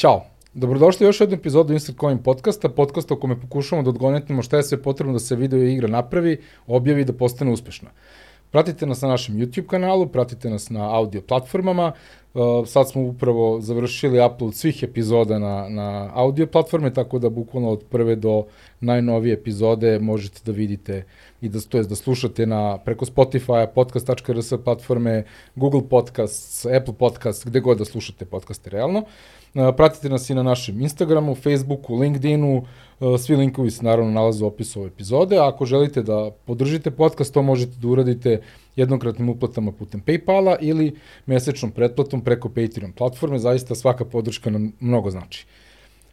Ćao! 0.00 0.24
Dobrodošli 0.54 1.06
u 1.06 1.08
još 1.08 1.20
jednu 1.20 1.36
epizodu 1.36 1.72
Insert 1.72 1.98
Coin 1.98 2.18
podcasta, 2.18 2.68
podcasta 2.68 3.14
u 3.14 3.20
kome 3.20 3.40
pokušamo 3.40 3.82
da 3.82 3.90
odgonetimo 3.90 4.42
šta 4.42 4.56
je 4.56 4.62
sve 4.62 4.82
potrebno 4.82 5.12
da 5.12 5.18
se 5.18 5.36
video 5.36 5.62
igra 5.62 5.88
napravi, 5.88 6.38
objavi 6.66 7.00
i 7.00 7.04
da 7.04 7.12
postane 7.12 7.52
uspešna. 7.52 7.90
Pratite 8.50 8.86
nas 8.86 9.02
na 9.02 9.08
našem 9.08 9.36
YouTube 9.36 9.66
kanalu, 9.66 10.06
pratite 10.06 10.50
nas 10.50 10.70
na 10.70 10.94
audio 10.96 11.20
platformama. 11.20 11.92
Uh, 12.34 12.66
sad 12.66 12.88
smo 12.88 13.02
upravo 13.02 13.60
završili 13.60 14.24
upload 14.26 14.54
svih 14.54 14.82
epizoda 14.82 15.38
na, 15.38 15.68
na 15.68 16.10
audio 16.14 16.46
platforme, 16.46 16.94
tako 16.94 17.18
da 17.18 17.30
bukvalno 17.30 17.68
od 17.68 17.84
prve 17.90 18.16
do 18.16 18.44
najnovije 18.80 19.34
epizode 19.34 19.98
možete 19.98 20.40
da 20.44 20.52
vidite 20.52 21.04
i 21.40 21.48
da, 21.48 21.60
to 21.60 21.78
je 21.78 21.84
da 21.84 21.94
slušate 21.94 22.46
na, 22.46 22.78
preko 22.78 23.04
Spotify, 23.04 23.66
podcast.rs 23.74 24.52
platforme, 24.64 25.24
Google 25.54 25.88
Podcasts, 25.90 26.66
Apple 26.66 26.94
Podcasts, 26.98 27.46
gde 27.46 27.60
god 27.60 27.78
da 27.78 27.84
slušate 27.84 28.24
podcaste 28.24 28.70
realno. 28.70 28.98
Uh, 28.98 29.06
Pratite 29.76 30.08
nas 30.08 30.30
i 30.30 30.34
na 30.34 30.42
našem 30.42 30.80
Instagramu, 30.80 31.34
Facebooku, 31.34 31.96
LinkedInu, 31.96 32.64
svi 33.18 33.36
linkovi 33.36 33.70
se 33.70 33.84
naravno 33.84 34.12
nalaze 34.12 34.44
u 34.44 34.46
opisu 34.46 34.80
ove 34.80 34.88
epizode, 34.88 35.38
ako 35.38 35.66
želite 35.66 36.02
da 36.02 36.30
podržite 36.44 36.90
podcast, 36.90 37.34
to 37.34 37.42
možete 37.42 37.72
da 37.82 37.88
uradite 37.88 38.40
jednokratnim 38.76 39.28
uplatama 39.28 39.72
putem 39.72 40.02
Paypala 40.06 40.56
ili 40.60 40.96
mesečnom 41.26 41.70
pretplatom 41.70 42.20
preko 42.20 42.48
Patreon 42.48 42.92
platforme, 42.92 43.38
zaista 43.38 43.74
svaka 43.74 44.04
podrška 44.04 44.50
nam 44.50 44.72
mnogo 44.80 45.10
znači. 45.10 45.46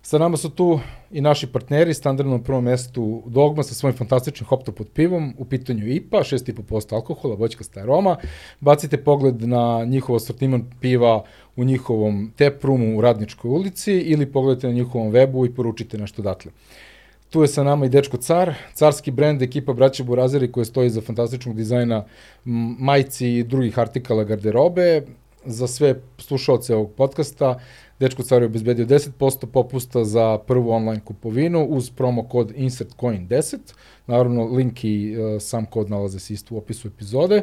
Sa 0.08 0.18
nama 0.18 0.38
su 0.38 0.50
tu 0.50 0.80
i 1.12 1.22
naši 1.22 1.48
partneri, 1.48 1.94
standardno 1.94 2.38
na 2.38 2.44
prvom 2.44 2.64
mestu 2.64 3.24
Dogma 3.26 3.64
sa 3.64 3.74
svojim 3.74 3.98
fantastičnim 3.98 4.48
hoptopod 4.48 4.88
pivom, 4.94 5.34
u 5.38 5.46
pitanju 5.46 5.88
IPA, 5.88 6.18
6,5% 6.18 6.94
alkohola, 6.94 7.36
voćkasta 7.36 7.80
aroma. 7.80 8.16
Bacite 8.60 8.98
pogled 9.04 9.42
na 9.42 9.84
njihov 9.86 10.16
asortiman 10.16 10.64
piva 10.82 11.24
u 11.56 11.64
njihovom 11.64 12.32
tap 12.38 12.64
roomu 12.64 12.98
u 12.98 13.02
Radničkoj 13.02 13.50
ulici 13.50 13.94
ili 13.94 14.32
pogledajte 14.32 14.68
na 14.68 14.74
njihovom 14.74 15.12
webu 15.12 15.46
i 15.46 15.56
poručite 15.56 15.98
nešto 15.98 16.22
datle. 16.22 16.52
Tu 17.30 17.42
je 17.42 17.48
sa 17.48 17.64
nama 17.64 17.86
i 17.86 17.90
Dečko 17.90 18.18
Car, 18.18 18.54
carski 18.74 19.12
brend 19.12 19.42
ekipa 19.42 19.74
braća 19.74 20.04
Burazeri 20.04 20.52
koja 20.52 20.66
stoji 20.66 20.90
za 20.90 21.02
fantastičnog 21.02 21.56
dizajna 21.56 22.06
majci 22.80 23.28
i 23.28 23.44
drugih 23.44 23.80
artikala 23.80 24.24
garderobe. 24.24 25.02
Za 25.46 25.68
sve 25.68 26.02
slušalce 26.18 26.76
ovog 26.76 26.92
podcasta 26.92 27.60
Dečko 28.00 28.24
Car 28.24 28.42
je 28.42 28.46
obezbedio 28.46 28.86
10% 28.86 29.46
popusta 29.46 30.04
za 30.04 30.38
prvu 30.38 30.72
online 30.72 31.02
kupovinu 31.06 31.66
uz 31.66 31.90
promo 31.90 32.24
kod 32.28 32.52
InsertCoin10. 32.52 33.58
Naravno, 34.08 34.46
link 34.46 34.84
i 34.84 35.16
uh, 35.18 35.42
sam 35.42 35.66
kod 35.66 35.90
nalaze 35.90 36.20
se 36.20 36.34
isto 36.34 36.56
u 36.56 36.58
opisu 36.58 36.88
epizode. 36.88 37.42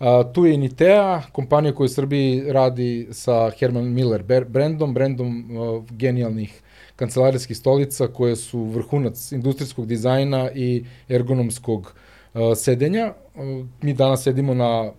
Uh, 0.00 0.06
tu 0.34 0.46
je 0.46 0.56
Nitea, 0.56 1.22
kompanija 1.32 1.74
koja 1.74 1.84
u 1.84 1.88
Srbiji 1.88 2.52
radi 2.52 3.08
sa 3.10 3.50
Herman 3.50 3.92
Miller 3.92 4.22
brandom, 4.48 4.94
brandom 4.94 5.56
uh, 5.56 5.84
genijalnih 5.90 6.62
kancelarijskih 6.96 7.56
stolica 7.56 8.06
koje 8.06 8.36
su 8.36 8.62
vrhunac 8.62 9.32
industrijskog 9.32 9.86
dizajna 9.86 10.50
i 10.54 10.84
ergonomskog 11.08 11.94
uh, 12.34 12.40
sedenja. 12.56 13.12
Uh, 13.34 13.66
mi 13.82 13.94
danas 13.94 14.22
sedimo 14.22 14.54
na 14.54 14.82
uh, 14.82 14.92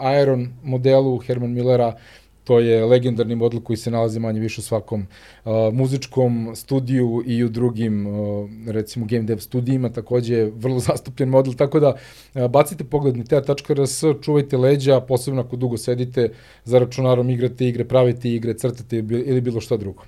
Aeron 0.00 0.48
modelu 0.62 1.18
Herman 1.18 1.52
Millera 1.52 1.96
To 2.44 2.58
je 2.58 2.84
legendarni 2.84 3.34
model 3.34 3.60
koji 3.60 3.76
se 3.76 3.90
nalazi 3.90 4.20
manje 4.20 4.40
više 4.40 4.60
u 4.60 4.64
svakom 4.64 5.06
uh, 5.44 5.52
muzičkom 5.72 6.52
studiju 6.54 7.22
i 7.26 7.44
u 7.44 7.48
drugim, 7.48 8.06
uh, 8.06 8.50
recimo, 8.66 9.06
game 9.06 9.22
dev 9.22 9.38
studijima, 9.38 9.88
takođe 9.88 10.34
je 10.34 10.50
vrlo 10.56 10.78
zastupljen 10.88 11.28
model, 11.28 11.54
tako 11.54 11.80
da 11.80 11.94
uh, 12.34 12.46
bacite 12.46 12.84
pogled 12.84 13.16
na 13.16 13.24
tea.rs, 13.24 14.04
čuvajte 14.22 14.56
leđa, 14.56 15.00
posebno 15.00 15.40
ako 15.40 15.56
dugo 15.56 15.76
sedite 15.76 16.30
za 16.64 16.78
računarom, 16.78 17.30
igrate 17.30 17.68
igre, 17.68 17.84
pravite 17.84 18.30
igre, 18.30 18.54
crtate 18.54 18.96
ili 18.98 19.40
bilo 19.40 19.60
šta 19.60 19.76
drugo. 19.76 20.02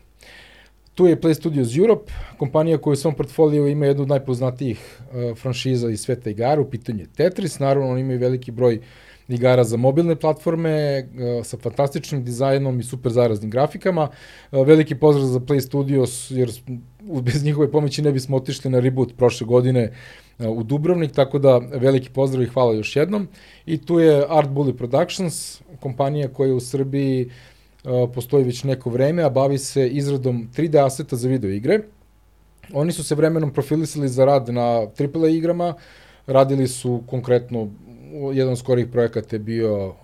Tu 0.94 1.06
je 1.06 1.20
Play 1.20 1.34
Studios 1.34 1.76
Europe, 1.76 2.12
kompanija 2.38 2.78
koja 2.78 2.92
u 2.92 2.96
svom 2.96 3.14
portfoliju 3.14 3.66
ima 3.66 3.86
jednu 3.86 4.02
od 4.02 4.08
najpoznatijih 4.08 4.78
uh, 4.98 5.38
franšiza 5.38 5.90
iz 5.90 6.00
sveta 6.00 6.30
igara, 6.30 6.60
u 6.60 6.70
pitanju 6.70 7.00
je 7.00 7.06
Tetris, 7.16 7.58
naravno 7.58 7.90
oni 7.90 8.00
imaju 8.00 8.18
veliki 8.18 8.50
broj 8.50 8.76
uh, 8.76 8.82
igara 9.28 9.64
za 9.64 9.76
mobilne 9.76 10.16
platforme 10.16 10.70
e, 10.70 11.06
sa 11.44 11.56
fantastičnim 11.56 12.24
dizajnom 12.24 12.80
i 12.80 12.82
super 12.82 13.12
zaraznim 13.12 13.50
grafikama. 13.50 14.08
E, 14.52 14.64
veliki 14.64 14.94
pozdrav 14.94 15.26
za 15.26 15.40
Play 15.40 15.60
Studios, 15.60 16.30
jer 16.30 16.50
bez 17.22 17.44
njihove 17.44 17.70
pomoći 17.70 18.02
ne 18.02 18.12
bismo 18.12 18.36
otišli 18.36 18.70
na 18.70 18.80
reboot 18.80 19.16
prošle 19.16 19.46
godine 19.46 19.92
e, 20.38 20.48
u 20.48 20.62
Dubrovnik, 20.62 21.12
tako 21.12 21.38
da 21.38 21.58
veliki 21.58 22.10
pozdrav 22.10 22.42
i 22.42 22.48
hvala 22.48 22.74
još 22.74 22.96
jednom. 22.96 23.28
I 23.66 23.78
tu 23.78 23.98
je 24.00 24.24
Art 24.28 24.50
Bully 24.50 24.72
Productions, 24.72 25.62
kompanija 25.80 26.28
koja 26.28 26.54
u 26.54 26.60
Srbiji 26.60 27.30
postoji 28.14 28.44
već 28.44 28.64
neko 28.64 28.90
vreme, 28.90 29.22
a 29.22 29.28
bavi 29.28 29.58
se 29.58 29.88
izradom 29.88 30.48
3D 30.56 30.86
aseta 30.86 31.16
za 31.16 31.28
video 31.28 31.50
igre. 31.50 31.80
Oni 32.72 32.92
su 32.92 33.04
se 33.04 33.14
vremenom 33.14 33.52
profilisali 33.52 34.08
za 34.08 34.24
rad 34.24 34.48
na 34.48 34.62
AAA 34.62 35.28
igrama, 35.28 35.74
radili 36.26 36.68
su 36.68 37.02
konkretno 37.06 37.68
jedan 38.32 38.56
skorih 38.56 38.86
projekata 38.86 39.36
je 39.36 39.40
bio 39.40 39.88
uh, 39.88 39.94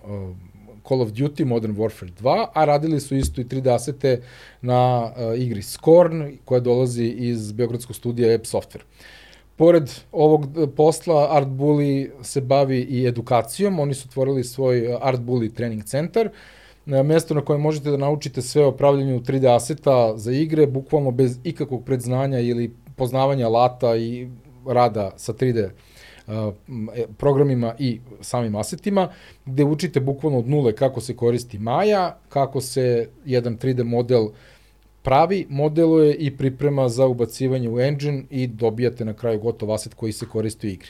Call 0.87 1.01
of 1.01 1.09
Duty 1.09 1.45
Modern 1.45 1.75
Warfare 1.75 2.11
2, 2.21 2.45
a 2.53 2.65
radili 2.65 2.99
su 2.99 3.15
isto 3.15 3.41
i 3.41 3.43
3D 3.43 3.75
asete 3.75 4.21
na 4.61 5.03
uh, 5.03 5.39
igri 5.39 5.61
Scorn, 5.61 6.37
koja 6.45 6.59
dolazi 6.59 7.05
iz 7.05 7.51
Beogradskog 7.51 7.95
studija 7.95 8.35
App 8.35 8.45
Software. 8.45 8.83
Pored 9.55 9.91
ovog 10.11 10.57
uh, 10.57 10.69
posla, 10.75 11.27
Art 11.31 11.47
Bully 11.47 12.09
se 12.21 12.41
bavi 12.41 12.79
i 12.79 13.07
edukacijom. 13.07 13.79
Oni 13.79 13.93
su 13.93 14.07
otvorili 14.09 14.43
svoj 14.43 14.87
uh, 14.87 14.99
Art 15.01 15.19
Bully 15.21 15.53
trening 15.53 15.83
centar, 15.83 16.29
uh, 16.85 16.93
mesto 17.05 17.33
na 17.33 17.41
kojem 17.41 17.61
možete 17.61 17.91
da 17.91 17.97
naučite 17.97 18.41
sve 18.41 18.65
o 18.65 18.71
pravljanju 18.71 19.19
3D 19.19 19.55
aseta 19.55 20.17
za 20.17 20.31
igre, 20.31 20.67
bukvalno 20.67 21.11
bez 21.11 21.39
ikakvog 21.43 21.85
predznanja 21.85 22.39
ili 22.39 22.73
poznavanja 22.95 23.45
alata 23.45 23.95
i 23.95 24.27
rada 24.65 25.11
sa 25.17 25.33
3D 25.33 25.57
E, 25.57 25.69
programima 27.17 27.75
i 27.79 27.99
samim 28.21 28.55
asetima, 28.55 29.09
gde 29.45 29.63
učite 29.63 29.99
bukvalno 29.99 30.39
od 30.39 30.49
nule 30.49 30.75
kako 30.75 31.01
se 31.01 31.15
koristi 31.15 31.59
Maja, 31.59 32.17
kako 32.29 32.61
se 32.61 33.09
jedan 33.25 33.57
3D 33.57 33.83
model 33.83 34.27
pravi, 35.01 35.45
modeluje 35.49 36.15
i 36.15 36.37
priprema 36.37 36.89
za 36.89 37.05
ubacivanje 37.05 37.69
u 37.69 37.79
engine 37.79 38.23
i 38.29 38.47
dobijate 38.47 39.05
na 39.05 39.13
kraju 39.13 39.39
gotov 39.39 39.73
aset 39.73 39.93
koji 39.93 40.11
se 40.11 40.25
koristi 40.25 40.67
u 40.67 40.69
igri. 40.69 40.89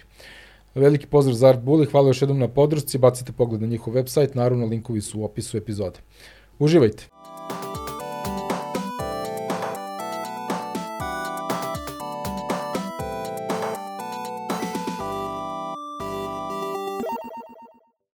Veliki 0.76 1.08
pozdrav 1.08 1.36
za 1.36 1.48
Art 1.48 1.60
Bully, 1.60 1.92
hvala 1.92 2.08
još 2.08 2.22
jednom 2.22 2.40
na 2.40 2.48
podršci, 2.48 2.98
bacite 2.98 3.32
pogled 3.32 3.62
na 3.62 3.68
njihov 3.68 3.94
website, 3.94 4.36
naravno 4.36 4.66
linkovi 4.66 5.02
su 5.02 5.20
u 5.20 5.24
opisu 5.24 5.58
epizode. 5.58 6.00
Uživajte! 6.60 7.21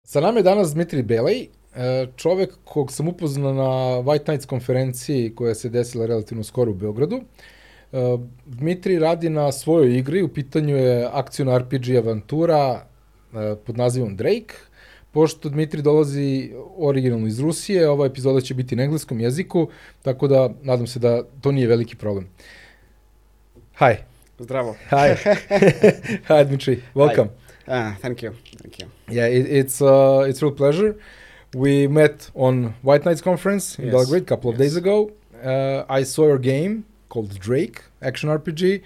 Sa 0.07 0.21
nama 0.21 0.39
je 0.39 0.43
danas 0.43 0.73
Dmitri 0.73 1.01
Belej, 1.03 1.47
e, 1.75 2.07
čovek 2.15 2.53
kog 2.63 2.91
sam 2.91 3.07
upoznao 3.07 3.53
na 3.53 3.71
White 4.07 4.29
Nights 4.31 4.45
konferenciji 4.45 5.33
koja 5.35 5.55
se 5.55 5.69
desila 5.69 6.05
relativno 6.05 6.43
skoro 6.43 6.71
u 6.71 6.73
Beogradu. 6.73 7.17
E, 7.17 8.17
Dmitri 8.45 8.99
radi 8.99 9.29
na 9.29 9.51
svojoj 9.51 9.97
igri, 9.97 10.21
u 10.23 10.27
pitanju 10.27 10.77
je 10.77 11.09
akcijna 11.11 11.57
RPG 11.57 11.89
avantura 11.97 12.85
e, 13.33 13.55
pod 13.65 13.77
nazivom 13.77 14.15
Drake. 14.15 14.55
Pošto 15.11 15.49
Dmitri 15.49 15.81
dolazi 15.81 16.51
originalno 16.77 17.27
iz 17.27 17.39
Rusije, 17.39 17.89
ova 17.89 18.05
epizoda 18.05 18.41
će 18.41 18.53
biti 18.53 18.75
na 18.75 18.83
engleskom 18.83 19.19
jeziku, 19.19 19.67
tako 20.01 20.27
da 20.27 20.49
nadam 20.61 20.87
se 20.87 20.99
da 20.99 21.23
to 21.41 21.51
nije 21.51 21.67
veliki 21.67 21.95
problem. 21.95 22.29
Hi. 23.79 23.95
Zdravo. 24.39 24.75
Hi. 24.89 25.29
Hi, 26.27 26.45
Dmitri. 26.45 26.81
Welcome. 26.95 27.27
Hi. 27.65 27.71
Ah, 27.71 27.91
thank 28.01 28.23
you, 28.23 28.31
thank 28.61 28.79
you. 28.79 28.96
Yeah, 29.09 29.27
it, 29.27 29.45
it's 29.45 29.81
uh, 29.81 30.25
it's 30.27 30.41
real 30.41 30.51
pleasure. 30.51 30.97
We 31.53 31.87
met 31.87 32.29
on 32.35 32.75
White 32.81 33.05
Nights 33.05 33.21
conference 33.21 33.79
in 33.79 33.85
yes. 33.85 33.93
Belgrade 33.93 34.23
a 34.23 34.25
couple 34.25 34.49
of 34.49 34.55
yes. 34.55 34.67
days 34.67 34.75
ago. 34.75 35.11
Uh, 35.43 35.85
I 35.89 36.03
saw 36.03 36.25
your 36.25 36.39
game 36.39 36.85
called 37.09 37.39
Drake 37.39 37.83
Action 38.01 38.29
RPG. 38.29 38.81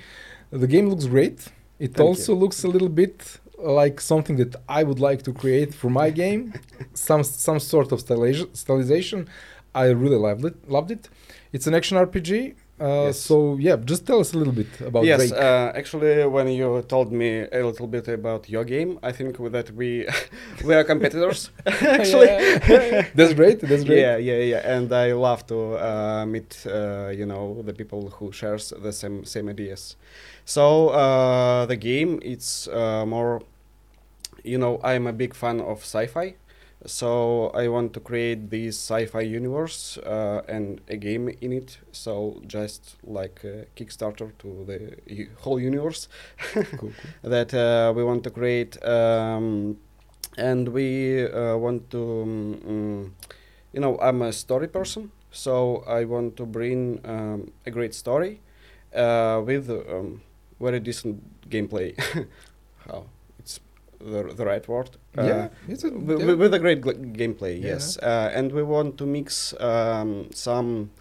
The 0.51 0.67
game 0.67 0.87
looks 0.89 1.05
great. 1.05 1.47
It 1.79 1.95
thank 1.95 2.07
also 2.07 2.33
you. 2.33 2.39
looks 2.39 2.63
a 2.63 2.67
little 2.67 2.89
bit 2.89 3.39
like 3.57 3.99
something 3.99 4.37
that 4.37 4.55
I 4.69 4.83
would 4.83 4.99
like 4.99 5.23
to 5.23 5.33
create 5.33 5.73
for 5.73 5.89
my 5.89 6.11
game. 6.11 6.53
some 6.93 7.23
some 7.23 7.59
sort 7.59 7.91
of 7.91 8.03
stylization. 8.03 9.27
I 9.73 9.85
really 9.85 10.17
loved 10.17 10.45
it. 10.45 10.69
Loved 10.69 10.91
it. 10.91 11.09
It's 11.51 11.65
an 11.65 11.73
action 11.73 11.97
RPG 11.97 12.55
uh, 12.81 13.05
yes. 13.05 13.19
So 13.19 13.57
yeah, 13.57 13.75
just 13.75 14.07
tell 14.07 14.19
us 14.19 14.33
a 14.33 14.37
little 14.37 14.53
bit 14.53 14.67
about 14.81 15.05
yes, 15.05 15.31
uh, 15.31 15.71
actually, 15.75 16.25
when 16.25 16.47
you 16.47 16.81
told 16.87 17.11
me 17.11 17.47
a 17.51 17.63
little 17.65 17.87
bit 17.87 18.07
about 18.07 18.49
your 18.49 18.63
game, 18.63 18.99
I 19.03 19.11
think 19.11 19.37
that 19.51 19.71
we 19.71 20.07
we 20.65 20.73
are 20.73 20.83
competitors. 20.83 21.51
actually, 21.65 22.27
that's 23.15 23.33
great. 23.33 23.59
That's 23.59 23.83
great. 23.83 24.01
Yeah, 24.01 24.17
yeah, 24.17 24.37
yeah. 24.37 24.75
And 24.75 24.91
I 24.91 25.13
love 25.13 25.45
to 25.47 25.77
uh, 25.77 26.25
meet 26.25 26.65
uh, 26.65 27.09
you 27.09 27.25
know 27.25 27.61
the 27.61 27.73
people 27.73 28.09
who 28.09 28.31
shares 28.31 28.73
the 28.81 28.91
same 28.91 29.25
same 29.25 29.49
ideas. 29.49 29.95
So 30.45 30.89
the 31.67 31.75
game 31.75 32.19
it's 32.23 32.67
more, 32.67 33.41
you 34.43 34.57
know, 34.57 34.79
I'm 34.83 35.07
a 35.07 35.13
big 35.13 35.35
fan 35.35 35.61
of 35.61 35.79
sci-fi 35.81 36.35
So 36.85 37.49
I 37.53 37.67
want 37.67 37.93
to 37.93 37.99
create 37.99 38.49
this 38.49 38.77
sci-fi 38.77 39.21
universe 39.21 39.97
uh, 39.99 40.41
and 40.47 40.81
a 40.87 40.97
game 40.97 41.29
in 41.41 41.53
it. 41.53 41.77
So 41.91 42.41
just 42.47 42.95
like 43.03 43.41
a 43.43 43.65
Kickstarter 43.75 44.31
to 44.39 44.65
the 44.65 45.27
whole 45.41 45.59
universe 45.59 46.07
Cool, 46.53 46.63
cool. 46.77 46.91
that 47.21 47.53
uh, 47.53 47.93
we 47.95 48.03
want 48.03 48.23
to 48.23 48.31
create, 48.31 48.83
um, 48.83 49.77
and 50.37 50.69
we 50.69 51.25
uh, 51.27 51.55
want 51.57 51.89
to, 51.91 52.21
um, 52.23 52.61
mm, 52.67 53.29
you 53.73 53.79
know, 53.79 53.97
I'm 53.99 54.21
a 54.21 54.33
story 54.33 54.67
person, 54.67 55.11
so 55.31 55.83
I 55.87 56.05
want 56.05 56.37
to 56.37 56.45
bring 56.45 56.99
um, 57.05 57.51
a 57.65 57.71
great 57.71 57.93
story 57.93 58.41
uh, 58.95 59.41
with 59.45 59.69
um, 59.69 60.21
very 60.59 60.79
decent 60.79 61.49
gameplay. 61.49 61.95
How 62.87 63.05
the, 64.03 64.33
the 64.35 64.45
right 64.45 64.67
word? 64.67 64.89
Uh, 65.17 65.23
yeah, 65.23 65.49
it's 65.67 65.83
a, 65.83 65.91
with, 65.91 66.19
yeah. 66.19 66.33
with 66.33 66.53
a 66.53 66.59
great 66.59 66.81
gl- 66.81 67.15
gameplay, 67.15 67.61
yes. 67.61 67.97
Uh, 67.97 68.31
and 68.33 68.51
we 68.51 68.63
want 68.63 68.97
to 68.97 69.05
mix 69.05 69.53
um, 69.59 70.29
some 70.33 70.91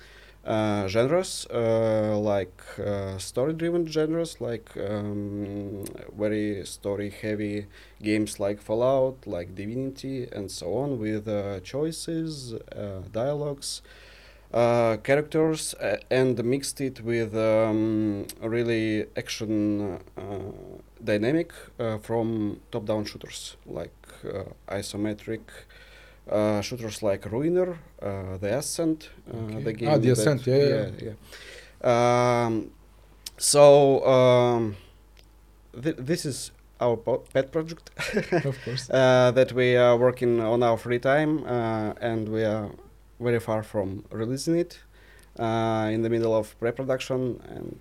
uh, 0.45 0.89
genres, 0.89 1.47
uh, 1.53 2.19
like 2.19 2.63
uh, 2.79 3.19
story-driven 3.19 3.87
genres, 3.87 4.41
like 4.41 4.71
um, 4.77 5.85
very 6.19 6.65
story-heavy 6.65 7.67
games 8.03 8.41
like 8.41 8.61
Fallout, 8.61 9.27
like 9.27 9.55
Divinity, 9.55 10.27
and 10.33 10.51
so 10.51 10.75
on, 10.75 10.99
with 10.99 11.29
uh, 11.29 11.61
choices, 11.61 12.55
uh, 12.55 13.03
dialogues, 13.13 13.83
uh, 14.53 14.97
characters, 15.05 15.75
and 16.11 16.43
mixed 16.43 16.81
it 16.81 17.03
with 17.03 17.37
um, 17.37 18.27
really 18.41 19.07
action 19.17 20.01
dynamic 21.05 21.53
uh, 21.79 21.99
from 21.99 22.61
top-down 22.71 23.05
shooters 23.05 23.57
like 23.67 23.93
uh, 24.25 24.45
isometric 24.69 25.41
uh, 26.31 26.61
shooters 26.61 27.03
like 27.03 27.25
Ruiner, 27.31 27.79
uh, 28.03 28.37
The 28.39 28.59
Ascent, 28.59 29.11
uh, 29.33 29.37
Okay. 29.37 29.63
the 29.65 29.73
game. 29.73 29.89
Ah, 29.89 29.97
The 29.99 30.09
that- 30.09 30.19
Ascent, 30.19 30.47
yeah, 30.47 30.57
yeah, 30.57 30.91
yeah. 30.99 31.13
yeah. 31.83 32.45
Um, 32.47 32.71
so 33.39 34.05
um, 34.07 34.77
th- 35.83 35.97
this 35.99 36.25
is 36.25 36.53
our 36.81 36.97
pet 36.97 37.51
project 37.53 37.91
of 38.33 38.57
course. 38.65 38.89
uh, 38.91 39.31
that 39.35 39.53
we 39.53 39.77
are 39.77 39.97
working 39.97 40.41
on 40.41 40.63
our 40.63 40.77
free 40.77 40.99
time, 40.99 41.45
uh, 41.47 41.93
and 42.01 42.29
we 42.29 42.43
are 42.45 42.71
very 43.19 43.41
far 43.41 43.63
from 43.63 44.05
releasing 44.11 44.57
it. 44.57 44.79
Uh, 45.39 45.89
in 45.93 46.03
the 46.03 46.11
middle 46.11 46.35
of 46.35 46.59
pre-production, 46.59 47.41
and 47.49 47.79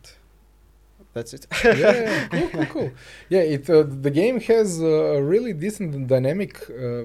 that's 1.13 1.33
it. 1.33 1.47
yeah, 1.63 2.27
cool, 2.31 2.49
cool, 2.49 2.65
cool. 2.65 2.91
Yeah, 3.29 3.41
it 3.41 3.69
uh, 3.69 3.83
the 3.83 4.11
game 4.11 4.39
has 4.41 4.81
a 4.81 5.21
really 5.21 5.53
decent 5.53 6.07
dynamic 6.07 6.69
uh, 6.69 7.03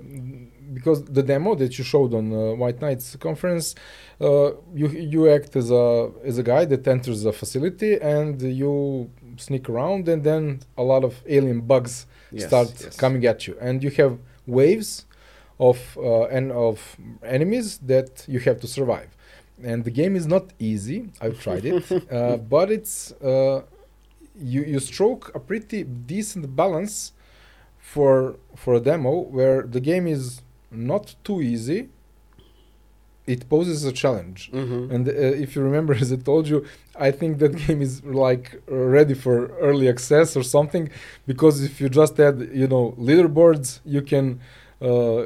because 0.72 1.04
the 1.04 1.22
demo 1.22 1.54
that 1.54 1.78
you 1.78 1.84
showed 1.84 2.14
on 2.14 2.32
uh, 2.32 2.54
White 2.54 2.80
Nights 2.80 3.16
conference, 3.16 3.74
uh, 4.20 4.52
you 4.74 4.88
you 4.88 5.28
act 5.30 5.56
as 5.56 5.70
a 5.70 6.10
as 6.24 6.38
a 6.38 6.42
guy 6.42 6.64
that 6.66 6.86
enters 6.86 7.24
a 7.24 7.32
facility 7.32 8.00
and 8.00 8.40
you 8.42 9.10
sneak 9.36 9.68
around, 9.68 10.08
and 10.08 10.22
then 10.24 10.60
a 10.76 10.82
lot 10.82 11.04
of 11.04 11.14
alien 11.26 11.60
bugs 11.62 12.06
Yes, 12.30 12.46
start 12.48 12.70
yes. 12.80 12.96
coming 12.96 13.24
at 13.26 13.46
you, 13.46 13.56
and 13.60 13.82
you 13.82 13.90
have 13.90 14.18
waves 14.46 15.06
of 15.60 15.78
uh, 15.96 16.24
and 16.24 16.50
of 16.50 16.96
enemies 17.22 17.78
that 17.78 18.24
you 18.26 18.40
have 18.40 18.60
to 18.60 18.66
survive. 18.66 19.08
And 19.62 19.84
the 19.84 19.90
game 19.90 20.16
is 20.16 20.26
not 20.26 20.52
easy. 20.58 21.10
I've 21.20 21.38
tried 21.40 21.64
it, 21.64 21.84
uh, 22.12 22.38
but 22.38 22.72
it's 22.72 23.12
uh, 23.22 23.62
you 24.36 24.62
you 24.62 24.81
stroke 24.81 25.31
a 25.34 25.40
pretty 25.40 25.84
decent 25.84 26.54
balance 26.56 27.12
for 27.78 28.36
for 28.56 28.75
a 28.75 28.81
demo 28.81 29.12
where 29.36 29.62
the 29.62 29.81
game 29.81 30.06
is 30.06 30.42
not 30.70 31.14
too 31.25 31.40
easy. 31.42 31.88
It 33.26 33.48
poses 33.48 33.84
a 33.84 33.92
challenge. 33.92 34.50
Mhm. 34.52 34.90
And 34.92 35.08
uh, 35.08 35.12
if 35.44 35.56
you 35.56 35.62
remember, 35.62 35.94
as 36.02 36.12
I 36.12 36.16
told 36.16 36.46
you, 36.46 36.58
I 37.06 37.10
think 37.10 37.38
that 37.38 37.52
game 37.66 37.81
is 37.81 38.04
like 38.04 38.60
ready 38.69 39.14
for 39.14 39.46
early 39.69 39.88
access 39.88 40.36
or 40.36 40.42
something, 40.42 40.90
because 41.26 41.62
if 41.62 41.81
you 41.81 41.88
just 41.88 42.20
add, 42.20 42.36
you 42.52 42.66
know, 42.66 42.94
leaderboards, 42.98 43.81
you 43.84 44.02
can 44.02 44.40
uh, 44.82 45.22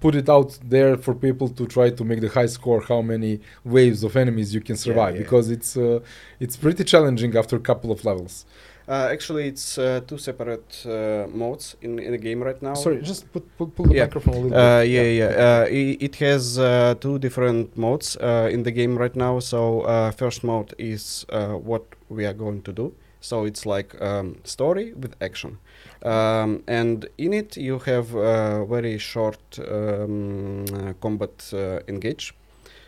put 0.00 0.14
it 0.14 0.28
out 0.28 0.58
there 0.64 0.96
for 0.96 1.14
people 1.14 1.48
to 1.48 1.66
try 1.66 1.90
to 1.90 2.04
make 2.04 2.20
the 2.20 2.28
high 2.28 2.46
score. 2.46 2.80
How 2.82 3.00
many 3.02 3.40
waves 3.64 4.02
of 4.04 4.16
enemies 4.16 4.54
you 4.54 4.60
can 4.60 4.76
survive? 4.76 5.14
yeah. 5.14 5.22
Because 5.22 5.50
it's 5.50 5.76
uh, 5.76 6.00
it's 6.40 6.56
pretty 6.56 6.84
challenging 6.84 7.36
after 7.36 7.56
a 7.56 7.60
couple 7.60 7.90
of 7.92 8.04
levels. 8.04 8.44
Uh, 8.88 9.06
actually, 9.12 9.46
it's 9.48 9.76
uh, 9.76 10.00
two 10.06 10.16
separate 10.16 10.82
uh, 10.86 11.26
modes 11.30 11.76
in, 11.82 11.98
in 11.98 12.10
the 12.12 12.16
game 12.18 12.42
right 12.42 12.60
now. 12.62 12.72
Sorry, 12.72 13.02
just 13.02 13.30
put, 13.32 13.44
put 13.58 13.74
pull 13.76 13.86
the 13.86 13.94
Yeah. 13.94 14.04
microphone 14.04 14.34
a 14.34 14.38
little 14.40 14.58
Uh, 14.58 14.80
bit. 14.80 14.88
yeah, 14.90 15.02
yeah. 15.02 15.26
Uh, 15.46 15.64
i- 15.66 15.96
it 16.00 16.16
has 16.16 16.58
uh, 16.58 16.94
two 16.98 17.18
different 17.18 17.76
modes 17.76 18.16
uh, 18.16 18.48
in 18.50 18.62
the 18.62 18.70
game 18.70 18.96
right 18.96 19.14
now. 19.14 19.40
So 19.40 19.82
uh, 19.82 20.10
first 20.12 20.42
mode 20.42 20.72
is 20.78 21.26
uh, 21.28 21.48
what 21.70 21.82
we 22.08 22.24
are 22.24 22.32
going 22.32 22.62
to 22.62 22.72
do. 22.72 22.94
So 23.20 23.44
it's 23.44 23.66
like 23.66 23.90
um, 24.00 24.36
story 24.44 24.94
with 24.94 25.14
action, 25.20 25.58
um, 26.04 26.62
and 26.66 27.08
in 27.18 27.32
it 27.32 27.56
you 27.56 27.78
have 27.80 28.14
uh, 28.14 28.64
very 28.64 28.98
short 28.98 29.58
um, 29.58 30.64
uh, 30.74 30.92
combat 31.00 31.50
uh, 31.52 31.80
engage. 31.88 32.34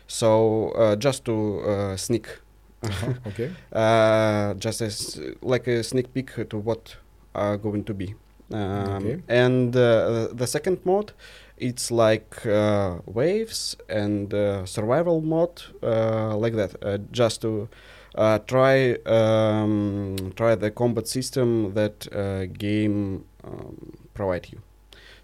So 0.07 0.69
uh, 0.71 0.95
just 0.95 1.25
to 1.25 1.59
uh, 1.61 1.97
sneak, 1.97 2.27
Uh-huh, 2.83 3.13
okay. 3.27 3.55
uh, 3.71 4.53
just 4.55 4.81
as 4.81 5.19
like 5.41 5.67
a 5.67 5.83
sneak 5.83 6.13
peek 6.13 6.49
to 6.49 6.57
what 6.57 6.97
are 7.35 7.57
going 7.57 7.83
to 7.85 7.93
be. 7.93 8.15
Um, 8.51 9.05
Okay. 9.05 9.21
And 9.27 9.75
uh, 9.75 10.27
the 10.33 10.45
second 10.47 10.79
mode, 10.85 11.13
it's 11.57 11.91
like 11.91 12.45
uh, 12.45 12.97
waves 13.05 13.77
and 13.89 14.33
uh, 14.33 14.65
survival 14.65 15.21
mode, 15.21 15.61
uh, 15.83 16.35
like 16.37 16.55
that, 16.55 16.75
uh, 16.83 16.97
just 17.11 17.41
to 17.41 17.69
uh, 18.15 18.39
try 18.39 18.93
um, 19.05 20.33
try 20.35 20.55
the 20.55 20.71
combat 20.71 21.07
system 21.07 21.73
that 21.73 22.07
uh, 22.13 22.45
game 22.57 23.25
um, 23.43 23.93
provide 24.13 24.47
you. 24.51 24.59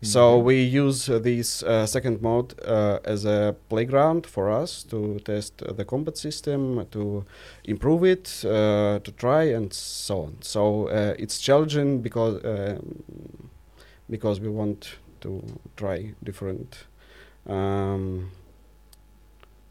So 0.02 0.40
Mhm. 0.40 0.44
we 0.46 0.56
use 0.64 1.10
uh, 1.10 1.18
this 1.20 1.64
uh, 1.64 1.86
second 1.88 2.22
mode 2.22 2.54
uh, 2.66 3.00
as 3.04 3.26
a 3.26 3.56
playground 3.70 4.28
for 4.28 4.50
us 4.52 4.84
to 4.84 5.20
test 5.26 5.64
uh, 5.64 5.74
the 5.74 5.86
combat 5.86 6.18
system, 6.18 6.86
to 6.92 7.26
improve 7.66 8.04
it, 8.04 8.44
uh, 8.46 9.00
to 9.04 9.12
try, 9.18 9.44
and 9.56 9.74
so 9.74 10.16
on. 10.22 10.38
So 10.42 10.88
uh, 10.90 11.16
it's 11.18 11.40
challenging 11.40 12.02
because 12.02 12.36
um, 12.46 13.50
because 14.10 14.40
we 14.40 14.50
want 14.50 14.98
to 15.22 15.42
try 15.76 16.14
different 16.24 16.86
um, 17.48 18.32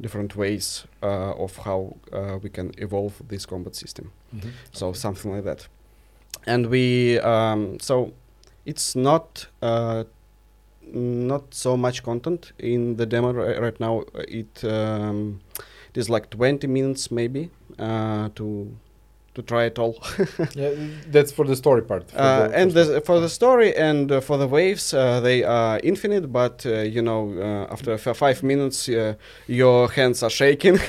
different 0.01 0.37
ways 0.37 0.85
uh, 1.03 1.33
of 1.45 1.57
how 1.59 1.97
uh, 2.13 2.39
we 2.43 2.51
can 2.51 2.71
evolve 2.79 3.13
this 3.29 3.47
combat 3.47 3.75
system 3.77 4.11
Mhm. 4.35 4.51
so 4.73 4.87
Okay. 4.89 4.99
something 4.99 5.33
like 5.35 5.45
that 5.45 5.69
and 6.47 6.67
we 6.67 7.19
um, 7.21 7.79
so 7.81 8.13
it's 8.65 8.95
not 8.97 9.47
uh, 9.63 10.05
not 10.93 11.55
so 11.55 11.77
much 11.77 12.03
content 12.03 12.53
in 12.59 12.97
the 12.97 13.07
demo 13.07 13.33
ri- 13.33 13.59
right 13.59 13.81
now 13.81 14.05
it 14.29 14.65
um, 14.65 15.41
it 15.95 15.99
is 16.01 16.09
like 16.09 16.29
20 16.31 16.67
minutes 16.67 17.11
maybe 17.11 17.51
uh, 17.79 18.29
to 18.35 18.77
to 19.37 19.43
try 19.43 19.65
it 19.67 19.79
all. 19.79 19.95
Yeah, 20.55 20.71
that's 21.15 21.33
for 21.33 21.45
the 21.47 21.57
story 21.57 21.83
part. 21.83 22.11
for 22.11 22.19
uh, 22.19 22.49
the 22.49 22.55
and 22.59 22.71
the, 22.73 23.01
for 23.01 23.21
the 23.21 23.29
story 23.29 23.71
and 23.77 24.11
uh, 24.11 24.21
for 24.21 24.39
the 24.39 24.47
waves 24.49 24.95
uh, 24.95 25.21
they 25.21 25.45
are 25.45 25.79
infinite 25.83 26.33
but 26.33 26.65
uh, 26.67 26.71
you 26.97 27.03
know 27.03 27.23
uh, 27.39 27.73
after 27.73 27.99
five 27.99 28.43
minutes 28.43 28.89
uh, 28.89 29.15
your 29.47 29.89
hands 29.91 30.23
are 30.23 30.31
shaking. 30.31 30.79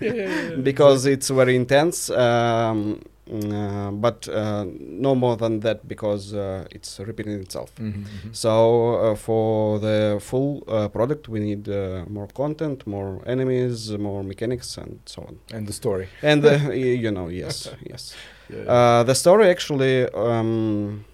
Yeah, 0.00 0.12
yeah, 0.12 0.12
yeah, 0.12 0.56
because 0.62 1.06
it's 1.06 1.28
very 1.30 1.54
intense. 1.56 2.10
Um, 2.10 3.00
uh, 3.30 3.90
but 3.90 4.28
uh, 4.28 4.64
no 4.78 5.14
more 5.14 5.36
than 5.36 5.60
that 5.60 5.88
because 5.88 6.34
uh, 6.34 6.64
it's 6.70 6.98
repeating 7.00 7.40
itself 7.40 7.70
Mhm, 7.80 7.94
mhm. 8.04 8.34
so 8.34 8.50
uh, 8.96 9.14
for 9.16 9.78
the 9.80 10.18
full 10.20 10.62
uh, 10.68 10.88
product 10.88 11.28
we 11.28 11.40
need 11.40 11.68
uh, 11.68 12.04
more 12.08 12.28
content 12.34 12.86
more 12.86 13.22
enemies 13.26 13.90
more 13.98 14.22
mechanics 14.22 14.76
and 14.78 14.98
so 15.06 15.22
on 15.22 15.38
And 15.56 15.66
the 15.66 15.72
story. 15.72 16.06
and 16.22 16.42
the, 16.42 16.54
you 17.04 17.10
know 17.10 17.28
yes 17.28 17.68
yes 17.90 18.14
Yeah, 18.50 18.68
uh, 19.00 19.02
the 19.04 19.14
story 19.14 19.48
actually 19.48 20.06
um, 20.12 21.04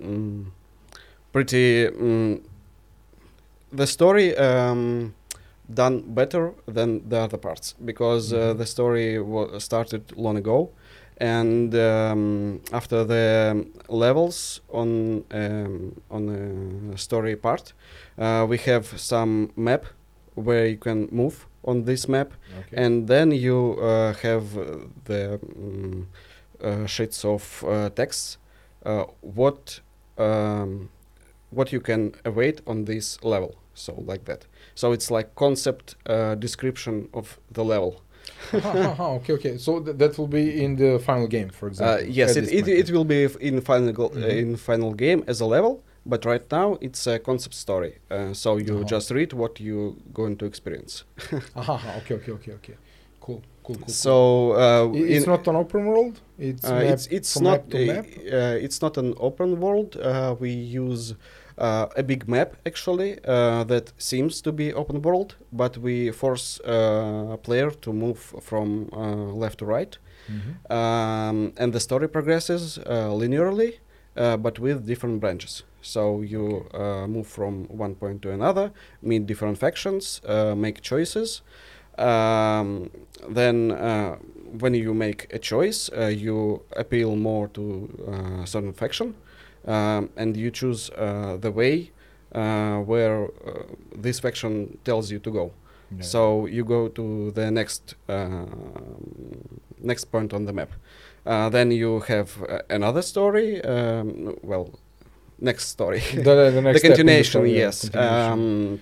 mm, 0.00 0.44
pretty 1.32 1.86
mm, 1.88 2.40
the 3.72 3.86
story 3.86 4.36
um, 4.36 5.14
done 5.74 6.02
better 6.14 6.52
than 6.66 7.08
the 7.08 7.18
other 7.18 7.38
parts 7.38 7.74
because 7.84 8.32
uh, 8.32 8.38
Mhm. 8.54 8.58
the 8.58 8.66
story 8.66 9.18
wa- 9.20 9.58
started 9.58 10.02
long 10.16 10.36
ago 10.36 10.70
and 11.18 11.74
um, 11.74 12.60
after 12.72 13.04
the 13.04 13.64
levels 13.88 14.60
on 14.70 15.24
um, 15.30 16.00
on 16.10 16.26
the 16.90 16.98
story 16.98 17.36
part 17.36 17.72
uh, 18.18 18.46
we 18.48 18.58
have 18.58 18.84
some 18.98 19.50
map 19.56 19.84
where 20.34 20.66
you 20.66 20.78
can 20.78 21.08
move 21.10 21.46
on 21.64 21.84
this 21.84 22.08
map 22.08 22.32
okay. 22.60 22.82
and 22.84 23.06
then 23.08 23.30
you 23.30 23.76
uh, 23.80 24.12
have 24.22 24.44
the 25.04 25.38
mm, 25.56 26.04
uh, 26.62 26.86
sheets 26.86 27.24
of 27.24 27.64
uh, 27.66 27.90
text 27.90 28.38
uh, 28.84 29.04
what 29.20 29.80
um, 30.18 30.88
what 31.50 31.72
you 31.72 31.80
can 31.80 32.12
await 32.24 32.60
on 32.66 32.84
this 32.84 33.22
level. 33.22 33.54
So 33.74 33.94
like 34.06 34.24
that. 34.24 34.46
So 34.74 34.92
it's 34.92 35.10
like 35.10 35.34
concept 35.34 35.96
uh, 36.06 36.34
description 36.34 37.08
of 37.12 37.38
the 37.52 37.64
level. 37.64 38.00
okay, 38.54 39.32
okay. 39.34 39.58
So 39.58 39.80
th- 39.80 39.96
that 39.98 40.18
will 40.18 40.28
be 40.28 40.62
in 40.64 40.76
the 40.76 40.98
final 40.98 41.26
game, 41.26 41.48
for 41.50 41.66
Uh, 41.66 41.70
example. 41.70 42.06
yes, 42.08 42.36
it, 42.36 42.52
it, 42.52 42.68
it 42.68 42.90
will 42.90 43.04
be 43.04 43.28
in 43.40 43.60
final 43.60 43.92
go- 43.92 44.06
uh, 44.14 44.18
Mhm. 44.18 44.38
in 44.42 44.56
final 44.56 44.92
game 44.94 45.22
as 45.26 45.40
a 45.40 45.46
level, 45.46 45.82
but 46.06 46.24
right 46.24 46.50
now 46.50 46.78
it's 46.80 47.06
a 47.06 47.18
concept 47.18 47.54
story. 47.54 47.92
Uh, 48.10 48.32
so 48.34 48.56
you 48.58 48.74
Uh-huh. 48.74 48.84
just 48.96 49.10
read 49.10 49.32
what 49.32 49.60
you're 49.60 49.94
going 50.12 50.36
to 50.38 50.44
experience. 50.46 51.04
Aha, 51.56 51.96
okay, 51.98 52.14
okay, 52.14 52.32
okay, 52.32 52.52
okay. 52.52 52.74
Cool, 53.20 53.40
cool, 53.64 53.76
cool. 53.76 53.88
So 53.88 54.52
uh, 54.52 54.58
cool. 54.92 54.96
I- 55.04 55.08
it's 55.16 55.26
not 55.26 55.46
an 55.48 55.56
open 55.56 55.86
world. 55.86 56.20
It's 56.38 56.64
uh, 56.64 56.74
map 56.74 56.92
it's 56.94 57.06
it's 57.06 57.40
not 57.40 57.60
map 57.68 57.74
uh, 57.74 57.92
map. 57.92 58.06
uh, 58.32 58.64
it's 58.66 58.80
not 58.82 58.96
an 58.98 59.14
open 59.18 59.60
world. 59.60 59.96
Uh, 59.96 60.34
we 60.40 60.50
use 60.50 61.14
uh, 61.62 61.86
a 61.96 62.02
big 62.02 62.28
map 62.28 62.48
actually 62.66 63.10
uh, 63.24 63.64
that 63.64 63.92
seems 63.98 64.42
to 64.42 64.52
be 64.52 64.72
open 64.74 65.00
world, 65.02 65.30
but 65.52 65.78
we 65.78 66.10
force 66.12 66.60
uh, 66.64 67.34
a 67.34 67.38
player 67.46 67.70
to 67.70 67.92
move 67.92 68.18
from 68.40 68.88
uh, 68.92 69.32
left 69.42 69.58
to 69.58 69.64
right, 69.66 69.98
Mhm. 70.28 70.52
um, 70.78 71.52
and 71.60 71.72
the 71.72 71.80
story 71.80 72.08
progresses 72.08 72.78
uh, 72.78 73.10
linearly, 73.20 73.70
uh, 74.16 74.36
but 74.36 74.58
with 74.58 74.86
different 74.86 75.20
branches. 75.20 75.62
So 75.82 76.22
you 76.22 76.44
uh, 76.74 77.06
move 77.08 77.26
from 77.26 77.64
one 77.68 77.94
point 77.94 78.22
to 78.22 78.30
another, 78.30 78.70
meet 79.02 79.26
different 79.26 79.58
factions, 79.58 80.20
uh, 80.26 80.54
make 80.54 80.80
choices. 80.80 81.42
Um, 81.98 82.90
then, 83.28 83.70
uh, 83.72 84.16
when 84.60 84.74
you 84.74 84.94
make 84.94 85.26
a 85.32 85.38
choice, 85.38 85.90
uh, 85.96 86.06
you 86.06 86.62
appeal 86.76 87.16
more 87.16 87.48
to 87.48 87.62
uh, 88.08 88.44
certain 88.46 88.72
faction, 88.72 89.14
um, 89.66 90.10
and 90.16 90.36
you 90.36 90.50
choose 90.50 90.90
uh, 90.90 91.36
the 91.40 91.50
way 91.50 91.90
uh, 92.34 92.78
where 92.78 93.24
uh, 93.24 93.64
this 93.96 94.20
faction 94.20 94.78
tells 94.84 95.10
you 95.10 95.18
to 95.20 95.30
go. 95.30 95.52
Yeah. 95.96 96.02
So 96.02 96.46
you 96.46 96.64
go 96.64 96.88
to 96.88 97.30
the 97.32 97.50
next 97.50 97.94
uh, 98.08 98.46
next 99.78 100.04
point 100.06 100.32
on 100.32 100.46
the 100.46 100.52
map. 100.52 100.70
Uh, 101.26 101.48
then 101.50 101.70
you 101.70 102.00
have 102.00 102.42
uh, 102.42 102.60
another 102.70 103.02
story. 103.02 103.62
Um, 103.64 104.36
well, 104.42 104.70
next 105.38 105.68
story. 105.68 106.00
the, 106.14 106.22
the, 106.22 106.50
the 106.50 106.62
next 106.62 106.82
the 106.82 106.88
continuation, 106.88 107.46
yeah, 107.46 107.56
yes. 107.56 107.80
continuation. 107.82 108.32
Um, 108.32 108.80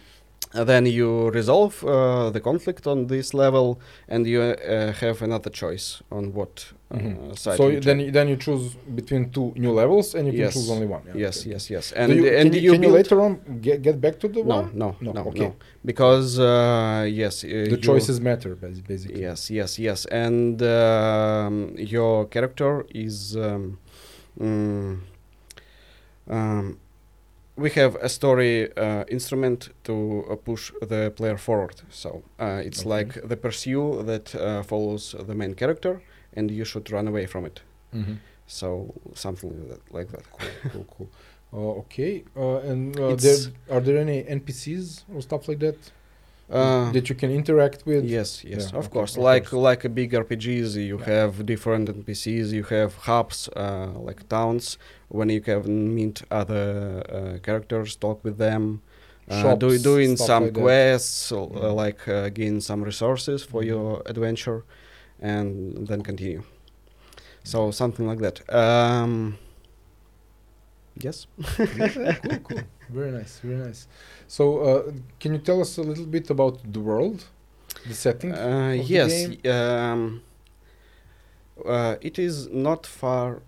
then 0.53 0.87
you 0.87 1.31
resolve 1.31 1.85
uh, 1.85 2.31
the 2.31 2.41
conflict 2.41 2.87
on 2.87 3.07
this 3.07 3.35
level, 3.35 3.81
and 4.09 4.27
you 4.27 4.41
uh, 4.43 4.93
have 4.93 5.23
another 5.23 5.51
choice 5.51 6.03
on 6.11 6.33
what 6.33 6.73
uh, 6.93 6.97
Mhm. 6.97 7.39
side. 7.39 7.57
so 7.57 7.69
you 7.69 7.81
then 7.81 8.01
you, 8.01 8.11
then 8.11 8.27
you 8.29 8.37
choose 8.37 8.75
between 9.01 9.31
two 9.31 9.53
new 9.57 9.73
levels 9.73 10.15
and 10.17 10.27
you 10.29 10.33
Yes. 10.33 10.41
can 10.41 10.63
choose 10.63 10.71
only 10.71 10.87
one. 10.87 11.03
yeah, 11.07 11.15
yes, 11.25 11.41
okay. 11.41 11.51
yes, 11.53 11.71
yes. 11.71 11.93
And 11.93 12.13
you, 12.17 12.27
and 12.27 12.53
can 12.53 12.63
you, 12.63 12.73
can 12.73 12.83
you 12.83 12.91
later 13.01 13.21
on 13.21 13.33
get, 13.61 13.83
get 13.83 14.01
back 14.01 14.19
to 14.21 14.29
the 14.29 14.43
no, 14.43 14.57
one? 14.57 14.71
no, 14.75 14.97
No, 15.01 15.13
no, 15.13 15.21
okay. 15.31 15.41
no, 15.41 15.55
because 15.85 16.39
uh, 16.39 17.07
yes, 17.23 17.45
uh, 17.45 17.49
The 17.75 17.77
choices 17.89 18.21
matter, 18.21 18.53
basically. 18.57 19.21
Yes, 19.21 19.51
yes, 19.51 19.79
yes, 19.79 20.05
and 20.07 20.61
um, 20.63 21.75
your 21.77 22.27
character 22.27 22.73
is. 23.07 23.37
Um, 23.37 23.79
mm, 24.41 24.99
um, 26.29 26.79
we 27.57 27.71
have 27.71 27.97
a 27.97 28.09
story 28.09 28.75
uh, 28.77 29.05
instrument 29.09 29.69
to 29.85 30.25
uh, 30.31 30.37
push 30.37 30.73
the 30.81 31.13
player 31.15 31.37
forward. 31.37 31.77
So 31.91 32.23
uh, 32.39 32.63
it's 32.65 32.81
Okay. 32.81 32.89
like 32.89 33.29
the 33.29 33.37
pursue 33.37 34.03
that 34.05 34.35
uh, 34.35 34.63
follows 34.63 35.15
the 35.29 35.35
main 35.35 35.55
character, 35.55 36.01
and 36.37 36.51
you 36.51 36.65
should 36.65 36.91
run 36.91 37.07
away 37.09 37.27
from 37.27 37.45
it. 37.47 37.61
Mm-hmm. 37.95 38.15
So 38.47 38.95
something 39.15 39.51
like 39.59 39.69
that. 39.73 39.95
Like 39.95 40.09
that. 40.13 40.25
Cool, 40.33 40.49
cool, 40.73 40.87
cool. 40.97 41.09
Uh, 41.53 41.79
okay, 41.81 42.23
uh, 42.37 42.59
and 42.71 42.99
uh, 42.99 43.15
there, 43.17 43.37
are 43.71 43.81
there 43.81 43.99
any 43.99 44.23
NPCs 44.23 45.03
or 45.15 45.21
stuff 45.23 45.49
like 45.49 45.59
that 45.67 45.79
Uh, 46.53 46.91
that 46.93 47.05
you 47.09 47.15
can 47.23 47.31
interact 47.31 47.81
with? 47.87 48.03
Yes, 48.05 48.31
yes, 48.45 48.63
Yeah, 48.73 48.79
of 48.81 48.87
okay, 48.87 48.95
course. 48.97 49.13
of 49.17 49.23
like 49.31 49.47
course. 49.51 49.63
like 49.71 49.85
a 49.85 49.89
big 50.01 50.11
RPGs, 50.25 50.71
you 50.91 50.99
Yeah. 50.99 51.05
have 51.15 51.33
different 51.53 51.89
NPCs. 51.89 52.47
You 52.59 52.65
have 52.77 52.93
hubs, 53.09 53.39
uh, 53.57 53.91
like 54.09 54.21
towns, 54.29 54.67
when 55.09 55.29
you 55.31 55.41
can 55.41 55.63
meet 55.99 56.17
other 56.41 56.67
uh, 57.17 57.39
characters, 57.47 57.91
talk 58.05 58.19
with 58.25 58.37
them, 58.47 58.65
uh, 59.29 59.55
do, 59.55 59.71
Shops, 59.71 59.83
doing 59.91 60.17
some 60.17 60.45
like 60.47 60.55
quests, 60.65 61.31
uh, 61.33 61.37
Mhm. 61.37 61.77
like 61.85 62.01
uh, 62.09 62.29
gain 62.41 62.61
some 62.61 62.81
resources 62.91 63.39
for 63.51 63.61
Mhm. 63.63 63.67
your 63.73 63.89
adventure, 64.13 64.61
and 65.21 65.87
then 65.87 66.03
continue. 66.03 66.43
So 67.45 67.71
something 67.71 68.07
like 68.07 68.19
that. 68.19 68.55
Um, 68.55 69.39
yes. 70.97 71.27
Yeah, 71.77 72.15
cool, 72.23 72.39
cool. 72.41 72.63
Very 72.89 73.13
nice, 73.13 73.41
very 73.41 73.57
nice. 73.57 73.87
So, 74.27 74.59
uh, 74.59 74.93
can 75.19 75.33
you 75.35 75.39
tell 75.39 75.61
us 75.61 75.79
a 75.79 75.83
little 75.83 76.07
bit 76.07 76.31
about 76.31 76.73
the 76.73 76.81
world, 76.81 77.25
the 77.87 77.95
setting? 77.95 78.33
Uh, 78.33 78.73
yes, 78.73 79.31
um, 79.47 80.23
uh, 81.65 81.97
it 82.01 82.19
is 82.19 82.49
not 82.49 82.87
far 82.87 83.43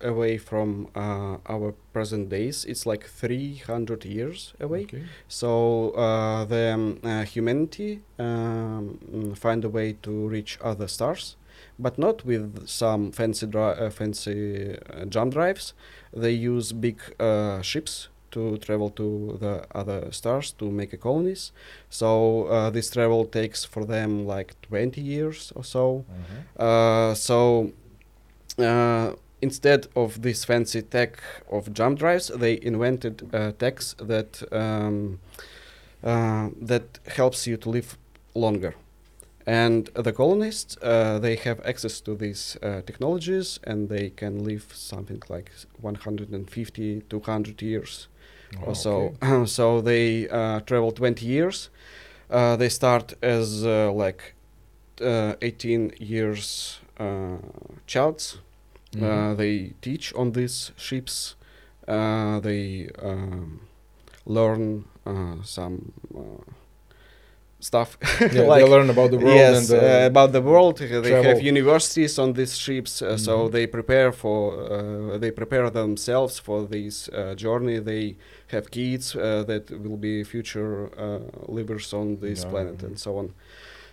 away 0.00 0.38
from 0.38 0.88
uh, 0.94 1.38
our 1.46 1.72
present 1.92 2.28
days. 2.28 2.64
It's 2.64 2.86
like 2.86 3.04
300 3.04 4.04
years 4.04 4.54
away. 4.60 4.82
Okay. 4.82 5.04
So 5.28 5.90
uh, 5.90 6.44
the 6.44 6.72
um, 6.74 7.00
uh, 7.02 7.24
humanity 7.24 8.00
um, 8.18 9.34
find 9.34 9.64
a 9.64 9.68
way 9.68 9.94
to 10.02 10.28
reach 10.28 10.58
other 10.62 10.88
stars, 10.88 11.36
but 11.78 11.98
not 11.98 12.24
with 12.24 12.68
some 12.68 13.12
fancy 13.12 13.46
dri- 13.46 13.60
uh, 13.62 13.90
fancy 13.90 14.76
uh, 14.76 15.04
jump 15.06 15.32
drives. 15.34 15.74
They 16.12 16.32
use 16.32 16.72
big 16.72 17.00
uh, 17.20 17.62
ships 17.62 18.08
to 18.30 18.58
travel 18.58 18.90
to 18.90 19.38
the 19.40 19.64
other 19.74 20.12
stars 20.12 20.52
to 20.52 20.70
make 20.70 20.92
a 20.92 20.96
colonies. 20.98 21.52
So 21.88 22.44
uh, 22.44 22.70
this 22.70 22.90
travel 22.90 23.24
takes 23.24 23.64
for 23.64 23.84
them 23.86 24.26
like 24.26 24.60
20 24.62 25.00
years 25.00 25.52
or 25.56 25.64
so. 25.64 26.04
Uh, 26.58 27.14
so 27.14 27.72
uh, 28.58 29.12
instead 29.40 29.86
of 29.94 30.22
this 30.22 30.44
fancy 30.44 30.82
tech 30.82 31.22
of 31.50 31.72
jump 31.72 31.98
drives, 31.98 32.28
they 32.28 32.58
invented 32.62 33.28
uh, 33.34 33.52
techs 33.58 33.94
that 33.98 34.42
um, 34.52 35.18
uh, 36.02 36.48
that 36.60 36.98
helps 37.16 37.46
you 37.46 37.56
to 37.56 37.70
live 37.70 37.98
longer. 38.34 38.74
And 39.46 39.86
the 39.94 40.12
colonists, 40.12 40.76
uh, 40.82 41.18
they 41.20 41.36
have 41.36 41.60
access 41.64 42.00
to 42.02 42.14
these 42.14 42.58
uh, 42.62 42.82
technologies, 42.84 43.58
and 43.64 43.88
they 43.88 44.10
can 44.10 44.44
live 44.44 44.66
something 44.74 45.22
like 45.30 45.50
150, 45.80 47.00
200 47.08 47.62
years 47.62 48.08
Oh, 48.60 48.66
or 48.68 48.74
so. 48.74 49.14
okay. 49.22 49.46
so 49.46 49.80
they 49.80 50.28
uh, 50.28 50.60
travel 50.60 50.92
20 50.92 51.24
years. 51.26 51.70
Uh, 52.30 52.56
they 52.56 52.68
start 52.68 53.14
as 53.22 53.64
uh, 53.64 53.90
like 53.92 54.34
uh, 55.00 55.34
18 55.40 55.92
years 55.98 56.80
uh, 56.98 57.36
childs. 57.86 58.38
Uh, 58.96 59.00
Mhm. 59.00 59.36
they 59.36 59.72
teach 59.80 60.12
on 60.14 60.32
these 60.32 60.72
ships. 60.76 61.36
Uh, 61.86 62.40
they 62.40 62.88
um, 63.02 63.60
learn 64.26 64.84
uh, 65.06 65.42
some 65.42 65.92
uh, 66.14 66.42
stuff. 67.60 67.98
yeah, 68.30 68.42
like- 68.46 68.64
they 68.64 68.70
learn 68.70 68.90
about 68.90 69.10
the 69.10 69.18
world 69.18 69.36
yes, 69.38 69.58
and 69.58 69.68
the, 69.68 70.02
uh, 70.04 70.06
about 70.06 70.32
the 70.32 70.40
world. 70.40 70.80
Uh, 70.80 70.86
They 70.86 71.00
travel. 71.10 71.24
have 71.24 71.40
universities 71.40 72.18
on 72.18 72.32
these 72.34 72.56
ships, 72.56 73.02
uh, 73.02 73.16
so 73.16 73.48
Mhm. 73.48 73.52
they 73.52 73.66
prepare 73.66 74.12
for 74.12 74.52
uh, 74.62 75.18
they 75.18 75.30
prepare 75.32 75.70
themselves 75.70 76.38
for 76.38 76.66
this 76.66 77.08
uh, 77.08 77.34
journey. 77.36 77.80
They 77.80 78.16
have 78.48 78.70
kids 78.70 79.14
uh, 79.16 79.44
that 79.46 79.70
will 79.70 79.96
be 79.96 80.24
future 80.24 80.90
uh, 80.96 81.20
livers 81.52 81.92
on 81.92 82.18
this 82.20 82.44
Yeah, 82.44 82.50
planet 82.50 82.82
and 82.82 82.98
so 82.98 83.18
on. 83.18 83.32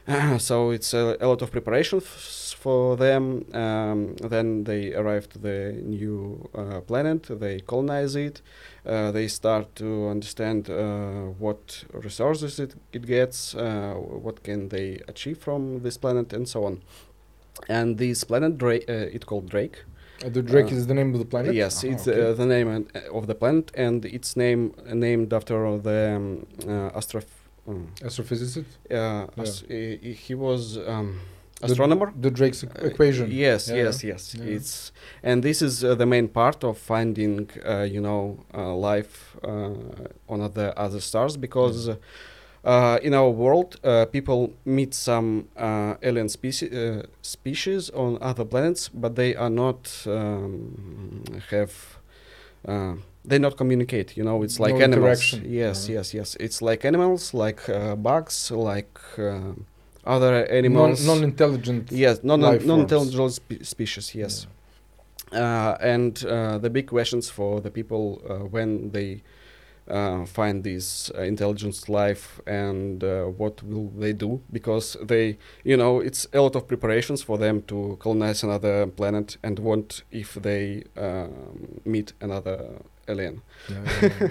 so 0.38 0.69
it's 0.71 0.93
a, 0.93 1.17
a 1.19 1.27
lot 1.27 1.41
of 1.41 1.51
preparation 1.51 1.97
f- 1.97 2.55
for 2.59 2.95
them. 2.97 3.45
Um, 3.53 4.15
then 4.17 4.63
they 4.63 4.93
arrive 4.93 5.27
to 5.29 5.39
the 5.39 5.74
new 5.83 6.47
uh, 6.53 6.81
planet. 6.81 7.24
They 7.39 7.59
colonize 7.62 8.15
it. 8.15 8.41
Uh, 8.85 9.12
they 9.12 9.27
start 9.27 9.75
to 9.77 10.07
understand 10.09 10.69
uh, 10.69 11.33
what 11.39 11.83
resources 11.93 12.59
it, 12.59 12.75
it 12.93 13.05
gets, 13.07 13.55
uh, 13.55 13.93
what 13.97 14.43
can 14.43 14.69
they 14.69 15.00
achieve 15.07 15.39
from 15.39 15.81
this 15.81 15.97
planet, 15.97 16.33
and 16.33 16.47
so 16.47 16.65
on. 16.65 16.81
And 17.67 17.97
this 17.97 18.24
planet, 18.24 18.57
Drake, 18.57 18.85
uh, 18.89 18.93
it 19.17 19.25
called 19.25 19.50
Drake. 19.50 19.77
uh, 20.24 20.29
the 20.29 20.41
Drake 20.43 20.71
is 20.71 20.88
the 20.88 20.93
name 20.93 21.13
of 21.13 21.19
the 21.19 21.25
planet. 21.25 21.53
Yes, 21.55 21.83
Aha, 21.83 21.93
it's 21.93 22.07
okay. 22.07 22.29
uh, 22.29 22.33
the 22.33 22.45
name 22.45 22.88
of 23.13 23.27
the 23.27 23.35
planet, 23.35 23.71
and 23.75 24.05
it's 24.05 24.35
name 24.35 24.74
named 24.93 25.33
after 25.33 25.77
the 25.79 26.13
um, 26.15 26.45
uh, 26.63 27.00
astroph. 27.00 27.34
Um, 27.67 27.88
astrophysicist. 28.01 28.65
uh, 28.91 29.25
ast- 29.41 29.65
he, 29.67 30.13
he 30.13 30.36
was 30.36 30.77
um, 30.77 31.19
astronomer. 31.63 32.13
The, 32.22 32.29
Drake's 32.31 32.63
e- 32.63 32.67
Uh, 32.67 32.86
equation. 32.88 33.31
yes, 33.31 33.67
Yeah, 33.69 33.75
yes, 33.86 34.03
yes. 34.03 34.36
yeah. 34.36 34.55
It's 34.55 34.91
and 35.24 35.41
this 35.43 35.62
is 35.62 35.84
uh, 35.84 35.95
the 35.95 36.05
main 36.05 36.27
part 36.27 36.63
of 36.63 36.77
finding, 36.77 37.50
uh, 37.67 37.81
you 37.95 38.01
know, 38.01 38.38
uh, 38.53 38.75
life 38.75 39.36
uh, 39.43 40.29
on 40.29 40.41
other 40.41 40.74
other 40.77 41.00
stars 41.01 41.38
because. 41.38 41.89
Uh, 41.89 41.95
uh, 42.67 42.98
in 43.03 43.13
our 43.13 43.29
world, 43.29 43.75
uh, 43.84 44.05
people 44.12 44.51
meet 44.65 44.91
some 44.95 45.48
uh, 45.55 45.93
alien 46.01 46.27
speci- 46.27 46.74
uh, 46.74 47.03
species 47.22 47.91
on 47.91 48.17
other 48.22 48.43
planets, 48.43 48.89
but 48.89 49.15
they 49.15 49.36
are 49.36 49.51
not 49.51 49.88
um, 50.07 51.24
have 51.51 52.00
uh, 52.67 52.95
they 53.27 53.39
not 53.39 53.58
communicate. 53.58 54.17
You 54.17 54.24
know, 54.24 54.44
it's 54.44 54.60
like 54.60 54.75
No 54.75 54.82
animals. 54.84 55.34
Yes, 55.44 55.88
Yeah. 55.89 55.96
yes, 55.98 56.13
yes. 56.13 56.36
It's 56.39 56.62
like 56.62 56.86
animals, 56.88 57.34
like 57.34 57.62
uh, 57.70 57.96
bugs, 57.96 58.51
like 58.51 58.98
uh, 59.17 59.53
other 60.05 60.46
animals. 60.51 61.05
non-intelligent. 61.05 61.91
yes, 61.91 62.20
non, 62.24 62.39
non 62.39 62.79
intelligent 62.82 63.32
spe- 63.34 63.63
species. 63.63 64.13
Yes. 64.15 64.48
Uh, 65.32 65.75
and 65.82 66.24
uh, 66.25 66.58
the 66.60 66.70
big 66.70 66.88
questions 66.88 67.29
for 67.29 67.60
the 67.62 67.72
people 67.72 68.22
uh, 68.29 68.36
when 68.46 68.91
they 68.91 69.22
uh, 69.89 70.25
find 70.25 70.63
this 70.63 71.12
uh, 71.17 71.22
intelligence 71.22 71.89
life 71.89 72.39
and 72.48 73.03
uh, 73.03 73.24
what 73.25 73.62
will 73.63 73.89
they 74.00 74.13
do 74.13 74.39
because 74.51 74.96
they 75.03 75.38
you 75.63 75.75
know 75.77 76.00
it's 76.00 76.27
a 76.34 76.39
lot 76.41 76.55
of 76.55 76.67
preparations 76.67 77.22
for 77.24 77.38
them 77.38 77.62
to 77.63 77.96
colonize 78.00 78.44
another 78.44 78.88
planet 78.88 79.38
and 79.44 79.60
want 79.60 80.03
if 80.12 80.36
they 80.36 80.84
um, 80.98 81.82
meet 81.86 82.13
another 82.22 82.82
alien 83.07 83.41
Yeah, 83.67 83.83
yeah. 84.01 84.29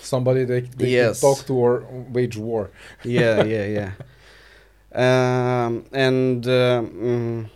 Somebody 0.00 0.44
they, 0.44 0.60
they 0.60 0.88
Yes. 0.90 1.20
can 1.20 1.30
talk 1.30 1.46
to 1.46 1.54
or 1.54 1.84
wage 2.12 2.36
war. 2.36 2.70
yeah 3.04 3.42
yeah 3.42 3.66
yeah 3.78 3.92
um, 4.94 5.84
and 5.92 6.46
um, 6.46 7.50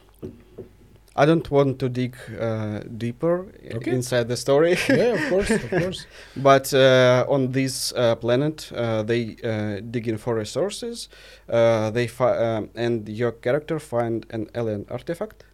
I 1.16 1.26
don't 1.26 1.50
want 1.50 1.78
to 1.80 1.88
dig 1.88 2.16
uh, 2.40 2.80
deeper 2.96 3.46
Okay. 3.74 3.90
inside 3.92 4.28
the 4.28 4.36
story 4.36 4.76
yeah, 4.88 5.14
of 5.14 5.28
course, 5.28 5.50
of 5.50 5.70
course. 5.78 6.06
But 6.36 6.72
uh, 6.72 7.24
on 7.28 7.52
this 7.52 7.92
uh, 7.92 8.14
planet, 8.14 8.70
uh, 8.74 9.02
they 9.02 9.36
uh, 9.42 9.80
dig 9.90 10.06
in 10.08 10.18
for 10.18 10.34
resources. 10.36 11.08
Uh, 11.48 11.90
they 11.90 12.06
fi- 12.06 12.36
um, 12.38 12.70
and 12.74 13.08
your 13.08 13.32
character 13.32 13.78
find 13.80 14.24
an 14.30 14.48
alien 14.54 14.86
artifact 14.90 15.44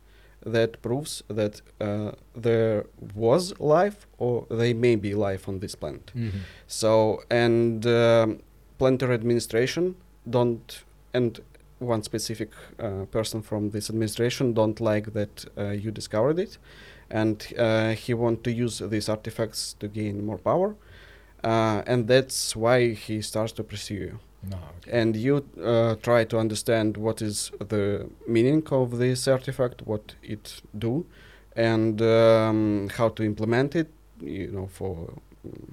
that 0.53 0.81
proves 0.83 1.23
that 1.29 1.61
uh, 1.81 2.13
there 2.35 2.87
was 3.15 3.53
life, 3.61 4.07
or 4.19 4.47
they 4.51 4.73
may 4.75 4.97
be 4.97 5.15
life 5.15 5.49
on 5.49 5.59
this 5.61 5.75
planet. 5.75 6.13
Mhm. 6.15 6.31
So 6.67 7.23
and 7.31 7.85
um, 7.87 8.39
planetary 8.79 9.15
administration 9.15 9.95
don't 10.29 10.85
and 11.15 11.41
one 11.79 12.03
specific 12.03 12.51
uh, 12.79 13.05
person 13.11 13.43
from 13.43 13.71
this 13.71 13.91
administration 13.91 14.55
don't 14.55 14.81
like 14.81 15.13
that 15.13 15.45
uh, 15.59 15.71
you 15.83 15.91
discovered 15.91 16.39
it 16.39 16.59
and 17.11 17.37
uh, 17.59 17.91
he 17.93 18.15
want 18.15 18.43
to 18.45 18.51
use 18.51 18.79
these 18.91 19.09
artifacts 19.11 19.75
to 19.81 19.87
gain 19.89 20.25
more 20.25 20.39
power 20.39 20.75
uh, 21.45 21.83
and 21.87 22.09
that's 22.09 22.57
why 22.57 22.93
he 22.93 23.21
starts 23.23 23.53
to 23.53 23.63
pursue 23.63 23.95
you 23.95 24.19
No, 24.43 24.59
okay. 24.79 25.01
and 25.01 25.17
you 25.17 25.45
uh, 25.63 25.97
try 25.97 26.25
to 26.25 26.39
understand 26.39 26.97
what 26.97 27.21
is 27.21 27.51
the 27.59 28.09
meaning 28.29 28.63
of 28.71 28.99
this 28.99 29.27
artifact 29.27 29.83
what 29.87 30.15
it 30.23 30.61
do 30.79 31.05
and 31.57 32.01
um, 32.03 32.89
how 32.97 33.09
to 33.09 33.25
implement 33.25 33.75
it 33.75 33.91
you 34.21 34.51
know 34.53 34.67
for 34.67 35.15
mm, 35.47 35.73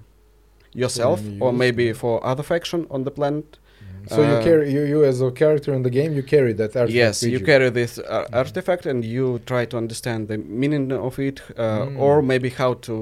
yourself 0.74 1.22
or 1.40 1.54
maybe 1.54 1.94
for 1.94 2.26
other 2.26 2.44
faction 2.44 2.88
on 2.90 3.04
the 3.04 3.12
planet 3.12 3.60
So 4.08 4.22
you 4.22 4.36
uh, 4.36 4.44
carry 4.44 4.72
you, 4.74 4.82
you 4.84 5.04
as 5.06 5.22
a 5.22 5.32
character 5.32 5.74
in 5.74 5.82
the 5.84 5.90
game, 5.90 6.14
you 6.14 6.24
carry 6.24 6.54
that 6.54 6.76
artifact. 6.76 6.92
yes 7.04 7.22
with 7.24 7.32
you 7.34 7.40
carry 7.40 7.70
this 7.70 7.98
uh, 8.00 8.04
Mhm. 8.04 8.36
artifact 8.44 8.86
and 8.86 9.06
you 9.06 9.40
try 9.46 9.64
to 9.72 9.78
understand 9.78 10.28
the 10.28 10.38
meaning 10.62 10.92
of 10.92 11.20
it 11.20 11.38
uh, 11.58 11.86
Mm. 11.88 12.00
or 12.06 12.22
maybe 12.22 12.50
how 12.50 12.74
to 12.88 12.96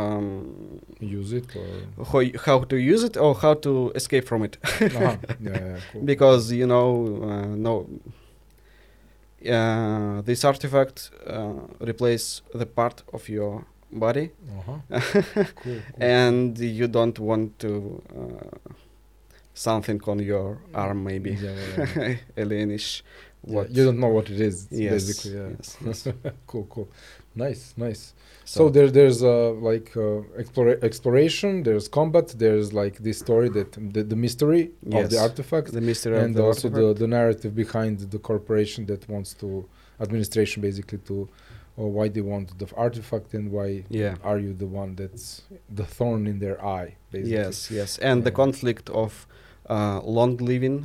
um, 0.00 0.80
use 1.00 1.32
it 1.40 1.48
or 1.98 2.04
how, 2.12 2.20
how 2.46 2.58
to 2.72 2.76
use 2.76 3.02
it 3.08 3.16
or 3.16 3.34
how 3.44 3.54
to 3.66 3.72
escape 3.94 4.24
from 4.30 4.42
it 4.42 4.56
uh-huh. 4.64 5.16
yeah, 5.40 5.50
yeah, 5.50 5.76
cool. 5.92 6.02
because 6.12 6.42
you 6.60 6.66
know 6.66 6.86
uh, 7.30 7.54
no 7.68 7.74
uh, 9.46 10.20
this 10.22 10.44
artifact 10.44 11.10
uh, 11.26 11.52
replace 11.80 12.42
the 12.54 12.66
part 12.66 13.02
of 13.12 13.28
your 13.28 13.64
body 13.92 14.30
uh-huh. 14.58 15.00
cool, 15.30 15.44
cool. 15.64 15.80
and 16.00 16.58
you 16.58 16.86
don't 16.88 17.18
want 17.18 17.58
to 17.58 18.02
uh, 18.16 18.72
something 19.58 20.00
on 20.06 20.18
your 20.20 20.58
arm 20.74 21.04
maybe. 21.04 21.30
Yeah, 21.30 21.54
yeah, 21.54 21.86
yeah. 21.96 22.16
alienish 22.42 23.02
Yeah, 23.46 23.54
what 23.54 23.70
you 23.70 23.84
don't 23.84 24.00
know 24.00 24.08
what 24.08 24.28
it 24.30 24.40
is 24.40 24.68
yes, 24.70 24.92
basically 24.92 25.38
yeah. 25.38 25.48
yes, 25.56 25.76
yes. 25.86 26.08
cool 26.46 26.64
cool. 26.64 26.88
Nice 27.34 27.74
nice. 27.76 28.14
So, 28.44 28.68
there 28.68 28.90
there's 28.90 29.22
uh, 29.22 29.50
like 29.70 29.96
uh, 29.96 30.22
explora- 30.42 30.82
exploration 30.82 31.62
there's 31.62 31.86
combat 31.86 32.34
there's 32.36 32.72
like 32.72 32.98
this 32.98 33.18
story 33.18 33.48
that 33.50 33.72
the, 33.94 34.02
the 34.02 34.16
mystery 34.16 34.70
of 34.92 35.10
the 35.10 35.18
artifact 35.18 35.72
the 35.72 35.80
mystery 35.80 36.18
and 36.18 36.30
of 36.30 36.34
the 36.34 36.42
also 36.42 36.68
the, 36.68 36.76
artifact. 36.76 36.98
the 36.98 37.06
narrative 37.06 37.54
behind 37.54 37.98
the 38.00 38.18
corporation 38.18 38.86
that 38.86 39.08
wants 39.08 39.34
to 39.34 39.68
administration 40.00 40.60
basically 40.62 40.98
to 40.98 41.28
or 41.76 41.88
why 41.92 42.08
they 42.08 42.22
want 42.22 42.58
the 42.58 42.68
artifact 42.76 43.34
and 43.34 43.52
why 43.52 43.84
yeah. 43.88 44.16
are 44.24 44.38
you 44.38 44.52
the 44.52 44.66
one 44.66 44.96
that's 44.96 45.42
the 45.80 45.84
thorn 45.84 46.26
in 46.26 46.38
their 46.40 46.58
eye 46.64 46.96
basically. 47.12 47.32
Yes 47.32 47.70
yes. 47.70 47.98
And 47.98 48.24
the 48.24 48.32
conflict 48.32 48.90
of 48.90 49.26
uh, 49.70 50.00
long 50.04 50.36
living 50.38 50.76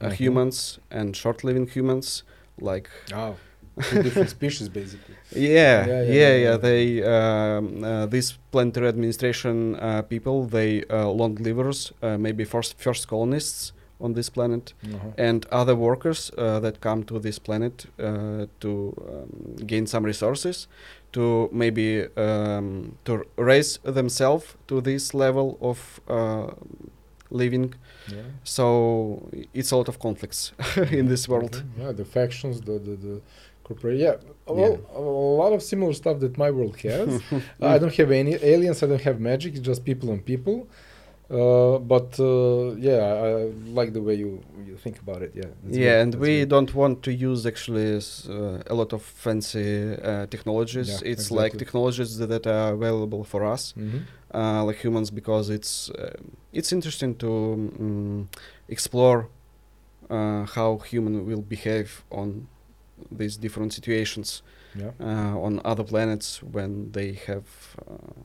uh, 0.00 0.08
Mhm. 0.08 0.14
humans 0.20 0.78
and 0.90 1.16
short 1.16 1.44
living 1.44 1.66
humans 1.76 2.24
like 2.60 2.88
oh 3.14 3.34
two 3.90 4.02
different 4.02 4.30
species 4.30 4.68
basically 4.68 5.14
yeah 5.34 5.86
Yeah, 5.86 6.02
yeah 6.02 6.12
yeah, 6.20 6.34
yeah, 6.44 6.56
they 6.58 7.02
um, 7.02 7.84
uh, 7.84 8.06
these 8.06 8.34
planetary 8.50 8.88
administration 8.88 9.76
uh, 9.76 10.02
people 10.02 10.46
they 10.46 10.82
uh, 10.90 11.08
long 11.20 11.34
livers 11.36 11.92
uh, 12.02 12.18
maybe 12.18 12.44
first 12.44 12.74
first 12.78 13.08
colonists 13.08 13.72
on 14.00 14.12
this 14.14 14.28
planet 14.30 14.74
uh-huh. 14.84 15.10
and 15.28 15.46
other 15.52 15.74
workers 15.76 16.30
uh, 16.36 16.60
that 16.60 16.80
come 16.80 17.02
to 17.04 17.18
this 17.20 17.38
planet 17.38 17.86
uh, 17.98 18.46
to 18.60 18.70
um, 19.08 19.56
gain 19.66 19.86
some 19.86 20.04
resources 20.06 20.68
to 21.12 21.48
maybe 21.52 22.06
um, 22.16 22.96
to 23.04 23.24
raise 23.36 23.78
themselves 23.84 24.56
to 24.66 24.80
this 24.80 25.14
level 25.14 25.56
of 25.60 26.00
uh, 26.08 26.50
living 27.42 27.74
yeah 28.08 28.22
so 28.44 29.28
it's 29.54 29.70
a 29.70 29.76
lot 29.76 29.88
of 29.88 29.98
conflicts 29.98 30.52
in 30.90 31.06
this 31.06 31.28
world. 31.28 31.62
Yeah, 31.78 31.92
the 31.92 32.04
factions, 32.04 32.60
the 32.60 32.72
the, 32.72 32.94
the 33.06 33.20
corporate. 33.64 33.98
Yeah, 33.98 34.16
well, 34.46 34.80
a 34.94 35.00
lot 35.42 35.52
of 35.52 35.62
similar 35.62 35.92
stuff 35.92 36.20
that 36.20 36.36
my 36.36 36.50
world 36.50 36.76
has. 36.80 37.22
I 37.60 37.78
don't 37.78 37.94
have 37.94 38.10
any 38.10 38.34
aliens. 38.52 38.82
I 38.82 38.86
don't 38.86 39.00
have 39.02 39.20
magic. 39.20 39.54
It's 39.54 39.66
just 39.70 39.84
people 39.84 40.10
and 40.10 40.24
people. 40.24 40.68
Uh, 41.30 41.78
but 41.78 42.18
uh, 42.20 42.74
yeah, 42.76 42.98
I, 42.98 43.28
I 43.42 43.44
like 43.78 43.92
the 43.92 44.02
way 44.02 44.14
you 44.14 44.42
you 44.66 44.76
think 44.76 44.98
about 45.00 45.22
it. 45.22 45.32
Yeah. 45.34 45.44
yeah 45.68 45.78
good, 45.78 46.02
and 46.02 46.12
that's 46.12 46.20
we 46.20 46.40
good. 46.40 46.48
don't 46.48 46.74
want 46.74 47.02
to 47.02 47.12
use 47.12 47.46
actually 47.46 47.96
uh, 48.28 48.72
a 48.72 48.74
lot 48.74 48.92
of 48.92 49.02
fancy 49.02 49.94
uh, 49.94 50.26
technologies 50.26 50.88
Yeah, 50.88 51.12
it's 51.12 51.30
like 51.30 51.56
technologies 51.58 52.18
that 52.18 52.46
are 52.46 52.72
available 52.74 53.24
for 53.24 53.44
us 53.54 53.74
Mhm. 53.76 54.00
uh, 54.34 54.64
like 54.68 54.78
humans 54.84 55.10
because 55.10 55.48
it's 55.54 55.90
it's 56.52 56.72
interesting 56.72 57.16
to 57.18 57.28
um, 57.80 58.28
explore 58.68 59.28
uh, 60.10 60.44
how 60.56 60.78
human 60.92 61.24
will 61.26 61.42
behave 61.42 61.90
on 62.10 62.46
these 63.18 63.38
different 63.40 63.72
situations 63.72 64.42
Yeah. 64.74 64.92
uh, 65.00 65.44
on 65.46 65.60
other 65.64 65.84
planets 65.84 66.42
when 66.42 66.92
they 66.92 67.12
have 67.26 67.46
uh, 67.88 68.22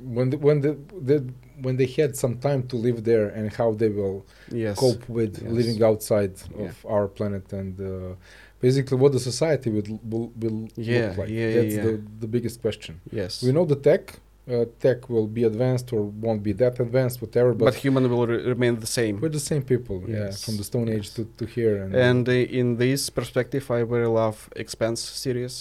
When 0.00 0.30
the, 0.30 0.38
when 0.38 0.60
the, 0.60 0.78
the 1.08 1.24
when 1.60 1.76
they 1.76 1.86
had 1.86 2.16
some 2.16 2.38
time 2.38 2.62
to 2.68 2.76
live 2.76 3.02
there 3.04 3.28
and 3.28 3.52
how 3.52 3.72
they 3.72 3.88
will 3.88 4.24
yes 4.52 4.78
cope 4.78 5.08
with 5.08 5.32
Yes. 5.42 5.52
living 5.58 5.82
outside 5.82 6.32
Yeah. 6.38 6.66
of 6.66 6.86
our 6.86 7.06
planet 7.08 7.52
and 7.52 7.72
uh, 7.80 8.14
basically 8.60 8.96
what 9.02 9.12
the 9.12 9.20
society 9.20 9.70
will 9.70 10.00
will, 10.10 10.26
will 10.42 10.68
Yeah, 10.76 11.08
look 11.08 11.18
like. 11.18 11.30
yeah, 11.30 11.50
That's 11.56 11.74
yeah. 11.76 11.84
the 11.86 11.92
the 12.20 12.28
biggest 12.36 12.56
question. 12.62 13.00
yes 13.20 13.42
We 13.42 13.50
know 13.52 13.64
the 13.74 13.80
tech. 13.90 14.04
Uh, 14.50 14.64
tech 14.80 14.98
will 15.10 15.26
be 15.38 15.44
advanced 15.44 15.92
or 15.92 16.02
won't 16.24 16.42
be 16.42 16.54
that 16.62 16.74
advanced, 16.80 17.20
whatever. 17.20 17.50
But, 17.52 17.64
but, 17.66 17.74
human 17.74 18.04
will 18.12 18.26
re- 18.26 18.44
remain 18.54 18.74
the 18.80 18.86
same 18.98 19.14
we're 19.20 19.36
the 19.40 19.46
same 19.52 19.62
people, 19.72 19.96
yeah, 20.08 20.30
from 20.44 20.54
the 20.60 20.64
Stone 20.70 20.88
Age 20.96 21.06
yes. 21.08 21.14
to, 21.16 21.22
to 21.38 21.44
here. 21.56 21.74
And, 21.82 21.94
and 22.08 22.24
uh, 22.28 22.58
in 22.60 22.66
this 22.84 23.10
perspective 23.18 23.64
i 23.78 23.80
very 23.94 24.10
love 24.22 24.36
Expanse 24.64 25.00
series 25.24 25.54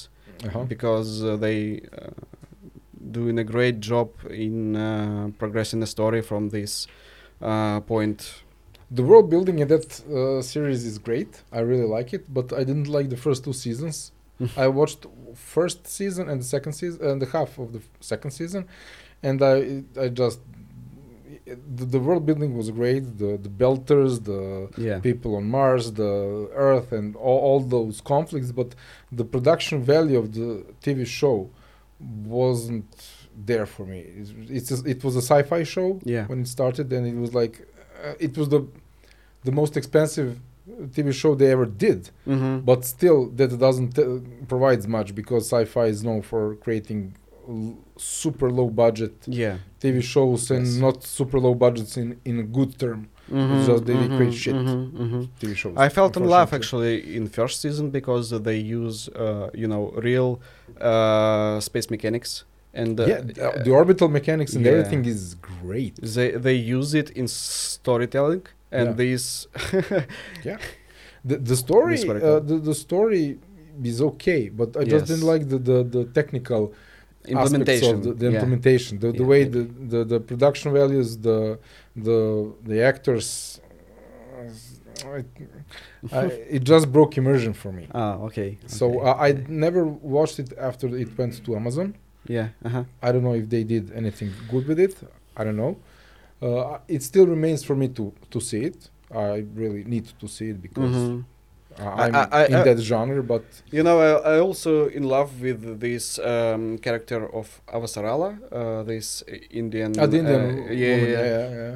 uh-huh. 0.46 0.64
because 0.74 1.10
uh, 1.22 1.36
they 1.46 1.60
uh, 1.82 2.12
doing 3.12 3.38
a 3.40 3.44
great 3.44 3.80
job 3.80 4.10
in 4.30 4.76
uh, 4.76 5.30
progressing 5.38 5.80
the 5.80 5.88
story 5.88 6.22
from 6.22 6.50
this 6.50 6.88
uh, 7.42 7.80
point. 7.82 8.44
the 9.00 9.04
world 9.04 9.30
building 9.30 9.60
in 9.60 9.68
that 9.68 9.88
uh, 10.10 10.42
series 10.42 10.82
is 10.86 10.98
great. 10.98 11.32
I 11.52 11.60
really 11.72 11.90
like 11.98 12.10
it, 12.18 12.24
but 12.34 12.48
I 12.54 12.64
didn't 12.70 12.88
like 12.98 13.08
the 13.10 13.18
first 13.18 13.44
two 13.46 13.54
seasons. 13.54 14.12
I 14.58 14.68
watched 14.68 15.02
first 15.36 15.80
season 15.88 16.30
and 16.30 16.38
the 16.44 16.46
second 16.56 16.74
season 16.74 17.00
and 17.10 17.22
the 17.22 17.26
half 17.38 17.52
of 17.64 17.68
the 17.74 17.82
second 18.00 18.32
season, 18.32 18.62
and 19.28 19.38
I 19.54 19.56
I 20.04 20.08
just 20.24 20.40
the, 21.78 21.86
the 21.86 22.00
world 22.00 22.26
building 22.26 22.56
was 22.58 22.70
great. 22.72 23.04
The 23.22 23.32
the 23.46 23.50
Belters, 23.62 24.14
the 24.32 24.42
Yeah. 24.88 25.00
people 25.00 25.32
on 25.40 25.46
Mars, 25.58 25.86
the 25.94 26.14
Earth, 26.54 26.92
and 26.92 27.16
all, 27.16 27.40
all 27.48 27.60
those 27.62 28.02
conflicts. 28.14 28.52
But 28.52 28.70
the 29.20 29.26
production 29.26 29.78
value 29.84 30.18
of 30.24 30.28
the 30.34 30.50
TV 30.84 31.06
show 31.06 31.50
wasn't 32.00 32.86
there 33.46 33.66
for 33.66 33.86
me. 33.86 34.00
It's, 34.00 34.32
it's 34.50 34.72
a- 34.72 34.90
it 34.90 35.04
was 35.04 35.16
a 35.16 35.22
sci-fi 35.22 35.64
show 35.64 36.00
Yeah. 36.04 36.26
when 36.28 36.42
it 36.42 36.48
started, 36.48 36.92
and 36.94 37.06
it 37.08 37.16
was 37.16 37.34
like 37.34 37.68
uh, 38.04 38.14
it 38.20 38.38
was 38.38 38.50
the 38.50 38.66
the 39.44 39.52
most 39.52 39.78
expensive 39.78 40.40
TV 40.96 41.14
show 41.14 41.34
they 41.36 41.52
ever 41.52 41.66
did. 41.66 42.10
Mm-hmm. 42.28 42.60
But 42.60 42.84
still, 42.86 43.28
that 43.38 43.58
doesn't 43.58 43.98
uh, 43.98 44.20
provides 44.48 44.88
much 44.88 45.16
because 45.16 45.46
sci-fi 45.52 45.86
is 45.86 46.04
known 46.04 46.22
for 46.22 46.56
creating 46.56 47.16
l- 47.48 47.78
super 47.98 48.50
low 48.52 48.70
budget 48.70 49.14
Yeah. 49.26 49.58
TV 49.82 50.02
shows 50.04 50.52
and 50.52 50.66
Yes. 50.66 50.76
not 50.78 51.04
super 51.04 51.40
low 51.40 51.56
budgets 51.56 51.96
in 51.98 52.20
in 52.26 52.40
a 52.40 52.44
good 52.58 52.78
term 52.78 53.08
Mhm, 53.32 53.66
just 53.66 53.86
they 53.86 53.96
mhm, 53.96 54.16
create 54.18 54.34
shit. 54.34 54.56
mhm, 54.56 54.92
mhm. 54.92 55.28
TV 55.40 55.56
shows. 55.56 55.74
I 55.78 55.90
felt 55.90 56.16
in 56.18 56.26
love 56.26 56.54
actually 56.54 57.16
in 57.18 57.28
first 57.28 57.62
season 57.62 57.90
because 57.90 58.30
they 58.48 58.58
use 58.58 59.10
uh, 59.10 59.50
you 59.54 59.68
know 59.68 59.84
real 60.10 60.40
uh, 60.82 61.60
space 61.60 61.90
mechanics 61.90 62.44
and 62.74 63.00
uh, 63.00 63.06
yeah, 63.06 63.22
the, 63.22 63.62
the 63.66 63.72
orbital 63.72 64.08
mechanics 64.08 64.54
and 64.56 64.66
yeah. 64.66 64.72
everything 64.74 65.06
is 65.06 65.36
great. 65.36 65.96
they 66.02 66.32
they 66.32 66.54
use 66.78 66.94
it 66.94 67.10
in 67.12 67.28
storytelling 67.28 68.44
and 68.72 68.90
Yeah. 68.90 68.94
this 69.04 69.48
The 71.30 71.38
the 71.38 71.56
story 71.56 71.98
uh, 72.10 72.40
the, 72.40 72.58
the 72.70 72.74
story 72.74 73.40
is 73.84 74.02
okay, 74.02 74.50
but 74.50 74.70
I 74.78 74.84
just 74.86 75.08
didn't 75.08 75.28
like 75.34 75.50
the 75.50 75.58
the, 75.58 75.84
the 75.84 76.06
technical 76.06 76.62
aspects 76.62 76.86
implementation 77.36 78.02
the, 78.02 78.14
the 78.14 78.28
implementation, 78.34 79.00
the, 79.00 79.12
the 79.12 79.24
way 79.32 79.42
the, 79.56 79.64
the 79.94 80.00
the 80.14 80.20
production 80.20 80.72
values, 80.74 81.10
the 81.28 81.40
the 82.08 82.20
the 82.70 82.78
actors. 82.92 83.60
uh, 84.38 85.10
I, 85.10 85.24
I, 86.20 86.26
it 86.56 86.64
just 86.64 86.86
broke 86.92 87.18
immersion 87.18 87.54
for 87.54 87.72
me. 87.72 87.84
ah 88.02 88.16
okay 88.28 88.50
So 88.78 88.86
okay. 89.00 89.10
uh, 89.10 89.28
I 89.28 89.30
never 89.66 89.84
watched 90.18 90.38
it 90.44 90.50
after 90.70 90.88
it 91.04 91.10
went 91.20 91.34
to 91.46 91.50
Amazon. 91.62 91.88
yeah 92.38 92.48
uh-huh. 92.68 92.84
I 93.06 93.08
don't 93.12 93.24
know 93.28 93.36
if 93.44 93.48
they 93.54 93.64
did 93.76 93.86
anything 94.02 94.30
good 94.54 94.66
with 94.68 94.80
it. 94.88 94.96
I 95.40 95.42
don't 95.46 95.60
know. 95.64 95.74
Uh, 96.42 96.80
it 96.96 97.02
still 97.12 97.28
remains 97.36 97.62
for 97.68 97.76
me 97.82 97.88
to 97.98 98.04
to 98.34 98.40
see 98.50 98.62
it. 98.72 98.80
I 99.32 99.46
really 99.62 99.84
need 99.94 100.06
to 100.22 100.28
see 100.36 100.48
it 100.54 100.60
because 100.68 100.96
Mhm. 100.98 101.24
I'm 101.80 102.16
I- 102.16 102.28
I- 102.32 102.46
in 102.48 102.64
that 102.64 102.80
genre. 102.80 103.22
But 103.24 103.44
You 103.72 103.84
know, 103.84 104.00
I, 104.00 104.36
I 104.36 104.40
also 104.40 104.88
in 104.88 105.04
love 105.04 105.42
with 105.42 105.80
this 105.80 106.20
um, 106.20 106.78
character 106.80 107.28
of 107.34 107.62
Avasarala, 107.68 108.30
uh, 108.52 108.84
this 108.84 109.24
Indian. 109.52 110.00
uh, 110.00 110.08
the 110.08 110.18
Indian 110.20 110.42
uh, 110.42 110.72
yeah, 110.72 110.96
yeah, 110.96 111.26
yeah, 111.26 111.50
yeah. 111.62 111.76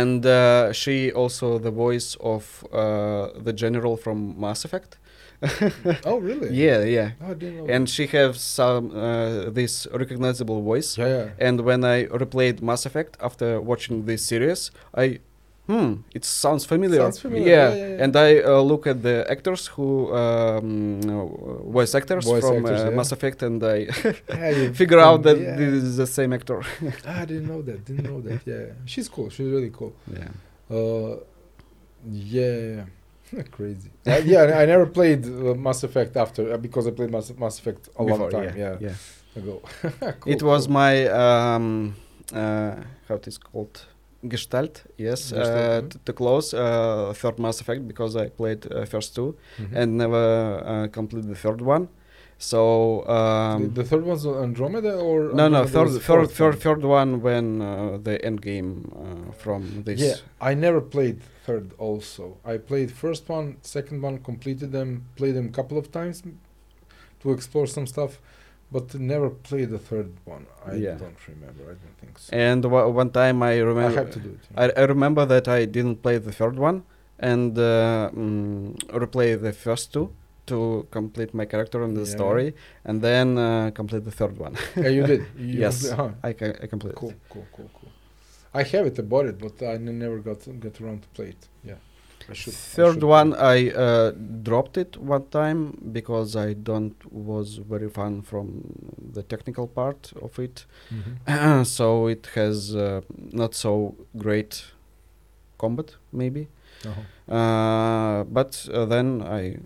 And 0.00 0.26
uh, 0.26 0.72
she 0.72 1.10
also 1.12 1.58
the 1.58 1.70
voice 1.70 2.16
of 2.20 2.64
uh, 2.72 3.28
the 3.46 3.52
general 3.52 3.96
from 3.96 4.38
Mass 4.38 4.64
Effect. 4.64 4.98
Oh, 6.04 6.18
really? 6.18 6.50
Yeah, 6.54 6.84
yeah. 6.84 7.10
Oh, 7.22 7.30
I 7.30 7.34
didn't 7.34 7.56
know. 7.66 7.74
And 7.74 7.88
she 7.88 8.06
has 8.08 8.38
some 8.40 8.90
uh, 8.90 9.48
this 9.50 9.86
recognizable 9.92 10.60
voice. 10.62 10.98
yeah, 10.98 11.08
yeah. 11.08 11.28
And 11.48 11.60
when 11.62 11.82
I 11.84 12.04
replayed 12.06 12.60
Mass 12.62 12.84
Effect 12.86 13.16
after 13.20 13.58
watching 13.60 14.04
this 14.04 14.22
series, 14.22 14.70
I 14.94 15.20
hmm, 15.70 15.90
it 16.18 16.24
sounds 16.24 16.64
familiar. 16.72 17.00
Sounds 17.04 17.20
familiar, 17.24 17.48
Yeah, 17.54 17.68
yeah, 17.68 17.74
yeah, 17.74 17.96
yeah. 17.96 18.04
and 18.04 18.12
I 18.16 18.30
uh, 18.52 18.60
look 18.72 18.84
at 18.92 18.98
the 19.06 19.16
actors 19.34 19.62
who 19.74 19.88
um, 20.14 21.00
uh, 21.14 21.70
voice 21.76 21.94
actors 22.00 22.24
Voice 22.24 22.42
from 22.42 22.56
actors, 22.58 22.80
uh, 22.80 22.90
yeah. 22.90 22.96
Mass 22.98 23.10
Effect, 23.16 23.38
and 23.48 23.58
I 23.62 23.78
Yeah, 24.28 24.72
figure 24.82 25.00
out 25.08 25.22
that 25.26 25.38
yeah. 25.38 25.56
this 25.60 25.84
is 25.90 25.96
the 26.02 26.06
same 26.18 26.32
actor. 26.38 26.58
Ah, 27.10 27.20
I 27.22 27.24
didn't 27.30 27.48
know 27.52 27.62
that. 27.68 27.78
Didn't 27.88 28.06
know 28.10 28.20
that. 28.28 28.40
Yeah, 28.52 28.64
she's 28.92 29.08
cool. 29.14 29.28
She's 29.34 29.50
really 29.56 29.72
cool. 29.78 29.92
Yeah. 30.18 30.76
Uh, 30.76 31.12
yeah, 32.10 32.84
crazy. 33.56 33.90
Uh, 34.06 34.20
yeah, 34.32 34.42
I 34.42 34.62
I 34.62 34.64
never 34.72 34.86
played 34.98 35.22
uh, 35.26 35.54
Mass 35.66 35.80
Effect 35.88 36.12
after 36.24 36.42
uh, 36.52 36.56
because 36.66 36.84
I 36.88 36.92
played 36.98 37.10
Mass, 37.16 37.26
Mass 37.44 37.56
Effect 37.60 37.82
a 38.00 38.02
long 38.10 38.22
time. 38.36 38.52
Yeah, 38.64 38.76
yeah. 38.86 38.94
ago. 39.40 39.54
it 40.34 40.42
was 40.42 40.62
cool. 40.66 40.74
my 40.80 40.92
um, 41.24 41.66
uh, 42.40 42.74
how 43.08 43.14
it 43.20 43.26
is 43.26 43.38
called 43.38 43.76
gestalt. 44.28 44.82
Yes, 44.96 45.30
Gestalt, 45.32 45.46
uh, 45.46 45.80
mhm. 45.82 45.90
t- 45.90 45.98
to 46.04 46.12
close 46.12 46.54
uh, 46.54 47.12
third 47.16 47.38
Mass 47.38 47.60
Effect 47.60 47.86
because 47.88 48.16
I 48.16 48.28
played 48.28 48.66
uh, 48.72 48.84
first 48.84 49.14
two 49.14 49.36
Mhm. 49.58 49.72
and 49.76 49.96
never 49.98 50.62
uh, 50.64 50.88
completed 50.88 51.30
the 51.30 51.36
third 51.36 51.60
one. 51.60 51.88
So 52.38 53.06
um, 53.06 53.62
the, 53.74 53.82
the 53.82 53.84
third 53.90 54.04
one's 54.04 54.24
Andromeda 54.26 54.94
or 54.98 55.30
no, 55.34 55.48
no, 55.48 55.66
third, 55.66 55.90
third, 56.00 56.30
third, 56.30 56.54
one? 56.54 56.58
third 56.64 56.82
one 56.84 57.20
when 57.20 57.60
uh, 57.60 57.98
the 58.02 58.16
end 58.24 58.40
game 58.40 58.70
uh, 58.96 59.32
from 59.32 59.82
this. 59.84 60.00
Yeah, 60.00 60.14
I 60.40 60.54
never 60.54 60.80
played 60.80 61.20
third. 61.46 61.72
Also, 61.78 62.38
I 62.44 62.56
played 62.56 62.92
first 62.92 63.28
one, 63.28 63.56
second 63.60 64.00
one, 64.02 64.18
completed 64.30 64.72
them, 64.72 65.04
played 65.16 65.34
them 65.34 65.46
a 65.46 65.52
couple 65.58 65.76
of 65.76 65.92
times 65.92 66.22
to 67.22 67.32
explore 67.32 67.66
some 67.66 67.86
stuff, 67.86 68.18
but 68.72 68.94
never 68.94 69.28
played 69.30 69.70
the 69.70 69.78
third 69.90 70.10
one. 70.24 70.44
I 70.64 70.74
Yeah. 70.74 70.94
don't 71.02 71.20
remember. 71.32 71.62
I 71.64 71.74
don't 71.82 71.96
think 72.00 72.18
so. 72.18 72.30
And 72.36 72.64
one 73.00 73.10
time 73.10 73.42
I 73.42 73.52
remember. 73.58 73.80
I 73.80 73.84
remember, 73.86 74.00
have 74.04 74.10
to 74.12 74.20
do 74.20 74.30
it. 74.36 74.40
yeah. 74.54 74.62
I, 74.76 74.82
I 74.82 74.84
remember 74.94 75.24
that 75.26 75.46
I 75.48 75.64
didn't 75.76 75.96
play 76.02 76.18
the 76.18 76.32
third 76.32 76.56
one 76.58 76.82
and 77.18 77.58
uh, 77.58 78.10
mm, 78.14 78.74
replay 79.02 79.40
the 79.40 79.52
first 79.52 79.92
two 79.92 80.06
to 80.46 80.86
complete 80.90 81.32
my 81.34 81.44
character 81.44 81.82
and 81.84 81.96
the 81.96 82.00
Yeah. 82.06 82.16
story, 82.16 82.54
and 82.84 82.96
then 83.02 83.26
uh, 83.38 83.70
complete 83.80 84.04
the 84.04 84.10
third 84.20 84.36
one. 84.38 84.54
yeah, 84.76 84.88
you 84.88 85.02
did. 85.06 85.22
You 85.38 85.60
Yes. 85.64 85.88
huh. 86.00 86.10
I, 86.28 86.32
ca- 86.32 86.58
I 86.62 86.66
completed. 86.66 86.96
Cool, 86.96 87.14
cool, 87.28 87.46
cool, 87.54 87.70
cool. 87.78 87.90
I 88.52 88.62
have 88.72 88.86
it. 88.86 88.98
I 88.98 89.02
bought 89.02 89.26
it, 89.26 89.38
but 89.38 89.54
I 89.62 89.74
n- 89.74 89.98
never 89.98 90.18
got 90.18 90.40
got 90.64 90.80
around 90.80 91.02
to 91.02 91.08
play 91.16 91.28
it. 91.36 91.42
Yeah, 91.70 91.74
I 92.30 92.34
should. 92.34 92.54
I 92.54 92.56
Third 92.56 92.94
should 92.94 93.04
one. 93.04 93.34
I 93.34 93.70
uh, 93.70 94.10
dropped 94.42 94.76
it 94.78 94.96
one 94.96 95.26
time 95.30 95.90
because 95.92 96.36
I 96.36 96.52
don't 96.54 96.94
was 97.12 97.56
very 97.56 97.88
fun 97.88 98.22
from 98.22 98.62
the 99.12 99.22
technical 99.22 99.66
part 99.66 100.12
of 100.22 100.38
it. 100.38 100.64
Mhm. 100.90 101.64
so 101.76 102.06
it 102.08 102.28
has 102.34 102.74
uh, 102.74 103.00
not 103.32 103.54
so 103.54 103.94
great 104.16 104.64
combat, 105.58 105.96
maybe. 106.12 106.48
Uh-huh. 106.86 107.34
Uh, 107.34 108.24
but 108.24 108.68
uh, 108.72 108.86
then 108.86 109.22
I 109.22 109.56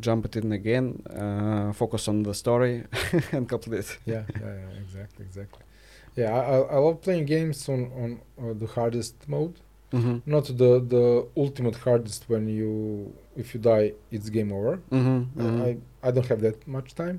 jumped 0.00 0.36
in 0.36 0.52
again, 0.52 1.02
uh, 1.10 1.72
focus 1.72 2.08
on 2.08 2.22
the 2.22 2.34
story, 2.34 2.84
and 3.32 3.48
complete. 3.48 3.80
it. 3.80 3.98
Yeah, 4.06 4.22
yeah, 4.40 4.46
yeah, 4.54 4.80
exactly, 4.82 5.24
exactly. 5.26 5.62
Yeah, 6.16 6.34
I, 6.34 6.40
I, 6.40 6.56
I 6.74 6.78
love 6.78 7.02
playing 7.02 7.26
games 7.26 7.68
on 7.68 7.80
on 8.02 8.20
uh, 8.38 8.54
the 8.58 8.66
hardest 8.66 9.14
mode, 9.28 9.54
Mm-hmm. 9.92 10.16
not 10.34 10.44
the 10.62 10.70
the 10.94 11.04
ultimate 11.44 11.76
hardest 11.86 12.20
when 12.32 12.44
you 12.58 12.70
if 13.42 13.46
you 13.54 13.60
die 13.72 13.92
it's 14.14 14.28
game 14.30 14.50
over. 14.58 14.74
Mm-hmm. 14.96 15.20
Uh, 15.40 15.64
I 15.68 15.70
I 16.06 16.10
don't 16.14 16.28
have 16.32 16.40
that 16.48 16.58
much 16.76 16.88
time, 17.02 17.18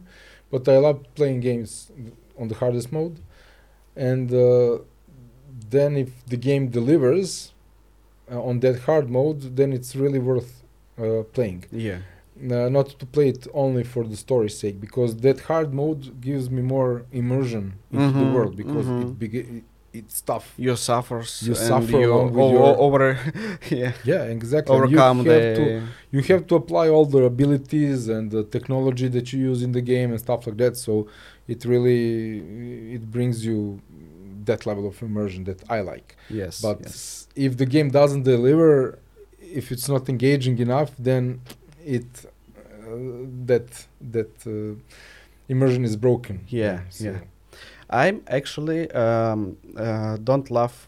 but 0.52 0.62
I 0.68 0.78
love 0.88 0.98
playing 1.20 1.40
games 1.50 1.92
on 2.40 2.46
the 2.52 2.56
hardest 2.56 2.92
mode, 2.98 3.16
and 3.96 4.28
uh, 4.34 4.80
then 5.70 5.92
if 5.98 6.10
the 6.34 6.38
game 6.38 6.64
delivers 6.80 7.54
uh, 8.32 8.42
on 8.50 8.60
that 8.62 8.78
hard 8.88 9.10
mode, 9.10 9.40
then 9.58 9.70
it's 9.74 9.96
really 9.96 10.20
worth 10.20 10.52
uh, 10.98 11.24
playing. 11.36 11.64
yeah. 11.72 12.00
Uh, 12.56 12.70
not 12.70 12.88
to 13.02 13.06
play 13.06 13.28
it 13.30 13.46
only 13.54 13.84
for 13.84 14.04
the 14.12 14.16
story's 14.26 14.58
sake, 14.58 14.78
because 14.88 15.12
that 15.18 15.40
hard 15.52 15.70
mode 15.74 16.04
gives 16.22 16.50
me 16.50 16.62
more 16.76 16.94
immersion 17.12 17.66
into 17.92 18.14
the 18.18 18.26
Mhm, 18.26 18.34
world 18.36 18.54
because 18.64 18.88
it 19.04 19.10
it, 19.22 19.64
it's 19.94 20.22
tough. 20.22 20.48
You 20.58 20.76
suffer. 20.76 21.20
You 21.48 21.56
suffer 21.56 21.92
you 21.92 22.00
your- 22.02 22.78
over. 22.86 23.18
yeah. 23.70 23.92
Yeah, 24.12 24.24
exactly. 24.38 24.76
and 24.76 24.86
Overcome 24.86 25.18
you 25.26 25.32
have 25.32 25.56
to 25.60 25.64
the. 25.66 25.82
you 26.16 26.22
have 26.32 26.44
to 26.48 26.56
apply 26.62 26.86
all 26.96 27.06
the 27.06 27.24
abilities 27.34 28.08
and 28.16 28.32
the 28.32 28.44
technology 28.44 29.08
that 29.16 29.26
you 29.34 29.40
use 29.52 29.62
in 29.68 29.72
the 29.78 29.82
game 29.94 30.10
and 30.14 30.20
stuff 30.28 30.42
like 30.48 30.58
that 30.64 30.74
so 30.78 30.94
it 31.54 31.60
really 31.66 32.40
it 32.98 33.04
brings 33.16 33.46
you 33.46 33.58
that 34.50 34.66
level 34.66 34.86
of 34.92 34.96
immersion 35.10 35.44
that 35.50 35.60
i 35.70 35.80
like 35.94 36.10
Yes. 36.42 36.54
but 36.68 36.78
yes. 36.82 37.28
if 37.36 37.52
the 37.62 37.66
game 37.76 37.90
doesn't 38.00 38.24
deliver 38.36 38.98
if 39.60 39.66
it's 39.74 39.88
not 39.94 40.04
engaging 40.14 40.58
enough 40.68 40.92
then 41.10 41.24
it 41.98 42.10
uh, 42.26 42.32
that 43.52 43.68
that 44.16 44.32
uh, 44.48 44.80
immersion 45.54 45.84
is 45.90 45.96
broken 46.08 46.36
Yeah, 46.62 46.78
yeah. 47.08 47.20
I'm 47.92 48.24
actually 48.28 48.90
um, 48.92 49.58
uh, 49.78 50.18
don't 50.18 50.50
love 50.50 50.88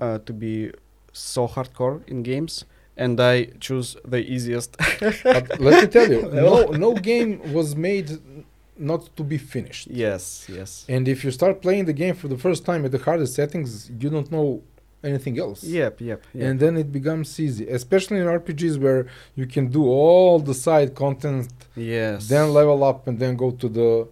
uh, 0.00 0.18
to 0.18 0.32
be 0.32 0.72
so 1.12 1.46
hardcore 1.46 2.06
in 2.08 2.22
games, 2.22 2.64
and 2.96 3.20
I 3.20 3.46
choose 3.60 3.96
the 4.04 4.18
easiest. 4.18 4.76
let 5.00 5.82
me 5.82 5.86
tell 5.86 6.10
you 6.10 6.22
no 6.32 6.64
no 6.84 6.94
game 6.94 7.52
was 7.52 7.76
made 7.76 8.10
not 8.80 9.02
to 9.16 9.24
be 9.24 9.38
finished 9.38 9.88
yes, 9.88 10.46
yes. 10.48 10.86
And 10.88 11.08
if 11.08 11.24
you 11.24 11.32
start 11.32 11.60
playing 11.60 11.86
the 11.86 11.92
game 11.92 12.14
for 12.14 12.28
the 12.28 12.38
first 12.38 12.64
time 12.64 12.84
at 12.84 12.92
the 12.92 12.98
hardest 12.98 13.34
settings, 13.34 13.90
you 13.90 14.08
don't 14.08 14.30
know 14.30 14.62
anything 15.02 15.38
else. 15.38 15.62
Yep, 15.64 16.00
yep, 16.00 16.24
yep. 16.32 16.48
And 16.48 16.60
then 16.60 16.76
it 16.76 16.92
becomes 16.92 17.38
easy, 17.38 17.68
especially 17.68 18.18
in 18.18 18.26
RPGs 18.26 18.78
where 18.78 19.06
you 19.34 19.46
can 19.46 19.68
do 19.68 19.86
all 19.86 20.38
the 20.38 20.54
side 20.54 20.94
content, 20.94 21.48
yes. 21.76 22.28
then 22.28 22.52
level 22.52 22.82
up, 22.84 23.06
and 23.06 23.18
then 23.18 23.36
go 23.36 23.50
to 23.50 23.68
the 23.68 24.08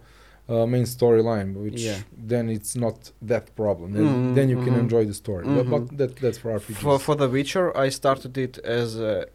uh, 0.49 0.65
main 0.65 0.85
storyline, 0.85 1.53
which 1.63 1.81
Yeah. 1.81 1.97
then 2.29 2.49
it's 2.49 2.75
not 2.75 3.11
that 3.21 3.45
problem. 3.55 3.93
Then, 3.93 4.05
Mhm, 4.05 4.35
then 4.35 4.49
you 4.49 4.57
can 4.65 4.73
mhm. 4.73 4.79
enjoy 4.83 5.03
the 5.05 5.13
story. 5.13 5.43
But, 5.45 5.65
Mhm. 5.65 5.69
but 5.73 5.97
that, 5.97 6.15
that's 6.23 6.37
for 6.37 6.51
RPGs. 6.51 6.81
For 6.81 6.99
for 6.99 7.15
The 7.15 7.27
Witcher, 7.29 7.67
I 7.85 7.89
started 7.89 8.37
it 8.37 8.57
as 8.79 8.95
a 8.99 9.25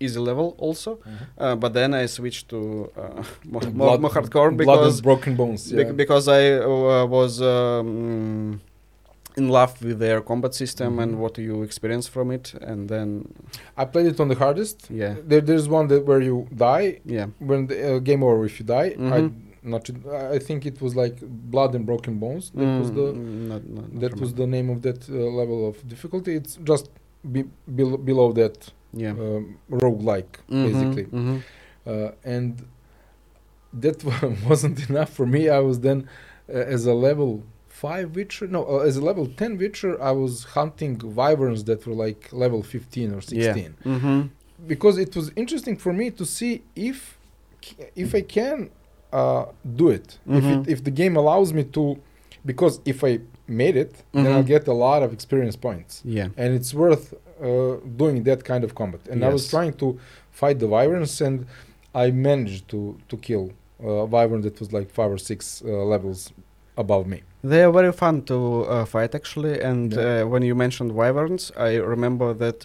easy 0.00 0.18
level 0.20 0.54
also, 0.58 0.90
Mhm. 0.96 1.02
uh, 1.38 1.56
but 1.56 1.72
then 1.72 1.94
I 1.94 2.06
switched 2.06 2.48
to 2.48 2.58
uh, 2.96 3.22
more, 3.52 3.62
To 3.62 3.70
more, 3.70 3.98
more 3.98 4.10
hardcore 4.10 4.50
blood 4.50 4.58
because 4.58 4.94
and 4.98 5.02
broken 5.02 5.34
bones. 5.36 5.70
Yeah. 5.70 5.76
bec- 5.84 5.96
because 5.96 6.24
I 6.28 6.42
uh, 6.60 7.06
was 7.18 7.40
um, 7.40 8.60
in 9.36 9.48
love 9.48 9.72
with 9.82 9.98
their 9.98 10.20
combat 10.20 10.54
system 10.54 10.98
and 10.98 11.12
Mhm. 11.14 11.18
what 11.18 11.38
you 11.38 11.62
experience 11.62 12.06
from 12.08 12.30
it, 12.30 12.54
and 12.70 12.88
then 12.88 13.08
I 13.76 13.84
played 13.84 14.06
it 14.12 14.20
on 14.20 14.28
the 14.28 14.36
hardest. 14.44 14.78
yeah, 14.90 15.14
There, 15.28 15.40
there's 15.40 15.68
one 15.68 15.86
that 15.88 16.04
where 16.06 16.20
you 16.20 16.46
die 16.54 17.00
yeah. 17.04 17.26
when 17.40 17.66
the 17.68 17.76
uh, 17.96 17.98
game 18.08 18.22
over 18.22 18.44
if 18.44 18.54
you 18.60 18.66
die. 18.66 18.90
I 19.16 19.20
Mhm. 19.22 19.32
Znači, 19.64 19.92
I 20.36 20.38
think 20.46 20.66
it 20.66 20.80
was 20.80 20.94
like 20.94 21.16
Blood 21.26 21.74
and 21.74 21.86
Broken 21.86 22.18
Bones. 22.18 22.50
That 22.50 22.80
was 22.80 22.90
the 22.92 23.12
Mm, 23.12 23.48
not, 23.48 23.62
not, 23.68 23.92
not 23.92 24.00
that 24.00 24.20
was 24.20 24.34
the 24.34 24.46
name 24.46 24.72
of 24.72 24.80
that 24.82 25.08
uh, 25.08 25.14
level 25.40 25.68
of 25.68 25.76
difficulty. 25.88 26.34
It's 26.36 26.58
just 26.64 26.90
be, 27.32 27.44
bel 27.66 27.96
below 27.96 28.32
that 28.32 28.72
yeah. 28.92 29.10
um, 29.20 29.56
roguelike, 29.70 30.34
Mhm, 30.48 30.64
basically. 30.72 31.04
mhm. 31.04 31.40
Uh, 31.86 32.10
and 32.36 32.52
that 33.80 34.04
wasn't 34.50 34.78
enough 34.90 35.10
for 35.16 35.26
me. 35.26 35.48
I 35.48 35.60
was 35.60 35.80
then, 35.80 36.08
uh, 36.48 36.74
as 36.74 36.86
a 36.86 36.94
level 36.94 37.42
five 37.68 38.06
Witcher, 38.16 38.46
no, 38.50 38.64
uh, 38.64 38.88
as 38.88 38.96
a 38.96 39.00
level 39.00 39.26
ten 39.36 39.58
Witcher, 39.58 39.92
I 40.02 40.12
was 40.12 40.44
hunting 40.54 41.00
wyverns 41.14 41.64
that 41.64 41.86
were 41.86 42.06
like 42.06 42.32
level 42.32 42.62
fifteen 42.62 43.12
or 43.14 43.20
sixteen. 43.20 43.74
Yeah. 43.84 43.92
Mhm. 43.98 44.28
Because 44.66 44.98
it 44.98 45.16
was 45.16 45.32
interesting 45.36 45.76
for 45.78 45.92
me 45.92 46.10
to 46.10 46.24
see 46.24 46.62
if 46.76 47.18
if 47.96 48.14
I 48.14 48.20
can 48.22 48.70
uh, 49.20 49.44
do 49.80 49.86
it, 49.98 50.06
if 50.38 50.44
Mhm. 50.44 50.52
it, 50.54 50.68
if 50.74 50.78
the 50.88 50.94
game 51.02 51.14
allows 51.22 51.48
me 51.58 51.62
to, 51.76 51.82
because 52.50 52.74
if 52.92 52.98
I 53.10 53.12
made 53.62 53.76
it, 53.84 53.92
then 54.22 54.26
I'll 54.34 54.42
Mhm. 54.42 54.54
get 54.56 54.64
a 54.68 54.76
lot 54.86 55.00
of 55.06 55.10
experience 55.18 55.56
points 55.66 55.92
Yeah. 56.16 56.28
and 56.40 56.48
it's 56.58 56.72
worth 56.84 57.06
uh, 57.14 57.76
doing 58.02 58.16
that 58.28 58.40
kind 58.50 58.62
of 58.66 58.70
combat. 58.80 59.00
And 59.12 59.18
I 59.24 59.28
was 59.36 59.44
trying 59.54 59.74
to 59.82 59.86
fight 60.40 60.56
the 60.64 60.68
wyverns, 60.76 61.20
and 61.26 61.36
I 62.04 62.10
managed 62.30 62.64
to 62.72 62.80
to 63.10 63.16
kill 63.28 63.44
a 63.82 64.04
wyvern 64.14 64.40
that 64.46 64.56
was 64.60 64.68
like 64.78 64.88
five 64.98 65.10
or 65.16 65.18
six 65.30 65.40
uh, 65.62 65.68
levels 65.94 66.32
above 66.76 67.04
me. 67.12 67.18
They 67.52 67.62
are 67.66 67.72
very 67.80 67.92
fun 67.92 68.22
to 68.30 68.36
uh, 68.36 68.84
fight 68.94 69.12
actually, 69.20 69.54
and 69.70 69.92
Yeah. 69.92 70.04
uh, 70.06 70.32
when 70.32 70.42
you 70.48 70.54
mentioned 70.64 70.90
wyverns, 71.00 71.52
I 71.68 71.70
remember 71.94 72.28
that 72.44 72.58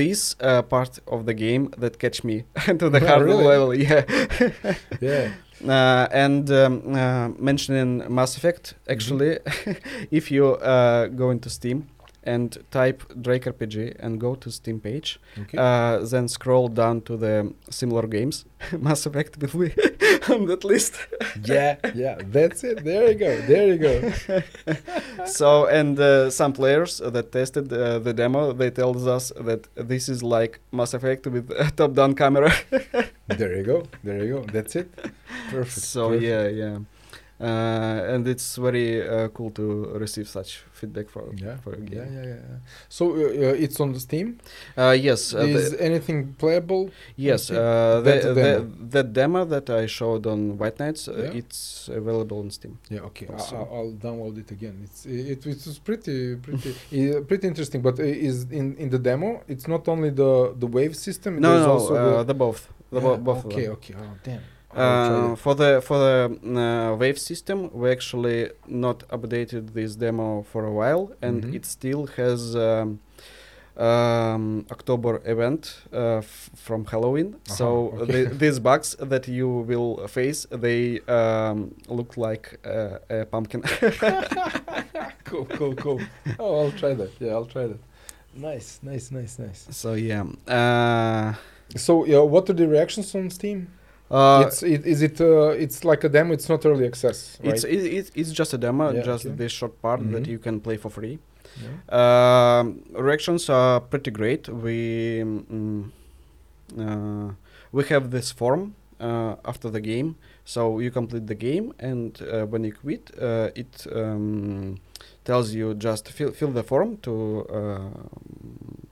this 0.00 0.20
uh, 0.40 0.62
part 0.74 0.92
of 1.14 1.20
the 1.28 1.34
game 1.34 1.64
that 1.82 1.94
catch 2.04 2.18
me 2.24 2.36
to 2.80 2.86
the 2.94 3.00
hard 3.08 3.22
really? 3.26 3.44
level. 3.52 3.70
Yeah. 3.88 4.02
Yeah, 5.00 5.28
Uh, 5.66 6.08
and 6.10 6.50
um, 6.50 6.94
uh, 6.94 7.28
mentioning 7.38 8.02
Mass 8.12 8.36
Effect, 8.36 8.74
actually, 8.88 9.38
if 10.10 10.30
you 10.30 10.54
uh, 10.54 11.06
go 11.06 11.30
into 11.30 11.48
Steam 11.50 11.86
and 12.24 12.56
type 12.70 13.02
Drake 13.20 13.44
RPG 13.44 13.96
and 13.98 14.20
go 14.20 14.34
to 14.36 14.50
Steam 14.50 14.80
page, 14.80 15.18
okay. 15.38 15.58
uh, 15.58 15.98
then 16.04 16.28
scroll 16.28 16.68
down 16.68 17.00
to 17.02 17.16
the 17.16 17.52
similar 17.70 18.06
games, 18.06 18.44
Mass 18.78 19.06
Effect 19.06 19.38
will 19.40 19.60
be 19.66 19.72
on 20.28 20.46
that 20.46 20.64
list. 20.64 20.98
yeah, 21.44 21.76
yeah, 21.94 22.18
that's 22.26 22.64
it. 22.64 22.84
There 22.84 23.08
you 23.10 23.14
go. 23.18 23.40
There 23.42 23.66
you 23.68 23.78
go. 23.78 24.12
so 25.26 25.66
and 25.66 25.98
uh, 25.98 26.30
some 26.30 26.52
players 26.52 26.98
that 26.98 27.32
tested 27.32 27.72
uh, 27.72 27.98
the 27.98 28.12
demo 28.12 28.52
they 28.52 28.70
tells 28.70 29.06
us 29.06 29.32
that 29.40 29.68
this 29.74 30.08
is 30.08 30.22
like 30.22 30.60
mass 30.70 30.94
effect 30.94 31.26
with 31.26 31.50
a 31.50 31.70
top 31.70 31.94
down 31.94 32.14
camera 32.14 32.52
There 33.28 33.56
you 33.56 33.62
go. 33.62 33.82
There 34.04 34.24
you 34.24 34.34
go. 34.34 34.40
That's 34.52 34.76
it. 34.76 34.92
Perfect. 35.50 35.70
so 35.86 36.08
perfect. 36.08 36.22
yeah 36.22 36.48
yeah 36.48 36.78
uh, 37.42 38.14
and 38.14 38.28
it's 38.28 38.56
very 38.56 38.88
uh, 39.08 39.28
cool 39.36 39.50
to 39.50 39.64
receive 40.04 40.28
such 40.28 40.50
feedback 40.72 41.08
for 41.08 41.24
Yeah, 41.36 41.56
for 41.64 41.72
a 41.72 41.80
game 41.80 41.98
yeah, 41.98 42.22
yeah, 42.22 42.26
yeah. 42.28 42.58
So 42.88 43.04
uh, 43.14 43.18
uh, 43.18 43.64
it's 43.64 43.80
on 43.80 43.92
the 43.92 44.00
Steam. 44.00 44.38
Uh, 44.78 44.96
yes 45.08 45.34
uh, 45.34 45.38
Is 45.40 45.74
anything 45.88 46.34
playable? 46.38 46.90
yes 47.16 47.50
uh, 47.50 48.00
the, 48.04 48.30
a 48.30 48.34
the, 48.34 48.42
demo. 48.42 48.70
the 48.96 49.02
demo 49.02 49.44
that 49.44 49.66
i 49.70 49.86
showed 49.86 50.26
on 50.26 50.56
white 50.58 50.78
nights 50.84 51.08
uh, 51.08 51.12
Yeah. 51.16 51.38
it's 51.40 51.88
available 51.88 52.38
on 52.44 52.50
steam 52.50 52.74
Yeah, 52.90 53.08
okay. 53.10 53.26
I- 53.28 53.32
Also. 53.32 53.56
I'll, 53.56 53.68
I'll 53.76 53.92
download 54.06 54.36
it 54.38 54.50
again. 54.50 54.76
It's 54.86 55.00
it, 55.06 55.46
it 55.46 55.66
was 55.68 55.78
pretty 55.88 56.36
pretty 56.46 56.70
uh, 57.16 57.20
pretty 57.30 57.46
interesting. 57.52 57.80
But 57.82 57.96
uh, 57.98 58.04
is 58.28 58.36
in 58.60 58.66
in 58.82 58.88
the 58.94 58.98
demo? 59.10 59.28
It's 59.52 59.66
not 59.74 59.82
only 59.88 60.10
the 60.22 60.32
the 60.62 60.68
wave 60.76 60.94
system. 61.08 61.32
no 61.40 61.50
no 61.58 61.70
also 61.74 61.92
the, 61.94 62.24
the 62.30 62.34
both 62.44 62.60
the 62.94 63.00
Yeah, 63.00 63.06
bo- 63.06 63.20
both 63.28 63.40
of 63.44 63.50
Okay, 63.52 63.64
them. 63.66 63.72
okay. 63.78 63.94
Oh 64.02 64.14
damn. 64.28 64.42
Uh, 64.74 65.36
for 65.36 65.54
the 65.54 65.80
for 65.82 65.98
the 65.98 66.38
uh, 66.60 66.96
wave 66.96 67.18
system, 67.18 67.70
we 67.72 67.90
actually 67.90 68.50
not 68.66 68.98
updated 69.10 69.72
this 69.74 69.96
demo 69.96 70.42
for 70.52 70.64
a 70.64 70.72
while, 70.72 71.10
and 71.22 71.44
Mhm. 71.44 71.54
it 71.54 71.64
still 71.66 72.06
has 72.16 72.54
um, 72.56 72.98
um, 73.76 74.64
October 74.70 75.20
event 75.24 75.82
uh, 75.92 76.18
f- 76.18 76.50
from 76.54 76.84
Halloween. 76.84 77.34
so 77.46 77.66
Uh-huh, 77.88 78.02
okay. 78.02 78.24
the, 78.24 78.34
these 78.34 78.60
bugs 78.60 78.96
that 79.00 79.28
you 79.28 79.48
will 79.48 80.06
face, 80.08 80.46
they 80.50 81.00
um, 81.08 81.74
look 81.88 82.16
like 82.16 82.58
uh, 82.66 82.98
a 83.10 83.24
pumpkin. 83.26 83.62
cool, 85.24 85.44
cool, 85.46 85.74
cool. 85.76 86.00
Oh, 86.38 86.60
I'll 86.64 86.72
try 86.72 86.94
that. 86.94 87.10
Yeah, 87.20 87.32
I'll 87.32 87.46
try 87.46 87.66
that. 87.66 87.78
Nice, 88.34 88.78
nice, 88.82 89.10
nice, 89.10 89.38
nice. 89.38 89.66
so 89.70 89.94
yeah. 89.94 90.24
Uh, 90.48 91.34
So, 91.76 92.04
yeah, 92.04 92.20
what 92.20 92.50
are 92.50 92.56
the 92.56 92.66
reactions 92.68 93.14
on 93.14 93.30
Steam? 93.30 93.66
Uh, 94.12 94.44
it's 94.46 94.62
it, 94.62 94.86
is 94.86 95.02
it 95.02 95.20
uh, 95.20 95.48
it's 95.64 95.84
like 95.84 96.04
a 96.04 96.08
demo. 96.08 96.32
It's 96.34 96.48
not 96.48 96.64
early 96.66 96.86
access, 96.86 97.38
right? 97.42 97.52
it's 97.54 97.64
it, 97.64 97.80
it, 97.98 98.10
it's 98.14 98.32
just 98.32 98.52
a 98.54 98.58
demo, 98.58 98.92
Yeah, 98.92 99.02
just 99.02 99.26
okay. 99.26 99.34
this 99.36 99.52
short 99.52 99.74
part 99.82 100.00
that 100.12 100.24
Mhm. 100.24 100.28
you 100.32 100.38
can 100.38 100.60
play 100.60 100.76
for 100.76 100.90
free. 100.90 101.18
Yeah. 101.62 102.58
Um, 102.60 102.82
reactions 102.94 103.48
are 103.50 103.80
pretty 103.80 104.10
great. 104.10 104.48
We 104.48 105.22
mm, 105.24 105.90
uh, 106.78 107.32
we 107.72 107.84
have 107.84 108.10
this 108.10 108.32
form 108.32 108.74
uh, 109.00 109.34
after 109.44 109.70
the 109.70 109.80
game, 109.80 110.14
so 110.44 110.78
you 110.80 110.90
complete 110.90 111.26
the 111.26 111.34
game, 111.34 111.72
and 111.78 112.20
uh, 112.22 112.46
when 112.46 112.64
you 112.64 112.72
quit, 112.72 113.10
uh, 113.20 113.50
it 113.54 113.86
um, 113.94 114.76
tells 115.24 115.52
you 115.54 115.74
just 115.74 116.08
fill 116.08 116.32
fill 116.32 116.52
the 116.52 116.62
form 116.62 116.96
to 116.98 117.46
uh, 117.50 117.90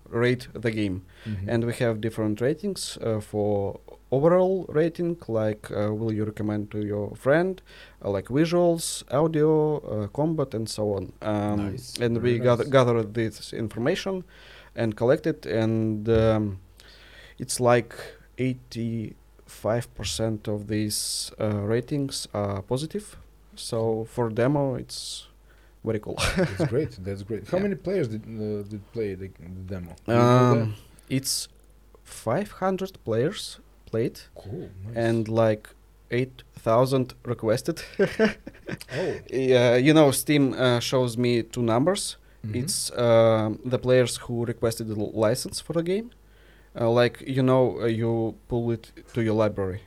rate 0.08 0.48
the 0.52 0.70
game, 0.70 1.02
Mhm. 1.26 1.48
and 1.48 1.64
we 1.64 1.72
have 1.74 2.00
different 2.00 2.40
ratings 2.40 2.98
uh, 3.02 3.20
for 3.20 3.80
overall 4.12 4.66
rating 4.68 5.16
like 5.28 5.70
uh, 5.70 5.92
will 5.94 6.12
you 6.12 6.24
recommend 6.24 6.70
to 6.70 6.84
your 6.84 7.14
friend 7.14 7.62
uh, 8.04 8.10
like 8.10 8.26
visuals 8.28 9.04
audio 9.12 9.78
uh, 9.78 10.06
combat 10.08 10.54
and 10.54 10.68
so 10.68 10.94
on 10.94 11.12
um, 11.22 11.56
Nice, 11.72 11.96
and 12.00 12.18
very 12.18 12.32
we 12.34 12.38
gather, 12.38 12.64
nice. 12.64 12.72
gather 12.72 13.02
this 13.04 13.52
information 13.52 14.24
and 14.74 14.96
collect 14.96 15.26
it 15.26 15.46
and 15.46 16.08
um, 16.08 16.58
it's 17.38 17.60
like 17.60 17.94
85% 18.38 20.48
of 20.48 20.66
these 20.68 21.32
uh, 21.40 21.46
ratings 21.74 22.26
are 22.34 22.62
positive 22.62 23.16
so 23.56 24.06
for 24.10 24.28
demo 24.30 24.74
it's 24.74 25.26
very 25.84 25.98
cool 25.98 26.16
That's 26.36 26.64
great. 26.74 26.98
That's 27.02 27.22
great. 27.22 27.48
How 27.48 27.56
Yeah. 27.58 27.62
many 27.62 27.74
players 27.74 28.08
did 28.08 28.22
uh, 28.24 28.62
did 28.68 28.82
play 28.92 29.14
the, 29.14 29.28
the 29.28 29.74
demo? 29.74 29.94
Do 30.06 30.12
you 30.12 30.18
know 30.18 30.54
that? 30.54 30.62
um, 30.62 30.74
it's 31.08 31.48
500 32.04 32.98
players 33.04 33.58
Cool. 34.34 34.70
Nice. 34.86 34.96
and 34.96 35.28
like 35.28 35.68
8000 36.10 37.14
requested 37.24 37.82
oh, 38.96 39.14
yeah 39.30 39.76
you 39.76 39.92
know 39.94 40.10
steam 40.10 40.52
uh, 40.54 40.80
shows 40.80 41.16
me 41.16 41.42
two 41.42 41.62
numbers 41.62 42.16
mhm. 42.46 42.56
it's 42.62 42.90
um, 42.98 43.58
the 43.64 43.78
players 43.78 44.16
who 44.16 44.44
requested 44.44 44.88
the 44.88 44.94
license 44.96 45.60
for 45.60 45.72
the 45.72 45.82
game 45.82 46.10
uh, 46.80 46.90
like 46.90 47.22
you 47.26 47.42
know 47.42 47.80
uh, 47.80 47.86
you 47.86 48.34
pull 48.48 48.70
it 48.72 48.92
to 49.14 49.22
your 49.22 49.34
library 49.34 49.80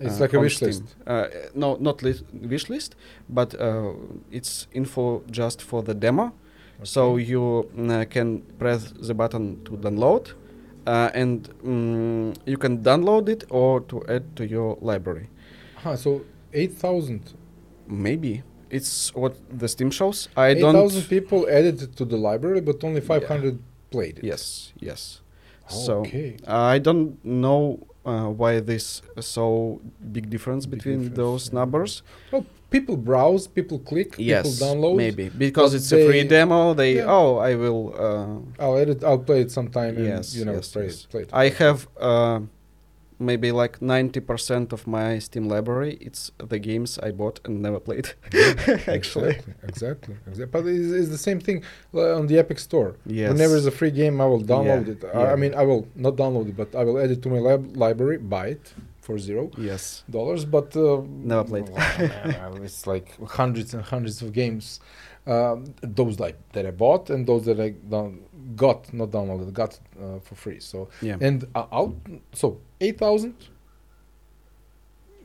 It's 0.00 0.16
uh, 0.18 0.24
like 0.24 0.34
a 0.36 0.40
wish 0.40 0.56
Steam. 0.56 0.68
list. 0.68 0.82
uh, 1.06 1.26
no 1.54 1.76
not 1.80 2.02
li- 2.02 2.24
wish 2.52 2.68
list 2.68 2.94
but 3.28 3.54
uh, 3.60 3.92
it's 4.30 4.66
info 4.72 5.22
just 5.30 5.62
for 5.62 5.82
the 5.82 5.94
demo 5.94 6.32
so 6.82 7.16
you 7.16 7.70
can 8.10 8.42
press 8.58 8.92
the 9.08 9.14
button 9.14 9.62
to 9.64 9.72
download 9.76 10.34
uh, 10.86 11.10
and 11.14 11.48
mm, 11.64 12.36
you 12.46 12.56
can 12.56 12.78
download 12.82 13.28
it 13.28 13.44
or 13.50 13.80
to 13.82 14.02
add 14.08 14.24
to 14.36 14.46
your 14.46 14.76
library 14.80 15.28
Huh, 15.76 15.96
so 15.96 16.22
eight 16.52 16.72
thousand. 16.72 17.22
maybe 17.86 18.42
it's 18.70 19.14
what 19.14 19.34
the 19.58 19.68
steam 19.68 19.90
shows 19.90 20.28
i 20.36 20.48
Eight 20.48 20.60
don't 20.60 20.74
thousand 20.74 21.02
people 21.08 21.46
added 21.48 21.82
it 21.82 21.96
to 21.96 22.04
the 22.04 22.16
library, 22.16 22.60
but 22.60 22.82
only 22.84 23.00
five 23.00 23.24
hundred 23.26 23.58
played 23.90 24.18
it. 24.18 24.24
yes 24.24 24.72
yes 24.80 25.20
so 25.68 26.00
okay. 26.00 26.36
i 26.46 26.78
don't 26.78 27.22
know 27.24 27.78
uh, 28.04 28.28
why 28.28 28.60
this 28.60 29.00
so 29.20 29.80
big 30.12 30.28
difference 30.28 30.66
Big 30.66 30.78
between 30.78 30.98
difference, 31.00 31.16
those 31.16 31.48
yeah. 31.48 31.54
numbers 31.60 32.02
People 32.74 32.96
browse, 32.96 33.46
people 33.58 33.78
click, 33.90 34.10
yes 34.18 34.42
people 34.42 34.66
download. 34.66 34.96
maybe 34.96 35.28
because 35.28 35.74
it's 35.78 35.92
a 35.92 36.00
free 36.08 36.24
demo 36.36 36.74
they 36.74 36.92
yeah. 36.96 37.16
oh 37.18 37.30
i 37.50 37.54
will 37.62 37.82
uh, 38.06 38.62
I'll 38.64 38.76
edit. 38.84 38.98
I'll 39.08 39.24
play 39.30 39.40
it 39.44 39.50
sometime. 39.58 39.92
Yes, 40.12 40.34
you 40.34 40.44
know, 40.44 40.56
yes, 40.58 40.72
play, 40.74 40.86
yes. 40.86 41.06
Play 41.12 41.22
it. 41.22 41.30
I 41.44 41.46
have 41.62 41.78
uh, 42.10 42.40
maybe 43.30 43.52
like 43.52 43.74
90% 43.80 44.72
of 44.72 44.80
my 44.86 45.18
Steam 45.20 45.48
library. 45.54 45.92
It's 46.00 46.22
the 46.52 46.58
games 46.58 46.98
I 46.98 47.10
bought 47.12 47.38
and 47.44 47.62
never 47.62 47.78
played. 47.88 48.06
Actually. 48.96 49.36
exactly, 49.38 49.54
exactly, 49.72 50.16
exactly. 50.26 50.46
But 50.54 50.66
it's, 50.66 50.90
it's 51.00 51.10
the 51.10 51.24
same 51.28 51.40
thing 51.46 51.62
uh, 51.94 52.18
on 52.18 52.26
the 52.26 52.38
Epic 52.38 52.58
Store. 52.58 52.96
Yes. 53.06 53.30
Whenever 53.32 53.52
there's 53.54 53.66
a 53.66 53.78
free 53.82 53.90
game, 54.02 54.20
I 54.20 54.26
will 54.26 54.42
download 54.42 54.86
Yeah, 54.86 55.10
it. 55.10 55.16
I, 55.16 55.32
I 55.32 55.36
mean, 55.36 55.54
I 55.54 55.62
will 55.62 55.86
not 55.94 56.14
download 56.16 56.48
it, 56.48 56.56
but 56.56 56.74
I 56.74 56.82
will 56.86 56.98
add 56.98 57.10
it 57.10 57.22
to 57.22 57.28
my 57.28 57.38
lab- 57.38 57.76
library, 57.76 58.18
buy 58.18 58.48
it 58.58 58.74
for 59.04 59.18
zero 59.28 59.42
Yes. 59.70 59.82
dollars. 60.16 60.42
But 60.56 60.68
uh, 60.76 61.02
Never 61.32 61.44
played. 61.52 61.68
well, 62.40 62.62
it's 62.68 62.82
like 62.92 63.06
hundreds 63.40 63.74
and 63.74 63.82
hundreds 63.94 64.18
of 64.24 64.28
games. 64.42 64.80
Um, 65.26 65.58
those 66.00 66.14
like 66.26 66.36
that 66.54 66.64
I 66.66 66.70
bought 66.84 67.04
and 67.12 67.20
those 67.30 67.44
that 67.48 67.58
I 67.66 67.70
down, 67.94 68.10
got 68.64 68.80
not 69.00 69.08
downloaded, 69.16 69.52
got 69.62 69.72
uh, 70.02 70.18
for 70.26 70.34
free. 70.44 70.60
So 70.60 70.76
Yeah. 71.08 71.26
and 71.26 71.38
uh, 71.54 71.66
out 71.80 71.94
so 72.40 72.46
eight 72.84 72.98
thousand 73.04 73.34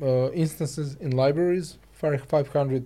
uh, 0.02 0.32
instances 0.32 0.96
in 1.02 1.12
libraries, 1.12 1.78
fi- 1.92 2.18
500 2.18 2.86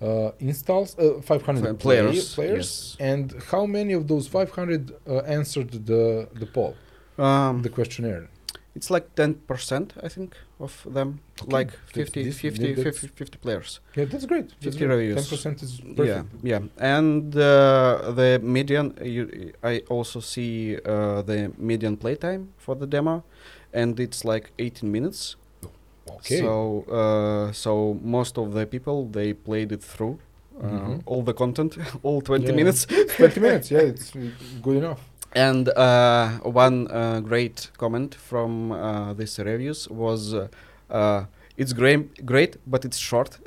uh, 0.00 0.30
installs, 0.40 0.98
uh, 0.98 1.20
500 1.22 1.60
Fa- 1.62 1.74
play- 1.74 2.00
players, 2.00 2.34
players, 2.34 2.96
and 3.00 3.34
how 3.50 3.66
many 3.66 3.92
of 3.92 4.08
those 4.08 4.26
500 4.26 4.92
uh, 5.08 5.18
answered 5.38 5.70
the 5.86 6.28
the 6.34 6.46
poll, 6.46 6.74
Um, 7.18 7.62
the 7.62 7.68
questionnaire? 7.70 8.28
It's 8.76 8.90
like 8.90 9.06
10%, 9.16 9.90
I 10.02 10.08
think, 10.08 10.36
of 10.60 10.72
them. 10.96 11.08
Okay, 11.42 11.52
Like 11.58 11.70
that's 11.70 11.92
50, 11.92 12.24
decent. 12.24 12.40
50, 12.42 12.62
Yeah, 12.68 12.74
that's- 12.76 12.98
50, 13.00 13.08
50 13.24 13.38
players. 13.38 13.80
Yeah, 13.96 14.04
that's 14.10 14.26
great. 14.26 14.48
50 14.60 14.78
great. 14.78 14.90
reviews. 14.96 15.16
10% 15.16 15.62
is 15.62 15.80
Yeah, 15.80 15.94
perfect. 15.96 16.28
yeah. 16.42 16.60
yeah 16.60 16.94
And 16.96 17.34
uh, 17.36 18.12
the 18.20 18.38
median, 18.42 18.86
you, 19.02 19.52
I 19.62 19.74
also 19.88 20.20
see 20.20 20.76
uh, 20.76 21.22
the 21.22 21.38
median 21.58 21.96
playtime 21.96 22.42
for 22.58 22.74
the 22.76 22.86
demo, 22.86 23.22
and 23.72 23.98
it's 24.00 24.24
like 24.24 24.50
18 24.58 24.90
minutes. 24.92 25.36
Okay. 26.08 26.40
So, 26.40 26.84
uh, 27.00 27.52
so 27.52 27.98
most 28.02 28.38
of 28.38 28.52
the 28.54 28.64
people 28.66 29.06
they 29.18 29.32
played 29.32 29.72
it 29.72 29.82
through, 29.82 30.18
uh, 30.62 30.66
Mhm. 30.68 31.02
all 31.06 31.22
the 31.22 31.34
content, 31.34 31.76
all 32.02 32.20
20 32.20 32.46
Yeah. 32.46 32.54
minutes. 32.54 32.86
20 33.16 33.40
minutes, 33.40 33.70
yeah, 33.70 33.80
it's 33.92 34.12
good 34.62 34.76
enough. 34.76 35.00
And 35.36 35.68
uh, 35.68 36.28
one 36.42 36.88
uh, 36.90 37.20
great 37.20 37.70
comment 37.76 38.14
from 38.14 38.72
uh, 38.72 39.12
these 39.14 39.38
reviews 39.38 39.86
was, 39.90 40.32
uh, 40.32 40.48
uh, 40.90 41.24
"It's 41.58 41.72
great, 41.74 42.24
great, 42.24 42.56
but 42.66 42.84
it's 42.84 42.96
short." 42.98 43.38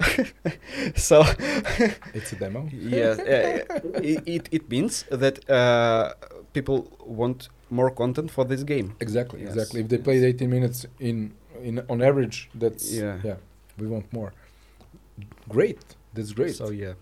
so, 0.95 1.23
It's 2.13 2.31
a 2.33 2.35
demo. 2.35 2.67
yes, 2.71 3.17
it, 4.03 4.23
it 4.27 4.49
it 4.51 4.69
means 4.69 5.05
that 5.09 5.49
uh, 5.49 6.13
people 6.53 6.77
want 7.05 7.49
more 7.69 7.89
content 7.91 8.31
for 8.31 8.45
this 8.45 8.63
game. 8.63 8.93
Exactly, 8.99 9.39
Yes, 9.41 9.53
exactly. 9.53 9.81
If 9.81 9.87
they 9.87 9.97
yes. 9.97 10.03
played 10.05 10.23
18 10.23 10.49
minutes 10.49 10.85
in 10.99 11.31
in 11.63 11.79
on 11.89 12.01
average, 12.01 12.49
that's 12.59 12.91
Yeah. 12.91 13.17
yeah. 13.23 13.37
We 13.79 13.87
want 13.87 14.13
more. 14.13 14.31
Great. 15.47 15.79
That's 16.13 16.33
great. 16.33 16.55
So 16.55 16.69
yeah. 16.71 16.93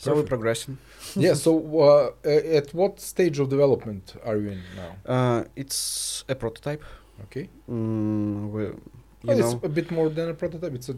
So 0.00 0.12
we're 0.12 0.22
Perfect. 0.22 0.28
progressing. 0.30 0.78
yeah. 1.16 1.34
So 1.34 1.52
uh, 1.78 2.10
uh, 2.24 2.56
at 2.58 2.72
what 2.72 3.00
stage 3.00 3.38
of 3.38 3.50
development 3.50 4.14
are 4.24 4.38
you 4.38 4.48
in 4.52 4.62
now? 4.74 4.96
Uh, 5.14 5.44
it's 5.56 6.24
a 6.26 6.34
prototype. 6.34 6.82
Okay. 7.24 7.50
Mm, 7.68 8.50
we, 8.50 8.62
you 8.62 8.78
Oh, 9.28 9.34
know, 9.34 9.56
it's 9.56 9.64
a 9.64 9.68
bit 9.68 9.90
more 9.90 10.08
than 10.08 10.30
a 10.30 10.34
prototype. 10.34 10.72
It's 10.74 10.88
a 10.88 10.94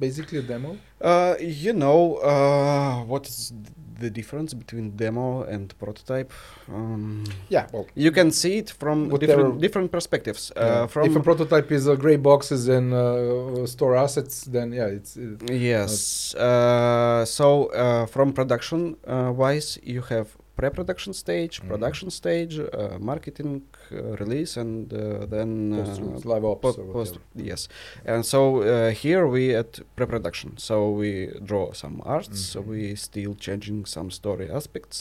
basically 0.00 0.38
a 0.38 0.42
demo. 0.42 0.76
Uh, 1.00 1.36
you 1.38 1.72
know, 1.72 2.16
uh, 2.16 3.04
what 3.04 3.28
is 3.28 3.52
the 4.00 4.10
difference 4.10 4.50
between 4.62 4.96
demo 4.96 5.42
and 5.54 5.66
prototype? 5.78 6.32
Um, 6.68 7.24
Yeah. 7.48 7.66
Well, 7.72 7.86
you 7.94 8.10
can 8.18 8.30
see 8.30 8.54
it 8.62 8.68
from 8.82 9.08
different 9.18 9.60
different 9.60 9.90
perspectives. 9.96 10.42
Uh, 10.56 10.86
from 10.92 11.02
if 11.08 11.16
a 11.16 11.20
prototype 11.20 11.68
is 11.78 11.84
uh, 11.86 11.94
gray 12.04 12.16
boxes 12.16 12.62
and 12.68 12.92
uh, 12.92 13.66
store 13.66 13.94
assets, 14.04 14.34
then 14.54 14.72
yeah, 14.72 14.96
it's 14.96 15.16
uh, 15.16 15.52
yes. 15.70 16.34
Uh, 16.34 17.24
so 17.24 17.46
uh, 17.66 18.06
from 18.06 18.32
production 18.32 18.80
uh, 19.06 19.32
wise, 19.42 19.78
you 19.82 20.02
have 20.12 20.28
pre-production 20.60 21.12
stage, 21.24 21.54
Mhm. 21.60 21.68
production 21.72 22.08
stage, 22.20 22.54
uh, 22.58 22.98
marketing, 23.10 23.52
uh, 23.92 23.96
release, 24.22 24.52
and 24.62 24.92
uh, 24.92 24.98
then 25.34 25.50
uh, 25.72 25.84
live 26.32 26.44
ops. 26.52 26.62
Po- 26.76 26.92
post, 26.96 27.14
yes 27.50 27.68
and 28.12 28.22
so 28.32 28.40
uh, 28.62 28.90
here 29.04 29.24
we 29.34 29.44
at 29.62 29.70
pre-production 29.96 30.50
so 30.68 30.74
we 31.00 31.10
draw 31.48 31.66
some 31.82 31.96
arts 32.16 32.40
Mhm. 32.56 32.66
we 32.70 32.80
still 33.08 33.32
changing 33.46 33.78
some 33.96 34.08
story 34.20 34.46
aspects 34.58 34.98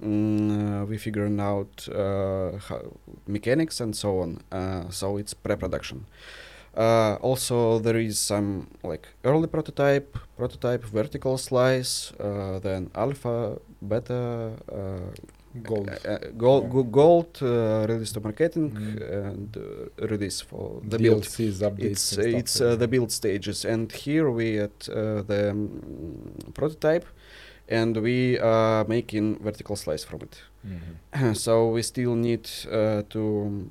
mm, 0.00 0.50
uh, 0.50 0.84
we 0.90 0.96
figuring 1.06 1.38
out 1.40 1.74
uh, 1.88 2.50
mechanics 3.36 3.80
and 3.84 3.92
so 4.02 4.08
on 4.24 4.30
so 4.90 5.06
it's 5.20 5.34
pre-production 5.44 5.98
uh, 6.76 7.16
also 7.20 7.78
there 7.78 7.98
is 7.98 8.18
some 8.18 8.66
like 8.82 9.08
early 9.24 9.46
prototype 9.46 10.16
prototype 10.36 10.84
vertical 10.84 11.36
slice 11.38 12.12
uh, 12.20 12.58
then 12.60 12.90
alpha 12.94 13.58
beta 13.80 14.52
uh, 14.72 15.10
Gold. 15.62 15.90
uh, 15.90 16.10
uh, 16.12 16.18
gold, 16.38 16.64
Yeah. 16.74 16.82
gold 16.90 17.38
uh, 17.42 17.84
release 17.86 18.12
to 18.12 18.20
marketing 18.20 18.70
Mhm. 18.72 19.02
and 19.28 19.56
uh, 19.56 20.06
release 20.08 20.40
for 20.40 20.80
the 20.88 20.96
build. 20.98 21.22
DLCs, 21.24 21.60
updates. 21.60 21.90
It's 21.90 22.12
it's 22.18 22.60
like 22.60 22.72
uh, 22.72 22.76
the 22.78 22.88
build 22.88 23.10
stages, 23.12 23.64
and 23.66 23.92
here 23.92 24.30
we 24.30 24.58
at 24.58 24.88
uh, 24.88 25.20
the 25.26 25.52
mm, 25.52 26.54
prototype, 26.54 27.04
and 27.68 27.96
we 27.98 28.38
are 28.38 28.84
making 28.88 29.38
vertical 29.44 29.76
slice 29.76 30.04
from 30.06 30.20
it. 30.22 30.34
Mhm. 30.64 31.34
so 31.44 31.68
we 31.74 31.82
still 31.82 32.14
need 32.14 32.48
uh, 32.70 33.02
to. 33.10 33.68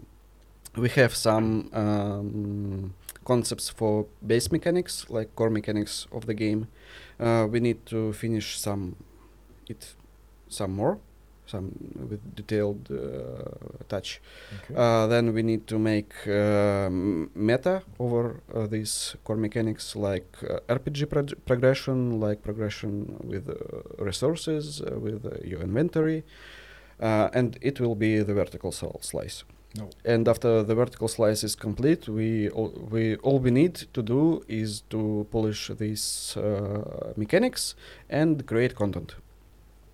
We 0.76 0.90
have 0.90 1.14
some 1.14 1.70
um, 1.74 2.94
concepts 3.26 3.70
for 3.70 4.06
base 4.26 4.52
mechanics, 4.52 5.06
like 5.10 5.36
core 5.36 5.50
mechanics 5.50 6.08
of 6.12 6.26
the 6.26 6.34
game. 6.34 6.68
Uh, 7.20 7.48
we 7.50 7.60
need 7.60 7.86
to 7.88 8.14
finish 8.14 8.58
some 8.58 8.96
it 9.68 9.96
some 10.48 10.74
more, 10.76 11.00
some 11.46 11.72
with 12.10 12.36
detailed 12.36 12.90
uh, 12.92 13.84
touch. 13.90 14.22
Okay. 14.64 14.76
Uh, 14.76 15.08
then 15.08 15.34
we 15.34 15.44
need 15.44 15.68
to 15.68 15.78
make 15.78 16.14
um, 16.28 17.30
meta 17.36 17.84
over 18.00 18.42
uh, 18.54 18.68
these 18.68 19.16
core 19.24 19.38
mechanics 19.38 19.96
like 19.96 20.38
uh, 20.50 20.60
RPG 20.70 21.10
prog- 21.10 21.46
progression, 21.46 22.20
like 22.20 22.42
progression 22.44 23.18
with 23.24 23.50
uh, 23.50 23.56
resources, 24.04 24.82
uh, 24.82 25.00
with 25.00 25.26
uh, 25.26 25.32
your 25.44 25.62
inventory, 25.62 26.24
uh, 27.02 27.30
and 27.34 27.58
it 27.62 27.80
will 27.80 27.96
be 27.96 28.20
the 28.20 28.34
vertical 28.34 28.72
slice. 28.72 29.44
No. 29.78 29.90
And 30.04 30.28
after 30.28 30.64
the 30.64 30.76
vertical 30.76 31.08
slice 31.08 31.44
is 31.46 31.56
complete, 31.56 32.10
we 32.10 32.50
all, 32.50 32.74
we 32.92 33.16
all 33.18 33.40
we 33.40 33.52
need 33.52 33.76
to 33.94 34.02
do 34.02 34.44
is 34.48 34.82
to 34.90 35.26
polish 35.32 35.72
these 35.80 36.36
uh, 36.38 37.14
mechanics 37.16 37.76
and 38.10 38.46
create 38.46 38.76
content. 38.76 39.16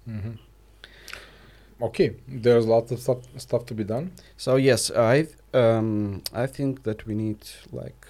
hmm 0.05 0.31
Okay, 1.79 2.15
there's 2.27 2.65
lots 2.65 2.91
of 2.91 2.99
stuff, 2.99 3.17
stuff 3.37 3.65
to 3.67 3.75
be 3.75 3.83
done. 3.83 4.09
So 4.35 4.55
yes, 4.55 4.89
I 4.89 5.27
um, 5.53 6.23
I 6.33 6.47
think 6.47 6.81
that 6.83 7.05
we 7.05 7.13
need 7.13 7.37
like 7.71 8.07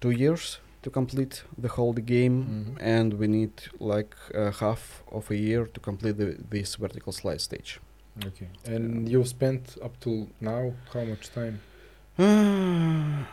two 0.00 0.10
years 0.10 0.58
to 0.82 0.90
complete 0.90 1.44
the 1.62 1.68
whole 1.68 1.92
game, 1.92 2.44
Mhm. 2.44 2.76
and 2.80 3.14
we 3.14 3.26
need 3.28 3.52
like 3.78 4.16
uh, 4.34 4.50
half 4.50 5.02
of 5.12 5.30
a 5.30 5.36
year 5.36 5.66
to 5.66 5.80
complete 5.80 6.16
the, 6.16 6.36
this 6.50 6.74
vertical 6.76 7.12
slice 7.12 7.42
stage. 7.44 7.80
Okay, 8.26 8.48
and 8.66 9.08
you've 9.08 9.28
spent 9.28 9.76
up 9.82 9.98
to 10.00 10.28
now 10.40 10.72
how 10.92 11.04
much 11.04 11.30
time? 11.32 11.60
I 12.18 13.26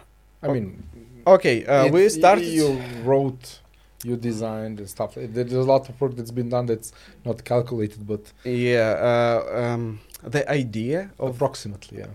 Oh, 0.43 0.53
mean, 0.53 0.83
okay, 1.25 1.65
uh, 1.65 1.87
we 1.87 2.07
started. 2.09 2.45
You 2.45 2.79
wrote, 3.03 3.59
you 4.03 4.15
designed 4.15 4.79
and 4.79 4.87
stuff. 4.89 5.15
There's 5.17 5.51
a 5.53 5.61
lot 5.61 5.89
of 5.89 5.99
work 5.99 6.15
that's 6.15 6.31
been 6.31 6.49
done 6.49 6.67
that's 6.67 6.91
not 7.25 7.43
calculated, 7.43 8.05
but 8.07 8.31
yeah, 8.45 8.91
uh, 9.01 9.59
um, 9.61 9.99
the 10.23 10.49
idea 10.49 11.11
of 11.19 11.35
approximately, 11.35 11.97
yeah. 11.99 12.07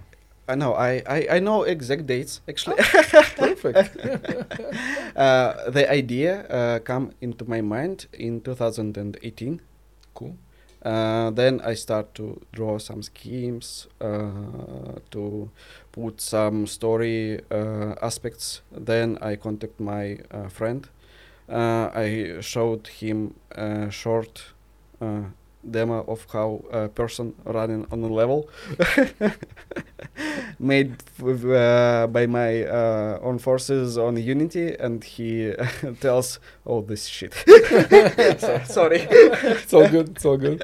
I 0.49 0.55
know 0.55 0.75
I, 0.75 1.03
I 1.07 1.27
I 1.37 1.39
know 1.41 1.63
exact 1.65 2.07
dates 2.07 2.41
actually. 2.49 2.77
Perfect. 2.77 3.97
uh, 5.17 5.71
the 5.71 5.87
idea 5.91 6.47
uh, 6.49 6.79
come 6.81 7.13
into 7.21 7.45
my 7.45 7.61
mind 7.61 8.07
in 8.13 8.41
2018. 8.41 9.61
cool. 10.15 10.37
Uh, 10.85 11.31
then 11.31 11.61
I 11.61 11.75
start 11.75 12.15
to 12.17 12.41
draw 12.53 12.79
some 12.79 13.03
schemes 13.03 13.87
uh, 14.01 14.99
to 15.13 15.51
put 15.93 16.21
some 16.21 16.67
story 16.67 17.41
uh, 17.51 17.95
aspects. 18.03 18.63
Then 18.73 19.17
I 19.21 19.37
contact 19.37 19.79
my 19.79 20.19
uh, 20.31 20.49
friend. 20.49 20.89
Uh, 21.49 21.91
I 21.95 22.41
showed 22.41 22.89
him 22.89 23.35
a 23.53 23.91
short 23.91 24.45
uh, 25.01 25.23
demo 25.71 26.05
of 26.09 26.27
how 26.33 26.65
a 26.73 26.89
person 26.89 27.35
running 27.45 27.87
on 27.93 28.03
a 28.03 28.09
level 28.09 28.49
made 30.59 30.97
uh, 31.23 32.07
by 32.09 32.27
my 32.27 32.65
uh, 32.65 33.19
own 33.23 33.39
forces 33.39 33.97
on 33.99 34.17
Unity, 34.17 34.75
and 34.79 35.03
he 35.05 35.53
tells, 36.01 36.39
"Oh, 36.67 36.81
this 36.83 37.07
shit." 37.07 37.35
So- 38.41 38.61
sorry. 38.65 39.07
It's 39.11 39.73
all 39.75 39.89
good. 39.89 40.09
It's 40.11 40.25
all 40.25 40.37
good. 40.37 40.63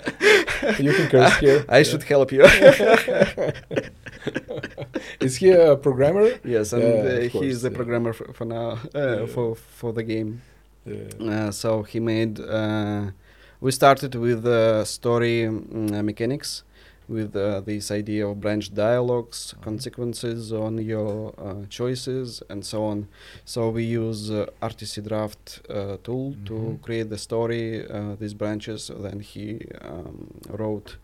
You 0.78 0.92
can 0.92 1.08
curse 1.08 1.36
here. 1.38 1.64
I 1.68 1.78
Yeah. 1.78 1.82
should 1.84 2.02
help 2.02 2.32
you. 2.32 2.44
Is 5.20 5.36
he 5.36 5.50
a 5.52 5.76
programmer? 5.76 6.30
yes, 6.44 6.72
and 6.72 6.82
Yeah, 6.82 6.88
uh, 6.88 7.26
of 7.26 7.32
he 7.32 7.48
is 7.48 7.62
the 7.62 7.70
yeah. 7.70 7.76
programmer 7.76 8.12
for, 8.12 8.32
for 8.32 8.44
now 8.44 8.78
uh, 8.94 9.26
for 9.26 9.54
for 9.54 9.92
the 9.92 10.02
game. 10.02 10.42
Uh, 11.20 11.50
so 11.50 11.82
he 11.82 12.00
made. 12.00 12.40
We 13.60 13.70
started 13.72 14.14
with 14.14 14.46
uh, 14.46 14.84
story 14.84 15.42
mm, 15.42 16.04
mechanics, 16.04 16.62
with 17.08 17.34
uh, 17.34 17.60
this 17.60 17.90
idea 17.90 18.26
of 18.28 18.40
branch 18.40 18.72
dialogues, 18.74 19.54
Mhm. 19.56 19.62
consequences 19.68 20.52
on 20.52 20.78
your 20.78 21.32
uh, 21.38 21.66
choices, 21.68 22.42
and 22.50 22.64
so 22.64 22.84
on. 22.84 23.08
So 23.44 23.70
we 23.70 23.84
use 23.84 24.30
uh, 24.30 24.46
Articy 24.62 25.00
Draft 25.02 25.60
uh, 25.68 25.96
tool 26.04 26.36
to 26.44 26.54
Mhm. 26.54 26.82
create 26.82 27.08
the 27.10 27.18
story, 27.18 27.64
uh, 27.88 28.14
these 28.20 28.34
branches. 28.34 28.90
Then 29.04 29.20
he 29.20 29.46
um, 29.80 30.16
wrote 30.60 30.96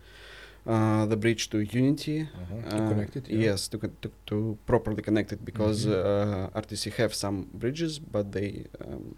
uh, 0.67 1.07
the 1.07 1.17
bridge 1.17 1.51
to 1.51 1.59
Unity. 1.59 2.19
Uh-huh. 2.23 2.71
To 2.71 2.77
connect 2.91 3.17
it, 3.17 3.29
yeah. 3.29 3.39
Yes, 3.51 3.69
to, 3.69 3.79
con- 3.79 3.97
to 4.03 4.09
to 4.31 4.37
properly 4.67 5.03
connect 5.03 5.33
it 5.33 5.45
because 5.45 5.87
Mhm. 5.87 5.93
uh, 5.93 6.59
Articy 6.61 6.91
have 7.01 7.13
some 7.15 7.37
bridges, 7.63 7.99
but 7.99 8.33
they 8.33 8.65
um, 8.87 9.17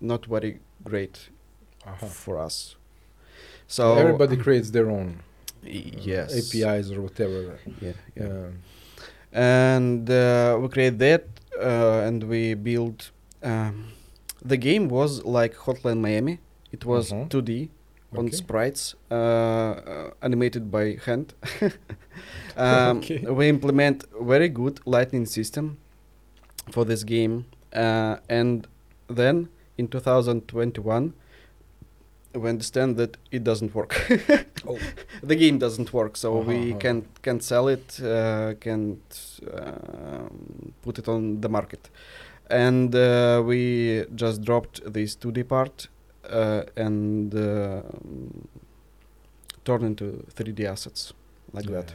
not 0.00 0.26
very 0.26 0.60
great 0.84 1.30
Uh-huh. 1.86 2.06
for 2.06 2.38
us. 2.38 2.76
So 3.66 3.96
everybody 3.98 4.36
creates 4.36 4.70
their 4.70 4.90
own 4.90 5.20
yes 5.62 6.36
APIs 6.36 6.90
or 6.90 7.00
whatever. 7.02 7.58
Yeah, 7.80 7.92
yeah. 8.16 8.24
Um, 8.24 8.52
and 9.32 10.10
uh, 10.10 10.58
we 10.60 10.68
create 10.68 10.98
that 10.98 11.24
uh, 11.60 12.06
and 12.06 12.24
we 12.24 12.54
build 12.54 13.10
um, 13.42 13.92
the 14.44 14.56
game 14.56 14.88
was 14.88 15.24
like 15.24 15.54
hotline 15.54 16.00
miami 16.00 16.38
it 16.72 16.84
was 16.84 17.12
Mhm. 17.12 17.28
2d 17.30 17.70
on 18.16 18.26
Okay. 18.26 18.36
sprites 18.36 18.94
uh, 19.10 19.14
uh, 19.14 20.10
animated 20.22 20.70
by 20.70 20.98
hand 21.06 21.34
um, 22.56 22.98
Okay. 22.98 23.18
we 23.24 23.48
implement 23.48 24.04
very 24.20 24.48
good 24.48 24.80
lightning 24.84 25.26
system 25.26 25.78
for 26.72 26.84
this 26.84 27.04
game 27.04 27.44
uh, 27.72 28.16
and 28.28 28.66
then 29.08 29.48
in 29.78 29.86
2021 29.88 31.14
we 32.34 32.48
understand 32.48 32.96
that 32.96 33.16
it 33.30 33.42
doesn't 33.44 33.74
work 33.74 33.92
Oh. 34.68 34.78
the 35.22 35.36
game 35.36 35.58
doesn't 35.58 35.92
work 35.92 36.16
so 36.16 36.38
we 36.38 36.56
Uh-huh, 36.70 36.78
can't 36.78 37.04
can't 37.22 37.42
sell 37.42 37.68
it 37.68 38.00
uh, 38.02 38.54
can't 38.60 39.40
um, 39.52 40.72
put 40.82 40.98
it 40.98 41.08
on 41.08 41.40
the 41.40 41.48
market 41.48 41.90
and 42.50 42.94
uh, 42.94 43.42
we 43.46 44.04
just 44.14 44.42
dropped 44.42 44.80
this 44.92 45.16
2d 45.16 45.44
part 45.48 45.88
uh, 46.30 46.62
and 46.76 47.34
uh, 47.34 47.82
turned 49.64 49.84
into 49.84 50.24
3d 50.34 50.64
assets 50.64 51.12
like 51.52 51.64
yeah, 51.66 51.76
that. 51.76 51.94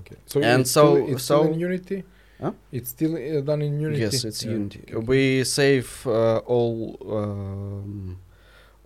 Okay. 0.00 0.16
So 0.26 0.40
And 0.42 0.60
it's 0.60 0.70
still, 0.70 1.06
so- 1.08 1.16
still 1.18 1.44
in 1.52 1.58
Unity. 1.60 2.04
Huh? 2.40 2.52
It's 2.70 2.90
still 2.90 3.14
uh, 3.16 3.40
done 3.40 3.62
in 3.62 3.80
Unity. 3.80 4.00
Yes, 4.02 4.24
it's 4.24 4.42
Yeah. 4.44 4.52
Unity. 4.52 4.80
Okay, 4.82 4.94
okay. 4.96 5.06
We 5.06 5.44
save 5.44 6.06
uh, 6.06 6.38
all 6.54 6.98
um, 7.18 8.18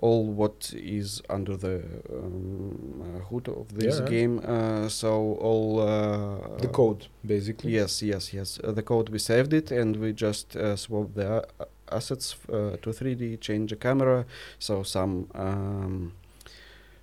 all 0.03 0.25
what 0.25 0.73
is 0.75 1.23
under 1.29 1.57
the 1.57 1.83
um, 2.13 3.03
uh, 3.03 3.19
hood 3.29 3.49
of 3.49 3.67
this 3.75 3.99
Yeah, 4.01 4.07
game. 4.09 4.41
Uh, 4.45 4.89
so 4.89 5.37
all 5.41 5.81
uh, 5.81 6.59
the 6.61 6.69
code 6.69 7.07
basically. 7.27 7.73
Yes, 7.75 8.03
yes, 8.03 8.33
yes. 8.33 8.59
Uh, 8.65 8.73
the 8.73 8.83
code 8.83 9.11
we 9.11 9.19
saved 9.19 9.53
it, 9.53 9.71
and 9.71 9.97
we 9.97 10.13
just 10.13 10.57
uh, 10.57 10.77
swapped 10.77 11.15
the 11.15 11.29
uh, 11.61 11.65
assets 11.93 12.37
uh, 12.49 12.77
to 12.83 12.91
3D, 12.93 13.41
change 13.41 13.71
the 13.71 13.77
camera. 13.77 14.25
So 14.59 14.83
some. 14.83 15.27
Um, 15.35 16.13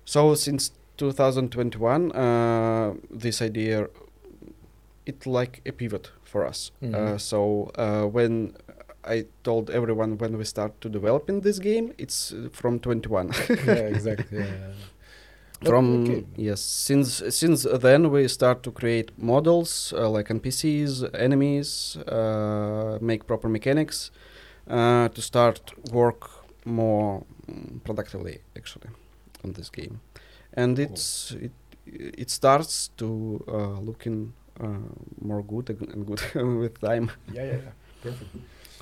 so 0.04 0.34
since 0.34 0.72
2021, 0.96 2.12
uh, 2.12 2.94
this 3.10 3.42
idea, 3.42 3.88
it 5.06 5.26
like 5.26 5.60
a 5.66 5.72
pivot 5.72 6.10
for 6.24 6.46
us. 6.46 6.72
Mhm. 6.82 6.94
Uh, 6.94 7.18
so 7.18 7.70
uh, 7.76 8.04
when 8.06 8.54
I 9.08 9.26
told 9.42 9.70
everyone 9.70 10.18
when 10.18 10.36
we 10.38 10.44
start 10.44 10.80
to 10.80 10.88
develop 10.88 11.28
in 11.30 11.40
this 11.40 11.58
game, 11.58 11.92
it's 11.98 12.32
uh, 12.32 12.48
from 12.52 12.78
21. 12.80 13.32
yeah, 13.66 13.72
exactly. 13.96 14.38
Yeah. 14.38 14.72
From 15.64 16.04
okay. 16.04 16.24
yes 16.36 16.60
since 16.60 17.20
since 17.30 17.66
then 17.82 18.10
we 18.12 18.28
start 18.28 18.62
to 18.62 18.70
create 18.70 19.10
models 19.18 19.92
uh, 19.96 20.08
like 20.08 20.28
npcs 20.28 21.02
enemies 21.14 21.96
uh, 22.06 22.96
make 23.00 23.26
proper 23.26 23.48
mechanics 23.48 24.12
uh, 24.70 25.08
to 25.08 25.20
start 25.20 25.72
work 25.92 26.30
more 26.64 27.24
mm, 27.50 27.82
productively 27.82 28.38
actually 28.56 28.90
on 29.42 29.52
this 29.54 29.68
game 29.68 30.00
and 30.52 30.76
Cool. 30.76 30.84
it's 30.86 31.32
it 31.32 31.52
it 31.86 32.30
starts 32.30 32.90
to 32.96 33.42
uh, 33.48 33.80
looking 33.80 34.32
uh, 34.60 34.78
more 35.20 35.42
good 35.42 35.70
and 35.70 35.88
and 35.92 36.06
good 36.06 36.20
with 36.62 36.80
time 36.80 37.10
yeah, 37.34 37.42
yeah, 37.42 37.58
yeah. 37.64 37.72
Perfect. 38.02 38.30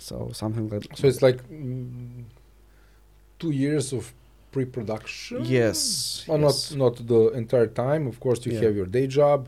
So 0.08 0.14
something 0.42 0.66
like 0.72 0.84
So 0.98 1.04
it's 1.10 1.22
like 1.28 1.38
mm, 1.50 2.24
two 3.40 3.50
years 3.64 3.86
of 3.98 4.02
pre-production. 4.52 5.38
yes, 5.60 6.24
Well, 6.28 6.40
yes. 6.40 6.70
not 6.72 6.78
not 6.82 6.94
the 7.12 7.20
entire 7.42 7.68
time. 7.84 8.02
Of 8.12 8.16
course, 8.24 8.38
you 8.46 8.52
Yeah. 8.52 8.64
have 8.66 8.74
your 8.80 8.88
day 8.98 9.06
job. 9.20 9.40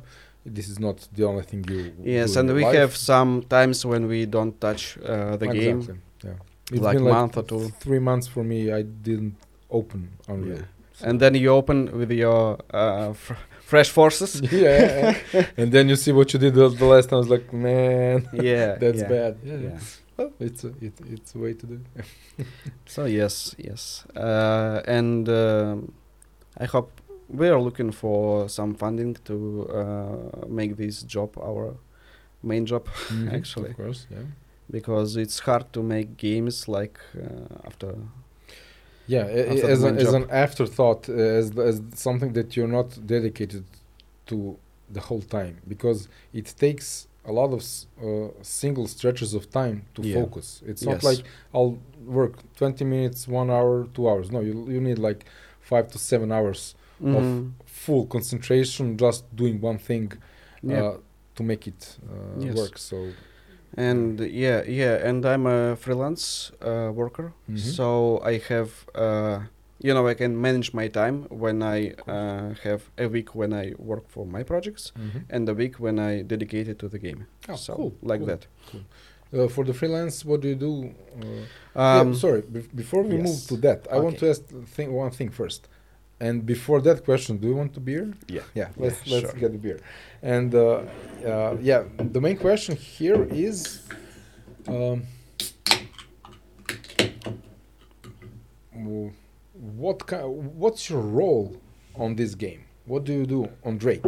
This 0.57 0.67
is 0.73 0.79
not 0.87 0.97
the 1.17 1.25
only 1.31 1.45
thing 1.51 1.61
you. 1.73 1.81
yes 2.17 2.29
do 2.33 2.39
and 2.41 2.47
we 2.59 2.65
life. 2.65 2.79
have 2.83 2.93
some 3.13 3.31
times 3.57 3.79
when 3.91 4.03
we 4.13 4.21
don't 4.37 4.55
touch 4.67 4.83
uh, 4.99 5.37
the 5.43 5.49
game 5.61 5.79
Exactly, 5.81 6.01
Yeah. 6.27 6.39
It's 6.75 6.83
like 6.89 6.99
been 6.99 7.15
month 7.19 7.35
or 7.41 7.45
two. 7.53 7.63
Three 7.85 8.03
months 8.11 8.27
for 8.35 8.43
me. 8.53 8.59
I 8.79 8.83
didn't 9.09 9.35
open 9.79 10.01
Unreal. 10.33 10.57
Yeah. 10.59 11.09
and 11.09 11.17
then 11.23 11.33
you 11.43 11.51
open 11.61 11.79
with 12.01 12.11
your 12.25 12.43
uh, 12.81 13.13
fr- 13.25 13.43
fresh 13.71 13.91
forces. 13.99 14.31
yeah, 14.65 15.15
and 15.61 15.69
then 15.75 15.85
you 15.91 15.97
see 16.05 16.13
what 16.19 16.27
you 16.33 16.39
did 16.45 16.53
the, 16.59 16.65
the 16.83 16.89
last 16.93 17.07
time. 17.09 17.17
I 17.19 17.23
was 17.25 17.33
like, 17.37 17.47
man, 17.69 18.17
yeah, 18.51 18.69
that's 18.83 19.03
yeah, 19.03 19.15
bad. 19.15 19.33
Yeah. 19.45 19.79
Well, 20.19 20.33
it's 20.41 20.65
a 20.65 20.69
it, 20.81 20.93
it's 21.11 21.35
a 21.35 21.39
way 21.39 21.55
to 21.55 21.67
do. 21.67 21.81
So 22.87 23.05
yes, 23.07 23.55
yes, 23.59 24.05
uh, 24.17 24.81
and 24.87 25.29
um, 25.29 25.93
I 26.57 26.65
hope 26.67 26.91
we 27.29 27.49
are 27.49 27.61
looking 27.61 27.93
for 27.93 28.49
some 28.49 28.75
funding 28.75 29.15
to 29.25 29.69
uh, 29.71 30.47
make 30.49 30.77
this 30.77 31.03
job 31.03 31.37
our 31.39 31.75
main 32.43 32.67
job 32.67 32.87
Mhm, 33.11 33.33
Actually. 33.37 33.71
of 33.71 33.77
course, 33.77 34.07
yeah. 34.11 34.25
because 34.71 35.17
it's 35.17 35.39
hard 35.41 35.73
to 35.73 35.83
make 35.83 36.17
games 36.17 36.69
like 36.69 36.99
uh, 37.17 37.67
after. 37.67 37.95
Yeah, 39.07 39.25
as, 39.25 39.83
a, 39.83 39.93
main 39.93 40.01
as 40.07 40.13
an 40.15 40.27
afterthought, 40.31 41.09
uh, 41.09 41.13
as 41.15 41.51
as 41.59 41.81
something 41.95 42.33
that 42.35 42.57
you're 42.57 42.73
not 42.81 43.07
dedicated 43.07 43.65
to 44.27 44.57
the 44.93 45.01
whole 45.01 45.23
time, 45.23 45.57
because 45.67 46.09
it 46.33 46.55
takes 46.59 47.08
a 47.29 47.33
lot 47.41 47.51
of 47.53 47.63
uh, 48.03 48.29
single 48.43 48.87
stretches 48.89 49.35
of 49.35 49.43
time 49.51 49.79
to 49.95 50.03
Yeah. 50.03 50.15
focus. 50.19 50.63
It's 50.71 50.83
not 50.83 50.95
Yes. 51.03 51.05
like 51.09 51.21
I'll 51.55 51.77
work 52.21 52.35
20 52.57 52.85
minutes, 52.85 53.29
one 53.29 53.51
hour, 53.51 53.87
two 53.95 54.05
hours. 54.09 54.31
No, 54.31 54.41
you 54.41 54.55
you 54.75 54.81
need 54.81 54.99
like 55.09 55.21
five 55.61 55.87
to 55.93 55.99
seven 55.99 56.31
hours 56.33 56.75
Mhm. 57.03 57.53
full 57.67 58.07
concentration, 58.07 58.97
just 58.97 59.25
doing 59.37 59.61
one 59.71 59.79
thing 59.79 60.13
Yeah. 60.63 60.83
uh, 60.83 60.97
to 61.37 61.43
make 61.43 61.63
it 61.71 61.99
uh, 62.11 62.45
Yes. 62.47 62.57
work. 62.57 62.79
So 62.79 62.97
and 63.77 64.21
yeah 64.21 64.63
yeah 64.81 65.09
and 65.09 65.25
i'm 65.27 65.47
a 65.47 65.77
freelance 65.77 66.53
uh, 66.63 66.91
worker 67.01 67.33
Mhm. 67.49 67.59
so 67.59 68.19
i 68.33 68.39
have 68.49 68.71
uh, 68.95 69.39
you 69.81 69.93
know 69.95 70.07
i 70.09 70.15
can 70.15 70.33
manage 70.41 70.73
my 70.75 70.89
time 70.89 71.17
when 71.45 71.63
i 71.63 71.93
uh, 72.07 72.55
have 72.65 72.81
a 72.99 73.07
week 73.07 73.35
when 73.35 73.53
i 73.53 73.73
work 73.79 74.05
for 74.09 74.27
my 74.27 74.43
projects 74.43 74.93
and 75.31 75.49
a 75.49 75.55
week 75.55 75.75
when 75.85 75.99
i 75.99 76.23
dedicate 76.23 76.67
it 76.69 76.79
to 76.79 76.89
the 76.89 76.99
game 76.99 77.27
Oh, 77.49 77.57
so 77.57 77.75
cool, 77.75 77.93
like 78.03 78.21
cool. 78.21 78.27
that 78.27 78.47
uh, 79.33 79.47
for 79.49 79.63
the 79.65 79.75
freelance, 79.75 80.25
what 80.25 80.41
do 80.41 80.49
you 80.49 80.55
do? 80.69 80.73
Uh, 81.77 81.79
um, 81.81 82.13
yeah, 82.13 82.19
sorry, 82.19 82.43
bef- 82.43 82.75
before 82.75 83.03
we 83.03 83.17
move 83.19 83.47
to 83.49 83.57
that, 83.59 83.87
I 83.93 83.99
want 83.99 84.19
to 84.21 84.31
ask 84.31 84.43
thing, 84.77 84.91
one 84.93 85.11
thing 85.11 85.29
first. 85.31 85.69
And 86.19 86.47
before 86.47 86.81
that 86.89 87.05
question, 87.05 87.37
do 87.37 87.47
you 87.49 87.55
want 87.55 87.77
a 87.77 87.81
beer? 87.81 88.07
yeah 88.37 88.41
Yeah, 88.55 88.69
let's 88.79 89.01
Yeah, 89.07 89.13
let's 89.15 89.31
sure. 89.31 89.41
get 89.43 89.51
the 89.53 89.59
beer. 89.67 89.79
And 90.23 90.55
uh, 90.55 90.61
uh, 91.33 91.57
yeah, 91.71 91.83
the 92.15 92.21
main 92.27 92.37
question 92.39 92.75
here 92.77 93.23
is, 93.31 93.57
um, 94.67 95.03
w- 98.75 99.13
what 99.59 100.03
what's 100.63 100.89
your 100.91 101.01
role 101.01 101.57
on 101.97 102.15
this 102.17 102.35
game? 102.35 102.61
What 102.87 103.05
do 103.05 103.13
you 103.13 103.27
do 103.27 103.49
on 103.65 103.79
Drake? 103.79 104.05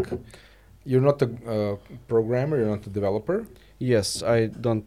You're 0.85 1.03
not 1.03 1.21
a 1.23 1.27
uh, 1.27 1.77
programmer. 2.09 2.57
You're 2.59 2.75
not 2.77 2.87
a 2.87 2.91
developer. 2.91 3.45
yes 3.83 4.23
i 4.23 4.41
don't 4.67 4.85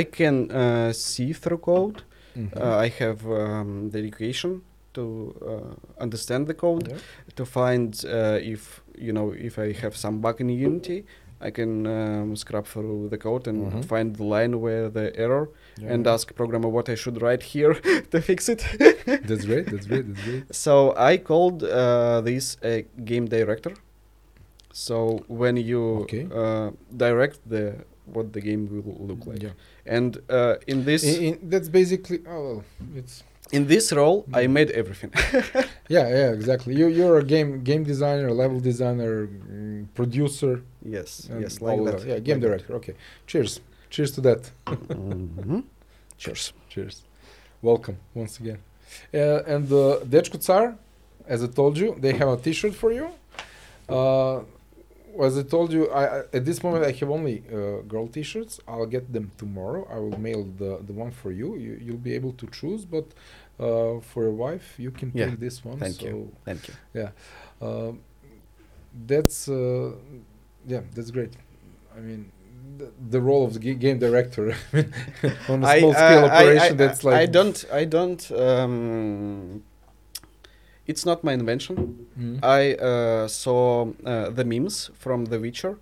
i 0.00 0.02
can 0.18 0.36
uh, 0.50 0.92
see 0.92 1.32
through 1.42 1.58
code 1.72 1.98
Mhm. 2.36 2.48
uh, 2.56 2.86
i 2.86 2.88
have 3.02 3.20
um, 3.42 3.88
dedication 3.96 4.50
to 4.96 5.02
uh, 5.50 6.02
understand 6.04 6.42
the 6.50 6.54
code 6.54 6.84
Yeah. 6.88 6.98
to 7.38 7.44
find 7.58 7.88
uh, 8.04 8.52
if 8.54 8.62
you 9.06 9.12
know 9.16 9.26
if 9.48 9.54
I 9.58 9.68
have 9.82 9.94
some 10.04 10.16
bug 10.24 10.36
in 10.40 10.48
Unity, 10.68 10.98
I 11.48 11.50
can 11.50 11.86
um, 11.86 12.36
scrub 12.36 12.66
through 12.66 13.08
the 13.10 13.18
code 13.18 13.44
and 13.50 13.58
Mhm. 13.72 13.84
find 13.84 14.08
the 14.16 14.24
line 14.36 14.54
where 14.64 14.88
the 14.98 15.06
error 15.24 15.46
Yeah. 15.82 15.92
and 15.94 16.06
ask 16.06 16.34
programmer 16.40 16.68
what 16.76 16.88
I 16.88 16.96
should 17.02 17.16
write 17.22 17.42
here 17.54 17.74
to 18.12 18.20
fix 18.20 18.48
it. 18.48 18.60
That's 19.28 19.44
great. 19.50 19.66
That's 19.72 19.86
great. 19.90 20.04
That's 20.08 20.24
great. 20.28 20.44
So 20.66 20.72
I 20.96 21.12
called 21.30 21.58
uh, 21.64 22.20
this 22.30 22.56
a 22.62 22.74
game 23.10 23.26
director. 23.36 23.72
So 24.72 24.96
when 25.28 25.56
you 25.56 25.82
Okay. 26.04 26.24
uh, 26.42 26.70
direct 26.96 27.38
the 27.48 27.64
what 28.14 28.32
the 28.32 28.40
game 28.40 28.62
will 28.84 29.06
look 29.10 29.26
like, 29.30 29.42
Yeah. 29.42 29.54
and 29.96 30.10
uh, 30.38 30.54
in 30.66 30.84
this 30.84 31.02
In, 31.04 31.22
in, 31.26 31.34
that's 31.52 31.68
basically 31.68 32.18
oh 32.26 32.42
well, 32.46 32.64
it's 33.00 33.22
in 33.52 33.66
this 33.66 33.92
role 33.92 34.18
I 34.40 34.42
Mm. 34.46 34.52
made 34.58 34.70
everything. 34.80 35.10
yeah 35.96 36.06
yeah 36.18 36.30
exactly. 36.38 36.72
You 36.80 36.86
you're 36.98 37.18
a 37.18 37.26
game 37.34 37.50
game 37.70 37.82
designer, 37.92 38.28
level 38.42 38.58
designer, 38.70 39.12
mm, 39.26 39.86
producer. 39.98 40.54
yes, 40.96 41.10
yes, 41.42 41.52
all 41.60 41.68
like 41.68 41.94
of 41.94 42.00
that. 42.00 42.08
Yeah, 42.10 42.18
game 42.28 42.40
like 42.40 42.42
that. 42.42 42.46
director. 42.48 42.72
Okay. 42.80 42.94
Cheers. 43.30 43.52
Cheers 43.94 44.10
to 44.16 44.20
that. 44.28 44.42
Mhm. 44.66 45.62
Cheers. 46.22 46.52
Cheers. 46.72 46.96
Welcome 47.62 47.96
once 48.14 48.34
again. 48.42 48.58
Uh, 49.14 49.54
and 49.54 49.66
uh, 49.72 49.82
Dečko 50.12 50.38
Car, 50.46 50.66
as 51.34 51.38
I 51.42 51.48
told 51.60 51.74
you, 51.82 51.88
they 52.04 52.12
have 52.20 52.28
a 52.28 52.36
T-shirt 52.36 52.74
for 52.82 52.90
you. 52.92 53.06
Uh, 53.88 54.40
as 55.26 55.36
I 55.36 55.42
told 55.42 55.72
you, 55.72 55.82
I, 55.90 56.04
I- 56.20 56.24
at 56.38 56.44
this 56.48 56.58
moment 56.64 56.84
I 56.84 56.92
have 57.00 57.10
only 57.18 57.36
uh, 57.52 57.82
girl 57.92 58.06
T-shirts. 58.08 58.54
I'll 58.66 58.86
get 58.96 59.04
them 59.12 59.26
tomorrow. 59.42 59.82
I 59.90 59.98
will 60.04 60.18
mail 60.28 60.42
the 60.62 60.72
the 60.88 60.94
one 61.04 61.10
for 61.22 61.30
you. 61.40 61.48
you 61.64 61.72
you'll 61.84 62.04
be 62.10 62.14
able 62.20 62.32
to 62.42 62.46
choose, 62.58 62.82
but 62.96 63.06
uh, 63.66 64.00
for 64.10 64.20
your 64.26 64.36
wife, 64.46 64.66
you 64.84 64.90
can 64.98 65.08
Yeah. 65.14 65.26
take 65.30 65.40
this 65.46 65.56
one. 65.64 65.78
Thank 65.78 65.96
so 66.00 66.06
you. 66.06 66.18
Thank 66.48 66.60
you. 66.68 66.74
um, 67.66 68.00
that's 69.08 69.48
uh, 69.48 69.92
yeah, 70.72 70.82
that's 70.94 71.10
great. 71.10 71.32
I 71.96 72.00
mean, 72.00 72.22
the, 72.78 72.88
the 73.14 73.20
role 73.28 73.44
of 73.46 73.52
the 73.54 73.60
ga- 73.66 73.80
game 73.84 73.98
director 73.98 74.46
on 75.48 75.62
a 75.64 75.66
I- 75.66 75.78
small 75.80 75.94
scale 75.94 76.24
uh, 76.24 76.28
I- 76.28 76.42
operation. 76.42 76.72
I, 76.74 76.76
that's 76.82 77.00
like 77.04 77.16
I 77.22 77.26
don't. 77.36 77.58
I 77.80 77.84
don't. 77.96 78.22
Um, 78.32 79.62
it's 80.86 81.04
not 81.06 81.22
my 81.24 81.32
invention. 81.32 82.06
Mhm. 82.18 82.38
I 82.42 82.74
uh, 82.74 83.28
saw 83.28 83.92
uh, 84.04 84.30
the 84.38 84.44
memes 84.44 84.90
from 84.94 85.26
The 85.26 85.38
Witcher. 85.38 85.78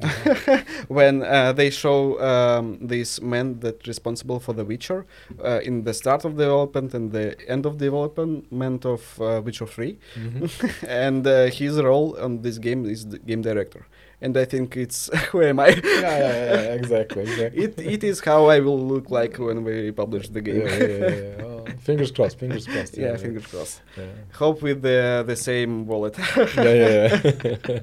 when 0.88 1.22
uh, 1.22 1.52
they 1.52 1.70
show 1.70 2.20
um, 2.20 2.78
this 2.80 3.20
man 3.20 3.60
that 3.60 3.86
responsible 3.86 4.40
for 4.40 4.52
The 4.52 4.64
Witcher 4.64 5.06
uh, 5.44 5.60
in 5.62 5.84
the 5.84 5.94
start 5.94 6.24
of 6.24 6.36
development 6.36 6.94
and 6.94 7.12
the 7.12 7.36
end 7.48 7.66
of 7.66 7.78
development 7.78 8.84
of 8.86 9.20
uh, 9.20 9.40
Witcher 9.44 9.66
3, 9.66 9.98
Mhm. 10.16 10.84
and 10.88 11.26
uh, 11.26 11.46
his 11.46 11.80
role 11.82 12.16
on 12.20 12.42
this 12.42 12.58
game 12.58 12.84
is 12.86 13.06
the 13.08 13.18
game 13.18 13.42
director. 13.42 13.86
And 14.20 14.36
I 14.36 14.46
think 14.46 14.76
it's 14.76 15.08
who 15.30 15.42
am 15.42 15.60
I? 15.60 15.68
yeah, 15.68 15.78
yeah, 15.84 16.18
yeah, 16.18 16.52
yeah, 16.62 16.74
exactly, 16.80 17.22
exactly. 17.22 17.62
it 17.64 17.78
it 17.78 18.02
is 18.04 18.18
how 18.20 18.46
I 18.46 18.58
will 18.60 18.80
look 18.92 19.10
like 19.10 19.38
when 19.38 19.62
we 19.64 19.92
publish 19.92 20.28
the 20.28 20.40
game. 20.40 20.62
Yeah, 20.62 20.76
yeah, 20.76 20.86
yeah, 20.86 21.10
yeah. 21.38 21.44
Oh, 21.44 21.64
fingers 21.86 22.10
crossed. 22.10 22.36
Fingers 22.38 22.66
crossed. 22.66 22.96
Yeah, 22.98 23.16
fingers 23.16 23.46
crossed. 23.46 23.80
Yeah, 23.96 24.06
Hope 24.32 24.60
with 24.62 24.82
the 24.82 25.22
the 25.30 25.36
same 25.36 25.86
wallet. 25.86 26.14
yeah, 26.18 26.74
yeah. 26.84 27.20
yeah. 27.24 27.78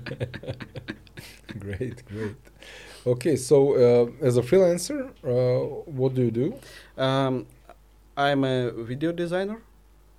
great, 1.60 2.06
great. 2.06 2.36
Okay, 3.06 3.36
so 3.36 3.74
uh, 3.76 4.26
as 4.26 4.38
a 4.38 4.42
freelancer, 4.42 5.10
uh, 5.24 5.66
what 5.86 6.14
do 6.16 6.22
you 6.24 6.32
do? 6.32 6.54
um, 6.98 7.46
I'm 8.18 8.44
a 8.46 8.72
video 8.72 9.12
designer, 9.12 9.62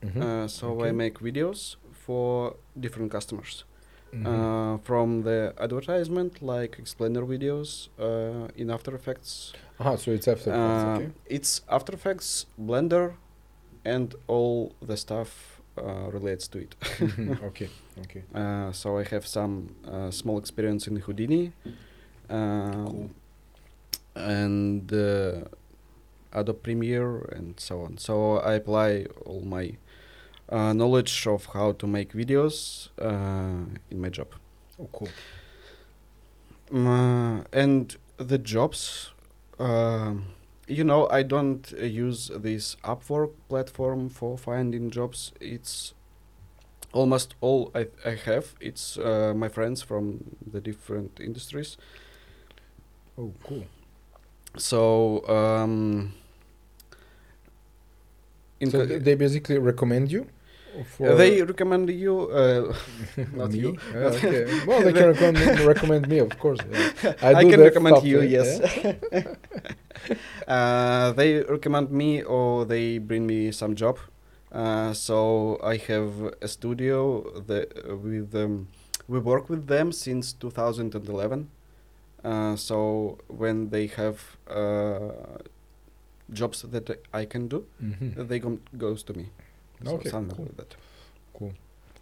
Mhm. 0.03 0.23
uh, 0.23 0.49
so 0.49 0.85
I 0.85 0.93
make 0.93 1.19
videos 1.21 1.77
for 2.07 2.57
different 2.79 3.11
customers. 3.11 3.65
Mhm. 4.13 4.27
Uh, 4.27 4.79
from 4.85 5.23
the 5.23 5.53
advertisement, 5.59 6.41
like 6.43 6.79
explainer 6.79 7.23
videos 7.23 7.89
uh, 7.99 8.49
in 8.57 8.71
After 8.71 8.95
Effects. 8.95 9.53
Aha, 9.81 9.97
so 9.97 10.11
it's 10.13 10.29
After 10.29 10.51
Effects, 10.51 10.85
okay. 11.01 11.11
It's 11.27 11.63
After 11.69 11.93
Effects, 11.95 12.47
Blender, 12.59 13.15
and 13.85 14.15
all 14.29 14.73
the 14.81 14.97
stuff 14.97 15.56
uh, 15.79 16.11
relates 16.11 16.49
to 16.49 16.59
it. 16.59 16.75
Mhm, 16.99 17.43
okay, 17.49 17.69
okay. 18.05 18.23
Uh, 18.35 18.73
so 18.73 18.99
I 18.99 19.05
have 19.05 19.27
some 19.27 19.75
uh, 19.87 20.11
small 20.11 20.39
experience 20.39 20.87
in 20.87 20.97
Houdini, 20.97 21.53
um, 22.31 22.87
Cool. 22.87 23.11
and 24.15 24.93
uh, 24.93 25.45
Adobe 26.33 26.59
Premiere 26.63 27.19
and 27.37 27.59
so 27.59 27.83
on. 27.83 27.99
So 27.99 28.39
I 28.39 28.55
apply 28.55 29.07
all 29.25 29.41
my 29.43 29.77
uh, 30.49 30.73
knowledge 30.73 31.27
of 31.27 31.47
how 31.47 31.73
to 31.73 31.87
make 31.87 32.13
videos 32.13 32.89
uh, 33.01 33.67
in 33.91 34.01
my 34.01 34.09
job. 34.11 34.29
Oh, 34.81 34.89
cool. 34.93 35.09
Mm, 36.71 37.45
and 37.53 37.97
the 38.19 38.39
jobs, 38.39 39.13
um 39.59 40.27
you 40.67 40.85
know, 40.85 41.09
I 41.11 41.23
don't 41.23 41.73
uh, 41.81 41.85
use 41.85 42.31
this 42.35 42.77
Upwork 42.85 43.33
platform 43.49 44.09
for 44.09 44.37
finding 44.39 44.91
jobs. 44.91 45.33
It's 45.41 45.95
almost 46.93 47.35
all 47.41 47.71
I, 47.75 47.89
I 48.05 48.15
have. 48.15 48.55
It's 48.61 48.99
uh, 48.99 49.35
my 49.37 49.49
friends 49.49 49.83
from 49.83 50.37
the 50.51 50.61
different 50.61 51.21
industries. 51.21 51.77
Oh, 53.19 53.33
cool. 53.45 53.65
So, 54.59 55.27
um, 55.29 56.15
so 58.69 58.87
th- 58.87 59.03
they 59.03 59.15
basically 59.15 59.59
recommend 59.59 60.11
you 60.11 60.27
for 60.85 61.11
uh, 61.11 61.15
they 61.15 61.43
recommend 61.43 61.89
you. 61.91 62.15
Uh, 62.31 62.75
not 63.35 63.51
me? 63.53 63.59
you. 63.59 63.79
Yeah, 63.93 63.99
okay. 64.13 64.45
Well, 64.67 64.83
they 64.83 64.93
can 64.93 65.07
recommend, 65.09 65.61
recommend 65.61 66.09
me, 66.09 66.19
of 66.19 66.39
course. 66.39 66.59
yeah. 66.71 67.15
I, 67.23 67.43
do 67.43 67.51
can 67.51 67.61
recommend 67.61 68.03
you. 68.05 68.21
yeah, 68.23 68.43
Yes. 68.43 68.61
uh, 70.49 71.13
they 71.13 71.43
recommend 71.43 71.91
me, 71.91 72.23
or 72.23 72.65
they 72.65 72.99
bring 72.99 73.27
me 73.27 73.53
some 73.53 73.75
job. 73.75 73.99
Uh, 74.53 74.93
so 74.93 75.59
I 75.63 75.77
have 75.89 76.13
a 76.41 76.49
studio 76.49 77.23
that 77.47 77.73
uh, 77.89 77.97
with 77.97 78.35
um, 78.35 78.69
we 79.09 79.19
work 79.19 79.49
with 79.51 79.67
them 79.67 79.93
since 79.93 80.33
2011. 80.33 81.49
Uh, 82.25 82.57
so 82.57 83.19
when 83.29 83.71
they 83.71 83.87
have 83.89 84.37
uh, 84.49 85.11
jobs 86.33 86.63
that 86.63 86.91
I 87.13 87.25
can 87.25 87.49
do, 87.49 87.65
Mhm. 87.83 88.29
they 88.29 88.41
com- 88.41 88.61
goes 88.77 89.03
to 89.05 89.15
me. 89.15 89.27
So 89.85 89.95
Okay, 89.97 90.11
something 90.11 90.37
cool. 90.37 90.47
like 90.47 90.57
that. 90.57 90.77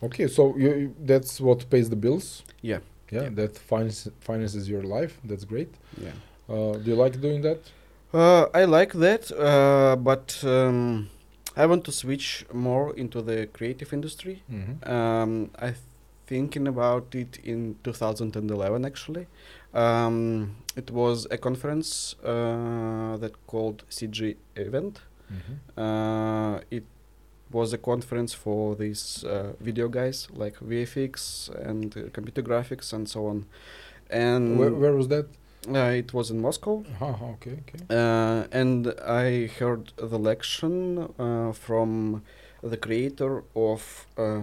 Okay, 0.03 0.29
so 0.29 0.55
you, 0.57 0.75
you 0.75 0.95
that's 1.01 1.41
what 1.41 1.69
pays 1.71 1.89
the 1.89 1.97
bills. 1.97 2.43
Yeah. 2.63 2.81
Yeah, 3.11 3.23
Yeah. 3.23 3.29
that 3.31 3.57
finance, 3.59 4.09
finances 4.21 4.69
your 4.69 4.83
life. 4.83 5.19
That's 5.25 5.45
great. 5.45 5.73
Yeah. 5.99 6.11
Uh, 6.49 6.73
do 6.77 6.91
you 6.91 6.97
like 6.97 7.21
doing 7.21 7.43
that? 7.43 7.61
Uh, 8.13 8.47
I 8.55 8.65
like 8.65 8.93
that, 8.93 9.33
uh, 9.33 9.97
but 9.97 10.39
um, 10.45 11.09
I 11.57 11.67
want 11.67 11.85
to 11.85 11.93
switch 11.93 12.45
more 12.53 12.95
into 12.97 13.23
the 13.23 13.47
creative 13.53 13.93
industry. 13.93 14.43
Mm-hmm. 14.51 14.89
Um, 14.91 15.51
I 15.59 15.75
thinking 16.27 16.67
about 16.69 17.15
it 17.15 17.39
in 17.45 17.77
2011 17.85 18.85
actually. 18.85 19.27
Um, 19.75 20.57
it 20.77 20.91
was 20.91 21.27
a 21.31 21.37
conference 21.39 22.15
uh, 22.25 23.17
that 23.19 23.33
called 23.47 23.85
CG 23.91 24.37
Event. 24.57 25.01
Mm-hmm. 25.33 25.81
Uh, 25.81 26.61
it 26.71 26.85
was 27.51 27.73
a 27.73 27.79
conference 27.79 28.33
for 28.35 28.75
these 28.75 29.25
uh, 29.25 29.53
video 29.61 29.89
guys 29.89 30.29
like 30.33 30.57
VFX 30.59 31.49
and 31.69 31.97
uh, 31.97 32.01
computer 32.13 32.43
graphics 32.43 32.93
and 32.93 33.09
so 33.09 33.27
on. 33.27 33.47
And 34.11 34.59
where, 34.59 34.73
where 34.73 34.93
was 34.93 35.09
that? 35.09 35.27
uh, 35.69 35.93
it 36.03 36.13
was 36.13 36.31
in 36.31 36.41
Moscow. 36.41 36.85
Uh-huh, 37.01 37.25
okay, 37.35 37.59
okay. 37.63 37.85
Uh, 37.89 38.47
and 38.53 38.93
I 39.07 39.47
heard 39.59 39.93
the 39.97 40.19
lecture 40.19 41.09
uh, 41.19 41.53
from 41.53 42.23
the 42.63 42.77
creator 42.77 43.45
of. 43.55 44.07
Uh, 44.19 44.43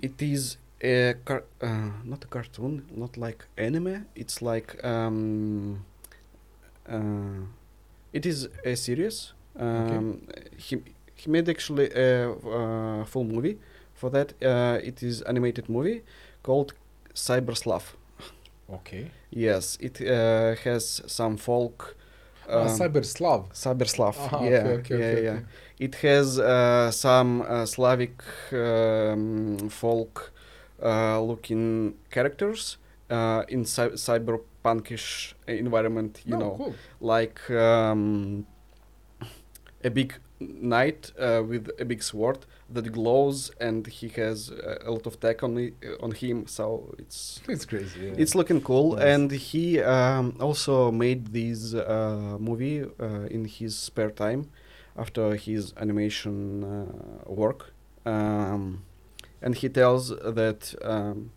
it 0.00 0.22
is 0.22 0.56
a 0.80 1.14
car- 1.24 1.44
uh, 1.60 1.90
not 2.04 2.24
a 2.24 2.26
cartoon, 2.28 2.86
not 2.94 3.16
like 3.16 3.44
anime. 3.56 4.06
It's 4.14 4.40
like 4.40 4.82
um, 4.84 5.84
uh, 6.88 7.42
it 8.12 8.24
is 8.26 8.48
a 8.64 8.74
series. 8.76 9.32
Um, 9.58 10.22
He 10.56 10.76
he 11.18 11.30
made 11.30 11.48
actually 11.48 11.90
a 11.94 12.30
uh, 12.30 13.04
full 13.04 13.24
movie 13.24 13.58
for 13.94 14.10
that. 14.10 14.32
Uh, 14.42 14.78
it 14.82 15.02
is 15.02 15.22
animated 15.22 15.68
movie 15.68 16.02
called 16.42 16.74
Cyber 17.14 17.56
Slav. 17.56 17.96
Okay. 18.72 19.10
Yes, 19.30 19.78
it 19.80 20.00
uh, 20.00 20.54
has 20.64 21.02
some 21.06 21.36
folk. 21.36 21.96
Uh, 22.48 22.60
um, 22.60 22.68
Cyber 22.68 23.04
Slav. 23.04 23.52
Cyberslav. 23.52 24.16
Aha, 24.16 24.44
yeah, 24.44 24.48
okay, 24.48 24.70
okay, 24.70 24.98
yeah, 24.98 25.06
okay, 25.06 25.24
yeah. 25.24 25.40
It 25.78 25.94
has 25.96 26.38
uh, 26.38 26.90
some 26.90 27.42
uh, 27.42 27.66
Slavic 27.66 28.22
um, 28.52 29.68
folk 29.68 30.32
uh, 30.82 31.20
looking 31.20 31.94
characters 32.10 32.78
uh, 33.10 33.42
in 33.48 33.64
cy- 33.64 33.96
cyberpunkish 33.96 35.34
environment. 35.46 36.22
You 36.24 36.32
no, 36.32 36.38
know, 36.38 36.54
cool. 36.56 36.74
like 37.00 37.50
um, 37.50 38.46
a 39.84 39.90
big 39.90 40.14
knight 40.40 41.12
uh, 41.18 41.42
with 41.46 41.68
a 41.80 41.84
big 41.84 42.02
sword 42.02 42.38
that 42.70 42.92
glows, 42.92 43.50
and 43.60 43.86
he 43.86 44.08
has 44.08 44.50
uh, 44.50 44.78
a 44.84 44.90
lot 44.90 45.06
of 45.06 45.18
tech 45.20 45.42
on 45.42 45.56
it, 45.58 45.74
on 46.00 46.12
him. 46.12 46.46
So 46.46 46.94
it's 46.98 47.40
It's 47.48 47.64
crazy. 47.64 48.00
Yeah. 48.06 48.14
it's 48.22 48.34
looking 48.34 48.60
cool, 48.60 48.94
Nice. 48.96 49.04
and 49.04 49.30
he 49.32 49.80
um, 49.80 50.36
also 50.40 50.90
made 50.92 51.32
this 51.32 51.74
uh, 51.74 52.36
movie 52.38 52.82
uh, 52.82 53.26
in 53.30 53.44
his 53.46 53.76
spare 53.76 54.10
time 54.10 54.50
after 54.96 55.34
his 55.36 55.72
animation 55.76 56.64
uh, 56.64 57.32
work. 57.32 57.72
Um, 58.06 58.82
and 59.42 59.54
he 59.54 59.68
tells 59.68 60.08
that 60.10 60.74
um, 60.82 61.30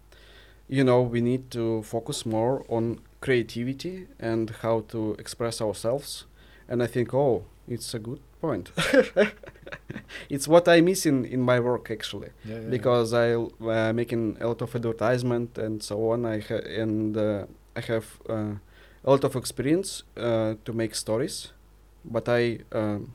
you 0.68 0.84
know 0.84 1.02
we 1.02 1.22
need 1.22 1.52
to 1.52 1.84
focus 1.84 2.26
more 2.26 2.66
on 2.70 3.00
creativity 3.20 4.08
and 4.20 4.50
how 4.62 4.82
to 4.90 5.14
express 5.20 5.62
ourselves. 5.62 6.26
And 6.68 6.82
I 6.82 6.88
think, 6.88 7.14
oh, 7.14 7.44
it's 7.68 7.94
a 7.94 8.00
good 8.00 8.20
point. 8.42 8.72
it's 10.30 10.48
what 10.48 10.68
I 10.68 10.82
miss 10.82 11.06
in, 11.06 11.26
in 11.26 11.42
my 11.42 11.60
work 11.60 11.90
actually 11.92 12.30
yeah, 12.46 12.56
yeah, 12.56 12.70
because 12.70 13.14
I 13.14 13.34
uh, 13.36 13.94
making 13.94 14.38
a 14.42 14.48
lot 14.48 14.62
of 14.62 14.76
advertisement 14.76 15.58
and 15.58 15.82
so 15.84 16.12
on. 16.12 16.26
I 16.26 16.40
ha- 16.40 16.66
and 16.82 17.16
uh, 17.18 17.46
I 17.76 17.82
have 17.82 18.06
uh, 18.30 18.54
a 19.06 19.10
lot 19.10 19.24
of 19.24 19.36
experience 19.36 20.04
uh, 20.18 20.56
to 20.66 20.74
make 20.74 20.96
stories, 20.96 21.52
but 22.06 22.28
I 22.30 22.60
um, 22.72 23.14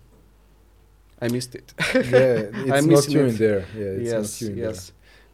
I 1.20 1.28
missed 1.28 1.54
it. 1.54 1.72
yeah, 1.94 2.50
it's 2.74 2.86
not 2.86 3.08
you 3.08 3.20
it. 3.24 3.28
in 3.30 3.36
there. 3.36 3.64
Yeah, 3.74 3.98
it's 4.00 4.10
yes, 4.12 4.22
not 4.22 4.40
you 4.42 4.48
in 4.54 4.58
yes. 4.58 4.92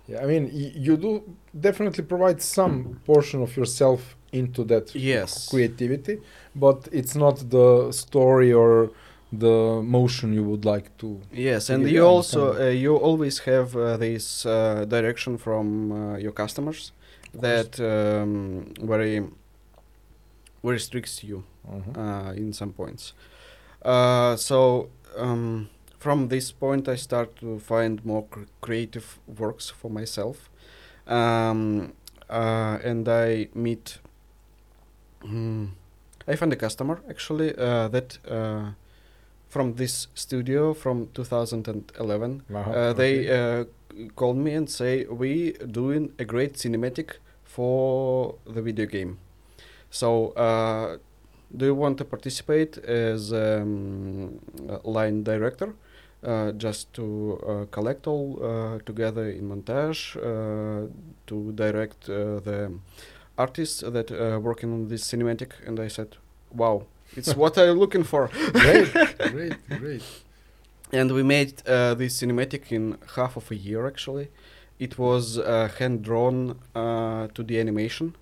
Yeah, 0.08 0.22
I 0.22 0.26
mean, 0.26 0.44
y- 0.52 0.72
you 0.74 0.96
do 0.96 1.22
definitely 1.58 2.04
provide 2.04 2.42
some 2.42 3.00
portion 3.04 3.42
of 3.42 3.56
yourself 3.56 4.16
into 4.32 4.64
that 4.64 4.94
Yes. 4.94 5.48
creativity, 5.48 6.20
but 6.54 6.88
it's 6.92 7.14
not 7.14 7.36
the 7.50 7.92
story 7.92 8.52
or 8.52 8.90
the 9.32 9.80
motion 9.82 10.32
you 10.34 10.44
would 10.44 10.64
like 10.64 10.96
to. 10.98 11.20
Yes, 11.32 11.70
and 11.70 11.88
you 11.88 12.04
also 12.04 12.54
uh, 12.60 12.68
you 12.68 12.96
always 12.96 13.38
have 13.40 13.74
uh, 13.76 13.96
this 13.96 14.44
uh, 14.46 14.84
direction 14.88 15.38
from 15.38 15.92
uh, 15.92 16.16
your 16.18 16.32
customers 16.32 16.92
that 17.40 17.80
um, 17.80 18.72
very 18.80 19.22
restricts 20.62 21.24
you 21.24 21.42
Mhm. 21.68 21.96
uh, 21.96 22.32
in 22.36 22.52
some 22.52 22.72
points. 22.72 23.14
Uh, 23.84 24.36
so 24.36 24.88
um, 25.16 25.68
from 25.98 26.28
this 26.28 26.52
point, 26.52 26.88
I 26.88 26.96
start 26.96 27.36
to 27.36 27.58
find 27.58 28.04
more 28.04 28.24
cr- 28.30 28.46
creative 28.60 29.18
works 29.38 29.70
for 29.70 29.90
myself, 29.90 30.50
um, 31.06 31.92
uh, 32.30 32.78
and 32.84 33.08
I 33.08 33.48
meet. 33.54 33.98
Mm, 35.24 35.68
I 36.28 36.36
find 36.36 36.52
a 36.52 36.56
customer 36.56 37.00
actually 37.08 37.54
uh, 37.56 37.88
that 37.88 38.18
uh, 38.28 38.72
from 39.52 39.74
this 39.74 40.08
studio 40.14 40.72
from 40.82 41.08
2011. 41.14 42.42
Uh-huh, 42.54 42.70
Uh, 42.70 42.92
they 42.94 43.12
okay. 43.20 43.28
uh, 43.38 43.64
called 44.16 44.38
me 44.38 44.52
and 44.54 44.68
say 44.70 45.04
we 45.22 45.52
doing 45.70 46.10
a 46.18 46.24
great 46.24 46.54
cinematic 46.54 47.08
for 47.44 48.34
the 48.54 48.62
video 48.62 48.86
game. 48.86 49.18
So 49.90 50.08
uh, 50.46 50.96
do 51.54 51.66
you 51.66 51.74
want 51.74 51.98
to 51.98 52.04
participate 52.04 52.78
as 52.78 53.32
um, 53.32 54.40
line 54.84 55.22
director? 55.22 55.74
Uh, 56.24 56.52
just 56.52 56.92
to 56.94 57.04
uh, 57.04 57.64
collect 57.76 58.06
all 58.06 58.38
uh, 58.40 58.78
together 58.86 59.28
in 59.28 59.48
montage, 59.48 60.16
uh, 60.16 60.86
to 61.26 61.52
direct 61.52 62.08
uh, 62.08 62.38
the 62.48 62.70
artists 63.36 63.80
that 63.80 64.08
uh, 64.12 64.38
working 64.40 64.72
on 64.72 64.88
this 64.88 65.02
cinematic, 65.12 65.50
and 65.66 65.80
I 65.80 65.88
said, 65.88 66.16
"Wow, 66.54 66.86
it's 67.16 67.34
what 67.36 67.56
I'm 67.58 67.78
looking 67.78 68.04
for." 68.04 68.28
great, 68.52 68.92
great, 69.36 69.56
great. 69.80 70.02
and 70.92 71.10
we 71.12 71.22
made 71.22 71.52
uh, 71.66 71.94
this 71.94 72.20
cinematic 72.20 72.70
in 72.72 72.98
half 73.16 73.36
of 73.36 73.50
a 73.50 73.56
year 73.56 73.86
actually 73.86 74.28
it 74.78 74.98
was 74.98 75.38
uh, 75.38 75.68
hand 75.78 76.02
drawn 76.02 76.58
uh, 76.74 77.28
to 77.34 77.42
the 77.42 77.58
animation 77.60 78.14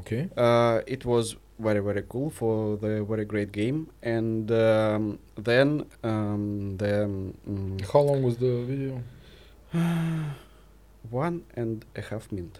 Okay. 0.00 0.28
uh, 0.36 0.80
it 0.86 1.04
was 1.04 1.36
very 1.58 1.80
very 1.80 2.02
cool 2.08 2.30
for 2.30 2.76
the 2.78 3.04
very 3.04 3.24
great 3.24 3.52
game 3.52 3.78
and 4.02 4.50
um, 4.50 5.18
then 5.36 5.68
um, 6.02 6.76
the 6.78 6.92
mm, 7.48 7.92
How 7.92 8.00
long 8.00 8.22
was 8.22 8.36
the 8.38 8.52
video? 8.70 9.02
one 11.10 11.44
and 11.54 11.84
a 11.96 12.00
half 12.00 12.30
minute 12.32 12.58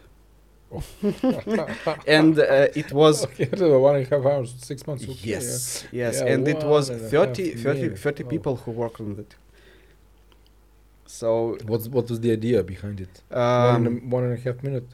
okay, 1.03 1.75
and 2.17 2.39
uh, 2.39 2.67
it 2.81 2.91
was 2.91 3.15
so 3.57 3.79
one 3.79 3.95
and 3.97 4.05
a 4.05 4.09
half 4.15 4.25
hours, 4.25 4.53
six 4.57 4.85
months. 4.87 5.03
Okay, 5.03 5.29
yes 5.35 5.85
yes 5.91 6.15
Yeah, 6.21 6.31
and 6.33 6.47
it 6.47 6.63
was 6.63 6.89
one 6.89 6.97
and 6.99 7.05
a 7.07 7.09
30 7.09 7.51
30, 7.55 7.81
minute. 7.81 7.99
30 7.99 8.23
Oh. 8.23 8.27
people 8.27 8.55
who 8.57 8.71
worked 8.71 8.99
on 9.01 9.19
it 9.19 9.35
so 11.05 11.29
yeah. 11.59 11.65
What's 11.69 11.87
what 11.87 12.09
was 12.09 12.19
the 12.19 12.31
idea 12.31 12.63
behind 12.63 12.99
it? 12.99 13.21
one, 13.29 13.41
um, 13.41 13.87
and 13.87 13.87
a, 13.87 14.15
one 14.15 14.23
and 14.23 14.33
a 14.37 14.41
half 14.41 14.63
minute, 14.63 14.87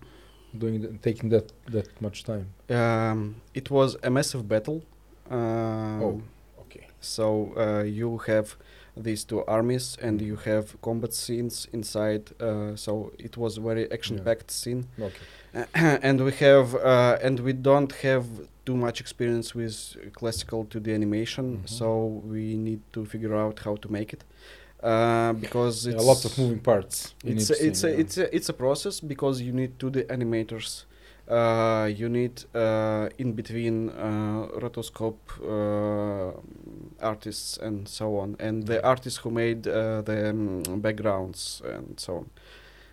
doing 0.57 0.81
the, 0.81 0.89
taking 1.07 1.29
that 1.29 1.51
that 1.67 1.87
much 2.01 2.23
time. 2.23 2.47
Um, 2.69 3.35
it 3.53 3.69
was 3.71 3.95
a 4.03 4.09
massive 4.09 4.43
battle. 4.47 4.83
Um, 5.29 6.01
Oh, 6.03 6.21
okay. 6.63 6.87
So 6.99 7.25
uh, 7.55 7.83
you 7.83 8.17
have 8.27 8.55
these 9.03 9.23
two 9.23 9.43
armies, 9.45 9.97
and 10.01 10.21
you 10.21 10.35
have 10.35 10.65
combat 10.81 11.13
scenes 11.13 11.67
inside. 11.73 12.23
Uh, 12.39 12.75
so 12.75 13.11
it 13.17 13.37
was 13.37 13.57
very 13.57 13.91
action-packed 13.91 14.51
scene, 14.51 14.85
Okay. 14.99 15.25
and 16.07 16.21
we 16.23 16.31
have 16.33 16.75
uh, 16.75 17.17
and 17.25 17.39
we 17.39 17.53
don't 17.53 17.91
have 18.03 18.25
too 18.65 18.75
much 18.75 18.99
experience 19.01 19.55
with 19.55 19.75
classical 20.13 20.65
2D 20.65 20.93
animation. 20.93 21.45
Mhm. 21.57 21.69
So 21.69 21.87
we 22.33 22.55
need 22.57 22.81
to 22.93 23.05
figure 23.05 23.35
out 23.35 23.59
how 23.65 23.75
to 23.77 23.91
make 23.91 24.13
it. 24.13 24.23
Uh, 24.81 25.33
because 25.33 25.85
Yeah, 25.87 25.95
it's 25.95 26.05
lots 26.05 26.23
of 26.25 26.37
moving 26.37 26.59
parts. 26.59 27.13
it's 27.25 27.49
a, 27.49 27.67
it's 27.67 27.83
a, 27.83 27.99
it's 28.01 28.17
a, 28.17 28.35
it's 28.35 28.49
a 28.49 28.53
process 28.53 29.01
because 29.01 29.41
you 29.41 29.51
need 29.51 29.71
2D 29.79 30.05
animators. 30.07 30.85
Uh, 31.29 31.85
you 31.85 32.09
need 32.09 32.43
uh, 32.55 33.07
in 33.19 33.33
between 33.33 33.89
uh, 33.89 34.47
rotoscope 34.59 35.19
uh, 35.43 36.31
artists 37.01 37.57
and 37.57 37.87
so 37.87 38.17
on, 38.17 38.35
and 38.39 38.65
the 38.65 38.83
artists 38.83 39.19
who 39.19 39.29
made 39.29 39.67
uh, 39.67 40.01
the 40.01 40.29
um, 40.31 40.63
backgrounds 40.81 41.61
and 41.65 41.99
so 41.99 42.15
on. 42.17 42.29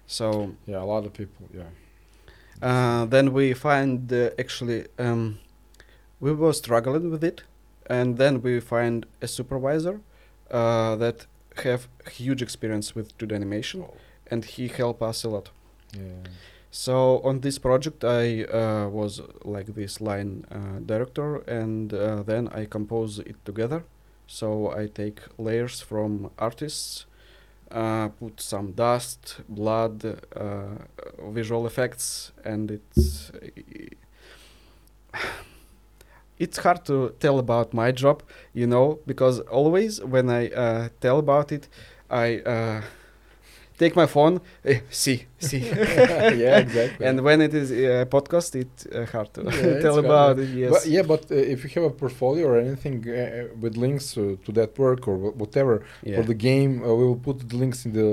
So 0.07 0.53
yeah, 0.66 0.82
a 0.82 0.84
lot 0.84 1.07
of 1.07 1.12
people. 1.12 1.49
Yeah. 1.55 1.70
uh, 2.62 3.07
then 3.07 3.32
we 3.32 3.55
find 3.55 4.12
uh, 4.12 4.30
actually 4.39 4.87
um, 4.99 5.39
we 6.20 6.32
were 6.32 6.53
struggling 6.53 7.11
with 7.11 7.24
it, 7.24 7.43
and 7.89 8.16
then 8.18 8.43
we 8.43 8.61
find 8.61 9.07
a 9.22 9.26
supervisor 9.28 10.01
uh, 10.51 10.97
that 10.97 11.26
have 11.64 11.89
huge 12.12 12.43
experience 12.43 12.95
with 12.95 13.16
2D 13.18 13.34
animation, 13.34 13.82
Oh. 13.82 13.95
and 14.30 14.45
he 14.45 14.68
helped 14.68 15.01
us 15.03 15.24
a 15.24 15.28
lot. 15.30 15.51
Yeah. 15.95 16.03
So 16.79 17.20
on 17.24 17.41
this 17.41 17.59
project, 17.59 18.05
I 18.05 18.45
uh, 18.45 18.89
was 18.91 19.22
like 19.45 19.74
this 19.74 20.03
line 20.03 20.45
uh, 20.51 20.79
director, 20.85 21.37
and 21.49 21.93
uh, 21.95 22.22
then 22.22 22.49
I 22.49 22.66
compose 22.66 23.18
it 23.18 23.43
together. 23.47 23.85
So 24.27 24.77
I 24.77 24.89
take 24.89 25.20
layers 25.39 25.81
from 25.81 26.31
artists, 26.39 27.07
uh, 27.70 28.09
put 28.09 28.43
some 28.43 28.72
dust, 28.72 29.41
blood, 29.49 30.05
uh, 30.37 31.31
visual 31.31 31.66
effects, 31.66 32.33
and 32.45 32.70
it's 32.70 33.33
it's 36.39 36.59
hard 36.59 36.85
to 36.85 37.14
tell 37.20 37.39
about 37.39 37.72
my 37.72 37.91
job, 37.91 38.22
you 38.53 38.66
know, 38.66 38.99
because 39.07 39.41
always 39.41 40.05
when 40.05 40.29
I 40.29 40.51
uh, 40.51 40.89
tell 41.01 41.18
about 41.20 41.53
it, 41.53 41.68
I 42.11 42.83
take 43.79 43.95
my 44.03 44.07
phone, 44.07 44.41
eh, 44.64 44.81
see, 44.91 45.18
see. 45.39 45.59
yeah, 46.45 46.59
exactly. 46.66 47.07
And 47.07 47.16
when 47.29 47.39
it 47.47 47.53
is 47.55 47.70
a 47.70 48.07
podcast, 48.16 48.55
it's 48.62 48.87
uh, 48.87 49.07
hard 49.12 49.29
to 49.35 49.41
Yeah, 49.45 49.81
tell 49.87 49.99
about 49.99 50.39
it. 50.39 50.49
Yes. 50.62 50.70
But 50.74 50.83
yeah, 50.95 51.03
but 51.12 51.22
uh, 51.31 51.35
if 51.55 51.59
you 51.64 51.70
have 51.77 51.85
a 51.93 51.95
portfolio 52.03 52.45
or 52.51 52.57
anything 52.59 52.97
with 53.62 53.77
links 53.77 54.07
uh, 54.16 54.22
to 54.45 54.51
that 54.59 54.70
work 54.79 55.07
or 55.09 55.16
whatever 55.43 55.74
yeah. 56.03 56.16
for 56.16 56.22
the 56.33 56.35
game, 56.49 56.72
uh, 56.83 56.87
we 57.01 57.05
will 57.11 57.22
put 57.29 57.37
the 57.51 57.57
links 57.62 57.85
in 57.87 57.93
the 58.01 58.09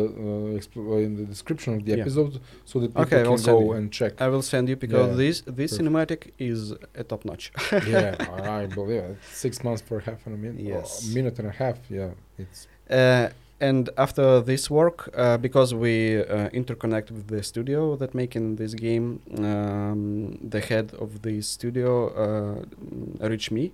in 1.05 1.11
the 1.19 1.25
description 1.33 1.69
of 1.75 1.79
the 1.85 1.91
Yeah. 1.93 2.01
episode 2.03 2.33
so 2.65 2.75
that 2.81 2.89
people 2.89 3.03
Okay, 3.03 3.23
can 3.23 3.35
go 3.53 3.59
you. 3.61 3.71
and 3.77 3.91
check. 3.99 4.11
I 4.25 4.27
will 4.33 4.41
send 4.53 4.65
you 4.71 4.75
because 4.85 5.09
this 5.23 5.37
this 5.59 5.71
perfect. 5.71 5.75
cinematic 5.79 6.19
is 6.51 6.59
a 7.01 7.03
top 7.11 7.21
notch. 7.29 7.45
yeah, 7.93 8.15
I 8.61 8.65
believe 8.77 9.03
it. 9.11 9.17
Six 9.45 9.53
months 9.65 9.81
for 9.87 9.97
half 10.07 10.21
a 10.27 10.29
minute. 10.45 10.59
Yes. 10.73 10.87
a 11.09 11.15
minute 11.17 11.35
and 11.41 11.47
a 11.53 11.55
half. 11.63 11.77
Yeah, 11.99 12.11
it's 12.43 12.59
Uh, 12.89 13.29
and 13.69 13.89
after 13.97 14.41
this 14.41 14.69
work, 14.69 15.09
uh, 15.15 15.37
because 15.37 15.73
we 15.73 16.19
uh, 16.19 16.49
interconnect 16.49 17.11
with 17.11 17.27
the 17.27 17.41
studio 17.41 17.95
that 17.95 18.13
making 18.13 18.57
this 18.57 18.73
game, 18.73 19.21
um, 19.37 20.37
the 20.53 20.59
head 20.59 20.93
of 20.99 21.21
the 21.21 21.41
studio 21.41 21.91
uh, 22.25 23.27
reached 23.29 23.51
me 23.51 23.71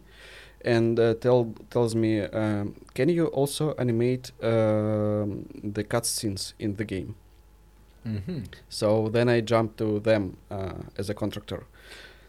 and 0.64 1.00
uh, 1.00 1.16
tell 1.16 1.56
tells 1.72 1.96
me, 1.96 2.22
um, 2.22 2.76
can 2.94 3.10
you 3.10 3.26
also 3.28 3.74
animate 3.80 4.32
um, 4.44 5.46
the 5.76 5.84
cutscenes 5.84 6.54
in 6.60 6.76
the 6.76 6.86
game? 6.86 7.16
mm-hmm. 8.06 8.40
So 8.70 9.10
then 9.10 9.28
I 9.30 9.42
jumped 9.42 9.78
to 9.78 10.00
them 10.00 10.38
uh, 10.52 10.84
as 10.98 11.10
a 11.10 11.14
contractor. 11.14 11.66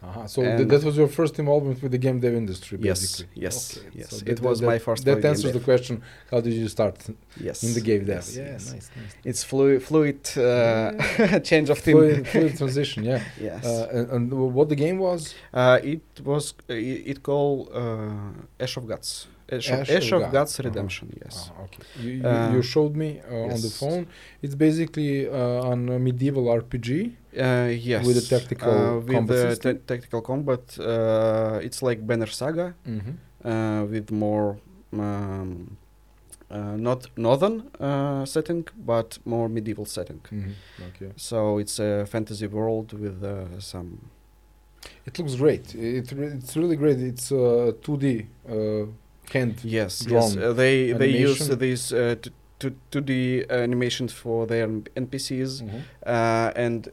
Uh-huh. 0.03 0.27
so 0.33 0.39
th- 0.57 0.67
that 0.73 0.83
was 0.83 0.95
your 1.01 1.07
first 1.19 1.33
involvement 1.43 1.77
with 1.83 1.91
the 1.95 2.01
game 2.05 2.17
dev 2.19 2.33
industry, 2.43 2.75
Yes, 2.81 2.99
basically. 3.01 3.41
yes, 3.45 3.55
Okay, 3.77 3.87
yes. 4.01 4.09
so 4.09 4.15
It 4.17 4.25
that- 4.37 4.41
was 4.49 4.57
that- 4.59 4.67
my 4.73 4.79
first 4.87 5.01
That 5.05 5.23
answers 5.31 5.51
the 5.57 5.63
question: 5.71 5.95
How 6.31 6.39
did 6.45 6.53
you 6.61 6.67
start 6.77 6.95
Yes. 7.47 7.57
in 7.65 7.71
the 7.77 7.81
game 7.89 8.03
dev? 8.11 8.23
Yes, 8.25 8.35
yes. 8.35 8.61
nice, 8.73 8.89
nice. 8.99 9.13
It's 9.29 9.41
fluid, 9.51 9.79
fluid 9.89 10.19
uh, 10.37 10.41
Yeah. 10.41 11.39
change 11.49 11.67
of 11.73 11.77
theme. 11.85 11.97
Fluid, 11.97 12.27
fluid 12.33 12.53
transition. 12.61 12.99
Yeah. 13.11 13.21
yes. 13.49 13.63
Uh, 13.65 13.95
and, 13.97 14.05
and 14.15 14.23
what 14.57 14.67
the 14.73 14.79
game 14.85 14.97
was? 15.09 15.21
Uh, 15.53 15.79
it 15.93 16.01
was 16.31 16.43
uh, 16.69 16.73
it, 16.73 16.99
it 17.11 17.17
called 17.29 17.59
uh, 17.81 18.63
Ash 18.65 18.75
of 18.77 18.85
Gods. 18.87 19.27
Ash, 19.57 19.69
of, 19.69 19.79
Ash 19.81 19.89
Ash 19.97 20.11
of 20.13 20.21
God. 20.21 20.31
Gods 20.37 20.53
Uh-huh. 20.59 20.69
Redemption. 20.69 21.05
Yes. 21.23 21.35
Ah, 21.51 21.63
okay. 21.65 21.83
You, 22.03 22.09
you, 22.11 22.23
Uh, 22.25 22.53
you 22.53 22.61
showed 22.73 22.93
me 23.03 23.09
uh, 23.29 23.53
on 23.53 23.59
the 23.67 23.71
yes. 23.71 23.79
phone. 23.81 24.03
It's 24.43 24.55
basically 24.67 25.13
uh, 25.27 25.71
an 25.73 25.81
uh, 25.89 25.99
medieval 26.07 26.45
RPG. 26.61 26.89
Uh, 27.37 27.69
yes. 27.71 28.05
With 28.05 28.15
the 28.15 28.39
tactical 28.39 28.71
uh, 28.71 28.99
with 28.99 29.15
combat 29.15 29.27
the 29.37 29.49
system? 29.51 29.77
ta- 29.77 29.83
tactical 29.93 30.21
combat. 30.21 30.77
Uh, 30.79 31.59
it's 31.63 31.81
like 31.81 32.05
Banner 32.05 32.27
Saga 32.27 32.73
Mm-hmm. 32.87 33.47
uh, 33.47 33.83
with 33.85 34.11
more. 34.11 34.57
Um, 34.93 35.77
uh, 36.49 36.75
not 36.75 37.07
northern 37.15 37.63
uh, 37.79 38.25
setting, 38.25 38.67
but 38.85 39.17
more 39.23 39.47
medieval 39.47 39.85
setting. 39.85 40.19
Mm-hmm. 40.29 40.83
Okay. 40.89 41.13
So 41.15 41.59
it's 41.59 41.79
a 41.79 42.05
fantasy 42.05 42.47
world 42.47 42.91
with 42.91 43.23
uh, 43.23 43.59
some 43.61 44.09
It 45.05 45.17
looks 45.17 45.35
great. 45.35 45.73
It, 45.75 46.11
re- 46.11 46.27
it's 46.37 46.57
really 46.57 46.75
great. 46.75 46.99
It's 46.99 47.31
uh, 47.31 47.71
2D 47.83 48.25
uh, 48.49 48.85
hand. 49.33 49.55
Yes, 49.63 50.01
yes. 50.01 50.05
drawn 50.09 50.43
Uh, 50.43 50.51
they 50.53 50.91
they 50.91 51.09
use 51.29 51.49
uh, 51.49 51.55
these 51.55 51.87
t- 52.21 52.31
to 52.59 52.71
to 52.91 52.99
the 53.01 53.45
animations 53.49 54.11
for 54.13 54.45
their 54.45 54.67
NPCs, 54.95 55.61
Mhm. 55.61 55.81
uh, 56.05 56.51
and 56.65 56.89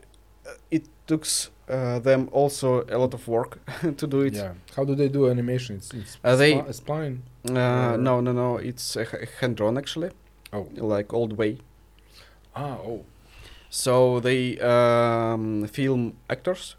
it 0.70 0.84
took 1.06 1.26
uh, 1.68 1.98
them 2.00 2.28
also 2.32 2.84
a 2.88 2.96
lot 2.98 3.14
of 3.14 3.28
work 3.28 3.58
to 3.96 4.06
do 4.06 4.20
it. 4.20 4.34
Yeah. 4.34 4.52
How 4.76 4.84
do 4.84 4.94
they 4.94 5.08
do 5.08 5.28
animation? 5.30 5.76
It's 5.76 5.92
it's 5.94 6.18
Uh, 6.24 6.36
they- 6.36 6.62
spline. 6.72 7.18
Uh, 7.48 7.96
no, 7.96 8.20
no, 8.20 8.32
no. 8.32 8.56
It's 8.58 8.96
hand 9.40 9.56
drawn 9.56 9.76
actually, 9.78 10.10
Oh. 10.52 10.66
like 10.76 11.12
old 11.16 11.32
way. 11.38 11.58
Ah. 12.54 12.76
Oh. 12.86 13.04
So 13.70 14.20
they 14.20 14.58
um, 14.60 15.66
film 15.68 16.12
actors 16.28 16.76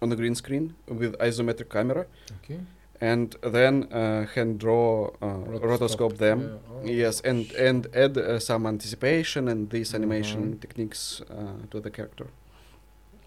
on 0.00 0.08
the 0.08 0.16
green 0.16 0.34
screen 0.34 0.74
with 0.88 1.14
isometric 1.20 1.68
camera, 1.68 2.06
Okay. 2.42 2.60
and 3.00 3.36
then 3.52 3.84
uh, 3.92 4.26
hand 4.34 4.58
draw, 4.58 5.10
uh, 5.22 5.44
rotoscope 5.60 6.16
them. 6.16 6.40
Yeah. 6.40 6.48
Oh. 6.74 6.86
Yes, 7.04 7.20
and 7.24 7.52
and 7.52 7.86
add 7.94 8.16
uh, 8.18 8.38
some 8.38 8.66
anticipation 8.68 9.48
and 9.48 9.70
these 9.70 9.94
animation 9.96 10.40
Mhm. 10.54 10.60
techniques 10.60 11.20
uh, 11.30 11.66
to 11.70 11.80
the 11.80 11.90
character. 11.90 12.26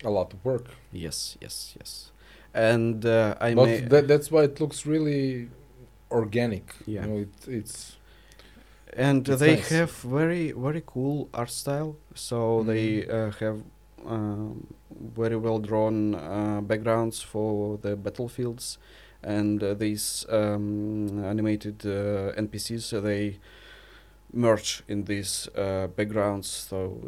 A 0.03 0.09
lot 0.09 0.33
of 0.33 0.43
work. 0.45 0.65
Yes, 0.91 1.37
yes, 1.41 1.73
yes. 1.79 2.11
And 2.53 3.05
uh, 3.05 3.35
I 3.41 3.53
but 3.53 3.65
may 3.67 3.79
that, 3.81 4.07
that's 4.07 4.31
why 4.31 4.43
it 4.43 4.59
looks 4.59 4.85
really 4.85 5.49
organic. 6.11 6.73
Yeah. 6.85 7.01
You 7.05 7.07
know, 7.07 7.17
it, 7.21 7.47
it's 7.47 7.97
and 8.95 9.27
it's 9.27 9.39
they 9.41 9.55
nice. 9.55 9.69
have 9.69 9.91
very 9.91 10.51
very 10.51 10.81
cool 10.85 11.29
art 11.33 11.49
style. 11.51 11.95
So 12.13 12.63
they 12.63 13.01
Mhm. 13.03 13.09
uh, 13.13 13.31
have 13.39 13.57
um, 14.05 14.67
very 15.15 15.35
well 15.37 15.59
drawn 15.59 16.15
uh, 16.15 16.61
backgrounds 16.61 17.21
for 17.23 17.77
the 17.81 17.95
battlefields, 17.95 18.77
and 19.23 19.63
uh, 19.63 19.73
these 19.73 20.25
um, 20.29 21.23
animated 21.25 21.85
uh, 21.85 22.31
NPCs 22.37 22.93
uh, 22.93 23.01
they 23.01 23.39
merge 24.33 24.83
in 24.87 25.05
these 25.05 25.47
uh, 25.55 25.87
backgrounds. 25.87 26.47
So 26.69 26.99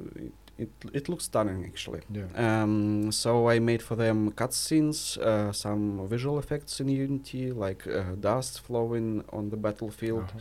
it, 0.58 0.70
it 0.94 1.08
looks 1.10 1.26
stunning 1.26 1.66
actually. 1.66 2.02
yeah. 2.12 2.28
Um, 2.36 3.12
so 3.12 3.50
I 3.50 3.60
made 3.60 3.82
for 3.82 3.96
them 3.96 4.32
cutscenes, 4.32 5.18
uh, 5.18 5.52
some 5.52 6.08
visual 6.08 6.40
effects 6.40 6.80
in 6.80 6.90
Unity, 6.90 7.52
like 7.52 7.86
uh, 7.88 8.16
dust 8.20 8.62
flowing 8.62 9.24
on 9.32 9.50
the 9.50 9.58
battlefield 9.58 10.24
Uh-huh. 10.30 10.40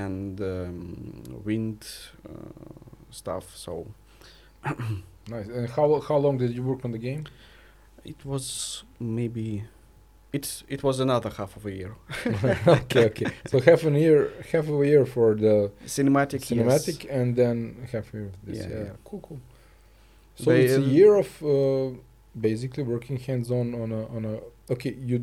and 0.00 0.40
um, 0.40 1.22
wind 1.44 1.86
uh, 2.28 2.32
stuff. 3.10 3.56
So 3.56 3.86
Nice. 5.28 5.48
And 5.48 5.68
how 5.70 6.00
how 6.00 6.16
long 6.18 6.38
did 6.38 6.52
you 6.54 6.62
work 6.62 6.84
on 6.84 6.92
the 6.92 6.98
game? 7.10 7.24
it 8.04 8.24
was 8.24 8.84
maybe 9.00 9.64
it 10.36 10.46
it 10.74 10.80
was 10.88 10.96
another 11.06 11.30
half 11.38 11.52
of 11.58 11.62
a 11.70 11.72
year. 11.80 11.92
okay, 12.80 13.04
okay. 13.10 13.30
So 13.50 13.56
half 13.68 13.80
a 13.84 13.90
year, 14.04 14.18
half 14.52 14.66
of 14.72 14.76
a 14.84 14.86
year 14.92 15.04
for 15.14 15.28
the 15.44 15.54
Cinematic, 15.98 16.40
cinematic, 16.52 16.98
yes. 17.04 17.12
and 17.18 17.28
then 17.40 17.56
half 17.92 18.06
a 18.12 18.16
year 18.18 18.30
this. 18.46 18.58
Yeah, 18.58 18.68
Yeah, 18.72 18.84
yeah. 18.88 19.04
cool, 19.08 19.20
cool. 19.28 19.40
So 20.42 20.50
They, 20.50 20.64
it's 20.64 20.74
a 20.74 20.86
uh, 20.88 20.98
year 20.98 21.12
of 21.24 21.30
uh, 21.42 21.96
basically 22.48 22.84
working 22.94 23.16
hands-on 23.26 23.66
on 23.82 23.88
a 24.00 24.02
on 24.16 24.22
a. 24.32 24.34
Okay, 24.74 24.94
you. 25.10 25.18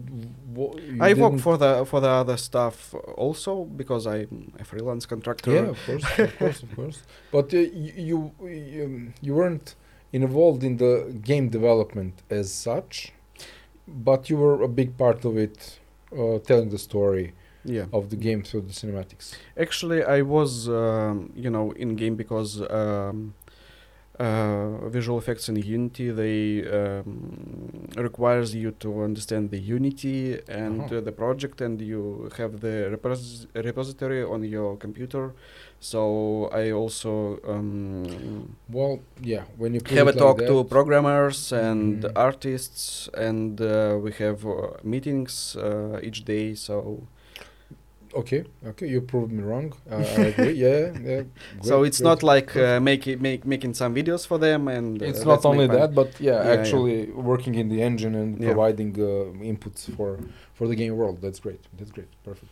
You 0.55 0.97
I 1.07 1.13
work 1.23 1.37
for 1.47 1.55
the 1.63 1.71
for 1.91 1.99
the 2.05 2.11
other 2.21 2.37
stuff 2.49 2.77
also 3.23 3.51
because 3.81 4.03
I'm 4.13 4.53
a 4.63 4.63
freelance 4.71 5.05
contractor. 5.13 5.51
Yeah, 5.57 5.69
of 5.75 5.79
course, 5.85 6.05
of 6.19 6.37
course, 6.39 6.59
of 6.65 6.69
course. 6.77 6.99
But 7.35 7.47
uh, 7.53 7.57
you, 7.57 7.91
you 8.09 8.17
you 8.73 9.13
you 9.25 9.33
weren't 9.39 9.69
involved 10.11 10.63
in 10.69 10.77
the 10.83 10.93
game 11.29 11.45
development 11.57 12.13
as 12.29 12.47
such, 12.69 13.11
but 13.87 14.29
you 14.29 14.37
were 14.37 14.61
a 14.63 14.67
big 14.67 14.97
part 14.97 15.25
of 15.25 15.37
it, 15.37 15.79
uh, 16.17 16.39
telling 16.39 16.69
the 16.69 16.77
story 16.77 17.33
Yeah. 17.65 17.85
of 17.93 18.09
the 18.09 18.15
game 18.27 18.41
through 18.43 18.61
the 18.69 18.73
cinematics. 18.73 19.25
Actually, 19.57 20.03
I 20.03 20.21
was, 20.21 20.67
um, 20.69 21.31
you 21.43 21.49
know, 21.49 21.71
in 21.83 21.95
game 21.95 22.15
because 22.15 22.61
um, 22.69 23.33
uh, 24.19 24.87
visual 24.89 25.17
effects 25.17 25.49
in 25.49 25.55
Unity 25.55 26.11
they 26.11 26.63
um, 26.79 27.87
requires 27.95 28.53
you 28.53 28.69
to 28.83 29.01
understand 29.03 29.49
the 29.49 29.59
Unity 29.59 30.39
and 30.47 30.81
Uh-huh. 30.81 30.97
uh, 30.97 31.01
the 31.01 31.11
project, 31.11 31.61
and 31.61 31.81
you 31.81 32.29
have 32.37 32.59
the 32.65 32.75
repos- 32.91 33.47
repository 33.55 34.21
on 34.23 34.43
your 34.43 34.77
computer. 34.77 35.33
So 35.83 36.49
I 36.53 36.71
also 36.71 37.39
um, 37.47 38.55
Well, 38.69 38.99
yeah, 39.21 39.43
when 39.57 39.73
you 39.73 39.81
have 39.97 40.07
a 40.07 40.11
like 40.11 40.17
talk 40.17 40.37
to 40.47 40.63
programmers 40.63 41.51
and 41.51 42.01
Mhm. 42.03 42.11
artists, 42.15 43.09
and 43.13 43.59
uh, 43.61 43.97
we 44.03 44.11
have 44.13 44.45
uh, 44.45 44.77
meetings 44.83 45.55
uh, 45.57 45.99
each 46.07 46.23
day. 46.25 46.55
So 46.55 47.03
Okay, 48.15 48.43
okay, 48.67 48.87
you 48.87 49.01
proved 49.01 49.31
me 49.31 49.41
wrong. 49.41 49.73
Uh, 49.91 49.95
I 49.95 50.27
agree. 50.29 50.53
Yeah, 50.65 50.91
yeah. 51.03 51.23
so 51.63 51.83
it's 51.83 51.97
great. 51.99 52.07
not 52.09 52.23
like 52.23 52.55
uh, 52.55 52.79
make, 52.79 53.19
make 53.19 53.43
making 53.45 53.73
some 53.73 53.95
videos 53.95 54.27
for 54.27 54.37
them 54.37 54.67
and 54.67 55.01
uh, 55.01 55.05
it's 55.05 55.25
not 55.25 55.45
only 55.45 55.67
that, 55.67 55.95
but 55.95 56.07
yeah, 56.19 56.33
Yeah, 56.33 56.43
yeah. 56.43 56.53
actually 56.59 57.11
working 57.11 57.55
in 57.55 57.69
the 57.69 57.81
engine 57.81 58.15
and 58.15 58.39
Yeah. 58.39 58.53
providing 58.53 58.91
uh, 58.99 59.33
inputs 59.53 59.89
for 59.95 60.19
for 60.53 60.67
the 60.67 60.75
game 60.75 60.95
world. 60.95 61.21
That's 61.21 61.39
great. 61.39 61.61
That's 61.77 61.91
great. 61.91 62.09
Perfect. 62.23 62.51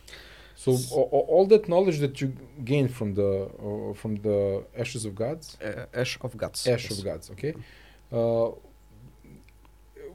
So 0.64 0.70
S- 0.72 0.92
a- 0.92 1.08
a- 1.18 1.26
all 1.34 1.46
that 1.54 1.64
knowledge 1.72 1.98
that 2.04 2.14
you 2.20 2.28
gained 2.72 2.90
from 2.98 3.08
the 3.20 3.30
uh, 3.66 3.92
from 4.00 4.12
the 4.26 4.38
ashes 4.82 5.02
of 5.08 5.12
gods, 5.24 5.44
uh, 5.68 6.00
Ash 6.02 6.12
of 6.26 6.32
Guts. 6.42 6.60
ash 6.74 6.84
yes. 6.88 6.92
of 6.98 7.04
gods. 7.10 7.26
Okay. 7.34 7.52
Uh, 8.18 8.48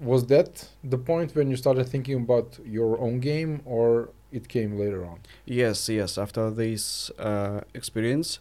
was 0.09 0.21
that 0.27 0.51
the 0.93 0.97
point 0.97 1.29
when 1.35 1.49
you 1.51 1.55
started 1.65 1.85
thinking 1.93 2.17
about 2.25 2.49
your 2.77 2.91
own 3.05 3.19
game, 3.19 3.61
or 3.65 4.09
it 4.31 4.47
came 4.47 4.71
later 4.83 5.01
on? 5.11 5.19
Yes, 5.45 5.89
yes. 5.89 6.17
After 6.17 6.43
this 6.51 6.83
uh, 7.17 7.61
experience, 7.73 8.39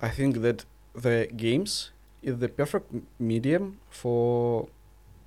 I 0.00 0.08
think 0.18 0.32
that 0.46 0.64
the 0.94 1.28
games 1.36 1.90
is 2.22 2.34
the 2.38 2.48
perfect 2.48 2.86
medium 3.18 3.78
for 3.90 4.68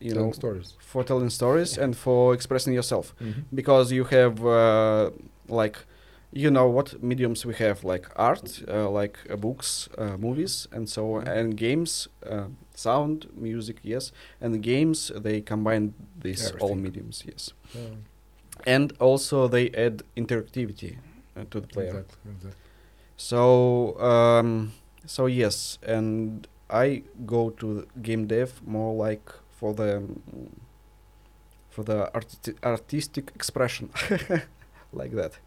you 0.01 0.13
Telling 0.13 0.27
know 0.27 0.33
stories. 0.33 0.67
for 0.79 1.03
telling 1.03 1.29
stories 1.29 1.77
and 1.77 1.95
for 2.05 2.33
expressing 2.33 2.73
yourself 2.79 3.05
Mhm. 3.19 3.43
because 3.59 3.85
you 3.97 4.05
have 4.17 4.35
uh, 4.45 5.11
like 5.61 5.77
you 6.31 6.49
know 6.51 6.67
what 6.69 7.01
mediums 7.01 7.45
we 7.45 7.53
have 7.55 7.83
like 7.83 8.07
art 8.15 8.61
uh, 8.67 8.87
like 8.89 9.17
uh, 9.31 9.35
books 9.35 9.89
uh, 9.97 10.15
movies 10.17 10.67
and 10.71 10.87
so 10.89 11.15
on 11.15 11.23
Mhm. 11.25 11.37
and 11.37 11.57
games 11.57 12.07
uh, 12.31 12.47
sound 12.75 13.25
music 13.35 13.77
yes 13.83 14.11
and 14.41 14.61
games 14.63 15.11
they 15.23 15.41
combine 15.41 15.93
these 16.23 16.51
all 16.61 16.75
mediums 16.75 17.23
yes 17.25 17.53
Yeah, 17.75 17.95
and 18.75 18.93
also 18.99 19.47
they 19.47 19.69
add 19.85 20.03
interactivity 20.15 20.97
uh, 21.37 21.45
to 21.49 21.59
the 21.61 21.67
player 21.67 21.89
exactly. 21.89 22.31
Exactly. 22.31 22.61
so 23.17 23.99
um, 23.99 24.71
so 25.05 25.25
yes 25.27 25.79
and 25.83 26.47
i 26.69 27.01
go 27.25 27.49
to 27.49 27.87
game 28.01 28.27
dev 28.27 28.61
more 28.65 28.93
like 29.09 29.31
for 29.59 29.73
the 29.73 30.01
mm, 30.01 30.49
for 31.69 31.83
the 31.83 32.11
arti- 32.13 32.55
artistic 32.63 33.31
expression 33.35 33.89
like 34.93 35.11
that 35.15 35.39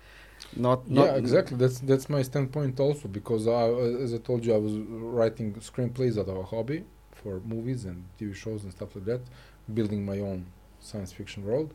not 0.57 0.89
not 0.91 1.07
yeah, 1.07 1.15
exactly. 1.17 1.57
That's 1.57 1.81
that's 1.81 2.09
my 2.09 2.23
standpoint 2.23 2.79
also 2.81 3.09
because 3.09 3.47
I, 3.47 3.69
as 4.03 4.15
I 4.15 4.19
told 4.19 4.45
you, 4.45 4.55
I 4.55 4.59
was 4.59 4.75
writing 4.75 5.55
screenplays 5.55 6.19
out 6.19 6.29
of 6.29 6.37
a 6.37 6.43
hobby 6.43 6.85
for 7.13 7.41
movies 7.41 7.85
and 7.85 8.05
TV 8.19 8.35
shows 8.35 8.65
and 8.65 8.73
stuff 8.73 8.95
like 8.95 9.05
that, 9.07 9.21
building 9.73 10.05
my 10.05 10.19
own 10.19 10.47
science 10.81 11.13
fiction 11.13 11.45
world. 11.45 11.73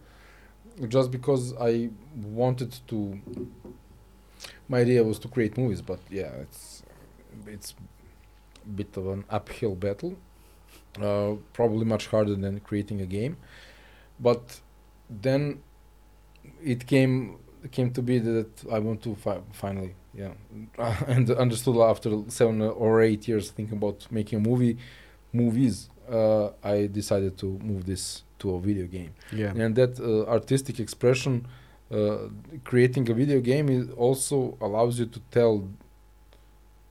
Just 0.87 1.09
because 1.11 1.53
I 1.59 1.89
wanted 2.15 2.77
to, 2.87 3.19
my 4.69 4.79
idea 4.79 5.03
was 5.03 5.19
to 5.19 5.27
create 5.27 5.57
movies, 5.57 5.81
but 5.81 5.99
yeah, 6.09 6.31
it's 6.41 6.83
it's 7.47 7.73
a 8.65 8.69
bit 8.69 8.95
of 8.97 9.07
an 9.07 9.25
uphill 9.29 9.75
battle. 9.75 10.15
Uh, 11.01 11.35
probably 11.53 11.85
much 11.85 12.07
harder 12.07 12.35
than 12.35 12.59
creating 12.61 13.01
a 13.01 13.05
game, 13.05 13.37
but 14.19 14.61
then 15.09 15.61
it 16.63 16.87
came 16.87 17.37
came 17.71 17.91
to 17.91 18.01
be 18.01 18.19
that 18.19 18.51
I 18.71 18.79
want 18.79 19.01
to 19.03 19.15
fi- 19.15 19.41
finally, 19.53 19.95
yeah, 20.13 20.33
and 21.07 21.29
understood 21.31 21.77
after 21.77 22.09
seven 22.27 22.61
or 22.61 23.01
eight 23.01 23.27
years 23.27 23.51
thinking 23.51 23.77
about 23.77 24.07
making 24.11 24.39
a 24.39 24.41
movie, 24.49 24.77
movies. 25.33 25.89
Uh, 26.09 26.51
I 26.63 26.87
decided 26.87 27.37
to 27.39 27.47
move 27.61 27.85
this 27.85 28.23
to 28.39 28.55
a 28.55 28.59
video 28.61 28.85
game, 28.87 29.11
yeah 29.33 29.51
and 29.61 29.75
that 29.75 29.99
uh, 29.99 30.25
artistic 30.31 30.79
expression, 30.79 31.45
uh, 31.91 32.29
creating 32.63 33.09
a 33.09 33.13
video 33.13 33.41
game, 33.41 33.67
is 33.69 33.89
also 33.97 34.57
allows 34.61 34.99
you 34.99 35.05
to 35.07 35.19
tell, 35.31 35.67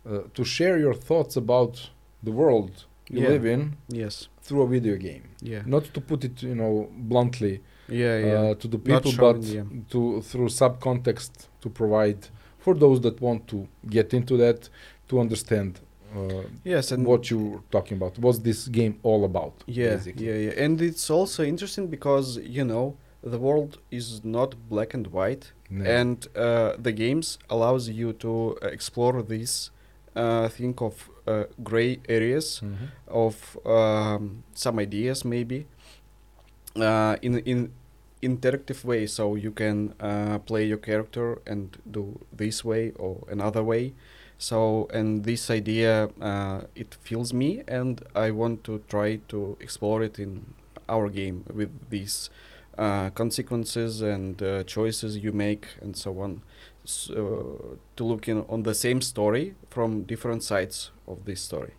uh, 0.07 0.21
to 0.35 0.45
share 0.45 0.79
your 0.79 0.95
thoughts 0.95 1.37
about 1.37 1.91
the 2.23 2.31
world 2.33 2.85
you 3.09 3.21
Yeah. 3.23 3.29
live 3.31 3.47
in 3.47 3.77
yes 3.89 4.29
through 4.43 4.62
a 4.62 4.69
video 4.77 4.97
game. 4.97 5.23
yeah 5.41 5.62
Not 5.67 5.85
to 5.95 6.01
put 6.01 6.25
it, 6.25 6.43
you 6.43 6.55
know, 6.55 6.89
bluntly 7.12 7.61
yeah 7.89 8.18
yeah 8.18 8.34
uh, 8.51 8.55
to 8.55 8.68
the 8.68 8.78
people, 8.78 9.11
showing, 9.12 9.41
but 9.41 9.43
yeah. 9.45 9.62
to 9.91 10.20
through 10.22 10.49
subcontext 10.49 11.30
to 11.61 11.68
provide 11.70 12.28
for 12.59 12.74
those 12.74 13.01
that 13.01 13.20
want 13.20 13.47
to 13.49 13.66
get 13.89 14.12
into 14.14 14.37
that 14.37 14.68
to 15.09 15.20
understand 15.20 15.80
uh, 16.16 16.43
yes 16.64 16.93
and 16.93 17.05
what 17.07 17.30
you're 17.30 17.62
talking 17.70 17.97
about. 17.97 18.18
What's 18.18 18.39
this 18.41 18.68
game 18.68 18.99
all 19.03 19.24
about? 19.24 19.55
yeah 19.66 19.91
basically. 19.97 20.26
yeah 20.28 20.39
yeah 20.51 20.64
and 20.64 20.80
it's 20.80 21.11
also 21.11 21.45
interesting 21.45 21.87
because 21.89 22.39
you 22.39 22.64
know 22.64 22.97
the 23.22 23.39
world 23.39 23.78
is 23.91 24.24
not 24.24 24.55
black 24.68 24.95
and 24.95 25.07
white 25.09 25.53
No. 25.68 25.84
and 26.01 26.18
uh, 26.37 26.72
the 26.87 26.93
games 26.93 27.39
allows 27.51 27.89
you 27.89 28.12
to 28.24 28.57
explore 28.62 29.20
this 29.22 29.70
uh, 30.14 30.49
think 30.49 30.80
of 30.80 30.95
uh, 31.26 31.45
gray 31.62 31.99
areas 32.09 32.47
Mhm. 32.62 32.87
of 33.24 33.34
um, 33.66 34.22
some 34.55 34.76
ideas 34.87 35.24
maybe 35.24 35.66
uh, 36.83 37.16
in 37.22 37.39
in 37.41 37.72
interactive 38.22 38.85
way 38.85 39.07
so 39.07 39.35
you 39.35 39.51
can 39.51 39.95
uh, 40.01 40.39
play 40.41 40.64
your 40.64 40.79
character 40.79 41.41
and 41.47 41.77
do 41.91 42.18
this 42.33 42.64
way 42.64 42.93
or 42.99 43.24
another 43.31 43.62
way. 43.62 43.95
So 44.39 44.89
and 44.93 45.24
this 45.24 45.51
idea 45.51 46.11
uh, 46.20 46.62
it 46.74 46.95
fills 47.01 47.33
me 47.33 47.62
and 47.66 48.03
i 48.14 48.31
want 48.31 48.64
to 48.64 48.83
try 48.89 49.16
to 49.29 49.57
explore 49.61 50.03
it 50.03 50.18
in 50.18 50.45
our 50.89 51.09
game 51.09 51.45
with 51.53 51.70
these 51.91 52.31
uh, 52.79 53.11
consequences 53.11 54.03
and 54.03 54.43
uh, 54.43 54.62
choices 54.64 55.16
you 55.18 55.33
make 55.33 55.66
and 55.81 55.97
so 55.97 56.20
on. 56.20 56.43
So 56.85 57.79
to 57.97 58.05
look 58.05 58.29
in 58.29 58.45
on 58.49 58.62
the 58.62 58.74
same 58.74 59.01
story 59.01 59.55
from 59.70 60.03
different 60.03 60.43
sides 60.43 60.91
of 61.09 61.24
this 61.24 61.41
story. 61.41 61.72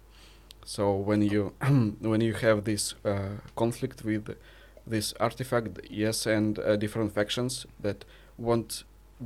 So 0.65 0.95
when 0.95 1.21
you 1.21 1.53
when 2.01 2.21
you 2.21 2.33
have 2.33 2.63
this 2.65 2.95
uh, 3.05 3.37
conflict 3.55 4.03
with 4.03 4.35
this 4.89 5.13
artifact 5.19 5.79
yes 5.89 6.25
and 6.25 6.59
uh, 6.59 6.75
different 6.75 7.11
factions 7.13 7.65
that 7.85 8.05
want 8.37 8.83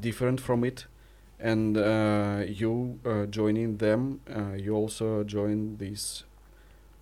different 0.08 0.40
from 0.42 0.64
it 0.64 0.86
and 1.40 1.78
uh, 1.78 2.44
you 2.62 3.00
uh, 3.06 3.26
joining 3.40 3.78
them 3.78 4.20
uh, 4.36 4.54
you 4.66 4.74
also 4.76 5.24
join 5.24 5.78
this 5.78 6.24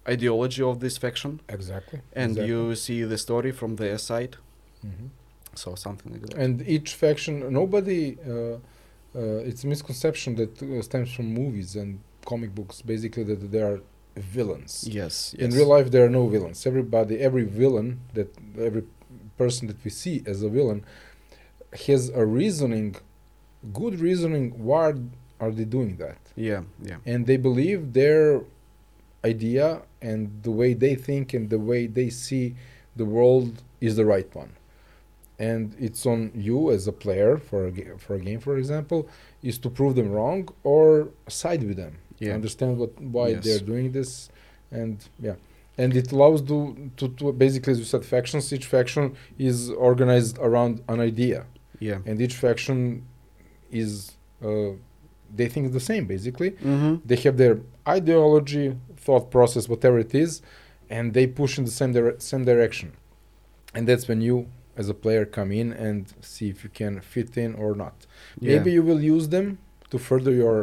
ideology 0.07 0.63
of 0.63 0.79
this 0.79 0.97
faction 0.97 1.39
Exactly. 1.49 1.99
and 2.13 2.31
exactly. 2.31 2.47
you 2.49 2.75
see 2.75 3.03
the 3.03 3.17
story 3.17 3.51
from 3.51 3.75
their 3.75 3.97
side 3.97 4.37
Mhm. 4.85 5.09
so 5.61 5.75
something 5.75 6.09
like 6.13 6.21
that 6.25 6.35
And 6.45 6.55
each 6.75 6.89
faction, 6.95 7.33
nobody. 7.61 8.01
Uh, 8.25 8.57
uh, 9.15 9.49
it's 9.49 9.63
a 9.65 9.67
misconception 9.67 10.35
that 10.35 10.51
uh, 10.61 10.81
stems 10.89 11.09
from 11.15 11.27
movies 11.41 11.75
and 11.75 11.99
comic 12.31 12.51
books, 12.59 12.75
basically 12.93 13.23
that 13.31 13.41
they 13.53 13.61
are 13.69 13.79
villains. 14.21 14.85
yes, 14.87 15.33
yes 15.37 15.41
In 15.43 15.57
real 15.57 15.67
life, 15.67 15.91
there 15.91 16.05
are 16.05 16.09
no 16.09 16.27
villains. 16.27 16.65
Everybody, 16.65 17.19
every 17.19 17.45
villain 17.45 17.99
that 18.13 18.29
every 18.57 18.83
person 19.37 19.67
that 19.67 19.83
we 19.83 19.89
see 19.89 20.23
as 20.25 20.41
a 20.43 20.49
villain 20.49 20.83
has 21.87 22.09
a 22.09 22.25
reasoning, 22.25 22.95
good 23.73 23.99
reasoning. 23.99 24.51
Why 24.63 24.93
are 25.39 25.51
they 25.51 25.65
doing 25.65 25.95
that? 25.97 26.17
yeah 26.35 26.61
yeah 26.89 26.97
And 27.05 27.25
they 27.29 27.37
believe 27.37 27.93
their 27.93 28.41
idea 29.25 29.81
and 30.01 30.21
the 30.43 30.51
way 30.51 30.73
they 30.73 30.95
think 30.95 31.33
and 31.33 31.49
the 31.49 31.59
way 31.59 31.81
they 31.87 32.09
see 32.09 32.55
the 32.95 33.05
world 33.05 33.51
is 33.81 33.95
the 33.95 34.05
right 34.05 34.29
one. 34.43 34.51
And 35.37 35.75
it's 35.79 36.05
on 36.05 36.31
you 36.35 36.71
as 36.71 36.87
a 36.87 36.91
player 36.91 37.37
for 37.37 37.67
a 37.67 37.71
for 38.05 38.13
a 38.15 38.19
game, 38.19 38.39
for 38.47 38.57
example, 38.57 39.07
is 39.49 39.57
to 39.63 39.69
prove 39.69 39.95
them 39.95 40.09
wrong 40.11 40.49
or 40.63 41.09
side 41.27 41.63
with 41.63 41.77
them 41.77 41.95
yeah. 42.19 42.33
understand 42.33 42.77
what 42.77 42.91
why 43.15 43.27
Yes. 43.29 43.43
they're 43.45 43.65
doing 43.73 43.91
this 43.91 44.29
and 44.71 44.95
yeah. 45.19 45.35
And 45.77 45.95
it 45.95 46.11
allows 46.11 46.41
to, 46.51 46.57
to 46.97 47.05
to 47.17 47.31
basically 47.31 47.71
as 47.73 47.79
you 47.79 47.85
said 47.93 48.03
factions. 48.05 48.51
Each 48.55 48.65
faction 48.75 49.15
is 49.37 49.57
organized 49.71 50.35
around 50.47 50.73
an 50.93 50.99
idea. 50.99 51.39
Yeah. 51.79 51.99
And 52.07 52.15
each 52.25 52.35
faction 52.35 52.77
is 53.71 53.91
uh, 54.43 54.71
they 55.37 55.47
think 55.53 55.71
the 55.79 55.79
same 55.91 56.05
basically. 56.15 56.51
Mm-hmm. 56.51 56.93
they 57.09 57.15
have 57.25 57.37
their 57.37 57.55
ideology 57.87 58.75
thought 59.05 59.25
process 59.31 59.63
whatever 59.73 59.97
it 60.07 60.13
is 60.25 60.31
and 60.89 61.13
they 61.13 61.25
push 61.41 61.53
in 61.59 61.63
the 61.69 61.71
same 61.79 61.91
dire- 61.93 62.19
same 62.19 62.43
direction. 62.51 62.89
And 63.75 63.87
that's 63.87 64.05
when 64.09 64.21
you 64.27 64.35
as 64.81 64.87
a 64.89 64.93
player 65.03 65.23
come 65.25 65.51
in 65.61 65.67
and 65.87 65.99
see 66.21 66.47
if 66.53 66.57
you 66.63 66.71
can 66.81 66.93
fit 67.13 67.31
in 67.37 67.51
or 67.63 67.71
not. 67.83 67.95
Yeah. 68.39 68.49
maybe 68.53 68.71
you 68.77 68.83
will 68.89 69.01
use 69.15 69.25
them 69.35 69.47
to 69.91 69.97
further 70.09 70.31
your 70.43 70.59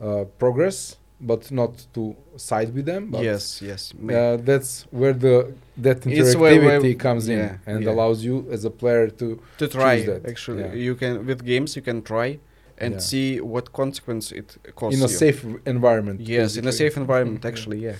uh, 0.00 0.24
progress 0.38 0.96
but 1.20 1.50
not 1.50 1.72
to 1.94 2.14
side 2.36 2.72
with 2.76 2.86
them 2.86 3.10
but 3.10 3.22
yes 3.22 3.60
yes 3.60 3.92
uh, 3.92 4.36
that's 4.48 4.86
where 4.90 5.12
the 5.12 5.52
that 5.76 6.00
interactivity 6.02 6.82
where- 6.82 6.94
comes 6.94 7.28
in 7.28 7.58
and 7.66 7.82
yeah. 7.82 7.90
allows 7.90 8.24
you 8.24 8.46
as 8.52 8.64
a 8.64 8.70
player 8.70 9.08
to 9.20 9.26
to 9.58 9.66
try 9.66 10.00
that, 10.02 10.24
actually 10.28 10.62
yeah. 10.62 10.72
you 10.86 10.94
can 10.94 11.26
with 11.26 11.44
games 11.44 11.74
you 11.76 11.82
can 11.82 12.02
try 12.02 12.38
and 12.80 12.94
Yeah. 12.94 13.00
see 13.10 13.40
what 13.40 13.72
consequence 13.72 14.30
it 14.40 14.48
causes 14.76 15.00
in 15.00 15.04
a 15.04 15.10
you. 15.10 15.18
safe 15.24 15.40
environment 15.66 16.20
yes 16.20 16.56
in 16.56 16.64
a 16.68 16.72
safe 16.72 16.96
environment 16.96 17.44
actually 17.44 17.80
yeah 17.88 17.96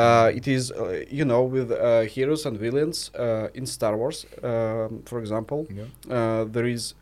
uh, 0.00 0.30
it 0.38 0.46
is 0.46 0.70
uh, 0.70 1.02
you 1.18 1.24
know 1.24 1.42
with 1.42 1.68
uh, 1.72 2.02
heroes 2.02 2.46
and 2.46 2.56
villains 2.58 3.10
uh, 3.18 3.48
in 3.58 3.66
star 3.66 3.96
wars 3.96 4.18
um, 4.42 5.02
for 5.10 5.18
example 5.18 5.66
yeah. 5.78 5.84
uh, 6.16 6.44
there 6.54 6.66
is 6.76 6.94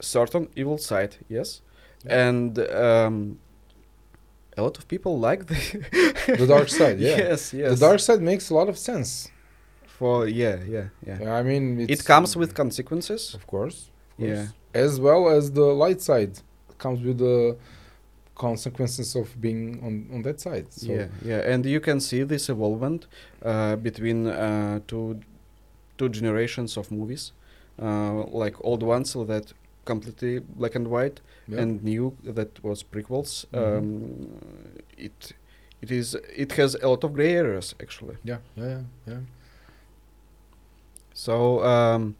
certain 0.00 0.44
evil 0.60 0.78
side 0.90 1.16
yes 1.36 1.62
Yeah. 2.04 2.28
and 2.28 2.58
um, 2.58 3.38
a 4.56 4.62
lot 4.62 4.78
of 4.78 4.86
people 4.88 5.18
like 5.18 5.46
the 5.46 5.60
the 6.40 6.46
dark 6.46 6.68
side 6.68 6.98
yeah. 7.08 7.16
Yes 7.16 7.52
yes. 7.52 7.70
The 7.78 7.86
dark 7.86 8.00
side 8.00 8.20
makes 8.22 8.50
a 8.50 8.54
lot 8.54 8.68
of 8.68 8.76
sense. 8.78 9.28
For 9.98 10.26
yeah 10.28 10.56
yeah 10.68 10.88
yeah. 11.06 11.34
I 11.40 11.42
mean 11.42 11.64
it 11.88 12.04
comes 12.04 12.36
with 12.36 12.54
consequences. 12.54 13.34
Of 13.34 13.46
course, 13.46 13.76
of 14.18 14.24
Yeah. 14.28 14.46
as 14.74 14.92
well 15.06 15.22
as 15.36 15.50
the 15.52 15.66
light 15.84 16.00
side 16.02 16.32
comes 16.78 17.00
with 17.06 17.18
the 17.18 17.56
consequences 18.34 19.16
of 19.16 19.26
being 19.40 19.80
on 19.86 19.94
on 20.14 20.22
that 20.22 20.40
side 20.40 20.66
so. 20.70 20.92
Yeah 20.92 21.06
yeah. 21.30 21.52
And 21.52 21.64
you 21.64 21.80
can 21.80 22.00
see 22.00 22.22
this 22.24 22.48
evolvement 22.48 23.06
uh, 23.42 23.76
between 23.76 24.26
uh, 24.26 24.80
two 24.86 25.20
two 25.98 26.08
generations 26.10 26.76
of 26.76 26.90
movies 26.90 27.32
uh, 27.82 28.24
like 28.42 28.54
old 28.60 28.82
ones 28.82 29.10
so 29.10 29.24
that 29.24 29.52
completely 29.86 30.32
black 30.58 30.74
and 30.74 30.86
white 30.88 31.20
yeah. 31.48 31.60
and 31.62 31.82
new 31.90 32.06
that 32.36 32.50
was 32.62 32.78
prequels 32.92 33.32
Mhm. 33.52 33.78
um, 33.78 33.88
it 35.06 35.18
it 35.82 35.90
is 35.90 36.06
it 36.44 36.52
has 36.60 36.70
a 36.74 36.88
lot 36.92 37.02
of 37.04 37.10
gray 37.16 37.32
areas 37.42 37.74
actually 37.84 38.16
yeah 38.30 38.40
yeah 38.56 38.68
yeah 38.68 38.82
yeah 39.12 39.20
so 41.14 41.34
um, 41.64 42.16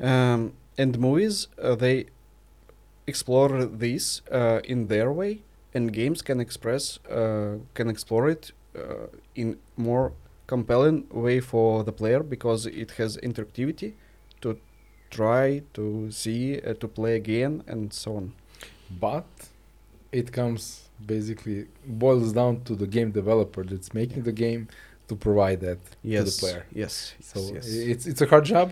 um, 0.00 0.52
and 0.78 0.98
movies 0.98 1.48
uh, 1.60 1.74
they 1.74 2.06
explore 3.06 3.64
this 3.64 4.22
uh, 4.30 4.60
in 4.64 4.86
their 4.86 5.10
way 5.12 5.42
and 5.74 5.92
games 5.92 6.22
can 6.22 6.40
express 6.40 6.98
uh, 7.10 7.56
can 7.74 7.88
explore 7.88 8.28
it 8.28 8.52
uh, 8.76 9.06
in 9.34 9.58
more 9.76 10.12
compelling 10.46 11.06
way 11.10 11.40
for 11.40 11.82
the 11.84 11.92
player 11.92 12.22
because 12.22 12.66
it 12.66 12.90
has 12.92 13.16
interactivity 13.18 13.94
to 14.40 14.58
try 15.18 15.62
to 15.74 15.84
see 16.10 16.42
uh, 16.60 16.74
to 16.82 16.86
play 16.98 17.14
again 17.22 17.52
and 17.72 17.92
so 17.92 18.10
on. 18.20 18.26
But 19.06 19.30
it 20.10 20.26
comes 20.38 20.62
basically 21.14 21.66
boils 22.02 22.32
down 22.32 22.54
to 22.68 22.72
the 22.82 22.86
game 22.96 23.10
developer 23.20 23.62
that's 23.70 23.92
making 24.00 24.22
the 24.30 24.36
game 24.44 24.62
to 25.08 25.14
provide 25.26 25.60
that 25.68 25.80
yes 26.02 26.18
to 26.20 26.24
the 26.30 26.36
player. 26.42 26.62
yes 26.82 26.94
so 27.30 27.38
yes, 27.54 27.66
it's 27.92 28.04
it's 28.10 28.20
a 28.26 28.28
hard 28.32 28.44
job. 28.54 28.68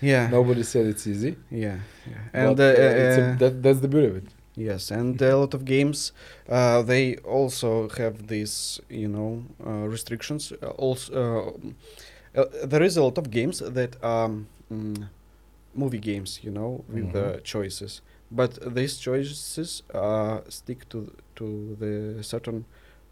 Yeah. 0.00 0.24
Nobody 0.38 0.62
said 0.62 0.84
it's 0.92 1.06
easy. 1.06 1.32
Yeah 1.50 1.78
yeah. 2.12 2.42
And 2.42 2.60
uh, 2.60 2.64
uh, 2.64 3.02
it's 3.02 3.18
a, 3.18 3.24
uh, 3.24 3.36
that, 3.42 3.62
that's 3.62 3.80
the 3.80 3.88
beauty 3.88 4.08
of 4.12 4.16
it. 4.22 4.28
Yes, 4.58 4.90
and 4.90 5.20
a 5.22 5.36
lot 5.36 5.54
of 5.54 5.64
games 5.64 6.12
uh, 6.48 6.82
they 6.82 7.16
also 7.18 7.88
have 7.90 8.26
these, 8.26 8.80
you 8.88 9.08
know, 9.16 9.44
uh, 9.64 9.86
restrictions. 9.96 10.52
Uh, 10.52 10.66
also, 10.70 11.54
uh, 12.34 12.40
uh, 12.40 12.66
there 12.66 12.82
is 12.82 12.96
a 12.96 13.02
lot 13.02 13.18
of 13.18 13.30
games 13.30 13.60
that 13.60 13.96
are 14.02 14.30
mm, 14.72 15.08
movie 15.78 15.98
games, 16.00 16.40
you 16.44 16.50
know, 16.50 16.84
with 16.88 17.12
the 17.12 17.40
Mhm. 17.40 17.42
choices. 17.44 18.02
But 18.30 18.58
these 18.74 18.98
choices 18.98 19.82
uh, 19.94 20.40
stick 20.48 20.88
to 20.90 21.12
to 21.36 21.76
the 21.80 22.22
certain 22.22 22.64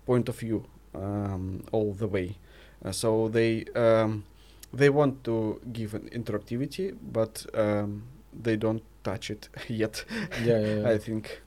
point 0.06 0.28
of 0.28 0.38
view 0.40 0.64
um, 0.94 1.62
all 1.72 1.92
the 1.94 2.06
way. 2.08 2.36
Uh, 2.84 2.92
so 2.92 3.28
they 3.28 3.64
um, 3.74 4.24
they 4.72 4.90
want 4.90 5.24
to 5.24 5.60
give 5.72 5.94
an 5.94 6.08
interactivity, 6.12 6.94
but 7.12 7.46
um, 7.54 8.02
they 8.44 8.56
don't 8.56 8.82
touch 9.04 9.30
it 9.30 9.48
yet. 9.68 10.04
yeah 10.34 10.58
yeah, 10.58 10.74
yeah. 10.76 10.90
I 10.94 10.98
think. 10.98 11.42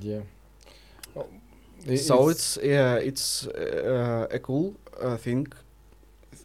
yeah 0.00 0.22
Well, 1.14 1.28
i- 1.88 1.96
so 1.96 2.28
it's 2.28 2.58
yeah 2.62 2.96
it's 2.96 3.46
uh, 3.48 4.26
a 4.30 4.38
cool 4.38 4.74
uh, 5.00 5.16
thing 5.16 5.46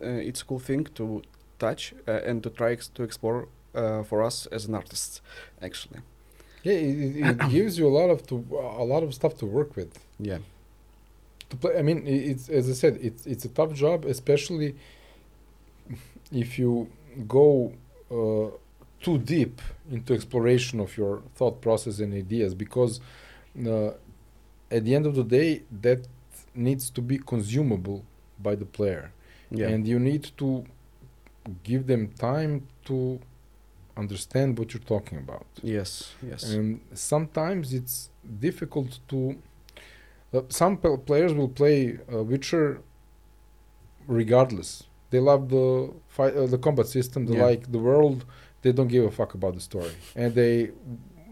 uh, 0.04 0.08
it's 0.30 0.42
a 0.42 0.46
cool 0.46 0.60
thing 0.60 0.86
to 0.96 1.22
touch 1.60 1.94
uh, 2.08 2.12
and 2.26 2.44
to 2.44 2.50
try 2.50 2.72
ex- 2.72 2.90
to 2.90 3.04
explore 3.04 3.48
uh, 3.76 4.04
for 4.04 4.24
us 4.24 4.46
as 4.48 4.66
an 4.66 4.76
artist 4.76 5.22
actually. 5.62 6.00
Yeah 6.64 6.74
it, 6.74 7.18
it, 7.18 7.28
it 7.30 7.50
gives 7.58 7.78
you 7.78 7.88
a 7.88 7.96
lot 8.00 8.10
of 8.10 8.26
to 8.28 8.36
a 8.82 8.84
lot 8.84 9.04
of 9.04 9.14
stuff 9.14 9.38
to 9.38 9.46
work 9.46 9.76
with. 9.76 10.00
Yeah. 10.20 10.40
To 11.50 11.56
play 11.56 11.78
i 11.78 11.82
mean 11.82 12.04
it's 12.06 12.50
as 12.50 12.70
i 12.70 12.74
said 12.74 13.00
it's 13.02 13.26
it's 13.26 13.46
a 13.46 13.50
tough 13.50 13.74
job 13.74 14.04
especially 14.04 14.76
if 16.32 16.60
you 16.60 16.90
go 17.26 17.72
uh, 18.12 18.50
too 19.02 19.18
deep 19.18 19.62
into 19.90 20.14
exploration 20.14 20.82
of 20.82 20.98
your 20.98 21.22
thought 21.36 21.62
process 21.62 22.00
and 22.00 22.14
ideas 22.14 22.54
because 22.54 23.00
uh, 23.66 23.92
at 24.70 24.84
the 24.84 24.94
end 24.94 25.06
of 25.06 25.16
the 25.16 25.24
day 25.24 25.64
that 25.82 26.06
needs 26.54 26.90
to 26.90 27.02
be 27.02 27.18
consumable 27.18 28.04
by 28.40 28.56
the 28.56 28.66
player. 28.66 29.12
Yeah. 29.50 29.68
And 29.68 29.88
you 29.88 30.00
need 30.00 30.32
to 30.38 30.66
give 31.64 31.88
them 31.88 32.08
time 32.30 32.68
to 32.86 33.20
understand 33.96 34.58
what 34.60 34.74
you're 34.74 34.90
talking 34.96 35.18
about 35.18 35.48
yes 35.64 36.14
yes 36.32 36.44
and 36.54 36.80
sometimes 36.94 37.74
it's 37.74 38.10
difficult 38.40 39.00
to 39.08 39.36
uh, 40.34 40.42
some 40.50 40.78
pl- 40.78 40.98
players 40.98 41.34
will 41.34 41.50
play 41.50 41.98
uh, 42.14 42.22
Witcher 42.22 42.82
regardless. 44.08 44.84
They 45.10 45.20
love 45.20 45.50
the 45.50 45.94
fight, 46.08 46.36
uh, 46.36 46.48
the 46.48 46.58
combat 46.58 46.88
system. 46.88 47.26
They 47.26 47.38
Yeah. 47.38 47.46
like 47.46 47.72
the 47.72 47.80
world. 47.80 48.26
They 48.62 48.72
don't 48.72 48.88
give 48.90 49.06
a 49.06 49.12
fuck 49.12 49.34
about 49.36 49.54
the 49.54 49.62
story, 49.62 49.92
and 50.16 50.34
they 50.34 50.72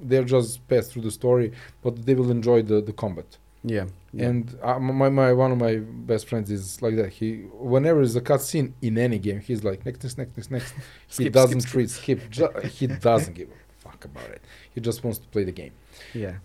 they'll 0.08 0.24
just 0.38 0.66
pass 0.68 0.88
through 0.90 1.02
the 1.02 1.12
story, 1.12 1.52
but 1.82 2.06
they 2.06 2.16
will 2.16 2.32
enjoy 2.32 2.62
the 2.62 2.82
the 2.82 2.94
combat. 2.94 3.38
Yeah. 3.68 3.86
yeah. 4.14 4.26
And 4.28 4.58
uh, 4.62 4.80
my, 4.80 5.10
my 5.10 5.34
one 5.34 5.52
of 5.52 5.58
my 5.58 5.78
best 5.78 6.28
friends 6.30 6.52
is 6.52 6.82
like 6.82 6.96
that. 6.98 7.14
He 7.14 7.38
whenever 7.74 8.00
there's 8.00 8.16
a 8.16 8.22
cutscene 8.22 8.74
in 8.82 8.98
any 8.98 9.18
game, 9.20 9.40
he's 9.40 9.64
like 9.64 9.86
next, 9.86 10.04
next, 10.04 10.18
next, 10.18 10.38
next, 10.38 10.52
next. 10.52 10.74
he 11.18 11.30
doesn't 11.30 11.62
skip, 11.62 11.72
treat 11.72 11.90
skip. 11.90 12.30
Ju- 12.30 12.50
he 12.72 12.88
doesn't 12.88 13.34
give 13.34 13.50
a 13.50 13.54
fuck 13.90 14.06
about 14.06 14.30
it. 14.30 14.42
He 14.74 14.82
just 14.82 15.04
wants 15.04 15.20
to 15.20 15.28
play 15.30 15.44
the 15.44 15.52
game. 15.52 15.72
yeah. 16.14 16.36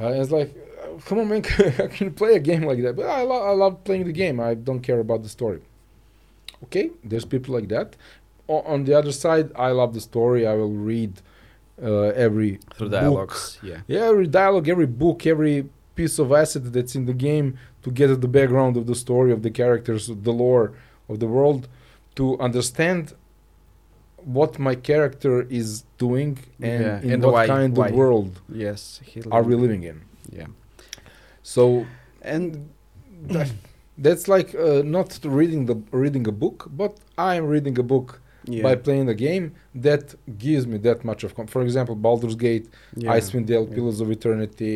Uh, 0.00 0.06
it's 0.08 0.30
like, 0.30 0.50
uh, 0.82 0.98
come 1.04 1.18
on, 1.18 1.28
man, 1.28 1.44
how 1.78 1.86
can 1.86 2.12
play 2.14 2.34
a 2.34 2.38
game 2.40 2.62
like 2.62 2.80
that? 2.82 2.96
But 2.96 3.06
I, 3.06 3.20
lo- 3.22 3.44
I 3.46 3.50
love 3.52 3.84
playing 3.84 4.04
the 4.06 4.12
game. 4.12 4.40
I 4.40 4.54
don't 4.54 4.80
care 4.80 4.98
about 5.00 5.22
the 5.22 5.28
story. 5.28 5.60
Okay, 6.64 6.90
there's 7.04 7.26
people 7.26 7.54
like 7.54 7.68
that. 7.68 7.94
O- 8.48 8.62
on 8.62 8.84
the 8.84 8.94
other 8.94 9.12
side, 9.12 9.50
I 9.54 9.68
love 9.70 9.92
the 9.92 10.00
story. 10.00 10.46
I 10.46 10.54
will 10.54 10.70
read 10.72 11.20
uh, 11.82 12.04
every 12.26 12.58
Through 12.74 12.88
book. 12.88 13.00
dialogues. 13.00 13.58
Yeah. 13.62 13.80
Yeah, 13.86 14.00
every 14.06 14.26
dialogue, 14.28 14.66
every 14.68 14.86
book, 14.86 15.26
every 15.26 15.68
piece 15.94 16.18
of 16.18 16.32
asset 16.32 16.64
that's 16.72 16.94
in 16.94 17.04
the 17.06 17.14
game 17.28 17.48
to 17.82 17.90
get 17.90 18.08
at 18.10 18.20
the 18.20 18.28
background 18.38 18.76
of 18.76 18.84
the 18.86 18.94
story 18.94 19.30
of 19.32 19.40
the 19.42 19.50
characters, 19.50 20.02
the 20.28 20.32
lore 20.32 20.72
of 21.08 21.16
the 21.20 21.26
world, 21.26 21.68
to 22.18 22.38
understand 22.38 23.12
what 24.38 24.58
my 24.58 24.74
character 24.74 25.34
is 25.60 25.68
doing 25.98 26.38
and 26.60 26.82
Yeah, 26.84 27.00
in 27.02 27.10
and 27.14 27.22
what 27.24 27.32
why- 27.34 27.46
kind 27.46 27.76
why. 27.76 27.88
of 27.88 27.94
world 27.94 28.30
Yes. 28.66 29.00
Are 29.30 29.42
we 29.42 29.54
living 29.64 29.82
in. 29.90 29.96
Yeah. 30.38 30.46
So 31.42 31.86
And 32.34 32.68
that, 33.34 33.50
that's 34.06 34.28
like 34.28 34.48
uh, 34.54 34.82
not 34.98 35.18
reading 35.40 35.66
the 35.70 35.76
reading 36.04 36.24
a 36.28 36.32
book, 36.44 36.58
but 36.82 36.92
I'm 37.18 37.44
reading 37.54 37.76
a 37.78 37.86
book 37.94 38.08
yeah. 38.44 38.62
by 38.66 38.74
playing 38.86 39.06
the 39.12 39.18
game 39.28 39.44
that 39.86 40.04
gives 40.46 40.64
me 40.72 40.76
that 40.88 40.98
much 41.10 41.20
of. 41.26 41.30
Com- 41.36 41.48
For 41.54 41.62
example, 41.62 41.94
Baldur's 41.96 42.36
Gate, 42.48 42.66
yeah. 42.96 43.16
Icewind 43.16 43.46
Dale, 43.46 43.66
yeah. 43.68 43.74
Pillars 43.76 43.98
of 44.04 44.08
Eternity, 44.18 44.74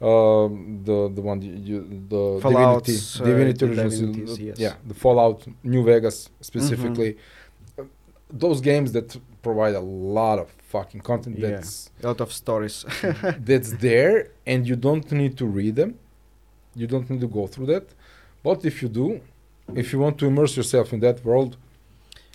um, 0.00 0.82
the 0.84 1.10
the 1.14 1.22
one 1.22 1.40
you, 1.42 1.78
the 2.08 2.38
Fallout's, 2.42 3.18
Divinity, 3.18 3.22
uh, 3.22 3.66
Divinity 3.66 3.96
Sin- 3.96 4.12
Divinities, 4.12 4.38
yes. 4.38 4.58
yeah, 4.58 4.74
the 4.86 4.94
Fallout, 4.94 5.46
New 5.64 5.82
Vegas 5.84 6.28
specifically. 6.40 7.12
Mm-hmm. 7.14 7.82
Uh, 7.82 7.84
those 8.30 8.60
games 8.60 8.92
that 8.92 9.16
provide 9.42 9.74
a 9.74 9.80
lot 9.80 10.38
of 10.38 10.48
fucking 10.68 11.00
content 11.00 11.38
Yeah. 11.38 11.50
that's 11.50 11.90
a 12.02 12.06
lot 12.08 12.20
of 12.20 12.32
stories. 12.32 12.84
that's 13.50 13.72
there 13.74 14.28
and 14.44 14.66
you 14.66 14.76
don't 14.76 15.10
need 15.12 15.36
to 15.38 15.46
read 15.46 15.76
them 15.76 15.90
you 16.74 16.86
don't 16.92 17.08
need 17.08 17.20
to 17.20 17.28
go 17.28 17.46
through 17.46 17.66
that 17.66 17.86
but 18.42 18.64
if 18.64 18.82
you 18.82 18.88
do 18.88 19.20
if 19.82 19.92
you 19.92 19.98
want 20.00 20.18
to 20.18 20.26
immerse 20.26 20.56
yourself 20.56 20.92
in 20.92 20.98
that 21.06 21.24
world 21.24 21.56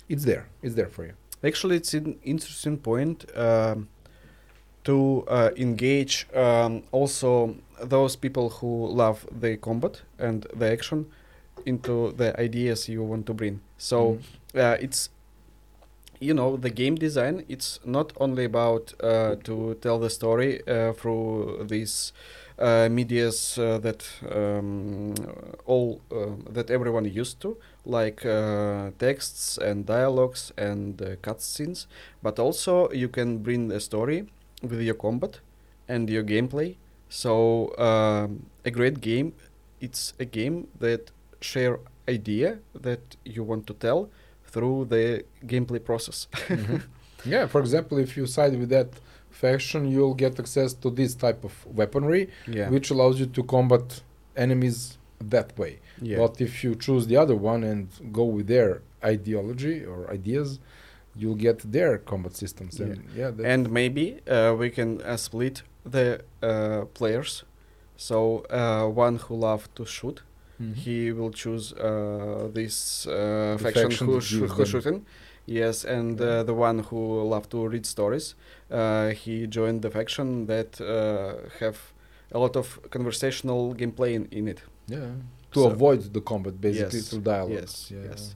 it's 0.08 0.24
there 0.24 0.44
it's 0.62 0.74
there 0.74 0.88
for 0.88 1.04
you 1.08 1.12
Actually, 1.44 1.76
it's 1.76 1.92
an 1.94 2.18
interesting 2.22 2.76
point 2.78 3.18
um, 3.36 3.88
to 4.84 5.24
uh, 5.28 5.50
engage 5.56 6.26
um, 6.34 6.82
also 6.92 7.54
those 7.82 8.16
people 8.16 8.50
who 8.50 8.88
love 8.88 9.26
the 9.40 9.56
combat 9.56 10.02
and 10.18 10.46
the 10.54 10.70
action 10.70 11.06
into 11.66 12.12
the 12.12 12.38
ideas 12.40 12.88
you 12.88 13.02
want 13.02 13.26
to 13.26 13.34
bring. 13.34 13.60
So 13.78 14.18
uh, 14.54 14.76
it's 14.80 15.10
you 16.20 16.34
know 16.34 16.56
the 16.56 16.70
game 16.70 16.94
design. 16.94 17.44
It's 17.48 17.80
not 17.84 18.12
only 18.18 18.44
about 18.44 18.94
uh, 19.02 19.36
to 19.44 19.74
tell 19.80 19.98
the 19.98 20.10
story 20.10 20.66
uh, 20.66 20.92
through 20.92 21.66
these 21.68 22.12
uh, 22.58 22.88
medias 22.90 23.58
uh, 23.58 23.78
that 23.78 24.08
um, 24.30 25.14
all 25.66 26.00
uh, 26.12 26.26
that 26.50 26.70
everyone 26.70 27.04
used 27.04 27.40
to, 27.40 27.56
like 27.84 28.24
uh, 28.24 28.90
texts 28.98 29.58
and 29.58 29.84
dialogues 29.86 30.52
and 30.56 31.02
uh, 31.02 31.16
cutscenes, 31.22 31.86
but 32.22 32.38
also 32.38 32.90
you 32.92 33.08
can 33.08 33.38
bring 33.38 33.72
a 33.72 33.80
story 33.80 34.26
with 34.62 34.80
your 34.80 34.94
combat 34.94 35.40
and 35.88 36.08
your 36.08 36.22
gameplay. 36.22 36.76
So 37.08 37.76
um, 37.78 38.46
a 38.64 38.70
great 38.70 39.00
game, 39.00 39.34
it's 39.80 40.14
a 40.18 40.24
game 40.24 40.68
that 40.78 41.10
share 41.40 41.78
idea 42.08 42.58
that 42.74 43.16
you 43.24 43.42
want 43.44 43.66
to 43.66 43.74
tell 43.74 44.10
through 44.44 44.86
the 44.86 45.24
gameplay 45.46 45.82
process. 45.84 46.28
Mhm. 46.48 46.82
yeah 47.24 47.46
for 47.46 47.60
example 47.60 47.98
if 47.98 48.16
you 48.16 48.26
side 48.26 48.58
with 48.58 48.68
that 48.68 48.88
faction 49.30 49.90
you'll 49.90 50.14
get 50.14 50.38
access 50.38 50.72
to 50.74 50.90
this 50.90 51.14
type 51.14 51.44
of 51.44 51.54
weaponry 51.66 52.28
yeah. 52.46 52.68
which 52.68 52.90
allows 52.90 53.18
you 53.18 53.26
to 53.26 53.42
combat 53.44 54.02
enemies 54.36 54.98
that 55.20 55.56
way 55.58 55.78
yeah. 56.00 56.16
but 56.16 56.40
if 56.40 56.64
you 56.64 56.74
choose 56.74 57.06
the 57.06 57.16
other 57.16 57.36
one 57.36 57.62
and 57.64 57.88
go 58.12 58.24
with 58.24 58.46
their 58.46 58.82
ideology 59.04 59.84
or 59.84 60.10
ideas 60.10 60.58
you'll 61.16 61.34
get 61.48 61.58
their 61.72 61.98
combat 61.98 62.34
systems 62.36 62.80
and 62.80 63.02
yeah, 63.16 63.30
and 63.44 63.70
maybe 63.70 64.20
uh, 64.28 64.54
we 64.58 64.70
can 64.70 65.00
uh, 65.02 65.16
split 65.16 65.62
the 65.84 66.20
uh, 66.42 66.84
players. 66.94 67.44
So 67.96 68.44
uh, 68.50 68.86
one 68.88 69.16
who 69.18 69.36
love 69.36 69.68
to 69.74 69.84
shoot, 69.84 70.22
Mhm. 70.60 70.74
he 70.74 71.12
will 71.12 71.30
choose 71.32 71.72
uh, 71.72 72.48
this 72.52 73.06
uh, 73.06 73.56
faction 73.58 73.90
faction 73.90 74.06
who, 74.06 74.20
sh- 74.20 74.50
who 74.56 74.64
shooting. 74.64 75.04
Yes, 75.46 75.84
and 75.84 76.20
uh, 76.20 76.44
the 76.44 76.54
one 76.54 76.78
who 76.88 77.22
love 77.34 77.48
to 77.48 77.66
read 77.68 77.84
stories, 77.84 78.34
uh, 78.70 79.08
he 79.10 79.46
joined 79.48 79.82
the 79.82 79.90
faction 79.90 80.46
that 80.46 80.80
uh, 80.80 81.48
have 81.60 81.76
a 82.32 82.38
lot 82.38 82.56
of 82.56 82.78
conversational 82.90 83.74
gameplay 83.74 84.14
in, 84.14 84.26
in 84.30 84.48
it. 84.48 84.62
yeah 84.88 84.98
to 85.52 85.60
So- 85.60 85.70
avoid 85.70 86.00
the 86.14 86.20
combat 86.20 86.54
basically 86.60 86.98
Yes, 87.00 87.08
through 87.08 87.22
dialogue 87.22 87.60
yes, 87.60 87.90
yeah, 87.90 88.10
yes. 88.10 88.34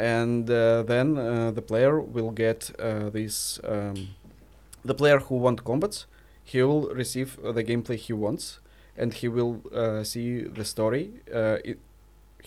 And 0.00 0.50
uh, 0.50 0.82
then 0.92 1.16
uh, 1.18 1.50
the 1.58 1.62
player 1.62 2.00
will 2.00 2.30
get 2.30 2.70
uh, 2.78 3.10
this 3.10 3.60
um, 3.64 3.94
the 4.84 4.94
player 4.94 5.18
who 5.26 5.36
wants 5.36 5.62
combats 5.62 6.06
he 6.44 6.62
will 6.62 6.88
receive 7.02 7.38
uh, 7.44 7.52
the 7.52 7.62
gameplay 7.64 7.96
he 7.96 8.12
wants 8.12 8.60
and 8.96 9.12
he 9.20 9.28
will 9.28 9.52
uh, 9.74 10.02
see 10.04 10.42
the 10.58 10.64
story 10.64 11.04
uh, 11.34 11.58
it, 11.70 11.78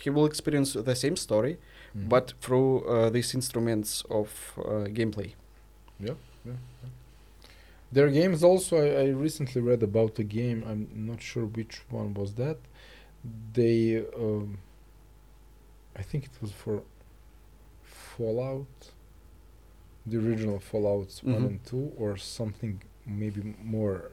he 0.03 0.09
will 0.09 0.25
experience 0.25 0.73
the 0.73 0.95
same 0.95 1.15
story 1.15 1.55
Mhm. 1.95 2.09
but 2.09 2.33
through 2.41 2.71
uh, 2.85 3.09
these 3.15 3.29
instruments 3.39 4.03
of 4.09 4.29
uh, 4.57 4.63
gameplay 4.97 5.29
There 7.91 8.05
are 8.07 8.11
games 8.11 8.43
also. 8.43 8.77
I, 8.77 8.87
I 9.03 9.05
recently 9.27 9.61
read 9.61 9.83
about 9.83 10.17
a 10.19 10.23
game. 10.23 10.63
I'm 10.69 10.87
not 11.11 11.21
sure 11.21 11.45
which 11.45 11.75
one 11.91 12.09
was 12.15 12.33
that. 12.43 12.57
They, 13.53 14.03
um, 14.17 14.57
I 15.95 16.01
think 16.01 16.23
it 16.25 16.31
was 16.41 16.51
for 16.51 16.81
Fallout, 18.17 18.75
the 20.05 20.17
original 20.17 20.59
Fallout's 20.59 21.23
one 21.23 21.41
Mhm. 21.43 21.47
and 21.49 21.59
two, 21.71 21.85
or 21.97 22.17
something 22.17 22.81
maybe 23.05 23.41
more 23.63 24.11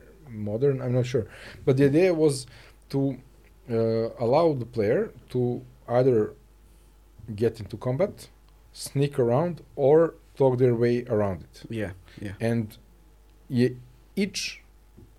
modern. 0.48 0.80
I'm 0.82 0.92
not 0.92 1.06
sure, 1.06 1.26
but 1.64 1.76
the 1.76 1.84
idea 1.86 2.12
was 2.14 2.46
to 2.90 3.00
uh, 3.70 4.08
allow 4.24 4.52
the 4.62 4.66
player 4.66 5.12
to 5.32 5.40
either 5.88 6.18
get 7.42 7.60
into 7.60 7.76
combat, 7.76 8.28
sneak 8.72 9.16
around, 9.18 9.54
or 9.76 10.14
talk 10.36 10.58
their 10.58 10.74
way 10.74 11.04
around 11.14 11.38
it 11.48 11.56
yeah 11.80 11.92
yeah 12.26 12.32
and 12.48 12.78
ye- 13.48 13.76
each 14.16 14.40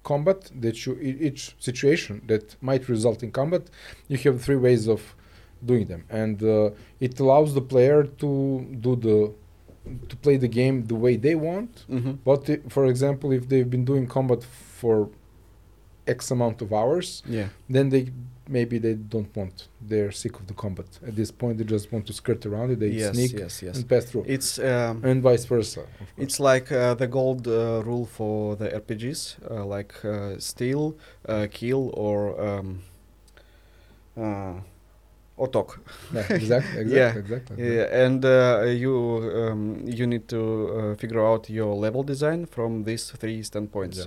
combat 0.03 0.39
that 0.63 0.75
you 0.86 0.91
each 1.27 1.41
situation 1.59 2.13
that 2.32 2.45
might 2.69 2.84
result 2.95 3.21
in 3.25 3.32
combat 3.32 3.63
you 4.09 4.17
have 4.25 4.41
three 4.41 4.55
ways 4.67 4.88
of 4.95 5.01
doing 5.66 5.86
them. 5.91 6.03
And 6.09 6.41
uh, 6.43 6.72
it 6.99 7.20
allows 7.20 7.53
the 7.53 7.62
player 7.74 8.03
to 8.22 8.30
do 8.80 8.95
the 8.95 9.18
to 10.09 10.16
play 10.18 10.38
the 10.38 10.47
game 10.47 10.76
the 10.86 10.95
way 11.05 11.16
they 11.16 11.36
want. 11.36 11.86
Mm-hmm. 11.89 12.14
but 12.30 12.41
i- 12.53 12.62
for 12.76 12.86
example 12.86 13.32
if 13.32 13.43
they've 13.49 13.70
been 13.76 13.86
doing 13.91 14.05
combat 14.18 14.41
for 14.82 15.09
x 16.18 16.20
amount 16.32 16.57
of 16.62 16.70
hours 16.80 17.07
yeah. 17.38 17.47
then 17.76 17.86
they 17.89 18.03
maybe 18.57 18.78
they 18.86 18.95
don't 19.14 19.32
want 19.39 19.55
they're 19.89 20.12
sick 20.12 20.34
of 20.39 20.45
the 20.47 20.53
combat. 20.53 20.89
At 21.09 21.16
this 21.16 21.32
point 21.32 21.57
they 21.59 21.64
just 21.64 21.91
want 21.93 22.05
to 22.07 22.14
skirt 22.22 22.41
around 22.49 22.68
it 22.74 22.80
they 22.80 22.88
yes 22.89 23.14
sneak 23.16 23.34
yes 23.43 23.53
yes. 23.68 23.76
and 23.78 23.88
pass 23.91 24.05
through. 24.09 24.26
It's 24.36 24.59
um, 24.59 24.95
and 25.09 25.22
vice 25.30 25.45
versa. 25.45 25.84
It's 26.18 26.38
like 26.51 26.68
uh, 26.72 26.93
the 26.95 27.07
gold 27.07 27.47
uh, 27.47 27.82
rule 27.89 28.05
for 28.18 28.55
the 28.62 28.68
RPGs, 28.84 29.22
uh, 29.49 29.66
like 29.76 29.93
uh, 30.03 30.38
steal, 30.39 30.84
uh, 31.30 31.47
kill, 31.59 31.84
or 32.07 32.20
um, 32.49 32.68
uh, 34.18 34.53
or 35.41 35.47
talk. 35.49 35.79
yeah, 36.13 36.33
exactly 36.33 36.81
exactly 36.81 36.97
Yeah. 36.97 37.19
exactly 37.23 37.55
Yeah, 37.75 38.05
and 38.05 38.23
uh, 38.25 38.63
you 38.83 38.95
um, 39.41 39.61
you 39.99 40.05
need 40.07 40.25
to 40.27 40.39
uh, 40.39 40.95
figure 41.01 41.23
out 41.31 41.49
your 41.49 41.73
level 41.85 42.03
design 42.03 42.45
from 42.55 42.83
these 42.83 43.11
three 43.21 43.43
standpoints. 43.43 43.97
Yeah. 43.97 44.05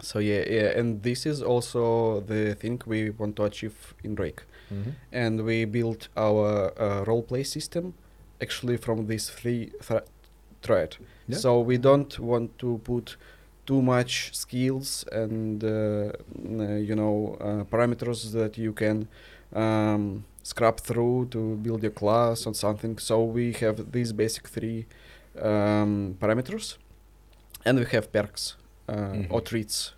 So 0.00 0.18
yeah, 0.18 0.44
yeah, 0.50 0.78
and 0.78 1.02
this 1.02 1.26
is 1.26 1.42
also 1.42 2.20
the 2.26 2.54
thing 2.54 2.80
we 2.86 3.10
want 3.10 3.36
to 3.36 3.44
achieve 3.44 3.94
in 4.04 4.14
Drake. 4.14 4.42
Mhm. 4.70 4.92
And 5.12 5.40
we 5.44 5.64
built 5.66 6.08
our 6.16 6.72
uh, 6.80 7.04
role 7.06 7.22
play 7.22 7.44
system 7.44 7.92
actually 8.40 8.76
from 8.78 9.06
these 9.06 9.30
three 9.30 9.70
thre- 9.86 10.06
thread. 10.62 10.96
Yeah. 11.28 11.38
So 11.38 11.60
we 11.60 11.78
don't 11.78 12.18
want 12.18 12.58
to 12.58 12.78
put 12.84 13.16
too 13.66 13.80
much 13.82 14.30
skills 14.34 15.04
and 15.12 15.62
uh, 15.62 15.68
uh, 15.68 16.88
you 16.88 16.94
know 16.96 17.36
uh, 17.40 17.64
parameters 17.70 18.32
that 18.32 18.58
you 18.58 18.72
can 18.72 19.06
um, 19.54 20.24
scrap 20.42 20.80
through 20.80 21.26
to 21.30 21.56
build 21.56 21.82
your 21.82 21.92
class 21.92 22.46
or 22.46 22.54
something. 22.54 22.98
So 22.98 23.22
we 23.24 23.52
have 23.54 23.92
these 23.92 24.12
basic 24.12 24.48
three 24.48 24.86
um, 25.40 26.16
parameters, 26.20 26.76
and 27.64 27.78
we 27.78 27.86
have 27.86 28.12
perks 28.12 28.56
uh, 28.88 28.92
or 29.30 29.40
Mhm. 29.40 29.44
treats, 29.44 29.92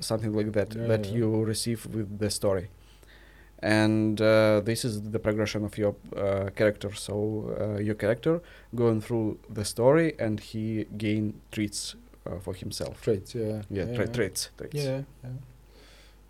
something 0.00 0.32
like 0.32 0.52
that 0.52 0.74
Yeah, 0.74 0.86
that 0.88 1.06
yeah. 1.06 1.14
you 1.18 1.44
receive 1.44 1.86
with 1.94 2.18
the 2.18 2.30
story. 2.30 2.68
And 3.62 4.20
uh, 4.20 4.60
this 4.64 4.84
is 4.84 5.00
the 5.10 5.18
progression 5.18 5.64
of 5.64 5.78
your 5.78 5.94
uh, 6.16 6.50
character. 6.54 6.92
So 6.94 7.14
uh, 7.60 7.78
your 7.80 7.94
character 7.94 8.40
going 8.74 9.00
through 9.00 9.38
the 9.48 9.64
story, 9.64 10.14
and 10.18 10.38
he 10.40 10.84
gain 10.98 11.34
treats 11.50 11.94
uh, 12.26 12.38
for 12.40 12.54
himself. 12.54 13.00
Traits, 13.02 13.34
yeah. 13.34 13.62
Yeah, 13.70 13.94
tra- 13.94 14.08
traits. 14.08 14.50
traits. 14.58 14.74
Yeah, 14.84 15.02
yeah. 15.24 15.30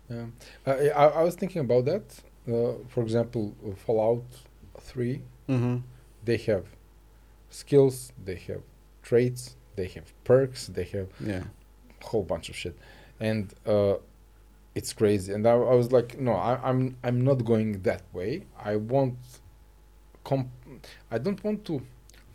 yeah. 0.09 0.25
I, 0.65 0.89
I, 0.89 1.05
I 1.19 1.23
was 1.23 1.35
thinking 1.35 1.61
about 1.61 1.85
that. 1.85 2.03
Uh, 2.47 2.73
for 2.87 3.01
example, 3.03 3.53
Fallout 3.85 4.23
3, 4.79 5.21
Mm-hmm. 5.49 5.77
they 6.23 6.37
have 6.37 6.65
skills, 7.49 8.11
they 8.23 8.35
have 8.47 8.61
traits, 9.03 9.55
they 9.75 9.87
have 9.87 10.11
perks, 10.23 10.67
they 10.67 10.83
have 10.85 11.07
Yeah. 11.19 11.43
a 12.01 12.05
whole 12.05 12.23
bunch 12.23 12.49
of 12.49 12.55
shit. 12.55 12.75
And 13.19 13.53
uh, 13.65 13.95
it's 14.73 14.91
crazy. 14.93 15.33
And 15.33 15.45
I, 15.47 15.51
I 15.53 15.75
was 15.75 15.91
like, 15.91 16.19
no, 16.19 16.33
I, 16.33 16.59
I'm 16.69 16.97
I'm 17.03 17.23
not 17.23 17.45
going 17.45 17.81
that 17.83 18.01
way. 18.13 18.43
I 18.71 18.75
want 18.75 19.15
comp- 20.23 20.49
I 21.11 21.17
don't 21.17 21.41
want 21.43 21.63
to 21.65 21.81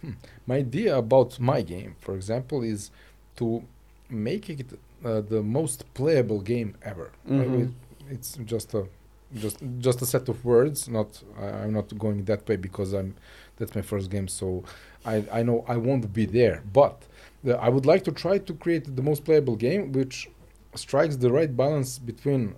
hmm. 0.01 0.13
my 0.47 0.57
idea 0.57 0.97
about 0.97 1.39
my 1.41 1.63
game, 1.63 1.97
for 1.99 2.15
example, 2.15 2.63
is 2.63 2.91
to 3.37 3.63
make 4.09 4.49
it 4.51 4.67
uh, 5.05 5.21
the 5.21 5.43
most 5.43 5.85
playable 5.95 6.41
game 6.41 6.75
ever. 6.83 7.11
Mhm. 7.29 7.63
it- 7.69 7.75
it's 8.11 8.37
just 8.45 8.75
a 8.75 8.87
just 9.35 9.59
just 9.79 10.03
a 10.03 10.07
set 10.07 10.29
of 10.29 10.45
words. 10.45 10.89
Not 10.89 11.23
I, 11.39 11.47
I'm 11.63 11.73
not 11.73 11.97
going 11.99 12.25
that 12.25 12.49
way 12.49 12.57
because 12.57 12.93
I'm 12.93 13.15
that's 13.57 13.75
my 13.75 13.83
first 13.83 14.11
game. 14.11 14.29
So 14.29 14.65
I 15.05 15.25
I 15.33 15.43
know 15.43 15.65
I 15.69 15.77
won't 15.77 16.13
be 16.13 16.27
there, 16.27 16.63
but 16.73 16.97
the, 17.45 17.57
I 17.59 17.69
would 17.69 17.87
like 17.87 18.05
to 18.05 18.13
try 18.13 18.39
to 18.39 18.53
create 18.55 18.85
the 18.97 19.03
most 19.03 19.25
playable 19.25 19.57
game, 19.57 19.93
which 19.93 20.29
strikes 20.75 21.17
the 21.17 21.31
right 21.31 21.55
balance 21.57 21.99
between 21.99 22.55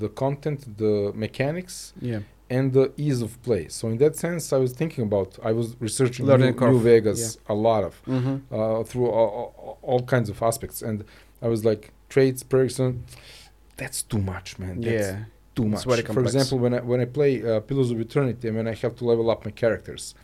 the 0.00 0.08
content, 0.08 0.76
the 0.78 1.12
mechanics, 1.14 1.92
Yeah. 2.00 2.20
and 2.50 2.72
the 2.72 2.92
ease 2.96 3.20
of 3.22 3.40
play. 3.42 3.68
So 3.68 3.88
in 3.88 3.98
that 3.98 4.16
sense, 4.16 4.52
I 4.52 4.58
was 4.58 4.72
thinking 4.72 5.04
about 5.04 5.38
I 5.42 5.52
was 5.52 5.76
researching 5.80 6.26
Learning 6.26 6.54
New, 6.56 6.70
New 6.72 6.80
Vegas 6.80 7.38
a 7.48 7.54
lot 7.54 7.84
of 7.84 7.94
Mm-hmm. 8.06 8.36
uh, 8.54 8.82
through 8.84 9.08
all, 9.08 9.78
all, 9.82 10.02
kinds 10.02 10.28
of 10.30 10.42
aspects, 10.42 10.82
and 10.82 11.04
I 11.42 11.48
was 11.48 11.64
like 11.64 11.92
traits, 12.08 12.42
perks, 12.42 12.78
and 12.78 13.04
that's 13.76 14.02
too 14.02 14.18
much, 14.18 14.58
man. 14.58 14.80
That's 14.80 15.06
Yeah. 15.06 15.24
Too 15.54 15.66
much. 15.66 15.84
For 15.84 16.20
example, 16.28 16.58
when 16.64 16.72
I 16.74 16.80
when 16.80 17.00
I 17.00 17.04
play 17.18 17.32
uh, 17.42 17.60
Pillars 17.68 17.90
of 17.90 17.98
Eternity 18.00 18.48
and 18.48 18.56
when 18.56 18.68
I 18.68 18.74
have 18.74 18.94
to 18.96 19.04
level 19.04 19.26
up 19.30 19.44
my 19.44 19.50
characters, 19.62 20.14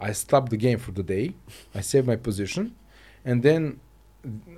I 0.00 0.12
stop 0.12 0.48
the 0.48 0.56
game 0.66 0.78
for 0.78 0.92
the 0.92 1.02
day, 1.02 1.26
I 1.74 1.80
save 1.92 2.04
my 2.06 2.16
position, 2.16 2.74
and 3.24 3.42
then 3.42 3.62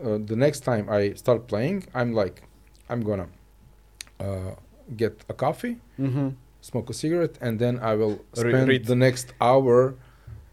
uh, 0.04 0.18
the 0.30 0.36
next 0.36 0.60
time 0.60 0.84
I 0.88 1.12
start 1.14 1.40
playing, 1.52 1.76
I'm 1.94 2.12
like, 2.22 2.36
I'm 2.90 3.02
gonna 3.02 3.28
uh, 4.20 4.52
get 4.96 5.14
a 5.28 5.34
coffee, 5.34 5.76
Mm-hmm. 5.98 6.28
smoke 6.60 6.90
a 6.90 6.94
cigarette, 6.94 7.36
and 7.40 7.58
then 7.58 7.74
I 7.90 7.94
will 8.00 8.16
spend 8.34 8.68
read. 8.68 8.84
the 8.86 8.96
next 9.06 9.26
hour 9.40 9.94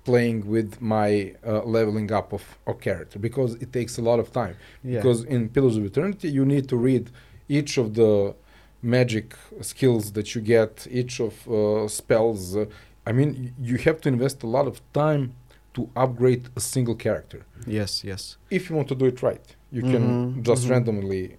playing 0.05 0.45
with 0.55 0.81
my 0.81 1.33
uh, 1.47 1.63
leveling 1.63 2.11
up 2.11 2.33
of, 2.33 2.43
a 2.67 2.73
character 2.73 3.17
because 3.19 3.51
it 3.63 3.71
takes 3.71 3.97
a 3.97 4.01
lot 4.09 4.19
of 4.19 4.27
time 4.41 4.55
Yeah. 4.83 4.99
because 4.99 5.23
in 5.35 5.41
Pillars 5.55 5.77
of 5.77 5.83
Eternity 5.85 6.27
you 6.37 6.43
need 6.45 6.65
to 6.73 6.77
read 6.89 7.09
each 7.57 7.77
of 7.77 7.87
the 7.99 8.35
magic 8.83 9.33
skills 9.61 10.11
that 10.11 10.35
you 10.35 10.41
get, 10.41 10.87
each 10.91 11.19
of 11.19 11.47
uh, 11.49 11.87
spells. 11.87 12.55
Uh, 12.55 12.65
I 13.05 13.11
mean, 13.11 13.53
you 13.59 13.77
have 13.77 13.99
to 14.01 14.09
invest 14.09 14.43
a 14.43 14.47
lot 14.47 14.67
of 14.67 14.81
time 14.93 15.33
to 15.73 15.89
upgrade 15.95 16.49
a 16.55 16.59
single 16.59 16.95
character. 16.95 17.39
yes. 17.65 18.03
Yes. 18.03 18.37
If 18.51 18.69
you 18.69 18.75
want 18.75 18.87
to 18.89 18.95
do 18.95 19.05
it 19.05 19.21
right, 19.23 19.45
you 19.71 19.81
can 19.81 20.03
Mhm, 20.03 20.43
just 20.49 20.63
mhm. 20.65 20.71
randomly 20.71 21.37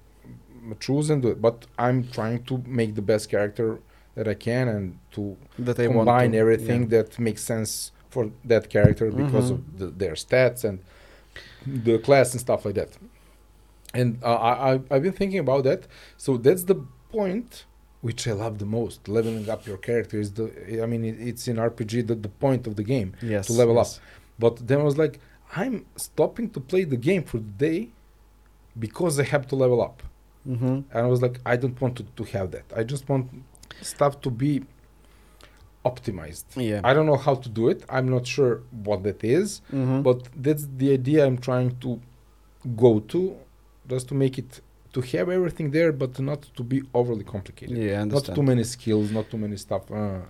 choose 0.80 1.10
and 1.10 1.22
do 1.22 1.28
it. 1.28 1.40
But 1.40 1.66
I'm 1.78 1.98
trying 2.18 2.42
to 2.44 2.54
make 2.66 2.94
the 2.94 3.02
best 3.02 3.28
character 3.30 3.78
that 4.16 4.26
I 4.26 4.34
can 4.34 4.68
and 4.68 4.98
to 5.12 5.36
That 5.58 5.78
I 5.78 5.86
want 5.86 6.08
combine 6.08 6.32
to- 6.32 6.38
everything 6.38 6.82
yeah. 6.82 6.88
that 6.96 7.18
makes 7.18 7.42
sense 7.42 7.92
for 8.10 8.30
that 8.52 8.64
character 8.70 9.06
because 9.22 9.46
Mhm. 9.50 9.54
of 9.54 9.78
the, 9.78 9.86
their 10.02 10.14
stats 10.24 10.64
and 10.68 10.78
the 11.86 11.98
class 11.98 12.32
and 12.32 12.40
stuff 12.40 12.64
like 12.66 12.74
that. 12.80 12.90
And 14.00 14.18
uh, 14.22 14.34
I, 14.50 14.52
I 14.68 14.72
I've 14.90 15.02
been 15.02 15.12
thinking 15.22 15.38
about 15.46 15.62
that. 15.64 15.80
So 16.16 16.30
that's 16.36 16.64
the 16.64 16.76
point 17.16 17.66
which 18.04 18.28
I 18.28 18.32
love 18.32 18.58
the 18.58 18.66
most. 18.66 19.08
Leveling 19.08 19.48
up 19.48 19.66
your 19.66 19.78
character 19.78 20.20
is 20.20 20.30
the. 20.38 20.46
I 20.82 20.86
mean, 20.92 21.02
it, 21.06 21.16
it's 21.28 21.48
in 21.48 21.56
RPG 21.56 22.06
the, 22.06 22.14
the 22.14 22.28
point 22.28 22.66
of 22.66 22.76
the 22.76 22.84
game. 22.84 23.14
Yes. 23.22 23.46
to 23.46 23.54
level 23.54 23.76
yes. 23.76 23.98
But 24.38 24.54
then 24.68 24.78
I 24.80 24.82
was 24.82 24.98
like, 24.98 25.20
I'm 25.56 25.86
stopping 25.96 26.50
to 26.50 26.60
play 26.60 26.84
the 26.84 26.98
game 26.98 27.22
for 27.24 27.38
the 27.38 27.54
day 27.68 27.80
because 28.78 29.18
I 29.18 29.24
have 29.34 29.46
to 29.48 29.56
level 29.56 29.80
up. 29.80 30.02
Mm-hmm. 30.46 30.80
And 30.92 31.00
I 31.06 31.06
was 31.06 31.22
like, 31.22 31.40
I 31.46 31.56
don't 31.56 31.80
want 31.80 31.96
to, 31.96 32.02
to 32.02 32.24
have 32.24 32.50
that. 32.50 32.66
I 32.76 32.82
just 32.84 33.08
want 33.08 33.30
stuff 33.80 34.20
to 34.20 34.30
be 34.30 34.64
optimized. 35.86 36.44
Yeah. 36.56 36.82
I 36.84 36.92
don't 36.92 37.06
know 37.06 37.16
how 37.16 37.36
to 37.36 37.48
do 37.48 37.68
it. 37.68 37.84
I'm 37.88 38.08
not 38.10 38.26
sure 38.26 38.62
what 38.70 39.02
that 39.04 39.24
is, 39.24 39.62
mm-hmm. 39.72 40.02
but 40.02 40.28
that's 40.36 40.66
the 40.76 40.92
idea 40.92 41.24
I'm 41.24 41.38
trying 41.38 41.78
to 41.80 42.00
go 42.76 43.00
to, 43.00 43.36
just 43.88 44.08
to 44.08 44.14
make 44.14 44.36
it 44.38 44.60
to 44.94 45.00
have 45.12 45.28
everything 45.28 45.70
there, 45.70 45.92
but 45.92 46.18
not 46.30 46.42
to 46.56 46.62
be 46.62 46.78
overly 46.94 47.24
complicated. 47.24 47.76
yeah, 47.76 48.00
I 48.00 48.04
Not 48.04 48.24
too 48.36 48.42
many 48.42 48.64
skills, 48.64 49.10
not 49.18 49.26
too 49.30 49.38
many 49.44 49.56
stuff. 49.66 49.84
Uh, 49.90 50.20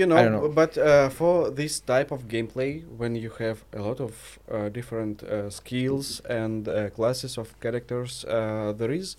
You 0.00 0.06
know, 0.06 0.28
know. 0.30 0.48
but 0.48 0.72
uh, 0.78 1.10
for 1.10 1.50
this 1.50 1.74
type 1.80 2.10
of 2.16 2.20
gameplay, 2.26 2.82
when 3.00 3.12
you 3.14 3.30
have 3.44 3.58
a 3.74 3.82
lot 3.88 4.00
of 4.00 4.12
uh, 4.50 4.70
different 4.70 5.22
uh, 5.22 5.50
skills 5.50 6.06
and 6.42 6.66
uh, 6.66 6.88
classes 6.96 7.36
of 7.36 7.46
characters, 7.60 8.24
uh, 8.24 8.72
there 8.80 8.90
is 8.90 9.16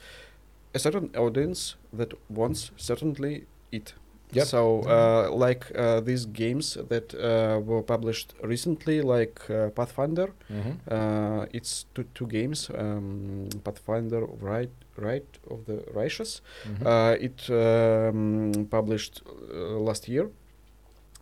a 0.74 0.80
certain 0.80 1.12
audience 1.16 1.76
that 2.00 2.12
wants 2.28 2.72
certainly 2.76 3.46
it. 3.72 3.94
Yep. 4.36 4.47
So, 4.47 4.81
uh, 4.81 5.29
like 5.31 5.65
uh, 5.75 5.99
these 6.01 6.25
games 6.25 6.77
that 6.89 7.13
uh, 7.13 7.59
were 7.59 7.81
published 7.84 8.34
recently, 8.43 9.01
like 9.01 9.39
uh, 9.49 9.69
Pathfinder, 9.69 10.27
mhm. 10.49 10.73
uh, 10.91 11.45
it's 11.53 11.86
two, 11.93 12.05
two 12.13 12.27
games, 12.27 12.69
um, 12.77 13.47
Pathfinder 13.63 14.25
Right, 14.41 14.71
Wrath 14.97 15.39
of 15.49 15.65
the 15.65 15.84
Righteous, 15.93 16.41
Mhm. 16.65 16.86
uh, 16.86 17.15
it 17.27 17.49
um, 17.49 18.67
published 18.69 19.21
uh, 19.25 19.79
last 19.88 20.07
year, 20.07 20.29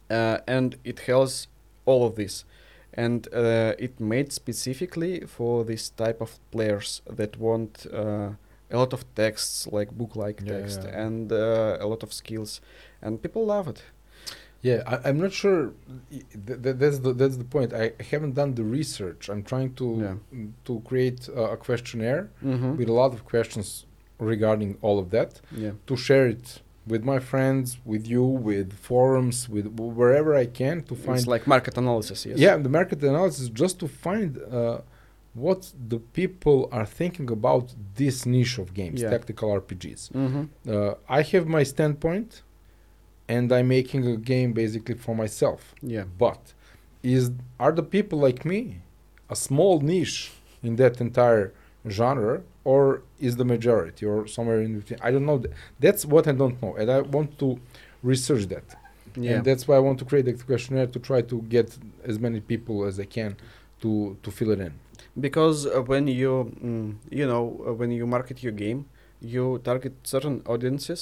uh, 0.09 0.37
and 0.47 0.75
it 0.83 0.99
has 1.07 1.47
all 1.85 2.05
of 2.05 2.15
this, 2.15 2.45
and 2.93 3.27
uh, 3.33 3.73
it 3.79 3.99
made 3.99 4.31
specifically 4.31 5.21
for 5.25 5.63
this 5.63 5.89
type 5.89 6.21
of 6.21 6.39
players 6.51 7.01
that 7.17 7.37
want 7.39 7.85
uh, 7.93 8.31
a 8.73 8.77
lot 8.77 8.93
of 8.93 9.03
texts, 9.15 9.67
like 9.71 9.91
book-like 9.91 10.41
Yeah, 10.45 10.53
text, 10.59 10.81
yeah. 10.83 11.05
and 11.05 11.31
uh, 11.31 11.77
a 11.79 11.85
lot 11.87 12.03
of 12.03 12.13
skills, 12.13 12.61
and 13.01 13.21
people 13.21 13.45
love 13.45 13.67
it. 13.67 13.81
Yeah, 14.61 14.83
I, 14.85 15.09
I'm 15.09 15.19
not 15.19 15.33
sure. 15.33 15.71
Th- 16.11 16.61
th- 16.63 16.75
that's 16.81 16.99
the 16.99 17.11
that's 17.13 17.37
the 17.37 17.49
point. 17.55 17.73
I 17.73 17.85
haven't 18.11 18.33
done 18.41 18.51
the 18.53 18.63
research. 18.79 19.21
I'm 19.31 19.43
trying 19.51 19.71
to 19.81 19.85
Yeah. 20.03 20.15
mm, 20.37 20.51
to 20.67 20.73
create 20.89 21.21
uh, 21.29 21.55
a 21.55 21.57
questionnaire 21.57 22.23
Mm-hmm. 22.43 22.71
with 22.77 22.89
a 22.89 22.93
lot 23.01 23.11
of 23.13 23.21
questions 23.33 23.67
regarding 24.19 24.71
all 24.85 24.97
of 25.03 25.07
that 25.15 25.31
Yeah. 25.63 25.71
to 25.89 25.95
share 26.07 26.27
it 26.35 26.61
with 26.93 27.03
my 27.03 27.19
friends, 27.31 27.67
with 27.85 28.03
you, 28.13 28.23
with 28.49 28.69
forums, 28.73 29.37
with 29.49 29.65
wherever 29.99 30.31
I 30.43 30.45
can 30.61 30.75
to 30.89 30.95
find 30.95 31.17
It's 31.19 31.27
like 31.35 31.45
market 31.55 31.75
analysis. 31.77 32.25
Yes. 32.25 32.37
yeah 32.45 32.55
the 32.67 32.73
market 32.79 32.99
analysis 33.03 33.49
just 33.63 33.75
to 33.79 33.87
find 33.87 34.29
uh, 34.37 34.81
what 35.33 35.61
the 35.93 35.99
people 36.19 36.59
are 36.71 36.85
thinking 37.01 37.29
about 37.31 37.65
this 38.01 38.25
niche 38.25 38.57
of 38.63 38.67
games, 38.81 38.99
Yeah. 39.01 39.09
tactical 39.15 39.47
RPGs. 39.61 40.01
Mm-hmm. 40.11 40.43
Uh, 40.73 40.93
I 41.19 41.21
have 41.33 41.45
my 41.57 41.63
standpoint, 41.63 42.29
and 43.33 43.45
I'm 43.57 43.67
making 43.79 44.01
a 44.15 44.17
game 44.33 44.49
basically 44.61 44.95
for 45.05 45.13
myself. 45.23 45.61
Yeah. 45.95 46.05
But 46.25 46.41
is 47.15 47.23
are 47.63 47.73
the 47.79 47.87
people 47.95 48.17
like 48.27 48.41
me 48.53 48.61
a 49.35 49.35
small 49.47 49.75
niche 49.91 50.17
in 50.67 50.73
that 50.81 50.93
entire 51.07 51.47
genre, 51.97 52.35
or 52.71 52.81
is 53.27 53.33
the 53.41 53.47
majority, 53.55 54.03
or 54.11 54.17
somewhere 54.35 54.59
in 54.67 54.71
between? 54.79 54.99
I 55.07 55.09
don't 55.13 55.25
know. 55.29 55.37
That's 55.85 56.03
what 56.13 56.23
I 56.31 56.33
don't 56.41 56.57
know, 56.61 56.73
and 56.79 56.87
I 56.97 56.99
want 57.15 57.29
to 57.43 57.47
research 58.11 58.45
that. 58.55 58.67
Yeah. 59.15 59.31
And 59.31 59.39
that's 59.47 59.63
why 59.67 59.75
I 59.75 59.83
want 59.87 59.97
to 60.01 60.05
create 60.09 60.25
the 60.29 60.33
questionnaire 60.51 60.87
to 60.95 60.99
try 61.09 61.21
to 61.31 61.37
get 61.55 61.67
as 62.11 62.15
many 62.25 62.39
people 62.51 62.75
as 62.89 62.95
I 62.99 63.07
can 63.17 63.31
to 63.81 63.91
to 64.23 64.29
fill 64.37 64.51
it 64.55 64.59
in. 64.67 64.73
because 65.27 65.57
uh, 65.65 65.81
when 65.91 66.07
you 66.21 66.31
mm, 66.63 66.95
you 67.19 67.25
know 67.31 67.43
uh, 67.67 67.73
when 67.79 67.91
you 67.99 68.05
market 68.15 68.37
your 68.45 68.55
game 68.65 68.79
you 69.33 69.43
target 69.69 69.93
certain 70.13 70.37
audiences 70.53 71.01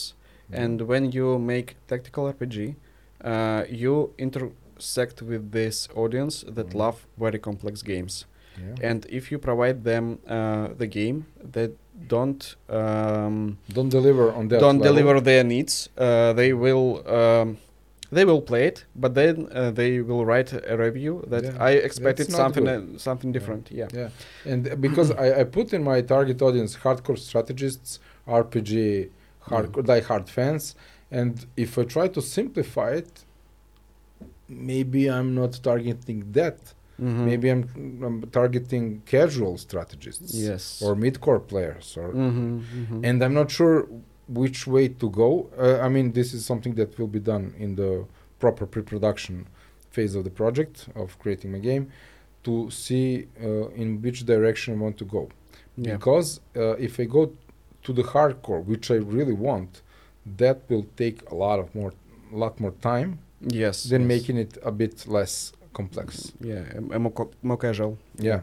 and 0.52 0.82
when 0.82 1.12
you 1.12 1.38
make 1.40 1.76
tactical 1.88 2.24
rpg 2.34 2.76
uh, 3.24 3.64
you 3.70 4.14
intersect 4.18 5.22
with 5.22 5.52
this 5.52 5.88
audience 5.96 6.44
that 6.56 6.68
Mhm. 6.70 6.76
love 6.80 6.98
very 7.18 7.40
complex 7.40 7.82
games 7.84 8.26
Yeah. 8.58 8.90
and 8.90 9.06
if 9.10 9.32
you 9.32 9.38
provide 9.40 9.84
them 9.84 10.20
uh, 10.28 10.70
the 10.78 10.88
game 10.88 11.26
that 11.52 11.72
don't 12.08 12.56
um, 12.70 13.58
don't 13.74 13.90
deliver 13.90 14.34
on 14.34 14.48
that. 14.50 14.60
don't 14.60 14.80
level. 14.80 14.94
deliver 14.96 15.22
their 15.22 15.44
needs, 15.44 15.90
uh, 15.98 16.34
they 16.34 16.54
will 16.54 17.04
um, 17.08 17.58
they 18.12 18.26
will 18.26 18.42
play 18.42 18.66
it, 18.68 18.86
but 18.96 19.14
then 19.14 19.48
uh, 19.52 19.70
they 19.72 20.02
will 20.02 20.26
write 20.26 20.52
a 20.74 20.76
review 20.78 21.24
that 21.28 21.44
Yeah, 21.44 21.70
I 21.70 21.72
expected 21.74 22.32
something 22.32 22.68
uh, 22.68 22.98
something 22.98 23.32
different. 23.32 23.70
Yeah. 23.72 23.88
Yeah, 23.94 24.10
and 24.52 24.68
uh, 24.68 24.76
because 24.76 25.12
I, 25.12 25.42
I 25.42 25.44
put 25.44 25.74
in 25.74 25.84
my 25.84 26.02
target 26.02 26.42
audience 26.42 26.76
hardcore 26.84 27.18
strategists, 27.18 28.00
RPG, 28.28 29.10
hardcore 29.48 29.86
die-hard 29.86 30.30
fans, 30.30 30.76
and 31.11 31.45
if 31.57 31.78
I 31.78 31.84
try 31.84 32.07
to 32.10 32.22
simplify 32.22 32.91
it, 32.91 33.26
maybe 34.48 35.10
I'm 35.10 35.36
not 35.36 35.53
targeting 35.64 36.32
that. 36.34 36.74
Mhm. 36.99 37.26
Maybe 37.26 37.49
I'm, 37.49 37.64
I'm 38.03 38.22
targeting 38.30 39.02
casual 39.06 39.57
strategists 39.57 40.34
yes. 40.34 40.82
or 40.82 40.95
mid-core 40.95 41.40
players, 41.40 41.95
or 41.98 42.10
Mhm, 42.14 42.61
mhm. 42.61 42.99
and 43.07 43.24
I'm 43.24 43.34
not 43.34 43.49
sure 43.49 43.88
which 44.28 44.68
way 44.68 44.90
to 44.90 45.10
go. 45.10 45.49
Uh, 45.57 45.80
I 45.86 45.88
mean, 45.90 46.11
this 46.11 46.34
is 46.34 46.45
something 46.45 46.74
that 46.76 46.98
will 46.99 47.07
be 47.07 47.20
done 47.20 47.53
in 47.57 47.76
the 47.76 48.06
proper 48.40 48.66
pre-production 48.66 49.48
phase 49.91 50.14
of 50.16 50.24
the 50.24 50.30
project 50.41 50.88
of 50.95 51.18
creating 51.20 51.52
my 51.52 51.60
game 51.60 51.88
to 52.44 52.70
see 52.70 53.28
uh, 53.41 53.70
in 53.82 54.02
which 54.02 54.26
direction 54.26 54.74
I 54.76 54.78
want 54.86 54.98
to 54.98 55.06
go. 55.06 55.30
yeah. 55.78 55.94
Because 55.95 56.41
uh, 56.56 56.76
if 56.88 56.99
I 56.99 57.06
go 57.06 57.32
to 57.84 57.93
the 57.93 58.03
hardcore, 58.03 58.64
which 58.65 58.91
I 58.91 58.95
really 58.95 59.34
want, 59.34 59.81
that 60.38 60.57
will 60.69 60.85
take 60.97 61.18
a 61.31 61.35
lot 61.35 61.60
of 61.60 61.73
more, 61.76 61.93
a 62.34 62.38
lot 62.38 62.60
more 62.60 62.73
time 62.81 63.19
yes. 63.41 63.84
than 63.84 64.01
yes. 64.01 64.07
making 64.07 64.38
it 64.38 64.57
a 64.64 64.72
bit 64.72 65.07
less 65.07 65.53
complex. 65.73 66.34
yeah 66.41 66.64
a, 66.76 66.95
a 66.95 66.99
more, 66.99 67.11
co- 67.11 67.31
more 67.43 67.57
casual. 67.57 67.97
Yeah. 68.18 68.41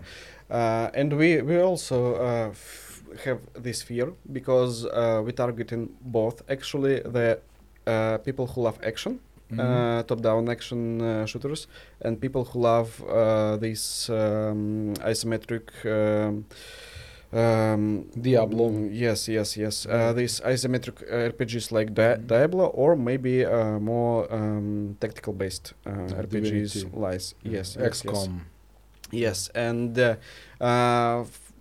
Uh, 0.51 0.89
and 0.95 1.13
we 1.13 1.43
we 1.43 1.57
also 1.61 2.15
uh, 2.15 2.49
f- 2.51 3.03
have 3.25 3.41
this 3.63 3.83
fear 3.83 4.13
because 4.33 4.85
uh, 4.87 5.21
we 5.25 5.33
targeting 5.33 5.89
both 6.01 6.43
actually 6.49 7.01
the 7.01 7.39
uh, 7.87 8.19
people 8.19 8.47
who 8.47 8.63
love 8.63 8.79
action, 8.83 9.19
Mhm. 9.51 9.61
uh, 9.61 10.03
top-down 10.03 10.49
action 10.49 11.01
uh, 11.01 11.27
shooters, 11.27 11.67
and 12.05 12.21
people 12.21 12.45
who 12.45 12.61
love 12.61 12.91
uh, 13.09 13.57
these 13.61 14.09
um, 14.11 14.95
isometric. 15.05 15.67
Um, 15.85 16.45
um, 17.33 18.07
Diablo. 18.21 18.71
Yes, 18.91 19.29
yes, 19.29 19.57
yes. 19.57 19.87
Uh, 19.87 20.13
these 20.13 20.41
isometric 20.41 21.03
uh, 21.11 21.29
RPGs 21.31 21.73
like 21.73 21.95
Di- 21.95 22.17
Mhm. 22.17 22.27
Diablo, 22.27 22.67
or 22.67 22.97
maybe 22.97 23.45
uh, 23.45 23.79
more 23.81 24.27
um, 24.33 24.97
tactical-based 25.01 25.75
uh, 25.87 25.91
RPGs. 26.23 26.87
Lies. 26.95 27.35
Yes, 27.43 27.77
yes, 27.77 28.05
yes. 28.05 28.13
XCOM. 28.13 28.41
Yes, 29.13 29.51
and 29.55 29.99
uh, 29.99 30.17
uh, 30.61 31.21
f- 31.21 31.53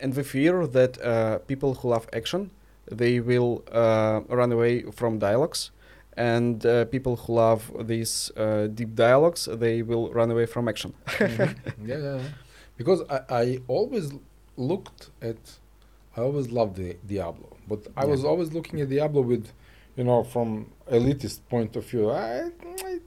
and 0.00 0.14
we 0.16 0.22
fear 0.22 0.66
that 0.66 0.98
uh, 1.02 1.38
people 1.46 1.74
who 1.74 1.88
love 1.88 2.06
action 2.12 2.50
they 2.90 3.18
will 3.20 3.62
uh, 3.72 4.20
run 4.28 4.52
away 4.52 4.82
from 4.92 5.18
dialogues, 5.18 5.70
and 6.16 6.64
uh, 6.66 6.84
people 6.84 7.16
who 7.16 7.34
love 7.34 7.72
these 7.88 8.30
uh, 8.36 8.66
deep 8.74 8.94
dialogues 8.94 9.48
they 9.58 9.82
will 9.82 10.12
run 10.12 10.30
away 10.30 10.46
from 10.46 10.68
action. 10.68 10.92
Mhm. 11.18 11.54
yeah, 11.86 11.98
yeah, 11.98 12.16
yeah. 12.16 12.20
Because 12.76 13.02
I, 13.08 13.20
I 13.42 13.58
always 13.68 14.12
looked 14.56 15.10
at, 15.22 15.36
I 16.16 16.20
always 16.20 16.50
loved 16.50 16.76
the 16.76 16.96
Diablo, 17.06 17.56
but 17.68 17.86
I 17.96 18.02
Yeah. 18.04 18.10
was 18.10 18.24
always 18.24 18.52
looking 18.52 18.80
at 18.80 18.88
Diablo 18.88 19.22
with, 19.22 19.48
you 19.96 20.04
know, 20.04 20.22
from 20.24 20.70
elitist 20.90 21.40
point 21.48 21.76
of 21.76 21.84
view. 21.86 22.10
I, 22.10 22.50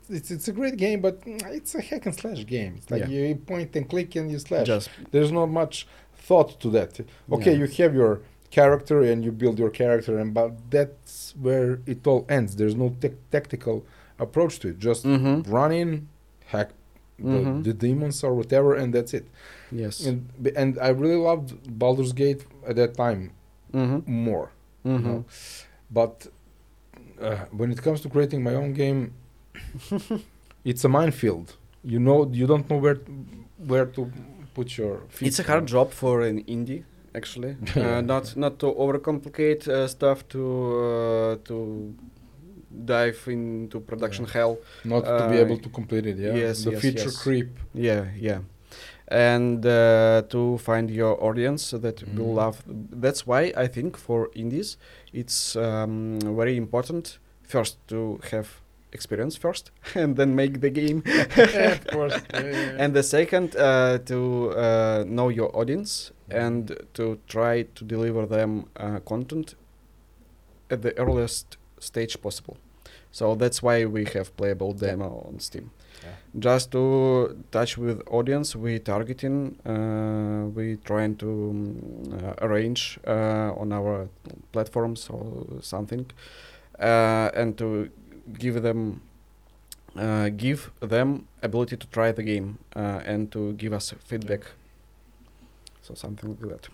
it's 0.10 0.32
it's 0.32 0.48
a 0.48 0.52
great 0.54 0.78
game, 0.78 1.02
but 1.02 1.20
it's 1.26 1.76
a 1.76 1.82
hack 1.82 2.06
and 2.06 2.16
slash 2.16 2.46
game. 2.46 2.76
It's 2.78 2.90
like 2.92 3.04
Yeah. 3.08 3.28
you 3.30 3.36
point 3.36 3.76
and 3.76 3.88
click 3.90 4.16
and 4.16 4.32
you 4.32 4.40
slash. 4.40 4.68
Just 4.68 4.90
There's 5.12 5.32
not 5.32 5.48
much 5.48 5.88
thought 6.28 6.60
to 6.62 6.70
that. 6.72 7.00
Okay, 7.32 7.52
Yeah. 7.54 7.60
you 7.60 7.68
have 7.84 7.94
your 7.94 8.22
character 8.52 9.02
and 9.02 9.24
you 9.26 9.32
build 9.32 9.60
your 9.60 9.70
character, 9.70 10.18
and 10.18 10.34
but 10.34 10.52
that's 10.70 11.34
where 11.46 11.80
it 11.86 12.06
all 12.08 12.26
ends. 12.30 12.56
There's 12.56 12.76
no 12.76 12.96
tec- 13.02 13.30
tactical 13.32 13.86
approach 14.20 14.60
to 14.60 14.70
it. 14.70 14.80
Just 14.80 15.06
Mhm. 15.06 15.50
run 15.52 15.72
in, 15.72 16.08
hack 16.46 16.70
the, 17.20 17.24
Mhm. 17.24 17.64
the 17.64 17.74
demons 17.74 18.24
or 18.24 18.34
whatever, 18.34 18.74
and 18.76 18.94
that's 18.94 19.14
it. 19.14 19.28
Yes. 19.72 20.06
And 20.06 20.30
and 20.56 20.80
I 20.80 20.90
really 20.90 21.22
loved 21.30 21.78
Baldur's 21.80 22.14
Gate 22.14 22.46
at 22.68 22.76
that 22.76 22.96
time 22.96 23.32
mm-hmm. 23.74 24.12
more. 24.12 24.52
Mm-hmm. 24.86 25.06
know. 25.06 25.26
But 25.92 26.28
uh, 27.22 27.46
when 27.52 27.72
it 27.72 27.82
comes 27.82 28.02
to 28.02 28.10
creating 28.10 28.44
my 28.44 28.56
own 28.56 28.74
game, 28.74 29.14
it's 30.66 30.84
a 30.84 30.90
minefield. 30.90 31.56
You 31.84 32.00
know, 32.00 32.30
you 32.32 32.48
don't 32.48 32.70
know 32.70 32.78
where 32.78 33.00
where 33.58 33.86
to 33.86 34.12
put 34.54 34.78
your 34.78 35.02
feet. 35.10 35.28
It's 35.30 35.40
a 35.40 35.44
hard 35.44 35.66
job 35.68 35.92
for 35.92 36.22
an 36.22 36.44
indie, 36.44 36.84
actually. 37.16 37.56
Uh, 37.76 38.02
not 38.02 38.36
not 38.36 38.60
to 38.60 38.68
overcomplicate 38.84 39.68
uh, 39.68 39.88
stuff 39.88 40.28
to 40.34 40.42
uh, 40.88 41.36
to 41.48 41.58
dive 42.86 43.20
into 43.28 43.80
production 43.80 44.26
Yeah. 44.26 44.34
hell. 44.34 44.54
Not 44.84 45.04
to 45.06 45.28
be 45.32 45.38
uh, 45.38 45.46
able 45.46 45.58
to 45.66 45.70
complete 45.70 46.06
it. 46.12 46.18
Yeah. 46.18 46.34
yes, 46.34 46.64
the 46.64 46.72
yes, 46.72 46.82
feature 46.82 47.12
yes. 47.12 47.24
creep. 47.24 47.52
Yeah, 47.74 48.04
yeah. 48.28 48.40
And 49.10 49.66
uh, 49.66 50.24
to 50.30 50.58
find 50.58 50.90
your 50.92 51.16
audience 51.24 51.72
that 51.72 52.04
will 52.16 52.34
Mhm. 52.34 52.36
love. 52.36 52.64
That's 53.02 53.26
why 53.28 53.54
I 53.56 53.68
think 53.68 53.98
for 53.98 54.30
indies, 54.36 54.78
it's 55.14 55.56
um, 55.56 56.20
very 56.36 56.58
important 56.58 57.20
first 57.44 57.78
to 57.88 58.20
have 58.32 58.48
experience 58.92 59.38
first, 59.40 59.72
and 59.96 60.16
then 60.18 60.36
make 60.36 60.60
the 60.60 60.70
game. 60.70 61.04
yeah, 61.38 61.72
of 61.78 61.88
course. 61.88 62.16
Yeah, 62.34 62.42
yeah, 62.52 62.84
and 62.84 62.94
the 62.94 63.04
second 63.04 63.56
uh, 63.56 63.98
to 64.06 64.52
uh, 64.52 65.04
know 65.08 65.30
your 65.30 65.56
audience 65.56 66.12
and 66.30 66.76
to 66.94 67.18
try 67.28 67.64
to 67.76 67.86
deliver 67.86 68.26
them 68.26 68.66
uh, 68.76 69.00
content 69.06 69.56
at 70.70 70.82
the 70.82 70.98
earliest 70.98 71.58
stage 71.80 72.22
possible 72.22 72.58
so 73.12 73.36
that's 73.36 73.64
why 73.64 73.86
we 73.86 74.04
have 74.14 74.36
playable 74.36 74.74
demo 74.74 75.24
on 75.28 75.40
steam 75.40 75.72
Just 76.40 76.72
to 76.72 77.36
touch 77.52 77.78
with 77.78 78.02
audience 78.12 78.56
we 78.56 78.80
targeting 78.80 79.58
uh, 79.66 80.48
we 80.56 80.78
trying 80.86 81.16
to 81.18 81.30
um, 81.30 82.14
uh, 82.14 82.46
arrange 82.46 83.00
uh, 83.08 83.52
on 83.62 83.72
our 83.74 84.10
platforms 84.52 85.10
or 85.10 85.46
something 85.62 86.06
uh, 86.80 87.30
and 87.34 87.58
to 87.58 87.90
give 88.38 88.62
them 88.62 89.02
uh, 89.96 90.30
give 90.30 90.72
them 90.80 91.28
ability 91.42 91.78
to 91.78 91.88
try 91.88 92.12
the 92.12 92.24
game 92.24 92.60
uh, 92.76 93.02
and 93.06 93.32
to 93.32 93.54
give 93.54 93.74
us 93.74 93.94
feedback. 94.06 94.42
So 95.82 95.94
something 95.96 96.38
like 96.42 96.50
that. 96.50 96.70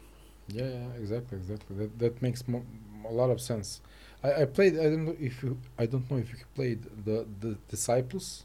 Yeah, 0.48 0.66
yeah, 0.68 0.88
exactly, 1.00 1.38
exactly. 1.38 1.76
That 1.78 2.00
that 2.00 2.22
makes 2.22 2.48
mo- 2.48 2.66
a 3.08 3.12
lot 3.14 3.30
of 3.30 3.40
sense. 3.40 3.82
I, 4.24 4.42
I 4.42 4.46
played. 4.46 4.78
I 4.78 4.84
don't 4.84 5.06
know 5.06 5.16
if 5.20 5.42
you. 5.44 5.58
I 5.78 5.86
don't 5.86 6.10
know 6.12 6.18
if 6.18 6.30
you 6.32 6.40
played 6.56 6.84
the 7.06 7.26
the 7.40 7.58
Disciples. 7.70 8.44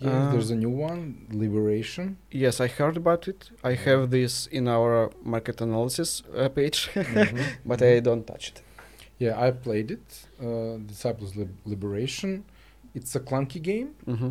Game. 0.00 0.10
Uh, 0.12 0.32
There's 0.32 0.50
a 0.50 0.56
new 0.56 0.70
one, 0.70 1.26
Liberation. 1.32 2.16
Yes, 2.30 2.60
I 2.60 2.68
heard 2.78 2.96
about 2.96 3.28
it. 3.28 3.50
I 3.62 3.74
have 3.74 4.10
this 4.10 4.46
in 4.58 4.66
our 4.68 5.10
market 5.22 5.60
analysis 5.60 6.22
uh, 6.36 6.48
page, 6.48 6.88
Mhm, 6.94 7.44
but 7.64 7.78
mhm. 7.80 7.96
I 7.96 8.00
don't 8.00 8.26
touch 8.26 8.48
it. 8.52 8.62
Yeah, 9.18 9.34
I 9.46 9.50
played 9.50 9.90
it. 9.90 10.06
Uh, 10.42 10.78
Disciples 10.86 11.36
Lib- 11.36 11.58
Liberation. 11.66 12.44
It's 12.94 13.14
a 13.14 13.20
clunky 13.20 13.60
game. 13.60 13.88
Mm-hmm. 14.06 14.30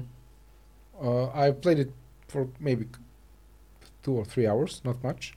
Uh, 1.02 1.28
I 1.46 1.52
played 1.52 1.80
it 1.80 1.92
for 2.28 2.48
maybe 2.60 2.86
two 4.04 4.14
or 4.18 4.26
three 4.26 4.48
hours, 4.48 4.82
not 4.84 5.04
much. 5.04 5.34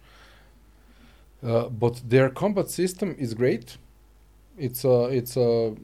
Uh, 1.42 1.68
but 1.68 2.00
their 2.08 2.30
combat 2.30 2.70
system 2.70 3.14
is 3.18 3.34
great. 3.34 3.76
It's 4.56 4.84
a 4.84 5.04
it's 5.18 5.36
a 5.36 5.74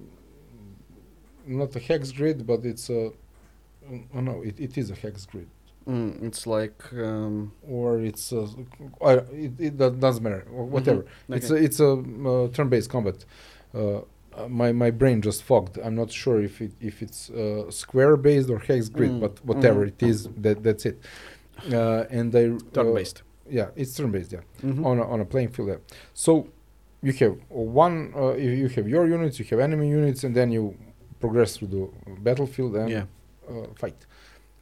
not 1.46 1.74
a 1.76 1.78
hex 1.78 2.12
grid, 2.12 2.46
but 2.46 2.64
it's 2.64 2.90
a 2.90 3.10
oh 4.14 4.20
no, 4.20 4.42
it, 4.42 4.58
it 4.60 4.76
is 4.78 4.90
a 4.90 4.94
hex 4.94 5.26
grid, 5.26 5.48
Mm, 5.86 6.22
it's 6.22 6.46
like 6.46 6.80
um, 6.92 7.52
or 7.66 7.98
it's 8.10 8.30
a, 8.32 8.42
uh, 9.00 9.20
it, 9.32 9.52
it 9.58 9.76
doesn't 9.78 10.22
matter, 10.22 10.44
whatever. 10.50 11.06
It's 11.30 11.48
a, 11.50 11.54
okay. 11.54 11.64
it's 11.64 11.80
a 11.80 11.92
uh, 11.92 12.48
turn-based 12.56 12.90
combat. 12.90 13.24
Uh, 13.74 13.78
uh, 14.36 14.48
my 14.48 14.70
my 14.72 14.90
brain 14.90 15.22
just 15.22 15.42
fogged. 15.42 15.78
I'm 15.84 15.94
not 16.02 16.10
sure 16.12 16.38
if 16.42 16.60
it 16.60 16.72
if 16.80 17.00
it's 17.04 17.30
uh, 17.30 17.70
square-based 17.70 18.50
or 18.50 18.58
hex 18.58 18.88
grid, 18.90 19.12
Mm, 19.12 19.20
but 19.20 19.34
whatever 19.50 19.80
mhm. 19.84 19.88
it 19.92 20.02
is, 20.02 20.28
that 20.44 20.62
that's 20.62 20.84
it. 20.90 20.98
Uh, 21.72 22.04
and 22.18 22.34
I 22.36 22.44
uh, 22.50 22.58
turn-based. 22.74 23.22
yeah, 23.58 23.68
it's 23.80 23.94
turn-based. 23.96 24.32
Yeah, 24.32 24.42
Mhm. 24.62 24.84
on 24.84 24.98
a, 24.98 25.04
on 25.14 25.20
a 25.20 25.24
playing 25.24 25.48
field. 25.54 25.68
Yeah. 25.68 25.80
So 26.12 26.48
you 27.02 27.12
have 27.14 27.34
one. 27.48 28.12
Uh, 28.14 28.34
you 28.44 28.50
you 28.62 28.68
have 28.76 28.86
your 28.94 29.04
units, 29.08 29.38
you 29.40 29.46
have 29.52 29.60
enemy 29.68 29.88
units, 29.88 30.22
and 30.24 30.34
then 30.36 30.52
you 30.52 30.74
progress 31.20 31.56
through 31.56 31.68
the 31.76 31.84
battlefield 32.28 32.76
and 32.76 32.90
yeah, 32.90 33.04
fight. 33.74 34.06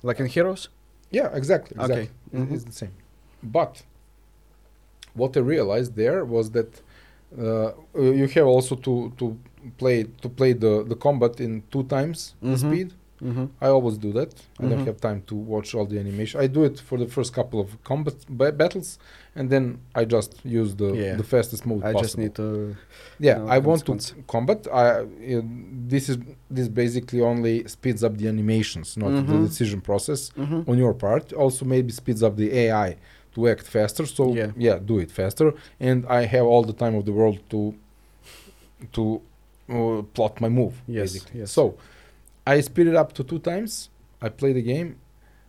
like 0.03 0.21
in 0.21 0.27
Heroes. 0.27 0.69
Yeah, 1.11 1.29
exactly. 1.37 1.75
exactly. 1.81 2.03
Okay. 2.03 2.11
Mhm. 2.35 2.53
It's 2.55 2.65
the 2.65 2.73
same. 2.73 2.93
But 3.43 3.83
what 5.15 5.37
I 5.37 5.41
realized 5.41 5.95
there 5.97 6.25
was 6.25 6.51
that 6.51 6.71
uh, 7.39 7.43
uh, 7.43 7.73
you 8.21 8.27
have 8.29 8.47
also 8.47 8.75
to 8.77 9.13
to 9.19 9.37
play 9.79 10.05
to 10.23 10.29
play 10.29 10.53
the 10.65 10.85
the 10.91 10.97
combat 10.97 11.41
in 11.41 11.63
two 11.73 11.83
times 11.85 12.35
the 12.41 12.49
Mhm. 12.57 12.59
speed, 12.59 12.89
Mm-hmm. 13.27 13.47
I 13.61 13.69
always 13.77 13.97
do 14.07 14.11
that. 14.19 14.31
I 14.61 14.63
don't 14.71 14.87
have 14.91 14.99
time 15.09 15.21
to 15.31 15.35
watch 15.53 15.69
all 15.77 15.87
the 15.93 15.99
animation. 16.05 16.41
I 16.45 16.47
do 16.57 16.63
it 16.65 16.77
for 16.89 16.97
the 17.03 17.07
first 17.17 17.31
couple 17.39 17.59
of 17.65 17.69
combat 17.91 18.15
ba- 18.29 18.53
battles, 18.63 18.99
and 19.39 19.51
then 19.53 19.65
I 20.01 20.03
just 20.17 20.31
use 20.61 20.71
the 20.83 20.91
Yeah. 20.95 21.17
the 21.17 21.25
fastest 21.35 21.63
move 21.71 21.81
I 21.83 21.93
possible. 21.93 22.03
just 22.03 22.17
need 22.23 22.35
to. 22.43 22.47
yeah, 23.29 23.55
I 23.55 23.59
want 23.69 23.81
to 23.89 23.95
combat. 24.35 24.61
I 24.73 24.85
uh, 24.89 25.43
this 25.93 26.05
is 26.13 26.17
this 26.57 26.69
basically 26.83 27.21
only 27.33 27.55
speeds 27.77 28.03
up 28.07 28.13
the 28.21 28.29
animations, 28.35 28.97
not 28.97 29.11
the 29.31 29.33
Mhm. 29.37 29.47
decision 29.51 29.81
process 29.81 30.21
Mm-hmm. 30.43 30.71
on 30.71 30.77
your 30.85 30.95
part. 30.95 31.25
Also, 31.43 31.65
maybe 31.75 31.91
speeds 32.03 32.23
up 32.27 32.35
the 32.37 32.49
AI 32.63 32.97
to 33.35 33.39
act 33.53 33.67
faster. 33.77 34.05
So 34.07 34.23
Yeah. 34.35 34.51
yeah, 34.67 34.77
do 34.91 34.95
it 35.05 35.11
faster. 35.21 35.49
And 35.89 35.99
I 36.19 36.21
have 36.35 36.47
all 36.53 36.65
the 36.71 36.77
time 36.83 36.95
of 36.99 37.05
the 37.09 37.13
world 37.21 37.39
to 37.53 37.61
to 38.93 39.03
uh, 39.69 40.03
plot 40.15 40.41
my 40.41 40.49
move. 40.49 40.75
Yes, 40.87 41.13
basically. 41.13 41.41
yes. 41.41 41.51
So 41.53 41.75
I 42.47 42.61
speed 42.61 42.87
it 42.87 42.95
up 42.95 43.13
to 43.15 43.25
two 43.25 43.41
times. 43.41 43.91
I 44.23 44.29
play 44.29 44.53
the 44.53 44.63
game. 44.63 44.97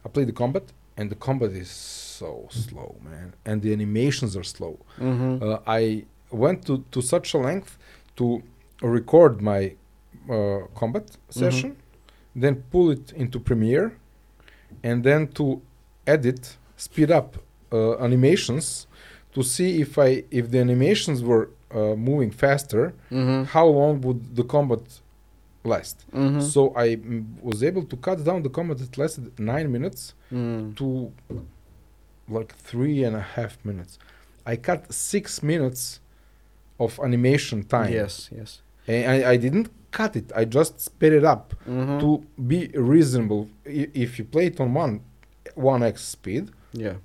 I 0.05 0.09
play 0.09 0.23
the 0.23 0.31
combat, 0.31 0.63
and 0.97 1.09
the 1.09 1.15
combat 1.15 1.51
is 1.51 1.69
so 1.69 2.47
slow, 2.49 2.95
man. 3.03 3.33
And 3.45 3.61
the 3.61 3.71
animations 3.73 4.35
are 4.35 4.43
slow. 4.43 4.79
Mm-hmm. 4.99 5.43
Uh, 5.43 5.59
I 5.67 6.05
went 6.31 6.65
to, 6.65 6.83
to 6.91 7.01
such 7.01 7.33
a 7.33 7.37
length 7.37 7.77
to 8.15 8.41
record 8.81 9.41
my 9.41 9.75
uh, 10.29 10.59
combat 10.75 11.05
session, 11.29 11.77
then 12.35 12.63
pull 12.71 12.91
it 12.91 13.11
into 13.13 13.39
Premiere, 13.39 13.97
and 14.83 15.03
then 15.03 15.27
to 15.29 15.61
edit, 16.05 16.57
speed 16.75 17.11
up 17.11 17.37
uh, 17.71 17.97
animations 17.97 18.87
to 19.33 19.43
see 19.43 19.81
if 19.81 19.97
I 19.97 20.23
if 20.31 20.51
the 20.51 20.59
animations 20.59 21.23
were 21.23 21.49
uh, 21.71 21.95
moving 21.95 22.31
faster, 22.31 22.93
mm-hmm. 23.11 23.43
how 23.43 23.67
long 23.67 24.01
would 24.01 24.35
the 24.35 24.43
combat 24.43 25.01
last. 25.67 25.97
Mm-hmm. 26.13 26.41
So 26.41 26.73
I 26.75 26.87
was 27.49 27.63
able 27.63 27.83
to 27.91 27.95
cut 27.97 28.23
down 28.23 28.39
the 28.43 28.49
combat 28.49 28.77
that 28.79 28.97
lasted 28.97 29.25
nine 29.39 29.67
minutes 29.71 30.13
mm. 30.33 30.75
to 30.79 31.11
like 32.29 32.53
three 32.55 33.03
and 33.03 33.15
a 33.15 33.21
half 33.21 33.53
minutes. 33.63 33.99
I 34.45 34.55
cut 34.55 34.91
six 34.93 35.43
minutes 35.43 35.99
of 36.79 36.99
animation 36.99 37.63
time. 37.63 37.91
Yes, 37.93 38.29
yes. 38.39 38.61
And 38.87 39.11
I, 39.25 39.31
I 39.33 39.37
didn't 39.37 39.69
cut 39.91 40.15
it. 40.15 40.31
I 40.35 40.45
just 40.45 40.79
sped 40.79 41.13
it 41.13 41.25
up 41.25 41.53
Mm-hmm. 41.67 41.99
to 41.99 42.23
be 42.51 42.67
reasonable. 42.93 43.49
I- 43.65 43.89
If 43.93 44.17
you 44.19 44.25
play 44.25 44.45
it 44.47 44.59
on 44.59 44.73
one 44.73 45.01
one 45.55 45.81
x 45.83 46.03
speed, 46.03 46.51
yeah. 46.73 46.95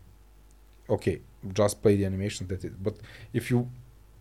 okay, 0.89 1.21
just 1.53 1.81
play 1.83 1.97
the 1.97 2.05
animation. 2.05 2.47
That's 2.49 2.65
it. 2.65 2.75
But 2.83 2.97
if 3.33 3.51
you 3.51 3.69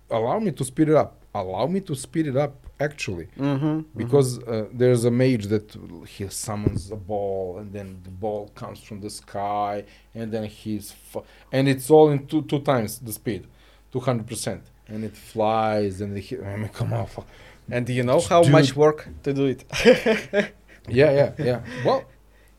allow 0.10 0.40
me 0.40 0.52
to 0.52 0.64
speed 0.64 0.90
it 0.90 0.96
up, 0.96 1.21
allow 1.34 1.66
me 1.68 1.80
to 1.82 1.96
speed 1.96 2.28
it 2.28 2.38
up 2.38 2.54
actually 2.80 3.28
Mm-hmm. 3.38 3.82
because 3.96 4.40
uh, 4.40 4.66
there's 4.74 5.06
a 5.06 5.12
mage 5.12 5.46
that 5.48 5.68
he 6.14 6.28
summons 6.30 6.92
a 6.92 6.96
ball 6.96 7.58
and 7.60 7.72
then 7.72 8.00
the 8.04 8.10
ball 8.10 8.50
comes 8.62 8.80
from 8.82 9.00
the 9.02 9.10
sky 9.10 9.84
and 10.16 10.32
then 10.34 10.46
he's 10.46 10.94
and 11.52 11.68
it's 11.70 11.90
all 11.90 12.10
in 12.10 12.26
two 12.28 12.42
two 12.44 12.60
times 12.60 13.00
the 13.00 13.14
speed 13.14 13.46
200% 13.94 14.62
and 14.88 15.04
it 15.04 15.16
flies 15.16 16.02
and 16.02 16.18
he, 16.18 16.38
I 16.38 16.56
mean 16.58 16.70
come 16.70 16.94
on 16.94 17.08
And 17.70 17.86
do 17.86 17.94
you 17.94 18.04
know 18.04 18.20
how 18.20 18.42
Dude. 18.44 18.52
much 18.52 18.76
work 18.76 19.08
to 19.24 19.34
do 19.34 19.46
it? 19.54 19.64
yeah 21.00 21.12
yeah 21.20 21.32
yeah 21.38 21.60
well 21.86 22.04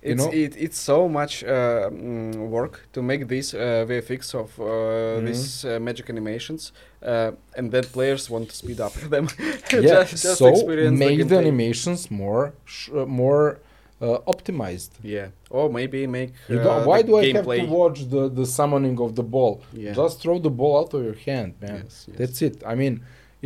You 0.04 0.12
It's 0.12 0.24
know? 0.24 0.32
it, 0.32 0.56
it's 0.56 0.78
so 0.80 1.08
much 1.08 1.44
uh, 1.44 1.90
mm, 1.90 2.48
work 2.48 2.88
to 2.92 3.02
make 3.02 3.28
this 3.28 3.54
uh, 3.54 3.86
VFX 3.88 4.34
of 4.34 4.58
uh, 4.58 4.64
Mhm. 4.64 5.26
these 5.26 5.64
uh, 5.64 5.78
magic 5.80 6.10
animations, 6.10 6.72
uh, 7.02 7.30
and 7.56 7.70
then 7.70 7.84
players 7.84 8.28
want 8.30 8.48
to 8.50 8.54
speed 8.56 8.80
up 8.80 8.92
them. 9.10 9.28
yeah 9.72 9.80
just, 10.04 10.22
just 10.22 10.38
so 10.38 10.46
experience 10.48 10.98
make 10.98 11.18
the, 11.18 11.24
gameplay. 11.24 11.38
animations 11.38 12.10
more 12.10 12.52
sh- 12.64 12.90
uh, 12.94 13.06
more 13.06 13.58
uh, 14.00 14.18
optimized 14.32 14.90
Yeah, 15.04 15.28
or 15.50 15.70
maybe 15.70 16.06
make. 16.08 16.32
you 16.48 16.58
why 16.90 17.02
do 17.02 17.12
I 17.18 17.24
have 17.32 17.44
to 17.46 17.66
watch 17.80 17.98
the, 18.10 18.28
the 18.28 18.44
summoning 18.46 18.98
of 19.00 19.10
the 19.14 19.22
ball 19.22 19.60
Yeah. 19.72 19.94
just 19.94 20.20
throw 20.22 20.38
the 20.40 20.50
ball 20.50 20.74
out 20.80 20.92
of 20.94 21.00
your 21.04 21.18
hand 21.26 21.50
man 21.60 21.82
yes, 21.84 22.06
yes. 22.08 22.16
That's 22.18 22.42
it. 22.42 22.56
I 22.66 22.74
mean, 22.74 22.94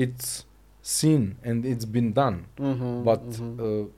it's 0.05 0.45
seen 0.83 1.23
and 1.45 1.65
it's 1.67 1.85
been 1.97 2.13
done, 2.23 2.37
Mhm, 2.59 3.05
but 3.05 3.23
mhm. 3.31 3.89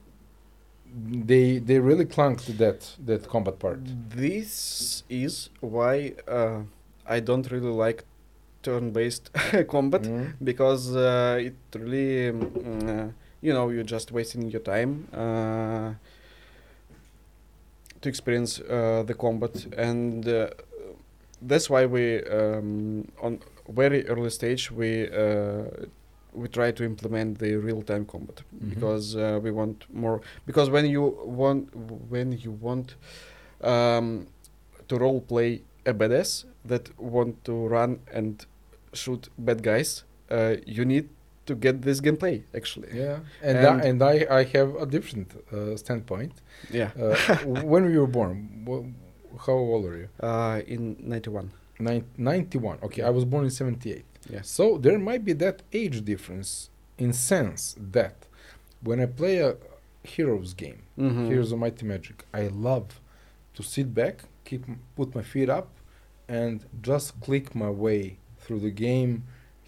They 0.93 1.59
they 1.59 1.79
really 1.79 2.05
clung 2.05 2.35
to 2.37 2.51
that 2.53 2.95
that 3.05 3.27
combat 3.27 3.59
part. 3.59 3.79
This 4.09 5.03
is 5.09 5.49
why 5.61 6.13
uh, 6.27 6.61
I 7.05 7.19
don't 7.19 7.49
really 7.51 7.71
like 7.71 8.03
turn-based 8.63 9.31
combat 9.69 10.01
Mm. 10.03 10.33
because 10.43 10.95
uh, 10.95 11.37
it 11.39 11.55
really, 11.75 12.29
um, 12.29 12.41
uh, 12.89 13.07
you 13.41 13.53
know, 13.53 13.69
you're 13.69 13.83
just 13.97 14.11
wasting 14.11 14.49
your 14.51 14.61
time 14.61 15.07
uh, 15.13 15.93
to 18.01 18.09
experience 18.09 18.59
uh, 18.59 19.03
the 19.05 19.13
combat, 19.13 19.65
and 19.77 20.27
uh, 20.27 20.49
that's 21.41 21.69
why 21.69 21.85
we, 21.85 22.23
um, 22.25 23.07
on 23.21 23.39
very 23.69 24.05
early 24.07 24.29
stage, 24.29 24.71
we 24.71 25.07
uh, 25.09 25.63
we 26.41 26.47
try 26.59 26.69
to 26.79 26.83
implement 26.91 27.29
the 27.43 27.51
real-time 27.67 28.05
combat 28.13 28.37
Mhm. 28.41 28.69
because 28.73 29.05
uh, 29.15 29.39
we 29.45 29.51
want 29.59 29.77
more. 30.03 30.17
Because 30.49 30.67
when 30.75 30.85
you 30.95 31.03
want, 31.41 31.63
when 32.13 32.27
you 32.45 32.51
want 32.67 32.87
um, 33.71 34.07
to 34.87 34.93
role 34.97 35.21
play 35.21 35.51
a 35.85 35.93
badass 35.93 36.45
that 36.71 36.83
want 37.15 37.33
to 37.47 37.53
run 37.75 37.91
and 38.17 38.45
shoot 38.93 39.21
bad 39.37 39.59
guys, 39.63 40.03
uh, 40.31 40.55
you 40.77 40.85
need 40.85 41.07
to 41.45 41.55
get 41.55 41.75
this 41.81 41.99
gameplay 42.01 42.35
actually. 42.59 42.89
Yeah, 42.93 43.19
and 43.47 43.57
And- 43.57 43.67
I, 43.67 43.87
and 43.89 43.99
I 44.13 44.15
I 44.39 44.43
have 44.57 44.69
a 44.75 44.85
different 44.95 45.27
uh, 45.51 45.75
standpoint. 45.83 46.33
Yeah. 46.79 46.89
Uh, 47.01 47.15
when 47.71 47.81
were 47.85 47.91
you 47.99 48.07
born? 48.07 48.37
How 49.45 49.53
old 49.73 49.85
are 49.89 49.97
you? 50.03 50.09
Uh, 50.29 50.61
in 50.73 50.81
'91. 50.99 51.51
Nin- 51.79 52.03
91. 52.17 52.77
Okay, 52.83 53.03
I 53.03 53.09
was 53.09 53.23
born 53.25 53.43
in 53.45 53.51
78. 53.51 54.03
Yes. 54.29 54.49
So 54.49 54.77
there 54.77 54.99
might 54.99 55.23
be 55.25 55.33
that 55.33 55.61
age 55.73 56.03
difference 56.05 56.69
in 56.97 57.13
sense 57.13 57.75
that 57.79 58.15
when 58.83 58.99
I 58.99 59.05
play 59.05 59.37
a 59.39 59.55
heroes 60.03 60.53
game, 60.53 60.81
Mhm. 60.97 61.27
Heroes 61.27 61.51
of 61.51 61.59
Might 61.59 61.79
and 61.81 61.89
Magic. 61.89 62.25
I 62.33 62.47
love 62.47 62.87
to 63.55 63.63
sit 63.63 63.93
back, 63.93 64.15
keep 64.45 64.63
put 64.95 65.13
my 65.15 65.23
feet 65.23 65.49
up, 65.49 65.67
and 66.27 66.65
just 66.81 67.19
click 67.21 67.55
my 67.55 67.69
way 67.69 68.17
through 68.41 68.59
the 68.59 68.71
game, 68.71 69.23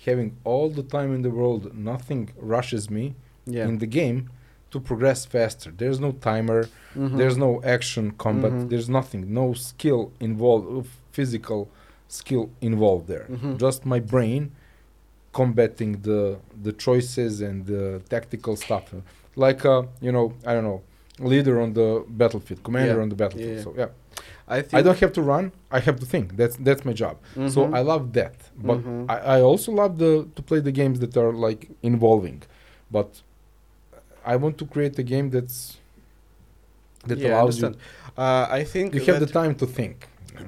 having 0.05 0.31
all 0.43 0.69
the 0.69 0.83
time 0.83 1.13
in 1.13 1.21
the 1.21 1.29
world. 1.31 1.63
Nothing 1.75 2.29
rushes 2.38 2.89
me 2.89 3.15
Yeah. 3.45 3.67
in 3.67 3.77
the 3.79 3.88
game 3.88 4.29
to 4.71 4.79
progress 4.79 5.25
faster. 5.25 5.69
There's 5.71 5.99
no 5.99 6.11
timer. 6.13 6.61
Mhm. 6.95 7.17
There's 7.17 7.38
no 7.38 7.61
action 7.63 8.11
combat. 8.11 8.51
Mhm. 8.53 8.69
There's 8.69 8.89
nothing. 8.89 9.33
No 9.33 9.53
skill 9.53 10.11
involved. 10.19 10.88
Physical 11.11 11.69
skill 12.19 12.45
involved 12.61 13.05
there. 13.13 13.25
Mhm. 13.29 13.57
Just 13.65 13.85
my 13.85 13.99
brain 14.13 14.51
combating 15.39 15.91
the 16.01 16.21
the 16.65 16.73
choices 16.85 17.41
and 17.41 17.65
the 17.65 17.83
tactical 18.13 18.55
stuff. 18.65 18.85
Like 19.45 19.61
uh, 19.65 19.83
you 20.05 20.11
know, 20.11 20.25
I 20.49 20.51
don't 20.55 20.65
know, 20.69 20.81
leader 21.31 21.55
on 21.65 21.69
the 21.79 21.89
battlefield, 22.21 22.59
commander 22.67 22.95
Yeah. 22.97 23.03
on 23.05 23.09
the 23.09 23.15
battlefield. 23.23 23.57
Yeah. 23.57 23.63
So 23.63 23.73
yeah, 23.81 23.89
I 24.55 24.61
think 24.61 24.73
I 24.79 24.81
don't 24.85 24.99
have 25.05 25.13
to 25.19 25.21
run. 25.33 25.45
I 25.77 25.79
have 25.88 25.97
to 26.03 26.05
think. 26.13 26.25
That's 26.39 26.55
that's 26.67 26.83
my 26.89 26.93
job. 27.03 27.15
So 27.55 27.59
Mhm. 27.65 27.73
I 27.79 27.81
love 27.91 28.03
that. 28.19 28.35
But 28.69 28.79
Mhm. 28.79 29.05
I, 29.13 29.17
I 29.38 29.41
also 29.49 29.69
love 29.81 29.93
the 30.03 30.13
to 30.35 30.41
play 30.49 30.59
the 30.69 30.73
games 30.81 30.97
that 31.03 31.13
are 31.23 31.33
like 31.47 31.61
involving. 31.91 32.39
But 32.97 33.09
I 34.33 34.35
want 34.43 34.55
to 34.61 34.65
create 34.73 34.95
a 35.03 35.05
game 35.13 35.27
that's 35.35 35.57
that 37.09 37.17
yeah, 37.17 37.29
I 37.29 37.31
allows 37.39 37.57
you. 37.61 37.67
Uh, 38.17 38.59
I 38.59 38.63
think 38.73 38.93
You 38.95 39.01
have 39.09 39.19
the 39.27 39.33
time 39.41 39.53
to 39.63 39.65
think. 39.79 39.95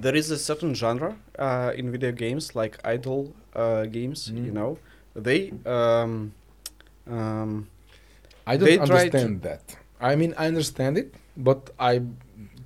there 0.06 0.18
is 0.22 0.28
a 0.32 0.38
certain 0.50 0.74
genre 0.84 1.12
uh, 1.40 1.72
in 1.76 1.92
video 1.92 2.12
games 2.12 2.56
like 2.56 2.78
idle 2.84 3.34
uh, 3.56 3.86
games. 3.86 4.30
Mm. 4.30 4.46
You 4.46 4.52
know, 4.52 4.78
they 5.16 5.52
um, 5.66 6.34
um, 7.08 7.68
I 8.48 8.58
don't 8.58 8.66
They 8.66 8.78
try 8.78 8.86
to- 8.86 8.94
understand 8.94 9.42
that. 9.44 9.76
I 10.02 10.16
mean, 10.16 10.34
I 10.38 10.48
understand 10.48 10.98
it, 10.98 11.16
but 11.38 11.70
I, 11.80 12.02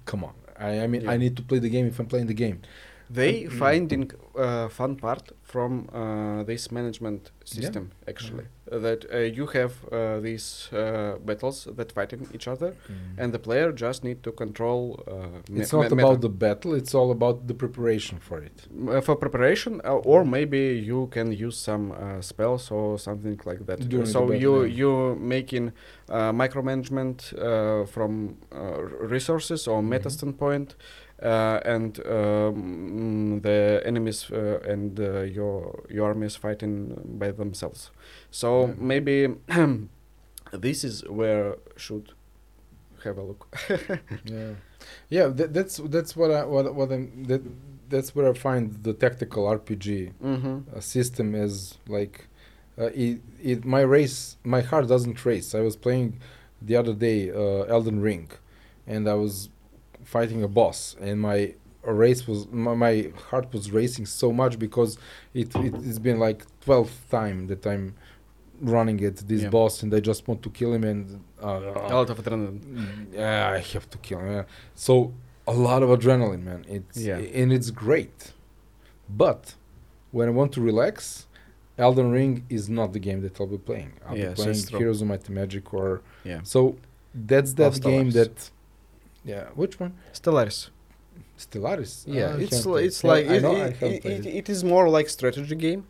come 0.06 0.23
on. 0.23 0.34
I, 0.60 0.81
I 0.81 0.88
mean, 0.88 1.07
I 1.07 1.18
need 1.18 1.35
to 1.38 1.44
play 1.44 1.60
the 1.60 1.69
game 1.69 1.85
if 1.85 1.99
I'm 1.99 2.07
playing 2.07 2.27
the 2.27 2.34
game. 2.45 2.61
they 3.10 3.44
Mm. 3.44 3.52
finding 3.64 4.03
uh, 4.38 4.69
fun 4.69 4.95
part 4.95 5.31
from 5.41 5.72
uh, 5.93 6.43
this 6.43 6.72
management 6.72 7.31
system 7.45 7.84
actually 8.07 8.45
Uh, 8.69 8.80
that 8.88 9.01
uh, 9.05 9.19
you 9.39 9.45
have 9.57 9.73
uh, 9.91 10.19
these 10.27 10.47
uh, 10.73 10.80
battles 11.27 11.57
that 11.77 11.89
fighting 11.97 12.22
each 12.35 12.47
other 12.53 12.72
and 13.22 13.31
the 13.35 13.39
player 13.39 13.69
just 13.85 14.03
need 14.03 14.19
to 14.27 14.31
control 14.43 14.81
uh, 15.07 15.59
it's 15.61 15.72
not 15.73 15.91
about 15.91 16.19
the 16.27 16.34
battle. 16.45 16.72
It's 16.81 16.93
all 16.99 17.09
about 17.11 17.38
the 17.47 17.53
preparation 17.53 18.18
for 18.19 18.38
it. 18.47 18.57
M- 18.69 18.89
uh, 18.89 19.01
for 19.07 19.15
preparation 19.15 19.73
uh, 19.85 20.11
or 20.14 20.26
maybe 20.26 20.57
you 20.91 21.07
can 21.15 21.27
use 21.47 21.57
some 21.69 21.85
uh, 21.93 22.22
spells 22.22 22.72
or 22.72 22.99
something 22.99 23.39
like 23.49 23.61
that 23.69 23.80
During 23.89 24.05
so 24.15 24.19
you 24.45 24.53
yeah. 24.65 24.77
you 24.81 24.91
making 25.35 25.65
uh, 26.09 26.31
micromanagement 26.43 27.18
uh, 27.34 27.85
from 27.93 28.11
uh, 28.51 28.81
resources 29.15 29.68
or 29.68 29.81
meta 29.81 30.09
Mhm. 30.09 30.11
standpoint 30.18 30.69
uh, 30.76 31.06
and 31.65 31.99
um, 32.06 33.39
the 33.41 33.81
enemies 33.85 34.30
uh, 34.31 34.60
and 34.68 34.99
uh, 34.99 35.22
your 35.22 35.84
your 35.89 36.06
armies 36.07 36.35
fighting 36.35 37.18
by 37.19 37.31
themselves 37.31 37.91
so 38.30 38.68
Yeah. 38.68 38.73
maybe 38.77 39.27
this 40.52 40.84
is 40.84 41.03
where 41.10 41.57
should 41.76 42.14
have 43.03 43.18
a 43.18 43.23
look. 43.23 43.56
yeah, 44.26 44.53
yeah. 45.10 45.27
That, 45.27 45.53
that's 45.53 45.77
that's 45.77 46.15
what 46.15 46.31
I 46.31 46.44
what 46.45 46.73
what 46.73 46.91
I'm 46.91 47.23
that 47.26 47.41
that's 47.89 48.15
where 48.15 48.30
I 48.30 48.34
find 48.34 48.84
the 48.84 48.94
tactical 48.94 49.45
RPG 49.45 50.14
mm-hmm. 50.22 50.76
uh, 50.76 50.80
system 50.80 51.35
is 51.35 51.77
like 51.88 52.27
uh, 52.77 52.85
it, 52.94 53.22
it 53.41 53.65
my 53.65 53.81
race 53.81 54.38
my 54.44 54.61
heart 54.61 54.88
doesn't 54.88 55.26
race. 55.26 55.53
I 55.56 55.61
was 55.61 55.76
playing 55.76 56.19
the 56.61 56.76
other 56.76 56.94
day 56.94 57.31
uh, 57.31 57.64
Elden 57.76 58.02
Ring, 58.02 58.30
and 58.85 59.07
I 59.07 59.14
was 59.14 59.49
fighting 60.15 60.41
a 60.43 60.47
boss, 60.59 60.79
and 61.05 61.15
my 61.29 61.39
race 62.05 62.21
was 62.29 62.39
my, 62.65 62.73
my 62.88 62.95
heart 63.29 63.47
was 63.55 63.65
racing 63.79 64.05
so 64.21 64.27
much 64.41 64.53
because 64.65 64.91
it, 65.41 65.49
it 65.65 65.73
it's 65.88 65.99
been 66.07 66.19
like 66.27 66.39
12th 66.65 66.97
time 67.17 67.38
that 67.51 67.61
I'm 67.71 67.85
running 68.75 68.99
at 69.09 69.17
this 69.31 69.43
Yeah. 69.43 69.49
boss 69.57 69.73
and 69.84 69.89
I 69.93 70.01
just 70.11 70.21
want 70.29 70.39
to 70.47 70.49
kill 70.59 70.71
him 70.77 70.84
and 70.91 70.99
uh, 71.41 71.47
a 71.47 71.93
lot 71.99 72.09
of 72.13 72.17
adrenaline. 72.21 72.59
yeah, 73.13 73.51
I 73.57 73.59
have 73.73 73.88
to 73.93 73.97
kill 74.07 74.19
him. 74.19 74.31
yeah. 74.38 74.43
So 74.88 74.93
a 75.47 75.53
lot 75.67 75.81
of 75.85 75.89
adrenaline, 75.97 76.43
man. 76.49 76.61
It's 76.67 76.97
Yeah. 77.09 77.17
and 77.41 77.49
it's 77.57 77.69
great. 77.85 78.17
But 79.23 79.41
when 80.11 80.27
I 80.27 80.31
want 80.39 80.51
to 80.53 80.61
relax, 80.61 81.27
Elden 81.77 82.09
Ring 82.11 82.34
is 82.49 82.63
not 82.69 82.88
the 82.93 82.99
game 83.07 83.19
that 83.21 83.39
I'll 83.39 83.47
be 83.57 83.61
playing. 83.69 83.91
I'll 84.07 84.17
Yes, 84.17 84.29
be 84.38 84.43
playing 84.43 84.63
true. 84.63 84.79
Heroes 84.79 84.99
of 85.01 85.07
Might 85.07 85.25
and 85.29 85.35
Magic 85.41 85.65
or 85.73 86.01
Yeah. 86.31 86.41
so 86.53 86.59
that's 87.31 87.51
that 87.61 87.73
game 87.81 88.09
that 88.19 88.35
yeah, 89.23 89.45
which 89.56 89.80
one? 89.80 89.94
Stellaris. 90.14 90.69
Stellaris. 91.38 92.03
Yeah, 92.07 92.34
Ah, 92.34 92.38
it's 92.39 92.57
haven't 92.57 92.72
li- 92.73 92.85
it's 92.85 93.03
Yeah, 93.03 93.10
like 93.11 93.26
I 93.27 93.35
it, 93.35 93.41
know 93.44 93.56
it, 93.56 93.73
haven't 93.77 94.06
it, 94.06 94.06
it, 94.06 94.26
it. 94.26 94.35
it 94.39 94.49
is 94.49 94.64
more 94.64 94.89
like 94.89 95.07
strategy 95.10 95.56
game. 95.56 95.84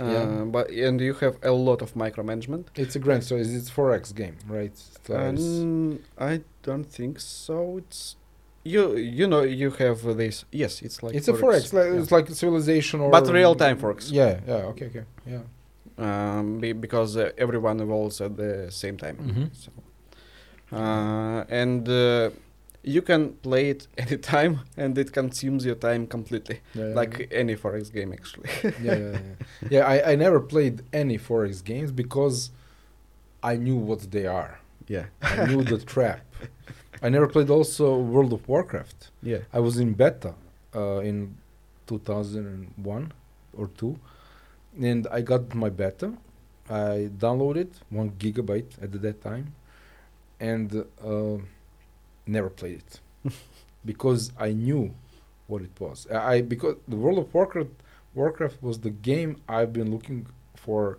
Uh, 0.00 0.04
Yeah. 0.04 0.44
but 0.56 0.70
and 0.70 1.00
you 1.00 1.14
have 1.14 1.36
a 1.42 1.52
lot 1.52 1.82
of 1.82 1.94
micromanagement. 1.94 2.64
It's 2.76 2.96
a 2.96 2.98
grand 2.98 3.22
story. 3.24 3.42
It's 3.42 3.70
4X 3.70 4.14
game, 4.14 4.36
right? 4.48 4.74
Stellaris. 4.74 5.62
Um, 5.62 5.98
I 6.18 6.40
don't 6.62 6.88
think 6.98 7.20
so. 7.20 7.78
It's 7.82 8.16
you 8.64 8.96
you 8.96 9.26
know 9.32 9.42
you 9.42 9.70
have 9.82 9.98
this. 10.22 10.44
Yes, 10.50 10.72
it's 10.82 11.02
like 11.02 11.14
it's 11.18 11.28
a 11.28 11.32
4X. 11.34 11.72
Like, 11.72 11.86
yeah. 11.92 12.00
It's 12.00 12.12
like 12.16 12.26
Civilization 12.42 13.00
or 13.00 13.10
But 13.10 13.26
real-time 13.28 13.76
4X. 13.78 14.10
Yeah, 14.10 14.40
yeah, 14.46 14.70
okay, 14.72 14.86
okay. 14.90 15.04
Yeah. 15.34 15.42
um, 16.06 16.58
be, 16.62 16.72
because 16.72 17.16
uh, 17.16 17.30
everyone 17.44 17.76
evolves 17.80 18.20
at 18.26 18.32
the 18.36 18.52
same 18.70 18.96
time. 19.04 19.16
mm-hmm. 19.16 19.44
So, 19.62 19.70
uh, 20.72 21.44
and 21.48 21.88
uh, 21.88 22.30
you 22.82 23.02
can 23.02 23.34
play 23.34 23.70
it 23.70 23.86
anytime, 23.98 24.60
and 24.76 24.96
it 24.98 25.12
consumes 25.12 25.64
your 25.64 25.76
time 25.76 26.06
completely, 26.06 26.60
yeah, 26.74 26.88
yeah, 26.88 26.94
like 26.94 27.28
any 27.32 27.54
4X 27.56 27.92
game 27.92 28.12
actually. 28.12 28.48
yeah, 28.62 28.72
yeah, 28.82 29.10
yeah. 29.10 29.18
yeah 29.70 29.86
I, 29.86 30.12
I 30.12 30.16
never 30.16 30.40
played 30.40 30.82
any 30.92 31.18
4X 31.18 31.62
games 31.64 31.90
because 31.92 32.50
i 33.42 33.56
knew 33.56 33.76
what 33.76 34.10
they 34.10 34.26
are. 34.26 34.58
Yeah, 34.88 35.06
i 35.22 35.46
knew 35.46 35.62
the 35.62 35.78
trap. 35.94 36.20
I 37.02 37.08
never 37.08 37.26
played 37.26 37.50
also 37.50 37.98
world 37.98 38.32
of 38.32 38.46
warcraft. 38.48 39.10
Yeah. 39.22 39.38
i 39.52 39.58
was 39.60 39.78
in 39.78 39.92
beta 39.94 40.34
uh, 40.74 40.98
in 40.98 41.36
2001 41.86 43.12
or 43.58 43.66
2 43.76 43.98
and 44.80 45.06
i 45.10 45.20
got 45.20 45.54
my 45.54 45.68
beta. 45.70 46.12
I 46.70 47.10
downloaded 47.18 47.70
one 47.90 48.10
gigabyte 48.12 48.82
at 48.82 48.92
that 49.02 49.20
time 49.20 49.46
and 50.40 50.84
uh, 51.04 51.38
never 52.26 52.50
played 52.50 52.82
it 52.86 53.00
because 53.84 54.32
i 54.38 54.50
knew 54.52 54.94
what 55.46 55.62
it 55.62 55.70
was 55.80 56.06
i 56.10 56.40
because 56.40 56.76
the 56.88 56.96
world 56.96 57.18
of 57.18 57.32
warcraft 57.34 57.70
warcraft 58.14 58.62
was 58.62 58.78
the 58.80 58.90
game 58.90 59.36
i've 59.48 59.72
been 59.72 59.90
looking 59.90 60.26
for 60.54 60.98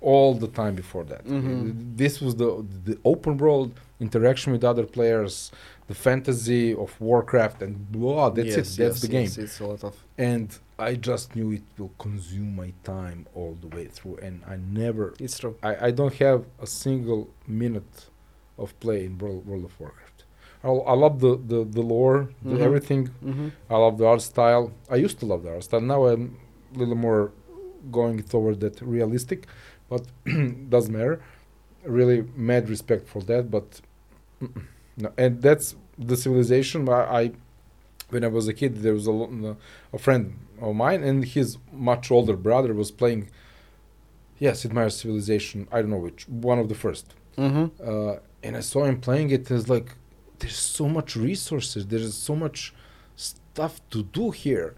all 0.00 0.34
the 0.34 0.48
time 0.48 0.74
before 0.74 1.04
that 1.04 1.24
Mhm. 1.24 1.96
this 1.96 2.20
was 2.20 2.34
the 2.36 2.64
the 2.84 2.98
open 3.04 3.36
world 3.36 3.70
interaction 4.00 4.52
with 4.52 4.64
other 4.64 4.84
players 4.96 5.52
the 5.86 5.94
fantasy 5.94 6.74
of 6.74 6.98
warcraft 7.00 7.62
and 7.62 7.74
blah 7.92 8.30
that's 8.30 8.48
Yes, 8.48 8.56
it 8.56 8.82
that's 8.82 8.96
yes, 8.96 9.00
the 9.02 9.08
game 9.08 9.26
It's, 9.26 9.38
it's 9.38 9.60
a 9.60 9.66
lot 9.66 9.84
of. 9.84 9.94
and 10.16 10.48
i 10.78 10.94
just 10.94 11.36
knew 11.36 11.52
it 11.52 11.62
will 11.78 11.92
consume 11.98 12.56
my 12.56 12.72
time 12.84 13.26
all 13.34 13.54
the 13.60 13.68
way 13.76 13.86
through 13.86 14.16
and 14.26 14.42
i 14.46 14.56
never 14.82 15.14
It's 15.20 15.38
true. 15.38 15.56
I, 15.62 15.72
I 15.88 15.90
don't 15.98 16.14
have 16.26 16.40
a 16.60 16.66
single 16.66 17.28
minute 17.46 17.94
of 18.58 18.78
play 18.80 19.04
in 19.04 19.18
World, 19.18 19.46
World 19.46 19.64
of 19.64 19.78
Warcraft. 19.80 20.24
I, 20.64 20.68
I 20.68 20.94
love 20.94 21.20
the, 21.20 21.32
the, 21.50 21.64
the 21.64 21.82
lore, 21.82 22.28
the 22.42 22.56
Mhm. 22.56 22.60
everything. 22.68 23.02
Mm-hmm. 23.24 23.48
I 23.70 23.76
love 23.76 23.98
the 23.98 24.06
art 24.06 24.22
style. 24.22 24.72
I 24.90 24.96
used 24.96 25.18
to 25.20 25.26
love 25.26 25.42
the 25.44 25.50
art 25.50 25.64
style. 25.64 25.80
Now 25.80 26.06
I'm 26.06 26.36
a 26.74 26.78
little 26.78 26.94
more 27.08 27.32
going 27.90 28.22
toward 28.22 28.60
that 28.60 28.80
realistic, 28.80 29.46
but 29.88 30.02
doesn't 30.70 30.92
matter. 30.92 31.20
Really 31.84 32.24
mad 32.34 32.68
respect 32.68 33.06
for 33.08 33.20
that, 33.22 33.50
but 33.50 33.80
no. 34.96 35.12
And 35.16 35.40
that's 35.40 35.76
the 35.98 36.16
civilization. 36.16 36.88
I, 36.88 36.92
I 37.20 37.30
when 38.10 38.24
I 38.24 38.28
was 38.28 38.48
a 38.48 38.52
kid, 38.54 38.76
there 38.82 38.94
was 38.94 39.06
a, 39.06 39.56
a 39.92 39.98
friend 39.98 40.24
of 40.60 40.74
mine, 40.74 41.02
and 41.04 41.24
his 41.24 41.58
much 41.72 42.10
older 42.10 42.36
brother 42.36 42.72
was 42.74 42.90
playing. 42.90 43.28
Yes, 44.38 44.64
Meier's 44.66 44.96
Civilization. 44.96 45.66
I 45.72 45.80
don't 45.80 45.90
know 45.90 45.96
which 45.98 46.28
one 46.28 46.58
of 46.58 46.68
the 46.68 46.74
first 46.74 47.14
Mm-hmm. 47.38 47.66
uh, 47.90 48.16
and 48.46 48.56
I 48.56 48.60
saw 48.72 48.80
him 48.90 48.98
playing 49.08 49.28
it. 49.36 49.50
It's 49.50 49.68
like 49.76 49.88
there's 50.38 50.60
so 50.80 50.86
much 50.98 51.10
resources. 51.16 51.80
There's 51.86 52.14
so 52.30 52.34
much 52.44 52.58
stuff 53.28 53.74
to 53.92 53.98
do 54.18 54.24
here, 54.44 54.68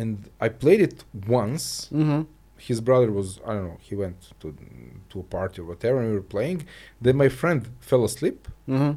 and 0.00 0.10
I 0.40 0.48
played 0.62 0.80
it 0.88 0.96
once. 1.40 1.88
Mm-hmm. 1.92 2.22
His 2.68 2.80
brother 2.88 3.10
was 3.18 3.28
I 3.48 3.50
don't 3.54 3.66
know. 3.70 3.78
He 3.88 3.94
went 4.04 4.18
to 4.40 4.46
to 5.10 5.20
a 5.24 5.26
party 5.36 5.56
or 5.62 5.66
whatever, 5.72 5.96
and 6.00 6.08
we 6.10 6.14
were 6.20 6.30
playing. 6.36 6.58
Then 7.04 7.16
my 7.24 7.28
friend 7.40 7.60
fell 7.90 8.02
asleep, 8.10 8.38
Mm-hmm. 8.68 8.92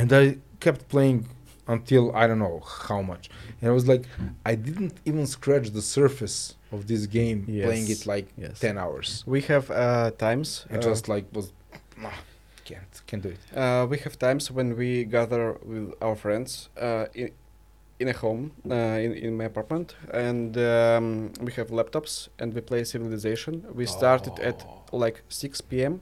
and 0.00 0.12
I 0.12 0.38
kept 0.60 0.88
playing 0.88 1.28
until 1.66 2.04
I 2.14 2.26
don't 2.28 2.38
know 2.46 2.60
how 2.88 3.02
much. 3.02 3.24
And 3.60 3.70
I 3.70 3.72
was 3.72 3.86
like, 3.92 4.04
I 4.44 4.54
didn't 4.66 4.94
even 5.04 5.26
scratch 5.26 5.66
the 5.70 5.82
surface 5.82 6.56
of 6.72 6.86
this 6.86 7.06
game 7.06 7.38
playing 7.46 7.88
it 7.90 8.06
like 8.06 8.26
Yes. 8.36 8.58
ten 8.60 8.76
hours. 8.78 9.08
We 9.26 9.40
have 9.52 9.70
uh, 9.70 10.10
times. 10.26 10.66
It 10.70 10.78
uh, 10.78 10.90
just 10.90 11.08
like 11.08 11.26
was, 11.32 11.52
nah, 11.96 12.10
can't 12.64 13.02
can't 13.06 13.22
do 13.22 13.28
it. 13.30 13.56
Uh, 13.56 13.86
we 13.90 13.98
have 13.98 14.18
times 14.18 14.50
when 14.50 14.76
we 14.76 15.04
gather 15.04 15.58
with 15.64 15.92
our 16.00 16.16
friends 16.16 16.68
uh, 16.80 17.06
in 17.14 17.30
in 17.98 18.08
a 18.08 18.12
home 18.12 18.50
uh, 18.70 18.74
in 19.04 19.12
in 19.12 19.36
my 19.36 19.44
apartment, 19.44 19.94
and 20.12 20.56
um, 20.56 21.32
we 21.40 21.52
have 21.52 21.68
laptops 21.70 22.28
and 22.38 22.54
we 22.54 22.60
play 22.60 22.84
Civilization. 22.84 23.64
We 23.74 23.86
started 23.86 24.38
at 24.40 24.64
Oh. 24.92 24.98
like 24.98 25.22
6 25.28 25.60
p.m. 25.62 26.00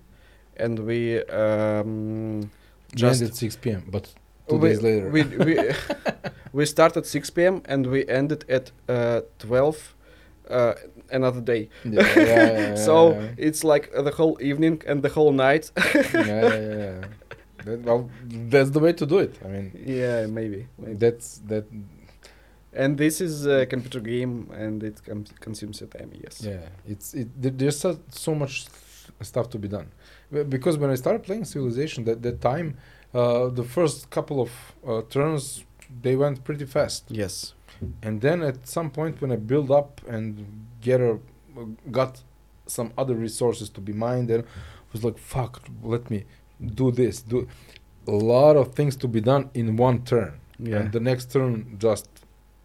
and 0.57 0.79
we 0.79 1.23
um, 1.25 2.51
just 2.95 3.21
ended 3.23 3.37
6 3.37 3.57
p.m. 3.57 3.83
But 3.91 4.15
two 4.49 4.57
we, 4.57 4.69
days 4.69 4.83
later. 4.83 5.09
we 5.11 5.23
we, 5.23 5.59
we 6.53 6.67
started 6.67 7.07
6 7.07 7.31
p.m. 7.31 7.63
and 7.67 7.87
we 7.87 8.07
ended 8.09 8.45
at 8.49 8.73
uh, 8.89 9.21
12 9.39 9.95
uh, 10.51 10.75
another 11.13 11.41
day. 11.41 11.69
yeah, 11.85 12.03
yeah, 12.17 12.25
yeah, 12.59 12.75
so 12.89 13.13
yeah. 13.13 13.29
it's 13.37 13.65
like 13.65 13.91
the 13.93 14.11
whole 14.11 14.39
evening 14.41 14.83
and 14.87 15.03
the 15.03 15.09
whole 15.09 15.33
night. 15.33 15.71
yeah, 15.77 16.03
yeah, 16.15 16.55
yeah, 16.55 16.75
yeah. 16.77 17.05
That, 17.65 17.81
well, 17.83 18.09
that's 18.51 18.71
the 18.71 18.79
way 18.81 18.95
to 18.95 19.05
do 19.05 19.19
it. 19.19 19.35
I 19.45 19.49
mean, 19.49 19.85
yeah, 19.87 20.25
maybe. 20.27 20.67
maybe. 20.79 20.95
that's 20.95 21.39
that. 21.49 21.67
And 22.73 22.97
this 22.97 23.21
is 23.21 23.47
a 23.47 23.67
computer 23.67 24.01
game, 24.01 24.49
and 24.55 24.83
it 24.83 25.05
com- 25.05 25.27
consumes 25.41 25.81
your 25.81 25.89
time. 25.91 26.11
Yes. 26.25 26.41
Yeah, 26.43 26.69
it's 26.89 27.13
it. 27.13 27.29
There's 27.59 27.79
so, 27.79 27.99
so 28.09 28.35
much 28.35 28.65
stuff 29.21 29.51
to 29.51 29.59
be 29.59 29.69
done. 29.69 29.89
Because 30.49 30.79
when 30.79 30.89
I 30.91 30.95
started 30.95 31.23
playing 31.23 31.45
Civilization, 31.45 32.05
that 32.05 32.23
that 32.23 32.41
time, 32.41 32.77
uh, 33.13 33.49
the 33.49 33.65
first 33.65 34.09
couple 34.09 34.41
of 34.41 34.51
uh, 34.87 35.03
turns 35.11 35.65
they 36.03 36.15
went 36.17 36.45
pretty 36.45 36.65
fast, 36.65 37.05
Yes. 37.11 37.53
and 38.03 38.21
then 38.21 38.43
at 38.43 38.69
some 38.69 38.91
point 38.91 39.21
when 39.21 39.33
I 39.33 39.37
build 39.37 39.71
up 39.73 40.01
and 40.09 40.47
get 40.81 41.01
a 41.01 41.19
got 41.91 42.23
some 42.67 42.93
other 42.97 43.15
resources 43.15 43.69
to 43.71 43.81
be 43.81 43.93
mined, 43.93 44.31
and 44.31 44.45
was 44.93 45.05
like, 45.05 45.19
fuck, 45.19 45.63
let 45.83 46.11
me 46.11 46.25
do 46.75 46.91
this, 46.91 47.23
do 47.23 47.49
a 48.07 48.13
lot 48.13 48.57
of 48.57 48.75
things 48.75 48.97
to 48.97 49.09
be 49.09 49.21
done 49.21 49.51
in 49.55 49.77
one 49.77 50.03
turn. 50.05 50.35
Yeah. 50.59 50.77
And 50.79 50.93
the 50.93 51.01
next 51.01 51.33
turn 51.33 51.77
just 51.79 52.09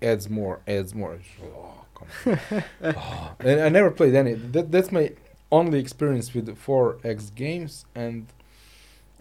adds 0.02 0.30
more, 0.30 0.60
adds 0.68 0.94
more. 0.94 1.20
Oh, 1.44 1.74
come 1.96 2.08
on. 2.26 2.64
Oh, 2.96 3.36
And 3.40 3.62
I 3.62 3.70
never 3.70 3.90
played 3.92 4.16
any. 4.16 4.34
That, 4.34 4.72
that's 4.72 4.92
my 4.92 5.12
only 5.52 5.80
experience 5.80 6.34
with 6.34 6.48
4X 6.48 7.34
games, 7.34 7.86
and 7.96 8.28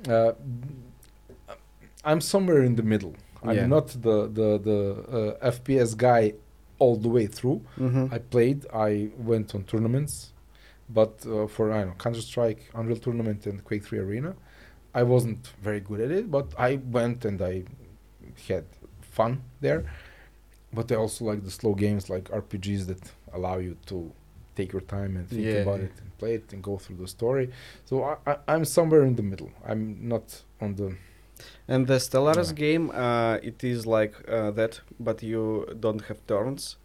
uh, 0.09 0.33
I'm 2.05 2.21
somewhere 2.21 2.63
in 2.63 2.77
the 2.77 2.83
middle. 2.83 3.15
I'm 3.43 3.57
Yeah. 3.57 3.67
not 3.67 3.89
the 3.89 4.29
the 4.39 4.49
the 4.69 5.37
uh, 5.43 5.51
FPS 5.51 5.97
guy 5.97 6.35
all 6.85 6.97
the 7.07 7.13
way 7.19 7.27
through. 7.37 7.59
mm-hmm. 7.85 8.05
I 8.17 8.19
played. 8.35 8.59
I 8.91 8.91
went 9.31 9.49
on 9.57 9.61
tournaments, 9.73 10.15
but 10.99 11.13
uh, 11.27 11.47
for 11.55 11.65
I 11.73 11.79
don't 11.79 11.89
know 11.91 11.95
Counter 12.07 12.21
Strike, 12.31 12.61
Unreal 12.79 12.99
Tournament, 13.07 13.41
and 13.49 13.57
Quake 13.69 13.85
Three 13.87 14.01
Arena, 14.07 14.33
I 15.01 15.03
wasn't 15.15 15.43
very 15.69 15.81
good 15.89 16.01
at 16.07 16.11
it. 16.19 16.25
But 16.37 16.47
I 16.69 16.71
went 16.99 17.25
and 17.29 17.39
I 17.53 17.55
had 18.49 18.65
fun 19.19 19.33
there. 19.61 19.81
But 20.79 20.87
I 20.93 20.97
also 21.05 21.21
like 21.31 21.43
the 21.49 21.51
slow 21.61 21.75
games 21.75 22.05
like 22.15 22.25
RPGs 22.43 22.83
that 22.91 23.03
allow 23.33 23.57
you 23.67 23.77
to 23.91 23.97
take 24.59 24.71
your 24.77 24.83
time 24.97 25.13
and 25.19 25.25
think 25.29 25.43
Yeah, 25.45 25.63
about 25.67 25.79
yeah. 25.81 25.87
it 25.89 25.93
and 26.01 26.09
play 26.19 26.35
it 26.41 26.53
and 26.53 26.61
go 26.71 26.75
through 26.83 26.97
the 27.05 27.09
story. 27.19 27.47
So 27.89 27.95
I, 28.11 28.15
I, 28.31 28.35
I'm 28.53 28.65
somewhere 28.65 29.05
in 29.11 29.15
the 29.21 29.23
middle. 29.33 29.51
I'm 29.71 29.83
not 30.15 30.27
on 30.61 30.71
the 30.81 30.89
And 31.69 31.87
the 31.87 31.95
Stellaris 31.99 32.49
Yeah. 32.51 32.55
game, 32.67 32.91
uh, 32.91 33.39
it 33.43 33.65
is 33.65 33.87
like 33.87 34.15
uh, 34.29 34.51
that, 34.53 34.81
but 35.01 35.23
you 35.23 35.67
don't 35.81 36.03
have 36.09 36.19
turns, 36.27 36.77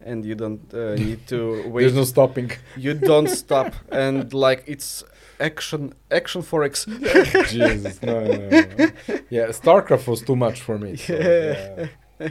and 0.00 0.24
you 0.24 0.34
don't 0.34 0.72
uh, 0.74 0.94
need 0.94 1.26
to 1.28 1.38
wait. 1.72 1.82
There's 1.82 1.94
no 1.94 2.04
stopping. 2.04 2.50
you 2.76 2.94
don't 2.94 3.28
stop, 3.28 3.74
and 3.90 4.32
like 4.32 4.62
it's 4.66 5.04
action, 5.40 5.92
action 6.10 6.42
for 6.42 6.62
X. 6.64 6.84
Jesus, 7.48 8.02
no, 8.02 8.24
no, 8.24 8.48
no, 8.48 8.60
no. 8.78 8.88
Yeah, 9.30 9.46
StarCraft 9.52 10.06
was 10.08 10.22
too 10.22 10.36
much 10.36 10.60
for 10.62 10.78
me. 10.78 10.96
so, 10.96 11.12
Yeah. 11.14 11.86
yeah. 12.20 12.28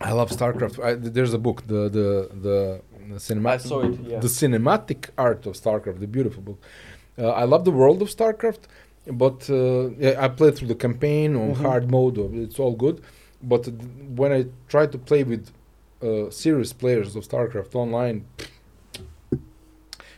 I 0.00 0.12
love 0.12 0.30
StarCraft. 0.30 0.82
I, 0.82 0.94
there's 0.94 1.34
a 1.34 1.38
book, 1.38 1.66
the 1.66 1.88
the 1.88 2.28
the, 2.46 2.80
the 3.10 3.18
cinematic. 3.20 3.84
it. 3.84 4.00
Yeah. 4.10 4.18
the 4.20 4.28
cinematic 4.28 5.10
art 5.16 5.46
of 5.46 5.54
StarCraft, 5.54 6.00
the 6.00 6.06
beautiful 6.08 6.42
book. 6.42 6.60
Uh, 7.18 7.28
I 7.28 7.44
love 7.44 7.64
the 7.64 7.70
world 7.70 8.00
of 8.02 8.08
StarCraft, 8.08 8.62
but 9.06 9.48
uh, 9.50 9.90
yeah, 9.98 10.14
I 10.24 10.28
played 10.28 10.54
through 10.56 10.68
the 10.68 10.74
campaign 10.86 11.34
on 11.36 11.54
Mhm. 11.54 11.56
hard 11.56 11.90
mode. 11.90 12.18
uh, 12.18 12.28
It's 12.46 12.58
all 12.58 12.74
good, 12.76 13.00
but 13.42 13.64
th- 13.64 13.76
when 14.16 14.32
I 14.32 14.46
try 14.68 14.86
to 14.86 14.98
play 14.98 15.24
with 15.24 15.50
uh, 16.02 16.30
serious 16.30 16.72
players 16.72 17.14
of 17.16 17.22
StarCraft 17.28 17.74
online, 17.74 18.24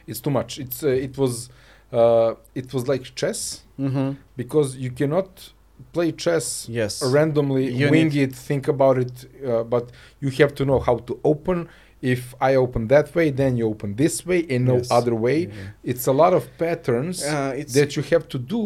it's 0.06 0.20
too 0.20 0.31
much. 0.31 0.59
It's 0.59 0.82
uh, 0.82 0.89
it 0.89 1.16
was 1.19 1.48
uh, 1.93 2.35
it 2.55 2.73
was 2.74 2.89
like 2.89 3.15
chess 3.15 3.62
mm-hmm. 3.78 4.12
because 4.36 4.77
you 4.77 4.90
cannot 4.90 5.52
play 5.93 6.12
chess 6.12 6.66
Yes. 6.69 7.02
randomly 7.02 7.66
You 7.73 7.90
wing 7.90 8.12
it 8.16 8.35
think 8.35 8.69
about 8.69 8.97
it 8.98 9.12
uh, 9.47 9.62
but 9.65 9.90
you 10.20 10.31
have 10.31 10.55
to 10.55 10.65
know 10.65 10.78
how 10.81 10.97
to 10.98 11.19
open 11.24 11.69
if 12.12 12.22
i 12.48 12.51
open 12.64 12.82
that 12.94 13.06
way 13.16 13.26
then 13.40 13.52
you 13.59 13.66
open 13.74 13.90
this 14.02 14.16
way 14.28 14.40
and 14.55 14.62
no 14.72 14.76
Yes. 14.76 14.90
other 14.98 15.14
way 15.26 15.39
Yeah. 15.40 15.90
it's 15.90 16.06
a 16.12 16.14
lot 16.22 16.32
of 16.39 16.43
patterns 16.64 17.16
Uh, 17.22 17.31
that 17.78 17.90
you 17.97 18.02
have 18.12 18.24
to 18.35 18.39
do 18.56 18.62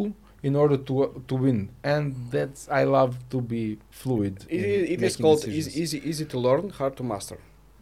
in 0.49 0.55
order 0.63 0.79
to 0.89 0.95
uh, 1.05 1.09
to 1.31 1.35
win 1.45 1.59
and 1.93 2.05
that's 2.35 2.63
i 2.81 2.83
love 2.99 3.13
to 3.33 3.39
be 3.55 3.65
fluid 4.03 4.35
it, 4.49 4.63
it, 4.95 4.99
is 5.09 5.17
called 5.25 5.41
decisions. 5.43 5.69
easy, 5.77 5.83
easy 5.83 5.99
easy 6.11 6.25
to 6.33 6.39
learn, 6.47 6.65
hard 6.81 6.95
to 7.01 7.05
master. 7.13 7.39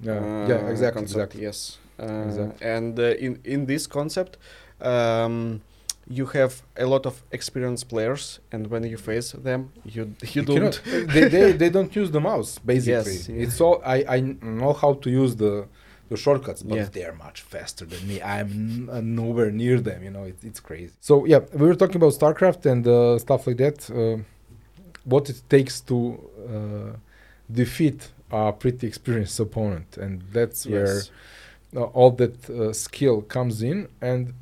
yeah, 0.08 0.12
uh, 0.12 0.50
yeah 0.50 0.70
exactly 0.72 1.00
concept, 1.02 1.34
exactly 1.34 1.42
Yes. 1.48 1.58
Uh, 1.98 2.28
Exactly. 2.28 2.60
And 2.76 2.94
uh, 2.98 3.24
in 3.26 3.32
in 3.54 3.60
this 3.72 3.84
concept, 3.98 4.32
um, 4.92 5.36
you 6.08 6.26
have 6.26 6.62
a 6.76 6.86
lot 6.86 7.04
of 7.06 7.22
experienced 7.32 7.88
players, 7.88 8.38
and 8.52 8.68
when 8.68 8.84
you 8.84 8.96
face 8.96 9.32
them, 9.32 9.72
you 9.84 10.02
you, 10.22 10.28
You 10.34 10.42
don't. 10.42 10.80
they, 11.14 11.24
they, 11.28 11.52
they 11.52 11.70
don't 11.70 11.94
use 11.96 12.10
the 12.10 12.20
mouse 12.20 12.58
basically 12.74 13.14
Yes, 13.16 13.28
yeah. 13.28 13.42
it's 13.44 13.60
all 13.60 13.82
I, 13.84 14.04
I 14.16 14.20
know 14.60 14.72
how 14.72 14.92
to 14.94 15.10
use 15.10 15.34
the 15.36 15.66
the 16.08 16.16
shortcuts 16.16 16.62
but 16.62 16.76
Yeah. 16.76 16.88
they're 16.96 17.16
much 17.26 17.38
faster 17.42 17.84
than 17.92 18.02
me 18.10 18.16
i'm 18.22 18.50
n- 18.88 19.14
nowhere 19.16 19.50
near 19.50 19.80
them 19.80 20.00
you 20.06 20.10
know 20.16 20.22
it, 20.32 20.36
it's 20.48 20.60
crazy 20.60 20.92
so 21.00 21.24
yeah 21.32 21.40
we 21.60 21.66
were 21.66 21.74
talking 21.82 21.96
about 21.96 22.12
starcraft 22.20 22.64
and 22.72 22.86
uh, 22.86 23.18
stuff 23.26 23.40
like 23.48 23.56
that 23.64 23.78
uh, 23.90 24.16
what 25.12 25.28
it 25.32 25.38
takes 25.56 25.80
to 25.90 25.96
uh, 26.54 26.92
defeat 27.62 28.00
a 28.30 28.52
pretty 28.52 28.86
experienced 28.86 29.38
opponent 29.40 29.96
and 30.04 30.22
that's 30.36 30.60
where 30.66 30.94
Yes. 30.96 31.10
uh, 31.76 31.82
all 31.98 32.12
that 32.22 32.36
uh, 32.50 32.72
skill 32.72 33.22
comes 33.22 33.56
in 33.70 33.88
and 34.00 34.32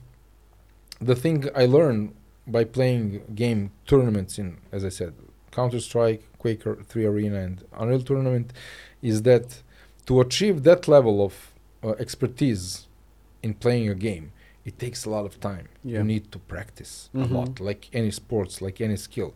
the 1.00 1.14
thing 1.14 1.48
i 1.54 1.64
learned 1.66 2.14
by 2.46 2.64
playing 2.64 3.22
game 3.34 3.70
tournaments 3.86 4.38
in 4.38 4.56
as 4.72 4.84
i 4.84 4.88
said 4.88 5.12
counter 5.50 5.80
strike 5.80 6.22
Quake 6.38 6.62
3 6.62 7.04
arena 7.06 7.38
and 7.40 7.64
unreal 7.78 8.02
tournament 8.02 8.52
is 9.02 9.22
that 9.22 9.62
to 10.06 10.20
achieve 10.20 10.62
that 10.64 10.86
level 10.88 11.24
of 11.24 11.52
uh, 11.82 11.90
expertise 11.98 12.86
in 13.42 13.54
playing 13.54 13.88
a 13.88 13.94
game 13.94 14.30
it 14.64 14.78
takes 14.78 15.04
a 15.04 15.10
lot 15.10 15.24
of 15.24 15.40
time 15.40 15.68
Yeah. 15.82 15.98
you 15.98 16.04
need 16.04 16.30
to 16.32 16.38
practice 16.38 17.08
Mhm. 17.14 17.30
a 17.30 17.34
lot 17.34 17.60
like 17.60 17.88
any 17.92 18.10
sports 18.10 18.60
like 18.60 18.80
any 18.80 18.96
skill 18.96 19.34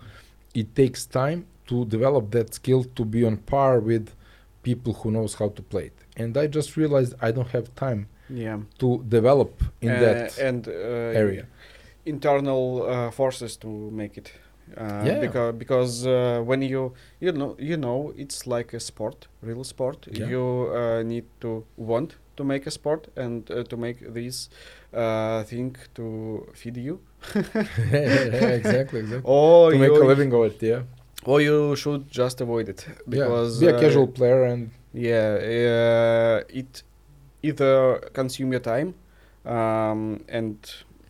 it 0.54 0.74
takes 0.74 1.06
time 1.06 1.46
to 1.66 1.84
develop 1.84 2.30
that 2.30 2.54
skill 2.54 2.82
to 2.98 3.04
be 3.04 3.24
on 3.24 3.36
par 3.38 3.80
with 3.80 4.04
people 4.62 4.92
who 5.00 5.10
knows 5.10 5.34
how 5.34 5.48
to 5.50 5.62
play 5.62 5.86
it 5.86 5.98
and 6.16 6.36
i 6.36 6.46
just 6.46 6.76
realized 6.76 7.14
i 7.26 7.30
don't 7.30 7.48
have 7.56 7.74
time 7.74 8.06
Yeah. 8.30 8.58
to 8.78 9.02
develop 9.08 9.62
in 9.80 9.90
Uh, 9.90 10.00
that 10.00 10.38
and 10.38 10.68
uh, 10.68 10.72
area 11.22 11.46
internal 12.04 12.82
uh, 12.82 13.10
forces 13.10 13.56
to 13.58 13.68
make 13.90 14.16
it. 14.16 14.32
Uh, 14.76 15.04
Yeah. 15.06 15.20
Because 15.20 15.52
because 15.58 16.06
uh, 16.06 16.42
when 16.44 16.62
you 16.62 16.92
you 17.20 17.32
know 17.32 17.56
you 17.58 17.76
know 17.76 18.12
it's 18.16 18.46
like 18.46 18.76
a 18.76 18.80
sport, 18.80 19.28
real 19.42 19.64
sport. 19.64 20.06
Yeah. 20.10 20.28
You 20.28 20.44
uh, 20.74 21.02
need 21.02 21.24
to 21.40 21.64
want 21.76 22.16
to 22.36 22.44
make 22.44 22.66
a 22.66 22.70
sport 22.70 23.08
and 23.16 23.50
uh, 23.50 23.64
to 23.64 23.76
make 23.76 23.98
this 24.14 24.48
uh, 24.94 25.42
thing 25.44 25.76
to 25.94 26.46
feed 26.54 26.76
you. 26.76 27.00
exactly, 27.34 29.00
exactly. 29.00 29.20
Or 29.24 29.72
to 29.72 29.78
make 29.78 29.90
a 29.90 30.04
living 30.12 30.32
of 30.32 30.44
it, 30.44 30.62
yeah. 30.62 30.82
or 31.24 31.40
you 31.40 31.76
should 31.76 32.08
just 32.10 32.40
avoid 32.40 32.68
it 32.68 32.86
because 33.08 33.62
yeah. 33.62 33.70
be 33.70 33.74
a 33.74 33.78
uh, 33.78 33.80
casual 33.80 34.06
player 34.06 34.44
and 34.44 34.70
Yeah, 34.92 35.36
uh, 35.36 36.60
it 36.60 36.82
either 37.42 37.98
consume 38.12 38.52
your 38.52 38.60
time, 38.60 38.94
um, 39.44 40.24
and 40.28 40.56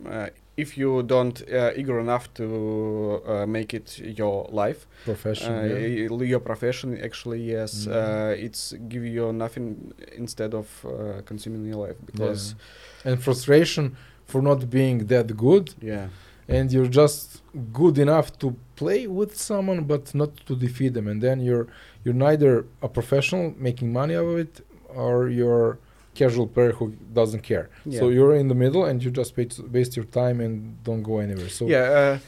uh, 0.06 0.28
if 0.58 0.76
you 0.76 1.04
don't 1.04 1.40
uh, 1.52 1.70
eager 1.76 2.00
enough 2.00 2.34
to 2.34 3.22
uh, 3.26 3.46
make 3.46 3.72
it 3.72 3.98
your 3.98 4.48
life, 4.50 4.86
profession. 5.04 5.54
uh, 5.54 5.62
yeah. 5.62 6.24
your 6.32 6.40
profession 6.40 6.98
actually 7.02 7.40
yes, 7.40 7.86
uh, 7.86 8.34
it's 8.36 8.74
give 8.88 9.04
you 9.04 9.32
nothing 9.32 9.92
instead 10.16 10.54
of 10.54 10.66
uh, 10.84 11.22
consuming 11.24 11.64
your 11.64 11.86
life 11.86 11.96
because 12.04 12.56
and 13.04 13.22
frustration 13.22 13.96
for 14.26 14.42
not 14.42 14.68
being 14.68 15.06
that 15.06 15.36
good 15.36 15.74
yeah, 15.80 16.08
and 16.48 16.72
you're 16.72 16.92
just 17.02 17.42
good 17.72 17.96
enough 17.98 18.36
to 18.38 18.56
play 18.74 19.06
with 19.06 19.36
someone 19.36 19.84
but 19.84 20.12
not 20.14 20.36
to 20.46 20.56
defeat 20.56 20.92
them 20.94 21.06
and 21.06 21.22
then 21.22 21.40
you're 21.40 21.68
you're 22.04 22.20
neither 22.28 22.66
a 22.82 22.88
professional 22.88 23.54
making 23.56 23.92
money 23.92 24.14
out 24.16 24.24
of 24.24 24.38
it 24.38 24.54
or 24.88 25.28
you're 25.28 25.78
casual 26.22 26.46
player 26.54 26.72
who 26.78 26.86
doesn't 27.20 27.42
care 27.52 27.66
yeah. 27.86 28.00
so 28.00 28.04
you're 28.16 28.34
in 28.42 28.48
the 28.52 28.58
middle 28.64 28.82
and 28.88 28.96
you 29.04 29.10
just 29.20 29.30
waste, 29.38 29.60
waste 29.76 29.92
your 29.98 30.08
time 30.22 30.36
and 30.44 30.54
don't 30.88 31.02
go 31.10 31.14
anywhere 31.26 31.50
so 31.58 31.62
yeah. 31.66 31.98
Uh, 32.00 32.18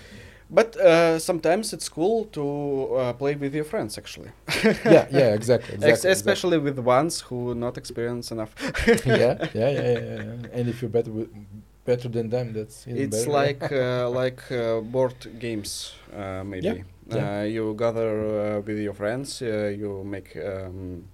but 0.52 0.70
uh, 0.76 1.18
sometimes 1.18 1.72
it's 1.72 1.88
cool 1.88 2.24
to 2.38 2.44
uh, 2.96 3.12
play 3.22 3.34
with 3.36 3.52
your 3.54 3.64
friends 3.72 3.92
actually, 4.02 4.30
yeah 4.96 5.06
yeah 5.20 5.38
exactly, 5.40 5.74
Ex- 5.74 5.84
exactly 5.84 6.10
especially 6.10 6.58
with 6.66 6.76
ones 7.00 7.20
who 7.26 7.54
not 7.54 7.74
experienced 7.82 8.32
enough. 8.32 8.52
yeah, 9.06 9.34
yeah 9.60 9.70
yeah 9.70 9.70
yeah 9.70 10.22
yeah 10.26 10.36
and 10.56 10.64
if 10.72 10.76
you're 10.82 10.94
better 10.98 11.12
with, 11.18 11.30
better 11.84 12.08
than 12.16 12.28
them 12.28 12.46
that's 12.52 12.76
it's 12.86 13.16
better. 13.16 13.30
like 13.40 13.62
uh, 13.72 14.08
like 14.22 14.42
uh, 14.50 14.80
board 14.94 15.14
games 15.38 15.70
uh, 16.20 16.42
maybe 16.52 16.66
Yeah, 16.66 16.82
yeah. 17.16 17.40
Uh, 17.40 17.42
you 17.56 17.64
gather 17.84 18.10
uh, 18.10 18.60
with 18.66 18.78
your 18.78 18.94
friends 18.94 19.42
uh, 19.42 19.48
you 19.82 19.90
make 20.04 20.30
um, 20.36 21.04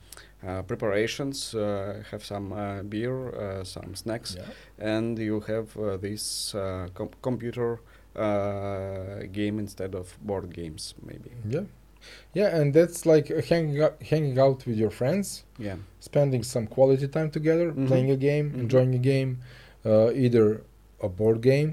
preparations 0.70 1.54
uh, 1.54 1.62
have 2.10 2.22
some 2.32 2.46
uh, 2.52 2.82
beer 2.92 3.16
uh, 3.34 3.64
some 3.64 3.94
snacks 3.94 4.30
yeah. 4.36 4.92
and 4.94 5.18
you 5.18 5.40
have 5.52 5.66
uh, 5.76 5.96
this 6.06 6.54
uh, 6.54 6.86
com- 6.98 7.16
computer 7.28 7.70
uh, 8.16 9.26
game 9.38 9.58
instead 9.58 9.94
of 9.94 10.06
board 10.28 10.46
games 10.60 10.94
maybe 11.10 11.30
Yeah, 11.54 11.64
yeah, 12.34 12.56
and 12.58 12.72
that's 12.72 13.04
like 13.06 13.30
uh, 13.30 13.42
hanging 13.52 13.82
out, 13.82 13.94
hanging 14.12 14.38
out 14.38 14.58
with 14.66 14.76
your 14.84 14.90
friends, 15.00 15.44
yeah 15.58 15.76
spending 16.00 16.42
some 16.44 16.66
quality 16.76 17.08
time 17.16 17.30
together, 17.38 17.68
Mhm. 17.72 17.86
playing 17.90 18.10
a 18.10 18.16
game, 18.30 18.46
Mhm. 18.50 18.60
enjoying 18.62 18.94
a 18.94 19.02
game, 19.12 19.30
uh, 19.90 20.08
either 20.24 20.46
a 21.00 21.08
board 21.08 21.40
game 21.52 21.70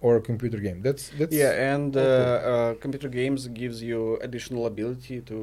or 0.00 0.16
a 0.16 0.20
computer 0.20 0.58
game. 0.58 0.82
That's 0.82 1.04
that's 1.18 1.34
yeah 1.34 1.72
and 1.74 1.96
uh, 1.96 2.00
uh, 2.00 2.74
computer 2.84 3.08
games 3.08 3.48
gives 3.48 3.82
you 3.82 4.18
additional 4.22 4.66
ability 4.66 5.20
to 5.22 5.38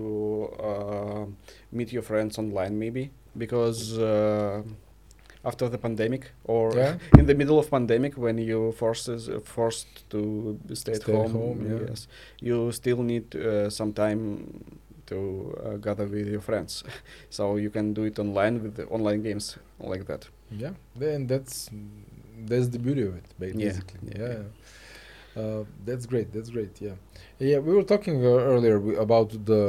uh, 0.70 1.26
meet 1.72 1.92
your 1.92 2.04
friends 2.04 2.38
online 2.38 2.78
maybe 2.78 3.12
because 3.38 3.98
uh, 3.98 4.62
after 5.46 5.68
the 5.70 5.78
pandemic 5.78 6.32
or 6.46 6.74
Yeah. 6.76 6.98
in 7.20 7.26
the 7.26 7.36
middle 7.36 7.58
of 7.60 7.70
pandemic 7.70 8.14
when 8.18 8.38
you 8.38 8.72
forces 8.74 9.30
forced 9.44 9.88
to 10.10 10.20
stay, 10.74 10.94
at 10.94 11.02
Stay 11.02 11.12
at 11.14 11.18
home, 11.20 11.32
home, 11.32 11.58
yeah. 11.70 11.88
yes 11.90 12.08
you 12.40 12.72
still 12.72 13.02
need 13.12 13.36
uh, 13.36 13.70
some 13.70 13.92
time 13.94 14.22
to 15.12 15.18
uh, 15.66 15.78
gather 15.86 16.06
with 16.06 16.28
your 16.36 16.42
friends 16.50 16.84
so 17.38 17.58
you 17.58 17.70
can 17.70 17.94
do 17.94 18.04
it 18.04 18.18
online 18.20 18.56
with 18.64 18.74
the 18.76 18.86
online 18.88 19.22
games 19.22 19.58
like 19.80 20.06
that 20.06 20.24
yeah. 20.56 20.74
Then 20.96 21.26
that's 21.26 21.72
that's 22.50 22.70
the 22.70 22.80
beauty 22.80 23.04
of 23.10 23.14
it, 23.16 23.26
basically. 23.40 24.00
yeah, 24.16 24.28
Yeah. 24.28 24.44
Uh, 25.36 25.64
that's 25.86 26.06
great. 26.06 26.28
That's 26.32 26.50
great. 26.52 26.74
Yeah, 26.82 26.96
yeah. 27.40 27.58
We 27.68 27.74
were 27.74 27.84
talking 27.94 28.16
uh, 28.24 28.30
earlier 28.54 28.78
w- 28.86 29.00
about 29.00 29.30
the 29.46 29.64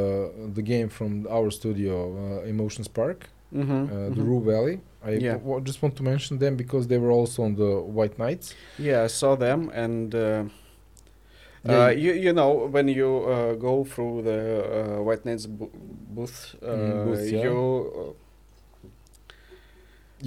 the 0.56 0.62
game 0.62 0.88
from 0.88 1.26
our 1.36 1.50
studio, 1.50 1.94
uh, 2.24 2.48
Emotion 2.54 2.84
Spark, 2.84 3.18
mm-hmm. 3.52 3.82
uh, 3.84 4.10
the 4.16 4.22
Rue 4.30 4.42
Valley. 4.52 4.76
I 5.02 5.12
Yeah. 5.26 5.38
w- 5.38 5.60
just 5.68 5.80
want 5.82 5.94
to 5.96 6.02
mention 6.02 6.38
them 6.38 6.56
because 6.56 6.86
they 6.86 6.98
were 6.98 7.12
also 7.20 7.42
on 7.42 7.54
the 7.54 7.72
White 7.98 8.16
Nights. 8.18 8.54
Yeah, 8.78 9.04
I 9.04 9.08
saw 9.08 9.36
them, 9.36 9.70
and 9.74 10.14
uh, 10.14 10.44
Yeah, 11.66 11.86
uh, 11.86 11.90
you 12.04 12.12
you 12.12 12.32
know 12.32 12.68
when 12.74 12.88
you 12.88 13.08
uh, 13.24 13.54
go 13.54 13.84
through 13.84 14.22
the 14.22 14.40
uh, 14.98 15.02
White 15.06 15.24
Nights 15.24 15.46
bo- 15.46 15.70
booth, 16.14 16.54
uh, 16.62 16.66
Mm, 16.76 17.04
booth, 17.04 17.32
yeah. 17.32 17.42
you 17.44 18.16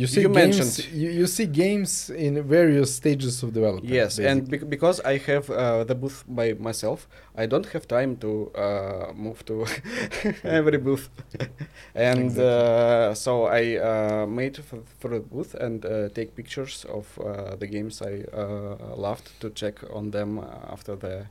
you 0.01 0.07
see 0.07 0.21
you 0.21 0.29
games, 0.29 0.57
mentioned- 0.57 0.93
you, 1.01 1.09
you 1.19 1.27
see 1.27 1.45
games 1.47 2.09
in 2.09 2.33
various 2.57 2.89
stages 2.95 3.43
of 3.43 3.49
development. 3.53 3.93
Yes, 3.99 4.19
and 4.19 4.41
basically. 4.41 4.57
bec- 4.59 4.69
because 4.69 4.97
I 5.13 5.17
have 5.29 5.45
uh, 5.49 5.83
the 5.89 5.95
booth 5.95 6.23
by 6.27 6.53
myself, 6.67 7.07
I 7.35 7.45
don't 7.51 7.65
have 7.73 7.85
time 7.87 8.11
to 8.17 8.31
uh, 8.55 9.11
move 9.25 9.39
to 9.45 9.65
every 10.59 10.77
booth, 10.77 11.09
and 11.95 12.19
Exactly. 12.25 12.45
uh, 12.45 13.13
so 13.13 13.31
I 13.45 13.63
uh, 13.77 14.25
made 14.27 14.55
for, 14.67 14.79
for 14.99 15.09
the 15.09 15.19
booth 15.19 15.53
and 15.55 15.85
uh, 15.85 16.09
take 16.17 16.35
pictures 16.35 16.85
of 16.97 17.05
uh, 17.19 17.55
the 17.55 17.67
games 17.67 18.01
I 18.01 18.13
uh, 18.33 18.95
loved 18.95 19.27
to 19.41 19.49
check 19.49 19.75
on 19.93 20.11
them 20.11 20.39
after 20.73 20.95
the. 20.95 21.25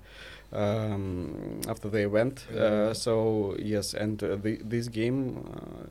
Um, 0.53 1.61
after 1.69 1.89
the 1.91 2.05
event, 2.07 2.47
Yeah. 2.55 2.63
uh, 2.63 2.95
so 2.95 3.57
yes, 3.59 3.95
and 3.95 4.23
uh, 4.23 4.37
the, 4.37 4.61
this 4.65 4.87
game 4.89 5.39
uh, 5.39 5.87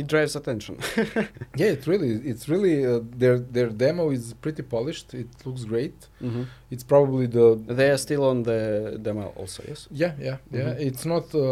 it 0.00 0.06
drives 0.14 0.34
attention. 0.40 0.74
yeah, 1.60 1.72
it 1.76 1.82
really, 1.92 2.10
it's 2.30 2.44
really 2.54 2.76
uh, 2.86 3.00
their 3.22 3.36
their 3.56 3.68
demo 3.84 4.04
is 4.16 4.24
pretty 4.44 4.62
polished. 4.76 5.08
It 5.22 5.28
looks 5.46 5.64
great. 5.72 5.96
hmm 6.26 6.44
It's 6.74 6.84
probably 6.94 7.26
the 7.38 7.46
They 7.78 7.88
are 7.94 7.98
still 8.06 8.22
on 8.32 8.38
the 8.50 8.60
demo, 9.06 9.24
also. 9.40 9.60
Yes. 9.70 9.80
yeah 10.02 10.12
yeah 10.28 10.36
yeah. 10.58 10.70
Mhm. 10.74 10.86
It's 10.88 11.04
not 11.14 11.26
uh, 11.34 11.42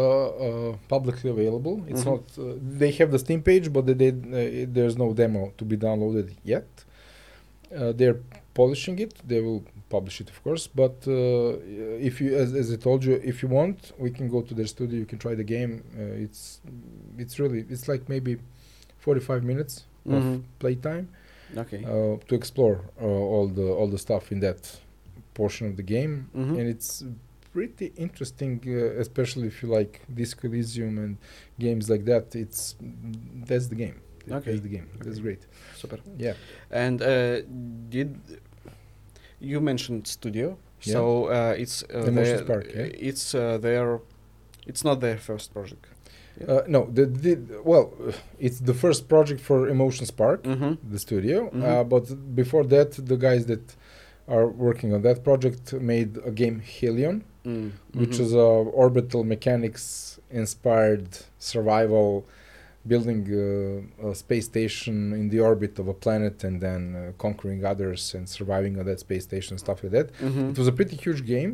uh, 0.45 0.71
publicly 0.95 1.29
available. 1.35 1.75
It's 1.91 2.03
Mhm. 2.03 2.11
not. 2.13 2.23
Uh, 2.37 2.43
they 2.81 2.91
have 2.99 3.09
the 3.15 3.19
Steam 3.25 3.41
page, 3.49 3.67
but 3.75 3.83
they, 3.87 3.95
they, 4.01 4.11
uh, 4.11 4.65
there's 4.75 4.95
no 5.03 5.07
demo 5.21 5.41
to 5.59 5.63
be 5.71 5.75
downloaded 5.87 6.27
yet. 6.53 6.67
Uh, 7.79 7.91
they're 7.99 8.19
polishing 8.59 8.97
it. 9.05 9.13
They 9.31 9.41
will 9.47 9.61
publish 9.89 10.21
it, 10.21 10.29
of 10.29 10.43
course. 10.43 10.67
But 10.67 10.97
uh, 11.07 11.57
if 12.09 12.19
you, 12.21 12.35
as, 12.35 12.53
as 12.53 12.71
I 12.71 12.75
told 12.75 13.03
you, 13.03 13.13
if 13.23 13.41
you 13.43 13.49
want, 13.49 13.91
we 13.97 14.09
can 14.11 14.27
go 14.29 14.41
to 14.41 14.53
their 14.53 14.67
studio. 14.67 14.99
You 14.99 15.05
can 15.05 15.19
try 15.19 15.33
the 15.35 15.43
game. 15.43 15.83
Uh, 15.97 16.23
it's 16.25 16.61
it's 17.17 17.39
really 17.39 17.65
it's 17.69 17.87
like 17.87 18.07
maybe 18.09 18.37
45 18.99 19.43
minutes 19.43 19.85
of 20.05 20.23
Mhm. 20.23 20.41
playtime 20.59 21.07
Okay. 21.57 21.83
uh, 21.85 22.17
to 22.27 22.35
explore 22.35 22.77
uh, 23.01 23.05
all 23.05 23.47
the 23.47 23.67
all 23.79 23.87
the 23.87 23.97
stuff 23.97 24.31
in 24.31 24.39
that 24.41 24.61
portion 25.33 25.67
of 25.67 25.75
the 25.77 25.83
game, 25.83 26.13
Mhm. 26.35 26.57
and 26.59 26.67
it's 26.75 27.03
pretty 27.53 27.87
interesting, 27.95 28.59
uh, 28.67 28.99
especially 29.03 29.47
if 29.47 29.63
you 29.63 29.69
like 29.79 30.01
Disco 30.13 30.47
Elysium 30.47 30.97
and 30.97 31.17
games 31.59 31.89
like 31.89 32.03
that. 32.05 32.35
It's 32.35 32.75
that's 33.49 33.67
the 33.67 33.75
game. 33.75 33.95
Okay. 34.29 34.51
That's 34.51 34.61
the 34.67 34.69
game. 34.77 34.87
That's 35.03 35.19
great. 35.19 35.41
Super. 35.81 35.99
Yeah. 36.17 36.33
And 36.69 37.01
uh, 37.01 37.41
did 37.89 38.09
you 39.39 39.59
mentioned 39.61 40.07
studio? 40.07 40.57
Yeah. 40.81 40.93
So 40.93 41.25
uh, 41.25 41.55
it's 41.57 41.83
uh, 41.83 41.99
Emotions 42.07 42.39
their- 42.41 42.45
Park, 42.45 42.65
yeah. 42.75 43.09
It's 43.09 43.33
uh, 43.35 43.57
their. 43.57 43.99
It's 44.65 44.83
not 44.83 44.99
their 44.99 45.17
first 45.17 45.53
project. 45.53 45.85
Uh, 46.47 46.61
no, 46.67 46.87
the, 46.93 47.05
the 47.07 47.33
well, 47.63 47.93
uh, 48.07 48.11
it's 48.37 48.59
the 48.59 48.73
first 48.73 49.07
project 49.09 49.41
for 49.41 49.67
Emotion 49.69 50.05
Spark, 50.05 50.43
Mm-hmm. 50.43 50.73
the 50.93 50.99
studio. 50.99 51.49
Mhm. 51.49 51.63
Uh, 51.63 51.83
but 51.83 52.35
before 52.35 52.63
that, 52.65 52.91
the 52.91 53.17
guys 53.17 53.45
that 53.47 53.75
are 54.27 54.47
working 54.47 54.93
on 54.93 55.01
that 55.01 55.23
project 55.23 55.73
made 55.73 56.11
a 56.25 56.31
game 56.31 56.59
Hellion, 56.59 57.23
Mm. 57.45 57.71
which 57.93 58.17
mhm. 58.17 58.25
is 58.25 58.33
a 58.33 58.47
orbital 58.83 59.23
mechanics 59.23 60.19
inspired 60.29 61.07
survival 61.39 62.25
building 62.87 63.21
uh, 64.03 64.09
a 64.09 64.15
space 64.23 64.45
station 64.53 64.95
in 65.21 65.25
the 65.33 65.39
orbit 65.49 65.73
of 65.81 65.87
a 65.87 65.93
planet 66.05 66.43
and 66.47 66.55
then 66.65 66.81
uh, 66.95 66.99
conquering 67.25 67.61
others 67.71 68.01
and 68.15 68.23
surviving 68.37 68.73
on 68.79 68.85
that 68.85 68.99
space 69.05 69.23
station 69.29 69.51
and 69.53 69.59
stuff 69.65 69.77
like 69.83 69.93
that 69.97 70.07
Mhm. 70.25 70.51
it 70.51 70.57
was 70.61 70.67
a 70.73 70.75
pretty 70.79 70.95
huge 71.05 71.21
game 71.35 71.51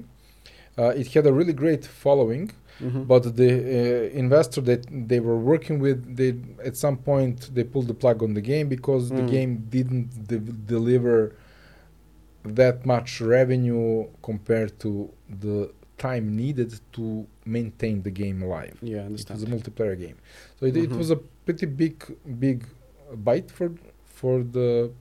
uh, 0.80 0.92
it 1.02 1.08
had 1.16 1.26
a 1.32 1.34
really 1.40 1.56
great 1.64 1.84
following 2.04 2.46
Mhm. 2.88 3.02
but 3.12 3.22
the 3.42 3.52
uh, 3.54 4.24
investor 4.24 4.62
that 4.72 4.82
they 5.12 5.20
were 5.28 5.40
working 5.54 5.78
with 5.86 6.00
they 6.20 6.30
at 6.70 6.76
some 6.86 6.98
point 7.10 7.38
they 7.56 7.64
pulled 7.74 7.88
the 7.94 7.98
plug 8.04 8.18
on 8.26 8.32
the 8.40 8.46
game 8.54 8.66
because 8.76 9.04
the 9.20 9.24
Mm. 9.26 9.32
game 9.36 9.52
didn't 9.78 10.10
de- 10.32 10.54
deliver 10.76 11.18
that 12.62 12.86
much 12.94 13.22
revenue 13.22 14.06
compared 14.30 14.72
to 14.84 14.92
the 15.44 15.58
time 15.98 16.36
needed 16.36 16.72
to 16.92 17.26
maintain 17.46 18.02
the 18.02 18.12
game 18.12 18.42
alive 18.42 18.76
yeah, 18.82 19.02
I 19.02 19.06
it 19.06 19.30
was 19.30 19.44
a 19.44 19.48
multiplayer 19.48 19.98
game 20.06 20.18
so 20.60 20.66
it, 20.66 20.76
it 20.78 20.90
Mhm. 20.90 20.98
was 20.98 21.12
a 21.12 21.18
pretty 21.46 21.66
big 21.66 21.96
big 22.40 22.66
bite 23.28 23.50
for 23.52 23.72
for 24.06 24.44
the 24.44 24.92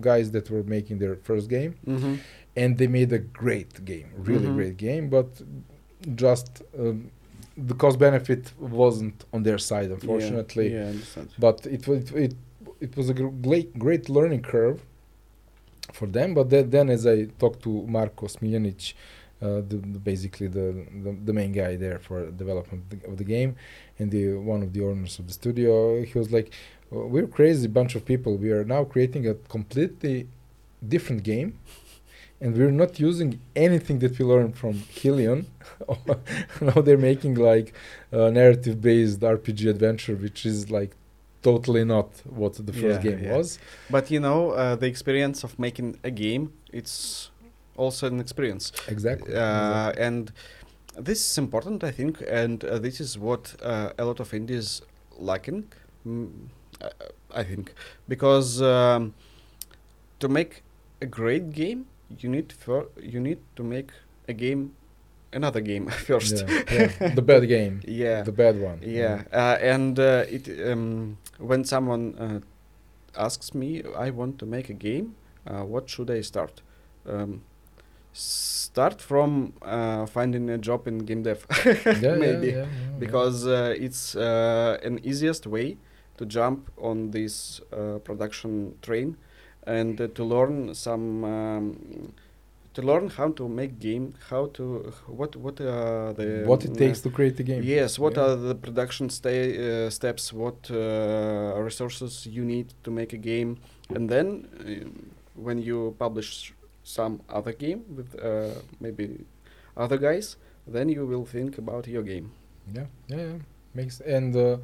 guys 0.00 0.30
that 0.30 0.48
were 0.50 0.62
making 0.62 0.98
their 0.98 1.16
first 1.28 1.48
game 1.48 1.74
mm-hmm. 1.86 2.14
and 2.56 2.78
they 2.78 2.86
made 2.86 3.12
a 3.12 3.18
great 3.18 3.84
game 3.84 4.08
really 4.30 4.48
Mhm. 4.48 4.54
great 4.58 4.76
game 4.76 5.08
but 5.08 5.28
just 6.14 6.62
um, 6.78 7.10
the 7.70 7.74
cost 7.74 7.98
benefit 7.98 8.52
wasn't 8.58 9.24
on 9.32 9.42
their 9.42 9.58
side 9.58 9.90
unfortunately 9.90 10.68
Yeah, 10.72 10.84
I 10.84 10.90
understand. 10.94 11.28
but 11.38 11.66
it 11.66 11.82
was 11.88 12.10
it, 12.12 12.34
it 12.80 12.96
was 12.96 13.08
a 13.10 13.14
great 13.48 13.70
great 13.78 14.08
learning 14.08 14.42
curve 14.42 14.78
for 15.92 16.06
them 16.06 16.34
but 16.34 16.50
then, 16.50 16.70
then 16.70 16.86
as 16.90 17.06
i 17.06 17.24
talked 17.42 17.60
to 17.62 17.70
marko 17.96 18.26
smiljanic 18.26 18.94
uh, 19.42 19.56
the, 19.70 19.76
the 19.94 19.98
basically 19.98 20.48
the, 20.48 20.86
the 21.04 21.16
the 21.24 21.32
main 21.32 21.52
guy 21.52 21.76
there 21.76 21.98
for 21.98 22.30
development 22.30 22.82
of 22.84 22.90
the, 23.00 23.08
of 23.08 23.16
the 23.18 23.24
game 23.24 23.56
and 23.98 24.10
the 24.10 24.34
one 24.34 24.62
of 24.62 24.72
the 24.72 24.82
owners 24.84 25.18
of 25.18 25.26
the 25.28 25.32
studio 25.32 26.02
he 26.02 26.18
was 26.18 26.32
like 26.32 26.52
"Uh, 26.92 27.00
we're 27.12 27.26
crazy 27.26 27.68
bunch 27.68 27.94
of 27.94 28.04
people 28.04 28.36
we 28.36 28.50
are 28.50 28.64
now 28.64 28.84
creating 28.84 29.26
a 29.28 29.34
completely 29.34 30.28
different 30.86 31.22
game 31.22 31.58
and 32.40 32.56
we're 32.56 32.70
not 32.70 33.00
using 33.00 33.40
anything 33.56 33.98
that 34.00 34.18
we 34.18 34.24
learned 34.24 34.56
from 34.56 34.84
Hellion. 35.02 35.46
now 36.60 36.80
they're 36.82 36.96
making 36.98 37.34
like 37.34 37.74
a 38.12 38.30
narrative 38.30 38.80
based 38.80 39.20
RPG 39.20 39.68
adventure, 39.68 40.14
which 40.14 40.46
is 40.46 40.70
like 40.70 40.92
totally 41.42 41.84
not 41.84 42.10
what 42.26 42.54
the 42.64 42.72
first 42.72 43.00
Yeah, 43.00 43.00
game 43.00 43.22
yeah. 43.22 43.36
was. 43.36 43.58
But 43.90 44.10
you 44.10 44.20
know, 44.20 44.50
uh, 44.52 44.76
the 44.76 44.86
experience 44.86 45.44
of 45.44 45.58
making 45.58 45.98
a 46.04 46.10
game, 46.10 46.52
it's 46.72 47.30
also 47.78 48.06
an 48.06 48.20
experience. 48.20 48.72
Exactly. 48.88 49.34
uh, 49.34 49.92
and 50.06 50.32
this 51.08 51.20
is 51.30 51.38
important 51.38 51.84
i 51.84 51.92
think 51.98 52.14
and 52.28 52.64
uh, 52.64 52.78
this 52.86 53.00
is 53.00 53.16
what 53.18 53.54
uh, 53.62 53.90
a 53.98 54.04
lot 54.04 54.18
of 54.20 54.34
indies 54.34 54.82
lacking 55.30 55.60
mm, 56.06 56.28
I, 57.34 57.42
think 57.44 57.72
because 58.08 58.60
um, 58.62 59.14
to 60.20 60.28
make 60.28 60.62
a 61.00 61.06
great 61.06 61.52
game 61.52 61.86
you 62.20 62.28
need 62.28 62.52
for 62.52 62.86
you 63.00 63.20
need 63.20 63.38
to 63.56 63.62
make 63.62 63.90
a 64.28 64.32
game 64.32 64.72
another 65.32 65.60
game 65.60 65.86
first 66.08 66.44
Yeah, 66.48 66.62
yeah. 67.00 67.14
the 67.14 67.22
bad 67.22 67.46
game, 67.48 67.80
yeah 67.86 68.22
the 68.22 68.32
bad 68.32 68.60
one. 68.60 68.78
yeah 68.82 69.22
uh, 69.32 69.56
and 69.60 69.98
uh, 69.98 70.24
it 70.36 70.44
um, 70.70 71.18
when 71.38 71.64
someone 71.64 72.04
uh, 72.18 72.40
asks 73.26 73.54
me 73.54 73.82
i 73.96 74.10
want 74.10 74.38
to 74.38 74.46
make 74.46 74.68
a 74.70 74.74
game 74.88 75.14
uh, 75.46 75.62
what 75.64 75.88
should 75.88 76.10
i 76.10 76.20
start 76.22 76.62
um, 77.08 77.42
start 78.18 79.00
from 79.00 79.52
uh, 79.62 80.04
finding 80.06 80.50
a 80.50 80.58
job 80.58 80.88
in 80.88 80.98
game 80.98 81.22
dev 81.22 81.46
Yeah, 82.02 82.14
maybe 82.14 82.48
yeah, 82.48 82.56
yeah, 82.56 82.66
because 82.98 83.46
uh, 83.46 83.74
it's 83.76 84.16
uh, 84.16 84.78
an 84.82 84.98
easiest 85.04 85.46
way 85.46 85.76
to 86.16 86.26
jump 86.26 86.68
on 86.76 87.10
this 87.12 87.60
uh, 87.72 87.98
production 87.98 88.74
train 88.82 89.16
and 89.66 90.00
uh, 90.00 90.08
to 90.08 90.24
learn 90.24 90.74
some 90.74 91.24
um, 91.24 92.12
to 92.74 92.82
learn 92.82 93.08
how 93.08 93.30
to 93.30 93.48
make 93.48 93.78
game 93.78 94.14
how 94.30 94.46
to 94.46 94.92
what 95.06 95.36
what 95.36 95.60
are 95.60 96.12
the 96.12 96.44
what 96.46 96.64
it 96.64 96.76
takes 96.76 97.00
to 97.00 97.10
create 97.10 97.36
the 97.36 97.42
game. 97.42 97.62
Yes, 97.62 97.98
what 97.98 98.18
are 98.18 98.36
the 98.36 98.54
production 98.54 99.10
sta- 99.10 99.86
uh, 99.86 99.90
steps? 99.90 100.32
What 100.32 100.70
uh, 100.70 101.54
resources 101.56 102.26
you 102.26 102.44
need 102.44 102.74
to 102.84 102.90
make 102.90 103.12
a 103.12 103.16
game, 103.32 103.58
and 103.94 104.08
then 104.08 104.26
when 105.34 105.58
you 105.58 105.94
publish 105.98 106.52
some 106.96 107.14
other 107.38 107.52
game 107.64 107.80
with 107.96 108.10
uh, 108.22 108.54
maybe 108.80 109.04
other 109.76 109.98
guys, 109.98 110.36
then 110.66 110.88
you 110.88 111.06
will 111.06 111.26
think 111.26 111.58
about 111.58 111.86
your 111.86 112.02
game. 112.02 112.26
Yeah, 112.76 112.86
yeah, 113.08 113.16
yeah. 113.28 113.38
Makes 113.74 114.00
and 114.16 114.34
uh, 114.36 114.56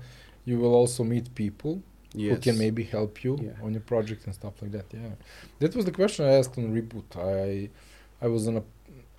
you 0.45 0.59
will 0.63 0.75
also 0.75 1.05
meet 1.05 1.27
people 1.35 1.75
who 2.15 2.37
can 2.47 2.57
maybe 2.59 2.83
help 2.97 3.13
you 3.25 3.35
Yeah. 3.43 3.65
on 3.65 3.71
your 3.73 3.83
project 3.93 4.21
and 4.27 4.35
stuff 4.35 4.55
like 4.63 4.73
that. 4.73 4.87
Yeah, 4.93 5.15
that 5.61 5.75
was 5.77 5.85
the 5.85 5.93
question 6.01 6.25
I 6.27 6.33
asked 6.41 6.57
on 6.59 6.73
reboot. 6.79 7.09
I 7.17 7.71
I 8.25 8.29
was 8.35 8.43
on 8.49 8.57
a 8.57 8.63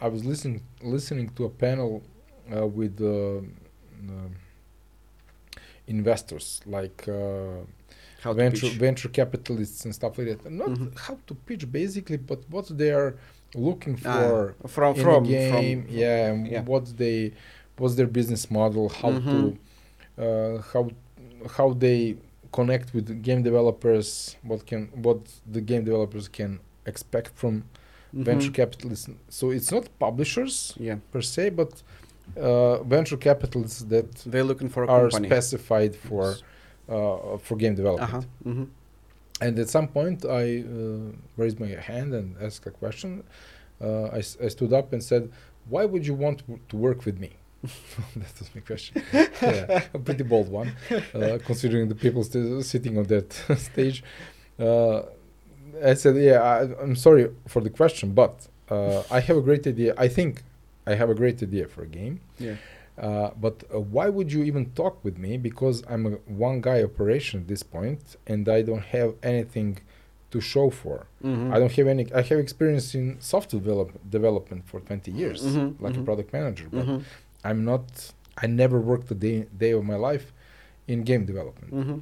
I 0.05 0.07
was 0.09 0.21
listening 0.31 0.61
listening 0.95 1.27
to 1.37 1.45
a 1.45 1.49
panel 1.65 1.91
uh, 2.55 2.67
with 2.79 2.95
uh, 3.01 3.39
um, 4.09 4.31
investors 5.87 6.61
like 6.65 7.07
uh, 7.07 7.61
how 8.25 8.31
to 8.33 8.37
venture 8.43 8.69
pitch. 8.69 8.79
venture 8.87 9.09
capitalists 9.21 9.79
and 9.85 9.91
stuff 9.99 10.13
like 10.17 10.27
that. 10.31 10.39
Not 10.63 10.69
Mhm. 10.75 10.87
how 11.05 11.15
to 11.27 11.33
pitch 11.47 11.63
basically, 11.81 12.19
but 12.31 12.39
what 12.55 12.65
they 12.81 12.91
are 12.99 13.11
looking 13.67 13.95
Ah, 14.05 14.13
for 14.15 14.33
from 14.75 14.91
in 14.97 15.03
from 15.05 15.23
game. 15.35 15.79
from 15.83 15.93
yeah, 16.03 16.27
and 16.31 16.37
yeah. 16.53 16.63
what 16.71 16.85
they 17.01 17.17
what's 17.79 17.95
their 17.99 18.11
business 18.19 18.43
model, 18.59 18.85
how 19.01 19.11
Mhm. 19.17 19.31
to 19.33 19.39
uh, 20.25 20.55
how 20.71 20.83
how 21.57 21.67
they 21.85 21.99
connect 22.57 22.87
with 22.95 23.05
game 23.27 23.41
developers, 23.49 24.07
what 24.49 24.61
can 24.69 24.81
what 25.05 25.19
the 25.55 25.61
game 25.69 25.83
developers 25.89 26.25
can 26.39 26.51
expect 26.91 27.31
from 27.41 27.53
venture 28.29 28.51
Mhm. 28.51 28.59
capitalists. 28.61 29.09
So 29.39 29.43
it's 29.57 29.71
not 29.75 29.83
publishers 30.05 30.55
Yeah, 30.87 30.97
per 31.13 31.21
se, 31.33 31.43
but 31.61 31.71
uh, 32.47 32.75
venture 32.95 33.17
capitalists 33.29 33.81
that 33.93 34.09
they're 34.31 34.47
looking 34.51 34.69
for 34.75 34.81
a 34.83 34.87
are 34.87 35.09
company. 35.09 35.27
specified 35.29 35.93
for 36.07 36.23
Yes. 36.31 36.43
Uh, 36.89 37.37
for 37.37 37.55
game 37.57 37.75
development. 37.75 38.13
Uh-huh. 38.13 38.49
mhm. 38.51 38.67
and 39.41 39.59
at 39.59 39.69
some 39.69 39.87
point, 39.87 40.25
I 40.25 40.63
uh, 40.63 41.11
raised 41.37 41.59
my 41.59 41.67
hand 41.67 42.13
and 42.13 42.35
asked 42.41 42.65
a 42.67 42.71
question. 42.71 43.23
Uh, 43.81 44.05
I, 44.05 44.17
I 44.45 44.47
stood 44.47 44.71
up 44.73 44.93
and 44.93 45.01
said, 45.03 45.23
"Why 45.69 45.83
would 45.85 46.05
you 46.07 46.13
want 46.13 46.43
to 46.69 46.75
work 46.77 47.05
with 47.05 47.17
me?" 47.19 47.31
that 48.15 48.33
was 48.39 48.49
my 48.55 48.61
question. 48.61 49.03
yeah, 49.13 49.83
a 49.93 49.99
pretty 49.99 50.23
bold 50.23 50.49
one, 50.49 50.69
uh, 51.13 51.37
considering 51.45 51.89
the 51.89 51.95
people 51.95 52.23
still 52.23 52.61
sitting 52.61 52.97
on 52.97 53.05
that 53.05 53.33
stage. 53.57 54.03
Uh, 54.59 55.01
I 55.83 55.93
said, 55.95 56.15
"Yeah, 56.15 56.41
I, 56.41 56.61
I'm 56.81 56.95
sorry 56.95 57.29
for 57.47 57.61
the 57.61 57.69
question, 57.69 58.13
but 58.13 58.47
uh, 58.69 59.03
I 59.11 59.19
have 59.19 59.37
a 59.37 59.41
great 59.41 59.65
idea. 59.67 59.93
I 59.97 60.07
think 60.07 60.43
I 60.87 60.93
have 60.95 61.09
a 61.09 61.15
great 61.15 61.41
idea 61.43 61.67
for 61.67 61.81
a 61.83 61.87
game." 61.87 62.21
Yeah. 62.39 62.55
Uh, 62.97 63.31
but 63.45 63.63
uh, 63.73 63.79
why 63.79 64.07
would 64.09 64.31
you 64.31 64.43
even 64.43 64.71
talk 64.71 65.03
with 65.03 65.17
me? 65.17 65.37
Because 65.37 65.83
I'm 65.89 66.05
a 66.05 66.11
one 66.47 66.61
guy 66.61 66.81
operation 66.83 67.41
at 67.41 67.47
this 67.47 67.63
point, 67.63 68.15
and 68.25 68.47
I 68.47 68.61
don't 68.61 68.85
have 68.97 69.15
anything 69.21 69.79
to 70.31 70.39
show 70.41 70.69
for. 70.69 71.07
Mhm. 71.23 71.53
I 71.53 71.59
don't 71.59 71.71
have 71.79 71.87
any. 71.87 72.05
I 72.13 72.21
have 72.21 72.39
experience 72.39 72.95
in 72.95 73.17
software 73.19 73.61
develop, 73.61 73.89
development 74.09 74.61
for 74.65 74.79
20 74.79 75.11
years, 75.11 75.41
Mhm, 75.43 75.75
like 75.79 75.95
a 75.95 75.99
mhm. 75.99 76.05
product 76.05 76.31
manager. 76.33 76.67
But 76.71 76.85
Mhm. 76.87 77.01
I'm 77.43 77.65
not. 77.65 77.85
I 78.43 78.47
never 78.47 78.79
worked 78.79 79.09
a 79.11 79.15
day 79.15 79.37
day 79.57 79.71
of 79.71 79.83
my 79.83 79.95
life 80.09 80.31
in 80.87 81.03
game 81.03 81.25
development. 81.25 81.73
Mhm. 81.73 82.01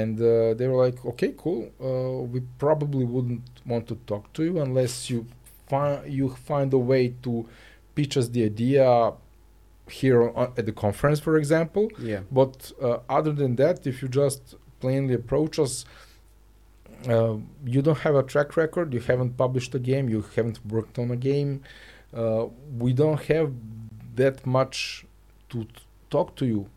And 0.00 0.18
uh, 0.20 0.54
they 0.58 0.66
were 0.68 0.80
like, 0.86 0.98
"Okay, 1.12 1.34
cool. 1.36 1.62
Uh, 1.88 2.22
we 2.32 2.40
probably 2.58 3.04
wouldn't 3.04 3.46
want 3.66 3.86
to 3.88 3.96
talk 4.06 4.32
to 4.36 4.42
you 4.44 4.54
unless 4.66 5.10
you 5.10 5.26
find 5.70 6.10
you 6.18 6.26
find 6.50 6.72
a 6.72 6.78
way 6.92 7.04
to 7.24 7.32
pitch 7.94 8.16
us 8.16 8.28
the 8.28 8.42
idea 8.52 9.12
here 9.92 10.30
on, 10.30 10.52
at 10.56 10.64
the 10.66 10.72
conference, 10.72 11.20
for 11.20 11.36
example. 11.36 11.90
Yeah. 11.98 12.20
But 12.30 12.72
uh, 12.80 12.98
other 13.08 13.32
than 13.32 13.56
that, 13.56 13.86
if 13.86 14.02
you 14.02 14.08
just 14.08 14.54
plainly 14.80 15.14
approach 15.14 15.58
us, 15.58 15.84
uh, 17.08 17.36
you 17.64 17.82
don't 17.82 17.98
have 17.98 18.14
a 18.14 18.22
track 18.22 18.56
record, 18.56 18.92
you 18.94 19.00
haven't 19.00 19.36
published 19.36 19.74
a 19.74 19.78
game, 19.78 20.08
you 20.08 20.24
haven't 20.36 20.58
worked 20.66 20.98
on 20.98 21.10
a 21.10 21.16
game, 21.16 21.62
uh, 22.14 22.46
we 22.78 22.92
don't 22.92 23.20
have 23.24 23.52
that 24.16 24.46
much 24.46 25.04
to 25.50 25.66
talk 26.10 26.34
to 26.36 26.46
you 26.46 26.68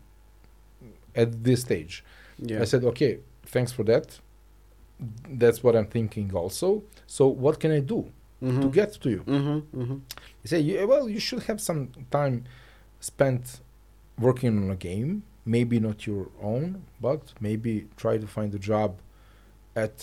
at 1.14 1.44
this 1.44 1.60
stage. 1.62 2.04
Yeah. 2.38 2.60
I 2.60 2.64
said, 2.64 2.84
okay, 2.84 3.18
thanks 3.46 3.72
for 3.72 3.84
that. 3.84 4.18
That's 5.28 5.62
what 5.62 5.76
I'm 5.76 5.86
thinking 5.86 6.34
also. 6.34 6.82
So, 7.06 7.26
what 7.28 7.60
can 7.60 7.70
I 7.70 7.80
do 7.80 8.10
to 8.40 8.46
Mhm. 8.46 8.72
get 8.72 8.92
to 9.02 9.10
you? 9.10 9.22
Mhm. 9.26 9.62
Mhm. 9.74 10.00
He 10.42 10.48
said, 10.48 10.88
well, 10.88 11.08
you 11.08 11.20
should 11.20 11.42
have 11.44 11.60
some 11.60 11.90
time 12.10 12.44
spent 13.10 13.60
working 14.26 14.52
on 14.62 14.70
a 14.70 14.76
game, 14.90 15.10
maybe 15.44 15.76
not 15.88 15.98
your 16.10 16.26
own, 16.52 16.64
but 17.00 17.22
maybe 17.40 17.72
try 18.02 18.14
to 18.18 18.26
find 18.36 18.50
a 18.54 18.58
job 18.72 18.90
at 19.84 19.96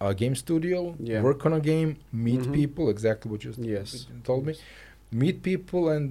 a 0.00 0.12
game 0.22 0.34
studio, 0.44 0.78
Yeah. 1.10 1.22
work 1.28 1.40
on 1.46 1.52
a 1.52 1.60
game, 1.72 1.90
meet 2.12 2.42
Mhm. 2.46 2.52
people, 2.60 2.84
exactly 2.96 3.26
what 3.32 3.40
you 3.44 3.52
Yes. 3.76 4.06
told 4.28 4.42
me, 4.48 4.52
meet 5.22 5.36
people 5.42 5.82
and 5.96 6.10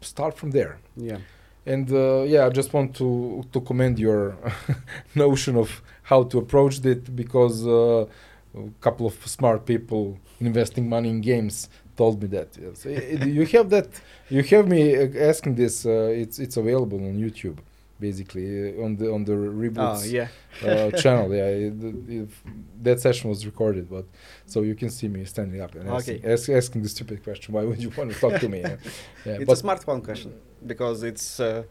start 0.00 0.36
from 0.36 0.50
there. 0.50 0.78
Yeah. 0.96 1.18
And 1.66 1.90
uh, 1.92 2.22
yeah, 2.34 2.46
I 2.46 2.50
just 2.50 2.72
want 2.72 2.94
to 2.96 3.08
to 3.52 3.60
commend 3.60 3.98
your 3.98 4.36
notion 5.14 5.56
of 5.56 5.82
how 6.02 6.20
to 6.30 6.38
approach 6.38 6.84
it 6.84 7.02
because 7.22 7.66
uh, 7.66 8.06
a 8.54 8.70
couple 8.80 9.06
of 9.06 9.14
smart 9.26 9.60
people 9.66 10.16
investing 10.40 10.88
money 10.88 11.08
in 11.10 11.20
games 11.20 11.68
told 12.02 12.16
me 12.22 12.28
that. 12.36 12.48
Yes. 12.64 12.78
You 13.38 13.44
have 13.54 13.66
that. 13.76 13.88
You 14.34 14.42
have 14.52 14.64
me 14.74 14.82
uh, 14.96 15.30
asking 15.30 15.54
this. 15.62 15.74
Uh, 15.86 16.22
it's 16.22 16.36
it's 16.44 16.56
available 16.64 17.00
on 17.10 17.14
YouTube, 17.26 17.58
basically 18.06 18.46
uh, 18.78 18.84
on 18.84 18.90
the 19.00 19.06
on 19.16 19.20
the 19.28 19.34
Oh 19.34 19.62
reboots 19.62 20.02
yeah. 20.18 20.28
uh, 20.68 20.90
channel. 21.02 21.28
Yeah, 21.40 21.66
it, 21.66 21.74
it, 22.16 22.28
that 22.86 22.98
session 23.06 23.26
was 23.32 23.40
recorded, 23.50 23.84
but 23.96 24.06
so 24.52 24.56
you 24.70 24.76
can 24.82 24.90
see 24.98 25.08
me 25.16 25.20
standing 25.34 25.60
up 25.64 25.72
and 25.78 25.84
asking, 25.96 26.18
ask, 26.32 26.44
asking 26.60 26.80
the 26.86 26.90
stupid 26.96 27.18
question. 27.28 27.48
Why 27.56 27.62
would 27.68 27.80
you 27.84 27.90
want 27.98 28.08
to 28.12 28.18
talk 28.24 28.34
to 28.44 28.48
me? 28.54 28.60
Yeah, 28.68 28.76
yeah, 29.28 29.40
It's 29.42 29.52
a 29.58 29.60
smart 29.64 29.80
one 29.92 30.00
question 30.08 30.30
because 30.72 30.98
it's. 31.10 31.26
Uh, 31.40 31.62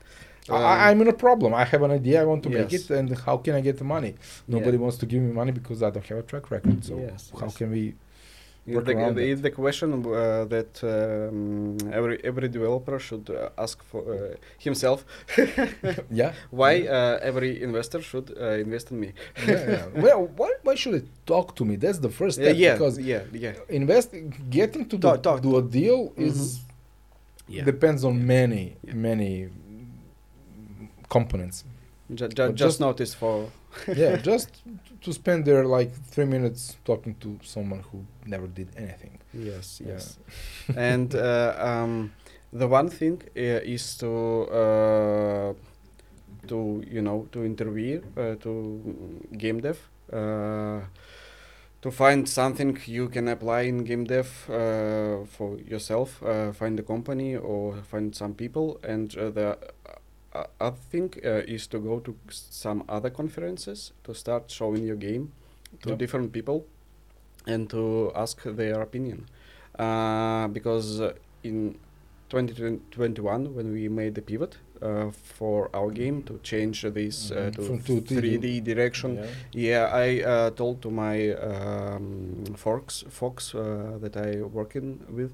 I, 0.50 0.90
I'm 0.90 1.00
in 1.04 1.10
a 1.16 1.18
problem. 1.28 1.50
I 1.64 1.66
have 1.74 1.82
an 1.88 1.92
idea. 2.00 2.16
I 2.24 2.26
want 2.32 2.42
to 2.48 2.50
make 2.60 2.72
it, 2.80 2.86
and 2.98 3.08
how 3.26 3.36
can 3.46 3.54
I 3.60 3.62
get 3.70 3.76
the 3.84 3.84
money? 3.96 4.12
Nobody 4.48 4.78
Yeah. 4.78 4.84
wants 4.86 4.98
to 5.02 5.06
give 5.12 5.22
me 5.28 5.32
money 5.42 5.52
because 5.60 5.80
I 5.88 5.90
don't 5.94 6.06
have 6.12 6.20
a 6.24 6.28
track 6.32 6.46
record. 6.56 6.78
So 6.90 6.94
Yes, 7.08 7.22
how 7.42 7.48
yes. 7.48 7.58
can 7.60 7.70
we? 7.76 7.84
It's 8.70 8.86
the, 8.86 8.94
the, 9.16 9.34
the 9.48 9.52
question 9.52 9.90
uh, 9.94 10.44
that 10.56 10.72
um, 10.84 11.78
every 11.98 12.18
every 12.30 12.48
developer 12.58 13.00
should 13.08 13.26
uh, 13.30 13.64
ask 13.66 13.78
for 13.92 14.02
uh, 14.14 14.36
himself. 14.68 15.00
Yeah. 16.20 16.32
Why 16.60 16.74
uh, 16.88 17.30
every 17.30 17.52
investor 17.68 18.02
should 18.10 18.28
uh, 18.38 18.66
invest 18.66 18.92
in 18.92 18.98
me? 19.04 19.10
yeah, 19.48 19.70
yeah. 19.72 19.86
Well, 20.06 20.22
why, 20.40 20.52
why 20.66 20.76
should 20.82 20.96
it 21.02 21.08
talk 21.26 21.48
to 21.58 21.64
me? 21.70 21.76
That's 21.84 22.00
the 22.00 22.10
first 22.20 22.36
step. 22.40 22.56
yeah, 22.58 22.74
Because 22.74 22.96
yeah, 23.00 23.22
yeah, 23.46 23.54
invest, 23.70 24.10
getting 24.50 24.84
to 24.92 24.98
Talk- 24.98 25.16
the, 25.24 25.30
talk. 25.30 25.42
do 25.42 25.52
a 25.58 25.62
deal 25.80 26.00
is 26.18 26.60
yeah. 27.48 27.64
depends 27.72 28.02
on 28.04 28.14
many 28.36 28.64
many 29.08 29.34
components. 31.10 31.64
Ju- 32.14 32.28
ju- 32.28 32.48
just, 32.54 32.56
just- 32.56 32.80
notice 32.80 33.14
for 33.14 33.50
yeah, 33.94 34.16
just 34.18 34.64
to 35.02 35.14
spend 35.14 35.46
there 35.46 35.66
like 35.66 35.92
three 35.94 36.26
minutes 36.26 36.78
talking 36.86 37.16
to 37.20 37.40
someone 37.44 37.84
who 37.92 38.06
never 38.26 38.48
did 38.48 38.70
anything. 38.78 39.20
yes, 39.34 39.82
Yeah. 39.84 39.94
yes. 39.94 40.18
and 40.76 41.16
uh, 41.16 41.56
um, 41.58 42.14
the 42.54 42.68
one 42.68 42.90
thing 42.90 43.22
uh, 43.36 43.40
is 43.64 43.98
to 43.98 44.12
uh, 44.52 45.54
to 46.48 46.84
you 46.90 47.02
know 47.02 47.28
to 47.32 47.46
interview 47.46 48.02
uh, 48.18 48.36
to 48.36 49.22
game 49.38 49.62
dev 49.62 49.80
uh, 50.14 50.82
to 51.82 51.92
find 51.92 52.28
something 52.28 52.78
you 52.86 53.08
can 53.08 53.28
apply 53.28 53.62
in 53.62 53.84
game 53.84 54.04
dev 54.06 54.28
uh, 54.50 55.26
for 55.26 55.58
yourself 55.60 56.22
uh, 56.24 56.52
find 56.52 56.80
a 56.80 56.84
company 56.84 57.36
or 57.36 57.76
find 57.84 58.16
some 58.16 58.34
people 58.34 58.80
and 58.84 59.16
uh, 59.18 59.30
the 59.30 59.58
other 60.60 60.78
thing 60.92 61.14
uh, 61.26 61.54
is 61.56 61.68
to 61.68 61.80
go 61.80 62.00
to 62.00 62.16
some 62.30 62.84
other 62.90 63.10
conferences 63.10 63.92
to 64.04 64.14
start 64.14 64.52
showing 64.52 64.84
your 64.86 64.96
game 64.98 65.32
to 65.82 65.90
Yep. 65.90 65.98
different 66.00 66.32
people 66.32 66.66
and 67.46 67.70
to 67.70 68.12
ask 68.16 68.44
their 68.44 68.82
opinion 68.82 69.26
uh, 69.80 70.48
because 70.48 71.02
uh, 71.02 71.14
in 71.44 71.76
2021 72.30 73.56
when 73.56 73.72
we 73.72 73.88
made 73.90 74.16
the 74.16 74.22
pivot 74.22 74.58
uh, 74.82 75.10
for 75.12 75.70
our 75.74 75.90
game 75.92 76.22
to 76.24 76.40
change 76.44 76.82
this 76.94 77.32
uh, 77.32 77.36
Mhm. 77.36 77.56
to 77.56 77.62
From 77.64 78.02
3D 78.02 78.62
direction 78.62 79.16
Yeah. 79.16 79.28
yeah, 79.70 79.86
I 80.08 80.08
uh, 80.24 80.50
told 80.52 80.82
to 80.82 80.90
my 80.92 81.32
um, 81.34 82.46
Fox, 82.56 83.04
Fox 83.10 83.56
uh, 83.56 83.98
that 84.02 84.16
I 84.18 84.42
working 84.42 85.00
with 85.10 85.32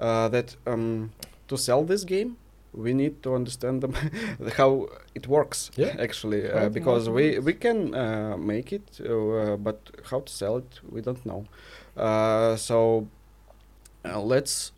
uh, 0.00 0.28
that 0.30 0.56
um, 0.66 1.10
to 1.48 1.56
sell 1.56 1.84
this 1.84 2.04
game, 2.04 2.36
we 2.72 2.92
need 2.94 3.22
to 3.22 3.34
understand 3.34 3.82
them 3.82 3.94
how 4.56 4.88
it 5.14 5.26
works. 5.26 5.70
Yeah. 5.76 5.96
actually, 5.98 6.50
uh, 6.50 6.68
because 6.68 7.08
we 7.08 7.38
we 7.38 7.52
can 7.54 7.94
uh, 7.94 8.36
make 8.36 8.72
it, 8.72 9.00
uh, 9.00 9.56
but 9.56 9.78
how 10.10 10.20
to 10.20 10.32
sell 10.32 10.58
it, 10.58 10.80
we 10.90 11.00
don't 11.00 11.24
know. 11.26 11.44
Uh, 11.96 12.56
so 12.56 13.08
uh, 14.04 14.20
let's. 14.20 14.72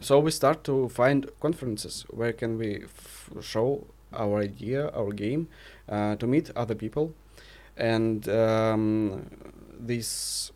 So 0.00 0.18
we 0.18 0.32
start 0.32 0.64
to 0.64 0.88
find 0.88 1.30
conferences 1.40 2.04
where 2.10 2.32
can 2.32 2.58
we 2.58 2.82
f- 2.84 3.30
show 3.40 3.86
our 4.12 4.40
idea, 4.40 4.90
our 4.90 5.12
game, 5.12 5.46
uh, 5.88 6.16
to 6.16 6.26
meet 6.26 6.50
other 6.56 6.74
people, 6.74 7.14
and 7.76 8.28
um, 8.28 9.26
this 9.78 10.50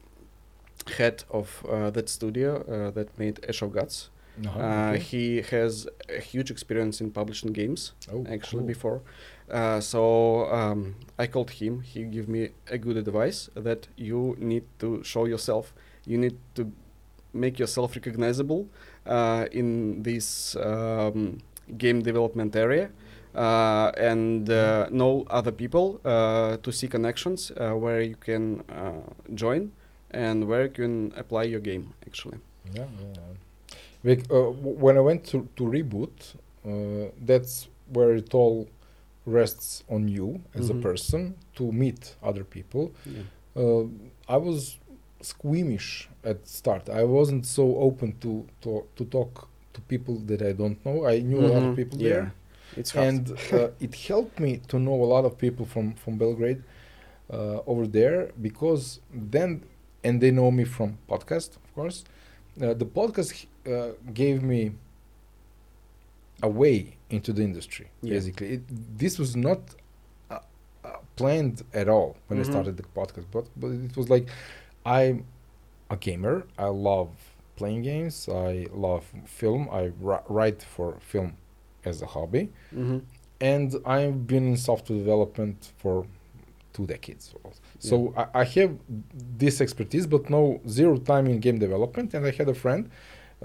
head 0.99 1.25
of 1.31 1.65
uh, 1.71 1.91
that 1.91 2.09
studio 2.09 2.63
uh, 2.69 2.91
that 2.93 3.17
made 3.19 3.45
Ash 3.49 3.63
of 3.63 3.73
Gods, 3.73 4.11
Uh-huh, 4.45 4.61
uh, 4.61 4.91
okay. 4.91 4.99
he 4.99 5.43
has 5.43 5.87
a 6.09 6.21
huge 6.21 6.51
experience 6.51 7.01
in 7.01 7.11
publishing 7.11 7.53
games 7.53 7.93
oh, 8.13 8.25
actually 8.29 8.61
cool. 8.61 8.67
before. 8.67 9.03
Uh, 9.51 9.81
so 9.81 10.47
um, 10.53 10.97
I 11.19 11.27
called 11.27 11.51
him. 11.51 11.81
He 11.81 12.05
gave 12.05 12.29
me 12.29 12.51
a 12.71 12.79
good 12.79 12.97
advice 12.97 13.49
that 13.55 13.89
you 13.97 14.37
need 14.39 14.65
to 14.81 15.03
show 15.05 15.25
yourself. 15.25 15.73
You 16.05 16.19
need 16.19 16.37
to 16.57 16.71
make 17.33 17.59
yourself 17.59 17.95
recognizable 17.95 18.69
uh, 19.07 19.47
in 19.53 20.03
this 20.03 20.57
um, 20.57 21.39
game 21.79 22.03
development 22.03 22.57
area. 22.57 22.91
Uh, 23.35 23.93
and 23.99 24.49
uh, 24.49 24.89
know 24.91 25.27
other 25.29 25.53
people 25.53 26.01
uh, 26.07 26.57
to 26.63 26.73
see 26.73 26.89
connections 26.89 27.53
uh, 27.61 27.73
where 27.73 28.01
you 28.01 28.17
can 28.17 28.65
uh, 28.71 29.03
join 29.35 29.71
and 30.11 30.49
where 30.49 30.63
you 30.63 30.71
can 30.71 31.13
apply 31.17 31.43
your 31.43 31.61
game 31.61 31.93
actually. 32.07 32.39
Yeah, 32.73 32.87
yeah. 32.99 33.21
Like, 34.09 34.23
uh, 34.31 34.51
when 34.85 34.95
I 34.97 35.01
went 35.11 35.23
to, 35.33 35.39
to 35.59 35.63
reboot, 35.77 36.17
uh, 36.65 37.11
that's 37.31 37.55
where 37.95 38.13
it 38.23 38.31
all 38.41 38.59
rests 39.39 39.71
on 39.95 40.03
you 40.17 40.29
as 40.59 40.65
Mhm. 40.71 40.79
a 40.79 40.83
person 40.89 41.21
to 41.59 41.65
meet 41.83 42.03
other 42.29 42.45
people. 42.57 42.85
Yeah. 43.15 43.23
Uh, 43.63 43.85
I 44.29 44.37
was 44.49 44.79
squeamish 45.21 46.09
at 46.31 46.39
start. 46.47 46.89
I 46.89 47.05
wasn't 47.19 47.45
so 47.47 47.65
open 47.89 48.09
to, 48.25 48.33
to 48.63 48.71
to 48.97 49.05
talk 49.17 49.33
to 49.75 49.81
people 49.93 50.15
that 50.29 50.41
I 50.43 50.53
don't 50.53 50.79
know. 50.87 50.97
I 51.07 51.21
knew 51.29 51.41
a 51.41 51.49
lot 51.55 51.63
of 51.63 51.71
Mhm. 51.73 51.77
people 51.81 51.99
yeah. 52.01 52.09
there, 52.13 52.27
It's 52.81 52.93
and 53.07 53.23
uh, 53.53 53.69
it 53.87 53.95
helped 54.09 54.37
me 54.47 54.53
to 54.71 54.77
know 54.79 54.97
a 55.07 55.09
lot 55.15 55.25
of 55.25 55.33
people 55.45 55.65
from 55.67 55.87
from 56.03 56.15
Belgrade. 56.19 56.63
uh, 57.39 57.59
over 57.73 57.87
there 57.89 58.21
because 58.49 59.01
then, 59.33 59.51
and 60.05 60.21
they 60.23 60.31
know 60.31 60.51
me 60.53 60.65
from 60.77 60.89
podcast, 61.09 61.51
of 61.65 61.67
course. 61.75 61.99
Uh, 62.63 62.73
the 62.83 62.87
podcast 62.99 63.31
uh, 63.67 63.93
gave 64.15 64.43
me 64.43 64.73
a 66.43 66.49
way 66.49 66.97
into 67.11 67.33
the 67.33 67.43
industry. 67.43 67.89
Yeah. 68.03 68.15
Basically, 68.15 68.49
it, 68.55 68.63
this 68.99 69.19
was 69.19 69.35
not 69.37 69.61
uh, 70.31 70.39
uh, 70.85 70.91
planned 71.17 71.63
at 71.73 71.89
all 71.89 72.17
when 72.27 72.39
Mhm. 72.39 72.43
I 72.47 72.51
started 72.51 72.77
the 72.77 72.83
podcast, 72.95 73.27
but 73.31 73.47
but 73.57 73.69
it 73.71 73.97
was 73.97 74.09
like 74.11 74.27
I'm 74.85 75.25
a 75.91 75.97
gamer. 75.97 76.47
I 76.59 76.67
love 76.67 77.11
playing 77.57 77.83
games. 77.83 78.29
I 78.29 78.67
love 78.73 79.05
film. 79.25 79.69
I 79.73 79.93
ri- 80.01 80.27
write 80.29 80.63
for 80.63 80.99
film 81.01 81.31
as 81.85 82.03
a 82.03 82.07
hobby, 82.07 82.45
Mm-hmm. 82.75 82.99
and 83.41 83.69
I've 83.87 84.27
been 84.27 84.45
in 84.53 84.57
software 84.57 84.99
development 84.99 85.73
for 85.79 86.07
two 86.75 86.87
decades. 86.87 87.35
So 87.79 88.13
I, 88.17 88.25
I 88.43 88.45
have 88.45 88.73
this 89.39 89.61
expertise, 89.61 90.07
but 90.07 90.29
no 90.29 90.61
zero 90.69 90.99
time 90.99 91.27
in 91.27 91.39
game 91.41 91.59
development. 91.59 92.13
And 92.15 92.27
I 92.27 92.33
had 92.33 92.49
a 92.49 92.55
friend, 92.55 92.91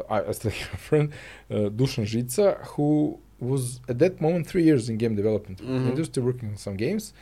I, 0.10 0.18
I 0.30 0.32
still 0.32 0.52
have 0.52 0.74
a 0.74 0.78
friend, 0.78 1.12
uh, 1.50 1.70
Dusan 1.70 2.06
Žica, 2.06 2.66
who 2.76 3.20
was 3.40 3.82
at 3.90 3.98
that 4.00 4.22
moment 4.22 4.48
three 4.48 4.64
years 4.64 4.88
in 4.90 4.98
game 4.98 5.16
development 5.16 5.58
Mhm. 5.62 5.88
industry, 5.92 6.22
working 6.24 6.50
on 6.50 6.58
some 6.58 6.76
games. 6.78 7.14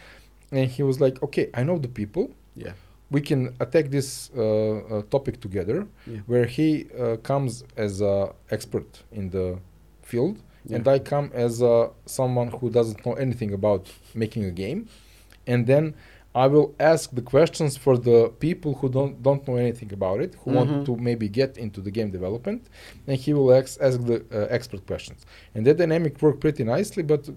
And 0.51 0.69
he 0.69 0.83
was 0.83 0.99
like, 0.99 1.15
"Okay, 1.23 1.45
I 1.53 1.63
know 1.63 1.77
the 1.79 1.87
people. 2.01 2.25
Yeah. 2.55 2.73
We 3.11 3.21
can 3.21 3.41
attack 3.59 3.85
this 3.89 4.29
uh, 4.35 4.41
uh, 4.41 5.01
topic 5.15 5.35
together." 5.45 5.77
Yeah. 6.07 6.19
Where 6.31 6.45
he 6.45 6.67
uh, 6.97 7.17
comes 7.29 7.63
as 7.77 8.01
a 8.01 8.33
expert 8.55 8.89
in 9.11 9.29
the 9.29 9.47
field, 10.11 10.35
and 10.75 10.87
I 10.87 10.99
come 10.99 11.27
as 11.33 11.61
uh, 11.61 11.89
someone 12.05 12.49
who 12.59 12.69
doesn't 12.69 12.99
know 13.05 13.13
anything 13.25 13.51
about 13.53 13.83
making 14.13 14.43
a 14.45 14.51
game, 14.51 14.79
and 15.47 15.65
then 15.71 15.93
I 16.35 16.45
will 16.47 16.75
ask 16.79 17.09
the 17.11 17.23
questions 17.23 17.75
for 17.75 17.97
the 17.97 18.29
people 18.39 18.75
who 18.75 18.87
don't 18.89 19.21
don't 19.27 19.47
know 19.47 19.55
anything 19.55 19.91
about 19.99 20.21
it, 20.21 20.35
who 20.41 20.51
want 20.51 20.69
Mhm. 20.69 20.85
to 20.85 20.95
maybe 20.95 21.27
get 21.27 21.57
into 21.57 21.81
the 21.81 21.91
game 21.91 22.11
development, 22.11 22.61
and 23.07 23.17
he 23.17 23.33
will 23.33 23.51
ask, 23.51 23.81
ask 23.81 23.99
the 24.05 24.17
uh, 24.31 24.47
expert 24.57 24.85
questions. 24.85 25.25
And 25.55 25.65
that 25.65 25.77
dynamic 25.77 26.21
worked 26.21 26.39
pretty 26.39 26.63
nicely. 26.63 27.03
But 27.03 27.29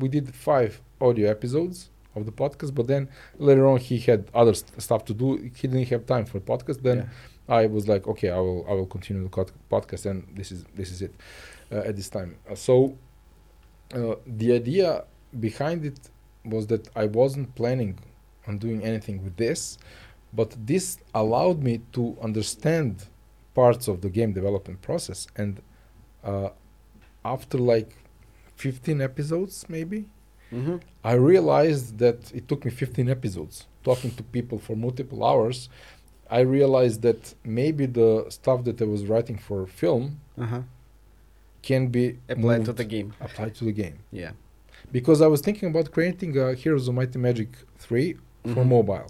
we 0.00 0.08
did 0.08 0.26
five 0.34 0.80
audio 1.00 1.28
episodes 1.36 1.90
of 2.16 2.26
the 2.26 2.32
podcast. 2.42 2.74
But 2.74 2.86
then 2.86 3.08
later 3.38 3.66
on, 3.66 3.78
he 3.78 3.98
had 3.98 4.20
other 4.40 4.54
st- 4.54 4.80
stuff 4.86 5.04
to 5.06 5.14
do. 5.14 5.28
He 5.60 5.66
didn't 5.68 5.88
have 5.88 6.06
time 6.06 6.24
for 6.30 6.38
podcast. 6.40 6.82
Then 6.82 6.98
Yeah. 6.98 7.60
I 7.60 7.66
was 7.66 7.88
like, 7.88 8.06
okay, 8.12 8.30
I 8.30 8.40
will 8.46 8.64
I 8.70 8.72
will 8.78 8.86
continue 8.96 9.22
the 9.28 9.30
cod- 9.38 9.52
podcast, 9.74 10.06
and 10.10 10.18
this 10.38 10.52
is 10.52 10.60
this 10.78 10.90
is 10.94 11.00
it 11.06 11.12
uh, 11.72 11.88
at 11.88 11.94
this 11.96 12.08
time. 12.18 12.30
Uh, 12.48 12.54
so 12.54 12.74
uh, 13.98 14.14
the 14.40 14.48
idea 14.60 14.88
behind 15.48 15.84
it 15.90 15.98
was 16.54 16.66
that 16.72 16.84
I 16.94 17.06
wasn't 17.06 17.54
planning 17.60 17.98
on 18.48 18.58
doing 18.58 18.82
anything 18.84 19.22
with 19.22 19.36
this, 19.36 19.78
but 20.32 20.50
this 20.66 20.98
allowed 21.14 21.62
me 21.62 21.80
to 21.92 22.16
understand 22.22 23.04
parts 23.54 23.88
of 23.88 24.00
the 24.00 24.10
game 24.10 24.32
development 24.32 24.80
process. 24.82 25.26
And 25.36 25.60
uh, 26.24 26.48
after 27.24 27.58
like 27.58 27.90
15 28.56 29.00
episodes, 29.00 29.66
maybe, 29.68 30.06
Mm-hmm. 30.50 30.76
I 31.04 31.12
realized 31.12 31.98
that 31.98 32.32
it 32.34 32.48
took 32.48 32.64
me 32.64 32.70
15 32.70 33.10
episodes 33.10 33.66
talking 33.84 34.10
to 34.12 34.22
people 34.22 34.58
for 34.58 34.74
multiple 34.74 35.22
hours. 35.22 35.68
I 36.30 36.40
realized 36.40 37.02
that 37.02 37.34
maybe 37.44 37.84
the 37.84 38.24
stuff 38.30 38.64
that 38.64 38.80
I 38.80 38.86
was 38.86 39.04
writing 39.04 39.36
for 39.36 39.66
film 39.66 40.04
Uh-huh. 40.38 40.62
can 41.62 41.88
be 41.88 42.04
Applied 42.30 42.64
to 42.64 42.72
the 42.72 42.84
game. 42.84 43.12
applied 43.20 43.54
to 43.56 43.64
the 43.66 43.72
game. 43.72 43.96
Yeah. 44.10 44.30
Because 44.90 45.20
I 45.20 45.26
was 45.26 45.42
thinking 45.42 45.68
about 45.68 45.90
creating 45.92 46.38
a 46.38 46.54
Heroes 46.54 46.88
of 46.88 46.94
Might 46.94 47.12
and 47.14 47.22
Magic 47.22 47.50
3 47.78 48.16
for 48.44 48.64
Mhm. 48.64 48.68
mobile. 48.68 49.06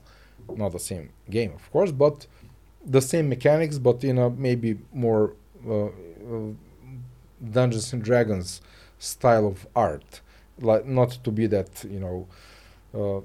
Not 0.57 0.73
the 0.73 0.79
same 0.79 1.11
game, 1.31 1.53
of 1.55 1.71
course, 1.73 1.93
but 1.93 2.27
the 2.85 3.01
same 3.03 3.29
mechanics, 3.29 3.79
but 3.79 4.03
in 4.05 4.19
a 4.19 4.31
maybe 4.31 4.79
more 4.93 5.35
uh, 5.69 5.87
uh, 5.87 5.91
Dungeons 7.53 7.93
and 7.93 8.03
Dragons 8.03 8.61
style 8.99 9.47
of 9.47 9.67
art. 9.77 10.21
Like 10.61 10.87
not 10.87 11.11
to 11.25 11.31
be 11.31 11.47
that 11.49 11.85
you 11.85 12.01
know 12.01 12.27
uh, 12.95 13.21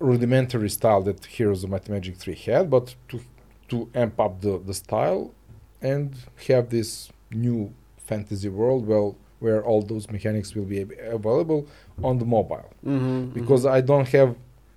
rudimentary 0.00 0.68
style 0.70 1.02
that 1.02 1.24
Heroes 1.26 1.62
of 1.64 1.70
Might 1.70 1.82
and 1.86 1.94
Magic 1.94 2.16
3 2.16 2.34
had, 2.34 2.70
but 2.70 2.94
to 3.08 3.20
to 3.68 3.88
amp 3.94 4.18
up 4.20 4.40
the, 4.40 4.58
the 4.58 4.74
style 4.74 5.32
and 5.80 6.14
have 6.48 6.68
this 6.70 7.10
new 7.30 7.72
fantasy 7.96 8.48
world 8.48 8.86
well 8.86 9.16
where 9.38 9.64
all 9.64 9.80
those 9.82 10.10
mechanics 10.10 10.54
will 10.54 10.64
be 10.66 10.80
available 11.18 11.66
on 12.02 12.18
the 12.18 12.24
mobile 12.24 12.68
Mm-hmm. 12.84 13.30
because 13.32 13.64
I 13.64 13.80
don't 13.80 14.06
have 14.08 14.36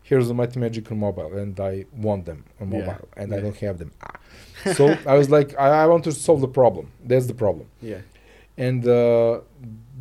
Heroes 0.10 0.30
of 0.30 0.36
Might 0.36 0.54
and 0.56 0.62
Magic 0.66 0.86
on 0.92 1.00
mobile 1.00 1.32
and 1.42 1.60
I 1.60 1.74
want 2.08 2.22
them 2.30 2.40
on 2.62 2.66
Yeah, 2.72 2.78
mobile 2.80 3.08
and 3.18 3.28
I 3.36 3.40
don't 3.44 3.58
have 3.58 3.78
them. 3.82 3.92
Ah. 4.02 4.14
so 4.78 4.84
I 5.06 5.16
was 5.20 5.30
like, 5.38 5.50
I, 5.66 5.68
I 5.84 5.86
want 5.92 6.04
to 6.06 6.12
solve 6.12 6.42
the 6.48 6.54
problem. 6.62 6.86
That's 7.10 7.28
the 7.32 7.38
problem. 7.46 7.68
yeah. 7.92 8.02
And 8.68 8.88
uh, 8.88 9.42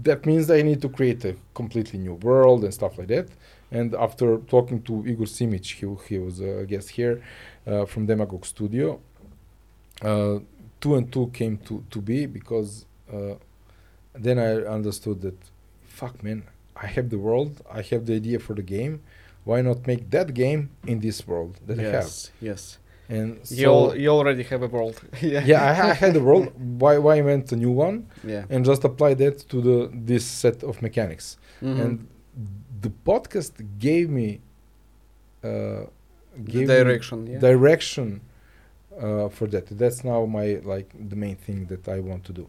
that 0.08 0.20
means 0.26 0.48
I 0.48 0.62
need 0.62 0.80
to 0.82 0.88
create 0.88 1.24
a 1.24 1.34
completely 1.60 1.98
new 2.06 2.14
world 2.28 2.62
and 2.64 2.72
stuff 2.80 2.92
like 2.98 3.08
that. 3.08 3.28
And 3.72 3.88
after 4.06 4.26
talking 4.54 4.78
to 4.82 4.92
Igor 5.10 5.26
Simic, 5.26 5.66
he, 5.78 5.86
he 6.08 6.18
was 6.26 6.36
a 6.40 6.64
guest 6.72 6.90
here 6.90 7.14
uh, 7.66 7.84
from 7.86 8.06
Demagog 8.06 8.44
Studio, 8.54 9.00
uh, 10.02 10.38
two 10.80 10.94
and 10.94 11.10
two 11.12 11.26
came 11.32 11.56
to, 11.66 11.82
to 11.90 11.98
be 12.00 12.26
because 12.26 12.86
uh, 13.12 13.34
then 14.14 14.38
I 14.38 14.50
understood 14.78 15.20
that, 15.22 15.38
fuck 15.88 16.22
man, 16.22 16.44
I 16.76 16.86
have 16.86 17.10
the 17.10 17.18
world, 17.18 17.60
I 17.72 17.82
have 17.90 18.06
the 18.06 18.14
idea 18.14 18.38
for 18.38 18.54
the 18.54 18.62
game. 18.76 18.94
Why 19.44 19.60
not 19.62 19.86
make 19.86 20.10
that 20.10 20.32
game 20.34 20.70
in 20.86 21.00
this 21.00 21.26
world 21.26 21.52
that 21.66 21.76
yes. 21.78 22.30
Yes. 22.40 22.78
I 23.10 23.12
have? 23.12 23.20
And 23.20 23.30
you, 23.50 23.64
so, 23.66 23.72
al- 23.90 23.96
you 23.96 24.08
already 24.08 24.42
have 24.44 24.62
a 24.62 24.66
world. 24.76 24.96
yeah. 25.20 25.44
yeah, 25.44 25.70
I, 25.70 25.74
ha- 25.74 25.88
I 25.88 25.92
had 26.04 26.16
a 26.16 26.20
world. 26.28 26.46
Why 26.82 26.96
why 26.98 27.14
invent 27.16 27.52
a 27.52 27.56
new 27.56 27.70
one? 27.86 27.96
Yeah. 28.32 28.44
and 28.52 28.64
just 28.64 28.82
apply 28.84 29.14
that 29.22 29.36
to 29.50 29.56
the 29.68 29.90
this 29.92 30.24
set 30.24 30.62
of 30.64 30.80
mechanics. 30.80 31.36
Mhm. 31.62 31.80
And 31.84 31.92
the 32.84 32.90
podcast 33.10 33.52
gave 33.78 34.06
me 34.20 34.28
uh, 35.42 35.48
The 35.48 36.52
gave 36.52 36.68
me 36.68 36.74
direction. 36.78 37.26
Yeah. 37.26 37.38
direction 37.50 38.20
uh, 39.00 39.28
for 39.28 39.46
that. 39.48 39.66
That's 39.80 40.02
now 40.04 40.24
my 40.38 40.46
like 40.74 40.88
the 41.10 41.16
main 41.16 41.36
thing 41.36 41.66
that 41.66 41.88
I 41.88 42.00
want 42.00 42.24
to 42.24 42.32
do. 42.32 42.44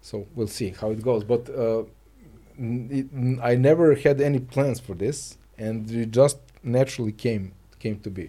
So 0.00 0.26
we'll 0.34 0.48
see 0.58 0.70
how 0.80 0.90
it 0.90 1.00
goes. 1.02 1.22
But 1.24 1.48
uh, 1.48 1.82
n- 2.58 2.88
it, 2.90 3.06
n- 3.14 3.40
I 3.42 3.54
never 3.54 3.94
had 3.94 4.20
any 4.20 4.40
plans 4.40 4.80
for 4.80 4.94
this, 5.04 5.38
and 5.66 5.90
it 5.90 6.10
just 6.22 6.38
naturally 6.62 7.12
came 7.26 7.44
came 7.84 7.98
to 8.06 8.10
be. 8.10 8.26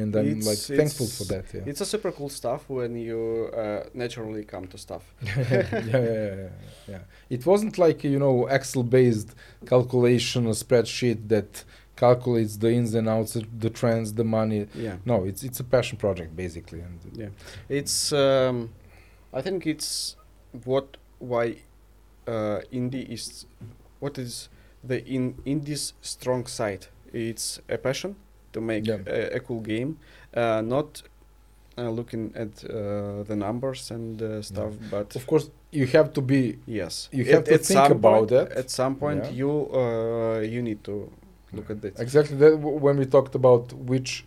And 0.00 0.10
I'm 0.18 0.26
It's- 0.38 0.46
like 0.50 0.62
thankful 0.80 1.08
for 1.18 1.24
that. 1.32 1.44
Yeah. 1.54 1.70
It's 1.70 1.80
a 1.86 1.88
super 1.94 2.12
cool 2.18 2.28
stuff 2.40 2.62
when 2.78 2.92
you 3.08 3.20
uh, 3.62 3.82
naturally 3.94 4.44
come 4.52 4.64
to 4.72 4.78
stuff. 4.86 5.04
yeah, 5.22 5.72
yeah, 5.92 6.34
yeah, 6.42 6.48
yeah. 6.92 7.02
It 7.36 7.42
wasn't 7.50 7.74
like 7.84 7.98
you 8.14 8.18
know 8.24 8.36
Excel-based 8.58 9.30
calculation, 9.72 10.40
a 10.46 10.54
spreadsheet 10.64 11.20
that 11.34 11.64
calculates 11.96 12.54
the 12.62 12.70
ins 12.78 12.94
and 12.98 13.08
outs, 13.08 13.32
the 13.64 13.70
trends, 13.80 14.08
the 14.20 14.24
money. 14.38 14.60
Yeah. 14.86 14.96
No, 15.10 15.16
it's 15.28 15.42
it's 15.48 15.60
a 15.60 15.64
passion 15.74 15.96
project 16.04 16.30
basically, 16.36 16.80
and 16.86 16.98
Yeah. 17.22 17.30
It's. 17.78 18.12
Um, 18.12 18.56
I 19.38 19.40
think 19.46 19.66
it's 19.66 20.16
what 20.64 20.86
why 21.30 21.44
uh, 22.34 22.58
indie 22.78 23.06
is. 23.16 23.46
What 24.02 24.14
is 24.18 24.48
the 24.84 25.04
in 25.06 25.34
indie's 25.44 25.94
strong 26.00 26.46
side? 26.46 26.86
It's 27.12 27.60
a 27.68 27.76
passion 27.78 28.14
to 28.52 28.60
make 28.60 28.86
Yeah. 28.86 28.98
a, 29.06 29.36
a 29.36 29.40
cool 29.40 29.60
game, 29.60 29.96
uh, 30.34 30.62
not 30.64 31.02
uh, 31.78 31.90
looking 31.90 32.32
at 32.34 32.64
uh, 32.64 33.22
the 33.24 33.36
numbers 33.36 33.90
and 33.90 34.20
uh, 34.22 34.42
stuff, 34.42 34.72
but 34.90 35.16
of 35.16 35.26
course 35.26 35.50
you 35.70 35.86
have 35.86 36.12
to 36.12 36.20
be. 36.20 36.58
yes, 36.66 37.08
You 37.12 37.24
have 37.24 37.44
to 37.44 37.58
think 37.58 37.90
about 37.90 38.28
point, 38.28 38.28
that. 38.30 38.52
At 38.58 38.70
some 38.70 38.94
point, 38.96 39.24
Yeah. 39.24 39.30
you 39.40 39.50
uh, 39.74 40.40
you 40.54 40.62
need 40.62 40.82
to 40.84 41.10
look 41.52 41.70
at 41.70 41.80
that. 41.82 41.98
Exactly 42.00 42.36
that 42.38 42.50
w- 42.60 42.78
when 42.78 42.96
we 42.98 43.06
talked 43.06 43.34
about 43.34 43.72
which 43.90 44.24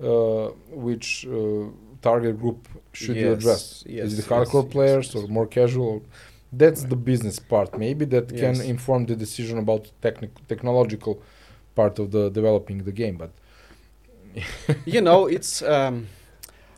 uh, 0.00 0.48
which 0.86 1.26
uh, 1.26 1.66
target 2.02 2.38
group 2.40 2.68
should 2.92 3.16
you 3.16 3.32
address? 3.32 3.84
yes, 3.86 4.06
Is 4.12 4.18
it 4.18 4.26
hardcore 4.26 4.64
yes, 4.64 4.72
players 4.72 5.06
yes. 5.14 5.24
or 5.24 5.28
more 5.28 5.46
casual? 5.46 6.02
That's 6.52 6.84
the 6.84 6.96
business 6.96 7.38
part, 7.38 7.78
maybe 7.78 8.04
that 8.06 8.28
can 8.36 8.60
inform 8.60 9.06
the 9.06 9.16
decision 9.16 9.58
about 9.58 9.90
technic- 10.02 10.46
technological 10.48 11.22
part 11.74 11.98
of 11.98 12.10
the 12.10 12.28
developing 12.30 12.84
the 12.84 12.92
game. 12.92 13.16
But 13.16 13.30
you 14.84 15.00
know, 15.00 15.26
it's. 15.26 15.62
Um, 15.62 16.08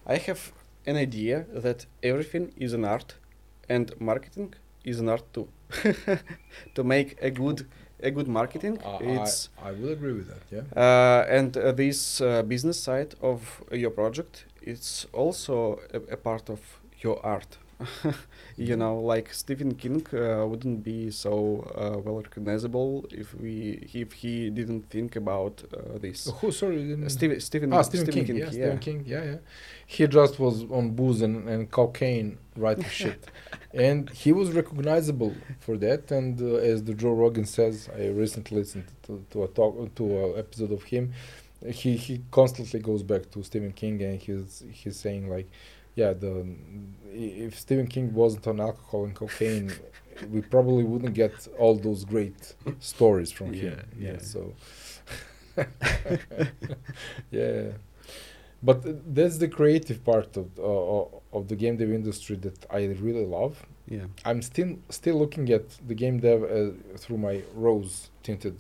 I 0.07 0.17
have 0.17 0.53
an 0.87 0.97
idea 0.97 1.47
that 1.53 1.87
everything 2.03 2.53
is 2.57 2.73
an 2.73 2.85
art, 2.85 3.15
and 3.69 3.93
marketing 4.01 4.55
is 4.85 5.01
an 5.01 5.09
art 5.09 5.25
too. 5.33 5.49
to 6.75 6.85
make 6.85 7.17
a 7.23 7.31
good 7.31 7.67
a 8.01 8.11
good 8.11 8.29
marketing, 8.29 8.79
I, 8.85 8.99
it's 9.03 9.49
I, 9.63 9.69
I 9.69 9.73
would 9.73 9.93
agree 9.93 10.13
with 10.13 10.29
that. 10.29 10.43
Yeah. 10.51 10.81
uh, 10.81 11.27
and 11.29 11.57
uh, 11.57 11.73
this 11.73 12.21
uh, 12.21 12.43
business 12.43 12.79
side 12.79 13.15
of 13.23 13.65
your 13.73 13.91
project, 13.91 14.45
it's 14.63 15.07
also 15.13 15.81
a, 15.93 16.13
a 16.13 16.17
part 16.17 16.51
of 16.51 16.61
your 17.01 17.25
art. 17.25 17.59
you 18.57 18.77
know, 18.77 18.99
like 18.99 19.33
Stephen 19.33 19.75
King 19.75 20.07
uh, 20.13 20.47
wouldn't 20.47 20.83
be 20.85 21.11
so 21.11 21.33
uh, 21.77 21.99
well 21.99 22.17
recognizable 22.17 23.05
if 23.11 23.35
we 23.35 23.89
if 23.93 24.13
he 24.13 24.51
didn't 24.51 24.89
think 24.91 25.17
about 25.17 25.63
uh, 25.73 25.99
this. 25.99 26.31
Who? 26.41 26.53
Sorry, 26.53 26.81
you 26.83 26.89
didn't- 26.91 27.05
Uh, 27.07 27.09
Stephen 27.09 27.41
Stephen, 27.41 27.73
Ah, 27.73 27.83
Stephen, 27.83 28.07
King. 28.13 28.27
Yeah, 28.37 28.45
yeah. 28.45 28.51
Stephen 28.51 28.79
King. 28.79 29.05
Yeah, 29.07 29.25
yeah. 29.25 29.37
He 29.87 30.07
just 30.07 30.39
was 30.39 30.65
on 30.71 30.91
booze 30.91 31.21
and, 31.23 31.49
and 31.49 31.71
cocaine 31.71 32.39
writing 32.57 32.85
shit, 33.01 33.27
and 33.73 34.09
he 34.11 34.31
was 34.33 34.53
recognizable 34.53 35.35
for 35.61 35.77
that. 35.79 36.11
And 36.11 36.41
uh, 36.41 36.57
as 36.73 36.85
the 36.85 36.95
Joe 36.95 37.13
Rogan 37.13 37.45
says, 37.47 37.89
I 37.97 38.09
recently 38.09 38.59
listened 38.59 38.87
to, 39.05 39.25
to 39.31 39.45
a 39.45 39.49
talk 39.49 39.95
to 39.97 40.05
a 40.19 40.39
episode 40.39 40.73
of 40.73 40.83
him. 40.85 41.13
He 41.67 41.97
he 41.97 42.21
constantly 42.31 42.79
goes 42.81 43.03
back 43.03 43.31
to 43.33 43.43
Stephen 43.43 43.73
King, 43.73 44.03
and 44.03 44.21
he's 44.21 44.63
he's 44.71 44.97
saying 44.99 45.31
like, 45.31 45.49
yeah, 45.95 46.13
the 46.13 46.47
if 47.13 47.59
Stephen 47.59 47.87
King 47.87 48.13
wasn't 48.13 48.47
on 48.47 48.61
alcohol 48.61 49.05
and 49.05 49.15
cocaine, 49.15 49.73
we 50.31 50.41
probably 50.41 50.85
wouldn't 50.85 51.15
get 51.15 51.49
all 51.59 51.77
those 51.77 52.05
great 52.05 52.55
stories 52.81 53.31
from 53.31 53.53
him. 53.53 53.85
Yeah, 53.99 54.13
Yeah, 54.13 54.19
so. 54.19 54.55
yeah 57.31 57.71
but 58.65 59.15
that's 59.15 59.37
the 59.37 59.49
creative 59.49 60.03
part 60.05 60.37
of 60.37 60.47
uh, 60.59 61.37
of 61.37 61.49
the 61.49 61.57
game 61.57 61.77
dev 61.77 61.91
industry 61.91 62.37
that 62.37 62.59
I 62.71 62.87
really 63.07 63.27
love. 63.27 63.67
Yeah. 63.87 64.07
I'm 64.25 64.41
still 64.41 64.79
still 64.89 65.17
looking 65.19 65.51
at 65.51 65.67
the 65.87 65.95
game 65.95 66.19
dev 66.19 66.43
uh, 66.43 66.97
through 66.97 67.19
my 67.19 67.43
rose 67.55 68.11
tinted 68.23 68.57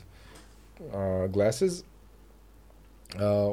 uh, 0.92 1.26
glasses. 1.28 1.84
Uh, 3.18 3.52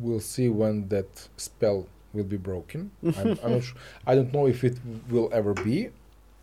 we'll 0.00 0.26
see 0.34 0.48
when 0.48 0.88
that 0.88 1.28
spell 1.36 1.86
will 2.14 2.24
be 2.24 2.36
broken. 2.50 2.90
I'm, 3.18 3.38
I'm 3.42 3.52
not 3.56 3.62
sure. 3.64 3.78
I 4.06 4.14
don't 4.14 4.32
know 4.32 4.46
if 4.46 4.64
it 4.64 4.76
will 5.10 5.28
ever 5.32 5.52
be, 5.54 5.88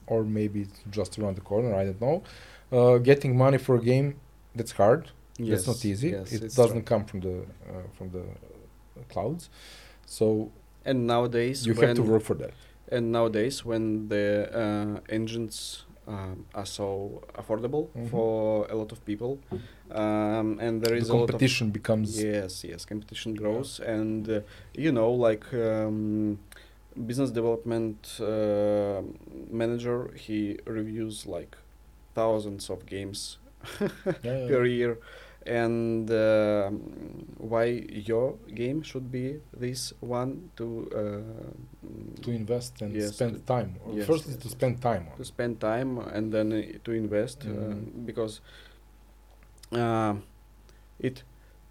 or 0.07 0.23
maybe 0.23 0.61
it's 0.61 0.79
just 0.97 1.17
around 1.19 1.35
the 1.37 1.41
corner. 1.41 1.73
I 1.73 1.85
don't 1.85 2.01
know. 2.01 2.23
Uh, 2.71 2.97
getting 2.99 3.37
money 3.37 3.57
for 3.57 3.75
a 3.75 3.81
game 3.81 4.15
that's 4.55 4.73
hard. 4.73 5.09
Yes, 5.37 5.49
That's 5.65 5.67
not 5.67 5.85
easy. 5.91 6.09
yes, 6.09 6.31
it 6.33 6.41
doesn't 6.55 6.85
true. 6.85 6.91
come 6.97 7.03
from 7.05 7.19
the 7.21 7.35
uh, 7.69 7.87
from 7.97 8.07
the 8.11 8.23
clouds. 9.09 9.49
So 10.05 10.51
And 10.85 11.05
nowadays, 11.07 11.65
you 11.65 11.73
when 11.73 11.87
have 11.87 11.95
to 11.97 12.03
work 12.03 12.23
for 12.23 12.35
that. 12.35 12.51
and 12.95 13.11
nowadays 13.11 13.63
when 13.65 14.09
the 14.09 14.49
uh, 14.61 14.99
engines 15.17 15.85
um, 16.07 16.45
are 16.59 16.65
so 16.65 17.21
affordable 17.41 17.83
Mhm. 17.95 18.09
for 18.09 18.67
a 18.69 18.75
lot 18.75 18.91
of 18.91 18.99
people, 19.05 19.31
um, 19.95 20.59
and 20.59 20.81
there 20.81 20.93
The 20.93 21.01
is 21.01 21.09
a 21.09 21.13
lot 21.13 21.23
of 21.23 21.29
competition 21.31 21.69
becomes 21.71 22.23
yes, 22.23 22.63
yes, 22.63 22.85
competition 22.85 23.33
grows, 23.35 23.79
and 23.79 24.29
uh, 24.29 24.41
you 24.73 24.91
know, 24.91 25.11
like 25.11 25.45
um, 25.53 26.39
business 27.05 27.31
development 27.31 28.17
uh, 28.21 29.01
manager, 29.49 30.11
he 30.15 30.57
reviews 30.65 31.25
like 31.25 31.55
thousands 32.13 32.69
of 32.69 32.85
games 32.85 33.37
yeah, 34.23 34.47
per 34.47 34.65
year 34.65 34.97
and 35.45 36.11
um 36.11 36.73
why 37.37 37.65
your 37.89 38.35
game 38.53 38.81
should 38.83 39.11
be 39.11 39.39
this 39.57 39.91
one 40.01 40.51
to 40.55 40.87
uh, 40.95 41.81
to 42.21 42.31
invest 42.31 42.81
and 42.81 42.95
Yes, 42.95 43.15
spend 43.15 43.45
time. 43.47 43.75
yes, 43.93 44.05
First 44.05 44.27
is 44.27 44.35
yes, 44.35 44.43
to 44.43 44.49
spend 44.49 44.81
time 44.81 45.07
on. 45.11 45.17
to 45.17 45.25
spend 45.25 45.59
time 45.59 45.97
and 45.97 46.31
then 46.31 46.51
uh, 46.53 46.61
to 46.83 46.91
invest 46.91 47.45
uh, 47.45 47.49
Mhm. 47.49 48.05
because 48.05 48.41
uh, 49.71 50.15
it 50.99 51.23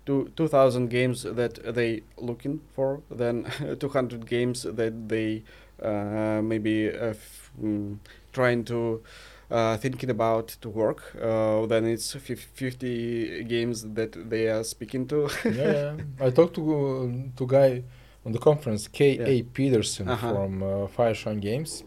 two 0.07 0.31
2000 0.37 0.89
games 0.91 1.23
that 1.23 1.75
they 1.75 2.03
looking 2.19 2.61
for 2.75 3.01
then 3.11 3.45
200 3.81 4.27
games 4.27 4.63
that 4.63 5.09
they 5.09 5.43
uh, 5.83 6.41
maybe 6.43 6.89
uh, 6.89 7.07
f- 7.11 7.51
mm, 7.63 7.97
trying 8.33 8.65
to 8.65 9.03
uh, 9.51 9.77
thinking 9.77 10.11
about 10.11 10.49
to 10.61 10.69
work 10.69 11.15
uh, 11.23 11.67
then 11.67 11.85
it's 11.85 12.13
fif- 12.15 12.49
50 12.55 13.45
games 13.45 13.83
that 13.95 14.13
they 14.31 14.49
are 14.49 14.65
speaking 14.65 15.07
to 15.09 15.29
yeah. 15.45 15.97
I 16.21 16.31
talked 16.31 16.55
to 16.55 17.31
to 17.37 17.47
guy 17.47 17.83
on 18.27 18.33
the 18.33 18.39
conference, 18.39 18.87
K. 18.89 19.19
A. 19.19 19.33
Yeah. 19.37 19.43
Peterson 19.55 20.09
Uh-huh. 20.09 20.29
from 20.35 20.63
uh, 20.63 20.87
Fireshine 20.97 21.41
Games. 21.41 21.85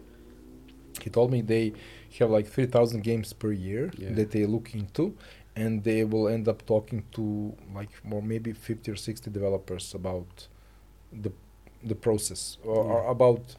He 1.01 1.09
told 1.11 1.31
me 1.31 1.41
they 1.41 1.73
have 2.19 2.31
like 2.31 2.47
three 2.47 2.65
thousand 2.67 3.03
games 3.03 3.33
per 3.33 3.51
year 3.51 3.91
Yeah. 3.97 4.13
that 4.15 4.31
they 4.31 4.45
look 4.47 4.73
into, 4.73 5.15
and 5.55 5.83
they 5.83 6.03
will 6.03 6.27
end 6.27 6.47
up 6.47 6.65
talking 6.65 7.03
to 7.11 7.53
like 7.75 7.91
more 8.03 8.21
maybe 8.21 8.51
fifty 8.53 8.91
or 8.91 8.95
sixty 8.95 9.29
developers 9.31 9.93
about 9.93 10.47
the 11.23 11.31
the 11.83 11.95
process 11.95 12.57
or, 12.63 12.83
or 12.83 13.07
about 13.11 13.55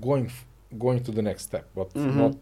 going 0.00 0.26
f- 0.26 0.46
going 0.78 1.02
to 1.04 1.10
the 1.12 1.22
next 1.22 1.42
step, 1.44 1.66
but 1.74 1.92
Mhm. 1.94 2.14
not. 2.16 2.36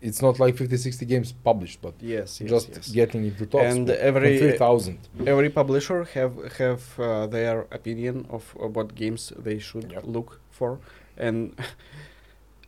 It's 0.00 0.20
not 0.20 0.40
like 0.40 0.56
50, 0.56 0.76
60 0.76 1.06
games 1.06 1.30
published, 1.44 1.80
but 1.80 1.94
yes, 2.00 2.40
yes 2.40 2.50
just 2.50 2.68
yes. 2.70 2.90
getting 2.90 3.24
into 3.24 3.46
talks. 3.46 3.72
And 3.74 3.88
every- 3.90 4.38
three 4.38 4.58
thousand. 4.58 4.98
every 5.26 5.50
publisher 5.50 6.02
have 6.14 6.34
have 6.58 6.82
uh, 6.98 7.26
their 7.28 7.56
opinion 7.70 8.26
of 8.30 8.42
uh, 8.58 8.66
what 8.66 8.94
games 8.96 9.32
they 9.38 9.58
should 9.60 9.92
Yep. 9.92 10.02
look 10.16 10.40
for 10.50 10.78
and 11.16 11.38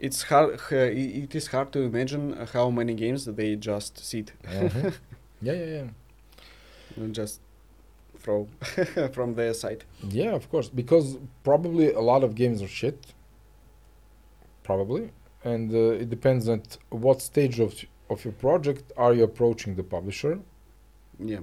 it's 0.06 0.20
hard 0.31 0.51
uh, 0.72 0.76
it 1.26 1.35
is 1.40 1.47
hard 1.55 1.68
to 1.72 1.81
imagine 1.90 2.24
how 2.52 2.66
many 2.78 2.94
games 3.05 3.20
they 3.40 3.51
just 3.70 3.93
sit 4.10 4.26
Mhm. 4.44 4.93
yeah, 5.47 5.56
yeah, 5.62 5.70
yeah. 5.78 5.89
and 7.02 7.14
just 7.14 7.40
throw 8.22 8.40
from 9.16 9.35
their 9.35 9.55
side 9.62 9.81
Yeah, 10.20 10.32
of 10.40 10.44
course, 10.52 10.68
because 10.82 11.06
probably 11.43 11.86
a 11.93 12.01
lot 12.12 12.22
of 12.26 12.31
games 12.43 12.59
are 12.62 12.72
shit. 12.81 12.98
Probably, 14.62 15.10
and 15.44 15.70
uh, 15.74 16.02
it 16.02 16.09
depends 16.09 16.48
on 16.48 16.62
what 16.90 17.20
stage 17.31 17.60
of 17.60 17.72
of 18.12 18.24
your 18.24 18.32
project 18.47 18.85
are 18.97 19.12
you 19.18 19.24
approaching 19.31 19.72
the 19.81 19.82
publisher. 19.97 20.35
yeah 21.32 21.43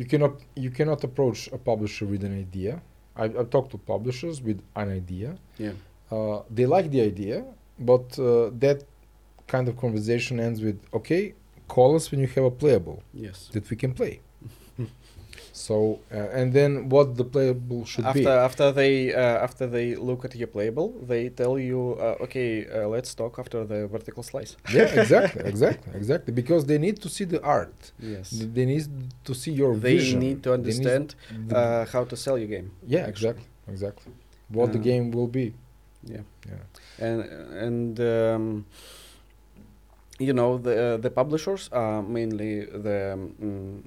You 0.00 0.04
cannot 0.12 0.34
you 0.64 0.70
cannot 0.78 1.00
approach 1.08 1.40
a 1.52 1.58
publisher 1.70 2.06
with 2.12 2.22
an 2.24 2.34
idea. 2.46 2.72
I've, 3.20 3.34
I've 3.38 3.50
talked 3.50 3.70
to 3.72 3.78
publishers 3.94 4.36
with 4.48 4.58
an 4.82 4.88
idea. 5.00 5.30
yeah 5.64 5.74
Uh, 6.10 6.38
they 6.56 6.66
like 6.76 6.88
the 6.96 7.02
idea, 7.12 7.36
but 7.78 8.18
uh, 8.18 8.50
that 8.58 8.84
kind 9.46 9.68
of 9.68 9.76
conversation 9.76 10.38
ends 10.40 10.60
with, 10.60 10.78
"Okay, 10.92 11.34
call 11.68 11.94
us 11.96 12.10
when 12.10 12.20
you 12.20 12.26
have 12.28 12.44
a 12.44 12.50
playable 12.50 13.02
yes. 13.14 13.48
that 13.52 13.68
we 13.70 13.76
can 13.76 13.92
play." 13.94 14.20
so, 15.52 16.00
uh, 16.12 16.38
and 16.38 16.52
then 16.52 16.88
what 16.88 17.16
the 17.16 17.24
playable 17.24 17.84
should 17.84 18.04
be. 18.04 18.08
after 18.26 18.28
after 18.48 18.72
they 18.72 19.14
uh, 19.14 19.20
after 19.46 19.66
they 19.66 19.94
look 19.96 20.24
at 20.24 20.34
your 20.34 20.46
playable 20.56 20.88
they 21.12 21.28
tell 21.28 21.58
you 21.58 21.80
uh, 22.00 22.24
okay 22.24 22.66
uh, 22.66 22.86
let's 22.88 23.14
talk 23.14 23.38
after 23.38 23.64
the 23.64 23.86
vertical 23.94 24.22
slice. 24.22 24.56
Yeah 24.76 24.88
exactly 25.02 25.42
exactly 25.52 25.92
exactly. 26.00 26.32
Because 26.40 26.62
they 26.70 26.78
need 26.78 26.96
to 27.04 27.08
see 27.08 27.24
the 27.24 27.40
art. 27.42 27.92
Yes. 28.14 28.30
They 28.56 28.66
need 28.66 28.86
to 29.28 29.34
see 29.34 29.52
your 29.52 29.72
they 29.76 29.96
vision. 29.98 30.20
need 30.26 30.38
to 30.44 30.50
understand 30.58 31.14
the- 31.48 31.56
uh, 31.56 31.86
how 31.94 32.04
to 32.10 32.16
sell 32.24 32.36
your 32.42 32.48
game 32.56 32.68
yeah 32.86 33.00
actually. 33.00 33.10
exactly. 33.30 33.46
Exactly 33.74 34.12
what 34.56 34.68
the 34.76 34.78
Uh, 34.78 34.90
game 34.90 35.06
will 35.16 35.30
be. 35.40 35.46
Yeah. 36.14 36.22
Yeah 36.50 36.62
and 37.00 37.22
and 37.66 38.00
um, 38.00 38.66
you 40.18 40.32
know 40.32 40.58
the 40.58 40.94
uh, 40.94 40.96
the 40.96 41.10
publishers 41.10 41.68
are 41.72 42.02
mainly 42.02 42.64
the 42.64 43.12
um, 43.12 43.82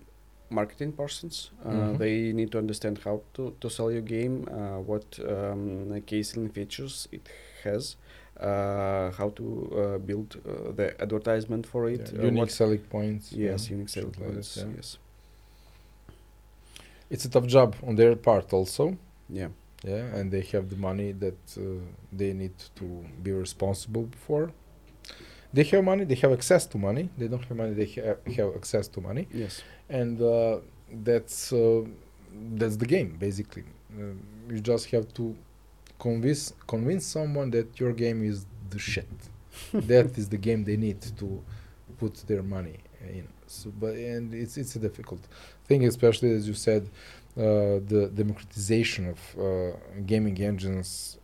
marketing 0.49 0.91
persons. 0.93 1.51
Uh, 1.65 1.69
Mhm. 1.71 1.97
They 1.97 2.33
need 2.33 2.51
to 2.51 2.57
understand 2.57 2.97
how 3.05 3.21
to, 3.33 3.53
to 3.61 3.69
sell 3.69 3.91
your 3.91 4.01
game, 4.01 4.45
uh, 4.51 4.79
what 4.85 5.19
um, 5.27 6.01
casing 6.05 6.49
features 6.49 7.07
it 7.11 7.29
has, 7.63 7.95
uh, 8.39 9.11
how 9.17 9.29
to 9.35 9.43
uh, 9.45 9.97
build 9.99 10.35
uh, 10.45 10.71
the 10.75 10.87
advertisement 11.01 11.65
for 11.67 11.89
it. 11.89 12.11
Yeah, 12.13 12.21
uh, 12.23 12.25
unique 12.25 12.51
selling 12.51 12.79
points 12.89 13.31
yes, 13.31 13.67
yeah, 13.67 13.73
unique 13.75 13.89
selling 13.89 14.09
like 14.09 14.19
that, 14.19 14.33
points. 14.33 14.57
yeah. 14.57 14.65
Yes, 14.75 14.97
it's 17.09 17.25
a 17.25 17.29
tough 17.29 17.47
job 17.47 17.75
on 17.87 17.95
their 17.95 18.15
part 18.15 18.53
also 18.53 18.97
yeah, 19.29 19.47
yeah 19.83 20.15
and 20.17 20.31
they 20.31 20.41
have 20.41 20.69
the 20.69 20.75
money 20.75 21.11
that 21.11 21.39
uh, 21.57 21.61
they 22.11 22.33
need 22.33 22.53
to 22.75 22.85
be 23.23 23.31
responsible 23.31 24.07
for 24.25 24.51
they 25.53 25.63
have 25.63 25.83
money 25.83 26.03
they 26.05 26.15
have 26.15 26.31
access 26.31 26.65
to 26.65 26.77
money 26.77 27.09
they 27.17 27.27
don't 27.27 27.43
have 27.45 27.57
money 27.57 27.73
they 27.73 27.85
ha- 27.85 28.31
have 28.37 28.55
access 28.55 28.87
to 28.87 29.01
money 29.01 29.27
yes, 29.33 29.63
and 29.89 30.21
uh, 30.21 30.57
that's 31.03 31.51
uh, 31.53 31.83
that's 32.53 32.77
the 32.77 32.85
game 32.85 33.15
basically. 33.19 33.63
Uh, 33.97 34.13
you 34.49 34.59
just 34.59 34.89
have 34.91 35.13
to 35.13 35.35
convince 35.99 36.53
convince 36.67 37.05
someone 37.05 37.49
that 37.51 37.79
your 37.79 37.93
game 37.93 38.23
is 38.23 38.45
the 38.69 38.79
shit. 38.79 39.09
that 39.73 40.17
is 40.17 40.29
the 40.29 40.37
game 40.37 40.63
they 40.63 40.77
need 40.77 41.01
to 41.17 41.43
put 41.97 42.15
their 42.27 42.41
money 42.43 42.77
in. 43.09 43.27
So, 43.47 43.71
but 43.77 43.95
and 43.95 44.33
it's 44.33 44.57
it's 44.57 44.75
a 44.75 44.79
difficult 44.79 45.21
thing, 45.65 45.85
especially 45.85 46.31
as 46.31 46.47
you 46.47 46.53
said, 46.53 46.87
the 47.35 48.09
democratization 48.13 49.07
of 49.09 49.19
uh, 49.39 49.71
gaming 50.05 50.37
engines 50.41 51.17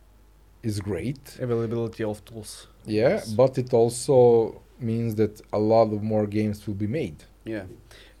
is 0.62 0.80
great. 0.80 1.36
availability 1.40 2.04
of 2.04 2.24
tools. 2.24 2.66
Yeah, 2.86 3.08
Yes. 3.10 3.32
but 3.32 3.58
it 3.58 3.72
also 3.72 4.60
means 4.80 5.14
that 5.16 5.40
a 5.52 5.58
lot 5.58 5.92
of 5.92 6.02
more 6.02 6.26
games 6.26 6.66
will 6.66 6.74
be 6.74 6.86
made. 6.86 7.16
Yeah, 7.44 7.64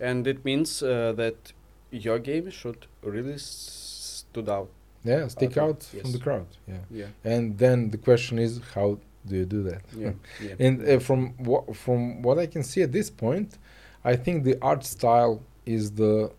and 0.00 0.26
it 0.26 0.44
means 0.44 0.82
uh, 0.82 1.12
that 1.16 1.52
your 1.90 2.18
game 2.18 2.50
should 2.50 2.86
really 3.02 3.38
stood 3.38 4.48
out 4.48 4.68
Yeah, 5.04 5.28
stick 5.28 5.56
out 5.56 5.82
from 5.82 5.98
yes. 6.00 6.12
the 6.12 6.18
crowd. 6.18 6.46
Yeah. 6.66 6.82
Yeah, 6.90 7.06
And 7.24 7.56
then 7.58 7.90
the 7.90 7.98
question 7.98 8.38
is, 8.38 8.60
how 8.74 8.98
do 9.26 9.36
you 9.36 9.44
do 9.46 9.62
that? 9.70 9.82
yeah, 9.96 10.12
yeah. 10.46 10.66
And 10.66 10.74
uh, 10.88 10.98
from 11.00 11.20
what 11.48 11.76
from 11.76 12.22
what 12.22 12.38
I 12.38 12.46
can 12.46 12.62
see 12.62 12.82
at 12.82 12.92
this 12.92 13.10
point, 13.10 13.58
I 14.04 14.16
think 14.16 14.44
the 14.44 14.56
art 14.60 14.84
style 14.84 15.40
is 15.66 15.92
the 15.92 16.30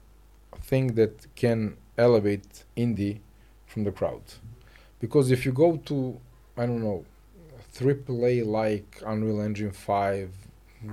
thing 0.69 0.85
that 0.99 1.15
can 1.35 1.59
elevate 1.97 2.49
indie 2.83 3.17
from 3.69 3.81
the 3.87 3.91
crowd, 3.99 4.25
because 5.03 5.25
if 5.35 5.39
you 5.45 5.51
go 5.65 5.69
to 5.89 5.97
I 6.61 6.65
don't 6.69 6.83
know, 6.87 6.99
AAA 7.77 8.33
like 8.61 8.89
Unreal 9.05 9.39
Engine 9.49 9.71
Five, 9.89 10.29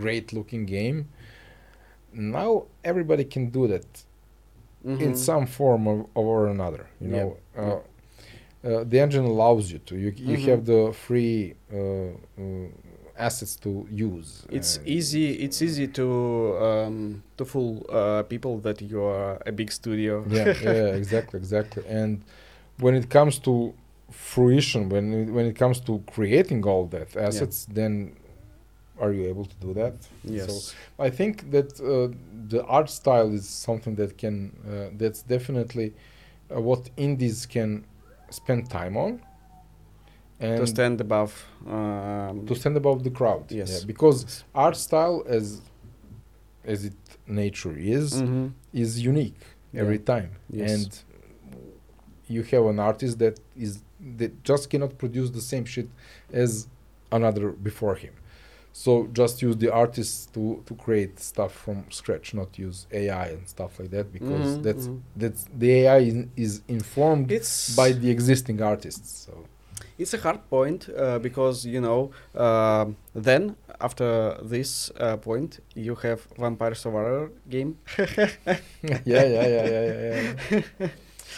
great 0.02 0.26
looking 0.36 0.64
game. 0.78 0.98
Now 2.12 2.50
everybody 2.84 3.24
can 3.24 3.44
do 3.58 3.66
that 3.74 3.88
in 5.04 5.12
Mhm. 5.12 5.16
some 5.28 5.46
form 5.46 5.82
of, 5.92 5.98
or 6.14 6.46
another. 6.56 6.84
You 7.00 7.08
know, 7.14 7.28
uh, 7.62 7.80
uh, 8.68 8.84
the 8.84 8.98
engine 9.04 9.24
allows 9.24 9.64
you 9.72 9.78
to. 9.88 9.94
You 10.04 10.10
you 10.30 10.36
Mhm. 10.36 10.48
have 10.50 10.62
the 10.72 10.82
free 11.06 11.54
uh, 11.72 11.78
uh, 12.42 12.68
assets 13.18 13.56
to 13.56 13.86
use. 13.90 14.46
It's 14.50 14.76
and- 14.76 14.88
easy. 14.88 15.32
It's 15.32 15.62
easy 15.62 15.88
to 15.88 16.58
um, 16.60 17.22
to 17.36 17.44
fool 17.44 17.86
uh, 17.88 18.22
people 18.24 18.58
that 18.60 18.80
you 18.82 19.02
are 19.02 19.42
a 19.46 19.52
big 19.52 19.72
studio. 19.72 20.24
yeah, 20.28 20.54
yeah, 20.62 20.94
exactly, 21.00 21.38
exactly. 21.38 21.84
And 21.88 22.22
when 22.78 22.94
it 22.94 23.08
comes 23.08 23.38
to 23.40 23.74
fruition, 24.10 24.88
when 24.88 25.12
it, 25.12 25.30
when 25.30 25.46
it 25.46 25.56
comes 25.56 25.80
to 25.80 26.02
creating 26.06 26.64
all 26.64 26.86
that 26.86 27.16
assets, 27.16 27.66
then 27.70 28.16
are 28.98 29.12
you 29.12 29.26
able 29.26 29.44
to 29.44 29.56
do 29.56 29.74
that? 29.74 29.94
yes. 30.24 30.46
So 30.46 31.02
I 31.02 31.10
think 31.10 31.50
that 31.50 31.80
uh, 31.80 32.14
the 32.48 32.64
art 32.64 32.90
style 32.90 33.32
is 33.32 33.48
something 33.48 33.94
that 33.96 34.16
can 34.18 34.52
uh, 34.66 34.96
that's 34.96 35.22
definitely 35.22 35.92
uh, 36.54 36.60
what 36.60 36.90
indies 36.96 37.46
can 37.46 37.84
spend 38.30 38.70
time 38.70 38.96
on. 38.96 39.20
And 40.40 40.58
to 40.60 40.66
stand 40.66 41.00
above. 41.00 41.32
Um, 41.66 42.46
to 42.46 42.54
stand 42.54 42.76
above 42.76 43.02
the 43.04 43.10
crowd. 43.10 43.44
Yes. 43.50 43.70
Yeah, 43.80 43.86
because 43.86 44.44
art 44.54 44.76
style 44.76 45.24
as 45.26 45.60
as 46.64 46.84
it 46.84 46.94
nature 47.26 47.74
is 47.76 48.22
mhm. 48.22 48.52
is 48.72 49.00
unique 49.12 49.40
every 49.74 49.98
time. 49.98 50.30
Yes. 50.50 50.72
And 50.72 50.88
you 52.28 52.42
have 52.42 52.64
an 52.66 52.78
artist 52.78 53.18
that 53.18 53.38
is 53.56 53.82
that 54.18 54.32
just 54.44 54.68
cannot 54.70 54.98
produce 54.98 55.30
the 55.30 55.40
same 55.40 55.64
shit 55.64 55.88
as 56.32 56.66
another 57.10 57.50
before 57.50 57.94
him. 57.94 58.12
So 58.72 59.08
just 59.14 59.40
use 59.40 59.56
the 59.56 59.72
artist 59.72 60.34
to, 60.34 60.62
to 60.66 60.74
create 60.74 61.18
stuff 61.18 61.52
from 61.54 61.84
scratch, 61.90 62.34
not 62.34 62.58
use 62.58 62.86
AI 62.92 63.28
and 63.28 63.48
stuff 63.48 63.78
like 63.80 63.90
that 63.96 64.12
because 64.12 64.58
Mhm, 64.58 64.62
that's 64.66 64.86
mhm. 64.88 65.00
that's 65.16 65.46
the 65.62 65.68
AI 65.80 65.98
is, 66.10 66.26
is 66.36 66.52
informed 66.68 67.32
It's 67.32 67.74
by 67.74 67.92
the 67.92 68.10
existing 68.10 68.60
artists. 68.60 69.08
So 69.26 69.32
It's 69.98 70.12
a 70.14 70.18
hard 70.18 70.48
point 70.50 70.88
uh, 70.96 71.18
because 71.18 71.64
you 71.66 71.80
know. 71.80 72.10
um 72.34 72.96
then 73.14 73.56
after 73.80 74.36
this 74.42 74.90
uh, 75.00 75.16
point, 75.16 75.60
you 75.74 75.94
have 75.96 76.20
Vampire 76.38 76.74
Survivor 76.74 77.30
game 77.48 77.76
yeah, 79.04 79.24
yeah, 79.24 79.24
yeah, 79.24 79.46
yeah, 79.46 79.66
yeah, 79.66 80.34
yeah. 80.50 80.88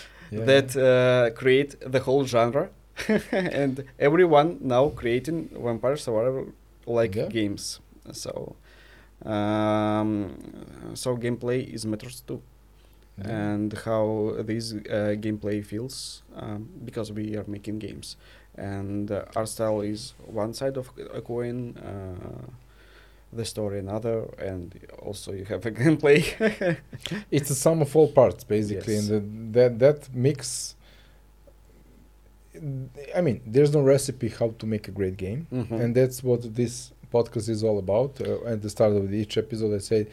yeah. 0.31 0.45
that 0.45 0.77
uh, 0.77 1.31
create 1.37 1.77
the 1.81 2.01
whole 2.01 2.25
genre, 2.25 2.71
and 3.33 3.85
everyone 3.99 4.59
now 4.61 4.89
creating 4.91 5.49
Vampire 5.53 5.97
Survivor 5.97 6.47
like 6.87 7.13
Yeah. 7.15 7.29
games. 7.29 7.81
So, 8.13 8.57
um, 9.25 10.37
so 10.95 11.17
gameplay 11.17 11.73
is 11.73 11.87
matters 11.87 12.23
too. 12.27 12.43
And 13.25 13.73
how 13.85 14.35
this 14.41 14.73
uh, 14.75 15.15
gameplay 15.19 15.65
feels 15.65 16.23
um, 16.37 16.69
because 16.85 17.13
we 17.13 17.37
are 17.37 17.45
making 17.49 17.79
games 17.81 18.17
and 18.59 19.11
uh, 19.11 19.25
art 19.37 19.49
style 19.49 19.81
is 19.83 20.15
one 20.43 20.53
side 20.55 20.77
of 20.77 20.91
a 21.15 21.21
coin 21.21 21.77
uh, 21.79 22.47
the 23.33 23.45
story 23.45 23.79
another 23.79 24.17
and 24.51 24.65
also 25.09 25.33
you 25.33 25.45
have 25.45 25.65
a 25.67 25.71
gameplay 25.81 26.21
it's 27.31 27.51
a 27.51 27.55
sum 27.55 27.83
of 27.83 27.95
all 27.97 28.09
parts 28.21 28.43
basically 28.45 28.95
Yes. 28.95 29.09
and 29.11 29.55
the, 29.55 29.61
that 29.61 29.79
that 29.85 29.99
mix 30.15 30.75
i 33.17 33.21
mean 33.21 33.41
there's 33.47 33.73
no 33.73 33.81
recipe 33.81 34.29
how 34.29 34.49
to 34.59 34.67
make 34.67 34.89
a 34.89 34.91
great 34.91 35.17
game 35.17 35.47
Mhm. 35.53 35.81
and 35.81 35.95
that's 35.95 36.23
what 36.25 36.41
this 36.55 36.93
podcast 37.13 37.49
is 37.49 37.63
all 37.63 37.79
about 37.79 38.21
uh, 38.21 38.53
at 38.53 38.59
the 38.63 38.71
start 38.77 38.93
of 38.93 39.13
each 39.23 39.35
episode 39.39 39.75
i 39.75 39.79
say 39.79 40.07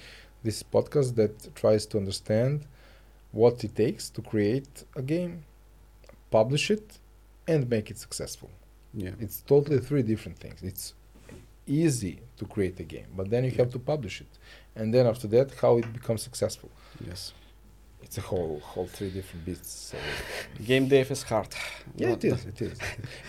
this 0.44 0.62
podcast 0.64 1.16
that 1.16 1.34
tries 1.56 1.86
to 1.88 1.98
understand 1.98 2.66
what 3.32 3.64
it 3.64 3.74
takes 3.76 4.10
to 4.16 4.22
create 4.22 4.84
a 4.96 5.02
game 5.02 5.44
publish 6.30 6.70
it 6.72 7.00
and 7.48 7.70
make 7.70 7.92
it 7.92 7.98
successful. 7.98 8.50
Yeah. 8.94 9.12
It's 9.20 9.42
totally 9.42 9.80
three 9.80 10.04
different 10.04 10.38
things. 10.40 10.62
It's 10.64 10.94
easy 11.68 12.20
to 12.38 12.46
create 12.46 12.80
a 12.80 12.84
game 12.84 13.08
but 13.16 13.30
then 13.30 13.44
you 13.44 13.52
Yeah. 13.52 13.58
have 13.64 13.72
to 13.72 13.80
publish 13.80 14.22
it. 14.22 14.32
And 14.76 14.94
then 14.94 15.06
after 15.08 15.28
that 15.36 15.48
how 15.62 15.78
it 15.78 15.92
becomes 15.94 16.22
successful. 16.22 16.70
Yes. 17.06 17.34
It's 18.06 18.20
a 18.20 18.22
whole 18.22 18.60
whole 18.60 18.86
three 18.86 19.10
different 19.10 19.46
bits. 19.46 19.70
So. 19.90 19.98
Game 20.64 20.88
dev 20.88 21.10
is 21.10 21.24
hard. 21.24 21.48
Yeah, 21.96 22.10
Not- 22.10 22.24
it 22.24 22.34
is, 22.34 22.46
it 22.46 22.62
is, 22.62 22.78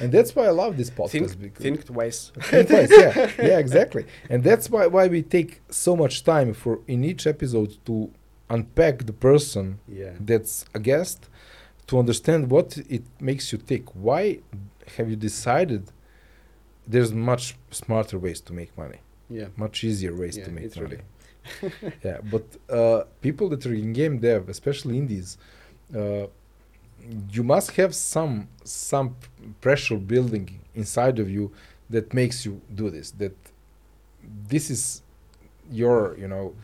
and 0.01 0.13
that's 0.13 0.37
why 0.37 0.45
I 0.47 0.51
love 0.51 0.77
this 0.77 0.91
podcast. 0.91 1.11
think, 1.11 1.41
because 1.41 1.63
think 1.63 1.85
twice. 1.87 2.31
Think 2.51 2.69
twice, 2.69 2.91
yeah, 2.91 3.31
yeah, 3.51 3.59
exactly, 3.59 4.05
and 4.29 4.45
that's 4.45 4.69
why 4.69 4.87
why 4.87 5.07
we 5.09 5.23
take 5.23 5.63
so 5.71 5.97
much 5.97 6.25
time 6.25 6.53
for 6.53 6.81
in 6.87 7.05
each 7.05 7.27
episode 7.27 7.71
to 7.87 8.11
unpack 8.51 8.97
the 9.07 9.13
person 9.29 9.79
yeah. 9.89 10.13
that's 10.21 10.67
a 10.75 10.79
guest 10.91 11.19
to 11.89 11.99
understand 11.99 12.51
what 12.51 12.79
it 12.97 13.05
makes 13.21 13.53
you 13.53 13.59
tick. 13.59 13.85
Why 13.95 14.41
have 14.97 15.09
you 15.11 15.17
decided 15.17 15.83
there's 16.87 17.13
much 17.13 17.57
smarter 17.71 18.19
ways 18.19 18.41
to 18.43 18.53
make 18.53 18.77
money, 18.77 19.01
yeah 19.29 19.49
much 19.57 19.83
easier 19.85 20.15
ways 20.15 20.37
Yeah, 20.37 20.45
to 20.47 20.51
make 20.51 20.77
money? 20.77 20.89
really- 20.97 21.03
yeah, 22.05 22.19
but 22.35 22.45
uh, 22.69 23.05
people 23.21 23.49
that 23.51 23.65
are 23.67 23.75
in 23.75 23.93
game 23.93 24.19
dev, 24.19 24.49
especially 24.49 24.99
indies, 24.99 25.39
uh, 25.95 26.27
you 27.37 27.45
must 27.45 27.71
have 27.81 27.95
some 27.95 28.49
some 28.65 29.09
pressure 29.61 29.97
building 30.13 30.47
inside 30.75 31.17
of 31.21 31.29
you 31.31 31.53
that 31.89 32.13
makes 32.13 32.45
you 32.45 32.61
do 32.75 32.91
this. 32.91 33.13
That 33.13 33.37
this 34.49 34.71
is 34.71 35.03
your, 35.71 36.17
you 36.19 36.27
know, 36.27 36.55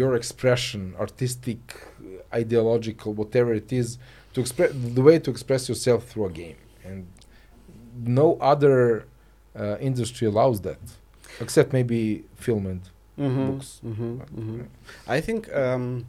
your 0.00 0.14
expression, 0.16 0.94
artistic, 0.98 1.60
uh, 1.74 2.36
ideological, 2.40 3.12
whatever 3.12 3.52
it 3.62 3.70
is, 3.72 3.98
to 4.34 4.40
express 4.40 4.70
the 4.98 5.02
way 5.08 5.16
to 5.26 5.30
express 5.30 5.68
yourself 5.68 6.00
through 6.10 6.26
a 6.26 6.30
game, 6.42 6.56
and 6.88 7.06
no 8.20 8.36
other 8.52 8.78
uh, 9.56 9.76
industry 9.80 10.26
allows 10.32 10.60
that, 10.68 10.80
except 11.40 11.72
maybe 11.72 12.24
film 12.46 12.66
and 12.66 12.80
Mhm, 13.18 13.46
books. 13.46 13.80
mhm, 13.84 14.18
But, 14.18 14.30
mhm. 14.36 14.60
uh, 14.60 15.16
I 15.16 15.20
think 15.26 15.42
um, 15.54 16.04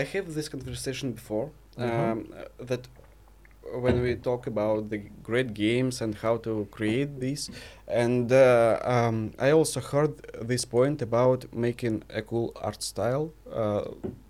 I 0.00 0.02
have 0.14 0.26
this 0.34 0.48
conversation 0.48 1.12
before 1.12 1.48
Mhm. 1.78 1.84
um, 1.84 2.18
uh, 2.32 2.66
that 2.70 2.82
when 3.72 4.02
we 4.02 4.16
talk 4.16 4.46
about 4.46 4.90
the 4.90 4.98
great 5.22 5.54
games 5.54 6.00
and 6.00 6.14
how 6.14 6.36
to 6.38 6.66
create 6.70 7.20
these, 7.20 7.50
and 7.88 8.32
uh, 8.32 8.78
um, 8.84 9.32
I 9.38 9.50
also 9.50 9.80
heard 9.80 10.14
this 10.40 10.64
point 10.64 11.02
about 11.02 11.52
making 11.52 12.04
a 12.10 12.22
cool 12.22 12.52
art 12.56 12.82
style. 12.82 13.32
Uh, 13.52 13.82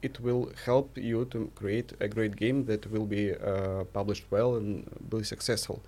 it 0.03 0.21
will 0.21 0.53
help 0.65 0.97
you 0.97 1.25
to 1.27 1.51
create 1.55 1.93
a 2.01 2.09
great 2.09 2.37
game 2.37 2.65
that 2.67 2.91
will 2.91 3.07
be 3.07 3.35
uh, 3.35 3.85
published 3.93 4.25
well 4.31 4.57
and 4.57 4.89
be 5.09 5.23
successful. 5.23 5.83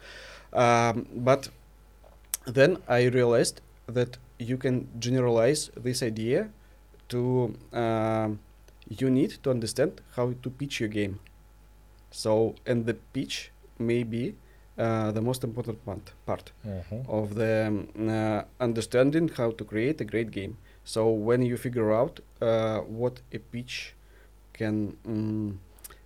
Um, 0.53 1.07
but 1.15 1.49
then 2.47 2.79
I 2.89 3.05
realized 3.05 3.61
that 3.87 4.19
you 4.39 4.57
can 4.57 4.89
generalize 4.99 5.71
this 5.77 6.03
idea 6.03 6.51
to 7.09 7.55
um, 7.73 8.39
you 8.89 9.11
need 9.11 9.43
to 9.43 9.51
understand 9.51 10.01
how 10.17 10.35
to 10.43 10.51
pitch 10.51 10.81
your 10.81 10.89
game. 10.89 11.21
So, 12.15 12.55
and 12.67 12.87
the 12.87 12.95
pitch 13.13 13.51
may 13.79 14.05
be 14.05 14.35
uh, 14.79 15.11
the 15.13 15.21
most 15.21 15.45
important 15.45 15.79
part, 15.85 16.13
part 16.27 16.53
Mhm. 16.65 17.09
of 17.09 17.35
the 17.35 17.67
um, 17.67 17.89
uh, 18.09 18.43
understanding 18.61 19.29
how 19.39 19.51
to 19.59 19.65
create 19.65 20.01
a 20.01 20.05
great 20.13 20.31
game. 20.31 20.55
So, 20.85 21.01
when 21.29 21.43
you 21.43 21.57
figure 21.57 21.91
out 22.01 22.21
uh, 22.41 22.79
what 23.01 23.15
a 23.33 23.39
pitch 23.39 23.95
can, 24.53 24.97
um, 25.07 25.59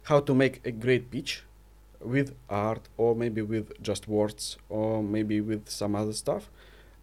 how 0.03 0.21
to 0.21 0.35
make 0.35 0.61
a 0.65 0.71
great 0.85 1.11
pitch 1.11 1.33
with 2.01 2.29
art, 2.49 2.89
or 2.97 3.15
maybe 3.15 3.43
with 3.43 3.67
just 3.83 4.09
words, 4.09 4.57
or 4.69 5.03
maybe 5.03 5.41
with 5.41 5.69
some 5.69 5.95
other 6.01 6.13
stuff, 6.15 6.51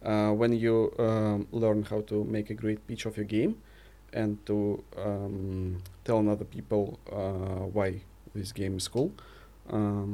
uh, 0.02 0.30
when 0.40 0.52
you 0.52 0.92
um, 0.98 1.46
learn 1.52 1.82
how 1.90 2.00
to 2.02 2.24
make 2.24 2.50
a 2.50 2.54
great 2.54 2.80
pitch 2.88 3.06
of 3.06 3.16
your 3.16 3.26
game 3.26 3.54
and 4.12 4.38
to 4.46 4.82
um, 4.96 5.78
tell 6.04 6.28
other 6.28 6.44
people 6.56 6.98
uh, 7.12 7.66
why 7.76 8.00
this 8.36 8.52
game 8.52 8.74
is 8.76 8.88
cool, 8.88 9.10
um, 9.70 10.10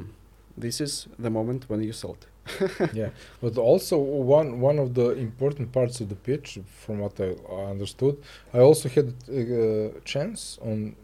this 0.64 0.80
is 0.80 1.06
the 1.18 1.30
moment 1.30 1.60
when 1.70 1.80
you 1.82 1.92
sell 1.92 2.14
it. 2.18 2.26
yeah, 3.00 3.10
but 3.40 3.56
also 3.56 3.96
one 4.36 4.48
one 4.68 4.78
of 4.84 4.88
the 4.98 5.10
important 5.28 5.66
parts 5.72 6.00
of 6.02 6.06
the 6.08 6.16
pitch, 6.28 6.48
from 6.84 6.96
what 7.04 7.14
I 7.20 7.30
understood, 7.74 8.14
I 8.52 8.58
also 8.68 8.88
had 8.88 9.08
a 9.28 9.42
uh, 9.42 10.00
chance 10.04 10.58
on 10.70 10.96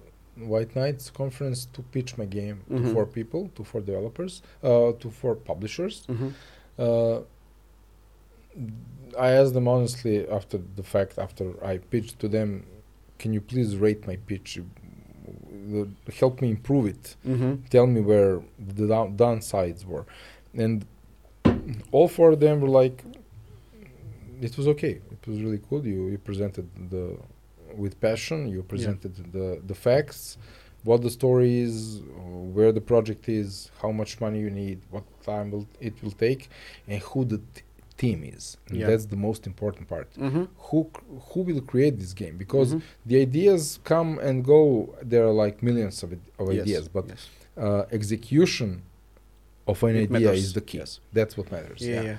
White 0.55 0.73
Nights 0.83 1.11
conference 1.11 1.67
to 1.75 1.81
pitch 1.95 2.11
my 2.21 2.27
game 2.41 2.59
to 2.69 2.75
Mhm. 2.81 2.93
four 2.95 3.07
people, 3.19 3.43
to 3.57 3.63
four 3.71 3.81
developers, 3.91 4.33
uh, 4.63 4.93
to 5.03 5.11
four 5.21 5.35
publishers. 5.51 5.95
Mm-hmm. 6.09 6.31
Uh, 6.85 7.19
I 9.19 9.31
asked 9.41 9.55
them 9.55 9.69
honestly 9.69 10.29
after 10.29 10.59
the 10.77 10.83
fact, 10.83 11.19
after 11.19 11.45
I 11.65 11.79
pitched 11.79 12.19
to 12.21 12.29
them, 12.29 12.49
can 13.21 13.33
you 13.33 13.41
please 13.41 13.77
rate 13.77 14.07
my 14.07 14.17
pitch? 14.31 14.61
Help 16.19 16.41
me 16.41 16.51
improve 16.51 16.87
it. 16.87 17.17
Mm-hmm. 17.27 17.65
Tell 17.71 17.87
me 17.87 18.01
where 18.01 18.43
the 18.59 18.87
down, 18.87 19.17
downsides 19.17 19.85
were. 19.85 20.07
And 20.55 20.85
all 21.93 22.09
four 22.09 22.31
of 22.31 22.41
them 22.41 22.61
were 22.61 22.69
like, 22.69 23.05
it 24.41 24.57
was 24.57 24.69
okay. 24.69 25.01
It 25.11 25.27
was 25.27 25.41
really 25.43 25.61
cool. 25.69 25.87
You, 25.87 26.09
you 26.09 26.19
presented 26.19 26.69
the 26.91 27.19
with 27.75 28.01
passion. 28.01 28.49
You 28.49 28.63
presented 28.63 29.33
the, 29.33 29.61
the 29.67 29.75
facts, 29.75 30.39
what 30.85 31.03
the 31.03 31.11
story 31.11 31.61
is, 31.61 32.01
where 32.57 32.73
the 32.73 32.81
project 32.81 33.29
is, 33.29 33.71
how 33.83 33.93
much 33.93 34.21
money 34.21 34.41
you 34.41 34.51
need, 34.51 34.81
what 34.91 35.05
time 35.23 35.51
will, 35.51 35.67
it 35.81 36.03
will 36.03 36.13
take, 36.13 36.49
and 36.87 37.01
who 37.03 37.25
the 37.25 37.39
t- 37.39 37.63
team 38.03 38.19
is. 38.37 38.57
Yeah. 38.73 38.87
That's 38.89 39.07
the 39.15 39.17
most 39.29 39.43
important 39.47 39.85
part. 39.95 40.09
Mm-hmm. 40.15 40.45
Who 40.69 40.79
who 41.31 41.41
will 41.49 41.61
create 41.73 41.95
this 42.03 42.13
game? 42.23 42.35
Because 42.45 42.69
Mhm. 42.75 42.83
the 43.11 43.17
ideas 43.29 43.63
come 43.93 44.11
and 44.27 44.37
go. 44.55 44.61
There 45.13 45.25
are 45.29 45.37
like 45.45 45.57
millions 45.69 45.97
of, 46.05 46.11
of 46.41 46.47
Yes, 46.53 46.63
ideas, 46.63 46.85
but 46.97 47.05
yes. 47.13 47.23
uh, 47.65 47.99
execution 47.99 48.71
of 49.67 49.83
an 49.83 49.97
It 49.97 50.03
idea 50.05 50.09
matters, 50.21 50.45
is 50.45 50.53
the 50.59 50.65
key. 50.69 50.79
yes. 50.79 51.01
That's 51.19 51.35
what 51.39 51.47
matters. 51.57 51.81
yeah, 51.83 52.03
yeah. 52.11 52.19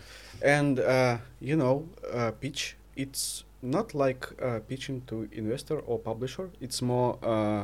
And 0.57 0.79
uh, 0.79 1.17
you 1.49 1.55
know, 1.61 1.75
uh, 2.13 2.31
pitch. 2.43 2.61
It's 3.03 3.23
not 3.61 3.87
like 3.93 4.21
uh, 4.41 4.59
pitching 4.71 4.97
to 5.09 5.15
investor 5.31 5.77
or 5.89 5.95
publisher. 6.11 6.45
It's 6.65 6.79
more 6.81 7.11
uh, 7.23 7.63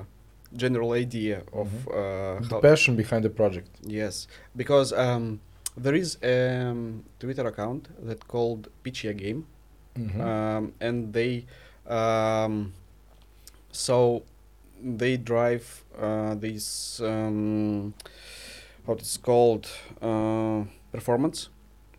general 0.63 0.91
idea 1.05 1.37
of 1.61 1.67
Mhm. 1.67 1.87
uh, 1.87 2.47
The 2.53 2.59
passion 2.69 2.95
behind 2.95 3.21
the 3.27 3.33
project. 3.41 3.69
Yes, 4.01 4.27
because 4.55 4.89
um, 5.05 5.39
there 5.77 5.95
is 5.95 6.17
a 6.23 6.61
um, 6.69 7.03
Twitter 7.19 7.45
account 7.47 7.87
that 8.07 8.27
called 8.27 8.69
PitchYaGame, 8.83 9.43
Mhm. 9.95 10.19
um, 10.21 10.73
and 10.79 11.13
they 11.13 11.45
um, 11.87 12.73
so 13.71 14.23
they 14.83 15.17
drive 15.17 15.83
uh, 15.99 16.35
this 16.35 16.99
um, 17.01 17.93
what 18.85 18.99
it's 18.99 19.17
called 19.17 19.67
uh, 20.01 20.63
performance. 20.91 21.49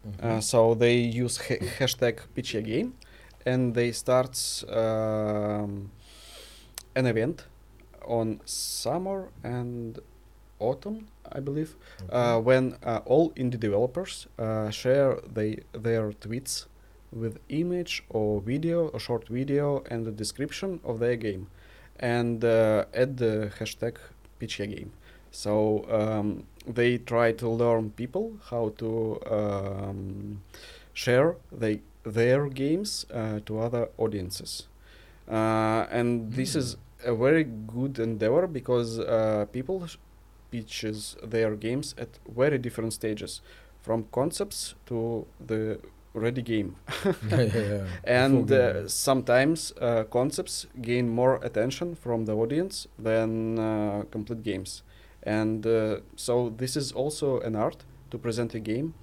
Mhm. 0.06 0.24
Uh, 0.24 0.40
so 0.40 0.74
they 0.74 0.96
use 1.22 1.36
ha- 1.38 1.64
hashtag 1.78 2.18
PitchYaGame, 2.34 2.92
and 3.44 3.74
they 3.74 3.92
start 3.92 4.64
um, 4.68 5.90
an 6.94 7.06
event 7.06 7.44
on 8.06 8.40
summer 8.44 9.28
and 9.42 9.98
autumn, 10.58 11.06
I 11.32 11.40
believe, 11.40 11.76
uh, 12.12 12.36
Okay. 12.36 12.44
when 12.44 12.76
uh, 12.82 13.00
all 13.04 13.30
indie 13.32 13.58
developers 13.60 14.26
uh, 14.38 14.70
share 14.70 15.18
they, 15.34 15.60
their 15.72 16.12
tweets 16.12 16.66
with 17.12 17.38
image 17.48 18.02
or 18.08 18.40
video, 18.40 18.90
a 18.94 18.98
short 18.98 19.28
video, 19.28 19.82
and 19.90 20.04
the 20.06 20.10
description 20.12 20.80
of 20.84 20.98
their 20.98 21.16
game, 21.16 21.46
and 22.00 22.44
uh, 22.44 22.84
add 22.94 23.16
the 23.16 23.50
hashtag 23.58 23.96
PitchYaGame. 24.40 24.90
So 25.30 25.84
um, 25.90 26.44
they 26.66 26.98
try 26.98 27.32
to 27.32 27.48
learn 27.48 27.90
people 27.90 28.32
how 28.50 28.72
to 28.78 29.20
um, 29.30 30.42
share 30.94 31.36
they, 31.52 31.80
their 32.04 32.48
games 32.48 33.06
uh, 33.12 33.40
to 33.46 33.58
other 33.60 33.88
audiences. 33.98 34.68
Uh, 35.28 35.86
and 35.90 36.32
this 36.32 36.52
Mm. 36.54 36.58
is 36.58 36.76
a 37.04 37.14
very 37.14 37.44
good 37.44 37.98
endeavor 37.98 38.46
because 38.46 38.98
uh, 39.00 39.44
people 39.52 39.86
sh- 39.86 39.96
pitches 40.50 41.16
their 41.22 41.56
games 41.56 41.94
at 41.98 42.18
very 42.28 42.58
different 42.58 42.92
stages, 42.92 43.40
from 43.80 44.06
concepts 44.12 44.74
to 44.86 45.26
the 45.46 45.78
ready 46.14 46.42
game. 46.42 46.76
yeah, 47.04 47.12
yeah, 47.30 47.44
yeah. 47.54 47.84
And 48.04 48.50
uh, 48.50 48.88
sometimes 48.88 49.72
uh, 49.80 50.04
concepts 50.04 50.66
gain 50.80 51.08
more 51.08 51.36
attention 51.42 51.94
from 51.94 52.24
the 52.24 52.34
audience 52.34 52.88
than 52.98 53.58
uh, 53.58 54.04
complete 54.10 54.42
games. 54.42 54.82
And 55.22 55.66
uh, 55.66 56.00
so 56.16 56.50
this 56.56 56.76
is 56.76 56.92
also 56.92 57.40
an 57.40 57.56
art 57.56 57.84
to 58.10 58.18
present 58.18 58.54
a 58.54 58.60
game, 58.60 58.94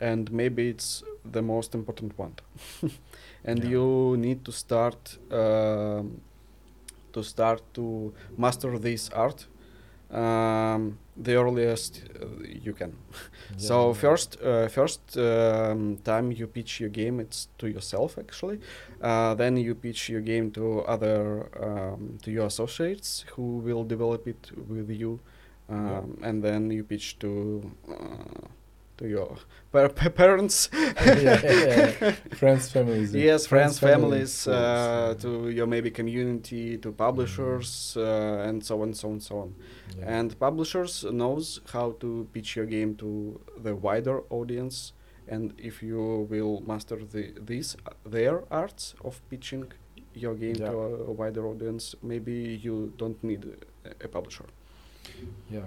and 0.00 0.30
maybe 0.32 0.68
it's 0.68 1.02
the 1.24 1.42
most 1.42 1.74
important 1.74 2.16
one. 2.18 2.34
and 3.44 3.64
you 3.64 4.16
need 4.16 4.44
to 4.44 4.52
start 4.52 5.18
um, 5.30 6.20
to 7.12 7.22
start 7.22 7.62
to 7.74 8.12
master 8.36 8.78
this 8.78 9.08
art 9.10 9.46
um, 10.14 10.98
the 11.16 11.34
earliest 11.34 12.02
uh, 12.20 12.26
you 12.44 12.72
can. 12.72 12.96
So 13.56 13.94
first, 13.94 14.40
uh, 14.42 14.68
first 14.68 15.16
um, 15.16 15.98
time 16.04 16.32
you 16.32 16.46
pitch 16.46 16.80
your 16.80 16.90
game, 16.90 17.20
it's 17.20 17.48
to 17.58 17.68
yourself 17.68 18.18
actually. 18.18 18.58
Uh, 19.00 19.34
then 19.34 19.56
you 19.56 19.74
pitch 19.74 20.08
your 20.08 20.20
game 20.20 20.50
to 20.52 20.80
other 20.82 21.48
um, 21.62 22.18
to 22.22 22.30
your 22.30 22.46
associates 22.46 23.24
who 23.34 23.58
will 23.58 23.84
develop 23.84 24.26
it 24.26 24.50
with 24.68 24.90
you, 24.90 25.20
um, 25.68 26.18
and 26.22 26.42
then 26.42 26.70
you 26.70 26.84
pitch 26.84 27.18
to 27.20 27.70
uh, 27.88 28.48
to 28.98 29.08
your 29.08 29.36
par- 29.72 29.88
parents. 29.88 30.68
yeah, 30.72 30.94
yeah, 31.20 31.92
yeah. 32.00 32.10
friends, 32.34 32.70
families. 32.70 33.14
Yes, 33.14 33.46
friends, 33.46 33.78
families, 33.78 34.44
friends, 34.44 34.56
uh, 34.56 35.14
to 35.20 35.48
your 35.50 35.66
maybe 35.66 35.90
community, 35.90 36.78
to 36.78 36.92
publishers, 36.92 37.96
uh, 37.96 38.46
and 38.46 38.64
so 38.64 38.82
on, 38.82 38.94
so 38.94 39.10
on, 39.10 39.20
so 39.20 39.38
on. 39.38 39.54
And 40.02 40.38
publishers 40.38 41.04
knows 41.04 41.60
how 41.72 41.92
to 42.00 42.28
pitch 42.32 42.56
your 42.56 42.66
game 42.66 42.94
to 42.96 43.40
the 43.58 43.74
wider 43.74 44.22
audience, 44.30 44.92
and 45.28 45.54
if 45.58 45.82
you 45.82 46.26
will 46.30 46.62
master 46.66 46.96
the 46.96 47.32
these 47.40 47.76
uh, 47.86 47.90
their 48.04 48.44
arts 48.50 48.94
of 49.04 49.20
pitching 49.30 49.72
your 50.14 50.34
game 50.34 50.54
to 50.54 50.78
a, 51.10 51.12
wider 51.12 51.46
audience, 51.46 51.94
maybe 52.02 52.60
you 52.62 52.92
don't 52.96 53.22
need 53.24 53.44
a, 53.84 54.04
a 54.04 54.08
publisher. 54.08 54.46
Yeah. 55.50 55.66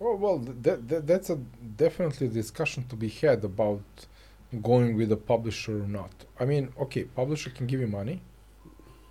Oh, 0.00 0.14
well, 0.16 0.38
th- 0.38 0.56
that, 0.62 0.88
that, 0.88 1.06
that's 1.06 1.30
a 1.30 1.36
definitely 1.76 2.28
discussion 2.28 2.84
to 2.88 2.96
be 2.96 3.08
had 3.08 3.44
about 3.44 3.82
going 4.62 4.96
with 4.96 5.12
a 5.12 5.16
publisher 5.16 5.82
or 5.84 5.86
not. 5.86 6.12
I 6.38 6.44
mean, 6.44 6.72
okay, 6.80 7.04
publisher 7.04 7.50
can 7.50 7.66
give 7.66 7.80
you 7.80 7.86
money. 7.86 8.22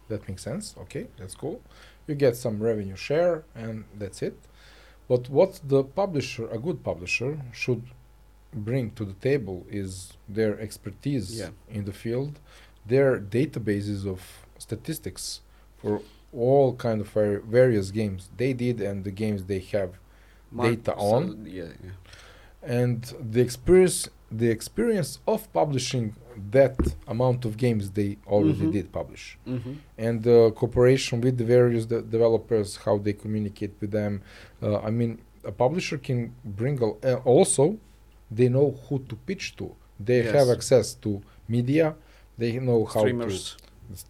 That 0.08 0.28
makes 0.28 0.44
sense. 0.44 0.76
Okay, 0.80 1.08
that's 1.18 1.36
cool. 1.36 1.62
You 2.08 2.16
get 2.16 2.36
some 2.36 2.62
revenue 2.62 2.96
share, 2.96 3.44
and 3.56 3.84
that's 3.98 4.22
it. 4.24 4.38
But 5.08 5.30
what 5.30 5.60
the 5.64 5.84
publisher, 5.84 6.50
a 6.50 6.58
good 6.58 6.84
publisher, 6.84 7.38
should 7.54 7.84
bring 8.54 8.92
to 8.92 9.06
the 9.06 9.14
table 9.14 9.66
is 9.70 10.14
their 10.28 10.60
expertise 10.60 11.40
Yeah. 11.40 11.50
in 11.70 11.86
the 11.86 11.94
field, 11.94 12.40
their 12.86 13.20
databases 13.20 14.08
of 14.08 14.22
statistics 14.58 15.42
for 15.78 16.02
all 16.34 16.74
kind 16.76 17.02
of 17.02 17.10
various 17.46 17.92
games 17.92 18.30
they 18.38 18.54
did 18.54 18.82
and 18.82 19.04
the 19.04 19.12
games 19.12 19.46
they 19.46 19.60
have 19.60 19.92
Data 20.56 20.94
so- 20.98 21.06
on. 21.16 21.46
yeah, 21.46 21.64
yeah. 21.84 21.92
and 22.80 23.00
the 23.32 23.42
experience 23.42 24.10
the 24.32 24.50
experience 24.58 25.20
of 25.28 25.52
publishing 25.54 26.14
that 26.52 26.76
amount 27.08 27.46
of 27.46 27.58
games 27.58 27.84
they 27.92 28.18
already 28.28 28.66
Mhm. 28.68 28.72
did 28.72 28.92
publish 28.92 29.38
Mm-hmm. 29.48 29.74
and 29.98 30.16
the 30.24 30.52
cooperation 30.60 31.16
with 31.22 31.36
the 31.38 31.46
various 31.46 31.86
de- 31.86 32.02
developers 32.02 32.68
how 32.86 32.98
they 33.06 33.14
communicate 33.14 33.74
with 33.82 33.92
them 33.92 34.22
uh, 34.62 34.78
i 34.88 34.92
mean 35.00 35.12
a 35.44 35.52
publisher 35.52 35.98
can 35.98 36.20
bring 36.60 36.76
a, 36.84 36.90
uh, 36.90 37.22
also 37.34 37.78
they 38.38 38.50
know 38.50 38.68
who 38.84 38.96
to 39.10 39.16
pitch 39.28 39.56
to 39.60 39.66
they 40.08 40.22
have 40.38 40.48
access 40.58 40.88
to 41.04 41.22
media 41.48 41.96
they 42.38 42.52
know 42.60 42.86
how 42.94 43.02
Streamers. 43.02 43.56
to 43.56 43.64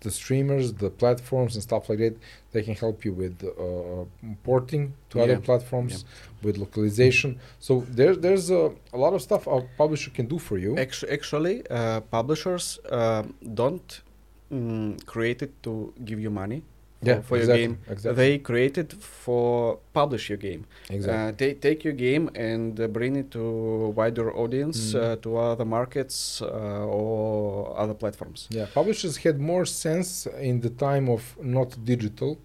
the 0.05 0.11
streamers 0.11 0.65
the 0.73 0.89
platforms 0.89 1.51
and 1.55 1.61
stuff 1.69 1.83
like 1.89 1.99
that 2.05 2.15
they 2.53 2.61
can 2.67 2.75
help 2.75 2.97
you 3.05 3.13
with 3.13 3.35
uh, 3.43 4.05
porting 4.43 4.83
to 5.09 5.15
other 5.23 5.33
Yeah. 5.39 5.49
platforms 5.49 6.05
with 6.45 6.57
localization. 6.57 7.29
So 7.59 7.71
there, 7.97 8.15
there's 8.25 8.49
a, 8.49 8.63
a 8.93 8.97
lot 8.97 9.13
of 9.13 9.21
stuff 9.21 9.41
a 9.47 9.61
publisher 9.77 10.09
can 10.17 10.25
do 10.27 10.37
for 10.39 10.57
you. 10.57 10.71
Actually, 11.17 11.55
uh, 11.69 11.99
publishers 12.17 12.79
uh, 12.89 13.23
don't 13.61 13.89
mm, 14.51 15.05
create 15.05 15.39
it 15.45 15.51
to 15.63 15.93
give 16.05 16.19
you 16.19 16.29
money 16.43 16.59
yeah 17.01 17.21
for 17.21 17.37
exactly, 17.37 17.61
your 17.61 17.69
game. 17.69 17.77
exactly 17.93 18.15
They 18.23 18.37
created 18.39 18.93
for 19.25 19.79
publish 19.93 20.29
your 20.29 20.37
game. 20.37 20.63
exactly 20.89 21.29
Uh, 21.29 21.31
they 21.37 21.53
take 21.53 21.79
your 21.87 21.93
game 21.93 22.29
and 22.35 22.79
uh, 22.79 22.87
bring 22.87 23.15
it 23.15 23.31
to 23.31 23.43
wider 23.95 24.27
audience, 24.43 24.79
Mhm. 24.93 24.99
uh, 25.01 25.15
to 25.23 25.29
other 25.37 25.65
markets 25.65 26.41
uh, 26.41 26.47
or 26.97 27.77
other 27.81 27.93
platforms. 27.93 28.47
Yeah, 28.51 28.67
publishers 28.73 29.17
had 29.25 29.39
more 29.39 29.65
sense 29.65 30.09
in 30.41 30.59
the 30.61 30.69
time 30.87 31.05
of 31.15 31.21
not 31.41 31.69
digital 31.93 32.37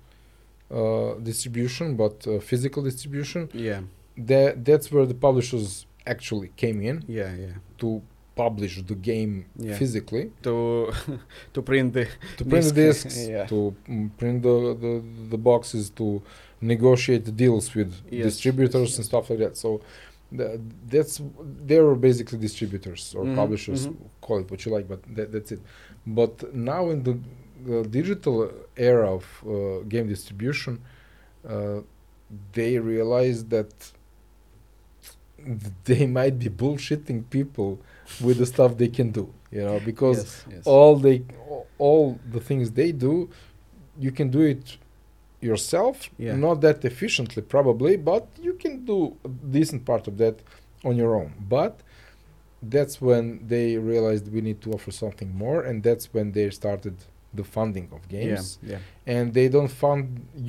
uh, 0.70 1.14
distribution 1.30 1.96
but 1.96 2.26
uh, 2.26 2.38
physical 2.40 2.82
distribution. 2.82 3.48
Yeah, 3.52 3.80
That 4.16 4.64
that's 4.64 4.86
where 4.92 5.06
the 5.12 5.18
publishers 5.28 5.86
actually 6.14 6.50
came 6.62 6.78
in 6.90 6.96
yeah, 7.08 7.32
yeah. 7.44 7.54
to 7.80 7.88
publish 8.36 8.82
the 8.90 8.94
game 9.10 9.32
Yeah. 9.58 9.76
physically, 9.78 10.24
to 10.42 10.54
to 11.54 11.62
print 11.62 11.92
the 11.94 12.04
to 12.38 12.44
print 12.44 12.64
the 12.64 12.72
discs, 12.72 13.16
yeah. 13.34 13.46
to 13.52 13.74
print 14.18 14.42
the, 14.42 14.56
the 14.84 14.92
the 15.32 15.38
boxes, 15.38 15.90
to 16.00 16.06
negotiate 16.60 17.24
deals 17.36 17.74
with 17.74 17.90
Yes, 18.10 18.24
distributors 18.28 18.88
yes, 18.90 18.96
and 18.98 19.04
stuff 19.10 19.30
like 19.30 19.40
that. 19.44 19.56
So 19.56 19.80
that's 20.88 21.20
they 21.66 21.80
were 21.80 21.94
basically 22.08 22.38
distributors 22.38 23.14
or 23.16 23.24
Mhm, 23.24 23.36
publishers, 23.40 23.86
mhm. 23.86 23.96
call 24.20 24.38
it 24.42 24.50
what 24.50 24.60
you 24.64 24.72
like, 24.76 24.86
but 24.88 25.00
that, 25.16 25.28
that's 25.32 25.52
it. 25.52 25.60
But 26.06 26.54
now 26.54 26.90
in 26.90 27.02
the, 27.08 27.14
the 27.70 27.82
digital 27.98 28.50
era 28.76 29.08
of 29.18 29.24
uh, 29.46 29.50
game 29.88 30.06
distribution, 30.08 30.80
uh, 31.48 31.80
they 32.52 32.78
realize 32.78 33.44
that 33.54 33.72
they 35.84 36.06
might 36.06 36.38
be 36.38 36.48
bullshitting 36.48 37.28
people 37.30 37.78
with 38.26 38.36
the 38.38 38.46
stuff 38.46 38.70
they 38.76 38.88
can 38.88 39.10
do, 39.10 39.24
you 39.50 39.62
know, 39.66 39.78
because 39.90 40.18
yes, 40.18 40.44
yes. 40.50 40.66
all 40.66 40.96
they 40.96 41.18
all 41.78 42.18
the 42.36 42.40
things 42.48 42.70
they 42.80 42.92
do 42.92 43.28
you 43.98 44.10
can 44.18 44.28
do 44.30 44.40
it 44.54 44.76
yourself 45.40 45.96
Yeah. 46.18 46.36
not 46.46 46.56
that 46.66 46.84
efficiently 46.84 47.42
probably 47.56 47.96
but 48.12 48.24
you 48.46 48.54
can 48.62 48.74
do 48.92 48.98
a 49.24 49.28
decent 49.28 49.84
part 49.84 50.04
of 50.10 50.14
that 50.22 50.36
on 50.88 50.94
your 50.96 51.12
own 51.20 51.30
but 51.56 51.74
that's 52.74 52.94
when 53.08 53.24
they 53.52 53.76
realized 53.92 54.24
we 54.32 54.40
need 54.40 54.60
to 54.62 54.68
offer 54.76 54.90
something 54.90 55.30
more 55.44 55.58
and 55.68 55.82
that's 55.82 56.06
when 56.14 56.32
they 56.32 56.48
started 56.50 56.96
the 57.40 57.44
funding 57.44 57.88
of 57.96 58.00
games 58.08 58.58
Yeah, 58.62 58.78
and 59.14 59.34
they 59.38 59.48
don't 59.48 59.72
fund 59.84 60.04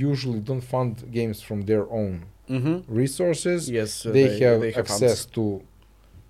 usually 0.10 0.40
don't 0.50 0.66
fund 0.76 0.92
games 1.20 1.38
from 1.48 1.60
their 1.70 1.86
own. 2.02 2.16
Mm-hmm. 2.50 2.76
resources 3.04 3.60
Yes, 3.80 4.06
uh, 4.06 4.12
they, 4.12 4.28
have 4.46 4.62
funds. 4.62 4.78
access 4.82 5.26
to 5.36 5.44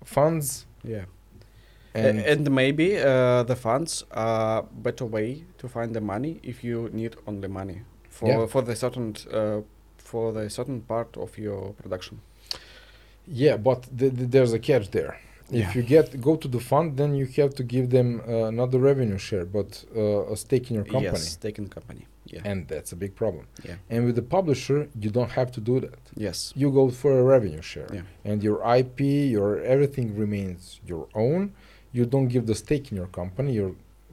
funds 0.04 0.66
Yeah, 0.94 1.04
and, 1.96 2.18
and, 2.20 2.50
maybe 2.50 2.88
uh, 2.98 3.42
the 3.44 3.56
funds 3.56 4.04
are 4.10 4.62
better 4.86 5.04
way 5.06 5.44
to 5.58 5.68
find 5.68 5.94
the 5.94 6.00
money 6.00 6.40
if 6.42 6.62
you 6.64 6.88
need 6.92 7.16
only 7.26 7.48
money 7.48 7.78
for 8.10 8.28
Yeah. 8.28 8.46
for 8.46 8.62
the 8.62 8.74
certain 8.74 9.14
uh, 9.32 9.60
for 9.98 10.32
the 10.32 10.48
certain 10.50 10.80
part 10.80 11.16
of 11.16 11.36
your 11.38 11.72
production. 11.82 12.20
Yeah, 13.26 13.56
but 13.56 13.80
th- 13.98 14.14
th- 14.16 14.30
there's 14.30 14.52
a 14.52 14.58
catch 14.58 14.90
there. 14.90 15.14
Yeah. 15.50 15.68
If 15.68 15.76
you 15.76 15.82
get 15.82 16.20
go 16.20 16.36
to 16.36 16.48
the 16.48 16.60
fund, 16.60 16.96
then 16.96 17.14
you 17.14 17.26
have 17.42 17.54
to 17.54 17.62
give 17.64 17.86
them 17.90 18.08
uh, 18.20 18.50
not 18.50 18.70
the 18.70 18.78
revenue 18.80 19.18
share, 19.18 19.44
but 19.44 19.84
uh, 19.96 20.32
a 20.32 20.36
stake 20.36 20.70
in 20.70 20.74
your 20.76 20.84
company, 20.84 21.18
Yes, 21.24 21.36
taken 21.36 21.68
company. 21.68 22.06
Yeah. 22.34 22.40
and 22.50 22.66
that's 22.66 22.90
a 22.92 22.96
big 22.96 23.14
problem. 23.14 23.44
yeah. 23.68 23.76
And 23.88 24.04
with 24.06 24.16
the 24.16 24.22
publisher, 24.38 24.88
you 25.02 25.10
don't 25.10 25.30
have 25.30 25.50
to 25.52 25.60
do 25.60 25.78
that. 25.86 26.00
Yes. 26.16 26.52
You 26.56 26.68
go 26.72 26.90
for 26.90 27.12
a 27.20 27.22
revenue 27.22 27.62
share, 27.62 27.88
Yeah. 27.92 28.02
and 28.28 28.42
your 28.42 28.58
IP, 28.78 29.00
your 29.36 29.60
everything 29.74 30.16
remains 30.24 30.80
your 30.90 31.06
own. 31.14 31.52
You 31.96 32.04
don't 32.14 32.28
give 32.34 32.44
the 32.50 32.56
stake 32.64 32.86
in 32.90 32.96
your 33.02 33.10
company. 33.20 33.50
You 33.60 33.66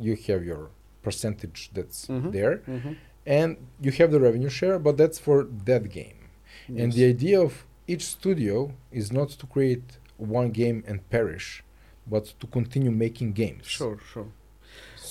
you 0.07 0.13
have 0.27 0.41
your 0.51 0.63
percentage 1.07 1.59
that's 1.75 1.99
Mhm. 2.07 2.31
there, 2.37 2.55
Mm-hmm. 2.73 2.93
and 3.39 3.49
you 3.85 3.91
have 3.99 4.09
the 4.15 4.21
revenue 4.27 4.51
share, 4.59 4.77
but 4.87 4.93
that's 5.01 5.19
for 5.27 5.37
that 5.69 5.83
game. 5.99 6.19
And 6.81 6.89
the 6.97 7.05
idea 7.15 7.37
of 7.47 7.53
each 7.93 8.05
studio 8.17 8.55
is 8.99 9.07
not 9.19 9.29
to 9.39 9.45
create 9.55 9.87
one 10.37 10.49
game 10.61 10.77
and 10.89 10.97
perish, 11.15 11.47
but 12.13 12.23
to 12.39 12.45
continue 12.57 12.91
making 13.05 13.29
games. 13.43 13.65
sure, 13.79 13.97
sure. 14.13 14.29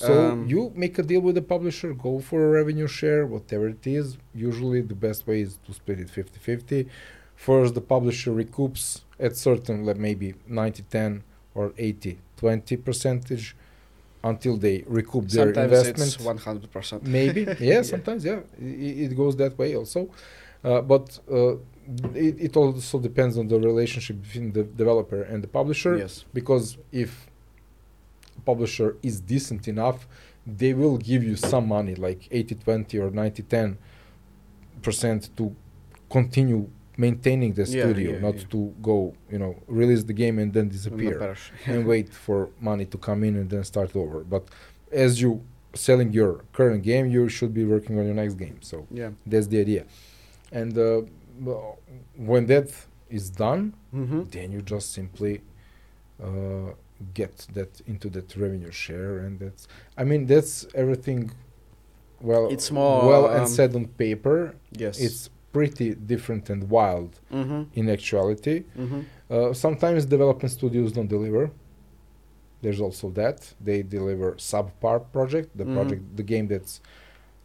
So 0.02 0.12
Um, 0.12 0.38
you 0.52 0.60
make 0.84 0.94
a 1.02 1.04
deal 1.10 1.22
with 1.26 1.36
the 1.40 1.46
publisher, 1.54 1.90
go 2.08 2.12
for 2.28 2.38
a 2.48 2.50
revenue 2.60 2.88
share, 3.00 3.22
whatever 3.34 3.66
it 3.76 3.84
is. 3.98 4.06
Usually 4.48 4.80
the 4.92 4.98
best 5.06 5.20
way 5.28 5.38
is 5.46 5.52
to 5.66 5.70
split 5.80 5.98
it 6.04 6.08
50-50. 6.18 6.80
First, 7.48 7.70
the 7.78 7.84
publisher 7.94 8.32
recoups 8.42 8.84
at 9.26 9.32
certain, 9.48 9.78
like 9.88 10.00
maybe 10.08 10.28
90-10 10.62 11.10
or 11.58 11.64
80-20 12.42 12.84
percentage 12.84 13.56
until 14.24 14.56
they 14.56 14.84
recoup 14.86 15.28
their 15.28 15.46
Sometimes 15.46 15.72
investment 15.72 16.14
it's 16.14 16.24
one 16.24 16.38
hundred 16.38 16.70
percent. 16.70 17.02
maybe 17.04 17.42
yeah, 17.60 17.82
sometimes 17.82 18.24
yeah 18.24 18.40
it, 18.60 19.10
it 19.12 19.16
goes 19.16 19.34
that 19.36 19.58
way 19.58 19.74
also 19.74 20.00
uh, 20.64 20.80
but 20.80 21.18
uh, 21.30 21.54
it, 22.14 22.34
it 22.46 22.56
also 22.56 22.98
depends 23.00 23.36
on 23.36 23.48
the 23.48 23.58
relationship 23.58 24.16
between 24.22 24.52
the 24.52 24.62
developer 24.62 25.22
and 25.22 25.42
the 25.42 25.48
publisher 25.48 25.96
Yes. 25.98 26.24
because 26.32 26.78
if 26.92 27.26
publisher 28.44 28.96
is 29.02 29.20
decent 29.20 29.66
enough 29.68 30.06
they 30.46 30.72
will 30.72 30.98
give 30.98 31.22
you 31.22 31.36
some 31.36 31.66
money 31.68 31.94
like 31.94 32.28
80 32.30 32.54
20 32.56 32.98
or 32.98 33.10
90 33.10 33.42
10 33.42 33.78
percent 34.82 35.30
to 35.36 35.54
continue 36.10 36.68
maintaining 36.96 37.52
the 37.54 37.62
Yeah, 37.62 37.82
studio 37.82 38.12
yeah, 38.12 38.18
not 38.20 38.36
yeah. 38.36 38.44
to 38.50 38.74
go 38.82 39.14
you 39.30 39.38
know 39.38 39.56
release 39.66 40.02
the 40.04 40.12
game 40.12 40.38
and 40.38 40.52
then 40.52 40.68
disappear 40.68 41.36
and 41.66 41.86
wait 41.86 42.12
for 42.12 42.50
money 42.60 42.84
to 42.86 42.98
come 42.98 43.24
in 43.24 43.36
and 43.36 43.48
then 43.50 43.64
start 43.64 43.94
over. 43.96 44.20
But 44.24 44.44
as 44.90 45.20
you 45.22 45.42
selling 45.74 46.12
your 46.12 46.44
current 46.52 46.82
game, 46.82 47.06
you 47.10 47.28
should 47.30 47.54
be 47.54 47.64
working 47.64 47.98
on 47.98 48.04
your 48.04 48.14
next 48.14 48.34
game. 48.34 48.58
So 48.60 48.86
Yeah. 48.90 49.10
that's 49.26 49.46
the 49.46 49.58
idea. 49.60 49.84
And 50.52 50.76
uh, 50.76 51.02
when 52.16 52.46
that 52.46 52.68
is 53.08 53.30
done, 53.30 53.74
Mm-hmm. 53.94 54.22
then 54.30 54.52
you 54.52 54.60
just 54.62 54.92
simply 54.92 55.40
uh, 56.22 56.72
get 57.14 57.46
that 57.52 57.80
into 57.86 58.08
that 58.10 58.34
revenue 58.36 58.70
share, 58.70 59.18
and 59.18 59.38
that's. 59.38 59.68
I 59.98 60.04
mean, 60.04 60.26
that's 60.26 60.66
everything. 60.74 61.30
Well, 62.20 62.48
It's 62.50 62.70
more, 62.70 63.06
well 63.06 63.26
and 63.26 63.40
um, 63.42 63.46
said 63.46 63.74
on 63.74 63.86
paper. 63.86 64.54
Yes. 64.70 64.98
It's 65.00 65.28
pretty 65.52 65.94
different 65.94 66.50
and 66.50 66.68
wild 66.70 67.20
Mm-hmm. 67.32 67.62
in 67.74 67.88
actuality. 67.90 68.64
Mm-hmm. 68.78 69.00
Uh, 69.30 69.52
sometimes 69.52 70.04
development 70.06 70.50
studios 70.52 70.92
don't 70.92 71.08
deliver. 71.08 71.50
There's 72.62 72.80
also 72.80 73.10
that 73.10 73.54
they 73.60 73.82
deliver 73.82 74.32
subpar 74.32 75.00
project, 75.12 75.48
the 75.56 75.64
Mhm. 75.64 75.74
project, 75.74 76.02
the 76.16 76.22
game 76.22 76.46
that's 76.48 76.80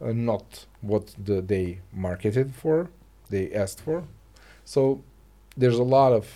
uh, 0.00 0.12
not 0.12 0.66
what 0.80 1.14
the, 1.24 1.40
they 1.42 1.80
marketed 1.92 2.54
for, 2.54 2.88
they 3.30 3.52
asked 3.52 3.80
for. 3.80 4.04
So 4.64 5.00
there's 5.56 5.78
a 5.78 5.82
lot 5.98 6.12
of 6.12 6.26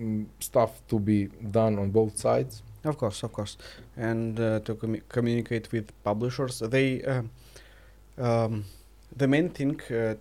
mm, 0.00 0.26
stuff 0.38 0.70
to 0.88 0.98
be 1.00 1.28
done 1.50 1.78
on 1.78 1.90
both 1.90 2.16
sides. 2.16 2.62
Of 2.84 2.96
course, 2.98 3.22
of 3.24 3.32
course, 3.32 3.56
and 3.96 4.38
uh, 4.40 4.60
to 4.66 4.74
commu- 4.74 5.02
communicate 5.08 5.70
with 5.72 5.86
publishers, 6.04 6.58
they 6.60 7.02
uh, 7.02 7.22
um, 8.18 8.64
the 9.16 9.26
main 9.26 9.48
thing 9.50 9.80
uh, 9.90 10.14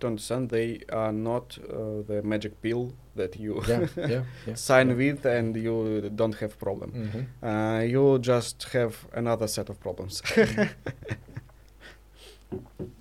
to 0.00 0.06
understand 0.06 0.50
they 0.50 0.80
are 0.92 1.12
not 1.12 1.58
uh, 1.58 2.02
the 2.06 2.20
magic 2.22 2.60
pill 2.62 2.92
that 3.14 3.36
you 3.36 3.62
Yeah, 3.68 3.86
yeah, 3.96 4.22
yeah. 4.46 4.54
sign 4.54 4.96
with 4.96 5.24
and 5.26 5.56
you 5.56 6.10
don't 6.14 6.34
have 6.40 6.58
problem. 6.58 6.90
Mhm. 6.92 7.26
Uh, 7.42 7.82
you 7.84 8.18
just 8.18 8.64
have 8.72 8.94
another 9.14 9.46
set 9.48 9.68
of 9.70 9.80
problems. 9.80 10.22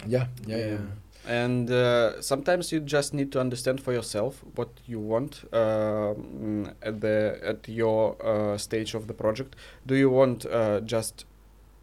Yeah, 0.08 0.28
yeah, 0.48 0.58
yeah. 0.58 0.78
And 1.28 1.72
uh, 1.72 2.22
sometimes 2.22 2.72
you 2.72 2.80
just 2.80 3.14
need 3.14 3.32
to 3.32 3.40
understand 3.40 3.82
for 3.82 3.94
yourself 3.94 4.44
what 4.56 4.70
you 4.86 5.00
want 5.00 5.44
um, 5.54 6.70
at 6.84 7.02
the 7.02 7.40
at 7.44 7.68
your 7.68 8.16
uh, 8.24 8.58
stage 8.58 8.94
of 8.94 9.08
the 9.08 9.14
project. 9.14 9.56
Do 9.88 9.96
you 9.96 10.10
want 10.12 10.46
uh, 10.46 10.82
just 10.82 11.26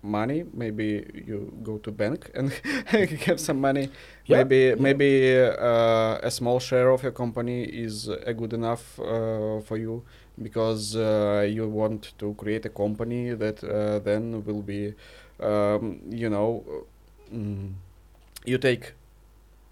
money? 0.03 0.45
Maybe 0.53 1.05
you 1.27 1.53
go 1.63 1.79
to 1.79 1.91
bank 1.91 2.31
and 2.35 2.53
have 3.27 3.41
some 3.41 3.61
money. 3.61 3.91
Yeah, 4.27 4.39
maybe 4.39 4.57
yeah. 4.57 4.75
maybe 4.79 5.41
uh, 5.41 6.19
a 6.23 6.31
small 6.31 6.61
share 6.61 6.91
of 6.91 7.03
your 7.03 7.13
company 7.13 7.65
is 7.65 8.09
uh, 8.09 8.33
good 8.37 8.53
enough 8.53 8.99
uh, 9.01 9.61
for 9.61 9.77
you 9.77 10.03
because 10.43 10.97
uh, 10.97 11.47
you 11.49 11.69
want 11.69 12.13
to 12.19 12.35
create 12.35 12.65
a 12.67 12.71
company 12.71 13.35
that 13.35 13.63
uh, 13.65 13.99
then 14.01 14.45
will 14.45 14.63
be, 14.63 14.95
um, 15.41 16.01
you 16.11 16.31
know, 16.31 16.65
mm, 17.33 17.73
you 18.45 18.59
take 18.59 18.93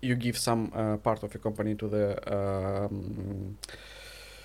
you 0.03 0.15
give 0.15 0.39
some 0.39 0.73
uh, 0.75 0.97
part 0.97 1.23
of 1.23 1.35
your 1.35 1.43
company 1.43 1.75
to 1.75 1.89
the 1.89 2.35
um, 2.35 3.59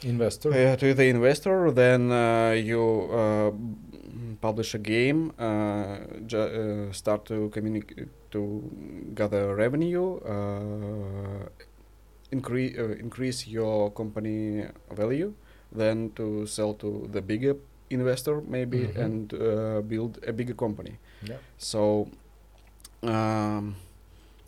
Investor. 0.04 0.52
uh, 0.54 0.76
to 0.76 0.94
the 0.94 1.06
investor 1.06 1.72
then 1.72 2.12
uh, 2.12 2.52
you 2.52 3.10
uh, 3.12 3.52
mm, 3.52 4.40
publish 4.42 4.74
a 4.76 4.80
game 4.80 5.32
uh, 5.40 5.98
uh, 6.36 6.92
start 6.92 7.26
to 7.26 7.50
communicate 7.50 8.08
to 8.32 8.62
gather 9.16 9.56
revenue 9.56 10.18
uh, 10.20 11.48
increase 12.32 12.78
uh, 12.78 12.96
increase 13.00 13.48
your 13.48 13.90
company 13.92 14.66
value 14.92 15.34
then 15.72 16.12
to 16.16 16.46
sell 16.46 16.74
to 16.74 17.08
the 17.12 17.22
bigger 17.22 17.56
investor 17.90 18.42
maybe 18.48 18.80
Mhm. 18.88 19.06
and 19.06 19.34
uh, 19.34 19.82
build 19.82 20.20
a 20.28 20.34
bigger 20.34 20.54
company 20.56 20.98
Yeah. 21.24 21.38
so 21.58 22.08
um, 23.04 23.76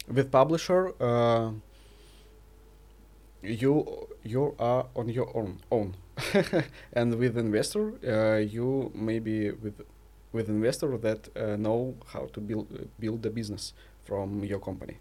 with 0.07 0.31
publisher, 0.31 0.93
uh, 1.01 1.51
you 3.41 4.07
you 4.23 4.55
are 4.59 4.85
on 4.95 5.09
your 5.09 5.29
own 5.35 5.59
own, 5.71 5.95
and 6.93 7.15
with 7.15 7.37
investor, 7.37 7.93
uh, 8.07 8.37
you 8.37 8.91
maybe 8.95 9.51
with 9.51 9.81
with 10.31 10.49
investor 10.49 10.97
that 10.97 11.29
uh, 11.35 11.55
know 11.55 11.95
how 12.13 12.27
to 12.33 12.39
build 12.39 12.67
build 12.99 13.21
the 13.23 13.29
business 13.29 13.73
from 14.05 14.43
your 14.43 14.59
company. 14.59 14.97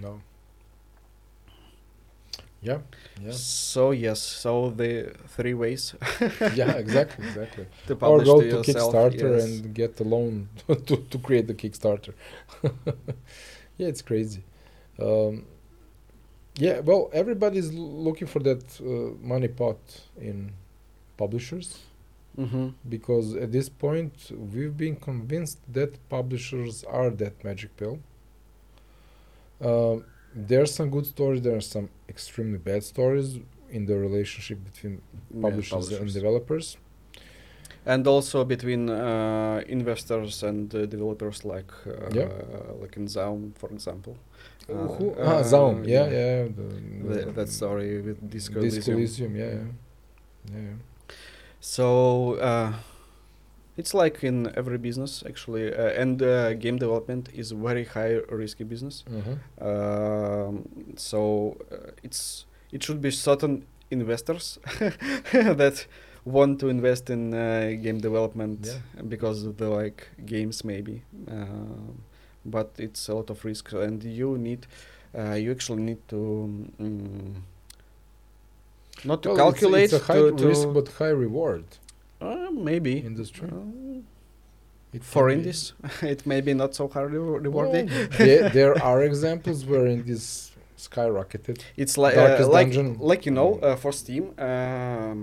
No. 0.00 0.20
Yeah, 2.62 2.78
yeah, 3.20 3.32
So 3.32 3.90
yes, 3.90 4.20
so 4.20 4.70
the 4.70 5.12
three 5.28 5.52
ways 5.52 5.94
yeah. 6.54 6.72
Exactly, 6.72 7.26
exactly. 7.28 7.66
to 7.86 7.94
or 8.00 8.24
go 8.24 8.40
to 8.40 8.62
to. 8.62 8.72
Kickstarter 8.72 9.36
yes. 9.36 9.44
and 9.44 9.74
get 9.74 10.00
a 10.00 10.04
loan 10.04 10.48
to, 10.68 10.96
to 10.96 11.18
create 11.18 11.46
the 11.46 11.52
Kickstarter. 11.52 12.14
yeah, 13.76 13.88
it's 13.88 14.00
crazy. 14.00 14.44
Um, 14.98 15.44
yeah, 16.56 16.80
well, 16.80 17.10
everybody's 17.12 17.70
l- 17.74 18.02
looking 18.04 18.26
for 18.28 18.38
that 18.40 18.62
uh, 18.80 19.16
money 19.26 19.48
pot 19.48 19.78
in 20.20 20.52
publishers 21.16 21.78
hmm 22.36 22.68
because 22.88 23.36
at 23.36 23.52
this 23.52 23.68
point 23.68 24.12
we've 24.52 24.76
been 24.76 24.96
convinced 24.96 25.58
that 25.72 25.90
publishers 26.08 26.82
are 26.84 27.10
that 27.10 27.44
magic 27.44 27.70
pill. 27.76 27.98
Um, 29.60 30.04
there 30.34 30.60
are 30.62 30.66
some 30.66 30.90
good 30.90 31.06
stories. 31.06 31.42
There 31.42 31.56
are 31.56 31.60
some 31.60 31.88
extremely 32.08 32.58
bad 32.58 32.82
stories 32.82 33.38
in 33.70 33.86
the 33.86 33.96
relationship 33.96 34.58
between 34.64 34.94
Yeah, 35.32 35.40
publishers 35.42 35.92
and 35.92 36.12
developers. 36.12 36.76
and 37.86 38.06
also 38.06 38.44
between 38.44 38.88
uh, 38.90 39.62
investors 39.68 40.42
and 40.42 40.74
uh, 40.74 40.86
developers, 40.86 41.44
like 41.44 41.70
uh, 41.86 42.08
Yeah. 42.12 42.28
like 42.82 42.96
in 42.96 43.06
Zaum, 43.08 43.52
for 43.60 43.70
example. 43.70 44.16
Uh, 44.68 44.72
Who? 44.96 45.10
uh, 45.12 45.38
ah, 45.38 45.42
Zaum. 45.42 45.84
Yeah, 45.84 46.06
yeah. 46.08 46.42
The, 46.44 47.24
the, 47.26 47.32
that 47.32 47.48
story 47.48 48.00
with 48.00 48.30
Disco, 48.30 48.60
Disco 48.60 48.92
Elysium. 48.92 49.36
Yeah, 49.36 49.44
yeah. 49.44 50.60
yeah. 50.60 50.60
So 51.60 52.34
uh, 52.34 52.72
it's 53.76 53.92
like 53.94 54.22
in 54.24 54.52
every 54.56 54.78
business 54.78 55.22
actually, 55.26 55.74
uh, 55.74 56.00
and 56.00 56.22
uh, 56.22 56.54
game 56.54 56.78
development 56.78 57.28
is 57.34 57.52
very 57.52 57.84
high 57.84 58.20
risky 58.30 58.64
business. 58.64 59.04
Mhm. 59.10 59.38
Um, 59.60 60.68
so 60.96 61.56
uh, 61.72 61.90
it's 62.02 62.46
it 62.72 62.82
should 62.82 63.00
be 63.00 63.10
certain 63.10 63.66
investors 63.90 64.58
that 65.32 65.86
want 66.24 66.58
to 66.60 66.68
invest 66.68 67.10
in 67.10 67.34
uh, 67.34 67.76
game 67.82 67.98
development 68.00 68.60
Yeah. 68.66 69.02
because 69.08 69.44
of 69.44 69.56
the 69.58 69.68
like 69.68 70.08
games 70.24 70.64
maybe, 70.64 71.02
um, 71.28 72.02
but 72.44 72.70
it's 72.78 73.08
a 73.08 73.14
lot 73.14 73.30
of 73.30 73.44
risk 73.44 73.72
and 73.72 74.02
you 74.04 74.36
need 74.38 74.66
uh, 75.18 75.32
you 75.34 75.50
actually 75.50 75.82
need 75.82 76.00
to. 76.08 76.16
mm 76.80 77.34
not 79.04 79.22
to 79.22 79.28
Well, 79.30 79.36
calculate 79.36 79.92
It's, 79.92 79.92
a 79.92 79.98
high 80.12 80.28
risk 80.48 80.68
but 80.72 80.88
high 80.98 81.14
reward 81.26 81.64
uh, 82.20 82.48
maybe 82.50 82.92
industry. 82.98 83.48
Uh, 83.48 84.00
It 84.96 85.02
for 85.04 85.28
indies, 85.28 85.72
it 86.14 86.24
may 86.24 86.40
be 86.40 86.54
not 86.54 86.74
so 86.74 86.86
hard 86.88 87.12
re- 87.12 87.38
rewarding. 87.48 87.86
Well, 87.90 88.08
there, 88.26 88.48
there 88.58 88.74
are 88.90 89.02
examples 89.02 89.64
where 89.66 89.86
indies 89.96 90.52
skyrocketed. 90.78 91.58
It's 91.76 91.98
like 91.98 92.16
uh, 92.16 92.46
like 92.58 92.68
Dungeon. 92.72 92.96
like 93.10 93.22
you 93.26 93.32
know 93.40 93.50
Mm. 93.58 93.64
uh, 93.64 93.76
for 93.82 93.92
Steam, 93.92 94.24
um, 94.38 95.18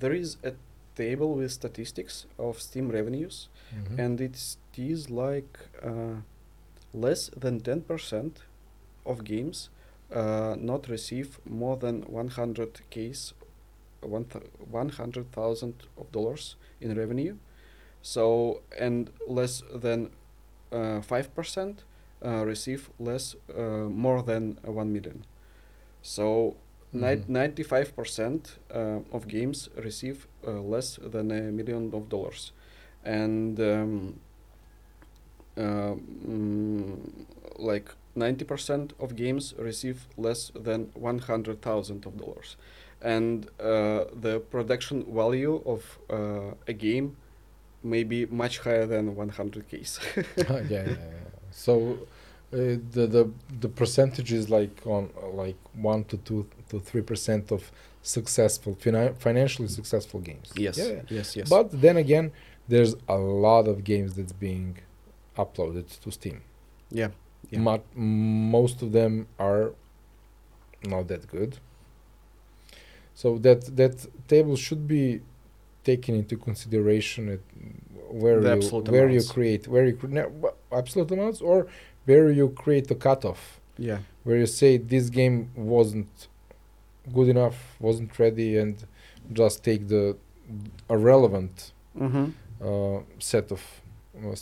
there 0.00 0.12
is 0.22 0.36
a 0.42 0.52
table 0.96 1.30
with 1.38 1.50
statistics 1.52 2.26
of 2.38 2.52
Steam 2.60 2.86
revenues, 2.98 3.36
Mhm. 3.76 3.98
and 4.04 4.20
it 4.20 4.36
is 4.92 5.08
like 5.24 5.52
uh, 5.90 6.16
less 7.04 7.30
than 7.42 7.60
ten 7.60 7.80
percent 7.82 8.42
of 9.04 9.24
games 9.24 9.70
uh, 10.14 10.54
not 10.58 10.88
receive 10.88 11.28
more 11.44 11.76
than 11.76 12.02
one 12.02 12.28
hundred 12.28 12.80
case, 12.90 13.34
one 14.02 14.26
one 14.72 14.90
hundred 14.90 15.26
thousand 15.32 15.74
of 15.96 16.10
dollars 16.12 16.56
in 16.80 16.94
revenue. 16.96 17.36
So 18.02 18.62
and 18.78 19.10
less 19.26 19.62
than 19.84 20.10
uh, 20.72 21.00
five 21.02 21.34
percent 21.34 21.84
uh, 22.24 22.44
receive 22.46 22.90
less 22.98 23.36
uh, 23.56 23.88
more 24.04 24.22
than 24.22 24.58
uh, 24.66 24.72
one 24.72 24.92
million. 24.92 25.24
So 26.02 26.56
Mhm. 26.94 27.28
ninety-five 27.28 27.94
percent 27.94 28.58
uh, 28.74 29.00
of 29.12 29.26
games 29.28 29.68
receive 29.76 30.26
uh, 30.46 30.60
less 30.74 30.98
than 31.12 31.30
a 31.30 31.40
million 31.52 31.92
of 31.92 32.08
dollars, 32.08 32.52
and 33.04 33.60
um, 33.60 34.20
uh, 35.58 35.94
mm, 36.26 36.96
like 37.58 37.94
ninety 38.14 38.44
percent 38.44 38.92
of 39.00 39.16
games 39.16 39.54
receive 39.58 40.06
less 40.16 40.52
than 40.54 40.90
one 40.94 41.18
hundred 41.18 41.60
thousand 41.62 42.06
of 42.06 42.16
dollars, 42.16 42.56
and 43.02 43.46
uh, 43.60 44.04
the 44.20 44.40
production 44.50 45.04
value 45.12 45.62
of 45.66 45.98
uh, 46.10 46.54
a 46.66 46.72
game 46.72 47.16
may 47.82 48.04
be 48.04 48.26
much 48.26 48.58
higher 48.60 48.86
than 48.86 49.16
one 49.16 49.30
hundred 49.30 49.68
case. 49.68 49.98
yeah, 50.36 50.62
yeah, 50.68 50.88
yeah. 50.88 50.94
So 51.50 51.98
uh, 52.52 52.56
the 52.92 53.06
the 53.16 53.30
the 53.60 53.68
percentage 53.68 54.32
is 54.32 54.48
like 54.48 54.86
on 54.86 55.10
like 55.32 55.58
one 55.74 56.04
to 56.04 56.16
two 56.18 56.46
to 56.70 56.80
three 56.80 57.02
percent 57.02 57.50
of 57.50 57.70
successful 58.02 58.74
fina- 58.74 59.14
financially 59.18 59.68
successful 59.68 60.20
games. 60.20 60.52
Yeah, 60.56 60.72
yeah. 60.74 61.02
yes, 61.08 61.36
yes. 61.36 61.48
But 61.48 61.80
then 61.80 61.96
again, 61.96 62.32
there's 62.68 62.94
a 63.08 63.16
lot 63.16 63.68
of 63.68 63.84
games 63.84 64.14
that's 64.14 64.32
being 64.32 64.78
uploaded 65.42 65.86
to 66.02 66.10
Steam. 66.18 66.38
yeah, 67.00 67.10
yeah. 67.50 67.60
Mo- 67.66 67.84
most 67.94 68.82
of 68.84 68.88
them 68.98 69.26
are 69.38 69.64
not 70.92 71.08
that 71.08 71.22
good. 71.36 71.52
So 73.14 73.38
that 73.46 73.60
that 73.76 73.96
table 74.28 74.56
should 74.56 74.84
be 74.86 75.20
taken 75.84 76.14
into 76.14 76.36
consideration 76.36 77.22
at 77.34 77.40
where 78.22 78.40
The 78.40 78.48
you 78.50 78.56
absolute 78.56 78.88
where 78.88 79.08
you 79.16 79.22
create 79.34 79.62
where 79.68 79.86
you 79.86 79.94
cre- 80.00 80.06
no, 80.18 80.52
absolute 80.80 81.10
amounts 81.10 81.40
or 81.40 81.66
where 82.08 82.30
you 82.30 82.46
create 82.50 82.86
the 82.88 82.94
cutoff 82.94 83.40
yeah. 83.88 83.98
where 84.24 84.36
you 84.42 84.46
say 84.46 84.76
this 84.78 85.06
game 85.10 85.50
wasn't 85.54 86.28
good 87.16 87.28
enough, 87.28 87.58
wasn't 87.80 88.10
ready, 88.18 88.56
and 88.62 88.74
just 89.32 89.56
take 89.64 89.82
the 89.88 90.16
a 90.88 90.96
relevant 91.12 91.72
Mm-hmm. 91.98 92.26
uh, 92.68 93.00
set 93.18 93.50
of 93.50 93.60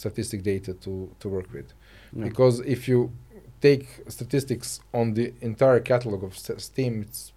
statistic 0.03 0.40
data 0.53 0.73
to 0.85 0.93
to 1.20 1.27
work 1.36 1.48
with 1.57 1.69
Yeah. 2.12 2.24
because 2.28 2.55
if 2.74 2.81
you 2.90 3.01
take 3.69 3.86
statistics 4.16 4.69
on 4.98 5.07
the 5.19 5.27
entire 5.51 5.81
catalog 5.90 6.20
of 6.28 6.32
Steam, 6.69 6.94
it's 7.07 7.32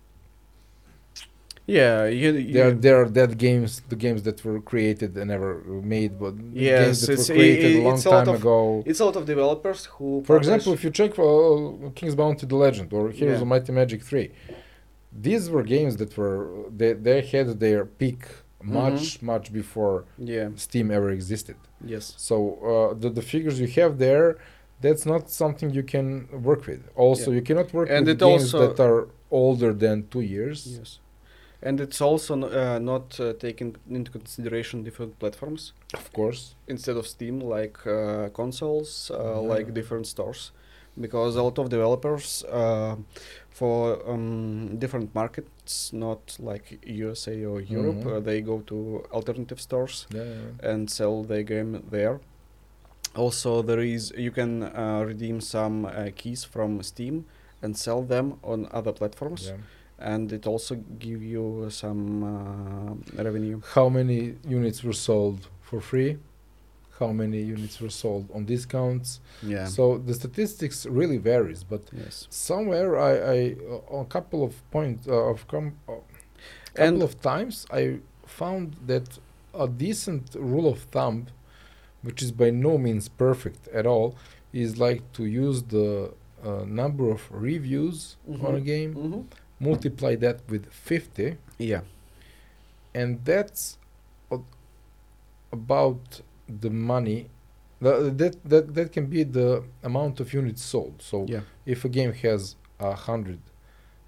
Yeah, 1.79 2.07
you, 2.07 2.31
you 2.33 2.53
there 2.57 2.71
there 2.85 2.97
are 3.01 3.05
dead 3.21 3.31
games, 3.37 3.71
the 3.93 3.95
games 4.05 4.21
that 4.27 4.37
were 4.45 4.59
created 4.71 5.11
and 5.19 5.27
never 5.35 5.51
made, 5.95 6.11
but 6.23 6.33
Yes, 6.51 6.79
games 6.85 6.99
that 7.01 7.13
it's- 7.13 7.29
were 7.29 7.35
created 7.35 7.71
i- 7.75 7.79
a 7.79 7.83
long 7.87 7.99
a 8.05 8.09
lot 8.09 8.25
time 8.25 8.35
of- 8.35 8.41
ago. 8.41 8.83
it's 8.89 8.99
a 9.03 9.05
lot 9.09 9.15
of 9.21 9.25
developers 9.33 9.79
who. 9.93 10.07
For 10.29 10.35
example, 10.41 10.71
if 10.77 10.81
you 10.85 10.91
check 10.99 11.11
uh, 11.19 11.89
King's 11.97 12.15
Bounty: 12.21 12.45
The 12.53 12.59
Legend 12.67 12.89
or 12.97 13.03
Heroes 13.19 13.37
Yeah. 13.37 13.43
of 13.43 13.47
Might 13.53 13.65
and 13.69 13.75
Magic 13.83 14.01
Three, 14.09 14.27
these 15.27 15.43
were 15.53 15.63
games 15.75 15.93
that 16.01 16.11
were 16.19 16.39
they 16.79 16.91
they 17.07 17.19
had 17.33 17.47
their 17.65 17.81
peak 18.01 18.21
much 18.63 19.21
much 19.21 19.51
before 19.53 20.03
yeah, 20.17 20.49
Steam 20.55 20.91
ever 20.91 21.09
existed. 21.11 21.55
yes, 21.85 22.13
So 22.17 22.35
uh, 22.71 22.99
the 23.01 23.09
the 23.09 23.21
figures 23.21 23.59
you 23.59 23.67
have 23.81 23.97
there, 23.97 24.37
that's 24.81 25.05
not 25.05 25.29
something 25.29 25.69
you 25.73 25.83
can 25.83 26.27
work 26.43 26.67
with. 26.67 26.81
Also, 26.95 27.31
Yeah. 27.31 27.35
you 27.37 27.41
cannot 27.41 27.73
work 27.73 27.89
And 27.89 28.05
with 28.05 28.21
it 28.21 28.25
games 28.25 28.51
that 28.51 28.79
are 28.79 29.07
older 29.31 29.73
than 29.73 30.07
two 30.09 30.21
years. 30.21 30.65
yes, 30.79 30.99
and 31.61 31.79
it's 31.79 32.01
also 32.01 32.33
n- 32.33 32.43
uh, 32.43 32.79
not 32.79 33.19
uh, 33.19 33.33
taking 33.39 33.75
into 33.89 34.11
consideration 34.11 34.83
different 34.83 35.17
platforms 35.19 35.73
Of 35.93 36.11
course. 36.13 36.55
instead 36.67 36.97
of 36.97 37.05
Steam, 37.07 37.39
like 37.39 37.77
uh, 37.87 38.29
consoles, 38.33 39.11
uh, 39.11 39.17
Yeah. 39.17 39.53
like 39.57 39.73
different 39.73 40.05
stores, 40.07 40.51
because 40.99 41.35
a 41.35 41.43
lot 41.43 41.57
of 41.59 41.69
developers 41.69 42.43
uh, 42.45 42.95
for 43.49 43.99
um, 44.09 44.77
different 44.77 45.13
markets, 45.15 45.91
not 45.93 46.37
like 46.39 46.79
USA 46.85 47.45
or 47.45 47.61
Europe, 47.61 48.03
Mhm. 48.03 48.17
uh, 48.17 48.19
they 48.19 48.41
go 48.41 48.59
to 48.67 49.03
alternative 49.11 49.59
stores. 49.59 50.07
Yeah. 50.13 50.23
yeah, 50.23 50.33
yeah. 50.33 50.71
and 50.71 50.89
sell 50.89 51.23
their 51.23 51.43
game 51.43 51.83
there. 51.91 52.19
Also, 53.15 53.61
there 53.63 53.79
is 53.95 54.13
you 54.17 54.31
can 54.31 54.63
uh, 54.63 55.03
redeem 55.07 55.41
some 55.41 55.85
uh, 55.85 56.09
keys 56.15 56.43
from 56.43 56.81
Steam 56.83 57.25
and 57.61 57.75
sell 57.75 58.03
them 58.03 58.33
on 58.43 58.67
other 58.71 58.93
platforms, 58.93 59.47
Yeah. 59.47 59.57
and 60.13 60.31
it 60.31 60.45
also 60.47 60.75
give 60.99 61.21
you 61.23 61.67
some 61.69 62.23
uh, 62.23 63.23
revenue. 63.23 63.61
How 63.75 63.89
many 63.89 64.35
units 64.47 64.83
were 64.83 64.93
sold 64.95 65.47
for 65.61 65.81
free? 65.81 66.17
How 66.99 67.11
many 67.13 67.41
units 67.41 67.79
were 67.81 67.89
sold 67.91 68.25
on 68.35 68.45
discounts? 68.45 69.19
Yeah. 69.41 69.65
So 69.67 69.97
the 69.97 70.13
statistics 70.13 70.85
really 70.85 71.17
varies, 71.17 71.63
but 71.63 71.81
yes. 71.93 72.27
somewhere 72.29 72.97
I, 72.99 73.11
I 73.37 73.55
uh, 73.71 73.95
on 73.95 74.01
a 74.05 74.09
couple 74.09 74.43
of 74.43 74.53
points 74.71 75.07
uh, 75.07 75.13
of 75.31 75.47
com- 75.47 75.77
uh, 75.87 75.93
couple 76.73 76.85
And- 76.85 77.01
of 77.03 77.21
times 77.21 77.65
I 77.71 77.99
found 78.25 78.75
that 78.87 79.07
a 79.53 79.67
decent 79.67 80.35
rule 80.35 80.67
of 80.67 80.79
thumb, 80.91 81.27
which 82.03 82.21
is 82.21 82.31
by 82.31 82.49
no 82.51 82.77
means 82.77 83.07
perfect 83.09 83.67
at 83.69 83.85
all, 83.85 84.15
is 84.53 84.77
like 84.77 85.01
to 85.13 85.23
use 85.25 85.63
the 85.63 86.11
uh, 86.43 86.63
number 86.65 87.09
of 87.15 87.21
reviews 87.31 88.15
on 88.45 88.55
a 88.55 88.61
game, 88.61 88.93
Mhm. 88.95 89.23
multiply 89.59 90.15
that 90.15 90.37
with 90.51 90.63
50, 90.71 91.37
Yeah. 91.57 91.81
and 92.93 93.09
that's 93.25 93.77
about 95.51 96.21
the 96.61 96.69
money. 96.69 97.29
tha- 97.81 98.11
that, 98.21 98.35
that 98.51 98.65
that 98.77 98.89
can 98.95 99.05
be 99.15 99.21
the 99.39 99.49
amount 99.89 100.19
of 100.19 100.27
units 100.33 100.61
sold. 100.73 100.95
So 101.01 101.17
Yeah. 101.27 101.41
if 101.73 101.79
a 101.85 101.89
game 101.99 102.13
has 102.25 102.41
a 102.79 102.93
hundred 103.07 103.39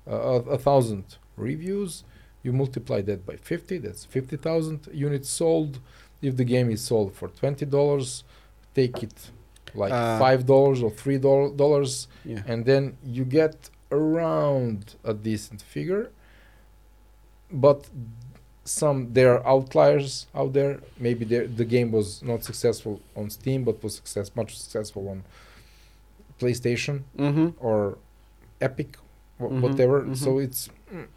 uh, 0.08 0.12
a, 0.34 0.36
a 0.58 0.58
thousand 0.58 1.06
reviews, 1.38 2.04
you 2.44 2.52
multiply 2.64 3.00
that 3.10 3.20
by 3.26 3.36
50, 3.36 3.78
that's 3.86 4.04
50,000 4.06 4.88
units 4.94 5.30
sold. 5.30 5.80
If 6.22 6.34
the 6.38 6.44
game 6.56 6.70
is 6.72 6.82
sold 6.82 7.14
for 7.20 7.28
$20, 7.30 8.24
take 8.74 9.04
it 9.04 9.32
like 9.74 9.94
Uh, 9.94 10.20
$5 10.20 10.84
or 10.84 10.92
$3, 10.92 12.08
Yeah. 12.26 12.44
and 12.48 12.66
then 12.66 12.84
you 13.18 13.24
get 13.26 13.70
around 13.92 14.96
a 15.04 15.14
decent 15.14 15.62
figure. 15.62 16.10
But 17.52 17.90
some 18.72 18.98
there 19.14 19.32
are 19.36 19.44
outliers 19.56 20.28
out 20.40 20.52
there. 20.54 20.80
Maybe 21.00 21.24
the 21.26 21.66
game 21.66 21.92
was 21.92 22.22
not 22.24 22.44
successful 22.44 23.00
on 23.16 23.30
Steam, 23.30 23.64
but 23.64 23.76
was 23.84 23.96
success 23.96 24.28
much 24.36 24.58
successful 24.58 25.04
on 25.10 25.24
PlayStation 26.40 26.96
Mm-hmm. 27.18 27.48
or 27.68 27.98
Epic, 28.60 28.92
wh- 29.40 29.44
Mhm, 29.52 29.62
whatever. 29.62 29.98
mhm. 30.04 30.16
So 30.18 30.40
it's 30.40 30.70
mm, 30.94 31.08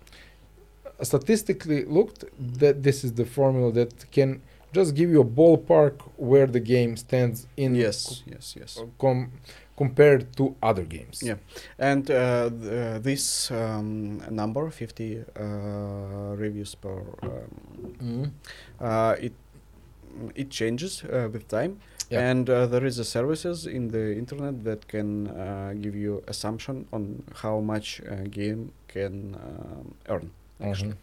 statistically 1.03 1.85
looked 1.85 2.25
that 2.61 2.83
this 2.83 3.05
is 3.05 3.13
the 3.15 3.25
formula 3.25 3.73
that 3.73 4.11
can 4.11 4.41
just 4.73 4.95
give 4.95 5.11
you 5.11 5.21
a 5.21 5.25
ballpark 5.25 5.97
where 6.17 6.47
the 6.47 6.61
game 6.61 6.97
stands 6.97 7.47
in 7.57 7.75
Yes. 7.75 8.23
Yes. 8.27 8.55
Yes. 8.59 8.79
com- 8.99 9.31
compared 9.77 10.37
to 10.37 10.55
other 10.63 10.85
games. 10.85 11.23
Yeah. 11.23 11.37
And 11.79 12.11
uh, 12.11 12.49
th- 12.51 12.73
uh, 12.73 12.99
this 13.01 13.51
um, 13.51 14.19
number, 14.31 14.71
50 14.71 15.19
uh, 15.19 16.37
reviews 16.37 16.75
per, 16.75 17.03
um, 17.23 18.33
uh, 18.81 19.17
it 19.21 19.33
it 20.37 20.51
changes 20.51 21.03
uh, 21.05 21.29
with 21.33 21.49
time. 21.49 21.79
Yeah. 22.11 22.31
And 22.31 22.49
uh, 22.49 22.67
there 22.67 22.85
is 22.87 22.99
a 22.99 23.05
services 23.05 23.67
in 23.67 23.89
the 23.89 24.17
internet 24.17 24.63
that 24.65 24.87
can 24.87 25.27
uh, 25.29 25.75
give 25.81 25.97
you 25.97 26.23
assumption 26.29 26.87
on 26.93 27.23
how 27.43 27.61
much 27.61 28.01
a 28.07 28.29
game 28.29 28.71
can 28.87 29.35
um, 29.35 29.95
earn. 30.09 30.31
Actually. 30.61 30.91
Mhm. 30.93 30.97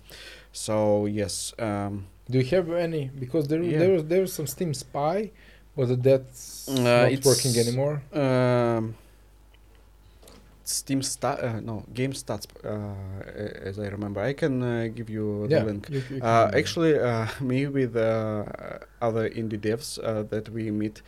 So 0.53 1.05
yes, 1.07 1.53
um, 1.59 2.05
Do 2.29 2.37
you 2.39 2.45
have 2.55 2.71
any? 2.71 3.09
Because 3.19 3.47
there 3.49 3.61
Yeah. 3.61 3.79
there 3.79 3.91
was 3.93 4.03
there 4.05 4.21
was 4.21 4.31
some 4.31 4.47
Steam 4.47 4.73
Spy, 4.73 5.31
but 5.75 6.01
that's 6.03 6.67
Uh, 6.69 6.73
not 6.83 7.11
it's- 7.11 7.25
working 7.25 7.53
anymore. 7.57 8.01
Um, 8.13 8.95
Steam 10.63 11.01
stat, 11.01 11.39
uh, 11.43 11.59
no, 11.59 11.83
Game 11.93 12.13
Stats, 12.13 12.45
uh, 12.63 13.67
as 13.67 13.77
I 13.79 13.87
remember. 13.89 14.21
I 14.21 14.33
can 14.33 14.61
uh, 14.63 14.87
give 14.95 15.09
you 15.09 15.47
the 15.47 15.55
yeah, 15.55 15.63
link. 15.63 15.89
you- 15.89 16.03
you 16.09 16.21
Uh, 16.21 16.49
actually, 16.53 16.97
uh, 16.97 17.27
me 17.41 17.67
with 17.67 17.95
uh, 17.95 18.45
other 19.01 19.29
indie 19.29 19.59
devs 19.59 19.97
uh, 19.99 20.23
that 20.29 20.49
we 20.49 20.71
meet 20.71 21.01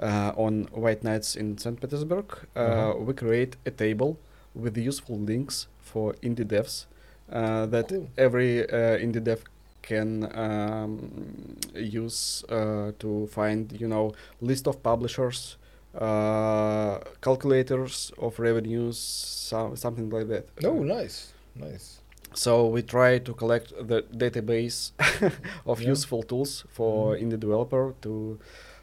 uh, 0.00 0.32
on 0.36 0.68
White 0.72 1.02
Nights 1.02 1.34
in 1.36 1.58
St. 1.58 1.80
Petersburg, 1.80 2.26
uh, 2.54 2.60
Uh-huh. 2.60 2.94
we 3.06 3.12
create 3.14 3.56
a 3.66 3.70
table 3.70 4.18
with 4.54 4.76
useful 4.76 5.18
links 5.18 5.66
for 5.80 6.14
indie 6.22 6.44
devs 6.46 6.86
uh, 7.32 7.66
that 7.66 7.88
Cool. 7.88 8.08
every 8.16 8.62
uh, 8.70 8.98
indie 9.04 9.24
dev 9.24 9.42
can 9.82 10.24
um, 10.36 11.56
use 11.74 12.44
uh, 12.48 12.92
to 12.98 13.26
find, 13.28 13.72
you 13.80 13.88
know, 13.88 14.12
list 14.40 14.66
of 14.66 14.82
publishers, 14.82 15.56
uh, 15.94 16.98
calculators 17.20 18.12
of 18.18 18.38
revenues, 18.38 18.98
so, 18.98 19.74
something 19.74 20.10
like 20.10 20.28
that. 20.28 20.44
Oh, 20.64 20.82
nice, 20.82 21.32
nice. 21.54 22.00
So 22.34 22.66
we 22.66 22.82
try 22.82 23.18
to 23.18 23.32
collect 23.34 23.72
the 23.88 24.02
database 24.24 24.92
of 25.66 25.80
Yeah. 25.80 25.88
useful 25.94 26.22
tools 26.22 26.64
for 26.68 27.14
Mhm. 27.14 27.22
indie 27.22 27.40
developer 27.40 27.94
to 28.02 28.38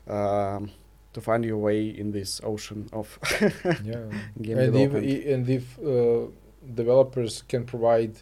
um, 0.07 0.69
to 1.13 1.21
find 1.21 1.45
your 1.45 1.57
way 1.57 1.81
in 2.01 2.11
this 2.11 2.41
ocean 2.43 2.89
of 2.91 3.07
Yeah. 3.83 4.05
game 4.41 4.57
and 4.59 4.75
if, 4.75 4.91
development. 4.91 5.05
i- 5.05 5.31
and 5.33 5.49
if 5.49 5.65
uh, 5.79 6.27
developers 6.75 7.43
can 7.47 7.63
provide 7.65 8.13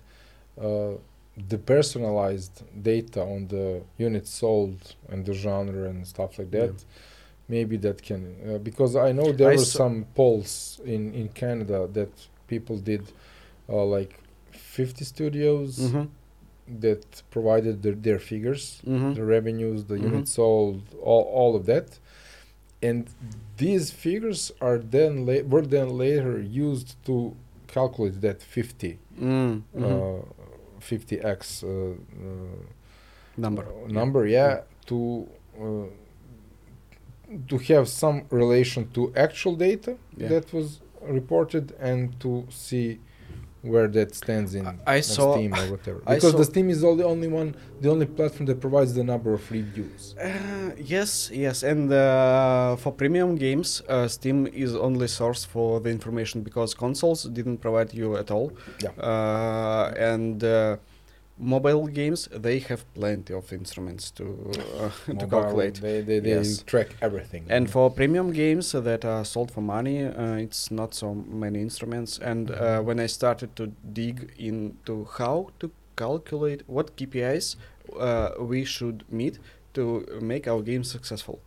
uh, 0.62 0.94
the 1.36 1.58
personalized 1.58 2.64
data 2.84 3.22
on 3.22 3.48
the 3.48 3.82
units 3.98 4.30
sold 4.30 4.96
and 5.10 5.26
the 5.26 5.34
genre 5.34 5.90
and 5.90 6.06
stuff 6.06 6.38
like 6.40 6.52
that, 6.52 6.74
Yeah. 6.74 6.86
maybe 7.56 7.78
that 7.78 8.02
can 8.02 8.22
uh, 8.48 8.58
because 8.60 8.96
I 8.96 9.12
know 9.12 9.32
there 9.32 9.52
I 9.52 9.56
were 9.56 9.66
some 9.84 10.06
polls 10.16 10.80
in 10.86 11.14
in 11.14 11.30
Canada 11.30 11.88
that 11.98 12.12
people 12.48 12.78
did 12.78 13.04
uh, 13.70 13.84
like 13.98 14.14
50 14.52 15.04
studios 15.06 15.80
Mhm. 15.80 16.08
that 16.82 17.24
provided 17.32 17.82
their, 17.84 17.96
their 18.08 18.20
figures 18.20 18.82
Mhm. 18.86 19.16
the 19.16 19.24
revenues, 19.36 19.80
the 19.86 19.96
Mhm. 19.98 20.04
units 20.10 20.32
sold, 20.34 20.82
all, 21.02 21.24
all 21.40 21.56
of 21.56 21.66
that. 21.66 21.88
And 22.82 23.06
these 23.58 23.92
figures 23.92 24.52
are 24.68 24.78
then 24.78 25.26
la- 25.26 25.44
were 25.54 25.66
then 25.76 25.90
later 25.98 26.36
used 26.68 26.90
to 27.06 27.16
calculate 27.68 28.20
that 28.22 28.40
50 28.42 29.00
Mm, 29.20 29.62
mhm. 29.76 29.84
uh, 29.84 30.22
50x 30.90 31.64
uh, 31.64 31.68
uh, 31.68 31.96
number. 33.38 33.66
number, 33.88 34.22
yeah, 34.28 34.62
to 34.90 35.28
uh, 35.64 35.88
to 37.50 37.58
have 37.70 37.86
some 37.88 38.18
relation 38.30 38.82
to 38.96 39.02
actual 39.16 39.56
data 39.56 39.92
Yeah. 40.18 40.30
that 40.34 40.46
was 40.54 40.68
reported 41.18 41.66
and 41.80 42.02
to 42.24 42.32
see 42.50 43.00
where 43.64 43.88
that 43.88 44.14
stands 44.14 44.54
in 44.56 44.66
I 44.86 45.00
saw- 45.00 45.36
Steam 45.36 45.54
or 45.54 45.66
whatever. 45.72 46.02
I 46.06 46.16
Because 46.16 46.36
the 46.36 46.44
Steam 46.46 46.70
is 46.70 46.84
all 46.84 46.96
the 46.96 47.06
only 47.06 47.30
one, 47.30 47.56
the 47.82 47.90
only 47.90 48.06
platform 48.06 48.46
that 48.48 48.60
provides 48.60 48.94
the 48.94 49.04
number 49.04 49.34
of 49.34 49.44
reviews. 49.52 50.16
Uh, 50.22 50.72
yes, 50.78 51.32
yes, 51.34 51.64
and 51.64 51.92
uh, 51.92 52.76
for 52.76 52.92
premium 52.92 53.36
games, 53.36 53.82
uh, 53.88 54.08
Steam 54.08 54.48
is 54.48 54.76
only 54.76 55.08
source 55.08 55.46
for 55.46 55.80
the 55.80 55.90
information 55.90 56.42
because 56.42 56.74
consoles 56.74 57.24
didn't 57.24 57.60
provide 57.60 57.94
you 57.94 58.18
at 58.18 58.30
all. 58.32 58.52
Yeah. 58.82 58.90
Uh, 59.02 59.94
and 59.98 60.44
uh, 60.44 60.78
mobile 61.38 61.88
games, 61.88 62.28
they 62.32 62.60
have 62.60 62.86
plenty 62.94 63.34
of 63.34 63.52
instruments 63.52 64.12
to 64.12 64.26
uh, 64.80 64.90
to 65.20 65.28
calculate. 65.28 65.76
They, 65.82 66.02
they, 66.02 66.20
they 66.20 66.30
Yes. 66.30 66.64
track 66.66 66.96
everything. 67.02 67.46
And 67.50 67.70
for 67.70 67.90
premium 67.90 68.32
games 68.32 68.72
that 68.72 69.04
are 69.06 69.26
sold 69.26 69.52
for 69.52 69.62
money, 69.62 70.06
uh, 70.06 70.36
it's 70.36 70.70
not 70.72 70.94
so 70.94 71.14
many 71.16 71.60
instruments. 71.62 72.20
And 72.20 72.52
uh, 72.52 72.56
Mhm. 72.56 72.84
when 72.86 73.00
I 73.00 73.08
started 73.08 73.56
to 73.56 73.68
dig 73.94 74.32
into 74.38 75.08
how 75.18 75.48
to 75.60 75.72
calculate 75.96 76.62
what 76.68 76.96
KPIs 76.96 77.56
uh, 78.00 78.30
we 78.40 78.64
should 78.66 79.04
meet 79.12 79.40
to 79.74 80.06
make 80.22 80.48
our 80.48 80.62
game 80.62 80.84
successful. 80.84 81.40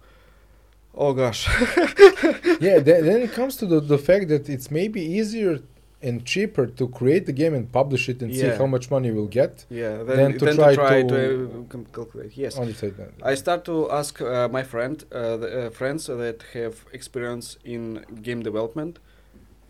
Oh 0.95 1.13
gosh. 1.13 1.47
yeah, 2.61 2.79
then, 2.79 3.05
then 3.07 3.23
it 3.23 3.33
comes 3.33 3.57
to 3.59 3.67
the, 3.67 3.81
the 3.81 3.99
fact 3.99 4.29
that 4.29 4.49
it's 4.49 4.71
maybe 4.71 5.01
easier 5.01 5.61
and 6.09 6.17
cheaper 6.33 6.65
to 6.79 6.85
create 6.99 7.25
the 7.31 7.33
game 7.43 7.53
and 7.59 7.65
publish 7.81 8.09
it 8.13 8.19
and 8.23 8.31
see 8.41 8.51
how 8.61 8.67
much 8.75 8.87
money 8.95 9.09
you'll 9.09 9.35
get 9.43 9.53
yeah, 9.69 10.03
Then 10.09 10.17
then, 10.21 10.31
to 10.39 10.45
then 10.47 10.57
try 10.57 10.71
to 10.71 10.77
try 10.77 11.03
to, 11.03 11.09
to- 11.09 11.79
uh, 11.79 11.95
calculate. 11.97 12.33
Yes. 12.45 12.53
on 12.61 12.67
the 12.71 12.75
side. 12.75 12.95
I 13.33 13.35
start 13.45 13.61
to 13.71 13.77
ask 14.01 14.13
uh, 14.21 14.49
my 14.59 14.63
friend, 14.73 14.97
uh, 15.11 15.37
the, 15.43 15.49
uh, 15.67 15.71
friends 15.81 16.03
that 16.07 16.39
have 16.57 16.75
experience 16.99 17.47
in 17.75 17.83
game 18.27 18.41
development, 18.49 18.95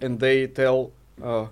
and 0.05 0.13
they 0.25 0.47
tell, 0.61 0.79
uh, 1.31 1.47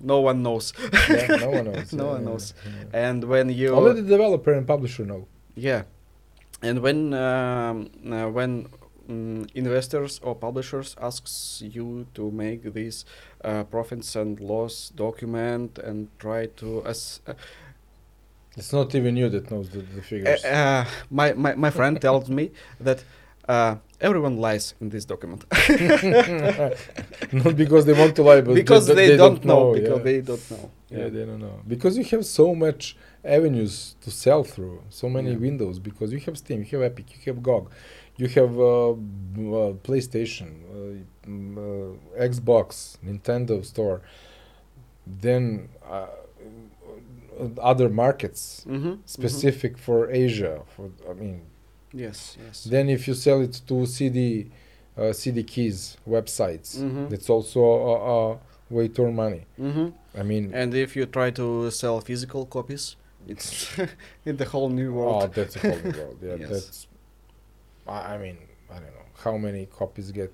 no 0.00 0.18
one 0.20 0.38
knows. 0.46 0.66
yeah, 1.10 1.26
no 1.46 1.50
one 1.58 1.64
knows. 1.70 1.92
No 1.92 2.04
yeah, 2.04 2.10
one 2.12 2.22
yeah, 2.22 2.28
knows. 2.30 2.46
yeah. 2.64 3.06
And 3.06 3.24
when 3.32 3.46
you 3.60 3.68
Only 3.78 4.00
the 4.02 4.08
developer 4.16 4.52
and 4.58 4.64
publisher 4.74 5.04
know. 5.04 5.22
yeah, 5.68 5.82
and 6.62 6.76
when 6.84 6.98
um, 7.14 7.76
uh, 8.12 8.28
when 8.38 8.50
mm, 9.08 9.48
investors 9.54 10.20
or 10.22 10.34
publishers 10.34 10.96
asks 11.00 11.62
you 11.64 12.06
to 12.14 12.30
make 12.30 12.62
this 12.74 13.04
uh, 13.44 13.64
profits 13.64 14.16
and 14.16 14.40
loss 14.40 14.90
document 14.94 15.78
and 15.78 16.08
try 16.18 16.46
to 16.56 16.82
as 16.86 17.20
uh, 17.26 17.34
It's 18.56 18.72
not 18.72 18.94
even 18.94 19.16
you 19.16 19.28
that 19.28 19.50
knows 19.50 19.68
the, 19.70 19.80
the 19.96 20.02
figures. 20.02 20.44
uh, 20.44 20.84
my, 21.10 21.32
my 21.34 21.54
my 21.54 21.70
friend 21.70 22.00
tells 22.06 22.28
me 22.28 22.50
that 22.80 23.04
uh, 23.48 23.76
everyone 24.00 24.36
lies 24.38 24.74
in 24.80 24.88
this 24.90 25.04
document 25.04 25.44
not 27.32 27.56
because 27.56 27.84
they 27.86 27.92
want 27.92 28.14
to 28.16 28.22
lie, 28.22 28.40
but 28.40 28.54
because 28.54 28.86
they, 28.86 28.94
they, 28.94 29.16
don't, 29.16 29.44
know, 29.44 29.74
yeah. 29.74 29.80
because 29.80 30.02
they 30.02 30.20
don't 30.20 30.50
know 30.50 30.70
Yeah, 30.90 31.08
they 31.08 31.24
don't 31.24 31.40
know. 31.40 31.60
Because 31.66 31.96
you 31.98 32.04
have 32.14 32.24
so 32.24 32.54
much 32.54 32.96
avenues 33.24 33.94
to 34.04 34.10
sell 34.10 34.42
through, 34.44 34.82
so 34.90 35.08
many 35.08 35.30
Yeah. 35.32 35.36
windows. 35.48 35.78
Because 35.78 36.12
you 36.14 36.20
have 36.26 36.36
Steam, 36.38 36.58
you 36.68 36.78
have 36.78 36.92
Epic, 36.92 37.06
you 37.14 37.32
have 37.32 37.42
GOG, 37.42 37.70
you 38.18 38.26
have 38.28 38.58
uh, 38.58 38.90
uh, 38.90 39.72
PlayStation, 39.88 40.50
uh, 40.70 41.28
mm, 41.28 41.56
uh, 41.56 42.20
Xbox, 42.30 42.98
Nintendo 43.04 43.64
Store, 43.64 44.00
then 45.06 45.68
uh, 45.88 46.06
other 47.62 47.88
markets 47.88 48.64
mm-hmm. 48.68 48.94
specific 49.04 49.78
for 49.78 50.10
Asia. 50.10 50.60
For 50.76 50.90
I 51.08 51.14
mean, 51.14 51.42
yes 51.92 52.36
yes 52.44 52.64
then 52.64 52.88
if 52.88 53.08
you 53.08 53.14
sell 53.14 53.40
it 53.40 53.62
to 53.68 53.86
CD, 53.86 54.50
uh, 54.96 55.12
CD 55.12 55.42
keys 55.44 55.96
websites, 56.06 56.76
Mhm. 56.78 57.08
that's 57.10 57.30
also 57.30 57.60
a, 57.62 57.94
a 58.34 58.38
way 58.70 58.88
to 58.88 59.02
earn 59.04 59.14
money. 59.14 59.46
mm-hmm. 59.58 59.88
I 60.20 60.22
mean, 60.24 60.52
and 60.52 60.74
if 60.74 60.96
you 60.96 61.06
try 61.06 61.30
to 61.30 61.70
sell 61.70 62.00
physical 62.00 62.44
copies 62.46 62.96
it's 63.26 63.50
in 64.26 64.36
the 64.36 64.44
whole 64.44 64.68
new 64.70 64.92
world 64.92 65.22
Oh, 65.24 65.26
that's 65.28 65.56
a 65.56 65.60
whole 65.60 65.78
new 65.84 65.92
world. 66.00 66.18
Yeah, 66.22 66.36
Yes. 66.40 66.50
that's. 66.50 66.86
I, 67.88 68.14
I 68.14 68.18
mean, 68.18 68.38
I 68.70 68.74
don't 68.74 68.94
know 68.94 69.08
how 69.24 69.36
many 69.36 69.66
copies 69.66 70.10
get 70.12 70.32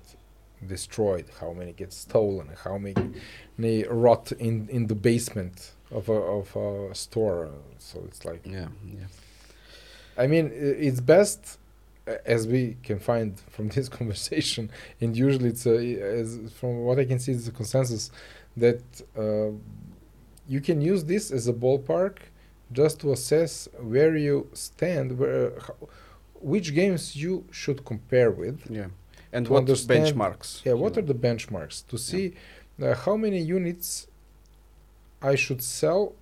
destroyed, 0.67 1.25
how 1.39 1.53
many 1.53 1.73
get 1.73 1.93
stolen, 1.93 2.49
how 2.63 2.77
many 2.77 3.83
rot 3.89 4.31
in 4.33 4.67
in 4.69 4.87
the 4.87 4.95
basement 4.95 5.71
of 5.91 6.09
a 6.09 6.13
of 6.13 6.55
a 6.55 6.95
store. 6.95 7.49
So 7.79 8.03
it's 8.07 8.25
like 8.25 8.45
Yeah, 8.45 8.67
yeah. 8.85 9.05
I 10.17 10.27
mean, 10.27 10.51
it's 10.53 11.01
best 11.01 11.57
as 12.25 12.47
we 12.47 12.77
can 12.83 12.99
find 12.99 13.39
from 13.49 13.69
this 13.75 13.89
conversation, 13.89 14.69
and 15.01 15.15
usually 15.15 15.49
it's 15.49 15.65
a, 15.65 15.77
as 16.01 16.39
from 16.59 16.83
what 16.83 16.99
I 16.99 17.05
can 17.05 17.19
see, 17.19 17.31
it's 17.31 17.47
a 17.47 17.51
consensus 17.51 18.11
that 18.57 18.81
uh, 19.17 19.51
you 20.47 20.61
can 20.61 20.81
use 20.81 21.03
this 21.03 21.31
as 21.31 21.47
a 21.47 21.53
ballpark 21.53 22.17
just 22.71 22.99
to 23.01 23.11
assess 23.11 23.67
where 23.79 24.15
you 24.15 24.47
stand, 24.53 25.17
where 25.17 25.51
how, 25.59 25.75
which 26.41 26.73
games 26.73 27.15
you 27.15 27.45
should 27.51 27.85
compare 27.85 28.31
with. 28.31 28.59
Yeah. 28.69 28.87
And 29.31 29.47
what 29.47 29.65
benchmarks? 29.85 30.63
Yeah, 30.65 30.73
what 30.73 30.97
you 30.97 30.99
are 30.99 31.01
the 31.01 31.13
benchmarks 31.13 31.85
to 31.87 31.97
see 31.97 32.33
uh, 32.81 32.93
how 32.95 33.15
many 33.17 33.39
units 33.39 34.07
I 35.21 35.35
should 35.35 35.61
sell 35.61 36.13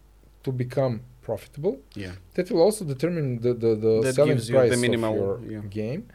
to 0.43 0.51
become 0.51 1.01
profitable? 1.21 1.79
Yeah. 1.95 2.13
That 2.33 2.49
will 2.51 2.61
also 2.61 2.85
determine 2.85 3.39
the, 3.39 3.53
the, 3.53 3.75
the 3.75 4.01
That 4.01 4.15
selling 4.15 4.37
you 4.37 4.43
the 4.43 4.53
price 4.69 4.79
minimal, 4.79 5.13
of 5.35 5.43
your 5.51 5.61
yeah. 5.61 5.67
game. 5.69 6.07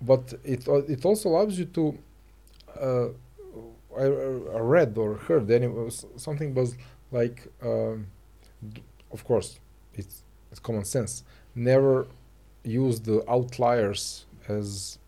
But 0.00 0.34
it 0.44 0.68
al- 0.68 0.84
it 0.88 1.04
also 1.04 1.30
allows 1.30 1.58
you 1.58 1.64
to. 1.66 1.98
Uh, 2.80 3.08
I, 3.98 4.04
I 4.04 4.60
read 4.60 4.98
or 4.98 5.14
heard 5.16 5.46
s- 5.86 6.04
something 6.16 6.52
was 6.54 6.76
like, 7.10 7.46
um, 7.62 8.08
d- 8.74 8.82
of 9.10 9.24
course, 9.24 9.58
it's 9.94 10.22
it's 10.50 10.60
common 10.60 10.84
sense. 10.84 11.24
Never 11.54 12.06
use 12.66 13.00
the 13.00 13.18
outliers 13.30 14.26
as. 14.48 14.98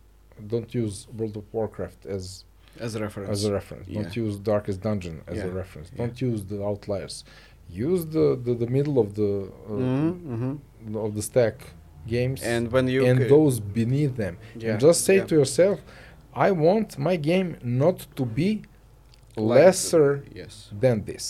Don't 0.47 0.73
use 0.73 1.09
World 1.17 1.37
of 1.37 1.45
Warcraft 1.53 2.07
as 2.07 2.45
As 2.79 2.95
a 2.95 3.01
reference. 3.01 3.31
as 3.31 3.45
a 3.45 3.53
reference. 3.53 3.87
Don't 3.89 4.17
Yeah. 4.17 4.23
use 4.25 4.35
Darkest 4.39 4.81
Dungeon 4.81 5.17
as 5.27 5.39
a 5.41 5.51
reference. 5.51 5.91
Don't 5.91 6.21
use 6.21 6.45
the 6.45 6.65
outliers. 6.65 7.25
Use 7.69 8.07
the, 8.07 8.27
the, 8.45 8.55
the 8.55 8.69
middle 8.69 8.97
of 9.05 9.09
the 9.21 9.33
uh, 9.67 9.73
Mhm, 9.73 10.59
mhm. 10.87 10.97
of 11.07 11.11
the 11.17 11.23
stack 11.23 11.57
games 12.07 12.41
And 12.43 12.71
when 12.71 12.87
you 12.95 13.05
and 13.05 13.19
c- 13.21 13.29
those 13.29 13.59
beneath 13.59 14.15
them. 14.17 14.35
yeah, 14.57 14.71
And 14.71 14.81
just 14.81 15.05
say 15.05 15.17
yeah. 15.17 15.25
to 15.31 15.35
yourself, 15.35 15.81
I 16.47 16.49
want 16.53 16.89
my 16.99 17.17
game 17.17 17.57
not 17.63 17.99
to 18.19 18.25
be 18.25 18.51
Like- 19.37 19.59
lesser 19.65 20.11
Yes. 20.41 20.55
than 20.83 20.97
this. 21.05 21.27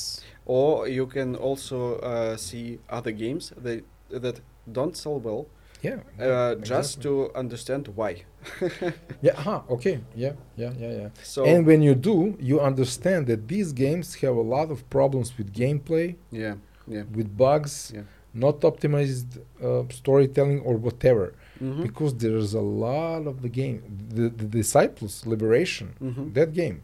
Or 0.47 0.87
you 0.89 1.07
can 1.07 1.35
also 1.35 1.79
uh, 2.11 2.37
see 2.37 2.79
other 2.91 3.13
games 3.13 3.53
that 3.65 3.83
that 4.25 4.37
don't 4.77 4.97
sell 4.97 5.19
well, 5.29 5.47
Yeah. 5.83 5.99
uh, 6.21 6.55
just 6.57 6.99
exactly. 6.99 7.03
to 7.03 7.35
understand 7.35 7.89
why. 7.95 8.13
Yeah. 9.23 9.35
Aha. 9.41 9.65
Okay. 9.71 10.01
Yeah. 10.15 10.33
Yeah. 10.57 10.73
Yeah. 10.79 10.93
Yeah. 11.01 11.09
So 11.23 11.45
and 11.45 11.67
when 11.67 11.83
you 11.83 11.95
do, 11.95 12.37
you 12.41 12.61
understand 12.61 13.27
that 13.27 13.49
these 13.49 13.73
games 13.73 14.15
have 14.17 14.37
a 14.37 14.47
lot 14.57 14.71
of 14.71 14.89
problems 14.91 15.37
with 15.39 15.53
gameplay, 15.53 16.17
yeah, 16.31 16.55
yeah. 16.87 17.03
with 17.17 17.29
bugs, 17.37 17.93
Yeah. 17.95 18.03
not 18.35 18.61
optimized 18.61 19.29
uh, 19.63 19.83
storytelling 19.91 20.61
or 20.69 20.75
whatever. 20.77 21.35
Mhm. 21.61 21.83
because 21.89 22.13
there's 22.23 22.55
a 22.55 22.67
lot 22.89 23.23
of 23.27 23.43
the 23.45 23.49
game 23.61 23.79
the, 24.17 24.27
the 24.41 24.49
disciples 24.61 25.27
liberation 25.27 25.89
Mhm. 26.01 26.33
that 26.39 26.51
game 26.63 26.79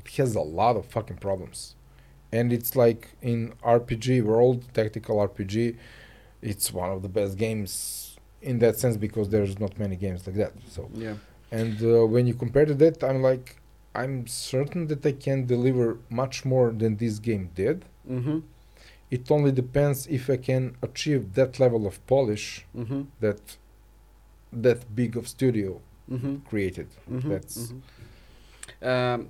it 0.00 0.06
has 0.20 0.34
a 0.44 0.46
lot 0.60 0.74
of 0.80 0.84
fucking 0.94 1.16
problems 1.28 1.58
and 2.36 2.46
it's 2.56 2.72
like 2.84 3.02
in 3.30 3.38
rpg 3.80 4.06
world 4.30 4.58
tactical 4.78 5.16
rpg 5.30 5.54
it's 6.50 6.66
one 6.82 6.90
of 6.94 7.00
the 7.00 7.08
best 7.18 7.32
games 7.46 7.72
in 8.50 8.56
that 8.64 8.74
sense 8.82 8.96
because 9.06 9.26
there's 9.34 9.56
not 9.64 9.72
many 9.84 9.96
games 10.04 10.20
like 10.26 10.36
that 10.42 10.52
so 10.76 10.82
Yeah. 11.06 11.16
and 11.60 11.76
uh, 11.82 12.06
when 12.14 12.24
you 12.30 12.34
compare 12.44 12.66
to 12.72 12.76
that 12.84 12.96
i'm 13.08 13.20
like 13.30 13.46
i'm 14.00 14.14
certain 14.50 14.82
that 14.90 15.02
i 15.12 15.14
can 15.26 15.38
deliver 15.54 15.86
much 16.22 16.36
more 16.52 16.68
than 16.82 16.92
this 17.02 17.14
game 17.28 17.44
did 17.62 17.78
Mm-hmm. 18.16 18.38
it 19.16 19.24
only 19.36 19.52
depends 19.62 19.98
if 20.18 20.22
i 20.36 20.38
can 20.50 20.62
achieve 20.88 21.22
that 21.38 21.52
level 21.64 21.82
of 21.90 21.94
polish 22.12 22.46
Mm-hmm. 22.80 23.02
that 23.24 23.40
that 24.66 24.80
big 25.00 25.12
of 25.20 25.24
studio 25.36 25.70
Mm-hmm. 26.14 26.34
created. 26.50 26.88
Mhm, 27.10 27.28
That's 27.32 27.56
mhm. 27.72 27.80
Um, 28.90 29.20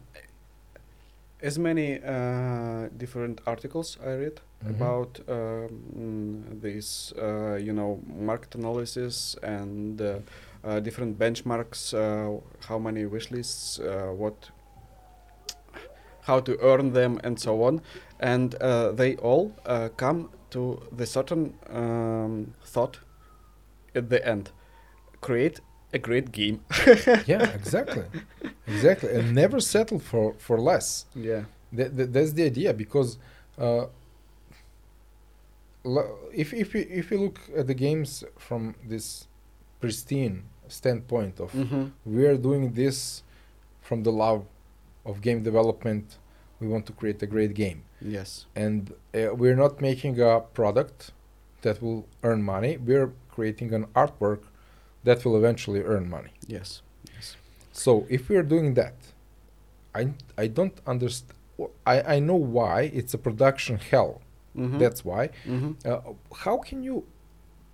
as 1.49 1.57
many 1.69 1.89
uh, 2.15 2.89
different 3.03 3.41
articles 3.53 3.89
I 4.05 4.13
read 4.23 4.37
Mhm. 4.65 4.71
about 4.71 5.21
um, 5.29 6.45
this, 6.63 7.13
uh, 7.13 7.57
you 7.57 7.73
know, 7.73 8.01
market 8.07 8.55
analysis 8.55 9.37
and 9.43 10.01
uh, 10.01 10.19
uh, 10.65 10.81
different 10.81 11.19
benchmarks, 11.19 11.93
uh, 11.93 12.41
how 12.69 12.79
many 12.79 13.05
wish 13.05 13.31
lists, 13.31 13.79
uh, 13.79 14.13
what, 14.17 14.51
how 16.23 16.41
to 16.41 16.59
earn 16.61 16.93
them, 16.93 17.21
and 17.25 17.39
so 17.39 17.63
on, 17.63 17.81
and 18.21 18.55
uh, 18.55 18.93
they 18.93 19.17
all 19.17 19.53
uh, 19.67 19.89
come 19.97 20.31
to 20.51 20.81
the 20.97 21.07
certain 21.07 21.53
um, 21.71 22.55
thought 22.65 23.01
at 23.95 24.09
the 24.09 24.27
end: 24.27 24.51
create 25.21 25.61
a 25.93 25.99
great 25.99 26.33
game. 26.33 26.61
yeah, 27.27 27.51
exactly, 27.55 28.05
exactly, 28.67 29.11
and 29.15 29.35
never 29.35 29.61
settle 29.61 29.99
for 29.99 30.35
for 30.39 30.59
less. 30.59 31.07
Yeah. 31.15 31.45
That, 31.73 31.97
that, 31.97 32.13
that's 32.13 32.33
the 32.33 32.45
idea 32.45 32.73
because 32.73 33.19
uh, 33.59 33.87
if 36.33 36.53
if 36.55 36.75
you 36.75 36.87
if 36.91 37.11
you 37.11 37.19
look 37.19 37.41
at 37.57 37.67
the 37.67 37.75
games 37.75 38.25
from 38.39 38.75
this 38.87 39.27
pristine 39.81 40.45
standpoint 40.69 41.41
of 41.41 41.53
Mm-hmm. 41.53 41.85
we 42.07 42.27
are 42.27 42.37
doing 42.37 42.73
this 42.73 43.23
from 43.83 44.03
the 44.03 44.11
love 44.13 44.45
of 45.05 45.21
game 45.21 45.43
development, 45.43 46.17
we 46.61 46.67
want 46.69 46.87
to 46.87 46.93
create 46.93 47.23
a 47.23 47.27
great 47.27 47.53
game. 47.55 47.83
Yes. 48.01 48.47
and 48.57 48.81
uh, 49.15 49.35
we're 49.41 49.57
not 49.57 49.81
making 49.81 50.21
a 50.21 50.41
product 50.41 51.13
that 51.63 51.81
will 51.83 52.05
earn 52.23 52.43
money 52.43 52.77
we're 52.77 53.11
creating 53.35 53.73
an 53.79 53.85
artwork 54.03 54.43
that 55.05 55.25
will 55.25 55.37
eventually 55.43 55.81
earn 55.93 56.05
money 56.11 56.33
Yes. 56.47 56.83
Yes. 57.15 57.37
so 57.73 57.91
if 58.17 58.29
we're 58.29 58.43
doing 58.55 58.75
that 58.75 58.97
i 59.95 60.03
i 60.37 60.47
don't 60.59 60.79
understand 60.87 61.33
I, 61.87 61.97
I 62.15 62.19
know 62.29 62.41
why 62.59 62.79
it's 63.01 63.15
a 63.15 63.19
production 63.29 63.75
hell 63.91 64.21
Mm-hmm. 64.57 64.79
that's 64.79 65.05
why 65.05 65.23
mm-hmm. 65.47 65.73
uh, 65.91 66.01
how 66.45 66.57
can 66.59 66.83
you 66.89 66.97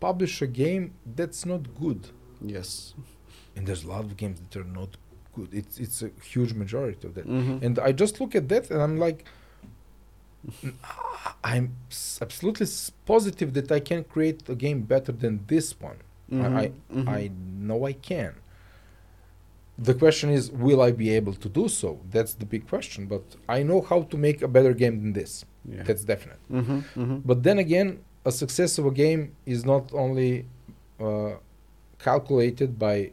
publish 0.00 0.40
a 0.42 0.46
game 0.46 0.84
that's 1.18 1.44
not 1.44 1.62
good 1.84 2.08
yes. 2.56 2.94
and 3.54 3.66
there's 3.66 3.84
a 3.84 3.88
lot 3.88 4.04
of 4.08 4.16
games 4.16 4.40
that 4.40 4.52
are 4.60 4.64
not 4.80 4.90
good 5.36 5.48
it's 5.52 5.78
it's 5.84 5.98
a 6.02 6.10
huge 6.32 6.52
majority 6.54 7.06
of 7.08 7.12
that 7.16 7.26
Mm-hmm. 7.26 7.64
and 7.64 7.78
I 7.78 7.90
just 7.92 8.14
look 8.20 8.34
at 8.34 8.48
that 8.52 8.64
and 8.72 8.80
I'm 8.86 8.96
like, 9.06 9.20
I'm 11.44 11.76
s- 11.90 12.18
absolutely 12.22 12.64
s- 12.64 12.90
positive 13.06 13.52
that 13.54 13.70
I 13.70 13.80
can 13.80 14.04
create 14.04 14.48
a 14.48 14.54
game 14.54 14.80
better 14.82 15.12
than 15.12 15.34
this 15.46 15.68
one. 15.88 15.98
I, 16.32 16.36
I, 16.62 16.72
Mhm. 16.92 17.08
I 17.08 17.30
know 17.68 17.84
I 17.86 17.92
can. 17.92 18.34
The 19.88 19.94
question 19.94 20.30
is, 20.30 20.50
will 20.50 20.80
I 20.80 20.92
be 20.92 21.08
able 21.10 21.34
to 21.34 21.48
do 21.48 21.68
so? 21.68 22.00
That's 22.14 22.34
the 22.34 22.46
big 22.46 22.68
question. 22.68 23.06
But 23.06 23.24
I 23.48 23.62
know 23.62 23.80
how 23.90 24.02
to 24.10 24.16
make 24.16 24.40
a 24.42 24.48
better 24.48 24.72
game 24.74 24.96
than 25.02 25.12
this. 25.12 25.44
Yeah. 25.68 25.82
That's 25.82 26.04
definite. 26.04 26.38
mm-hmm. 26.50 26.78
Mm-hmm. 27.00 27.16
But 27.24 27.42
then 27.42 27.58
again, 27.58 28.00
a 28.24 28.32
success 28.32 28.78
of 28.78 28.86
a 28.86 28.90
game 28.90 29.22
is 29.46 29.64
not 29.64 29.92
only 29.92 30.46
uh, 31.00 31.32
calculated 31.98 32.78
by 32.78 33.12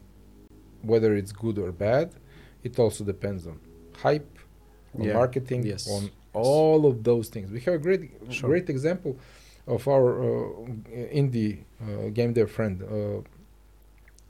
whether 0.82 1.16
it's 1.16 1.32
good 1.32 1.58
or 1.58 1.72
bad. 1.72 2.12
It 2.64 2.78
also 2.80 3.04
depends 3.04 3.48
on 3.48 3.60
hype, 4.04 4.38
on 4.98 5.04
Yeah. 5.06 5.14
marketing, 5.14 5.64
Yes. 5.66 5.88
on 5.90 6.10
all 6.34 6.86
of 6.86 7.04
those 7.04 7.30
things. 7.30 7.52
We 7.52 7.60
have 7.62 7.74
a 7.76 7.78
great, 7.88 8.02
Sure. 8.30 8.50
great 8.50 8.70
example 8.70 9.18
of 9.68 9.88
our 9.88 10.08
uh, 10.24 10.50
indie 11.22 11.60
uh, 11.82 12.10
game 12.18 12.32
dev 12.34 12.50
friend 12.52 12.82
uh, 12.84 12.88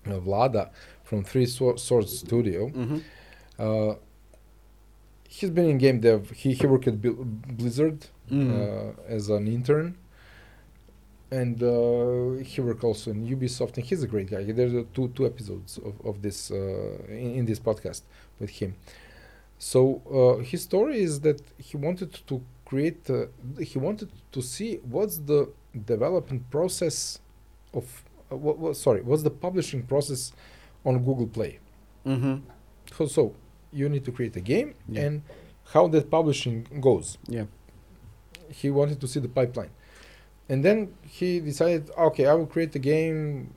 uh, 0.10 0.20
Vlada 0.26 0.70
from 1.04 1.24
Three 1.24 1.46
Swo- 1.46 1.78
Swords 1.80 2.18
Studio. 2.20 2.70
Mm-hmm. 2.70 3.00
He's 5.28 5.50
been 5.50 5.70
in 5.70 5.78
game 5.78 6.00
dev. 6.00 6.32
He 6.32 6.54
he 6.54 6.66
worked 6.68 6.88
at 6.88 7.02
Blizzard 7.02 8.08
Mm. 8.30 8.52
uh, 8.52 8.92
as 9.08 9.30
an 9.30 9.48
intern, 9.48 9.96
and 11.32 11.64
uh, 11.64 12.44
he 12.44 12.60
worked 12.60 12.84
also 12.84 13.12
in 13.12 13.26
Ubisoft. 13.26 13.78
And 13.78 13.86
he's 13.86 14.04
a 14.04 14.08
great 14.08 14.30
guy. 14.30 14.44
There's 14.44 14.74
uh, 14.74 14.84
two 14.94 15.08
two 15.16 15.26
episodes 15.26 15.78
of 15.78 15.94
of 16.06 16.22
this 16.22 16.52
uh, 16.52 16.56
in, 17.10 17.36
in 17.40 17.46
this 17.46 17.60
podcast 17.60 18.02
with 18.40 18.50
him. 18.50 18.76
So 19.60 19.80
uh, 20.12 20.44
his 20.44 20.62
story 20.64 21.00
is 21.00 21.22
that 21.22 21.42
he 21.58 21.78
wanted 21.78 22.12
to 22.30 22.42
create. 22.66 23.10
Uh, 23.10 23.28
he 23.62 23.80
wanted 23.80 24.10
to 24.34 24.42
see 24.42 24.80
what's 24.94 25.18
the 25.20 25.50
development 25.86 26.50
process 26.52 27.20
of. 27.74 27.86
Uh, 28.30 28.36
what, 28.36 28.58
what, 28.60 28.76
sorry, 28.76 29.02
what's 29.02 29.24
the 29.24 29.36
publishing 29.46 29.84
process 29.84 30.34
on 30.84 30.98
Google 31.08 31.28
Play? 31.28 31.60
Mm-hmm. 32.06 32.36
So, 32.98 33.06
so 33.08 33.34
you 33.80 33.88
need 33.94 34.04
to 34.10 34.12
create 34.18 34.36
a 34.44 34.46
game 34.54 34.70
Yeah. 34.90 35.02
and 35.06 35.14
how 35.74 35.84
that 35.94 36.06
publishing 36.18 36.58
goes. 36.88 37.08
Yeah. 37.38 37.46
He 38.62 38.68
wanted 38.80 38.98
to 39.02 39.08
see 39.14 39.20
the 39.28 39.34
pipeline. 39.40 39.72
And 40.52 40.60
then 40.68 40.78
he 41.18 41.30
decided, 41.52 41.84
okay, 42.10 42.26
I 42.32 42.34
will 42.40 42.48
create 42.56 42.74
a 42.82 42.84
game 42.94 43.54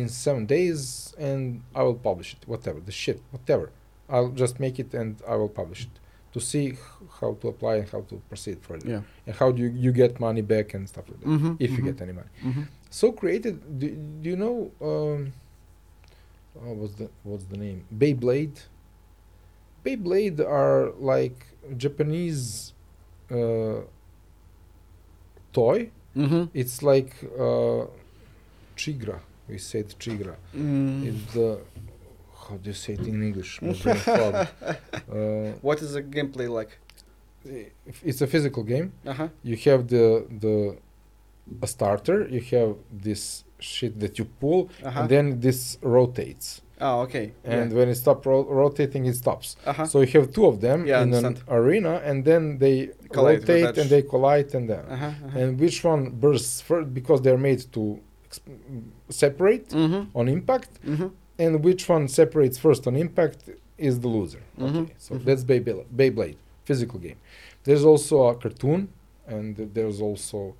in 0.00 0.06
seven 0.08 0.44
days 0.56 1.14
and 1.18 1.42
I 1.74 1.82
will 1.86 2.00
publish 2.10 2.28
it, 2.36 2.42
whatever, 2.46 2.78
the 2.88 2.92
shit, 3.02 3.18
whatever. 3.34 3.66
I'll 4.08 4.32
just 4.44 4.60
make 4.60 4.76
it 4.84 4.90
and 5.00 5.10
I 5.26 5.34
will 5.40 5.48
publish 5.62 5.82
it 5.88 5.94
to 6.34 6.40
see 6.40 6.76
how 7.20 7.30
to 7.40 7.48
apply 7.48 7.74
and 7.80 7.88
how 7.94 8.02
to 8.10 8.14
proceed 8.28 8.58
further. 8.68 8.88
Yeah. 8.94 9.02
And 9.26 9.34
how 9.40 9.48
do 9.54 9.58
you, 9.62 9.70
you 9.84 9.92
get 9.92 10.20
money 10.20 10.42
back 10.54 10.74
and 10.74 10.82
stuff 10.92 11.04
like 11.08 11.20
that, 11.20 11.28
Mm-hmm. 11.28 11.52
if 11.58 11.70
you 11.76 11.82
get 11.90 12.00
any 12.06 12.12
money. 12.20 12.28
Mm-hmm. 12.44 12.62
So 12.90 13.12
created. 13.12 13.54
Do, 13.80 13.86
do 14.22 14.26
you 14.32 14.36
know? 14.44 14.56
Um, 14.90 15.32
oh, 16.62 16.72
what's 16.80 16.94
the 17.00 17.08
what's 17.28 17.44
the 17.52 17.56
name? 17.56 17.84
Beyblade. 18.02 18.58
Beyblade 19.84 20.40
are 20.40 20.92
like 20.98 21.46
Japanese 21.76 22.72
uh, 23.30 23.80
toy. 25.52 25.90
Mm-hmm. 26.16 26.44
It's 26.54 26.82
like 26.82 27.12
uh, 27.38 27.86
chigra. 28.76 29.20
We 29.48 29.58
said 29.58 29.88
chigra. 29.98 30.36
Mm. 30.56 31.06
It's 31.08 31.32
the 31.34 31.60
how 32.48 32.56
do 32.56 32.68
you 32.70 32.74
say 32.74 32.94
it 32.94 33.06
in 33.06 33.22
English? 33.22 33.62
My 33.62 33.72
brain 33.72 33.96
fog. 33.96 34.34
uh, 34.62 35.52
What 35.62 35.82
is 35.82 35.92
the 35.92 36.02
gameplay 36.02 36.48
like? 36.48 36.78
it's 38.04 38.20
a 38.20 38.26
physical 38.26 38.62
game. 38.62 38.92
Uh 39.06 39.12
huh. 39.14 39.28
You 39.42 39.56
have 39.56 39.88
the 39.88 40.26
the 40.44 40.76
a 41.62 41.66
starter. 41.66 42.28
You 42.28 42.40
have 42.56 42.76
this 42.92 43.44
shit 43.58 43.98
that 44.00 44.18
you 44.18 44.24
pull, 44.40 44.68
Uh-huh. 44.84 45.00
and 45.00 45.08
then 45.08 45.40
this 45.40 45.78
rotates. 45.82 46.60
Oh, 46.80 47.00
okay. 47.06 47.26
And 47.44 47.72
when 47.78 47.88
it 47.88 47.96
stops 47.96 48.24
ro- 48.26 48.48
rotating, 48.62 49.02
it 49.06 49.16
stops. 49.24 49.56
uh 49.66 49.72
huh. 49.78 49.86
So 49.92 49.96
you 50.00 50.12
have 50.20 50.28
two 50.32 50.46
of 50.52 50.56
them 50.66 50.78
Yeah, 50.86 51.02
in 51.02 51.12
an 51.14 51.36
arena, 51.48 51.92
and 52.08 52.24
then 52.24 52.42
they 52.58 52.76
Collide 53.16 53.40
rotate 53.48 53.76
and 53.80 53.88
they 53.94 54.02
collide, 54.02 54.50
and 54.58 54.64
then 54.70 54.84
Uh 54.88 54.96
huh. 54.96 55.06
Uh-huh. 55.06 55.38
and 55.40 55.48
which 55.60 55.78
one 55.92 56.02
bursts 56.24 56.60
first 56.68 56.88
because 56.98 57.18
they're 57.24 57.42
made 57.50 57.62
to 57.76 57.82
exp- 58.28 58.82
separate 59.08 59.68
Mm-hmm. 59.70 60.02
on 60.18 60.24
impact, 60.28 60.70
Mm-hmm. 60.92 61.08
and 61.44 61.52
which 61.64 61.82
one 61.88 62.04
separates 62.08 62.56
first 62.66 62.86
on 62.88 62.94
impact 62.96 63.40
is 63.88 63.94
the 64.04 64.08
loser. 64.16 64.42
Mhm, 64.58 64.82
Okay, 64.82 64.94
so 64.98 65.10
mhm. 65.14 65.24
that's 65.26 65.42
Beyblade, 65.50 65.86
Beyblade, 66.00 66.36
physical 66.64 66.98
game. 67.06 67.18
There's 67.64 67.84
also 67.92 68.14
a 68.30 68.34
cartoon, 68.34 68.80
and 69.26 69.56
there's 69.76 70.00
also 70.08 70.54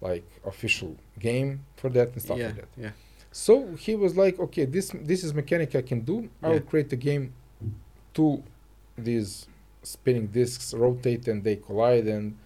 like 0.00 0.24
official 0.52 0.92
game 1.28 1.50
for 1.76 1.88
that 1.96 2.08
and 2.14 2.20
stuff 2.26 2.38
yeah. 2.38 2.46
like 2.46 2.56
that. 2.62 2.68
Yeah. 2.84 2.90
So 3.32 3.74
he 3.76 3.94
was 3.94 4.16
like, 4.16 4.38
okay, 4.38 4.64
this 4.66 4.92
this 5.10 5.24
is 5.24 5.34
mechanic 5.34 5.74
I 5.74 5.82
can 5.82 6.00
do. 6.00 6.28
I 6.42 6.48
will 6.48 6.54
Yeah. 6.56 6.60
create 6.70 6.92
a 6.92 6.96
game. 6.96 7.32
to 8.14 8.42
these 8.98 9.46
spinning 9.82 10.26
discs 10.26 10.74
rotate 10.74 11.26
and 11.28 11.42
they 11.42 11.56
collide 11.56 12.06
and 12.06 12.36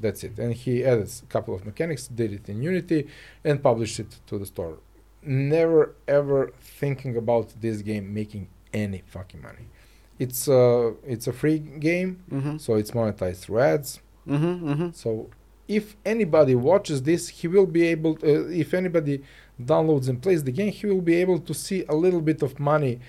that's 0.00 0.24
it. 0.24 0.36
And 0.38 0.52
he 0.54 0.84
added 0.84 1.08
a 1.22 1.26
couple 1.26 1.54
of 1.54 1.64
mechanics, 1.64 2.08
did 2.08 2.32
it 2.32 2.48
in 2.48 2.62
Unity, 2.62 3.06
and 3.44 3.62
published 3.62 4.00
it 4.00 4.10
to 4.26 4.38
the 4.38 4.46
store. 4.46 4.78
Never 5.22 5.94
ever 6.08 6.52
thinking 6.80 7.16
about 7.16 7.46
this 7.60 7.82
game 7.82 8.12
making 8.12 8.48
any 8.72 9.02
fucking 9.06 9.40
money. 9.42 9.66
It's 10.18 10.48
a 10.48 10.94
it's 11.06 11.26
a 11.28 11.32
free 11.32 11.58
game, 11.58 12.10
Mm-hmm. 12.32 12.56
so 12.58 12.74
it's 12.80 12.90
monetized 12.90 13.40
through 13.44 13.60
ads. 13.60 14.00
Mm-hmm. 14.26 14.68
Mm-hmm. 14.70 14.90
So 14.92 15.30
if 15.68 15.96
anybody 16.04 16.54
watches 16.56 17.02
this, 17.02 17.22
he 17.28 17.46
will 17.46 17.66
be 17.66 17.82
able. 17.94 18.12
To, 18.16 18.26
uh, 18.26 18.48
if 18.64 18.74
anybody 18.74 19.22
downloads 19.62 20.08
and 20.08 20.20
plays 20.22 20.44
the 20.44 20.52
game, 20.52 20.72
he 20.72 20.86
will 20.86 21.00
be 21.00 21.16
able 21.16 21.38
to 21.40 21.54
see 21.54 21.84
a 21.88 21.94
little 21.94 22.20
bit 22.20 22.42
of 22.42 22.58
money, 22.60 23.00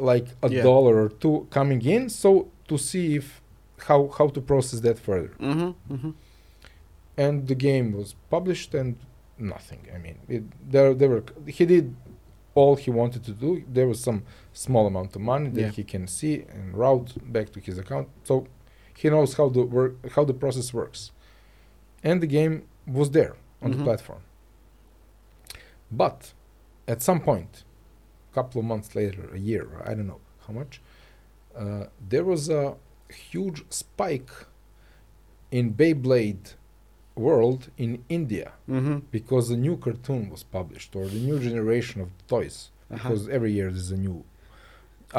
like 0.00 0.26
a 0.42 0.48
Yeah. 0.48 0.62
dollar 0.62 0.94
or 1.04 1.08
two 1.08 1.46
coming 1.50 1.82
in. 1.82 2.08
So 2.08 2.48
to 2.68 2.78
see 2.78 3.16
if 3.16 3.40
how 3.88 4.08
how 4.18 4.28
to 4.28 4.40
process 4.40 4.80
that 4.80 4.98
further. 4.98 5.32
Mm-hmm. 5.40 5.94
Mm-hmm. 5.94 6.10
And 7.16 7.46
the 7.46 7.54
game 7.54 7.92
was 7.92 8.14
published 8.30 8.74
and 8.74 8.96
nothing. 9.38 9.80
I 9.94 9.98
mean, 9.98 10.18
it, 10.28 10.44
there 10.70 10.94
there 10.94 11.10
were 11.10 11.24
he 11.46 11.64
did 11.66 11.94
all 12.54 12.76
he 12.76 12.90
wanted 12.90 13.22
to 13.24 13.32
do. 13.32 13.62
There 13.76 13.88
was 13.88 14.00
some 14.00 14.22
small 14.52 14.86
amount 14.86 15.14
of 15.16 15.22
money 15.22 15.48
that 15.50 15.60
Yeah. 15.60 15.68
he 15.70 15.84
can 15.84 16.06
see 16.06 16.44
and 16.54 16.76
route 16.76 17.10
back 17.32 17.50
to 17.52 17.60
his 17.60 17.76
account. 17.78 18.08
So 18.24 18.46
he 18.96 19.08
knows 19.10 19.34
how 19.34 19.48
the 19.48 19.62
work 19.62 19.92
how 20.14 20.24
the 20.24 20.34
process 20.34 20.72
works. 20.72 21.12
And 22.04 22.20
the 22.22 22.26
game 22.38 22.54
was 22.86 23.10
there 23.10 23.34
on 23.62 23.72
Mhm. 23.72 23.76
the 23.78 23.84
platform. 23.84 24.22
But 25.92 26.32
at 26.88 27.02
some 27.02 27.20
point, 27.20 27.64
a 28.30 28.34
couple 28.34 28.60
of 28.60 28.66
months 28.66 28.94
later, 28.96 29.24
a 29.34 29.38
year, 29.38 29.66
I 29.84 29.94
don't 29.94 30.06
know 30.06 30.20
how 30.46 30.52
much, 30.54 30.80
uh, 31.56 31.84
there 32.12 32.24
was 32.24 32.48
a 32.48 32.74
huge 33.30 33.62
spike 33.68 34.30
in 35.50 35.74
Beyblade 35.74 36.54
world 37.14 37.68
in 37.76 38.02
India 38.08 38.52
Mm-hmm. 38.68 38.98
because 39.10 39.50
a 39.50 39.56
new 39.56 39.76
cartoon 39.76 40.30
was 40.30 40.42
published 40.42 40.96
or 40.96 41.04
the 41.06 41.20
new 41.28 41.38
generation 41.38 42.00
of 42.00 42.08
toys 42.26 42.70
Uh-huh. 42.90 42.96
because 43.08 43.28
every 43.28 43.52
year 43.52 43.68
there's 43.70 43.90
a 43.90 43.98
new 44.08 44.24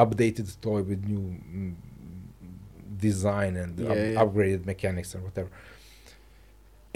updated 0.04 0.48
toy 0.60 0.82
with 0.82 1.00
new 1.14 1.20
mm, 1.20 1.74
design 3.08 3.52
and 3.56 3.78
Yeah, 3.78 3.90
up- 3.90 3.96
yeah. 3.96 4.22
upgraded 4.24 4.66
mechanics 4.66 5.14
and 5.14 5.22
whatever 5.22 5.50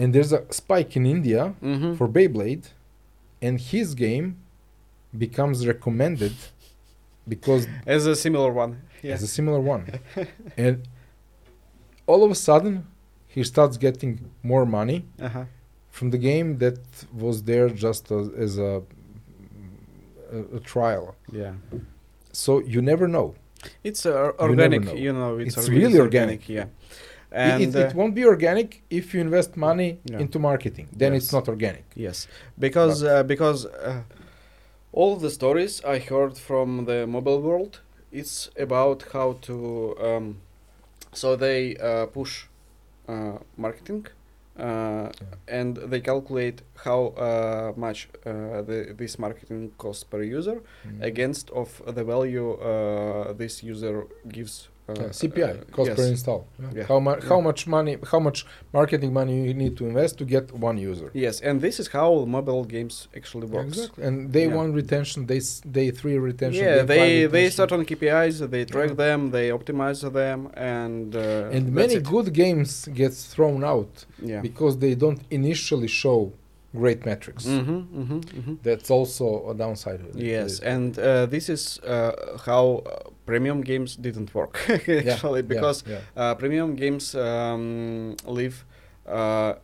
and 0.01 0.13
there's 0.15 0.33
a 0.33 0.41
spike 0.53 0.93
in 0.97 1.05
india 1.07 1.43
Mm-hmm. 1.63 1.95
for 1.99 2.07
beyblade 2.09 2.67
and 3.41 3.61
his 3.61 3.95
game 3.95 4.37
becomes 5.17 5.67
recommended 5.67 6.35
because 7.27 7.67
As 7.87 8.07
a 8.07 8.17
similar 8.17 8.53
one. 8.53 8.73
Yeah. 9.03 9.15
as 9.15 9.23
a 9.23 9.29
similar 9.29 9.61
one 9.61 9.85
and 10.57 10.77
all 12.07 12.25
of 12.25 12.31
a 12.31 12.35
sudden 12.35 12.87
he 13.35 13.45
starts 13.45 13.77
getting 13.77 14.13
more 14.43 14.65
money 14.67 14.99
Uh-huh. 15.21 15.45
from 15.97 16.11
the 16.11 16.19
game 16.19 16.59
that 16.59 16.79
was 17.25 17.37
there 17.51 17.69
just 17.87 18.11
as, 18.19 18.27
as 18.45 18.59
a, 18.59 18.83
a 20.37 20.39
a 20.59 20.61
trial. 20.73 21.15
Yeah. 21.33 21.53
So 22.33 22.51
you 22.75 22.81
never 22.93 23.07
know. 23.17 23.35
It's 23.89 24.03
uh, 24.07 24.33
organic, 24.39 24.83
know. 24.85 24.95
you 25.07 25.13
know. 25.13 25.39
It's, 25.39 25.57
It's 25.57 25.69
really 25.69 25.99
organic. 26.07 26.41
Yeah. 26.49 26.67
It- 27.31 27.37
And 27.39 27.63
it, 27.63 27.75
it 27.75 27.93
uh, 27.93 27.97
won't 27.99 28.15
be 28.15 28.25
organic 28.25 28.83
if 28.91 29.13
you 29.15 29.21
invest 29.21 29.57
money 29.57 29.99
Yeah. 30.11 30.21
into 30.23 30.39
marketing. 30.39 30.89
Then 30.99 31.15
it's 31.15 31.33
not 31.33 31.49
organic. 31.49 31.85
yes, 31.95 32.29
because 32.59 33.03
uh, 33.05 33.23
because 33.23 33.67
uh, 33.67 34.03
all 34.93 35.17
the 35.17 35.31
stories 35.31 35.83
I 35.85 35.99
heard 35.99 36.37
from 36.39 36.85
the 36.87 37.07
mobile 37.07 37.41
world, 37.43 37.81
it's 38.13 38.51
about 38.59 39.05
how 39.13 39.29
to. 39.43 39.55
Um, 40.09 40.37
so 41.13 41.37
they 41.37 41.77
uh, 41.77 42.07
push 42.07 42.47
uh, 43.09 43.39
marketing. 43.57 44.07
Uh, 44.59 45.09
and 45.47 45.77
they 45.91 46.01
calculate 46.01 46.63
how 46.85 47.01
uh, 47.17 47.73
much 47.77 48.09
uh, 48.27 48.61
the, 48.69 48.93
this 48.99 49.17
marketing 49.19 49.71
costs 49.79 50.03
per 50.05 50.21
user 50.23 50.57
Mm. 50.85 51.03
against 51.11 51.51
of 51.51 51.69
the 51.97 52.03
value 52.05 52.49
uh, 52.55 53.33
this 53.35 53.63
user 53.63 54.07
gives. 54.29 54.69
Uh, 54.89 54.95
Yeah, 54.95 55.09
CPI, 55.21 55.51
uh, 55.51 55.65
cost 55.77 55.89
yes. 55.91 55.97
per 55.99 56.07
install. 56.15 56.41
Yeah. 56.75 56.85
How 56.93 56.99
much? 57.09 57.19
Yeah. 57.23 57.29
How 57.33 57.41
much 57.49 57.61
money? 57.67 57.95
How 58.13 58.21
much 58.29 58.39
marketing 58.73 59.13
money 59.13 59.35
you 59.49 59.55
need 59.63 59.75
to 59.81 59.85
invest 59.91 60.13
to 60.21 60.25
get 60.25 60.45
one 60.69 60.79
user? 60.79 61.09
Yes, 61.13 61.35
and 61.49 61.61
this 61.61 61.79
is 61.83 61.89
how 61.99 62.11
mobile 62.37 62.65
games 62.65 62.95
actually 63.19 63.49
works. 63.57 63.77
Exactly. 63.79 64.05
And 64.07 64.33
day 64.39 64.47
one 64.61 64.73
retention, 64.81 65.19
day 65.33 65.41
s- 65.49 65.61
day 65.79 65.89
three 65.91 66.17
retention. 66.31 66.65
Yeah, 66.65 66.77
day 66.93 66.99
five 67.03 67.33
they 67.33 67.37
they 67.37 67.47
start 67.57 67.71
on 67.77 67.81
KPIs, 67.91 68.35
they 68.55 68.65
track 68.75 68.91
them, 69.05 69.19
they 69.37 69.47
optimize 69.59 70.01
them, 70.21 70.39
and 70.79 71.09
uh, 71.15 71.55
and 71.57 71.65
many 71.83 71.97
it. 72.01 72.05
good 72.15 72.29
games 72.43 72.71
gets 73.03 73.19
thrown 73.33 73.61
out 73.75 73.93
because 74.49 74.75
they 74.85 74.95
don't 75.05 75.21
initially 75.39 75.91
show 76.03 76.21
great 76.75 77.05
metrics. 77.07 77.47
Mm-hmm, 77.47 78.01
mm-hmm, 78.01 78.19
mm-hmm. 78.19 78.55
That's 78.63 78.91
also 78.91 79.51
a 79.51 79.55
downside. 79.55 80.01
Yes, 80.15 80.61
and 80.61 80.99
uh, 80.99 81.27
this 81.27 81.49
is 81.49 81.79
uh, 81.81 82.39
how 82.47 82.83
uh, 82.87 83.11
premium 83.27 83.61
games 83.63 83.97
didn't 83.97 84.35
work 84.35 84.59
actually 84.69 85.41
yeah, 85.41 85.49
because 85.49 85.85
yeah. 85.87 86.01
uh, 86.17 86.35
premium 86.35 86.75
games 86.77 87.15
um, 87.15 88.17
live 88.27 88.65
uh, 89.07 89.55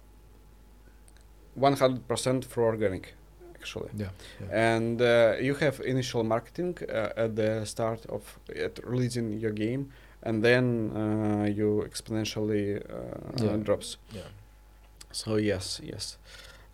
100% 1.58 2.44
through 2.44 2.64
organic 2.64 3.14
actually 3.54 3.90
Yeah, 3.96 4.08
yeah. 4.40 4.76
and 4.76 5.00
uh, 5.00 5.36
you 5.40 5.54
have 5.54 5.80
initial 5.84 6.24
marketing 6.24 6.76
uh, 6.88 7.24
at 7.24 7.36
the 7.36 7.64
start 7.64 8.04
of 8.08 8.22
at 8.64 8.78
releasing 8.84 9.32
your 9.40 9.52
game 9.52 9.90
and 10.22 10.42
then 10.42 10.90
uh, 10.94 11.46
you 11.58 11.84
exponentially 11.88 12.76
uh, 12.76 13.44
Yeah. 13.44 13.56
drops 13.66 13.98
yeah. 14.12 14.28
so 15.12 15.36
yes 15.36 15.80
yes 15.82 16.18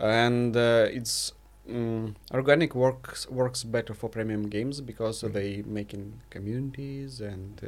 and 0.00 0.56
uh, 0.56 0.86
it's 0.90 1.32
mm, 1.68 2.14
organic 2.32 2.74
works 2.74 3.28
works 3.28 3.64
better 3.64 3.94
for 3.94 4.08
premium 4.08 4.48
games 4.48 4.80
because 4.80 5.22
Mhm. 5.22 5.32
they 5.32 5.62
making 5.66 6.20
communities 6.30 7.20
and 7.20 7.60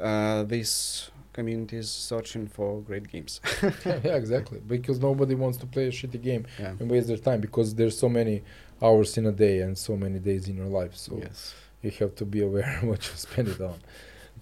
uh, 0.00 0.02
uh, 0.02 0.42
these 0.44 1.10
communities 1.32 1.88
searching 1.88 2.46
for 2.46 2.80
great 2.82 3.06
games 3.08 3.40
yeah, 3.62 3.72
yeah, 4.04 4.16
exactly. 4.16 4.60
Because 4.74 4.98
nobody 5.00 5.34
wants 5.34 5.56
to 5.58 5.66
play 5.66 5.86
a 5.86 5.90
shitty 5.90 6.20
game 6.22 6.46
yeah 6.58 6.74
and 6.78 6.90
waste 6.90 7.08
their 7.08 7.16
time 7.28 7.40
because 7.40 7.74
there's 7.74 7.98
so 7.98 8.08
many 8.08 8.42
hours 8.82 9.16
in 9.18 9.26
a 9.26 9.32
day 9.32 9.60
and 9.60 9.78
so 9.78 9.96
many 9.96 10.18
days 10.18 10.48
in 10.48 10.56
your 10.56 10.66
life. 10.80 10.94
So 10.96 11.18
yes 11.18 11.54
you 11.82 11.90
have 11.98 12.14
to 12.16 12.24
be 12.24 12.40
aware 12.42 12.78
what 12.82 13.00
you 13.08 13.16
spend 13.16 13.48
it 13.48 13.60
on. 13.60 13.78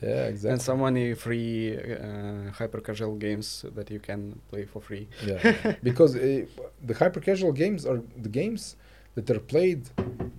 Yeah, 0.03 0.25
exactly. 0.33 0.51
and 0.53 0.63
so 0.63 0.77
many 0.77 1.15
free 1.15 1.77
uh, 1.77 2.51
hyper 2.53 2.81
casual 2.81 3.17
games 3.17 3.65
that 3.75 3.91
you 3.91 4.01
can 4.01 4.41
play 4.51 4.65
for 4.65 4.81
free 4.81 5.09
yeah, 5.27 5.75
because 5.83 6.17
uh, 6.17 6.47
the 6.83 6.95
hyper 6.95 7.21
casual 7.21 7.53
games 7.53 7.85
are 7.87 8.01
the 8.17 8.29
games 8.31 8.77
that 9.15 9.29
are 9.31 9.41
played 9.41 9.83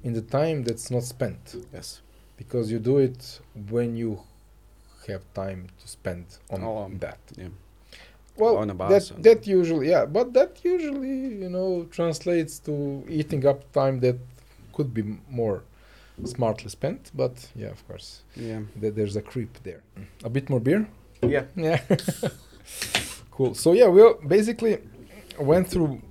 in 0.04 0.14
the 0.14 0.22
time 0.22 0.64
that's 0.64 0.90
not 0.90 1.04
spent. 1.04 1.56
yes 1.74 2.02
because 2.38 2.72
you 2.72 2.80
do 2.80 2.98
it 2.98 3.40
when 3.70 3.96
you 3.96 4.20
have 5.08 5.22
time 5.34 5.68
to 5.82 5.88
spend 5.88 6.26
on 6.50 6.64
Oh, 6.64 6.90
that. 7.00 7.20
Yeah. 7.38 7.50
Well, 8.38 8.58
on 8.58 8.70
a 8.70 8.74
that 8.74 9.12
that 9.20 9.46
usually 9.46 9.90
yeah, 9.90 10.06
but 10.06 10.34
that 10.34 10.52
usually 10.64 11.18
you 11.44 11.50
know 11.50 11.86
translates 11.92 12.58
to 12.68 13.04
eating 13.10 13.46
up 13.46 13.60
time 13.74 14.00
that 14.00 14.18
could 14.74 14.94
be 14.94 15.04
more 15.30 15.64
smartly 16.24 16.70
spent. 16.70 17.12
But 17.14 17.34
yeah, 17.56 17.70
of 17.72 17.88
course, 17.88 18.22
Yeah. 18.36 18.62
th- 18.80 18.94
there's 18.96 19.16
a 19.16 19.22
creep 19.22 19.58
there. 19.64 19.82
A 20.24 20.30
bit 20.30 20.50
more 20.50 20.60
beer. 20.60 20.88
Yeah. 21.24 21.44
Yeah. 21.56 21.82
cool. 23.32 23.54
So 23.56 23.74
yeah, 23.74 23.88
we 23.88 24.02
basically 24.28 24.78
went 25.40 25.68
through 25.68 26.02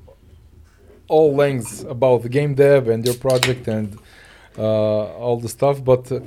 all 1.09 1.35
lengths 1.35 1.83
about 1.83 2.23
the 2.23 2.29
game 2.29 2.55
dev 2.55 2.89
and 2.89 3.05
your 3.05 3.15
project 3.17 3.67
and 3.69 3.99
uh, 4.59 4.63
all 5.25 5.39
the 5.41 5.49
stuff. 5.49 5.83
But 5.85 6.11
uh, 6.13 6.21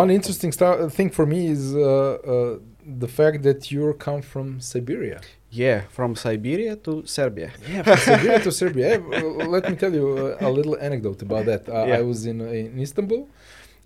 one 0.00 0.10
interesting 0.10 0.52
thing 0.52 1.10
for 1.10 1.26
me 1.26 1.46
is 1.48 1.74
uh, 1.74 1.80
uh, 1.80 2.58
the 2.98 3.08
fact 3.08 3.42
that 3.42 3.70
you 3.70 3.92
come 3.98 4.22
from 4.22 4.60
Siberia. 4.60 5.20
Yeah. 5.50 5.82
From 5.90 6.14
Siberia 6.16 6.76
to 6.76 7.04
Serbia. 7.06 7.50
Yeah, 7.68 7.82
from 7.82 7.96
Siberia 7.98 8.38
to 8.40 8.52
Serbia. 8.60 9.00
Uh, 9.00 9.46
let 9.56 9.68
me 9.68 9.76
tell 9.76 9.92
you 9.92 10.36
uh, 10.40 10.46
a 10.48 10.50
little 10.50 10.76
anecdote 10.78 11.22
about 11.22 11.44
that. 11.46 11.68
Uh, 11.68 11.84
Yeah. 11.86 11.98
I 11.98 12.02
was 12.02 12.24
in, 12.26 12.40
in 12.40 12.78
Istanbul, 12.78 13.28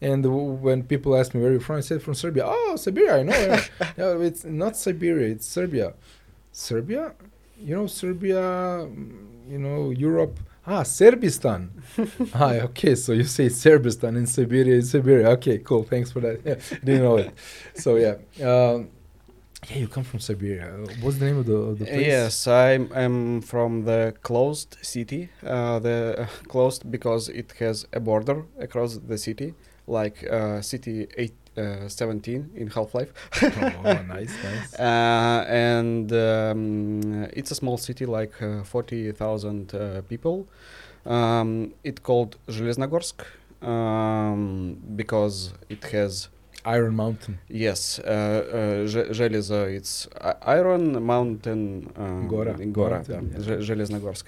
and 0.00 0.20
when 0.62 0.82
people 0.82 1.16
asked 1.16 1.34
me 1.34 1.40
where 1.42 1.52
you're 1.52 1.60
from, 1.60 1.76
I 1.76 1.80
said 1.80 2.02
from 2.02 2.14
Serbia. 2.14 2.44
Oh, 2.46 2.76
Siberia, 2.76 3.16
I 3.20 3.22
know. 3.22 3.32
eh." 3.34 3.62
no, 3.98 4.20
it's 4.20 4.44
not 4.44 4.76
Siberia. 4.76 5.28
It's 5.34 5.46
Serbia. 5.46 5.94
Serbia? 6.52 7.12
You 7.58 7.76
know, 7.76 7.86
Serbia. 7.86 8.40
mm, 8.86 9.50
You 9.50 9.58
know, 9.58 9.90
Europe. 9.90 10.38
Ah, 10.66 10.82
Serbistan. 10.82 11.70
ah, 12.34 12.54
okay. 12.64 12.94
So 12.94 13.12
you 13.12 13.24
say 13.24 13.48
Serbistan 13.48 14.16
in 14.16 14.26
Siberia, 14.26 14.76
in 14.76 14.82
Siberia. 14.82 15.28
Okay, 15.30 15.58
cool. 15.58 15.84
Thanks 15.84 16.10
for 16.10 16.20
that. 16.20 16.40
Yeah, 16.44 16.54
didn't 16.82 17.02
know 17.02 17.16
it. 17.18 17.34
So 17.74 17.96
yeah. 17.96 18.16
Um, 18.42 18.88
yeah, 19.70 19.78
you 19.78 19.88
come 19.88 20.04
from 20.04 20.20
Siberia. 20.20 20.74
Uh, 20.74 20.86
What's 21.00 21.18
the 21.18 21.26
name 21.26 21.38
of 21.38 21.46
the, 21.46 21.54
of 21.54 21.78
the 21.78 21.84
place? 21.86 22.06
Yes, 22.06 22.46
I'm, 22.46 22.90
I'm 22.94 23.40
from 23.42 23.84
the 23.84 24.14
closed 24.22 24.76
city. 24.82 25.30
Uh, 25.44 25.78
the 25.78 26.16
uh, 26.18 26.26
closed 26.48 26.90
because 26.90 27.28
it 27.28 27.52
has 27.58 27.86
a 27.92 28.00
border 28.00 28.44
across 28.58 28.96
the 28.96 29.18
city, 29.18 29.54
like 29.86 30.24
uh, 30.30 30.60
city 30.60 31.06
eight, 31.16 31.34
uh, 31.56 31.88
17 31.88 32.50
in 32.54 32.68
Half-Life. 32.68 33.12
oh, 33.42 33.92
nice, 34.08 34.34
nice. 34.42 34.74
Uh, 34.74 35.44
and 35.48 36.12
um, 36.12 37.28
it's 37.32 37.50
a 37.50 37.54
small 37.54 37.76
city, 37.76 38.06
like 38.06 38.40
uh, 38.42 38.62
40,000 38.64 39.74
uh, 39.74 40.02
people. 40.02 40.46
Um, 41.06 41.74
it 41.84 42.02
called 42.02 42.36
Zheleznogorsk 42.48 43.24
um, 43.62 44.78
because 44.96 45.52
it 45.68 45.84
has 45.84 46.28
Iron 46.65 46.93
Mountain. 46.95 47.39
Yes, 47.49 47.99
uh, 47.99 48.03
uh, 48.03 48.85
Же- 48.87 49.13
Железо, 49.13 49.65
it's 49.73 50.07
i- 50.21 50.35
iron 50.59 51.01
mountain. 51.03 51.89
Uh, 51.97 52.27
Gora. 52.27 52.57
in 52.59 52.73
Gora, 52.73 52.95
Mountain, 52.97 53.29
да, 53.29 53.37
yeah. 53.37 53.41
Же- 53.41 53.61
Железногорск. 53.61 54.25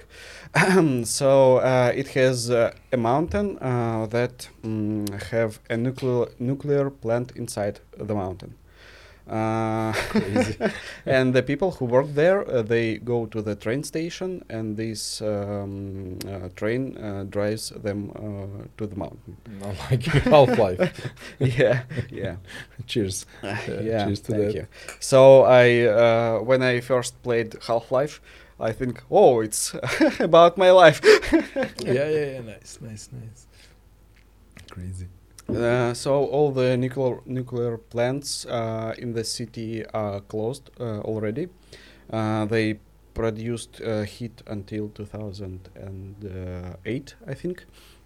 so 1.04 1.56
uh, 1.58 1.92
it 1.94 2.08
has 2.16 2.50
uh, 2.50 2.70
a 2.92 2.96
mountain 2.96 3.58
uh, 3.58 4.06
that 4.06 4.48
mm, 4.64 5.08
have 5.30 5.60
a 5.70 5.76
nuclear 5.76 6.26
nuclear 6.38 6.90
plant 6.90 7.32
inside 7.36 7.80
the 7.98 8.14
mountain. 8.14 8.54
Uh, 9.29 9.93
and 11.05 11.33
the 11.33 11.43
people 11.43 11.71
who 11.71 11.85
work 11.85 12.07
there, 12.13 12.49
uh, 12.49 12.61
they 12.61 12.97
go 12.97 13.25
to 13.25 13.41
the 13.41 13.55
train 13.55 13.83
station, 13.83 14.43
and 14.49 14.77
this 14.77 15.21
um, 15.21 16.17
uh, 16.27 16.47
train 16.55 16.97
uh, 16.97 17.25
drives 17.29 17.69
them 17.69 18.11
uh, 18.15 18.65
to 18.77 18.87
the 18.87 18.95
mountain. 18.95 19.35
Not 19.59 19.75
like 19.91 20.03
Half 20.03 20.57
Life. 20.57 21.11
yeah, 21.39 21.83
yeah. 22.09 22.37
Cheers. 22.87 23.25
Yeah, 23.43 24.05
cheers 24.05 24.21
to 24.21 24.31
thank 24.31 24.45
that. 24.45 24.55
you. 24.55 24.67
So 24.99 25.43
I, 25.43 25.81
uh, 25.81 26.39
when 26.39 26.61
I 26.61 26.79
first 26.79 27.21
played 27.21 27.55
Half 27.67 27.91
Life, 27.91 28.21
I 28.59 28.71
think, 28.71 29.03
oh, 29.11 29.41
it's 29.41 29.75
about 30.19 30.57
my 30.57 30.71
life. 30.71 31.01
yeah, 31.03 32.07
yeah, 32.07 32.07
yeah. 32.07 32.41
Nice, 32.41 32.79
nice, 32.81 33.09
nice. 33.11 33.47
Crazy. 34.69 35.07
Uh, 35.49 35.93
so 35.93 36.25
all 36.25 36.51
the 36.51 36.75
nuclear 36.75 37.21
nuclear 37.25 37.77
plants 37.77 38.45
uh, 38.45 38.93
in 38.97 39.13
the 39.13 39.23
city 39.23 39.85
are 39.93 40.19
closed 40.21 40.69
uh, 40.79 40.99
already. 41.01 41.47
Uh, 42.11 42.45
they 42.45 42.79
produced 43.13 43.81
uh, 43.81 44.01
heat 44.03 44.41
until 44.47 44.89
2008, 44.89 47.15
I 47.27 47.33
think, 47.33 47.65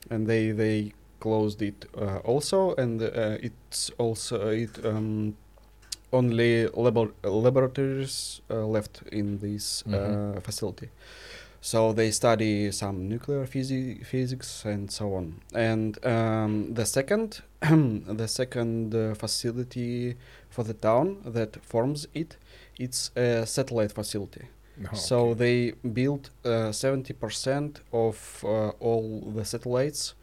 and 0.09 0.27
they 0.27 0.51
they 0.51 0.93
closed 1.19 1.61
it 1.61 1.85
uh, 1.97 2.17
also, 2.23 2.73
and 2.75 3.01
uh, 3.01 3.37
it's 3.41 3.91
also 3.97 4.49
it 4.49 4.79
um, 4.85 5.35
only 6.13 6.67
labor- 6.67 7.13
laboratories 7.23 8.41
uh, 8.49 8.65
left 8.65 9.01
in 9.11 9.39
this 9.39 9.83
Mhm. 9.87 10.37
uh, 10.37 10.41
facility. 10.41 10.89
So 11.63 11.93
they 11.93 12.09
study 12.11 12.71
some 12.71 13.07
nuclear 13.07 13.45
physi- 13.45 14.03
physics 14.05 14.65
and 14.65 14.89
so 14.91 15.13
on. 15.13 15.41
And 15.53 16.03
um, 16.05 16.73
the 16.73 16.85
second, 16.85 17.41
the 17.61 18.27
second 18.27 18.95
uh, 18.95 19.13
facility 19.13 20.15
for 20.49 20.63
the 20.63 20.73
town 20.73 21.17
that 21.25 21.63
forms 21.63 22.07
it, 22.15 22.37
it's 22.79 23.11
a 23.15 23.45
satellite 23.45 23.91
facility. 23.91 24.45
Oh, 24.91 24.95
So 24.95 25.17
okay. 25.29 25.39
they 25.39 25.71
built 25.89 26.31
uh, 26.43 26.71
seventy 26.71 27.13
percent 27.13 27.81
of 27.93 28.43
uh, 28.43 28.69
all 28.79 29.31
the 29.35 29.45
satellites 29.45 30.15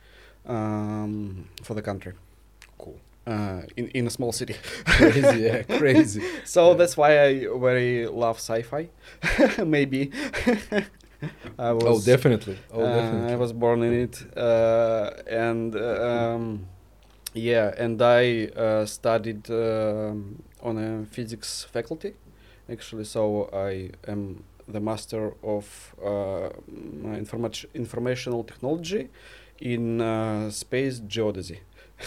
um, 0.47 1.49
for 1.63 1.75
the 1.75 1.83
country. 1.83 2.15
Cool. 2.79 2.99
Uh, 3.27 3.61
in 3.77 3.89
in 3.89 4.07
a 4.07 4.11
small 4.11 4.33
city. 4.33 4.55
crazy, 4.87 5.41
yeah, 5.43 5.63
crazy. 5.63 6.23
So 6.45 6.71
Yeah. 6.71 6.77
that's 6.79 6.97
why 6.97 7.11
I 7.27 7.47
very 7.61 8.07
love 8.09 8.39
sci-fi. 8.39 8.89
Maybe. 9.65 10.11
I 11.59 11.73
was, 11.73 11.85
Oh, 11.85 12.01
definitely. 12.13 12.59
Oh, 12.73 12.85
uh, 12.85 12.93
definitely. 12.93 13.33
I 13.33 13.37
was 13.37 13.53
born 13.53 13.83
in 13.83 13.93
it, 13.93 14.25
uh, 14.37 15.11
and 15.29 15.75
um, 15.77 16.67
yeah, 17.35 17.75
and 17.77 18.01
I 18.01 18.47
uh, 18.49 18.87
studied 18.87 19.51
um, 19.51 20.43
on 20.63 20.79
a 20.79 21.05
physics 21.07 21.65
faculty, 21.65 22.15
actually. 22.71 23.05
So 23.05 23.49
I 23.53 23.91
am 24.07 24.45
the 24.67 24.81
master 24.81 25.35
of 25.43 25.95
uh, 26.05 26.51
informat- 26.71 27.73
informational 27.75 28.45
technology 28.45 29.09
in 29.61 30.01
uh, 30.01 30.51
space 30.51 31.01
geodesy. 31.01 31.59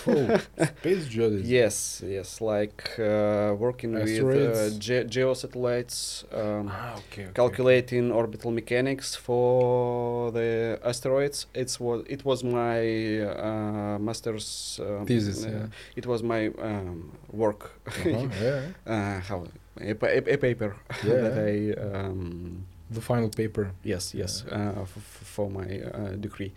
Oh, 0.07 0.37
space. 0.79 1.07
Yes, 1.45 2.01
yes, 2.05 2.41
like 2.41 2.97
uh, 2.99 3.53
working 3.57 3.93
with 3.93 4.01
uh, 4.03 4.05
Asteroids? 4.05 4.77
ge- 4.77 5.05
geosatellites, 5.15 6.23
um, 6.33 6.67
Ah, 6.71 6.95
okay, 6.97 7.23
okay. 7.23 7.31
calculating 7.33 8.11
orbital 8.11 8.51
mechanics 8.51 9.15
for 9.15 10.31
the 10.31 10.79
asteroids. 10.83 11.47
It's 11.53 11.79
was 11.79 12.03
it 12.07 12.23
was 12.25 12.43
my 12.43 13.19
uh, 13.21 13.97
master's 13.99 14.79
um, 14.83 15.05
Thesis, 15.05 15.45
uh, 15.45 15.49
yeah. 15.49 15.65
It 15.95 16.05
was 16.05 16.23
my 16.23 16.47
um, 16.61 17.11
work. 17.31 17.71
Uh-huh, 17.87 18.27
yeah. 18.41 18.61
uh, 18.87 19.19
how 19.21 19.45
a, 19.79 19.93
pa- 19.93 20.07
a, 20.07 20.37
paper 20.37 20.75
Yeah. 21.03 21.21
that 21.21 21.37
I 21.37 21.73
um, 22.07 22.65
The 22.91 23.01
final 23.01 23.29
paper. 23.29 23.71
yes 23.83 24.13
yes 24.13 24.43
uh, 24.51 24.81
f- 24.81 24.97
f- 24.97 25.21
for 25.35 25.49
my 25.49 25.79
uh, 25.79 26.15
degree. 26.19 26.51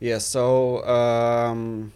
Yes, 0.00 0.24
so 0.24 0.84
um, 0.86 1.92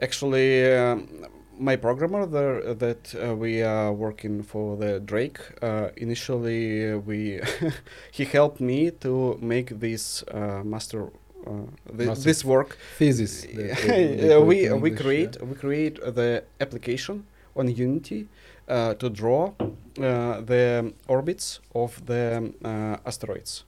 actually. 0.00 0.74
Um, 0.76 1.08
my 1.56 1.76
programmer 1.76 2.26
there 2.26 2.74
that 2.74 3.14
uh, 3.14 3.32
we 3.36 3.62
are 3.62 3.92
working 3.92 4.42
for 4.42 4.76
the 4.76 4.98
Drake. 4.98 5.38
Uh, 5.62 5.90
initially, 5.96 6.90
uh, 6.92 6.98
we 6.98 7.40
he 8.10 8.24
helped 8.24 8.60
me 8.60 8.90
to 8.90 9.38
make 9.40 9.78
this 9.78 10.24
uh, 10.24 10.62
master, 10.64 11.10
uh, 11.46 11.50
Master 11.92 12.24
this 12.24 12.44
work. 12.44 12.76
Thesis. 12.98 13.42
that- 13.42 13.54
that 13.56 13.86
they 13.86 14.26
Yeah, 14.28 14.38
we 14.38 14.56
we 14.56 14.64
English, 14.90 15.00
create 15.00 15.36
yeah. 15.38 15.46
we 15.48 15.54
create 15.54 16.00
the 16.14 16.42
application 16.60 17.24
on 17.54 17.68
Unity 17.68 18.26
uh, 18.68 18.94
to 18.94 19.08
draw 19.08 19.52
uh, 19.60 20.40
the 20.40 20.92
orbits 21.06 21.60
of 21.74 22.04
the 22.06 22.52
uh, 22.64 22.96
asteroids. 23.06 23.64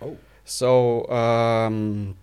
Oh. 0.00 0.16
So 0.44 1.06
um, 1.10 2.16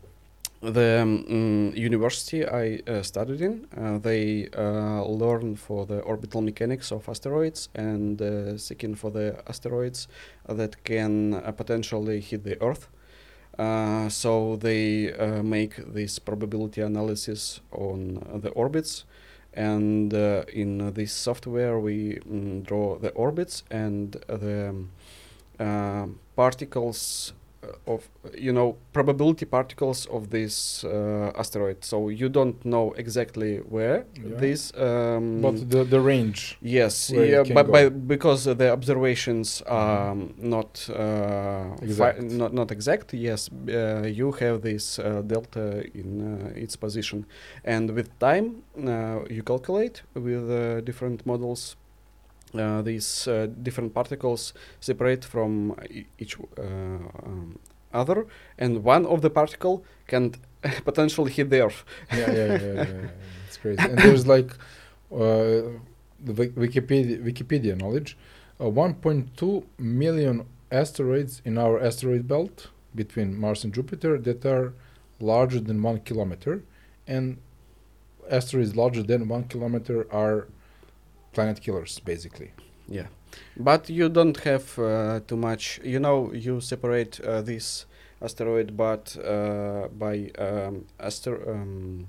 the 0.64 1.01
um, 1.01 1.74
university 1.75 2.45
I 2.48 2.80
uh, 2.88 3.03
studied 3.03 3.42
in, 3.42 3.67
uh, 3.77 3.98
they 3.98 4.48
uh, 4.58 5.03
learn 5.03 5.56
for 5.56 5.85
the 5.85 6.00
orbital 6.00 6.42
mechanics 6.42 6.92
of 6.92 7.08
asteroids 7.09 7.69
and 7.75 8.22
uh, 8.22 8.58
seeking 8.58 8.95
for 8.95 9.11
the 9.11 9.42
asteroids 9.48 10.08
that 10.48 10.83
can 10.85 11.33
uh, 11.33 11.51
potentially 11.51 12.22
hit 12.22 12.43
the 12.45 12.61
Earth. 12.61 12.88
Uh, 13.59 14.09
so 14.09 14.56
they 14.56 15.14
make 15.43 15.75
this 15.93 16.17
probability 16.17 16.82
analysis 16.82 17.59
on 17.72 18.42
the 18.42 18.50
orbits, 18.51 19.03
and 19.53 20.14
in 20.14 20.93
this 20.93 21.11
software 21.11 21.77
we 21.77 22.19
mm, 22.27 22.64
draw 22.64 22.98
the 22.98 23.09
orbits 23.09 23.64
and 23.69 24.14
the 24.27 24.74
um, 25.59 26.19
particles 26.35 27.33
of 27.88 28.09
you 28.38 28.51
know 28.53 28.75
probability 28.93 29.45
particles 29.45 30.06
of 30.08 30.30
this 30.30 30.83
uh, 30.83 31.32
asteroid. 31.35 31.83
So 31.83 32.09
you 32.09 32.30
don't 32.30 32.64
know 32.66 32.93
exactly 32.98 33.58
where 33.58 34.06
Yeah. 34.16 34.40
this. 34.40 34.72
Um, 34.77 35.42
But 35.42 35.69
the, 35.69 35.83
the 35.83 36.00
range. 36.00 36.58
Yes, 36.61 37.09
yeah, 37.09 37.43
but 37.53 37.72
by, 37.72 37.90
because 37.90 38.48
uh, 38.48 38.53
the 38.53 38.72
observations 38.72 39.61
are 39.67 40.11
um, 40.11 40.33
not 40.38 40.90
uh, 40.90 41.75
Exact. 41.82 42.22
not 42.22 42.53
not 42.53 42.72
exact. 42.72 43.14
Yes, 43.14 43.50
uh, 43.50 44.03
you 44.19 44.32
have 44.33 44.61
this 44.61 45.00
uh, 45.00 45.22
delta 45.25 45.83
in 45.93 46.09
uh, 46.22 46.64
its 46.64 46.75
position, 46.75 47.25
and 47.64 47.92
with 47.92 48.09
time 48.19 48.64
uh, 48.77 49.19
you 49.30 49.43
calculate 49.43 50.03
with 50.14 50.50
uh, 50.50 50.82
different 50.82 51.25
models. 51.25 51.75
Uh, 52.57 52.82
these 52.83 53.27
uh, 53.27 53.48
different 53.64 53.93
particles 53.93 54.53
separate 54.80 55.25
from 55.25 55.75
e- 55.90 56.06
each 56.19 56.38
uh, 56.40 56.61
um, 56.61 57.57
other, 57.93 58.27
and 58.59 58.83
one 58.83 59.06
of 59.07 59.22
the 59.22 59.30
particle 59.30 59.83
can 60.07 60.33
potentially 60.85 61.32
hit 61.32 61.49
the 61.49 61.61
Earth. 61.65 61.83
Yeah, 62.11 62.30
yeah, 62.32 62.48
yeah, 62.48 62.57
yeah, 62.57 62.73
yeah, 62.73 63.01
yeah. 63.01 63.45
It's 63.45 63.57
crazy. 63.57 63.88
And 63.88 64.01
there's 64.03 64.27
like 64.27 64.51
uh, 65.11 65.80
the 66.23 66.33
Wikipedia, 66.33 67.23
Wikipedia 67.23 67.75
knowledge, 67.80 68.17
uh, 68.59 68.65
1.2 68.65 69.64
million 69.80 70.45
asteroids 70.72 71.41
in 71.45 71.57
our 71.57 71.80
asteroid 71.80 72.27
belt 72.27 72.69
between 72.95 73.35
Mars 73.40 73.64
and 73.64 73.73
Jupiter 73.73 74.17
that 74.19 74.45
are 74.45 74.73
larger 75.19 75.59
than 75.59 75.82
one 75.82 75.99
kilometer, 76.01 76.64
and 77.07 77.38
asteroids 78.30 78.75
larger 78.75 79.03
than 79.03 79.27
one 79.27 79.43
kilometer 79.45 80.07
are 80.11 80.48
planet 81.34 81.60
killers, 81.62 82.00
basically. 82.00 82.52
Yeah, 82.88 83.08
but 83.58 83.90
you 83.90 84.10
don't 84.10 84.38
have 84.44 84.66
uh, 84.80 85.20
too 85.28 85.38
much. 85.38 85.80
You 85.84 86.00
know, 86.00 86.32
you 86.34 86.62
separate 86.62 87.20
uh, 87.22 87.42
this 87.42 87.86
asteroid, 88.22 88.76
but 88.78 89.18
uh, 89.18 89.88
by 90.00 90.32
um, 90.38 90.86
aster 91.00 91.36
um, 91.52 92.08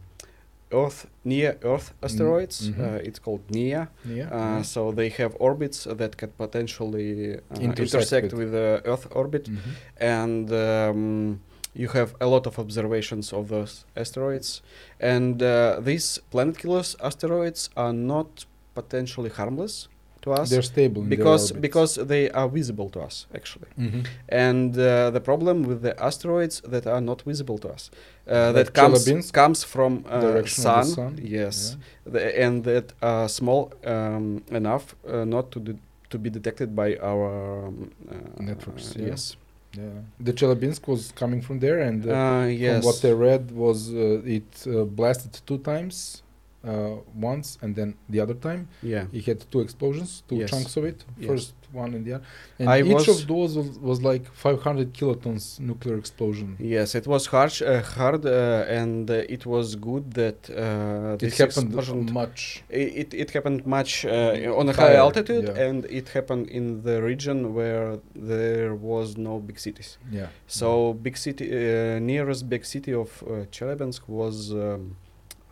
Earth 0.73 1.07
near 1.25 1.57
Earth 1.63 1.93
asteroids. 2.03 2.71
mhm. 2.71 2.81
Uh, 2.81 3.09
it's 3.09 3.19
called 3.21 3.41
NEA. 3.51 3.89
Yeah. 4.05 4.29
Uh, 4.35 4.63
so 4.63 4.93
they 4.93 5.09
have 5.11 5.37
orbits 5.39 5.85
that 5.85 6.17
can 6.17 6.31
potentially 6.37 7.35
uh, 7.35 7.61
Intersect 7.61 7.95
intersect 7.95 8.33
with- 8.33 8.53
the 8.53 8.83
Earth 8.85 9.07
orbit, 9.13 9.45
Mhm. 9.49 9.59
and 10.01 10.53
um, 10.53 11.41
you 11.75 11.89
have 11.89 12.15
a 12.21 12.27
lot 12.27 12.47
of 12.47 12.59
observations 12.59 13.33
of 13.33 13.49
those 13.49 13.85
asteroids. 13.97 14.63
And 15.01 15.43
uh, 15.43 15.81
these 15.81 16.21
planet 16.31 16.59
killers 16.59 16.97
asteroids 17.01 17.71
are 17.77 17.93
not 17.93 18.47
potentially 18.75 19.31
harmless 19.31 19.89
to 20.23 20.33
us 20.33 20.49
They're 20.51 20.63
stable 20.75 21.03
because 21.15 21.53
because 21.53 21.93
they 22.13 22.31
are 22.31 22.49
visible 22.49 22.89
to 22.95 23.01
us 23.09 23.27
actually 23.35 23.71
Mhm. 23.79 24.03
and 24.29 24.71
uh, 24.79 25.11
the 25.17 25.21
problem 25.21 25.57
with 25.69 25.79
the 25.87 25.95
asteroids 26.09 26.57
that 26.73 26.87
are 26.87 27.01
not 27.11 27.19
visible 27.33 27.59
to 27.59 27.69
us 27.77 27.91
uh, 27.91 28.53
Like 28.53 28.55
that 28.57 28.69
comes 28.81 29.31
comes 29.41 29.65
from 29.75 29.93
uh, 30.07 30.45
sun, 30.47 30.81
the 30.89 30.95
sun? 30.99 31.13
yes 31.41 31.57
Yeah. 31.57 32.13
the, 32.13 32.21
and 32.47 32.65
that 32.65 32.87
are 33.03 33.29
small 33.29 33.63
um, 33.95 34.43
enough 34.61 34.85
uh, 35.07 35.25
not 35.35 35.51
to 35.53 35.61
de- 35.61 35.79
to 36.11 36.19
be 36.19 36.31
detected 36.31 36.69
by 36.83 36.89
our 37.11 37.29
um, 37.67 37.91
uh, 38.09 38.43
Networks, 38.51 38.95
yeah. 38.97 39.09
yes 39.11 39.37
Yeah. 39.77 40.03
The 40.27 40.33
Chelyabinsk 40.39 40.83
was 40.87 41.13
coming 41.23 41.43
from 41.43 41.59
there, 41.59 41.79
and 41.89 42.01
uh, 42.07 42.11
uh, 42.13 42.47
yes 42.47 42.71
From 42.71 42.87
what 42.89 43.05
I 43.05 43.13
read 43.29 43.51
was 43.65 43.79
uh, 43.93 44.37
it 44.39 44.51
uh, 44.67 44.73
blasted 44.99 45.33
two 45.49 45.59
times, 45.73 46.23
uh, 46.67 46.97
once 47.31 47.59
and 47.63 47.71
then 47.79 47.95
the 48.09 48.21
other 48.25 48.35
time. 48.49 48.63
yeah 48.83 49.07
It 49.19 49.25
had 49.31 49.41
two 49.53 49.61
explosions, 49.67 50.11
two 50.29 50.37
Yes. 50.41 50.51
chunks 50.51 50.77
of 50.79 50.85
it. 50.85 50.99
Yes. 51.19 51.29
First 51.31 51.55
one 51.73 51.91
and 51.97 52.05
the 52.07 52.13
other. 52.17 52.25
And 52.59 52.69
I 52.69 52.79
each 52.93 53.09
of 53.15 53.19
those 53.33 53.51
was, 53.61 53.79
was 53.91 53.99
like 54.11 54.25
500 54.33 54.93
kilotons 54.99 55.45
nuclear 55.61 55.97
explosion. 55.99 56.49
Yes, 56.59 56.95
it 56.95 57.07
was 57.07 57.27
harsh, 57.27 57.63
uh, 57.63 57.83
hard, 57.83 58.25
uh, 58.27 58.65
and 58.81 59.11
uh, 59.11 59.35
it 59.37 59.43
was 59.55 59.67
good 59.77 60.05
that 60.15 60.39
uh, 60.51 61.17
It 61.29 61.35
happened 61.43 62.13
much. 62.13 62.63
It, 62.71 63.13
it 63.23 63.29
happened 63.37 63.61
much 63.67 64.05
uh, 64.05 64.61
on 64.61 64.69
a 64.69 64.73
Higher, 64.73 64.89
high 64.91 64.97
altitude, 65.07 65.47
yeah. 65.49 65.67
and 65.67 65.85
it 66.01 66.07
happened 66.17 66.47
in 66.59 66.83
the 66.83 66.97
region 67.03 67.39
where 67.55 67.99
there 68.15 68.75
was 68.75 69.17
no 69.17 69.35
big 69.49 69.59
cities. 69.59 69.99
Yeah. 70.11 70.29
So 70.47 70.95
big 71.07 71.17
city, 71.17 71.47
uh, 71.51 71.99
nearest 72.13 72.49
big 72.49 72.65
city 72.65 72.93
of 72.95 73.11
uh, 73.23 73.31
Chelyabinsk 73.55 74.03
was, 74.09 74.53
um, 74.53 74.97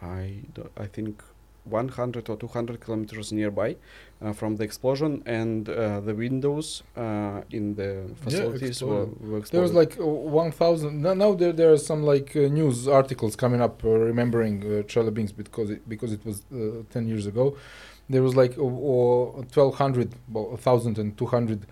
I, 0.02 0.40
I 0.76 0.86
think, 0.86 1.22
100 1.64 2.28
or 2.28 2.36
200 2.36 2.80
kilometers 2.80 3.32
nearby 3.32 3.76
uh, 4.20 4.32
from 4.32 4.56
the 4.56 4.64
explosion, 4.64 5.22
and 5.26 5.68
uh, 5.68 6.00
the 6.00 6.14
windows 6.14 6.82
uh, 6.96 7.42
in 7.50 7.74
the 7.76 8.10
facilities 8.16 8.82
were, 8.82 9.04
exploded. 9.38 9.50
There 9.52 9.60
was 9.60 9.72
like 9.72 9.98
uh, 10.00 10.04
1,000. 10.04 11.00
Now, 11.00 11.14
now 11.14 11.34
there, 11.34 11.52
there 11.52 11.72
are 11.72 11.78
some 11.78 12.02
like 12.02 12.34
uh, 12.34 12.40
news 12.40 12.88
articles 12.88 13.36
coming 13.36 13.60
up 13.60 13.84
uh, 13.84 13.90
remembering 13.90 14.62
uh, 14.62 14.82
Chelyabinsk 14.82 15.36
because 15.36 15.70
it, 15.70 15.88
because 15.88 16.12
it 16.12 16.24
was 16.26 16.42
uh, 16.52 16.82
10 16.90 17.06
years 17.06 17.26
ago. 17.26 17.56
There 18.10 18.22
was 18.22 18.34
like 18.34 18.58
uh, 18.58 18.62
uh, 18.62 19.42
1,200, 19.54 20.14
well, 20.32 20.46
1,200 20.46 21.66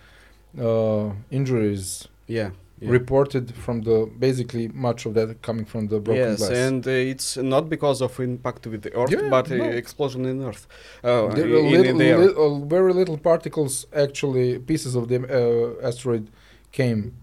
uh, 0.59 1.11
injuries 1.31 2.07
yeah. 2.31 2.51
Yeah. 2.81 2.91
reported 2.91 3.55
from 3.55 3.83
the 3.83 4.11
basically 4.19 4.69
much 4.69 5.07
of 5.07 5.15
that 5.15 5.43
coming 5.43 5.65
from 5.65 5.89
the 5.89 5.99
broken 6.01 6.23
yes, 6.23 6.39
glass. 6.39 6.51
and 6.51 6.87
uh, 6.87 6.91
it's 7.13 7.37
not 7.37 7.69
because 7.69 8.01
of 8.01 8.19
impact 8.21 8.67
with 8.67 8.83
the 8.83 8.93
Earth, 8.95 9.11
Yeah, 9.13 9.29
but 9.29 9.51
uh, 9.51 9.57
no. 9.57 9.65
explosion 9.65 10.25
in 10.25 10.43
Earth. 10.43 10.67
Uh, 11.05 11.29
there 11.35 11.47
in, 11.47 11.71
were 11.73 11.85
in 11.85 11.99
the 11.99 12.05
air. 12.07 12.19
li- 12.19 12.35
uh, 12.37 12.59
very 12.77 12.93
little 12.93 13.19
particles, 13.19 13.87
actually, 13.93 14.59
pieces 14.59 14.95
of 14.95 15.09
the 15.09 15.19
uh, 15.83 15.87
asteroid 15.89 16.25
came 16.73 17.15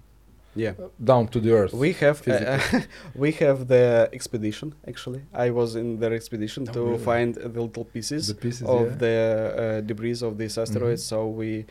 yeah. 0.65 0.73
down 1.11 1.23
to 1.33 1.39
the 1.45 1.51
Earth. 1.59 1.73
We 1.73 1.91
have 2.03 2.17
uh, 2.27 2.59
we 3.23 3.29
have 3.43 3.59
the 3.73 4.09
expedition. 4.17 4.67
Actually, 4.91 5.21
I 5.33 5.47
was 5.59 5.69
in 5.75 5.87
their 6.01 6.13
expedition 6.13 6.61
Oh, 6.69 6.73
to 6.75 6.81
really? 6.85 7.03
find 7.11 7.29
the 7.35 7.61
little 7.67 7.85
pieces 7.95 8.21
the 8.27 8.35
pieces 8.45 8.67
of 8.77 8.85
yeah. 8.89 8.97
the 9.03 9.15
uh, 9.17 9.81
debris 9.89 10.21
of 10.29 10.33
this 10.41 10.53
asteroid. 10.63 10.97
Mhm. 10.99 11.09
So 11.11 11.17
we, 11.39 11.65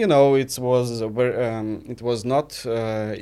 you 0.00 0.06
know, 0.12 0.26
it 0.44 0.52
was 0.58 0.88
um, 1.02 1.68
it 1.94 2.00
was 2.02 2.24
not 2.34 2.48
uh, 2.66 3.14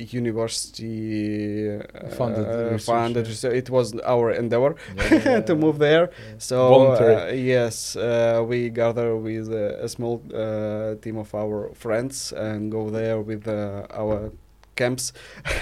university 0.71 1.79
uh, 1.79 2.09
Funded 2.11 2.47
research, 2.73 2.83
funded 2.87 3.25
yeah. 3.27 3.31
research. 3.33 3.55
It 3.55 3.71
was 3.71 3.87
our 4.01 4.31
endeavor 4.33 4.75
Yeah, 5.11 5.41
to 5.49 5.55
move 5.55 5.79
there. 5.79 6.11
yeah. 6.11 6.35
So 6.39 6.57
Voluntary. 6.69 7.15
uh, 7.17 7.33
yes, 7.35 7.97
uh, 7.97 8.45
we 8.47 8.71
gather 8.71 9.17
with 9.17 9.49
uh, 9.53 9.85
a 9.85 9.89
small 9.89 10.23
uh, 10.35 10.95
team 11.03 11.17
of 11.19 11.35
our 11.35 11.71
friends 11.75 12.33
and 12.33 12.71
go 12.71 12.91
there 12.91 13.21
with 13.21 13.47
uh, 13.49 13.87
our 14.03 14.33
camps, 14.77 15.13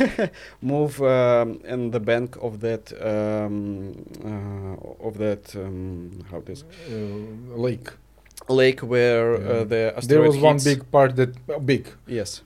move 0.61 1.01
um, 1.03 1.61
in 1.65 1.91
the 1.91 2.01
bank 2.01 2.37
of 2.43 2.61
that 2.61 2.93
um, 3.01 3.95
uh, 4.25 5.07
of 5.07 5.19
that 5.19 5.55
um, 5.57 6.25
how 6.31 6.41
this 6.41 6.65
uh, 6.91 7.57
lake. 7.57 7.91
Lake 8.49 8.81
where 8.83 9.33
Yeah. 9.39 9.49
uh, 9.61 9.65
the 9.65 9.83
asteroid 9.97 10.09
There 10.09 10.23
was 10.23 10.37
one 10.37 10.59
big 10.63 10.91
part 10.91 11.17
that 11.17 11.31
uh, 11.49 11.59
big, 11.59 11.87
yes 12.07 12.43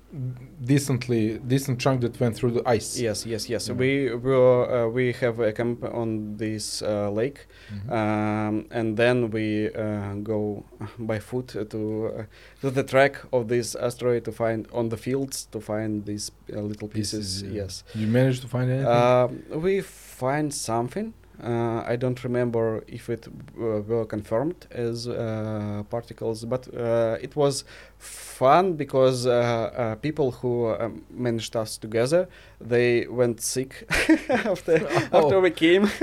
decently 0.65 1.39
decent 1.47 1.79
chunk 1.81 2.01
that 2.01 2.19
went 2.21 2.35
through 2.37 2.51
the 2.51 2.63
ice. 2.67 2.99
yes 3.01 3.27
yes 3.27 3.49
yes 3.49 3.69
Yeah. 3.69 3.77
we 3.77 4.15
will 4.15 4.67
uh, 4.71 4.89
we 4.89 5.13
have 5.21 5.39
a 5.41 5.53
camp 5.53 5.85
on 5.85 6.37
this 6.37 6.83
uh, 6.83 7.11
lake 7.11 7.47
Mhm. 7.73 7.91
um, 7.93 8.67
and 8.71 8.97
then 8.97 9.31
we 9.31 9.69
uh, 9.69 10.15
go 10.23 10.65
by 10.99 11.19
foot 11.21 11.49
to 11.71 11.79
uh, 12.07 12.25
to 12.61 12.71
the 12.71 12.83
track 12.83 13.15
of 13.33 13.49
this 13.49 13.75
asteroid 13.77 14.25
to 14.25 14.33
find 14.33 14.67
on 14.73 14.89
the 14.89 14.97
fields 14.97 15.47
to 15.53 15.61
find 15.61 16.05
these 16.07 16.33
uh, 16.53 16.61
little 16.61 16.89
pieces. 16.89 17.43
yeah. 17.43 17.63
Yes, 17.63 17.85
You 17.95 18.07
managed 18.07 18.43
to 18.43 18.49
find 18.49 18.71
anything? 18.71 19.63
we 19.63 19.81
find 19.83 20.53
something. 20.55 21.13
Uh, 21.43 21.85
I 21.87 21.95
don't 21.97 22.25
remember 22.25 22.83
if 22.89 23.09
it 23.09 23.29
uh, 23.29 23.81
were 23.83 24.05
confirmed 24.05 24.67
as 24.73 25.07
uh, 25.09 25.85
particles, 25.89 26.45
but 26.45 26.67
uh, 26.75 27.17
it 27.21 27.37
was 27.37 27.65
fun 27.99 28.73
because 28.75 29.25
uh, 29.27 29.31
uh, 29.31 29.95
people 29.97 30.33
who 30.33 30.69
um, 30.75 31.05
managed 31.11 31.55
us 31.57 31.77
together 31.79 32.29
they 32.61 33.07
went 33.07 33.41
sick 33.41 33.85
after 34.29 34.87
after 35.13 35.37
Oh. 35.37 35.41
we 35.41 35.51
came. 35.51 35.89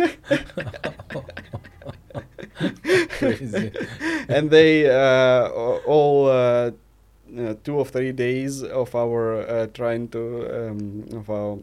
And 4.30 4.50
they 4.50 4.90
uh, 4.90 5.50
all 5.86 6.28
uh, 6.30 6.72
two 7.64 7.76
or 7.76 7.86
three 7.86 8.12
days 8.12 8.64
of 8.64 8.96
our 8.96 9.42
uh, 9.42 9.68
trying 9.74 10.08
to 10.10 10.70
um, 10.70 11.06
of 11.14 11.30
our 11.30 11.60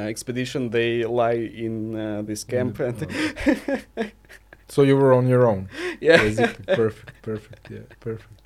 expedition 0.00 0.70
they 0.70 1.04
lie 1.04 1.50
in 1.64 1.94
uh, 1.96 2.22
this 2.22 2.44
camp 2.44 2.80
and 2.80 2.96
so 4.68 4.82
you 4.82 4.96
were 4.96 5.12
on 5.12 5.26
your 5.28 5.46
own. 5.46 5.68
yeah 6.00 6.18
Basically, 6.18 6.64
perfect, 6.74 7.22
perfect, 7.22 7.70
yeah, 7.70 7.78
perfect. 8.00 8.40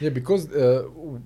Yeah, 0.00 0.10
because 0.10 0.46
uh, 0.52 0.82
w- 0.94 1.20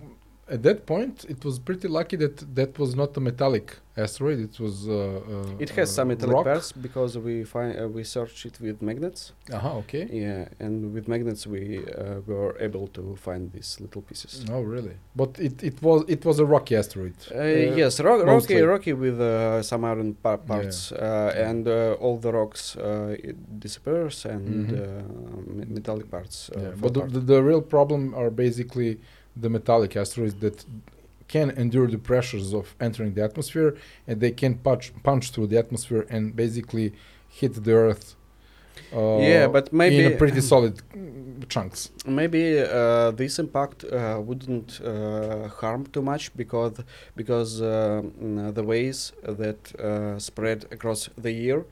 at 0.55 0.61
that 0.69 0.79
point, 0.93 1.17
it 1.35 1.41
was 1.47 1.55
pretty 1.69 1.89
lucky 1.99 2.17
that 2.25 2.37
that 2.59 2.73
was 2.83 2.91
not 3.01 3.11
a 3.17 3.21
metallic 3.29 3.67
asteroid. 4.05 4.39
It 4.49 4.57
was. 4.65 4.77
Uh, 4.89 4.95
uh, 4.95 5.65
It 5.65 5.71
has 5.79 5.89
uh, 5.91 5.95
some 5.97 6.09
metallic 6.13 6.35
rock. 6.37 6.45
parts 6.51 6.69
because 6.87 7.13
we 7.27 7.35
find 7.55 7.71
uh, 7.81 7.89
we 7.97 8.03
searched 8.17 8.43
it 8.51 8.57
with 8.67 8.77
magnets. 8.89 9.21
Uh-huh, 9.57 9.79
okay. 9.83 10.05
Yeah, 10.25 10.65
and 10.65 10.75
with 10.95 11.05
magnets 11.15 11.43
we 11.55 11.63
uh, 11.79 12.21
were 12.31 12.53
able 12.69 12.87
to 12.99 13.03
find 13.27 13.43
these 13.57 13.71
little 13.85 14.03
pieces. 14.09 14.33
Oh, 14.55 14.63
really? 14.75 14.97
But 15.21 15.31
it, 15.49 15.57
it 15.71 15.77
was 15.87 15.99
it 16.17 16.23
was 16.29 16.37
a 16.45 16.47
rocky 16.55 16.75
asteroid. 16.83 17.17
Uh, 17.35 17.43
yes, 17.83 17.93
ro- 18.07 18.25
rocky, 18.35 18.61
rocky 18.75 18.93
with 19.05 19.19
uh, 19.21 19.63
some 19.71 19.83
iron 19.93 20.11
pa- 20.25 20.33
Yeah. 20.43 20.51
parts, 20.53 20.79
uh, 20.93 21.49
and 21.49 21.63
uh, 21.69 22.03
all 22.05 22.17
the 22.27 22.33
rocks 22.41 22.63
uh, 22.77 23.29
it 23.29 23.37
disappears, 23.67 24.17
and 24.35 24.45
Mhm. 24.69 24.73
uh, 24.73 25.65
metallic 25.77 26.09
parts. 26.15 26.37
Uh, 26.51 26.61
Yeah, 26.61 26.71
but 26.83 26.91
the, 26.95 27.01
apart. 27.01 27.13
the, 27.15 27.21
the 27.33 27.41
real 27.51 27.63
problem 27.77 28.01
are 28.21 28.31
basically 28.45 28.93
the 29.37 29.49
metallic 29.49 29.97
asteroids 29.97 30.35
that 30.37 30.65
can 31.29 31.51
endure 31.51 31.87
the 31.87 31.99
pressures 31.99 32.53
of 32.53 32.75
entering 32.81 33.15
the 33.15 33.23
atmosphere 33.23 33.77
and 34.07 34.21
they 34.21 34.31
can 34.31 34.55
punch 34.55 34.93
punch 35.03 35.31
through 35.31 35.47
the 35.47 35.59
atmosphere 35.59 36.07
and 36.11 36.37
basically 36.37 36.93
hit 37.29 37.65
the 37.65 37.73
earth 37.73 38.17
uh, 38.95 39.19
yeah, 39.19 39.47
but 39.47 39.73
maybe 39.73 40.05
in 40.05 40.13
a 40.13 40.17
pretty 40.17 40.41
solid 40.41 40.83
mm, 40.95 41.49
chunks. 41.49 41.91
maybe 42.07 42.61
uh, 42.61 43.11
this 43.11 43.39
impact 43.39 43.85
uh, 43.85 44.21
wouldn't 44.23 44.81
uh, 44.85 45.49
harm 45.49 45.87
too 45.87 46.03
much 46.03 46.35
because 46.37 46.79
because 47.17 47.63
uh, 47.63 48.03
the 48.53 48.63
waves 48.63 49.13
that 49.23 49.75
uh, 49.81 50.19
spread 50.19 50.67
across 50.71 51.09
the 51.17 51.33
year 51.33 51.65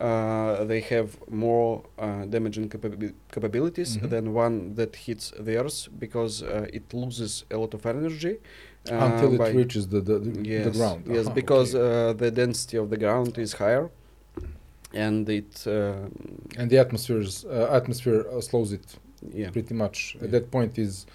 uh, 0.00 0.64
they 0.64 0.80
have 0.80 1.08
more 1.30 1.82
uh, 1.98 2.24
damaging 2.34 2.68
capabi- 2.68 3.12
capabilities 3.34 3.96
Mhm. 3.98 4.08
than 4.10 4.24
one 4.34 4.74
that 4.74 4.96
hits 5.06 5.32
the 5.46 5.54
earth 5.62 5.88
because 5.98 6.42
uh, 6.42 6.66
it 6.78 6.92
loses 6.94 7.44
a 7.50 7.56
lot 7.56 7.74
of 7.74 7.84
energy 7.86 8.34
uh, 8.90 8.94
until 9.06 9.30
it 9.34 9.54
reaches 9.54 9.86
the, 9.88 10.00
the, 10.00 10.18
the, 10.18 10.30
yes, 10.48 10.64
the 10.64 10.70
ground 10.78 11.00
Yes, 11.06 11.26
Uh-huh, 11.26 11.34
because 11.34 11.74
okay. 11.74 12.10
uh, 12.10 12.12
the 12.24 12.30
density 12.30 12.76
of 12.78 12.88
the 12.90 12.96
ground 12.96 13.38
is 13.38 13.52
higher, 13.54 13.90
and 14.94 15.28
it 15.28 15.64
uh, 15.66 16.58
and 16.58 16.66
the 16.70 16.78
atmosphere's 16.78 17.44
uh, 17.44 17.78
atmosphere 17.80 18.20
uh, 18.30 18.40
slows 18.40 18.72
it 18.72 18.86
yeah 19.40 19.50
pretty 19.50 19.74
much 19.74 19.98
Yeah. 20.16 20.24
at 20.24 20.30
that 20.32 20.50
point 20.50 20.78
is 20.78 21.06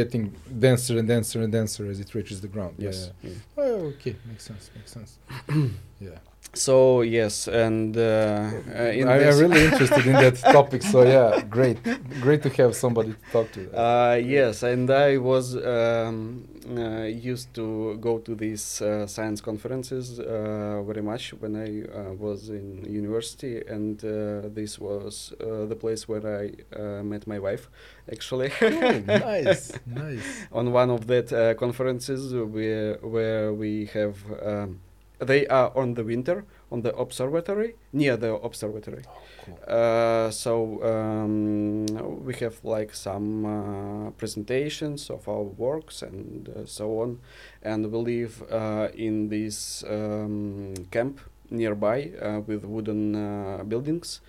getting 0.00 0.24
denser 0.66 0.94
and 0.98 1.08
denser 1.08 1.38
and 1.44 1.52
denser 1.52 1.84
as 1.90 1.98
it 2.04 2.14
reaches 2.14 2.38
the 2.40 2.48
ground 2.54 2.74
yes. 2.78 2.96
yeah, 2.98 3.30
yeah. 3.30 3.36
yeah. 3.56 3.64
Oh, 3.64 3.92
okay 3.92 4.14
makes 4.30 4.44
sense 4.50 4.70
makes 4.76 4.92
sense 4.92 5.10
yeah 6.08 6.18
So 6.54 7.02
yes, 7.02 7.46
and 7.46 7.96
uh, 7.96 8.00
uh, 8.00 8.82
in 8.82 9.06
I, 9.06 9.18
this, 9.18 9.34
I'm 9.34 9.50
really 9.50 9.64
interested 9.66 10.06
in 10.06 10.12
that 10.14 10.36
topic. 10.38 10.82
So 10.82 11.02
yeah, 11.02 11.42
great, 11.42 11.78
great 12.20 12.42
to 12.42 12.48
have 12.50 12.74
somebody 12.74 13.12
to 13.12 13.30
talk 13.32 13.52
to. 13.52 13.70
Uh, 13.78 14.14
yes, 14.14 14.62
and 14.62 14.90
I 14.90 15.18
was 15.18 15.56
um, 15.56 16.48
uh, 16.76 17.02
used 17.02 17.54
to 17.54 17.96
go 18.00 18.18
to 18.18 18.34
these 18.34 18.80
uh, 18.82 19.06
science 19.06 19.40
conferences 19.40 20.18
uh, 20.18 20.82
very 20.84 21.02
much 21.02 21.34
when 21.34 21.54
I 21.54 21.82
uh, 21.82 22.14
was 22.14 22.48
in 22.48 22.84
university, 22.84 23.62
and 23.66 24.02
uh, 24.04 24.48
this 24.48 24.78
was 24.78 25.32
uh, 25.40 25.66
the 25.66 25.76
place 25.76 26.08
where 26.08 26.26
I 26.42 26.52
uh, 26.74 27.02
met 27.02 27.26
my 27.26 27.38
wife, 27.38 27.68
actually. 28.10 28.50
oh, 28.62 29.02
nice, 29.06 29.72
nice. 29.86 30.46
on 30.50 30.72
one 30.72 30.90
of 30.90 31.06
that 31.06 31.32
uh, 31.32 31.54
conferences 31.54 32.34
where 32.34 32.94
where 33.02 33.52
we 33.52 33.86
have 33.86 34.16
um, 34.42 34.80
they 35.18 35.46
are 35.48 35.72
on 35.76 35.94
the 35.94 36.04
winter 36.04 36.44
on 36.70 36.82
the 36.82 36.94
observatory 36.96 37.74
near 37.92 38.16
the 38.16 38.34
observatory 38.34 39.02
Oh, 39.08 39.12
cool. 39.44 39.58
uh, 39.66 40.30
so 40.30 40.82
um, 40.84 41.86
we 42.24 42.34
have 42.36 42.62
like 42.64 42.94
some 42.94 43.44
uh, 43.46 44.10
presentations 44.12 45.10
of 45.10 45.28
our 45.28 45.42
works 45.42 46.02
and 46.02 46.48
uh, 46.48 46.66
so 46.66 47.00
on 47.00 47.18
and 47.62 47.90
we 47.90 47.98
live 47.98 48.42
uh, 48.50 48.88
in 48.94 49.28
this 49.28 49.82
um, 49.88 50.74
camp 50.90 51.20
nearby 51.50 52.10
uh, 52.22 52.40
with 52.46 52.64
wooden 52.64 53.14
uh, 53.16 53.64
buildings 53.64 54.20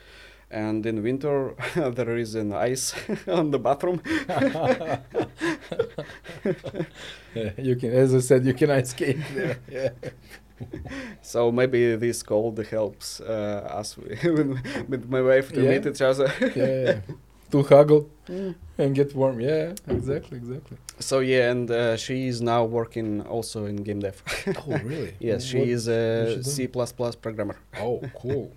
and 0.52 0.86
in 0.86 1.04
winter 1.04 1.54
there 1.76 2.18
is 2.18 2.34
an 2.36 2.54
ice 2.54 2.94
on 3.28 3.52
the 3.52 3.60
bathroom 3.60 4.02
Yeah, 7.36 7.52
you 7.58 7.76
can, 7.76 7.92
as 7.92 8.14
I 8.14 8.20
said, 8.20 8.46
you 8.46 8.54
can 8.54 8.72
ice 8.72 8.90
skate 8.90 9.18
there. 9.34 9.58
Yeah. 9.72 9.90
So 11.22 11.52
maybe 11.52 11.96
this 11.96 12.24
cold 12.24 12.60
helps 12.66 13.20
uh, 13.22 13.80
us 13.80 13.98
with, 13.98 14.58
with 14.90 15.10
my 15.10 15.22
wife 15.22 15.52
to 15.54 15.62
Yeah. 15.62 15.70
meet 15.72 15.86
each 15.86 16.02
other. 16.02 16.32
yeah. 16.56 17.00
To 17.52 17.64
huggle 17.64 18.06
and 18.78 18.94
get 18.94 19.16
warm. 19.16 19.40
Yeah, 19.42 19.74
exactly, 19.88 20.38
exactly. 20.38 20.78
So 21.00 21.18
yeah, 21.20 21.50
and 21.50 21.72
uh, 21.72 21.98
she 21.98 22.28
is 22.28 22.42
now 22.44 22.64
working 22.64 23.22
also 23.22 23.66
in 23.66 23.78
game 23.78 24.02
dev. 24.02 24.22
Oh, 24.68 24.78
really? 24.84 25.16
yes, 25.20 25.46
she 25.46 25.58
What- 25.58 25.68
is 25.68 25.88
what 25.88 25.96
a 25.96 26.44
C++ 26.44 26.68
programmer. 27.22 27.56
Oh, 27.80 28.02
cool. 28.22 28.52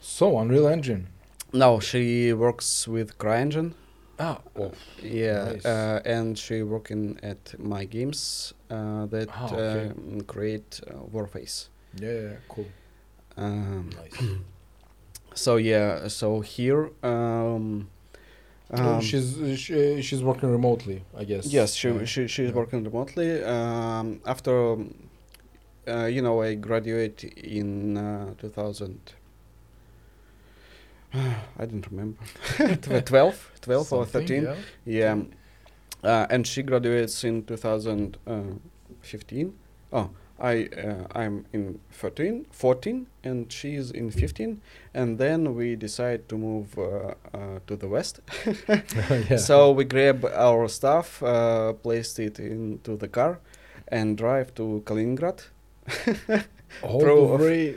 So 0.00 0.38
Unreal 0.38 0.66
Engine. 0.68 1.08
No, 1.52 1.78
she 1.78 2.32
works 2.32 2.88
with 2.88 3.18
CryEngine. 3.18 3.72
Oh, 4.20 4.72
Yeah, 5.02 5.44
Nice. 5.52 5.64
uh, 5.66 6.02
and 6.04 6.38
she 6.38 6.62
working 6.62 7.18
at 7.22 7.54
my 7.58 7.84
games 7.86 8.52
uh, 8.70 9.06
that 9.06 9.28
Ah, 9.32 9.46
okay. 9.54 9.90
uh, 9.90 10.22
create 10.26 10.80
uh, 10.86 10.94
Warface. 11.12 11.68
yeah, 12.00 12.36
cool. 12.48 12.66
Um, 13.36 13.90
Nice. 13.96 14.28
so 15.34 15.56
yeah, 15.56 16.08
so 16.08 16.40
here. 16.40 16.90
Um, 17.02 17.88
Oh, 18.72 18.94
um, 18.94 19.00
she's 19.00 19.36
she, 19.58 20.00
she's 20.00 20.22
working 20.22 20.48
remotely, 20.52 21.02
I 21.16 21.24
guess. 21.24 21.46
Yes, 21.52 21.74
she 21.74 21.88
Yeah. 21.88 22.04
she 22.04 22.28
she's 22.28 22.50
yeah. 22.50 22.54
working 22.56 22.84
remotely. 22.84 23.42
Um, 23.42 24.20
after, 24.24 24.72
um, 24.74 24.94
uh, 25.88 26.04
you 26.04 26.22
know, 26.22 26.40
I 26.42 26.54
graduate 26.54 27.24
in 27.24 27.96
uh, 27.96 28.34
2000. 28.38 29.00
I 31.14 31.66
don't 31.66 31.86
remember. 31.90 32.18
Tw- 32.76 33.04
12, 33.06 33.50
12 33.60 33.92
or 33.92 34.06
13. 34.06 34.42
Yeah. 34.44 34.54
Yeah. 34.84 35.16
Uh, 36.02 36.26
and 36.30 36.46
she 36.46 36.62
graduates 36.62 37.22
in 37.24 37.44
2015. 37.44 39.54
Oh, 39.92 40.10
I 40.38 40.68
uh, 40.68 41.06
I'm 41.14 41.44
in 41.52 41.80
13, 41.92 42.46
14, 42.50 43.06
and 43.24 43.52
she's 43.52 43.90
in 43.90 44.10
15. 44.10 44.62
And 44.94 45.18
then 45.18 45.54
we 45.54 45.76
decide 45.76 46.26
to 46.30 46.38
move 46.38 46.78
uh, 46.78 47.14
uh, 47.34 47.58
to 47.66 47.76
the 47.76 47.88
west. 47.88 48.20
yeah. 48.68 49.36
So 49.36 49.72
we 49.72 49.84
grab 49.84 50.24
our 50.24 50.66
stuff, 50.68 51.22
uh, 51.22 51.74
placed 51.74 52.18
it 52.18 52.38
into 52.38 52.96
the 52.96 53.08
car, 53.08 53.38
and 53.88 54.16
drive 54.16 54.54
to 54.54 54.82
Kaliningrad. 54.86 55.42
all 56.82 57.00
the 57.00 57.44
way 57.44 57.74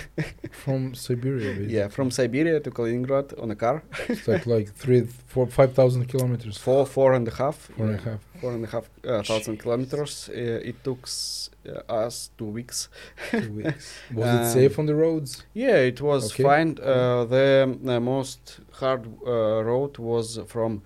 from 0.50 0.94
Siberia. 0.94 1.52
Basically. 1.54 1.74
Yeah, 1.74 1.88
from 1.88 2.10
Siberia 2.10 2.60
to 2.60 2.70
Kaliningrad 2.70 3.40
on 3.42 3.50
a 3.50 3.56
car. 3.56 3.82
it's 4.08 4.26
like 4.28 4.46
like 4.46 4.72
three, 4.74 5.02
four, 5.26 5.46
five 5.46 5.72
thousand 5.74 6.06
kilometers. 6.06 6.56
Four, 6.56 6.86
four 6.86 7.14
and 7.14 7.26
a 7.28 7.34
half. 7.34 7.56
Four 7.76 7.86
and 7.86 7.94
a 8.00 8.02
yeah, 8.02 8.10
half. 8.10 8.20
Four 8.40 8.52
and 8.52 8.64
a 8.64 8.68
half 8.68 8.90
uh, 9.04 9.22
thousand 9.22 9.56
kilometers. 9.58 10.28
Uh, 10.28 10.68
it 10.70 10.82
took 10.84 11.08
uh, 11.08 11.92
us 12.02 12.30
two 12.38 12.46
weeks. 12.58 12.88
Two 13.30 13.52
weeks. 13.52 13.94
Was 14.14 14.28
Um, 14.28 14.40
it 14.42 14.52
safe 14.52 14.78
on 14.78 14.86
the 14.86 14.94
roads? 14.94 15.44
Yeah, 15.54 15.76
it 15.92 16.00
was 16.00 16.32
Okay. 16.32 16.42
fine. 16.42 16.78
Uh, 16.82 17.24
the 17.24 17.78
uh, 17.86 18.00
most 18.00 18.60
hard 18.72 19.02
uh, 19.26 19.62
road 19.64 19.98
was 19.98 20.38
from 20.46 20.82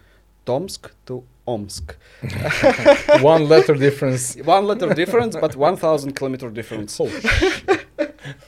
Tomsk 0.46 0.90
to 1.06 1.24
Omsk. 1.54 1.96
One 3.32 3.48
letter 3.48 3.74
difference. 3.86 4.36
One 4.36 4.64
letter 4.66 4.92
difference, 4.94 5.34
but 5.44 5.56
1,000 5.56 6.12
kilometer 6.14 6.50
difference. 6.50 7.00
Oh, 7.00 7.10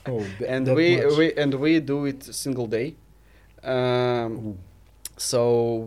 oh 0.06 0.24
and 0.54 0.64
we 0.74 0.96
much. 0.96 1.18
we 1.18 1.26
and 1.42 1.54
we 1.54 1.80
do 1.80 2.06
it 2.06 2.22
single 2.24 2.66
day. 2.66 2.88
Um, 3.62 4.58
so 5.16 5.40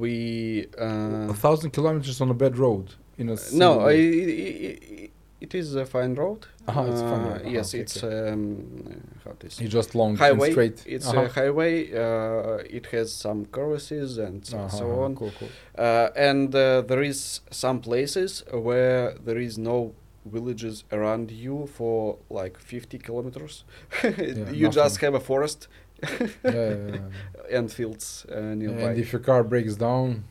we 0.03 0.67
uh, 0.79 1.29
a 1.29 1.33
thousand 1.33 1.71
kilometers 1.71 2.21
on 2.21 2.29
a 2.29 2.33
bad 2.33 2.57
road 2.57 2.85
in 3.17 3.29
a 3.29 3.37
no, 3.53 3.69
I, 3.81 3.91
i- 3.93 5.09
it 5.45 5.53
is 5.61 5.67
a 5.75 5.85
fine 5.95 6.13
road. 6.23 6.41
Uh-huh, 6.67 6.85
it's 6.89 7.01
fine 7.11 7.23
road. 7.29 7.41
Uh-huh, 7.41 7.55
yes, 7.57 7.67
okay, 7.73 7.81
it's 7.83 7.97
um, 8.03 8.47
how 9.23 9.33
it's 9.47 9.57
just 9.77 9.89
long 10.01 10.11
highway. 10.25 10.47
and 10.47 10.53
straight. 10.55 10.77
It's 10.95 11.07
Uh-huh. 11.07 11.25
a 11.25 11.29
highway. 11.39 11.73
Uh, 12.05 12.77
it 12.77 12.85
has 12.95 13.07
some 13.25 13.39
curvaces 13.57 14.09
and 14.25 14.37
so, 14.51 14.57
so 14.79 14.85
on. 15.03 15.11
Cool, 15.15 15.33
cool. 15.39 15.49
Uh, 15.77 16.09
and 16.29 16.47
uh, 16.55 16.81
there 16.89 17.03
is 17.11 17.19
some 17.63 17.77
places 17.89 18.43
where 18.67 19.03
there 19.27 19.41
is 19.47 19.57
no 19.57 19.77
villages 20.37 20.75
around 20.97 21.25
you 21.45 21.67
for 21.77 22.17
like 22.39 22.55
50 22.57 22.97
kilometers. 23.07 23.63
you 24.61 24.67
just 24.81 24.95
have 25.01 25.13
a 25.13 25.19
forest 25.19 25.67
Yeah, 26.03 26.27
yeah, 26.43 26.77
yeah. 26.93 27.57
and 27.57 27.71
fields 27.71 28.25
uh, 28.31 28.39
nearby. 28.61 28.89
And 28.91 28.97
if 29.03 29.13
your 29.13 29.21
car 29.29 29.43
breaks 29.43 29.75
down, 29.75 30.23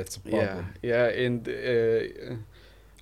it's 0.00 0.16
a 0.16 0.20
yeah, 0.24 0.46
problem. 0.46 0.64
yeah, 0.82 1.24
and 1.26 1.48
uh, 1.48 2.36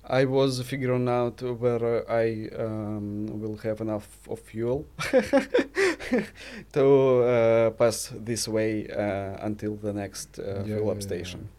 I 0.03 0.25
was 0.25 0.61
figuring 0.63 1.07
out 1.07 1.41
where 1.41 2.09
I 2.11 2.49
um, 2.57 3.27
will 3.39 3.57
have 3.57 3.81
enough 3.81 4.07
of 4.27 4.39
fuel 4.39 4.85
to 6.73 7.23
uh, 7.23 7.69
pass 7.71 8.11
this 8.15 8.47
way 8.47 8.87
uh, 8.89 9.45
until 9.45 9.75
the 9.75 9.93
next 9.93 10.39
uh, 10.39 10.63
Yeah, 10.65 10.75
fill-up 10.77 10.97
yeah, 10.97 11.01
station. 11.07 11.49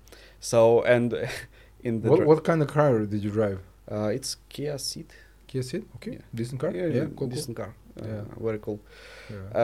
So 0.40 0.82
and 0.82 1.12
in 1.84 2.00
the 2.02 2.10
What, 2.10 2.26
what 2.26 2.44
kind 2.44 2.62
of 2.62 2.68
car 2.68 2.98
did 3.06 3.22
you 3.22 3.30
drive? 3.30 3.60
Uh, 3.90 4.08
it's 4.08 4.36
Kia 4.48 4.74
Ceed. 4.78 5.10
Kia 5.46 5.62
Ceed, 5.62 5.84
okay, 5.96 6.12
Yeah. 6.12 6.18
decent 6.34 6.60
car. 6.60 6.70
Yeah, 6.74 6.86
Yeah, 6.86 7.06
cool, 7.16 7.28
decent 7.28 7.56
car. 7.56 7.74
Uh, 8.00 8.06
Yeah. 8.06 8.22
Very 8.40 8.58
cool. 8.58 8.78
cool. 8.78 9.36
Yeah. 9.54 9.58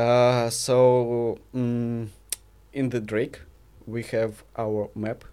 Uh, 0.47 0.51
so 0.51 1.39
mm, 1.55 2.09
in 2.73 2.89
the 2.91 3.01
Drake, 3.01 3.41
we 3.87 4.03
have 4.05 4.45
our 4.57 4.91
map, 4.95 5.25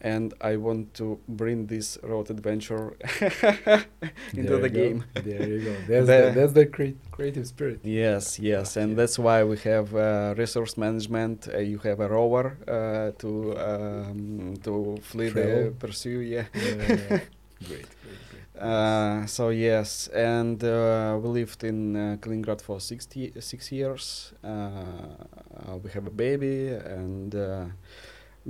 and 0.00 0.34
I 0.40 0.56
want 0.56 0.94
to 0.94 1.18
bring 1.28 1.66
this 1.66 1.98
road 2.02 2.30
adventure 2.30 2.94
into 4.34 4.56
the 4.58 4.68
go. 4.68 4.80
game. 4.80 5.04
There 5.14 5.48
you 5.48 5.60
go. 5.60 5.74
That's 5.88 6.06
The- 6.06 6.22
the, 6.26 6.32
that's 6.40 6.52
the 6.52 6.66
crea- 6.66 6.96
creative 7.10 7.46
spirit. 7.46 7.80
Yes, 7.82 8.38
yes, 8.38 8.76
and 8.76 8.90
Yeah. 8.90 8.96
that's 8.96 9.18
why 9.18 9.42
we 9.44 9.56
have 9.58 9.94
uh, 9.94 10.34
resource 10.36 10.76
management. 10.76 11.48
Uh, 11.52 11.58
you 11.58 11.78
have 11.78 12.00
a 12.00 12.08
rover 12.08 12.56
uh, 12.68 13.12
to 13.22 13.56
um, 13.58 14.54
to 14.62 14.98
flee 15.02 15.28
the 15.28 15.42
Travel. 15.42 15.70
pursue. 15.78 16.20
Yeah. 16.20 16.44
Yeah. 16.54 16.86
great, 17.68 17.68
great, 17.68 17.86
great. 18.30 18.62
Uh, 18.62 19.26
so 19.26 19.50
yes, 19.50 20.08
and 20.08 20.62
uh, 20.64 21.18
we 21.22 21.28
lived 21.28 21.62
in 21.64 21.94
uh, 21.96 22.16
Kaliningrad 22.20 22.62
for 22.62 22.80
60, 22.80 23.32
six 23.40 23.70
years. 23.70 24.32
Uh, 24.42 25.76
we 25.82 25.90
have 25.90 26.06
a 26.06 26.10
baby, 26.10 26.68
and 26.68 27.34
uh, 27.34 27.64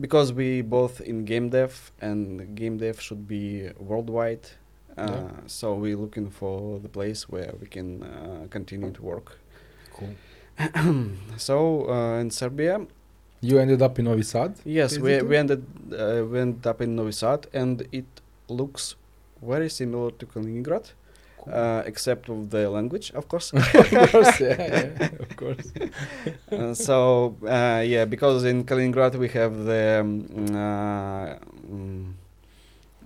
because 0.00 0.32
we 0.32 0.62
both 0.62 1.00
in 1.00 1.24
game 1.24 1.48
dev, 1.50 1.90
and 2.00 2.54
game 2.54 2.76
dev 2.78 3.00
should 3.00 3.26
be 3.26 3.70
worldwide. 3.78 4.46
Uh, 4.98 5.06
Yeah. 5.06 5.30
So 5.46 5.74
we're 5.74 5.96
looking 5.96 6.30
for 6.30 6.78
the 6.80 6.88
place 6.88 7.28
where 7.28 7.52
we 7.60 7.66
can 7.66 8.02
uh, 8.02 8.46
continue 8.50 8.90
to 8.92 9.02
work. 9.02 9.38
Cool. 9.92 10.14
so 11.36 11.88
uh, 11.88 12.20
in 12.20 12.30
Serbia, 12.30 12.80
You 13.42 13.58
ended 13.58 13.82
up 13.82 13.98
in 13.98 14.04
Novi 14.06 14.22
Sad. 14.22 14.54
yes, 14.64 14.98
we, 14.98 15.20
we 15.22 15.36
ended 15.36 15.62
uh, 15.92 16.24
we 16.30 16.40
ended 16.40 16.66
up 16.66 16.80
in 16.80 16.96
Novi 16.96 17.12
Sad, 17.12 17.46
and 17.52 17.86
it 17.92 18.06
looks 18.48 18.96
very 19.42 19.68
similar 19.68 20.10
to 20.18 20.26
Kaliningrad. 20.26 20.86
Uh, 21.52 21.82
except 21.86 22.28
of 22.28 22.50
the 22.50 22.68
language, 22.70 23.12
of 23.14 23.28
course. 23.28 23.52
of 23.56 24.10
course, 24.12 24.40
yeah, 24.40 24.56
yeah, 24.58 25.08
of 25.20 25.36
course. 25.36 25.72
Uh, 26.52 26.74
so 26.74 27.36
uh, 27.44 27.82
yeah, 27.84 28.04
because 28.04 28.44
in 28.44 28.64
Kaliningrad 28.64 29.14
we 29.16 29.28
have 29.28 29.64
the 29.64 30.00
um, 30.00 30.26
uh, 30.54 31.36
mm, 31.70 32.12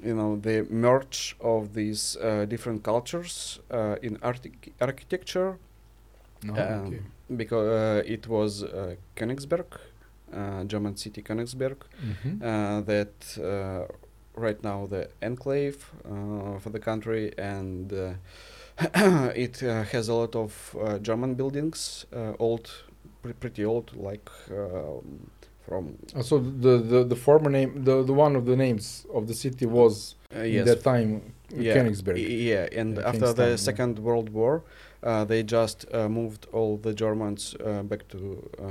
you 0.05 0.15
know 0.15 0.37
the 0.37 0.67
merge 0.71 1.37
of 1.41 1.75
these 1.75 2.17
uh, 2.17 2.45
different 2.47 2.83
cultures 2.83 3.59
uh, 3.71 3.97
in 4.03 4.17
artic- 4.23 4.73
architecture 4.81 5.59
No, 6.43 6.55
um, 6.55 6.61
Oh, 6.63 6.87
okay. 6.87 7.01
because 7.37 7.69
uh, 7.69 8.03
it 8.15 8.27
was 8.29 8.63
uh, 8.63 8.95
Königsberg, 9.17 9.67
uh, 10.33 10.65
German 10.65 10.97
city 10.97 11.23
Königsberg, 11.23 11.77
Mhm. 12.03 12.41
uh, 12.43 12.81
that 12.87 13.15
uh, 13.39 13.85
right 14.35 14.63
now 14.63 14.87
the 14.87 15.09
enclave 15.23 15.91
uh, 16.05 16.59
for 16.59 16.71
the 16.71 16.79
country 16.79 17.33
and 17.39 17.93
uh, 17.93 18.13
it 19.35 19.63
uh, 19.63 19.83
has 19.85 20.09
a 20.09 20.15
lot 20.15 20.35
of 20.35 20.77
uh, 20.81 20.99
German 20.99 21.35
buildings, 21.35 22.07
uh, 22.17 22.33
old, 22.39 22.71
pre- 23.23 23.35
pretty 23.35 23.65
old, 23.65 23.95
like 23.97 24.31
um, 24.51 25.31
from 25.67 25.97
Uh, 26.15 26.23
so 26.23 26.39
the, 26.39 26.79
the 26.79 27.05
the 27.05 27.17
former 27.17 27.51
name, 27.51 27.85
the 27.85 28.03
the 28.03 28.13
one 28.15 28.37
of 28.37 28.45
the 28.47 28.57
names 28.57 29.07
of 29.13 29.27
the 29.27 29.35
city 29.35 29.67
was 29.67 30.15
uh, 30.35 30.41
in 30.41 30.53
yes, 30.55 30.67
that 30.69 30.83
time 30.83 31.21
yeah, 31.51 31.75
Königsberg. 31.77 32.17
yeah, 32.19 32.81
and 32.81 32.97
Yeah, 32.97 33.09
after 33.11 33.27
Kingstown, 33.27 33.37
the 33.37 33.49
yeah. 33.51 33.57
Second 33.57 33.99
World 33.99 34.29
War, 34.31 34.63
uh, 35.03 35.25
they 35.25 35.43
just 35.43 35.87
uh, 35.93 36.09
moved 36.09 36.47
all 36.53 36.77
the 36.77 36.93
Germans 36.93 37.55
uh, 37.65 37.83
back 37.83 38.07
to 38.09 38.51
uh, 38.59 38.65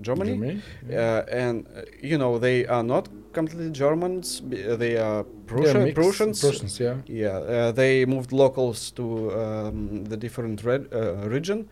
Germany. 0.00 0.32
Germany. 0.32 0.60
Uh, 0.90 1.22
and 1.30 1.66
uh, 1.74 1.82
you 2.02 2.18
know 2.18 2.38
they 2.38 2.66
are 2.66 2.82
not 2.82 3.08
completely 3.32 3.70
Germans; 3.70 4.42
they 4.44 4.96
are 4.96 5.18
Yeah, 5.18 5.46
Prussian, 5.46 5.84
mixed 5.84 5.94
Prussians. 5.94 6.40
Prussians, 6.40 6.80
yeah. 6.80 6.96
Yeah, 7.06 7.70
they 7.72 8.04
moved 8.04 8.32
locals 8.32 8.90
to 8.92 9.32
um, 9.32 10.04
the 10.04 10.16
different 10.16 10.62
red, 10.64 10.92
region, 11.30 11.68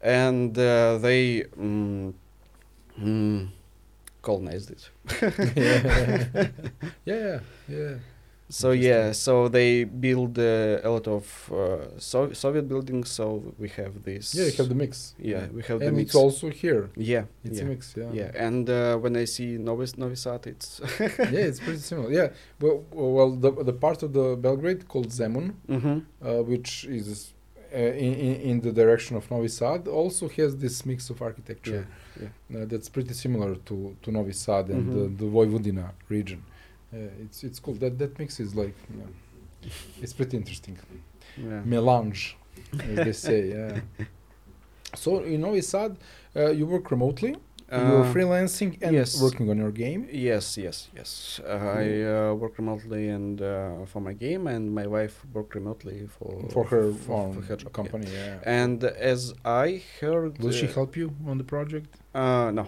and 0.00 0.56
uh, 0.58 0.98
they 0.98 1.44
mm, 1.58 2.14
mm, 3.00 3.48
colonized 4.22 4.70
it. 4.70 4.90
yeah, 7.04 7.14
yeah, 7.16 7.40
yeah. 7.68 7.94
So 8.48 8.70
yeah, 8.70 9.10
so 9.12 9.48
they 9.48 9.82
build 9.84 10.38
uh, 10.38 10.78
a 10.84 10.88
lot 10.88 11.08
of 11.08 11.50
uh, 11.52 11.98
so- 11.98 12.32
Soviet 12.32 12.68
buildings. 12.68 13.10
So 13.10 13.42
we 13.58 13.68
have 13.70 14.04
this. 14.04 14.34
Yeah, 14.34 14.44
you 14.44 14.52
have 14.52 14.68
the 14.68 14.74
mix. 14.74 15.14
Yeah, 15.18 15.46
we 15.52 15.62
have 15.62 15.80
the 15.80 15.88
and 15.88 15.96
mix. 15.96 16.10
it's 16.10 16.14
also 16.14 16.50
here. 16.50 16.88
yeah, 16.96 17.24
It's 17.44 17.58
yeah. 17.58 17.64
a 17.64 17.68
mix, 17.68 17.94
yeah. 17.96 18.10
Yeah, 18.12 18.46
and 18.46 18.70
uh, 18.70 18.96
when 18.98 19.16
I 19.16 19.24
see 19.24 19.58
Novi, 19.58 19.86
Novi 19.96 20.14
Sad, 20.14 20.46
it's 20.46 20.80
yeah, 21.00 21.48
it's 21.50 21.58
pretty 21.60 21.80
similar. 21.80 22.10
Yeah, 22.12 22.28
well, 22.60 22.84
well, 22.92 23.30
the 23.44 23.50
the 23.50 23.72
part 23.72 24.02
of 24.04 24.12
the 24.12 24.36
Belgrade 24.36 24.86
called 24.86 25.08
Zemun, 25.10 25.46
mm-hmm. 25.68 25.98
uh, 26.24 26.42
which 26.42 26.84
is 26.84 27.32
uh, 27.74 27.78
in, 27.78 28.12
in 28.26 28.34
in 28.50 28.60
the 28.60 28.70
direction 28.72 29.16
of 29.16 29.28
Novi 29.28 29.48
Sad, 29.48 29.88
also 29.88 30.28
has 30.28 30.56
this 30.56 30.86
mix 30.86 31.10
of 31.10 31.20
architecture 31.20 31.86
yeah, 32.20 32.28
yeah. 32.50 32.62
uh, 32.62 32.64
that's 32.70 32.88
pretty 32.88 33.14
similar 33.14 33.56
to 33.68 33.96
to 34.02 34.10
Novi 34.12 34.32
Sad 34.32 34.68
and 34.70 34.84
Mhm. 34.86 34.94
the, 35.18 35.24
the 35.24 35.30
Vojvodina 35.36 35.86
region. 36.08 36.42
It's 37.24 37.44
it's 37.44 37.58
cool. 37.60 37.74
That 37.74 37.98
that 37.98 38.18
mix 38.18 38.40
is 38.40 38.54
like, 38.54 38.74
it's 40.02 40.12
pretty 40.12 40.36
interesting. 40.36 40.78
yeah. 41.36 41.60
Melange, 41.64 42.36
as 42.80 42.96
they 42.96 43.12
say. 43.12 43.48
Yeah. 43.48 43.80
So 44.94 45.18
in 45.24 45.42
Novi 45.42 45.60
Sad, 45.60 45.96
uh, 46.34 46.50
you 46.50 46.64
work 46.64 46.90
remotely. 46.90 47.36
You're 47.72 48.04
Uh, 48.04 48.12
freelancing 48.14 48.78
and 48.80 48.94
yes. 48.94 49.20
working 49.20 49.50
on 49.50 49.56
your 49.58 49.72
game. 49.72 50.06
Yes, 50.12 50.56
yes, 50.56 50.88
yes. 50.96 51.40
Uh, 51.44 51.80
I 51.82 51.84
uh, 52.02 52.34
work 52.34 52.58
remotely 52.58 53.08
and 53.08 53.40
uh, 53.42 53.84
for 53.92 54.00
my 54.00 54.12
game, 54.12 54.46
and 54.46 54.72
my 54.72 54.86
wife 54.86 55.14
work 55.32 55.54
remotely 55.54 56.06
for 56.16 56.32
for 56.54 56.64
her 56.72 56.92
for, 57.06 57.34
for 57.34 57.40
her 57.48 57.56
job, 57.56 57.72
company. 57.72 58.06
Yeah. 58.06 58.60
And 58.60 58.84
as 59.12 59.34
I 59.44 59.82
heard, 60.00 60.38
Will 60.42 60.52
she 60.52 60.66
uh, 60.68 60.72
help 60.78 60.96
you 60.96 61.10
on 61.30 61.38
the 61.38 61.44
project? 61.44 61.88
Uh, 62.14 62.50
no, 62.58 62.64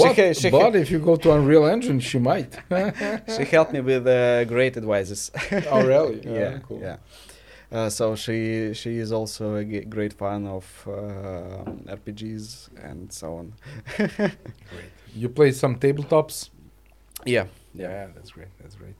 But, 0.00 0.16
ha- 0.18 0.32
she, 0.40 0.48
but 0.50 0.74
if 0.76 0.90
you 0.92 1.00
go 1.00 1.16
to 1.16 1.28
Unreal 1.32 1.66
Engine, 1.66 2.00
she 2.00 2.18
might. 2.18 2.52
she 3.36 3.44
helped 3.56 3.72
me 3.72 3.80
with 3.80 4.06
uh, 4.06 4.44
great 4.44 4.76
advices. 4.76 5.30
oh, 5.72 5.82
really? 5.92 6.20
yeah, 6.40 6.58
cool. 6.68 6.80
yeah. 6.80 6.96
Uh, 7.74 7.90
so 7.90 8.14
she 8.14 8.72
she 8.74 8.98
is 8.98 9.10
also 9.12 9.56
a 9.56 9.64
g- 9.64 9.80
great 9.94 10.12
fan 10.12 10.46
of 10.46 10.64
uh, 10.86 11.64
RPGs 11.96 12.68
and 12.82 13.12
so 13.12 13.28
on. 13.40 13.52
great. 13.98 14.92
You 15.16 15.28
play 15.28 15.52
some 15.52 15.76
tabletops? 15.80 16.50
Yeah, 17.26 17.46
Yeah, 17.74 18.08
that's 18.14 18.30
great. 18.30 18.48
That's 18.60 18.76
great. 18.76 18.94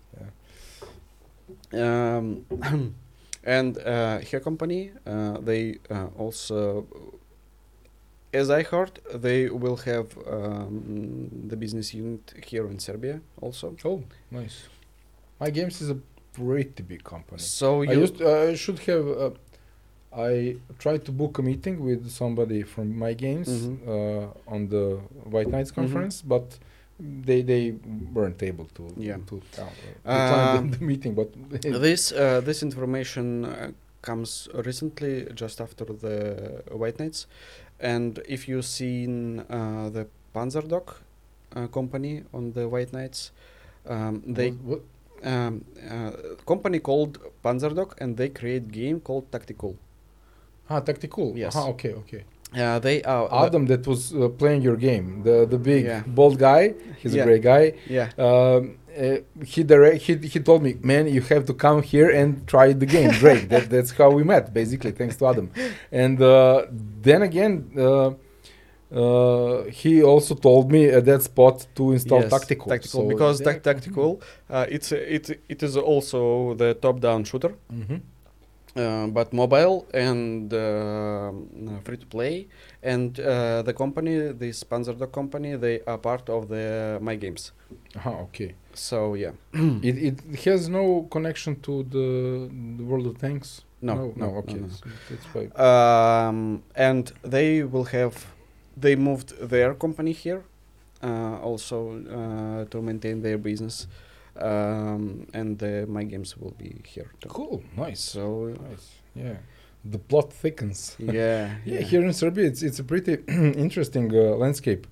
Yeah. 1.72 2.16
um, 2.16 2.44
and 3.44 3.78
uh, 3.78 4.18
her 4.30 4.40
company 4.40 4.90
uh, 5.06 5.38
they 5.40 5.78
uh, 5.90 6.06
also 6.18 6.86
as 8.32 8.50
i 8.50 8.62
heard 8.62 9.00
they 9.14 9.48
will 9.48 9.76
have 9.76 10.06
um, 10.26 11.28
the 11.48 11.56
business 11.56 11.94
unit 11.94 12.34
here 12.46 12.66
in 12.66 12.78
serbia 12.78 13.20
also 13.40 13.76
Oh, 13.84 14.02
nice. 14.30 14.68
My 15.40 15.50
Games 15.50 15.80
is 15.82 15.90
a 15.90 15.98
pretty 16.34 16.82
big 16.82 17.02
company. 17.04 17.40
so 17.40 17.68
I 17.82 17.92
you 17.92 18.00
used 18.04 18.20
I 18.22 18.54
should 18.62 18.78
have. 18.90 19.06
Uh, 19.08 19.30
I 20.30 20.56
tried 20.78 21.02
to 21.06 21.12
book 21.12 21.38
a 21.38 21.42
meeting 21.42 21.76
with 21.88 22.02
somebody 22.20 22.60
from 22.62 22.86
My 23.04 23.12
Games 23.14 23.48
Mhm. 23.48 23.76
uh, 23.94 24.54
on 24.54 24.60
the 24.74 24.84
White 25.34 25.50
Nights 25.56 25.70
Mhm. 25.72 25.74
conference, 25.80 26.16
but 26.34 26.46
they 27.26 27.40
they 27.42 27.64
weren't 28.16 28.40
able 28.50 28.66
to 28.76 28.82
Yeah. 28.96 29.18
to 29.30 29.34
uh, 29.58 30.10
Um, 30.14 30.70
the, 30.70 30.78
the 30.78 30.84
meeting. 30.84 31.12
But 31.20 31.28
this 31.88 32.12
uh, 32.12 32.40
this 32.48 32.62
information 32.62 33.26
uh, 33.44 33.70
comes 34.08 34.48
recently 34.68 35.14
just 35.34 35.60
after 35.60 35.84
the 36.04 36.16
White 36.82 36.98
Nights 37.02 37.26
and 37.80 38.20
if 38.28 38.40
you've 38.48 38.66
seen 38.80 39.40
uh, 39.40 39.88
the 39.96 40.04
panzerdog 40.34 40.86
uh, 41.56 41.66
company 41.78 42.22
on 42.32 42.52
the 42.52 42.64
White 42.74 42.92
Nights 42.92 43.32
um, 43.88 44.22
they 44.36 44.50
What- 44.50 44.64
what- 44.68 44.82
um, 45.24 45.64
uh, 45.90 46.10
company 46.46 46.78
called 46.78 47.18
Panzerdog, 47.44 47.90
and 48.00 48.16
they 48.16 48.28
create 48.28 48.64
game 48.82 49.00
called 49.00 49.24
Tacticool. 49.30 49.76
ah 50.70 50.80
Tacticool. 50.80 51.30
Yes. 51.36 51.54
Ah, 51.56 51.68
okay, 51.72 51.92
okay. 52.02 52.22
Uh, 52.56 52.78
they 52.78 53.02
are 53.02 53.26
Adam 53.46 53.66
that 53.66 53.84
was 53.86 54.00
uh, 54.14 54.28
playing 54.40 54.62
your 54.62 54.76
game, 54.88 55.06
the 55.26 55.36
the 55.52 55.58
big 55.58 55.82
Yeah. 55.84 56.02
bald 56.18 56.36
guy. 56.38 56.62
He's 57.00 57.14
Yeah. 57.14 57.22
a 57.24 57.26
great 57.28 57.42
guy. 57.42 57.64
yeah. 57.98 58.08
Um, 58.26 58.60
uh, 58.96 59.16
he 59.52 59.60
direct 59.72 59.98
he 60.06 60.12
he 60.34 60.38
told 60.48 60.60
me, 60.66 60.70
man, 60.92 61.04
you 61.16 61.20
have 61.32 61.44
to 61.50 61.54
come 61.64 61.82
here 61.92 62.08
and 62.20 62.28
try 62.52 62.66
the 62.82 62.86
game. 62.96 63.10
Drake. 63.22 63.44
that 63.52 63.64
that's 63.74 63.90
how 64.00 64.10
we 64.18 64.22
met, 64.34 64.44
basically, 64.60 64.92
thanks 65.00 65.16
to 65.18 65.24
Adam. 65.32 65.46
And 66.02 66.16
uh, 66.22 66.66
then 67.08 67.20
again, 67.30 67.52
uh, 67.86 68.10
uh, 68.92 69.64
he 69.70 70.02
also 70.02 70.34
told 70.34 70.70
me 70.70 70.84
at 70.86 71.04
that 71.04 71.22
spot 71.22 71.66
to 71.74 71.92
install 71.92 72.20
Yes, 72.22 72.32
Tacticool. 72.32 72.68
Tacticool 72.68 72.88
So 72.88 73.08
because 73.08 73.40
yeah. 73.40 73.52
tac- 73.52 73.62
Tacticool 73.62 74.20
uh, 74.50 74.66
it's 74.68 74.92
it 74.92 75.40
it 75.48 75.62
is 75.62 75.76
also 75.76 76.54
the 76.54 76.74
top-down 76.74 77.24
shooter. 77.24 77.54
Mhm. 77.72 78.00
uh, 78.76 79.06
but 79.06 79.32
mobile 79.32 79.86
and 79.94 80.52
uh, 80.52 81.30
free 81.84 81.96
to 81.96 82.06
play. 82.06 82.46
And 82.82 83.18
uh, 83.20 83.62
the 83.62 83.72
company, 83.72 84.32
the 84.32 84.50
Panzerdog 84.70 85.12
company, 85.12 85.56
they 85.56 85.80
are 85.86 85.98
part 85.98 86.28
of 86.28 86.48
the 86.48 86.98
My 87.00 87.14
Games. 87.16 87.52
Ah, 88.04 88.20
okay. 88.26 88.54
So 88.74 89.14
yeah, 89.14 89.30
it, 89.82 89.96
it 90.32 90.44
has 90.44 90.68
no 90.68 91.06
connection 91.10 91.60
to 91.60 91.84
the, 91.84 92.50
the 92.78 92.84
World 92.84 93.06
of 93.06 93.18
Tanks. 93.18 93.62
no, 93.80 93.94
no, 93.94 94.12
no, 94.16 94.26
okay. 94.38 94.54
no, 94.54 94.66
no. 94.66 94.68
so 94.68 94.86
That's 95.08 95.26
fine. 95.26 95.50
um, 95.68 96.62
and 96.74 97.12
they 97.22 97.62
will 97.62 97.84
have 97.84 98.14
they 98.76 98.96
moved 98.96 99.36
their 99.48 99.74
company 99.74 100.12
here 100.12 100.42
uh, 101.02 101.38
also 101.42 101.98
uh, 101.98 102.64
to 102.70 102.82
maintain 102.82 103.22
their 103.22 103.38
business 103.38 103.86
um, 104.40 105.26
and 105.32 105.58
the, 105.58 105.86
my 105.86 106.02
games 106.04 106.36
will 106.36 106.52
be 106.52 106.76
here 106.84 107.10
too. 107.20 107.28
Cool, 107.28 107.62
nice, 107.76 108.00
so 108.00 108.54
nice. 108.68 108.90
Yeah, 109.14 109.36
the 109.84 109.98
plot 109.98 110.32
thickens. 110.32 110.96
yeah 110.98 111.56
Yeah, 111.64 111.80
here 111.80 112.04
in 112.04 112.12
Serbia, 112.12 112.46
it's 112.46 112.62
it's 112.62 112.78
a 112.78 112.84
pretty 112.84 113.14
interesting 113.28 114.10
uh, 114.12 114.36
landscape 114.36 114.86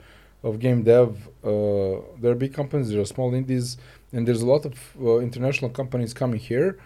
of 0.44 0.58
game 0.58 0.82
dev. 0.82 1.28
Uh, 1.44 2.02
there 2.20 2.32
are 2.32 2.34
big 2.36 2.54
companies, 2.54 2.90
there 2.90 3.00
are 3.00 3.04
small 3.06 3.34
indies, 3.34 3.78
and 4.12 4.26
there's 4.26 4.42
a 4.42 4.46
lot 4.46 4.64
of 4.64 4.74
uh, 5.00 5.18
international 5.18 5.70
companies 5.70 6.14
coming 6.14 6.38
here. 6.38 6.78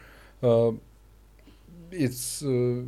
Uh, 0.43 0.73
it's 1.91 2.43
uh, 2.43 2.83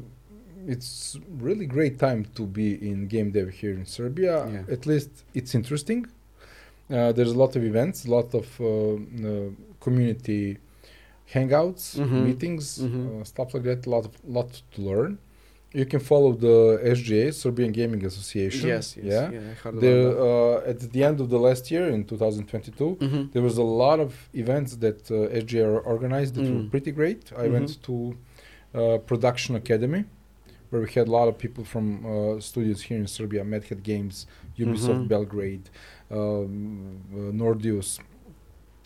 it's 0.66 1.16
really 1.40 1.66
great 1.66 1.98
time 1.98 2.24
to 2.36 2.42
be 2.46 2.68
in 2.90 3.06
game 3.08 3.30
dev 3.30 3.48
here 3.50 3.72
in 3.72 3.84
Serbia. 3.86 4.34
Yeah. 4.50 4.62
At 4.74 4.86
least 4.86 5.10
it's 5.34 5.54
interesting. 5.54 6.06
Uh, 6.90 7.12
there's 7.12 7.32
a 7.32 7.38
lot 7.38 7.54
of 7.56 7.62
events, 7.64 8.06
a 8.06 8.10
lot 8.10 8.34
of 8.34 8.46
uh, 8.60 8.66
uh, 8.66 9.50
community 9.80 10.58
hangouts, 11.34 11.84
Mhm. 11.98 12.24
meetings, 12.28 12.64
Mhm. 12.78 13.20
uh, 13.20 13.24
stuff 13.24 13.48
like 13.54 13.64
that. 13.64 13.86
A 13.86 13.90
lot 13.90 14.04
of 14.06 14.12
lot 14.38 14.50
to 14.74 14.82
learn. 14.82 15.18
You 15.80 15.84
can 15.84 16.00
follow 16.00 16.32
the 16.32 16.80
SGA, 16.82 17.30
Serbian 17.30 17.72
Gaming 17.72 18.02
Association. 18.10 18.66
yes, 18.68 18.96
yes 18.96 19.06
Yeah. 19.06 19.40
Heard 19.62 19.80
There, 19.82 20.08
uh, 20.18 20.70
at 20.72 20.78
the 20.94 21.02
end 21.08 21.20
of 21.20 21.28
the 21.28 21.38
last 21.38 21.70
year, 21.70 21.86
in 21.96 22.04
2022, 22.04 22.96
that. 23.00 23.06
Mhm. 23.10 23.32
there 23.34 23.42
was 23.42 23.58
a 23.58 23.68
lot 23.84 23.98
of 24.00 24.10
events 24.32 24.76
that 24.76 25.00
uh, 25.10 25.28
SGA 25.42 25.66
organized 25.94 26.32
that 26.36 26.44
were 26.52 26.62
Mm. 26.64 26.70
pretty 26.70 26.90
great. 27.00 27.22
I 27.36 27.46
Mhm. 27.48 27.52
went 27.56 27.70
to 27.88 27.94
uh, 28.74 28.98
Production 29.12 29.52
Academy, 29.56 30.04
where 30.70 30.82
we 30.82 30.90
had 30.90 31.08
a 31.08 31.10
lot 31.10 31.28
of 31.28 31.38
people 31.38 31.64
from 31.64 31.86
uh, 32.04 32.40
studios 32.40 32.82
here 32.82 32.98
in 32.98 33.06
Serbia, 33.06 33.44
Mad 33.44 33.64
Head 33.64 33.82
Games, 33.82 34.26
Ubisoft 34.58 35.04
Mhm. 35.04 35.08
Belgrade, 35.08 35.70
um, 36.10 37.00
uh, 37.12 37.32
Nordeus. 37.32 37.98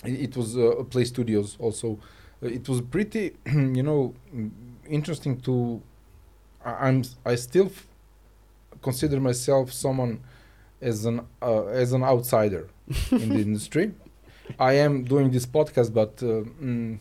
It, 0.05 0.21
it 0.31 0.37
was 0.37 0.57
uh, 0.57 0.85
Play 0.91 1.05
Studios 1.05 1.57
also. 1.59 1.99
Uh, 2.43 2.47
it 2.49 2.69
was 2.69 2.81
pretty, 2.81 3.37
you 3.47 3.83
know, 3.83 4.15
interesting 4.89 5.41
to. 5.43 5.81
I, 6.65 6.89
I'm 6.89 7.03
I 7.25 7.35
still 7.37 7.67
f- 7.67 7.87
consider 8.83 9.21
myself 9.21 9.73
someone 9.73 10.21
as 10.81 11.05
an 11.05 11.21
uh, 11.41 11.67
as 11.67 11.93
an 11.93 12.03
outsider 12.03 12.69
in 13.11 13.29
the 13.31 13.41
industry. 13.49 13.93
I 14.59 14.73
am 14.75 15.05
doing 15.05 15.31
this 15.31 15.47
podcast, 15.47 15.95
but 15.95 16.21
uh, 16.23 16.43
mm, 16.61 16.99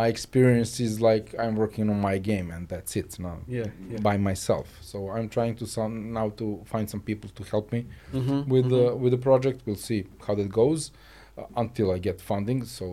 my 0.00 0.06
experience 0.08 0.80
is 0.80 0.92
like 1.10 1.26
I'm 1.42 1.54
working 1.64 1.90
on 1.90 2.00
my 2.10 2.16
game, 2.30 2.48
and 2.54 2.62
that's 2.72 2.92
it 2.96 3.18
now 3.18 3.38
yeah, 3.46 3.66
yeah. 3.90 4.00
by 4.08 4.16
myself. 4.16 4.66
So 4.80 4.96
I'm 5.16 5.28
trying 5.28 5.54
to 5.60 5.66
some 5.66 5.94
now 6.18 6.30
to 6.40 6.46
find 6.72 6.86
some 6.94 7.02
people 7.10 7.28
to 7.38 7.42
help 7.54 7.66
me 7.76 7.80
Mhm, 8.12 8.46
with 8.52 8.66
mhm. 8.66 8.70
the 8.74 8.84
with 9.02 9.12
the 9.16 9.22
project. 9.30 9.58
We'll 9.66 9.84
see 9.90 10.00
how 10.26 10.34
that 10.40 10.50
goes 10.62 10.80
uh, 11.38 11.44
until 11.62 11.86
I 11.96 11.98
get 12.08 12.16
funding, 12.20 12.64
so 12.64 12.84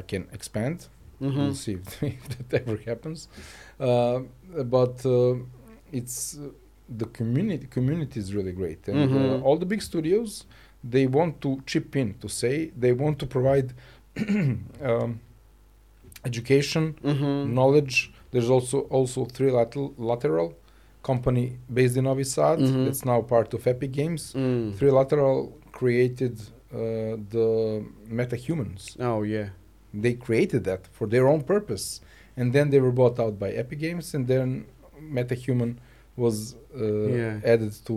I 0.00 0.02
can 0.02 0.22
expand. 0.38 0.76
We'll 1.20 1.30
Mhm. 1.30 1.54
see 1.64 1.74
if, 1.80 2.02
if 2.02 2.48
that 2.48 2.62
ever 2.62 2.78
happens. 2.90 3.28
Uh, 3.78 4.20
but 4.76 4.96
uh, 5.06 5.34
it's 5.98 6.36
uh, 6.38 6.48
the 7.00 7.06
community. 7.18 7.66
Community 7.78 8.18
is 8.24 8.28
really 8.34 8.52
great, 8.60 8.88
and 8.88 9.14
uh, 9.14 9.44
all 9.46 9.56
the 9.64 9.66
big 9.74 9.82
studios 9.90 10.46
they 10.94 11.06
want 11.06 11.32
to 11.42 11.50
chip 11.66 11.94
in 11.94 12.14
to 12.22 12.28
say 12.28 12.54
they 12.84 12.92
want 12.92 13.18
to 13.18 13.26
provide 13.26 13.68
um, 14.90 15.20
education, 16.24 16.94
Mhm. 17.02 17.52
knowledge. 17.54 18.12
There's 18.30 18.50
also 18.50 18.80
also 18.90 19.24
3Lateral, 19.24 19.92
lateral 19.98 20.54
company 21.02 21.46
based 21.72 21.96
in 21.96 22.04
Novi 22.04 22.24
Sad 22.24 22.58
Mhm. 22.60 22.84
that's 22.84 23.04
now 23.04 23.20
part 23.22 23.54
of 23.54 23.66
Epic 23.66 23.92
Games. 23.92 24.32
Mm. 24.34 24.72
3Lateral 24.78 25.52
created 25.72 26.34
uh, 26.72 27.16
the 27.34 27.82
MetaHumans 28.08 28.96
Oh 29.00 29.22
yeah. 29.24 29.48
they 29.92 30.14
created 30.14 30.62
that 30.64 30.86
for 30.96 31.06
their 31.08 31.26
own 31.26 31.42
purpose 31.42 32.00
and 32.36 32.52
then 32.52 32.70
they 32.70 32.78
were 32.80 32.92
bought 32.92 33.18
out 33.18 33.34
by 33.40 33.50
epic 33.50 33.78
games 33.80 34.14
and 34.14 34.28
then 34.28 34.48
metahuman 35.02 35.72
was 36.16 36.54
uh, 36.54 36.84
Yeah. 37.18 37.40
added 37.52 37.72
to 37.86 37.94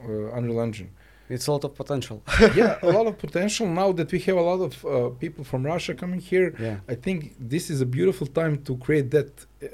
uh, 0.00 0.36
unreal 0.36 0.60
engine 0.60 0.90
It's 1.28 1.46
a 1.46 1.52
lot 1.52 1.64
of 1.64 1.74
potential. 1.74 2.22
yeah 2.54 2.78
a 2.82 2.90
lot 2.98 3.06
of 3.06 3.16
potential 3.26 3.66
now 3.66 3.92
that 3.92 4.12
we 4.12 4.18
have 4.20 4.36
a 4.36 4.46
lot 4.52 4.60
of 4.68 4.84
uh, 4.84 5.08
people 5.22 5.42
from 5.44 5.64
russia 5.64 5.94
coming 5.94 6.20
here 6.20 6.48
yeah. 6.60 6.76
i 6.88 6.94
think 6.94 7.18
this 7.38 7.70
is 7.70 7.80
a 7.80 7.86
beautiful 7.86 8.26
time 8.26 8.54
to 8.68 8.76
create 8.76 9.10
that 9.10 9.30
uh, 9.62 9.66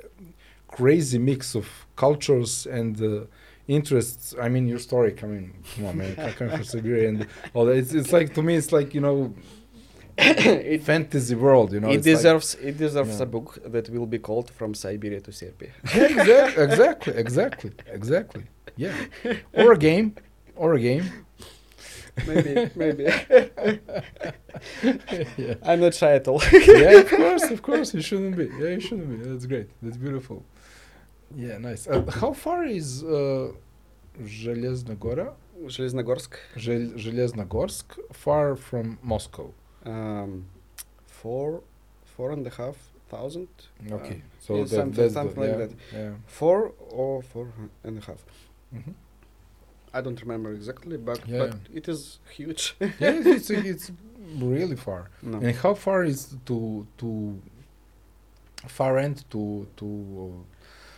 crazy 0.68 1.18
mix 1.18 1.54
of 1.60 1.66
cultures 1.96 2.66
and 2.78 2.92
uh, 3.02 3.24
interests 3.68 4.34
i 4.44 4.48
mean 4.48 4.66
your 4.72 4.78
story 4.78 5.12
coming 5.12 5.44
come 5.74 5.84
on 5.86 5.96
man 5.98 6.14
coming 6.38 6.52
from 6.56 6.64
siberia 6.64 7.08
and 7.08 7.26
all 7.54 7.64
that 7.66 7.76
it's, 7.76 7.92
it's 8.00 8.12
like 8.12 8.28
to 8.34 8.42
me 8.42 8.54
it's 8.60 8.72
like 8.78 8.94
you 8.94 9.00
know 9.00 9.16
it 10.18 10.82
fantasy 10.82 11.34
world 11.34 11.72
you 11.72 11.80
know 11.80 11.88
it 11.88 11.96
it's 11.96 12.06
like- 12.06 12.16
deserves 12.16 12.48
it 12.70 12.76
deserves 12.78 13.16
Yeah. 13.16 13.26
a 13.26 13.26
book 13.26 13.58
that 13.74 13.88
will 13.94 14.06
be 14.16 14.18
called 14.18 14.50
From 14.58 14.74
Siberia 14.74 15.20
to 15.26 15.32
Serbia. 15.32 15.70
exactly, 15.94 16.62
exactly, 16.66 17.12
exactly, 17.26 17.70
exactly. 17.98 18.44
Yeah, 18.76 18.94
or 19.60 19.72
a 19.72 19.78
game, 19.78 20.08
or 20.56 20.74
a 20.74 20.80
game 20.80 21.04
maybe, 22.26 22.70
maybe. 22.74 23.04
yeah. 25.36 25.54
I'm 25.62 25.80
not 25.80 25.94
shy 25.94 26.14
at 26.14 26.28
all. 26.28 26.42
yeah, 26.52 27.00
of 27.00 27.10
course, 27.10 27.50
of 27.50 27.62
course, 27.62 27.94
you 27.94 28.02
shouldn't 28.02 28.36
be. 28.36 28.50
Yeah, 28.58 28.70
you 28.70 28.80
shouldn't 28.80 29.10
be. 29.10 29.16
That's 29.28 29.46
great. 29.46 29.68
That's 29.82 29.96
beautiful. 29.96 30.44
Yeah, 31.34 31.58
nice. 31.58 31.86
Uh, 31.86 32.02
how 32.10 32.32
far 32.32 32.64
is 32.64 33.04
uh, 33.04 33.52
Железногора? 34.22 35.34
Zheleznogorsk. 35.66 37.98
Far 38.12 38.56
from 38.56 38.98
Moscow. 39.02 39.52
Um, 39.84 40.46
four, 41.06 41.62
four 42.04 42.32
and 42.32 42.46
a 42.46 42.50
half 42.50 42.76
thousand. 43.08 43.48
Okay, 43.90 44.14
uh, 44.14 44.40
so 44.40 44.54
yeah, 44.54 44.62
that, 44.62 44.70
something, 44.70 45.10
something 45.10 45.42
the, 45.42 45.48
like 45.48 45.50
yeah, 45.50 45.66
that. 45.66 45.70
Yeah. 45.92 46.10
Four 46.26 46.72
or 46.90 47.22
four 47.22 47.52
and 47.84 47.98
a 47.98 48.06
half. 48.06 48.24
Mm-hmm. 48.74 48.92
I 49.93 50.01
don't 50.01 50.19
remember 50.21 50.51
exactly, 50.51 50.97
but 50.97 51.19
Yeah, 51.27 51.39
but 51.47 51.55
it 51.73 51.87
is 51.87 52.19
huge. 52.37 52.75
yeah, 52.79 52.89
it's, 53.35 53.49
it's 53.49 53.91
really 54.37 54.75
far. 54.75 55.09
no. 55.21 55.37
And 55.39 55.55
how 55.55 55.73
far 55.75 56.03
is 56.03 56.35
to 56.45 56.85
to 56.97 57.07
far 58.67 58.97
end 58.97 59.17
to 59.31 59.65
to 59.77 59.85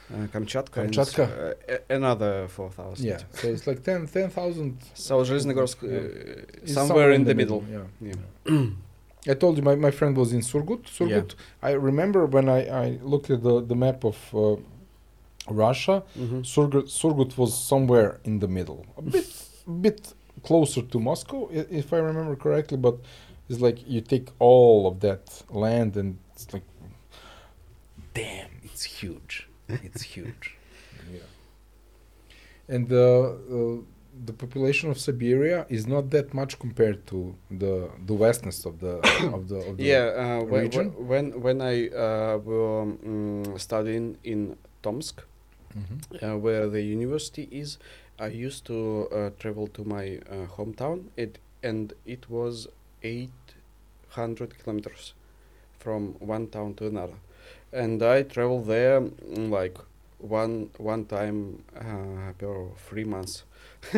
Uh, 0.10 0.26
Kamchatka. 0.34 0.78
and, 0.84 0.92
Kamchatka. 0.94 1.24
uh, 1.24 1.74
a- 1.76 1.94
another 1.98 2.48
four 2.48 2.70
thousand. 2.72 3.06
yeah? 3.08 3.20
So 3.34 3.48
it's 3.50 3.68
like 3.68 3.82
10 3.84 4.08
10,000 4.08 4.78
So 4.94 5.22
Железногорsk, 5.24 5.84
uh, 5.84 5.88
It's 6.64 6.74
somewhere, 6.74 7.12
in 7.12 7.26
the 7.26 7.36
middle. 7.36 7.62
Yeah. 7.70 7.88
Yeah. 8.10 8.68
I 9.32 9.34
told 9.36 9.58
you 9.58 9.64
my, 9.64 9.76
my 9.76 9.92
friend 9.92 10.16
was 10.16 10.32
in 10.32 10.40
Surgut. 10.42 10.84
Surgut. 10.98 11.36
I 11.62 11.72
remember 11.90 12.26
when 12.26 12.48
I, 12.48 12.60
I 12.86 13.00
looked 13.04 13.30
at 13.30 13.44
the, 13.44 13.56
the 13.72 13.76
map 13.76 14.06
of 14.06 14.18
uh, 14.34 14.56
Russia, 15.49 16.03
Mhm. 16.17 16.43
Surgut, 16.45 16.87
Surgut 16.89 17.37
was 17.39 17.53
somewhere 17.55 18.21
in 18.25 18.39
the 18.41 18.49
middle, 18.49 18.85
a 18.97 19.03
bit 19.03 19.27
bit 19.81 20.15
closer 20.43 20.83
to 20.83 20.99
Moscow, 21.01 21.49
i- 21.51 21.67
if 21.71 21.93
I 21.93 21.99
remember 21.99 22.37
correctly. 22.37 22.77
But 22.79 22.97
it's 23.49 23.61
like 23.61 23.79
you 23.89 24.01
take 24.01 24.27
all 24.39 24.87
of 24.87 25.01
that 25.01 25.43
land 25.51 25.97
and 25.97 26.17
it's 26.35 26.53
like, 26.53 26.65
damn, 28.15 28.51
it's 28.65 28.85
huge. 28.85 29.49
It's 29.69 30.03
huge. 30.03 30.57
Yeah. 31.13 31.19
And 32.69 32.91
uh, 32.93 32.99
uh, 32.99 33.77
the 34.27 34.33
population 34.33 34.91
of 34.91 34.99
Siberia 34.99 35.67
is 35.69 35.87
not 35.87 36.11
that 36.11 36.33
much 36.35 36.59
compared 36.59 37.07
to 37.07 37.35
the 37.51 37.89
the 38.07 38.15
vastness 38.17 38.65
of 38.67 38.79
the 38.79 38.95
of 39.37 39.49
the, 39.49 39.57
of 39.69 39.77
the 39.77 39.83
Yeah, 39.85 40.07
uh, 40.41 40.45
when, 40.45 40.71
when 41.11 41.41
when 41.43 41.61
I 41.61 41.89
uh, 41.89 42.39
were 42.39 42.83
um, 42.83 43.59
studying 43.59 44.17
in 44.25 44.57
Tomsk, 44.83 45.17
Mhm. 45.77 46.23
uh, 46.23 46.39
where 46.39 46.69
the 46.69 46.83
university 46.83 47.49
is, 47.51 47.79
I 48.19 48.27
used 48.29 48.65
to 48.67 49.09
uh, 49.11 49.31
travel 49.39 49.67
to 49.69 49.85
my 49.85 50.19
uh, 50.31 50.47
hometown. 50.57 51.07
It 51.17 51.39
and 51.63 51.93
it 52.05 52.29
was 52.31 52.69
eight 53.03 53.55
hundred 54.09 54.59
kilometers 54.59 55.15
from 55.79 56.15
one 56.21 56.49
town 56.49 56.75
to 56.75 56.87
another, 56.87 57.19
and 57.73 58.03
I 58.03 58.23
traveled 58.23 58.67
there 58.67 59.01
mm, 59.01 59.51
like 59.51 59.79
one 60.19 60.71
one 60.79 61.07
time 61.07 61.65
uh, 61.77 62.33
per 62.39 62.69
three 62.89 63.05
months. 63.05 63.45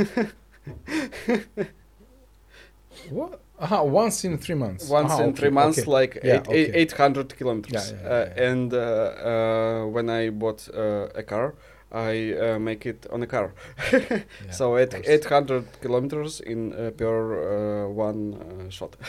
What? 3.11 3.41
Aha, 3.61 3.83
once 3.85 4.25
in 4.25 4.37
three 4.39 4.57
months. 4.57 4.89
once 4.89 5.13
Aha, 5.13 5.23
in 5.23 5.29
okay, 5.31 5.37
three 5.41 5.51
months, 5.51 5.79
okay. 5.79 5.91
like 5.91 6.19
Yeah, 6.25 6.35
eight, 6.35 6.49
eight, 6.51 6.71
okay. 6.71 6.79
800 6.81 7.37
kilometers. 7.37 7.93
Yeah, 7.93 7.99
yeah, 8.03 8.09
uh. 8.09 8.49
And 8.51 8.75
uh, 8.75 8.79
uh, 8.79 9.87
when 9.87 10.11
I 10.11 10.31
bought 10.31 10.69
uh, 10.75 11.09
a 11.15 11.23
car, 11.23 11.55
I 11.93 12.33
uh, 12.35 12.59
make 12.59 12.85
it 12.87 13.07
on 13.13 13.23
a 13.23 13.27
car. 13.27 13.53
So 14.51 14.77
eight, 14.77 14.95
800 15.07 15.65
kilometers 15.81 16.41
in 16.41 16.73
uh, 16.73 16.91
per 16.91 17.85
uh, 17.87 17.89
one 17.89 18.35
uh, 18.35 18.71
shot. 18.71 18.97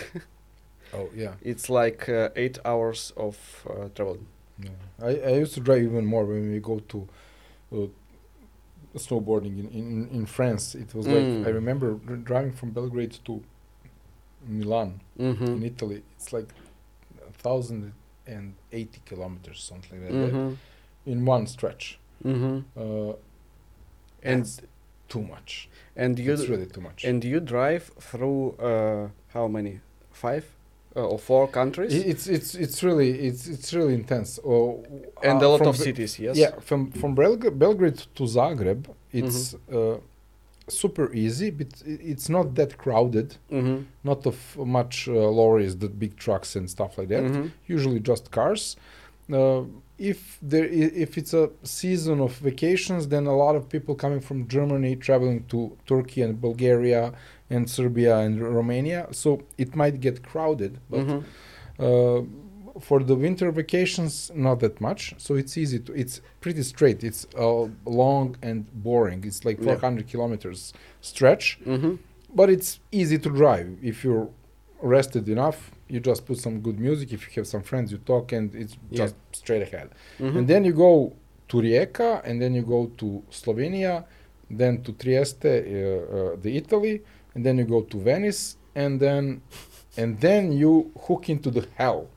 Oh 0.94 1.10
yeah. 1.16 1.34
It's 1.42 1.70
like 1.70 2.08
uh, 2.08 2.30
eight 2.36 2.60
hours 2.64 3.12
of 3.18 3.38
uh, 3.70 3.90
traveling. 3.96 4.28
Yeah. 4.60 4.70
I, 5.02 5.10
I 5.10 5.30
used 5.42 5.54
to 5.56 5.60
drive 5.60 5.82
even 5.84 6.06
more 6.06 6.26
when 6.26 6.52
we 6.52 6.60
go 6.60 6.80
to 6.80 7.08
uh, 7.74 7.88
snowboarding 8.98 9.60
in, 9.60 9.68
in, 9.72 10.10
in 10.10 10.26
France. 10.26 10.76
It 10.76 10.94
was 10.96 11.08
like 11.08 11.24
Mm. 11.24 11.46
I 11.46 11.50
remember 11.50 11.96
dr- 11.96 12.24
driving 12.24 12.54
from 12.54 12.72
Belgrade 12.72 13.18
to 13.26 13.42
Milan 14.48 15.00
in 15.18 15.36
Mm-hmm. 15.36 15.66
Italy. 15.66 16.04
It's 16.16 16.32
like 16.34 16.48
thousand 17.44 17.94
and 18.28 18.54
eighty 18.72 19.02
kilometers, 19.06 19.60
something 19.64 20.02
like 20.04 20.12
that, 20.14 20.34
Mm-hmm. 20.34 21.12
in 21.12 21.26
one 21.26 21.48
stretch. 21.48 22.00
Mm-hmm. 22.24 22.58
Uh, 22.80 23.14
And 24.24 24.46
too 25.08 25.22
much. 25.22 25.70
and 25.96 26.18
you 26.20 26.34
it's 26.34 26.50
really 26.50 26.66
too 26.66 26.82
much. 26.82 27.06
and 27.06 27.24
you 27.24 27.40
drive 27.40 27.84
through 28.00 28.56
uh, 28.60 29.10
how 29.34 29.48
many? 29.48 29.80
Five 30.12 30.46
uh, 30.96 31.12
or 31.12 31.20
four 31.20 31.48
countries? 31.48 31.94
It's 31.94 32.26
it's 32.28 32.56
it's 32.56 32.82
really 32.84 33.10
it's 33.28 33.48
it's 33.48 33.74
really 33.74 33.94
intense. 33.94 34.40
Oh, 34.46 34.84
and 35.24 35.42
uh, 35.42 35.46
a 35.46 35.50
lot 35.54 35.62
of 35.68 35.76
cities, 35.78 36.18
yes. 36.20 36.36
Yeah, 36.38 36.54
from 36.60 36.92
from 36.92 37.16
Belg- 37.16 37.58
Belgrade 37.60 38.00
to 38.16 38.24
Zagreb, 38.24 38.82
it's 39.12 39.54
Mm-hmm. 39.54 39.76
Super 40.68 41.14
easy, 41.14 41.50
but 41.52 41.68
it's 41.86 42.28
not 42.30 42.56
that 42.56 42.78
crowded. 42.78 43.38
Mm-hmm. 43.52 43.84
Not 44.04 44.26
of 44.26 44.58
much 44.58 45.08
uh, 45.08 45.12
lorries, 45.14 45.78
the 45.78 45.90
big 45.90 46.16
trucks 46.18 46.56
and 46.56 46.70
stuff 46.70 46.98
like 46.98 47.10
that. 47.10 47.24
Mm-hmm. 47.24 47.48
Usually 47.68 48.00
just 48.00 48.32
cars. 48.32 48.76
Uh, 49.32 49.64
if 49.98 50.38
there 50.42 50.66
i- 50.66 50.94
if 51.06 51.18
it's 51.18 51.34
a 51.34 51.50
season 51.64 52.20
of 52.20 52.32
vacations, 52.38 53.08
then 53.08 53.26
a 53.28 53.36
lot 53.36 53.56
of 53.56 53.70
people 53.70 53.96
coming 53.96 54.20
from 54.20 54.48
Germany 54.48 54.96
traveling 54.96 55.46
to 55.52 55.78
Turkey 55.88 56.22
and 56.22 56.40
Bulgaria 56.42 57.14
and 57.50 57.70
Serbia 57.70 58.18
and 58.18 58.42
Romania. 58.42 59.08
So 59.12 59.42
it 59.58 59.76
might 59.76 60.00
get 60.02 60.22
crowded, 60.32 60.80
but 60.90 61.00
Mm-hmm. 61.08 61.20
uh, 61.86 62.22
for 62.80 63.04
the 63.04 63.16
winter 63.16 63.52
vacations, 63.52 64.32
not 64.36 64.60
that 64.60 64.80
much. 64.82 65.14
So 65.18 65.36
it's 65.36 65.58
easy 65.58 65.80
to. 65.80 65.94
It's 65.94 66.22
pretty 66.42 66.64
straight. 66.64 67.04
It's 67.04 67.26
uh, 67.38 67.68
long 67.86 68.36
and 68.42 68.66
boring. 68.84 69.24
It's 69.26 69.46
like 69.46 69.58
Yeah. 69.60 69.76
400 69.76 70.08
kilometers 70.08 70.74
stretch, 71.02 71.60
Mm-hmm. 71.66 71.96
but 72.34 72.50
it's 72.50 72.80
easy 72.92 73.18
to 73.20 73.30
drive 73.30 73.78
if 73.82 74.04
you're 74.04 74.30
rested 74.82 75.28
enough. 75.30 75.72
You 75.88 76.00
just 76.00 76.26
put 76.26 76.38
some 76.38 76.60
good 76.62 76.80
music. 76.80 77.14
If 77.14 77.22
you 77.28 77.32
have 77.42 77.48
some 77.48 77.62
friends, 77.64 77.92
you 77.92 78.00
talk, 78.00 78.32
and 78.34 78.54
it's 78.56 78.76
Yeah. 78.90 78.98
just 79.06 79.16
straight 79.32 79.62
ahead. 79.62 79.90
Mm-hmm. 80.20 80.38
And 80.38 80.48
then 80.48 80.66
you 80.66 80.74
go 80.74 81.14
to 81.50 81.58
Rijeka, 81.58 82.22
and 82.28 82.42
then 82.42 82.54
you 82.56 82.64
go 82.64 82.88
to 82.98 83.24
Slovenia, 83.32 84.04
then 84.50 84.82
to 84.84 84.92
Trieste, 84.94 85.46
uh, 85.46 85.50
uh, 85.50 86.36
the 86.42 86.58
Italy, 86.58 87.02
and 87.36 87.46
then 87.46 87.58
you 87.58 87.66
go 87.66 87.82
to 87.82 87.98
Venice, 88.00 88.58
and 88.76 89.00
then 89.00 89.42
and 89.98 90.20
then 90.20 90.52
you 90.52 90.92
hook 91.08 91.30
into 91.30 91.50
the 91.50 91.66
hell 91.76 92.10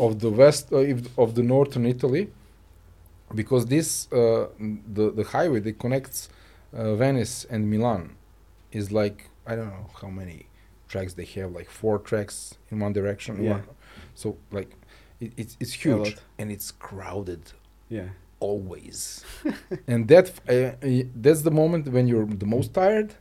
of 0.00 0.18
the 0.20 0.30
west 0.30 0.72
uh, 0.72 0.78
of 1.22 1.34
the 1.34 1.42
northern 1.42 1.86
Italy, 1.86 2.30
because 3.34 3.66
this 3.66 4.10
uh, 4.12 4.48
the 4.94 5.10
the 5.10 5.24
highway 5.24 5.60
that 5.60 5.78
connects 5.78 6.28
uh, 6.74 6.94
Venice 6.94 7.44
and 7.50 7.70
Milan 7.70 8.16
is 8.72 8.90
like 8.92 9.30
I 9.46 9.56
don't 9.56 9.68
know 9.68 9.90
how 10.00 10.08
many 10.08 10.46
tracks 10.88 11.14
they 11.14 11.24
have, 11.24 11.52
like 11.52 11.68
four 11.70 11.98
tracks 11.98 12.54
in 12.70 12.80
one 12.80 12.92
direction. 12.92 13.42
Yeah. 13.42 13.50
one- 13.52 13.62
so 14.14 14.36
like 14.52 14.70
it, 15.20 15.32
it's 15.36 15.56
it's 15.60 15.72
huge 15.72 16.16
and 16.38 16.50
it's 16.50 16.70
crowded 16.70 17.40
yeah. 17.88 18.08
always 18.40 19.24
and 19.86 20.08
that 20.08 20.26
uh, 20.48 20.72
that's 21.24 21.42
the 21.42 21.50
moment 21.50 21.88
when 21.88 22.06
you're 22.06 22.26
the 22.26 22.46
most 22.46 22.74
tired 22.74 23.14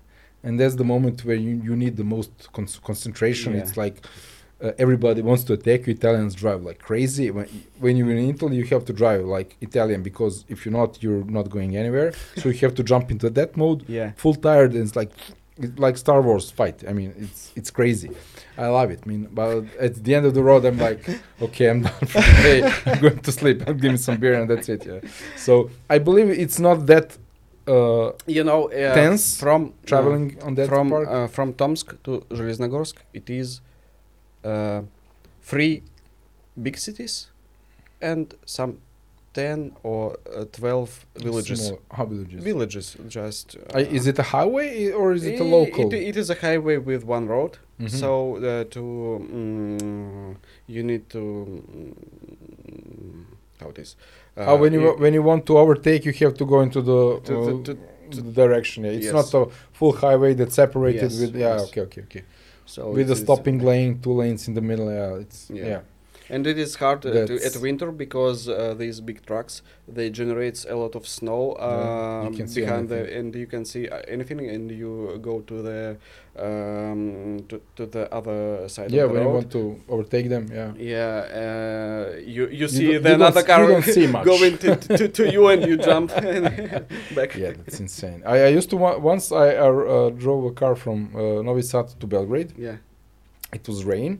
and 0.43 0.59
that's 0.59 0.75
the 0.75 0.83
moment 0.83 1.23
where 1.25 1.35
you, 1.37 1.61
you 1.63 1.75
need 1.75 1.95
the 1.97 2.03
most 2.03 2.31
con- 2.51 2.67
concentration 2.83 3.53
Yeah. 3.53 3.61
it's 3.61 3.77
like 3.77 4.05
uh, 4.65 4.71
everybody 4.85 5.21
wants 5.29 5.43
to 5.47 5.51
attack 5.59 5.79
you 5.87 5.91
italians 5.99 6.33
drive 6.43 6.61
like 6.69 6.79
crazy. 6.89 7.25
When, 7.35 7.47
when 7.83 7.93
you're 7.97 8.11
in 8.17 8.29
italy 8.35 8.55
you 8.61 8.65
have 8.75 8.85
to 8.91 8.93
drive 9.01 9.21
like 9.37 9.49
italian 9.69 10.01
because 10.09 10.33
if 10.53 10.57
you're 10.65 10.77
not 10.81 10.91
you're 11.03 11.25
not 11.37 11.45
going 11.55 11.71
anywhere. 11.83 12.09
So 12.41 12.43
you 12.53 12.59
have 12.67 12.75
to 12.81 12.83
jump 12.91 13.05
into 13.13 13.27
that 13.39 13.49
mode 13.61 13.79
Yeah. 13.97 14.09
full 14.23 14.35
tired 14.47 14.71
and 14.75 14.81
it's 14.87 14.95
like 15.01 15.11
it's 15.63 15.77
like 15.85 15.95
star 16.05 16.19
wars 16.27 16.47
fight. 16.59 16.77
I 16.89 16.93
mean 16.99 17.09
it's 17.25 17.41
it's 17.59 17.71
crazy. 17.79 18.09
I 18.65 18.67
love 18.77 18.89
it. 18.95 18.99
I 19.05 19.07
mean 19.11 19.21
but 19.39 19.49
at 19.87 19.93
the 20.05 20.11
end 20.17 20.25
of 20.29 20.33
the 20.37 20.43
road 20.49 20.61
i'm 20.69 20.79
like 20.89 21.01
okay 21.47 21.65
i'm 21.71 21.81
done 21.87 22.05
for 22.13 22.21
the 22.27 22.35
day. 22.49 22.59
I'm 22.89 22.99
going 23.05 23.19
to 23.27 23.31
sleep. 23.39 23.57
Give 23.81 23.91
me 23.95 23.99
some 24.07 24.17
beer 24.23 24.35
and 24.39 24.47
that's 24.51 24.67
it 24.75 24.81
yeah. 24.91 25.01
So 25.47 25.53
i 25.95 25.97
believe 26.07 26.27
it's 26.45 26.59
not 26.67 26.77
that 26.93 27.07
uh 27.75 28.07
You 28.37 28.43
know, 28.49 28.61
uh, 28.69 28.93
Tense 29.01 29.25
from 29.45 29.61
traveling 29.91 30.25
on 30.47 30.51
uh, 30.53 30.55
that 30.57 30.67
from 30.73 30.85
part? 30.95 31.07
uh, 31.15 31.27
from 31.35 31.47
Tomsk 31.61 31.87
to 32.05 32.11
Zheleznogorsk, 32.37 32.95
it 33.19 33.27
is 33.41 33.47
uh, 34.45 34.81
three 35.41 35.81
big 36.65 36.77
cities 36.77 37.27
and 38.01 38.33
some 38.45 38.77
ten 39.33 39.71
or 39.83 40.17
uh, 40.33 40.45
twelve 40.59 41.05
villages. 41.15 41.67
Small- 41.67 42.07
villages 42.07 42.43
Villages, 42.43 42.97
just. 43.09 43.57
Uh, 43.75 43.79
is 43.97 44.07
it 44.07 44.17
a 44.19 44.23
highway 44.23 44.91
or 44.91 45.13
is 45.13 45.25
it 45.25 45.39
a 45.39 45.43
local 45.43 45.93
It, 45.93 46.01
it 46.11 46.17
is 46.17 46.29
a 46.29 46.35
highway 46.35 46.77
with 46.77 47.03
one 47.03 47.27
road. 47.27 47.57
Mhm. 47.79 47.89
So 47.89 48.09
uh, 48.37 48.63
to 48.75 48.81
mm, 48.81 50.35
you 50.73 50.81
need 50.83 51.03
to 51.15 51.19
mm, 51.19 53.23
how 53.59 53.69
it 53.69 53.79
is. 53.79 53.95
Uh, 54.37 54.51
oh, 54.51 54.55
when 54.57 54.73
you 54.73 54.81
when 55.03 55.13
you 55.13 55.23
want 55.31 55.45
to 55.45 55.57
overtake 55.57 56.05
you 56.05 56.13
have 56.27 56.35
to 56.37 56.45
go 56.45 56.61
into 56.61 56.81
the, 56.81 57.01
To 57.27 57.33
the- 57.33 57.39
uh, 57.61 57.63
to- 57.65 57.77
direction 58.43 58.83
yeah 58.85 58.91
it's 58.97 59.05
Yes. 59.11 59.19
not 59.19 59.27
a 59.41 59.43
full 59.79 59.93
highway 60.05 60.31
that's 60.39 60.55
separated 60.55 61.11
Yes, 61.11 61.19
with 61.21 61.35
yeah 61.35 61.55
yes. 61.55 61.63
okay 61.67 61.81
okay 61.87 62.01
okay 62.07 62.23
so 62.65 62.91
with 62.91 63.09
is- 63.11 63.19
stopping 63.19 63.59
lane 63.59 63.99
two 64.01 64.13
lanes 64.13 64.47
in 64.47 64.53
the 64.53 64.61
middle 64.61 64.91
yeah 64.91 65.13
it's 65.15 65.49
Yeah. 65.49 65.65
yeah, 65.65 65.81
and 66.29 66.47
it 66.47 66.57
is 66.57 66.75
hard 66.75 67.05
uh, 67.05 67.25
to, 67.27 67.35
at 67.45 67.55
winter 67.57 67.91
because 67.91 68.49
uh, 68.49 68.73
these 68.77 68.99
big 69.01 69.25
trucks 69.25 69.61
they 69.87 70.09
generates 70.09 70.65
a 70.65 70.75
lot 70.75 70.95
of 70.95 71.07
snow 71.07 71.55
Yeah, 71.59 72.23
you 72.29 72.43
um, 72.43 72.47
behind 72.53 72.89
the 72.89 73.01
and 73.17 73.35
you 73.35 73.47
can 73.47 73.63
see 73.65 73.87
uh, 73.87 74.01
anything 74.07 74.39
and 74.49 74.71
you 74.71 75.19
go 75.21 75.41
to 75.41 75.61
the 75.61 75.97
um, 76.37 77.45
to, 77.49 77.61
to 77.75 77.85
the 77.85 78.03
other 78.13 78.67
side 78.67 78.91
yeah 78.91 79.03
of 79.03 79.09
the 79.09 79.13
when 79.15 79.23
you 79.27 79.33
want 79.39 79.51
to 79.51 79.79
overtake 79.89 80.27
them 80.29 80.45
yeah. 80.51 80.71
Yeah 80.77 81.15
uh, 81.41 82.17
you 82.35 82.43
you 82.47 82.65
You 82.65 82.67
see 82.67 82.87
don't- 82.93 83.03
the 83.03 83.09
you 83.09 83.15
another 83.15 83.43
car 83.43 83.61
you 83.71 83.81
see 83.97 84.07
much. 84.15 84.25
going 84.25 84.57
to, 84.63 84.75
to, 84.97 85.07
to 85.17 85.23
you 85.35 85.47
and 85.51 85.59
you 85.69 85.75
jump 85.77 86.09
back. 87.17 87.29
Yeah 87.35 87.51
that's 87.57 87.79
insane. 87.79 88.19
I, 88.25 88.35
I 88.47 88.47
used 88.59 88.69
to 88.73 88.77
wa- 88.77 88.97
once 89.13 89.25
I 89.31 89.47
uh, 89.55 89.65
uh, 89.65 90.09
drove 90.23 90.43
a 90.45 90.53
car 90.61 90.75
from 90.75 90.97
uh, 91.15 91.19
Novi 91.47 91.61
Sad 91.71 91.87
to 91.99 92.05
Belgrade. 92.07 92.51
Yeah. 92.57 92.77
It 93.53 93.67
was 93.67 93.79
rain 93.85 94.13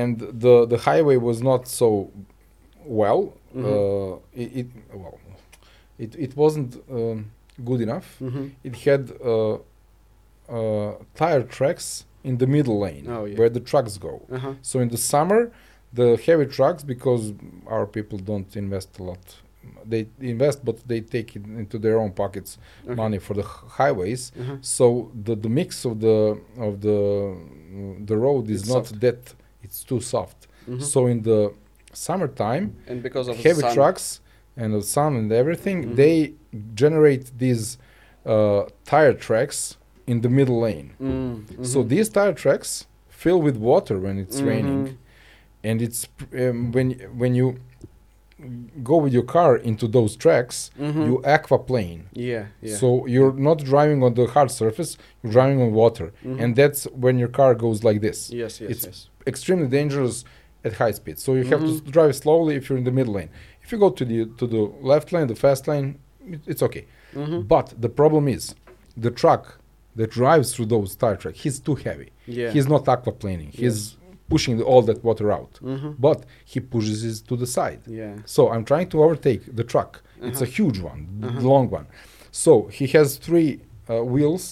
and 0.00 0.12
the 0.44 0.54
the 0.72 0.78
highway 0.88 1.16
was 1.28 1.38
not 1.50 1.62
so 1.80 1.88
well 3.02 3.22
Mhm. 3.56 3.64
uh, 3.64 4.14
it, 4.42 4.48
it 4.60 4.68
well 5.02 5.18
it, 6.04 6.10
it 6.26 6.32
wasn't 6.42 6.70
um, 6.98 7.18
good 7.68 7.80
enough 7.86 8.08
mm-hmm. 8.26 8.46
it 8.68 8.74
had 8.86 9.02
uh, 9.32 9.54
uh, 10.56 10.92
tire 11.14 11.42
tracks 11.56 11.86
in 12.28 12.34
the 12.42 12.46
middle 12.56 12.78
lane 12.86 13.06
Oh, 13.08 13.24
yeah. 13.24 13.36
where 13.38 13.50
the 13.58 13.60
trucks 13.70 13.94
go 14.08 14.14
uh-huh 14.36 14.54
so 14.70 14.74
in 14.84 14.88
the 14.88 15.00
summer 15.12 15.40
the 16.00 16.08
heavy 16.26 16.46
trucks 16.58 16.82
because 16.94 17.22
our 17.74 17.86
people 17.96 18.18
don't 18.30 18.50
invest 18.64 18.90
a 18.98 19.02
lot 19.10 19.24
they 19.92 20.02
invest 20.34 20.58
but 20.68 20.76
they 20.90 21.00
take 21.16 21.28
it 21.38 21.44
into 21.62 21.76
their 21.84 21.96
own 22.02 22.12
pockets 22.22 22.50
okay. 22.84 22.94
money 23.04 23.18
for 23.26 23.34
the 23.40 23.46
h- 23.52 23.64
highways 23.80 24.22
uh-huh. 24.40 24.56
so 24.78 24.86
the, 25.26 25.34
the 25.44 25.48
mix 25.60 25.70
of 25.90 25.94
the 26.06 26.18
of 26.66 26.72
the 26.86 26.98
the 28.10 28.16
road 28.26 28.44
is 28.50 28.60
It's 28.62 28.68
not 28.76 28.86
soft. 28.86 29.00
that 29.06 29.20
it's 29.74 29.82
too 29.92 30.00
soft 30.14 30.40
Mhm. 30.68 30.80
so 30.92 31.00
in 31.12 31.18
the 31.30 31.40
summertime 32.06 32.64
and 32.90 33.02
because 33.02 33.26
of 33.30 33.36
heavy 33.46 33.62
the 33.62 33.72
trucks 33.78 34.04
and 34.60 34.68
the 34.78 34.82
sun 34.96 35.10
and 35.20 35.28
everything 35.42 35.78
Mhm. 35.84 35.96
they 36.00 36.16
generate 36.82 37.24
these 37.44 37.66
uh, 38.34 38.62
tire 38.92 39.12
tracks 39.26 39.58
in 40.06 40.16
the 40.24 40.30
middle 40.38 40.58
lane 40.66 40.88
Mm, 41.00 41.34
so 41.72 41.78
mhm. 41.82 41.88
these 41.92 42.08
tire 42.16 42.32
tracks 42.44 42.70
fill 43.22 43.40
with 43.46 43.56
water 43.70 43.96
when 44.04 44.16
it's 44.24 44.38
raining 44.50 44.80
Mhm. 44.86 44.96
and 45.68 45.76
it's 45.88 46.00
um, 46.42 46.58
when 46.74 46.88
when 47.20 47.32
you 47.40 47.46
go 48.90 48.96
with 49.04 49.12
your 49.18 49.26
car 49.36 49.52
into 49.70 49.86
those 49.96 50.12
tracks 50.24 50.56
Mhm. 50.86 51.06
you 51.06 51.14
aquaplane 51.36 52.00
yeah 52.12 52.44
yeah 52.68 52.76
so 52.80 52.86
you're 53.14 53.34
not 53.48 53.58
driving 53.72 54.00
on 54.06 54.12
the 54.18 54.26
hard 54.34 54.50
surface 54.62 54.90
you're 55.22 55.32
driving 55.36 55.58
on 55.64 55.70
water 55.82 56.06
Mhm. 56.24 56.40
and 56.42 56.50
that's 56.60 56.80
when 57.04 57.14
your 57.22 57.32
car 57.40 57.52
goes 57.64 57.78
like 57.88 58.00
this 58.06 58.18
yes 58.42 58.52
yes 58.60 58.70
it's 58.72 58.84
yes 58.88 58.98
extremely 59.26 59.68
dangerous 59.68 60.24
at 60.64 60.72
high 60.74 60.92
speed 60.92 61.18
so 61.18 61.34
you 61.34 61.44
have 61.44 61.60
to 61.60 61.66
Mhm. 61.66 61.74
s- 61.86 61.92
drive 61.96 62.14
slowly 62.24 62.54
if 62.56 62.62
you're 62.68 62.78
in 62.78 62.84
the 62.84 62.96
middle 63.00 63.14
lane 63.14 63.30
if 63.62 63.68
you 63.72 63.78
go 63.78 63.90
to 63.90 64.04
the 64.04 64.18
to 64.38 64.46
the 64.54 64.62
left 64.92 65.08
lane 65.12 65.26
the 65.26 65.34
fast 65.46 65.62
lane 65.68 65.88
it- 66.34 66.40
it's 66.52 66.62
okay 66.68 66.84
Mhm. 67.14 67.46
but 67.54 67.66
the 67.84 67.88
problem 68.00 68.24
is 68.36 68.54
the 69.06 69.10
truck 69.22 69.42
that 69.96 70.10
drives 70.10 70.48
through 70.54 70.66
those 70.74 70.90
Star 70.98 71.14
Trek, 71.16 71.36
he's 71.36 71.60
too 71.60 71.76
heavy. 71.76 72.08
Yeah. 72.26 72.50
He's 72.50 72.66
not 72.74 72.82
aquaplaning. 72.94 73.50
He's 73.62 73.96
pushing 74.28 74.56
the, 74.58 74.64
all 74.64 74.82
that 74.82 75.04
water 75.04 75.30
out. 75.30 75.52
Mm-hmm. 75.62 75.92
But 76.06 76.18
he 76.52 76.58
pushes 76.58 76.98
it 77.04 77.16
to 77.28 77.36
the 77.36 77.46
side. 77.46 77.80
Yeah. 77.86 78.14
So 78.24 78.40
I'm 78.52 78.64
trying 78.64 78.88
to 78.88 78.96
overtake 79.04 79.42
the 79.54 79.62
truck. 79.72 80.02
It's 80.20 80.40
a 80.40 80.44
Uh-huh. 80.44 80.58
huge 80.58 80.78
one, 80.90 81.00
the 81.20 81.28
Uh-huh. 81.28 81.40
long 81.52 81.66
one. 81.78 81.86
So 82.32 82.52
he 82.78 82.86
has 82.96 83.06
three 83.26 83.50
uh, 83.88 84.02
wheels 84.14 84.44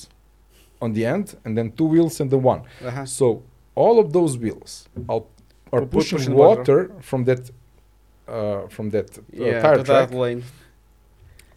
on 0.81 0.93
the 0.97 1.05
end, 1.15 1.27
and 1.45 1.53
then 1.59 1.73
two 1.79 1.87
wheels 1.95 2.21
and 2.21 2.31
the 2.31 2.39
one. 2.53 2.61
Uh-huh. 2.89 3.05
So 3.19 3.43
all 3.75 3.99
of 3.99 4.13
those 4.13 4.37
wheels 4.39 4.89
are, 5.09 5.23
are 5.73 5.81
Pu- 5.81 5.87
pu- 5.87 5.87
pushing, 5.87 6.19
pushing 6.19 6.35
water, 6.35 6.79
water. 6.89 6.91
from 7.01 7.25
that 7.25 7.51
uh, 8.29 8.67
from 8.69 8.91
that 8.91 9.19
uh, 9.19 9.23
Yeah. 9.33 9.61
tire 9.63 9.83
track 9.83 10.11
that 10.11 10.15
lane. 10.15 10.43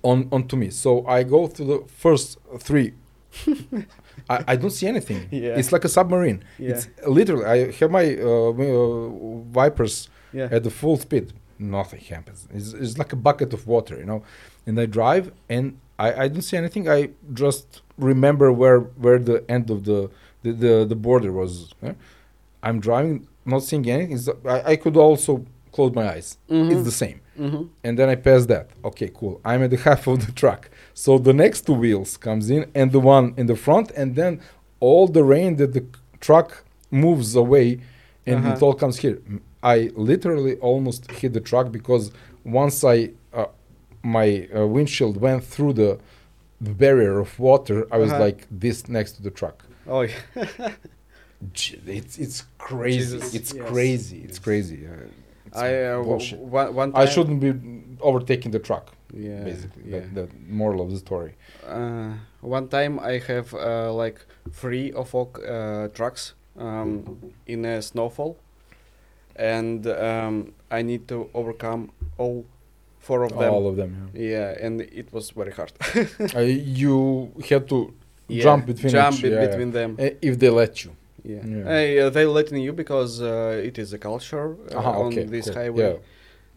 on 0.03 0.27
onto 0.31 0.55
me. 0.55 0.69
So 0.69 1.05
I 1.07 1.23
go 1.23 1.47
through 1.47 1.67
the 1.73 1.81
first 1.87 2.37
three. 2.59 2.93
I, 4.29 4.43
I 4.47 4.55
don't 4.55 4.71
see 4.71 4.87
anything. 4.87 5.27
Yeah. 5.31 5.57
It's 5.59 5.71
like 5.71 5.83
a 5.85 5.89
submarine. 5.89 6.43
Yeah. 6.57 6.69
It's 6.71 6.87
literally. 7.07 7.45
I 7.45 7.71
have 7.79 7.91
my 7.91 8.15
uh, 8.17 8.49
uh, 8.49 9.07
wipers 9.53 10.09
Yeah. 10.33 10.47
at 10.51 10.63
the 10.63 10.69
full 10.71 10.97
speed. 10.97 11.33
Nothing 11.59 12.01
happens. 12.01 12.47
It's, 12.53 12.73
it's 12.73 12.97
like 12.97 13.13
a 13.13 13.15
bucket 13.15 13.53
of 13.53 13.67
water, 13.67 13.97
you 13.97 14.05
know. 14.05 14.23
And 14.67 14.79
I 14.79 14.85
drive, 14.87 15.31
and 15.49 15.77
I, 15.97 16.23
I 16.23 16.27
don't 16.27 16.41
see 16.41 16.57
anything. 16.57 16.89
I 16.89 17.09
just 17.33 17.81
remember 17.97 18.51
where 18.51 18.79
where 19.03 19.19
the 19.19 19.37
end 19.49 19.69
of 19.69 19.83
the 19.85 20.09
the 20.45 20.51
the, 20.64 20.74
the 20.91 20.99
border 21.07 21.32
was. 21.41 21.51
eh? 21.88 21.93
I'm 22.67 22.80
driving, 22.88 23.17
not 23.53 23.61
seeing 23.69 23.85
anything. 23.98 24.17
I, 24.56 24.72
I 24.72 24.75
could 24.83 24.98
also 24.98 25.33
close 25.75 25.91
my 25.99 26.06
eyes. 26.15 26.27
Mhm. 26.49 26.72
It's 26.72 26.83
the 26.91 26.98
same 27.06 27.19
Mm-hmm. 27.45 27.64
and 27.85 27.93
then 27.99 28.07
I 28.07 28.15
pass 28.27 28.41
that. 28.53 28.65
Okay, 28.90 29.09
cool. 29.19 29.35
I'm 29.49 29.61
at 29.65 29.69
the 29.75 29.82
half 29.90 30.01
of 30.11 30.17
the 30.25 30.32
truck. 30.41 30.61
So 31.03 31.11
the 31.30 31.33
next 31.43 31.59
two 31.67 31.77
wheels 31.83 32.11
comes 32.27 32.45
in 32.56 32.61
and 32.80 32.88
the 32.98 33.01
one 33.15 33.25
in 33.40 33.45
the 33.51 33.57
front, 33.65 33.88
and 34.01 34.09
then 34.22 34.33
all 34.88 35.06
the 35.17 35.24
rain 35.35 35.51
that 35.59 35.72
the 35.77 35.83
truck 36.27 36.48
moves 37.06 37.30
away, 37.45 37.67
and 38.30 38.38
it 38.40 38.51
Uh-huh. 38.53 38.65
all 38.65 38.75
comes 38.83 38.95
here. 39.03 39.17
I 39.75 39.77
literally 40.11 40.56
almost 40.69 41.01
hit 41.19 41.32
the 41.38 41.43
truck 41.51 41.67
because 41.80 42.03
once 42.61 42.77
I 42.95 42.98
uh, 43.40 43.48
my 44.17 44.27
uh, 44.56 44.65
windshield 44.75 45.15
went 45.27 45.41
through 45.53 45.74
the, 45.82 45.91
the 46.67 46.74
barrier 46.83 47.15
of 47.25 47.30
water, 47.49 47.77
I 47.95 47.98
was 48.03 48.11
Uh-huh. 48.11 48.25
like 48.27 48.40
this 48.65 48.77
next 48.98 49.11
to 49.17 49.22
the 49.27 49.33
truck. 49.40 49.57
Oh 49.88 50.01
yeah. 50.01 50.72
It's 51.85 52.17
it's 52.17 52.43
crazy. 52.57 52.99
Jesus, 53.17 53.35
It's 53.35 53.53
yes, 53.53 53.69
crazy. 53.69 54.17
It's 54.23 54.38
yes. 54.38 54.39
crazy. 54.39 54.88
Uh, 54.88 55.07
it's 55.47 55.57
I 55.57 55.83
uh, 55.93 56.01
one 56.01 56.73
one 56.75 56.91
time. 56.91 57.01
I 57.01 57.05
shouldn't 57.05 57.39
be 57.39 57.53
overtaking 58.01 58.51
the 58.51 58.59
truck. 58.59 58.91
Yeah. 59.14 59.43
basically 59.45 59.83
Yeah. 59.85 59.99
the, 60.14 60.22
the 60.22 60.27
moral 60.49 60.81
of 60.81 60.89
the 60.91 60.97
story 60.97 61.31
Uh, 61.65 62.14
one 62.41 62.67
time 62.67 62.99
I 62.99 63.19
have 63.27 63.53
uh, 63.53 63.93
like 63.93 64.19
three 64.51 64.91
or 64.91 65.05
four 65.05 65.30
uh, 65.47 65.88
trucks 65.97 66.33
um, 66.59 67.17
in 67.47 67.64
a 67.65 67.81
snowfall, 67.81 68.35
and 69.35 69.88
um, 69.88 70.53
I 70.72 70.81
need 70.81 71.07
to 71.07 71.30
overcome 71.33 71.91
all 72.17 72.45
four 72.99 73.23
of 73.23 73.31
them. 73.38 73.53
all 73.53 73.67
of 73.69 73.75
them 73.77 74.09
Yeah, 74.14 74.65
and 74.65 74.81
it 74.81 75.07
was 75.14 75.31
very 75.31 75.51
hard. 75.53 75.72
uh, 76.35 76.39
you 76.80 77.31
had 77.49 77.69
to 77.69 77.93
Yeah, 78.27 78.43
jump 78.43 78.65
between 78.65 78.91
jump 78.91 79.17
each, 79.17 79.31
yeah, 79.31 79.45
between 79.47 79.71
them. 79.71 79.97
Uh, 79.99 80.09
if 80.21 80.39
they 80.39 80.49
let 80.49 80.83
you 80.83 80.91
Yeah, 81.23 81.45
Yeah. 81.45 82.05
Uh, 82.05 82.09
they 82.09 82.25
letting 82.25 82.61
you 82.61 82.73
because 82.73 83.21
uh, 83.21 83.69
it 83.69 83.77
is 83.77 83.93
a 83.93 83.97
culture 83.97 84.47
uh, 84.71 84.77
Aha, 84.77 84.91
on 84.99 85.07
okay, 85.07 85.23
this 85.25 85.45
cool. 85.45 85.55
highway. 85.61 85.89
yeah 85.93 85.97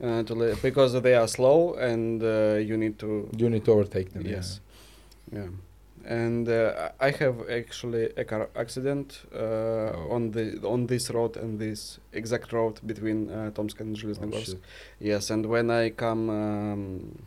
Uh, 0.00 0.22
because 0.62 0.92
they 1.02 1.14
are 1.14 1.26
slow 1.26 1.74
and 1.74 2.22
uh, 2.22 2.54
you 2.68 2.76
need 2.76 2.96
to 2.98 3.28
you 3.36 3.50
need 3.50 3.64
to 3.64 3.72
overtake 3.72 4.08
them 4.12 4.22
Yes. 4.26 4.60
Yeah. 5.32 5.48
And 6.04 6.48
uh, 6.48 6.90
I 7.00 7.10
have 7.10 7.36
actually 7.50 8.04
a 8.16 8.24
car 8.24 8.48
accident 8.54 9.08
uh, 9.34 9.38
Oh. 9.38 10.14
on 10.16 10.30
the 10.30 10.44
on 10.74 10.86
this 10.86 11.10
road 11.10 11.36
and 11.36 11.58
this 11.58 11.98
exact 12.12 12.52
road 12.52 12.80
between 12.86 13.28
uh, 13.30 13.50
Tomsk 13.50 13.80
and 13.80 13.96
yeah. 13.96 14.14
oh, 14.22 14.58
yes, 15.00 15.30
and 15.30 15.44
when 15.46 15.70
I 15.70 15.90
come 15.90 16.30
um, 16.30 17.18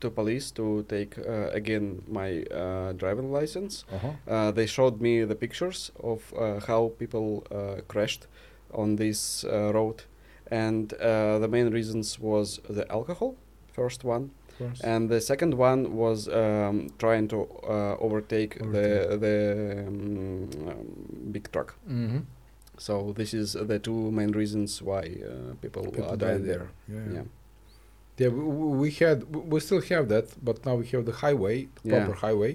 to 0.00 0.10
police 0.10 0.50
to 0.52 0.84
take 0.88 1.18
uh, 1.18 1.48
again 1.52 2.02
my 2.08 2.42
uh, 2.44 2.92
driving 2.92 3.32
license, 3.32 3.84
uh-huh. 3.92 4.08
uh, 4.28 4.50
they 4.52 4.66
showed 4.66 5.00
me 5.00 5.24
the 5.24 5.34
pictures 5.34 5.90
of 6.02 6.32
uh, 6.34 6.60
how 6.66 6.92
people 6.98 7.44
uh, 7.50 7.80
crashed 7.88 8.26
on 8.72 8.96
this 8.96 9.44
uh, 9.44 9.72
road, 9.72 10.02
and 10.50 10.92
uh, 10.94 11.38
the 11.38 11.48
main 11.48 11.70
reasons 11.70 12.18
was 12.18 12.60
the 12.68 12.84
alcohol, 12.92 13.34
first 13.72 14.04
one, 14.04 14.30
and 14.84 15.08
the 15.10 15.20
second 15.20 15.54
one 15.54 15.94
was 15.96 16.28
um, 16.28 16.88
trying 16.98 17.28
to 17.28 17.42
uh, 17.68 17.96
overtake, 18.00 18.60
Overtake. 18.60 18.72
the 18.72 19.16
the 19.18 19.84
um, 19.86 20.68
um, 20.68 21.30
big 21.32 21.50
truck. 21.52 21.74
mm-hmm. 21.88 22.20
So 22.78 23.12
this 23.16 23.32
is 23.32 23.52
the 23.54 23.78
two 23.78 24.10
main 24.10 24.32
reasons 24.32 24.82
why 24.82 25.00
uh, 25.24 25.54
people, 25.62 25.82
people 25.84 26.04
are 26.04 26.16
died 26.16 26.18
died 26.18 26.44
there 26.44 26.66
yeah 26.88 26.96
yeah, 26.96 27.12
Yeah. 27.14 27.22
Yeah, 28.18 28.28
we, 28.28 28.78
we 28.82 28.90
had 28.92 29.18
we 29.52 29.60
still 29.60 29.82
have 29.92 30.08
that 30.08 30.26
but 30.42 30.64
now 30.66 30.74
we 30.76 30.86
have 30.94 31.04
the 31.04 31.12
highway 31.24 31.56
the 31.76 31.82
Yeah. 31.90 32.04
proper 32.04 32.14
highway 32.26 32.52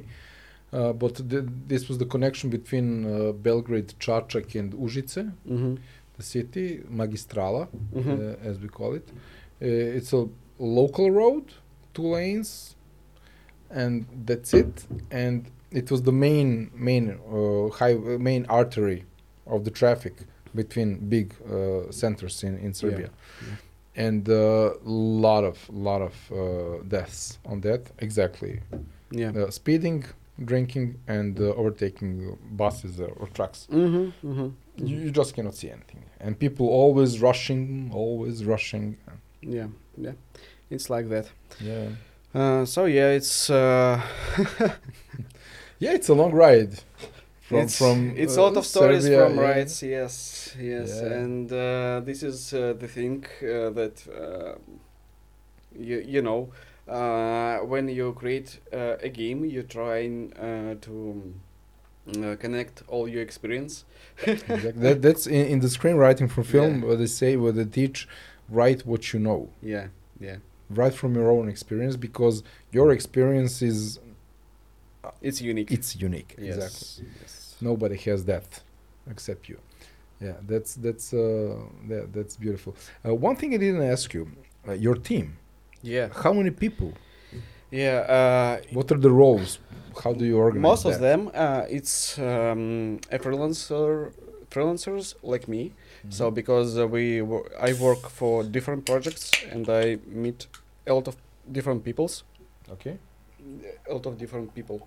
uh, 0.74 0.94
but 0.94 1.16
the, 1.32 1.42
this 1.68 1.88
was 1.90 1.98
the 1.98 2.06
connection 2.06 2.50
between 2.50 2.88
uh, 3.06 3.32
Belgrade, 3.34 3.94
Čačak 4.00 4.56
and 4.60 4.74
Užice, 4.74 5.24
Mm-hmm. 5.48 5.76
the 6.18 6.24
city, 6.24 6.68
Magistrala, 7.00 7.68
Mhm. 7.94 8.08
uh, 8.08 8.50
as 8.50 8.56
we 8.64 8.70
call 8.70 8.92
it. 9.00 9.08
Uh, 9.62 9.98
it's 9.98 10.14
a 10.14 10.24
local 10.60 11.12
road, 11.12 11.44
two 11.94 12.08
lanes, 12.16 12.76
and 13.70 14.06
that's 14.26 14.54
it. 14.54 14.86
And 15.12 15.46
it 15.72 15.92
was 15.92 16.02
the 16.04 16.12
main 16.28 16.72
main 16.74 17.06
uh, 17.30 17.70
high 17.80 17.96
main 18.30 18.46
artery 18.48 19.04
of 19.46 19.64
the 19.66 19.72
traffic 19.72 20.16
between 20.56 20.90
big 21.10 21.34
uh, 21.50 21.92
centers 21.92 22.44
in 22.44 22.54
in 22.66 22.74
Serbia. 22.74 23.10
Yeah. 23.42 23.56
And 23.96 24.28
a 24.30 24.74
lot 24.86 25.44
of 25.44 25.58
lot 25.70 26.02
of 26.02 26.14
uh, 26.32 26.84
deaths 26.88 27.40
on 27.46 27.62
that. 27.62 27.82
Exactly, 28.00 28.62
Yeah. 29.12 29.32
uh, 29.36 29.50
speeding, 29.52 30.06
drinking, 30.46 30.96
and 31.08 31.38
uh, 31.40 31.54
overtaking 31.62 32.38
buses 32.52 33.00
or, 33.02 33.12
or 33.20 33.28
trucks. 33.34 33.68
Mm-hmm. 33.70 34.28
Mm-hmm. 34.32 34.88
You, 34.88 34.98
you 34.98 35.12
just 35.12 35.34
cannot 35.36 35.56
see 35.56 35.70
anything, 35.70 36.04
and 36.22 36.40
people 36.40 36.68
always 36.70 37.20
rushing, 37.22 37.92
always 37.94 38.46
rushing. 38.46 38.96
Yeah. 39.42 39.68
Yeah. 39.98 40.14
It's 40.70 40.90
like 40.90 41.10
that. 41.10 41.26
Yeah, 41.60 41.90
Uh, 42.34 42.66
so 42.66 42.86
yeah, 42.86 43.10
it's 43.18 43.50
uh, 43.50 44.00
yeah, 45.80 45.92
it's 45.94 46.10
a 46.10 46.14
long 46.14 46.32
ride. 46.32 46.74
From 47.52 47.60
it's, 47.60 47.78
from 47.78 48.14
it's 48.16 48.38
uh, 48.38 48.42
a 48.42 48.44
lot 48.44 48.58
of 48.58 48.66
stories 48.66 49.04
Serbia, 49.04 49.20
from 49.28 49.36
yeah. 49.36 49.42
rides 49.50 49.84
yes 49.84 50.16
yes 50.60 50.90
Yeah. 51.04 51.20
and 51.22 51.52
uh, 51.52 52.02
this 52.10 52.24
is 52.24 52.54
uh, 52.54 52.74
the 52.80 52.88
thing 52.88 53.26
uh, 53.44 53.70
that 53.80 53.96
uh, 54.08 54.56
you, 55.90 55.98
you 56.16 56.22
know 56.22 56.42
uh, 56.88 57.58
when 57.72 57.86
you 57.90 58.14
create 58.14 58.60
uh, 58.74 58.96
a 59.08 59.10
game 59.10 59.40
you 59.46 59.64
try 59.64 60.00
uh, 60.40 60.76
to 60.82 61.34
uh, 62.18 62.36
connect 62.44 62.84
all 62.88 63.08
your 63.08 63.22
experience 63.22 63.74
Exactly. 64.26 64.72
that, 64.84 65.02
that's 65.02 65.28
in, 65.28 65.46
in 65.54 65.60
the 65.60 65.68
screenwriting 65.68 66.30
for 66.30 66.44
film. 66.44 66.74
Yeah. 66.82 66.88
What 66.88 66.98
they 67.00 67.06
say, 67.08 67.36
what 67.38 67.56
they 67.56 67.66
teach, 67.66 68.08
write 68.50 68.86
what 68.86 69.14
you 69.14 69.20
know, 69.20 69.50
yeah 69.62 69.88
yeah 70.20 70.38
write 70.70 70.94
from 71.02 71.16
your 71.16 71.30
own 71.30 71.48
experience 71.50 71.96
because 71.98 72.44
your 72.72 72.92
experience 72.92 73.62
is 73.62 74.00
it's 75.22 75.42
unique 75.42 75.72
it's 75.72 75.96
unique. 75.96 76.36
yes 76.40 76.56
Exactly. 76.56 77.06
yes 77.22 77.34
Nobody 77.62 77.98
has 78.10 78.26
that 78.26 78.62
except 79.10 79.50
you. 79.50 79.58
Yeah, 80.20 80.34
that's 80.48 80.76
that's 80.76 81.14
uh, 81.14 81.56
that, 81.90 82.14
that's 82.14 82.36
beautiful. 82.38 82.76
Uh, 83.06 83.16
one 83.16 83.36
thing 83.36 83.54
I 83.54 83.58
didn't 83.58 83.84
ask 83.96 84.14
you, 84.14 84.24
uh, 84.68 84.74
your 84.74 84.96
team. 85.10 85.26
yeah 85.84 86.08
How 86.24 86.34
many 86.34 86.52
people? 86.52 86.92
yeah 87.72 88.00
uh, 88.18 88.54
What 88.78 88.92
are 88.92 89.00
the 89.08 89.10
roles? 89.24 89.60
How 90.04 90.14
do 90.14 90.24
you 90.26 90.38
organize 90.38 90.62
most 90.72 90.86
of 90.86 90.94
that? 90.94 91.02
them 91.08 91.22
uh, 91.34 91.78
it's 91.78 92.18
um, 92.20 93.00
a 93.16 93.18
freelancer 93.24 94.12
freelancers 94.50 95.16
like 95.24 95.48
me 95.48 95.64
Mm-hmm. 96.02 96.12
So 96.18 96.32
because 96.32 96.70
uh, 96.80 96.88
we 96.96 97.04
I 97.70 97.74
work 97.88 98.04
for 98.20 98.44
different 98.44 98.82
projects 98.92 99.26
and 99.54 99.64
I 99.70 99.84
meet 100.24 100.40
a 100.88 100.94
lot 100.98 101.08
of 101.08 101.16
different 101.58 101.84
peoples, 101.88 102.24
Okay. 102.76 102.96
a 103.90 103.94
lot 103.94 104.06
of 104.08 104.14
different 104.18 104.48
people. 104.56 104.78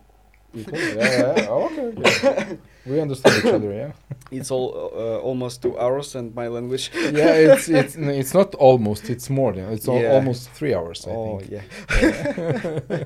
Yeah, 0.54 0.64
yeah, 0.72 1.34
yeah. 1.36 1.46
Oh, 1.48 1.64
okay. 1.66 1.92
yeah. 2.22 2.56
we 2.86 3.00
understand 3.00 3.34
each 3.38 3.52
other. 3.52 3.72
Yeah. 3.72 3.92
It's 4.30 4.50
all 4.50 4.92
uh, 4.94 5.18
almost 5.20 5.62
two 5.62 5.78
hours 5.78 6.14
and 6.14 6.34
my 6.34 6.48
language. 6.48 6.90
Yeah. 6.94 7.54
It's 7.54 7.68
it's 7.80 7.96
it's 7.96 8.34
not 8.34 8.54
almost. 8.54 9.10
It's 9.10 9.28
more 9.30 9.52
than. 9.52 9.72
It's 9.72 9.88
al- 9.88 10.06
almost 10.12 10.50
three 10.50 10.74
hours. 10.74 11.06
I 11.06 11.10
oh 11.10 11.38
think. 11.40 11.50
yeah. 11.50 13.04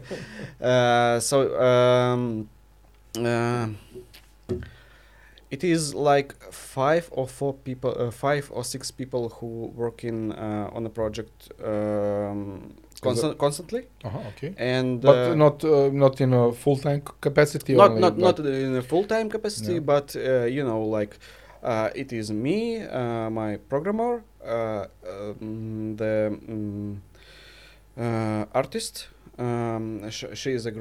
uh, 0.66 1.20
so 1.20 1.60
um, 1.60 2.48
uh, 3.16 3.68
it 5.50 5.64
is 5.64 5.94
like 5.94 6.34
five 6.52 7.08
or 7.12 7.26
four 7.26 7.54
people, 7.54 7.94
uh, 7.98 8.10
five 8.10 8.50
or 8.52 8.64
six 8.64 8.90
people 8.90 9.28
who 9.40 9.72
work 9.74 10.04
in 10.04 10.32
uh, 10.32 10.70
on 10.76 10.86
a 10.86 10.90
project 10.90 11.50
um, 11.64 12.74
constant, 13.00 13.38
constantly, 13.38 13.82
Uh-huh, 14.04 14.18
okay. 14.28 14.54
and 14.58 15.00
But 15.00 15.16
uh, 15.30 15.34
not 15.34 15.64
uh, 15.64 15.90
not 15.92 16.20
in 16.20 16.32
a 16.32 16.52
full 16.52 16.76
time 16.76 17.02
capacity. 17.20 17.74
not 17.74 17.90
only, 17.90 18.00
not 18.00 18.18
not 18.18 18.38
in 18.40 18.76
a 18.76 18.82
full 18.82 19.04
time 19.04 19.28
capacity, 19.30 19.74
Yeah. 19.74 19.80
but 19.94 20.16
uh, 20.16 20.44
you 20.56 20.64
know, 20.64 20.82
like 20.98 21.16
uh, 21.62 21.90
it 21.94 22.12
is 22.12 22.30
me, 22.30 22.82
uh, 22.82 23.30
my 23.30 23.56
programmer, 23.68 24.22
uh, 24.44 24.86
um, 25.08 25.96
the 25.96 26.38
um, 26.48 27.02
uh, 27.96 28.44
artist. 28.54 29.08
Um, 29.38 30.10
sh- 30.10 30.24
she 30.34 30.50
is 30.52 30.66
a 30.66 30.72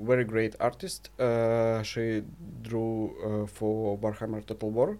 very 0.00 0.24
great 0.24 0.54
artist. 0.60 1.10
Uh, 1.18 1.82
she 1.82 2.22
drew 2.62 3.14
uh, 3.24 3.46
for 3.46 3.96
Warhammer 3.98 4.44
Total 4.44 4.70
War, 4.70 4.98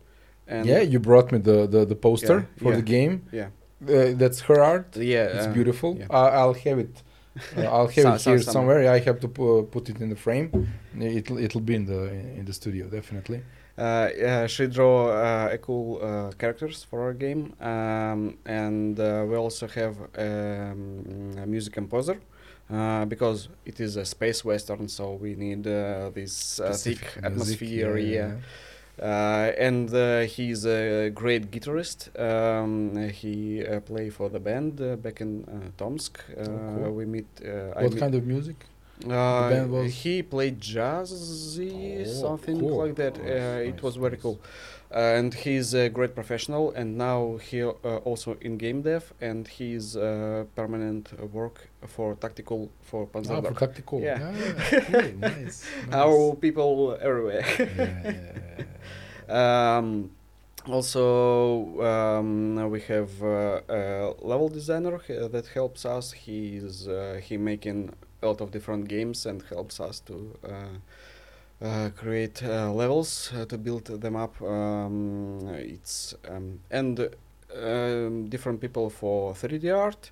and 0.49 0.67
yeah, 0.67 0.81
you 0.81 0.99
brought 1.01 1.31
me 1.33 1.39
the 1.39 1.67
the, 1.67 1.85
the 1.85 1.95
poster 1.97 2.39
Yeah, 2.39 2.63
for 2.63 2.71
yeah. 2.71 2.77
the 2.77 2.83
game. 2.97 3.15
yeah, 3.33 3.49
Uh, 3.89 4.15
that's 4.23 4.41
her 4.49 4.61
art. 4.63 4.97
yeah, 4.97 5.37
It's 5.37 5.47
uh, 5.47 5.53
beautiful. 5.53 5.97
yeah. 5.99 6.07
I'll 6.11 6.55
have 6.67 6.79
it. 6.79 7.03
Uh, 7.57 7.61
I'll 7.77 7.89
have 7.89 8.03
So- 8.03 8.15
it 8.15 8.23
here 8.31 8.43
some- 8.43 8.53
somewhere. 8.53 8.81
I 8.97 8.99
have 9.09 9.19
to 9.21 9.29
pu- 9.29 9.65
put 9.71 9.89
it 9.91 10.01
in 10.01 10.09
the 10.09 10.17
frame. 10.17 10.49
It'll 10.99 11.39
it'll 11.47 11.61
be 11.71 11.75
in 11.75 11.85
the 11.85 12.01
in 12.39 12.45
the 12.47 12.53
studio 12.53 12.85
definitely. 12.89 13.41
Uh, 13.79 14.09
yeah, 14.19 14.47
she 14.47 14.67
draw 14.69 14.97
uh, 15.11 15.51
a 15.57 15.59
cool 15.59 15.89
uh, 16.03 16.31
characters 16.39 16.83
for 16.89 16.99
our 17.03 17.13
game, 17.13 17.43
um, 17.61 18.39
and 18.47 18.99
uh, 18.99 19.05
we 19.29 19.37
also 19.37 19.67
have 19.69 19.95
um, 20.27 21.33
a 21.43 21.47
music 21.47 21.75
composer 21.75 22.17
uh, 22.71 23.05
because 23.07 23.49
it 23.65 23.81
is 23.81 23.97
a 23.97 24.05
space 24.05 24.45
western, 24.45 24.89
so 24.89 25.13
we 25.15 25.35
need 25.35 25.67
uh, 25.67 26.11
this 26.15 26.59
uh, 26.61 26.73
thick 26.73 27.01
music, 27.01 27.25
atmosphere. 27.25 27.97
Yeah, 27.99 28.33
Uh, 28.99 29.53
and 29.69 29.93
uh, 29.93 30.21
he's 30.37 30.65
a 30.65 31.11
great 31.11 31.51
guitarist. 31.51 32.09
Um, 32.19 32.97
he 33.21 33.63
uh, 33.63 33.81
play 33.81 34.09
for 34.09 34.31
the 34.31 34.41
band 34.41 34.81
uh, 34.81 34.97
back 34.97 35.21
in 35.21 35.45
uh, 35.45 35.51
Tomsk. 35.77 36.15
Uh, 36.19 36.45
cool. 36.45 36.93
We 36.99 37.05
meet. 37.05 37.27
Uh, 37.45 37.77
I 37.79 37.83
What 37.83 37.93
meet- 37.93 38.01
kind 38.05 38.15
of 38.15 38.25
music? 38.27 38.57
uh, 39.05 39.51
band 39.51 39.71
was- 39.71 39.93
He 40.03 40.23
played 40.23 40.57
jazzy, 40.61 42.05
Oh, 42.07 42.21
something 42.27 42.59
cool. 42.61 42.79
like 42.85 42.95
that. 43.03 43.15
Nice, 43.19 43.31
uh, 43.31 43.71
it 43.73 43.83
was 43.83 43.97
very 43.97 44.17
cool. 44.17 44.39
And 44.97 45.35
he's 45.35 45.75
a 45.75 45.91
great 45.91 46.15
professional, 46.15 46.73
and 46.73 46.97
now 46.97 47.37
he 47.37 47.63
uh, 47.63 47.73
also 48.05 48.37
in 48.41 48.57
game 48.57 48.81
dev, 48.83 49.13
and 49.21 49.47
he's 49.47 49.95
uh, 49.97 50.45
permanent 50.55 51.13
uh, 51.21 51.27
work 51.27 51.69
for 51.87 52.15
Tacticool 52.17 52.69
for 52.81 53.03
Ah, 53.05 53.19
Panzer. 53.19 53.43
for 53.45 53.55
Tacticool. 53.67 54.01
Yeah. 54.03 54.19
yeah 54.19 54.79
okay, 54.79 55.13
nice. 55.19 55.65
Our 55.93 56.35
people 56.37 56.97
everywhere. 57.01 57.45
Yeah, 57.59 58.13
yeah. 58.59 58.65
Um, 59.29 60.11
also, 60.67 61.81
um, 61.83 62.71
we 62.71 62.81
have 62.83 63.11
uh, 63.23 63.61
a 63.69 64.15
level 64.23 64.49
designer 64.49 64.95
uh, 65.11 65.29
that 65.29 65.47
helps 65.55 65.85
us. 65.85 66.13
He's 66.13 66.89
uh, 66.89 67.21
he 67.23 67.37
making 67.37 67.93
a 68.23 68.27
lot 68.27 68.41
of 68.41 68.51
different 68.51 68.89
games 68.89 69.27
and 69.27 69.43
helps 69.51 69.81
us 69.81 70.01
to 70.01 70.15
uh, 70.45 70.79
uh, 71.63 71.91
create 71.97 72.43
uh, 72.43 72.73
levels 72.73 73.33
uh, 73.35 73.45
to 73.47 73.59
build 73.59 73.85
them 73.87 74.17
up. 74.17 74.41
Um, 74.43 75.49
it's 75.59 76.15
um, 76.29 76.61
and 76.71 77.09
um, 77.57 78.29
different 78.29 78.61
people 78.61 78.91
for 78.91 79.35
3D 79.35 79.71
art, 79.71 80.11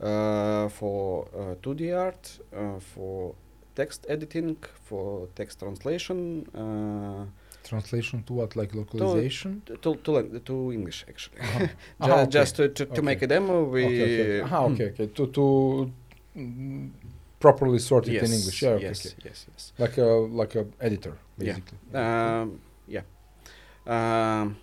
uh, 0.00 0.68
for 0.68 1.28
uh, 1.34 1.54
2D 1.62 1.92
art, 1.96 2.38
uh, 2.56 2.78
for 2.80 3.34
text 3.74 4.06
editing, 4.08 4.56
for 4.84 5.28
text 5.34 5.60
translation. 5.60 6.46
Uh, 6.54 7.24
Translation 7.64 8.24
to 8.24 8.32
what? 8.32 8.56
Like 8.56 8.74
localization? 8.74 9.62
to 9.82 9.94
to 9.94 10.12
learn 10.12 10.40
to 10.40 10.72
English 10.72 11.04
actually. 11.08 11.38
Ju- 12.02 12.10
Ah, 12.10 12.22
okay. 12.22 12.30
Just 12.30 12.56
to, 12.56 12.68
to, 12.68 12.84
to 12.86 12.90
Okay. 12.92 13.02
make 13.02 13.22
a 13.22 13.26
demo, 13.28 13.64
we 13.64 13.84
okay, 13.86 14.42
okay. 14.42 14.54
Ah, 14.54 14.64
okay, 14.64 14.86
okay. 14.90 15.06
To 15.06 15.26
to 15.28 15.92
mm, 16.36 16.90
properly 17.42 17.78
sort 17.78 18.06
it 18.08 18.12
yes, 18.12 18.22
in 18.28 18.32
English. 18.38 18.62
Yeah, 18.62 18.76
yes, 18.88 19.06
okay. 19.06 19.16
yes, 19.28 19.46
yes. 19.52 19.72
Like 19.78 19.98
a 19.98 20.10
like 20.42 20.54
a 20.60 20.64
editor, 20.80 21.12
Yeah. 21.38 21.54
basically. 21.54 21.78
Um, 21.94 22.60
yeah. 22.88 23.02
Um, 23.86 24.56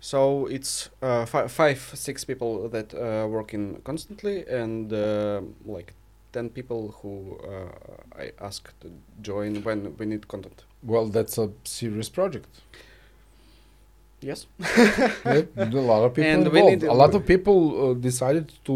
so 0.00 0.46
it's 0.56 0.90
uh, 1.02 1.24
fi- 1.26 1.48
five, 1.48 1.80
six 1.94 2.24
people 2.24 2.68
that 2.70 2.94
uh, 2.94 3.26
working 3.28 3.80
constantly, 3.84 4.36
and 4.62 4.92
uh, 4.92 5.40
like 5.76 5.92
ten 6.32 6.48
people 6.50 6.82
who 7.02 7.12
uh, 7.52 8.22
I 8.22 8.32
ask 8.48 8.62
to 8.80 8.88
join 9.22 9.62
when 9.64 9.94
we 9.98 10.06
need 10.06 10.26
content. 10.28 10.64
Well, 10.82 11.06
that's 11.16 11.38
a 11.38 11.48
serious 11.64 12.08
project. 12.10 12.48
Yes. 14.20 14.46
Yeah, 15.24 15.42
a 15.56 15.86
lot 15.92 16.04
of 16.04 16.14
people 16.14 16.30
And 16.32 16.46
involved. 16.46 16.82
a 16.84 16.92
lot 16.94 17.14
of 17.14 17.22
people 17.26 17.56
uh, 17.90 17.94
decided 17.94 18.46
to 18.64 18.74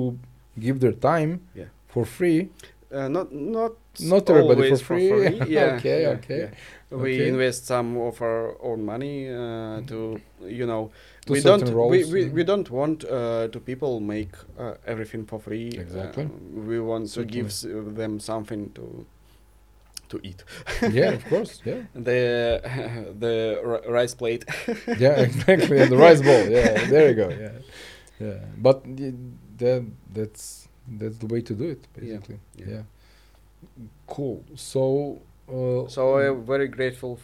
give 0.59 0.77
their 0.81 0.93
time 1.13 1.41
Yeah. 1.55 1.69
for 1.89 2.05
free. 2.05 2.49
Uh, 2.97 3.09
not 3.09 3.29
not 3.33 3.73
Not 4.01 4.31
everybody 4.31 4.61
for 4.63 4.65
always 4.65 4.83
free. 4.83 5.09
Yeah, 5.57 5.77
Okay, 5.77 6.03
yeah, 6.03 6.17
okay. 6.19 6.39
yeah. 6.39 6.51
We 6.91 7.15
Okay. 7.15 7.29
invest 7.29 7.67
some 7.67 7.97
of 8.09 8.21
our 8.23 8.57
own 8.63 8.81
money 8.85 9.29
uh, 9.29 9.81
to 9.91 10.21
you 10.59 10.67
know 10.67 10.91
To 11.27 11.33
we 11.33 11.41
don't 11.41 11.69
roles. 11.79 11.91
we, 11.93 12.05
we, 12.13 12.21
yeah. 12.25 12.33
we 12.39 12.45
don't 12.45 12.71
want 12.71 13.05
uh, 13.05 13.49
to 13.55 13.61
people 13.61 14.01
make 14.01 14.35
uh, 14.59 14.75
everything 14.87 15.27
for 15.27 15.39
free. 15.41 15.69
Exactly. 15.85 16.25
Uh, 16.25 16.61
we 16.71 16.79
want 16.81 17.13
to 17.15 17.25
give 17.25 17.47
s- 17.47 17.67
them 17.97 18.21
something 18.21 18.71
to 18.75 18.85
to 20.09 20.21
eat. 20.23 20.45
yeah, 20.93 21.15
of 21.19 21.25
course. 21.33 21.61
Yeah, 21.65 21.83
The 21.95 22.61
the 23.25 23.35
ri- 23.71 23.93
rice 23.93 24.15
plate. 24.15 24.45
yeah, 24.99 25.21
exactly. 25.29 25.79
And 25.83 25.91
the 25.91 25.97
rice 25.97 26.23
bowl. 26.23 26.45
Yeah, 26.49 26.87
there 26.93 27.09
you 27.11 27.15
go. 27.25 27.29
Yeah, 27.31 27.59
yeah. 28.21 28.39
But 28.67 28.85
that 29.59 29.85
that's 30.15 30.69
that's 30.89 31.19
the 31.19 31.27
way 31.27 31.41
to 31.43 31.55
do 31.55 31.65
it, 31.65 31.87
basically. 31.95 32.39
yeah. 32.57 32.67
Yeah. 32.69 32.83
Cool. 34.07 34.45
So. 34.55 35.21
Uh, 35.49 35.87
so 35.89 36.19
I'm 36.19 36.45
very 36.45 36.67
grateful 36.69 37.21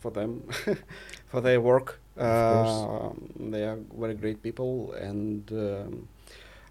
for 0.00 0.10
them 0.10 0.42
for 1.28 1.40
their 1.40 1.60
work. 1.60 2.00
Of 2.16 2.48
course. 2.48 2.86
Um, 2.88 3.50
they 3.52 3.62
are 3.64 3.78
very 3.98 4.14
great 4.14 4.42
people, 4.42 4.92
and 4.92 5.50
um, 5.52 6.08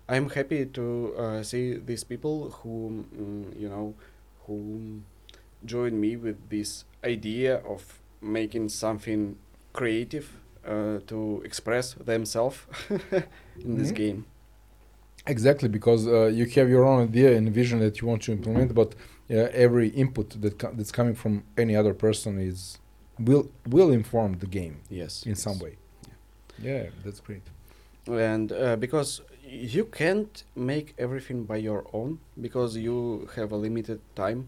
I'm 0.09 0.29
happy 0.29 0.65
to 0.65 1.15
uh, 1.17 1.43
see 1.43 1.75
these 1.77 2.03
people 2.03 2.51
who 2.61 3.05
mm, 3.15 3.59
you 3.59 3.69
know 3.69 3.93
who 4.45 5.01
join 5.65 5.99
me 5.99 6.15
with 6.17 6.49
this 6.49 6.85
idea 7.03 7.57
of 7.67 8.01
making 8.21 8.69
something 8.69 9.37
creative 9.73 10.29
uh, 10.67 10.99
to 11.07 11.41
express 11.45 11.93
themselves 11.93 12.59
in 13.63 13.77
this 13.77 13.91
Mhm. 13.91 13.95
game. 13.95 14.25
Exactly, 15.27 15.69
because 15.69 16.07
uh, 16.07 16.25
you 16.25 16.45
have 16.47 16.67
your 16.69 16.83
own 16.83 17.03
idea 17.03 17.37
and 17.37 17.53
vision 17.53 17.79
that 17.79 18.01
you 18.01 18.07
want 18.07 18.23
to 18.23 18.31
implement, 18.31 18.73
but 18.73 18.95
uh, 19.29 19.35
every 19.65 19.89
input 19.89 20.41
that 20.41 20.57
co- 20.57 20.73
that's 20.73 20.91
coming 20.91 21.13
from 21.15 21.43
any 21.57 21.75
other 21.75 21.93
person 21.93 22.39
is 22.39 22.79
will 23.19 23.45
will 23.67 23.91
inform 23.91 24.39
the 24.39 24.47
game 24.47 24.77
Yes, 24.89 25.23
in 25.25 25.35
some 25.35 25.59
way. 25.59 25.77
Yeah, 26.57 26.89
that's 27.03 27.19
great. 27.19 27.43
and 28.07 28.51
uh, 28.51 28.75
because 28.77 29.21
you 29.43 29.85
can't 29.85 30.43
make 30.55 30.93
everything 30.97 31.43
by 31.45 31.57
your 31.57 31.85
own 31.93 32.19
because 32.39 32.75
you 32.77 33.27
have 33.35 33.51
a 33.51 33.57
limited 33.57 33.99
time 34.15 34.47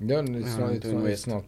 Yeah, 0.00 0.18
and 0.20 0.36
it's 0.36 0.54
Uh, 0.56 0.60
not. 0.60 0.72
It's 0.72 0.92
not. 0.92 1.06
It's 1.06 1.26
not. 1.26 1.44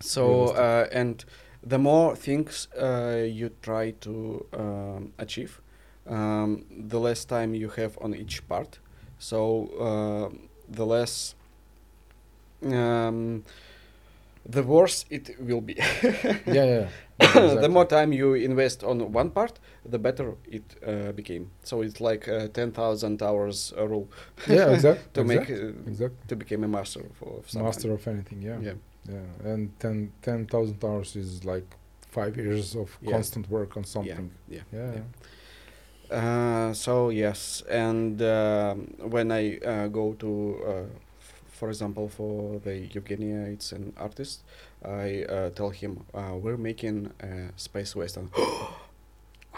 so 0.00 0.48
uh, 0.54 0.86
and 0.92 1.24
the 1.62 1.78
more 1.78 2.14
things 2.16 2.68
uh, 2.78 3.24
you 3.40 3.50
try 3.62 3.92
to 4.00 4.44
um, 4.52 5.12
achieve 5.18 5.60
um, 6.08 6.64
the 6.88 6.98
less 7.00 7.24
time 7.24 7.54
you 7.54 7.68
have 7.70 7.98
on 8.00 8.14
each 8.14 8.46
part 8.48 8.78
so 9.18 9.38
uh, 9.80 10.28
the 10.68 10.84
less 10.86 11.34
um, 12.64 13.44
the 14.48 14.62
worse 14.62 15.04
it 15.10 15.30
will 15.40 15.60
be 15.60 15.74
Yeah, 16.46 16.64
yeah. 16.64 16.88
yeah. 17.20 17.54
the 17.60 17.68
more 17.68 17.84
time 17.86 18.12
you 18.12 18.34
invest 18.34 18.84
on 18.84 19.12
one 19.12 19.30
part 19.30 19.58
the 19.84 19.98
better 19.98 20.34
it 20.50 20.62
uh, 20.86 21.12
became 21.12 21.50
so 21.64 21.82
it's 21.82 22.00
like 22.00 22.28
uh, 22.28 22.48
10000 22.48 23.22
hours 23.22 23.72
uh, 23.76 23.86
rule 23.88 24.08
Yeah, 24.48 24.70
exactly. 24.70 25.04
to 25.14 25.24
make 25.24 25.40
exactly. 25.48 25.68
uh, 25.68 25.88
exactly. 25.90 26.18
to 26.28 26.36
become 26.36 26.64
a 26.64 26.68
master 26.68 27.04
for 27.14 27.42
something. 27.46 27.64
Master 27.64 27.92
of 27.92 28.06
anything. 28.08 28.42
Yeah. 28.42 28.58
yeah 28.60 28.74
Yeah. 29.08 29.52
And 29.52 29.70
10 29.80 30.12
10,000 30.22 30.84
hours 30.84 31.16
is 31.16 31.44
like 31.44 31.66
five 32.10 32.36
years 32.36 32.74
of 32.76 32.96
Yeah. 33.02 33.12
constant 33.12 33.48
work 33.50 33.76
on 33.76 33.84
something. 33.84 34.30
yeah 34.48 34.62
Yeah. 34.72 34.92
yeah. 34.94 35.02
Uh, 36.10 36.72
so 36.72 37.10
yes, 37.10 37.62
and 37.68 38.22
um, 38.22 38.94
when 39.10 39.32
I 39.32 39.58
uh, 39.58 39.88
go 39.88 40.14
to, 40.14 40.56
uh, 40.66 40.70
f- 41.20 41.42
for 41.48 41.68
example, 41.68 42.08
for 42.08 42.60
the 42.60 42.88
Evgenia, 42.94 43.52
it's 43.52 43.72
an 43.72 43.92
artist. 43.96 44.42
I 44.84 45.24
uh, 45.24 45.50
tell 45.50 45.70
him 45.70 46.04
uh, 46.14 46.34
we're 46.40 46.56
making 46.56 47.10
a 47.20 47.48
space 47.56 47.96
western. 47.96 48.30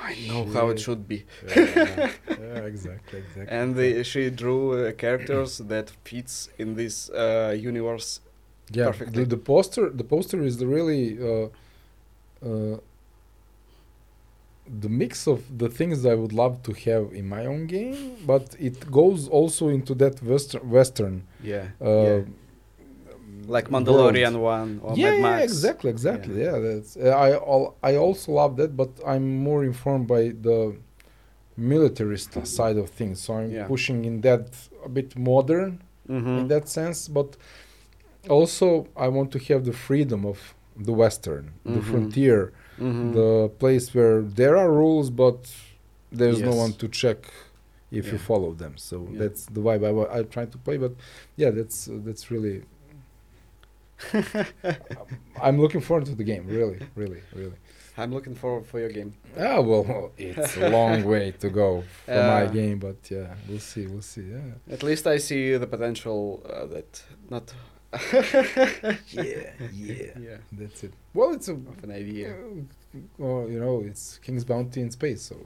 I 0.01 0.15
know 0.29 0.45
how 0.45 0.69
it 0.71 0.79
should 0.81 1.07
be, 1.09 1.25
Yeah, 1.47 2.09
yeah, 2.41 2.65
exactly, 2.65 3.19
exactly. 3.19 3.45
and 3.59 3.75
the, 3.75 4.05
she 4.05 4.31
drew 4.31 4.87
uh, 4.87 4.93
characters 4.93 5.59
that 5.69 5.91
fits 6.05 6.49
in 6.57 6.77
this 6.77 7.11
uh, 7.11 7.55
universe. 7.59 8.21
yeah, 8.71 8.87
perfectly. 8.87 9.25
The, 9.25 9.31
the 9.31 9.37
poster, 9.37 9.91
the 9.91 10.05
poster 10.05 10.41
is 10.43 10.57
the 10.59 10.67
really 10.67 11.19
uh, 11.21 11.49
uh, 12.47 12.79
the 14.85 14.89
mix 14.89 15.27
of 15.27 15.41
the 15.59 15.69
things 15.69 16.05
I 16.05 16.15
would 16.15 16.33
love 16.33 16.63
to 16.65 16.73
have 16.87 17.13
in 17.13 17.29
my 17.29 17.47
own 17.47 17.67
game, 17.67 18.17
but 18.27 18.55
it 18.59 18.91
goes 18.91 19.29
also 19.29 19.69
into 19.69 19.95
that 20.03 20.23
western 20.23 20.69
western. 20.71 21.15
Yeah. 21.43 21.69
Uh, 21.81 21.89
yeah. 21.89 22.21
Like 23.47 23.69
Mandalorian 23.71 24.35
one 24.41 24.81
or 24.83 24.95
yeah, 24.97 25.13
Mad 25.13 25.21
Max. 25.23 25.39
yeah, 25.39 25.45
exactly, 25.45 25.91
exactly. 25.91 26.35
Yeah, 26.43 26.59
that's. 26.59 26.97
Uh, 26.97 27.09
I 27.27 27.31
al- 27.33 27.75
I 27.83 27.97
also 27.97 28.33
love 28.33 28.57
that, 28.61 28.77
but 28.77 28.91
I'm 29.07 29.27
more 29.49 29.65
informed 29.65 30.07
by 30.07 30.23
the 30.47 30.77
militarist 31.57 32.47
side 32.47 32.77
of 32.77 32.91
things. 32.91 33.21
So 33.21 33.35
I'm 33.35 33.51
Yeah. 33.51 33.67
pushing 33.67 34.05
in 34.05 34.21
that 34.21 34.47
a 34.85 34.89
bit 34.89 35.17
modern 35.17 35.81
Mhm. 36.09 36.39
in 36.41 36.49
that 36.49 36.69
sense, 36.69 37.09
but 37.09 37.37
also 38.29 38.87
I 38.97 39.09
want 39.09 39.31
to 39.33 39.39
have 39.49 39.65
the 39.65 39.73
freedom 39.73 40.25
of 40.25 40.39
the 40.77 40.93
western, 40.93 41.45
the 41.65 41.81
Mhm. 41.81 41.91
frontier, 41.91 42.53
Mhm. 42.81 43.15
the 43.15 43.49
place 43.59 43.95
where 43.95 44.23
there 44.23 44.57
are 44.57 44.71
rules, 44.73 45.11
but 45.11 45.39
there's 46.13 46.41
no 46.41 46.55
one 46.65 46.73
to 46.75 46.89
check 46.89 47.19
if 47.91 48.13
you 48.13 48.19
follow 48.19 48.53
them. 48.53 48.75
So 48.77 48.97
Yeah. 49.11 49.19
that's 49.23 49.47
the 49.47 49.61
vibe 49.61 49.83
I, 49.89 50.19
I 50.19 50.23
try 50.25 50.45
to 50.47 50.59
play. 50.59 50.77
But 50.79 50.93
yeah, 51.37 51.51
that's 51.51 51.89
uh, 51.89 51.99
that's 52.07 52.31
really. 52.31 52.63
I'm 55.43 55.61
looking 55.61 55.81
forward 55.81 56.07
to 56.07 56.15
the 56.15 56.25
game. 56.25 56.47
Really, 56.47 56.81
really, 56.95 57.23
really. 57.35 57.57
I'm 57.97 58.13
looking 58.13 58.37
forward 58.37 58.65
for 58.67 58.79
your 58.79 58.91
game. 58.91 59.13
Ah, 59.37 59.61
well, 59.61 60.13
it's 60.17 60.57
a 60.57 60.69
long 60.69 61.03
way 61.13 61.33
to 61.41 61.49
go 61.51 61.83
for 62.07 62.15
my 62.15 62.47
game, 62.47 62.79
but 62.79 62.97
yeah, 63.11 63.35
we'll 63.49 63.59
see, 63.59 63.87
we'll 63.89 64.03
see. 64.03 64.23
Yeah, 64.23 64.73
At 64.75 64.83
least 64.85 65.05
I 65.09 65.19
see 65.19 65.57
the 65.57 65.67
potential 65.67 66.41
uh, 66.49 66.67
that 66.67 67.03
not 67.29 67.53
yeah, 68.13 68.71
yeah. 69.09 69.51
yeah 69.73 70.37
That's 70.53 70.85
it. 70.85 70.93
Well, 71.15 71.33
it's 71.33 71.49
a 71.49 71.53
of 71.53 71.83
an 71.83 71.91
idea. 71.91 72.35
Uh, 72.35 72.99
well, 73.17 73.49
you 73.49 73.59
know, 73.59 73.83
it's 73.85 74.19
King's 74.19 74.45
Bounty 74.45 74.83
in 74.83 74.91
space, 74.91 75.23
so 75.23 75.37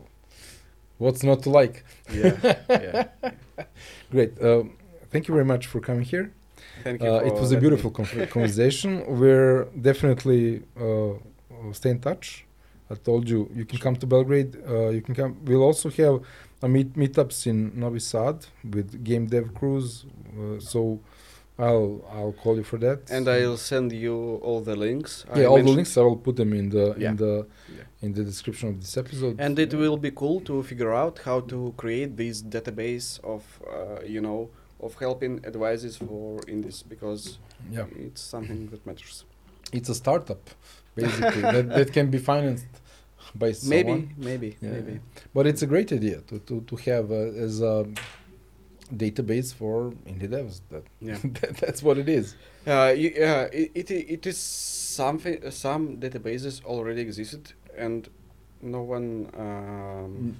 what's 0.98 1.22
not 1.22 1.42
to 1.44 1.50
like? 1.50 1.84
Yeah, 2.12 2.36
yeah. 2.68 3.04
Great. 4.10 4.42
Um, 4.42 4.76
thank 5.10 5.28
you 5.28 5.34
very 5.34 5.44
much 5.44 5.66
for 5.66 5.80
coming 5.80 6.02
here. 6.02 6.32
Thank 6.82 7.02
you. 7.02 7.08
Uh, 7.08 7.18
it 7.20 7.34
was 7.34 7.52
a 7.52 7.58
beautiful 7.58 7.90
con- 7.90 8.26
conversation. 8.26 9.04
We're 9.06 9.64
definitely 9.80 10.62
uh, 10.80 11.12
stay 11.72 11.90
in 11.90 12.00
touch. 12.00 12.44
I 12.90 12.94
told 12.94 13.28
you 13.28 13.48
you 13.54 13.64
can 13.64 13.78
come 13.78 13.96
to 13.96 14.06
Belgrade. 14.06 14.56
Uh, 14.68 14.88
you 14.88 15.00
can 15.00 15.14
come. 15.14 15.36
We'll 15.44 15.62
also 15.62 15.90
have 15.90 16.22
a 16.60 16.68
meet 16.68 16.94
meetups 16.94 17.46
in 17.46 17.78
Novi 17.78 18.00
Sad 18.00 18.46
with 18.68 19.04
game 19.04 19.26
dev 19.26 19.54
crews. 19.54 20.06
Uh, 20.36 20.58
so 20.58 20.98
I'll 21.58 22.02
I'll 22.10 22.32
call 22.42 22.56
you 22.56 22.64
for 22.64 22.78
that. 22.78 23.10
And 23.10 23.28
I'll 23.28 23.56
send 23.58 23.92
you 23.92 24.14
all 24.42 24.60
the 24.60 24.74
links. 24.76 25.24
I 25.32 25.40
yeah, 25.40 25.46
all 25.46 25.62
the 25.62 25.70
links 25.70 25.96
I 25.96 26.00
will 26.02 26.16
put 26.16 26.36
them 26.36 26.52
in 26.52 26.70
the 26.70 26.94
Yeah. 26.98 27.10
in 27.10 27.16
the 27.16 27.46
Yeah. 27.68 27.84
in 28.04 28.12
the 28.14 28.24
description 28.24 28.68
of 28.70 28.80
this 28.80 28.96
episode. 28.96 29.36
And 29.38 29.58
it 29.58 29.72
will 29.74 29.96
be 29.98 30.10
cool 30.10 30.40
to 30.42 30.62
figure 30.62 30.92
out 30.92 31.18
how 31.24 31.40
to 31.52 31.72
create 31.76 32.16
this 32.16 32.42
database 32.42 33.20
of, 33.22 33.42
uh, 33.66 34.00
you 34.14 34.20
know, 34.20 34.48
of 34.80 34.94
helping 34.98 35.44
advices 35.44 35.96
for 35.96 36.40
in 36.48 36.62
this 36.62 36.82
because 36.82 37.38
yeah. 37.70 37.86
it's 38.06 38.20
something 38.20 38.68
that 38.70 38.84
matters. 38.86 39.24
it's 39.72 39.88
a 39.88 39.94
startup 39.94 40.42
basically 40.94 41.42
that, 41.54 41.66
that 41.78 41.92
can 41.92 42.06
be 42.10 42.18
financed 42.18 42.66
by 43.42 43.52
someone. 43.52 43.74
Maybe, 43.76 44.08
maybe, 44.30 44.56
Yeah, 44.60 44.70
maybe. 44.76 45.00
but 45.36 45.46
it's 45.46 45.62
a 45.62 45.66
great 45.74 45.90
idea 45.92 46.18
to 46.28 46.34
to, 46.48 46.54
to 46.70 46.74
have 46.88 47.06
uh, 47.12 47.44
as 47.46 47.54
a 47.62 47.74
database 48.96 49.54
for 49.54 49.92
indie 50.06 50.28
devs 50.28 50.60
that, 50.70 50.84
Yeah. 51.00 51.18
that 51.40 51.56
that's 51.56 51.82
what 51.82 51.98
it 51.98 52.08
is 52.08 52.34
Uh, 52.66 52.94
yeah, 52.96 53.48
it, 53.52 53.70
it, 53.74 53.90
i- 53.90 54.06
it 54.14 54.26
is 54.26 54.38
something. 54.38 55.50
Some 55.50 55.96
databases 55.98 56.64
already 56.64 57.00
existed, 57.02 57.52
and 57.76 58.08
no 58.60 58.82
one. 58.82 59.28
Um, 59.36 60.36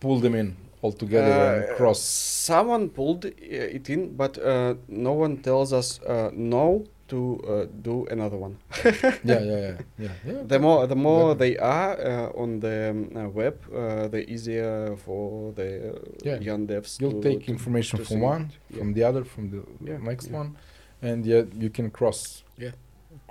pull 0.00 0.20
them 0.20 0.34
in 0.34 0.56
all 0.82 0.92
together 0.92 1.32
uh, 1.32 1.52
and 1.68 1.76
cross 1.76 2.00
Someone 2.00 2.90
pulled 2.90 3.24
uh, 3.24 3.30
it 3.76 3.88
in, 3.88 4.14
but 4.16 4.38
uh, 4.38 4.74
no 4.88 5.12
one 5.14 5.38
tells 5.38 5.72
us 5.72 6.00
uh, 6.02 6.30
no 6.34 6.84
to 7.08 7.40
uh, 7.48 7.66
do 7.82 8.06
another 8.10 8.36
one. 8.36 8.56
yeah 8.84 8.90
yeah 9.24 9.40
yeah 9.42 9.76
yeah, 9.98 10.08
yeah. 10.26 10.42
The 10.46 10.58
more, 10.58 10.86
the 10.86 10.96
more 10.96 11.34
they 11.34 11.56
are 11.58 11.92
uh, 12.00 12.42
on 12.42 12.60
the 12.60 12.90
um, 12.90 13.10
uh, 13.16 13.28
web, 13.28 13.56
uh, 13.74 14.08
the 14.08 14.28
easier 14.30 14.96
for 15.04 15.52
the 15.52 16.00
Yeah. 16.24 16.38
young 16.40 16.66
devs. 16.66 17.00
you'll 17.00 17.20
to, 17.22 17.28
take 17.28 17.44
to- 17.46 17.52
information 17.52 17.98
to 17.98 18.04
from 18.04 18.20
one. 18.20 18.50
Yeah. 18.70 18.78
from 18.78 18.94
the 18.94 19.04
other 19.04 19.24
from 19.24 19.50
the 19.50 19.62
Yeah, 19.90 19.98
next 19.98 20.26
yeah. 20.30 20.38
one 20.38 20.56
and 21.02 21.24
yet 21.26 21.46
you 21.54 21.70
can 21.70 21.90
cross 21.90 22.42
Yeah. 22.58 22.72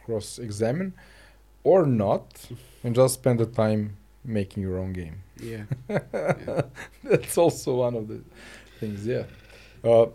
cross 0.05 0.39
examine 0.39 0.93
or 1.63 1.85
not 1.85 2.25
and 2.83 2.95
just 2.95 3.13
spend 3.15 3.39
the 3.39 3.45
time 3.47 3.97
making 4.23 4.63
your 4.63 4.77
own 4.79 4.93
game 4.93 5.15
Yeah. 5.41 5.63
that's 7.03 7.37
also 7.37 7.75
one 7.75 7.95
of 7.95 8.07
the 8.07 8.19
things 8.79 9.05
yeah 9.05 9.23
uh, 9.83 10.07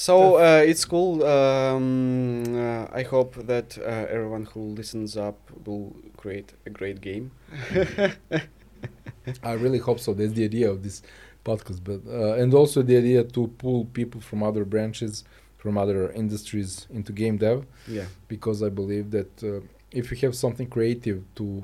So 0.00 0.36
uh, 0.36 0.62
it's 0.66 0.86
cool. 0.86 1.22
Um, 1.24 2.42
uh, 2.56 2.86
I 2.90 3.02
hope 3.02 3.34
that 3.46 3.76
uh, 3.76 4.06
everyone 4.08 4.46
who 4.46 4.60
listens 4.80 5.14
up 5.18 5.36
will 5.66 5.94
create 6.16 6.54
a 6.64 6.70
great 6.70 7.02
game. 7.02 7.30
I 9.42 9.52
really 9.52 9.76
hope 9.76 10.00
so. 10.00 10.14
That's 10.14 10.32
the 10.32 10.44
idea 10.44 10.70
of 10.70 10.82
this 10.82 11.02
podcast, 11.44 11.80
but 11.84 12.00
uh, 12.10 12.40
and 12.42 12.54
also 12.54 12.80
the 12.80 12.96
idea 12.96 13.24
to 13.24 13.48
pull 13.58 13.84
people 13.92 14.22
from 14.22 14.42
other 14.42 14.64
branches, 14.64 15.24
from 15.58 15.76
other 15.76 16.10
industries 16.12 16.86
into 16.90 17.12
game 17.12 17.36
dev, 17.36 17.66
Yeah. 17.86 18.06
because 18.28 18.62
I 18.62 18.70
believe 18.70 19.10
that 19.10 19.32
uh, 19.44 19.60
if 19.92 20.10
you 20.10 20.16
have 20.26 20.34
something 20.34 20.66
creative 20.66 21.22
to 21.34 21.62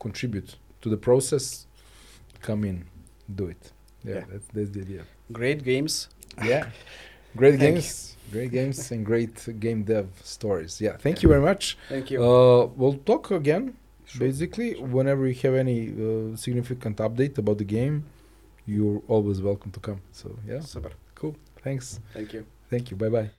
contribute 0.00 0.56
to 0.80 0.88
the 0.88 0.96
process, 0.96 1.66
come 2.42 2.64
in, 2.64 2.86
do 3.32 3.46
it. 3.46 3.72
Yeah, 4.04 4.14
Yeah. 4.14 4.24
that's 4.32 4.46
that's 4.52 4.70
the 4.70 4.80
idea. 4.80 5.02
Great 5.32 5.62
games. 5.62 6.08
Yeah, 6.44 6.70
great 7.36 7.58
Thank 7.58 7.74
games, 7.76 8.16
great 8.32 8.50
games, 8.50 8.90
and 8.90 9.04
great 9.04 9.60
game 9.60 9.82
dev 9.84 10.08
stories. 10.22 10.80
Yeah, 10.80 10.96
thank 10.96 11.22
you 11.22 11.28
very 11.28 11.42
much. 11.42 11.76
Thank 11.88 12.10
you. 12.10 12.22
Uh, 12.22 12.66
we'll 12.76 12.98
talk 13.04 13.30
again 13.30 13.74
Sure. 14.08 14.26
Basically, 14.26 14.74
whenever 14.80 15.28
you 15.28 15.34
have 15.34 15.54
any 15.54 15.90
uh, 15.90 16.34
significant 16.34 16.96
update 16.96 17.36
about 17.36 17.58
the 17.58 17.64
game, 17.64 18.04
you're 18.66 19.02
always 19.06 19.42
welcome 19.42 19.70
to 19.72 19.80
come. 19.80 20.00
So 20.12 20.34
yeah, 20.46 20.60
Super. 20.60 20.92
cool. 21.14 21.36
Thanks. 21.62 22.00
Thank 22.14 22.32
you. 22.32 22.46
Thank 22.70 22.90
you. 22.90 22.96
Bye 22.96 23.10
bye. 23.10 23.37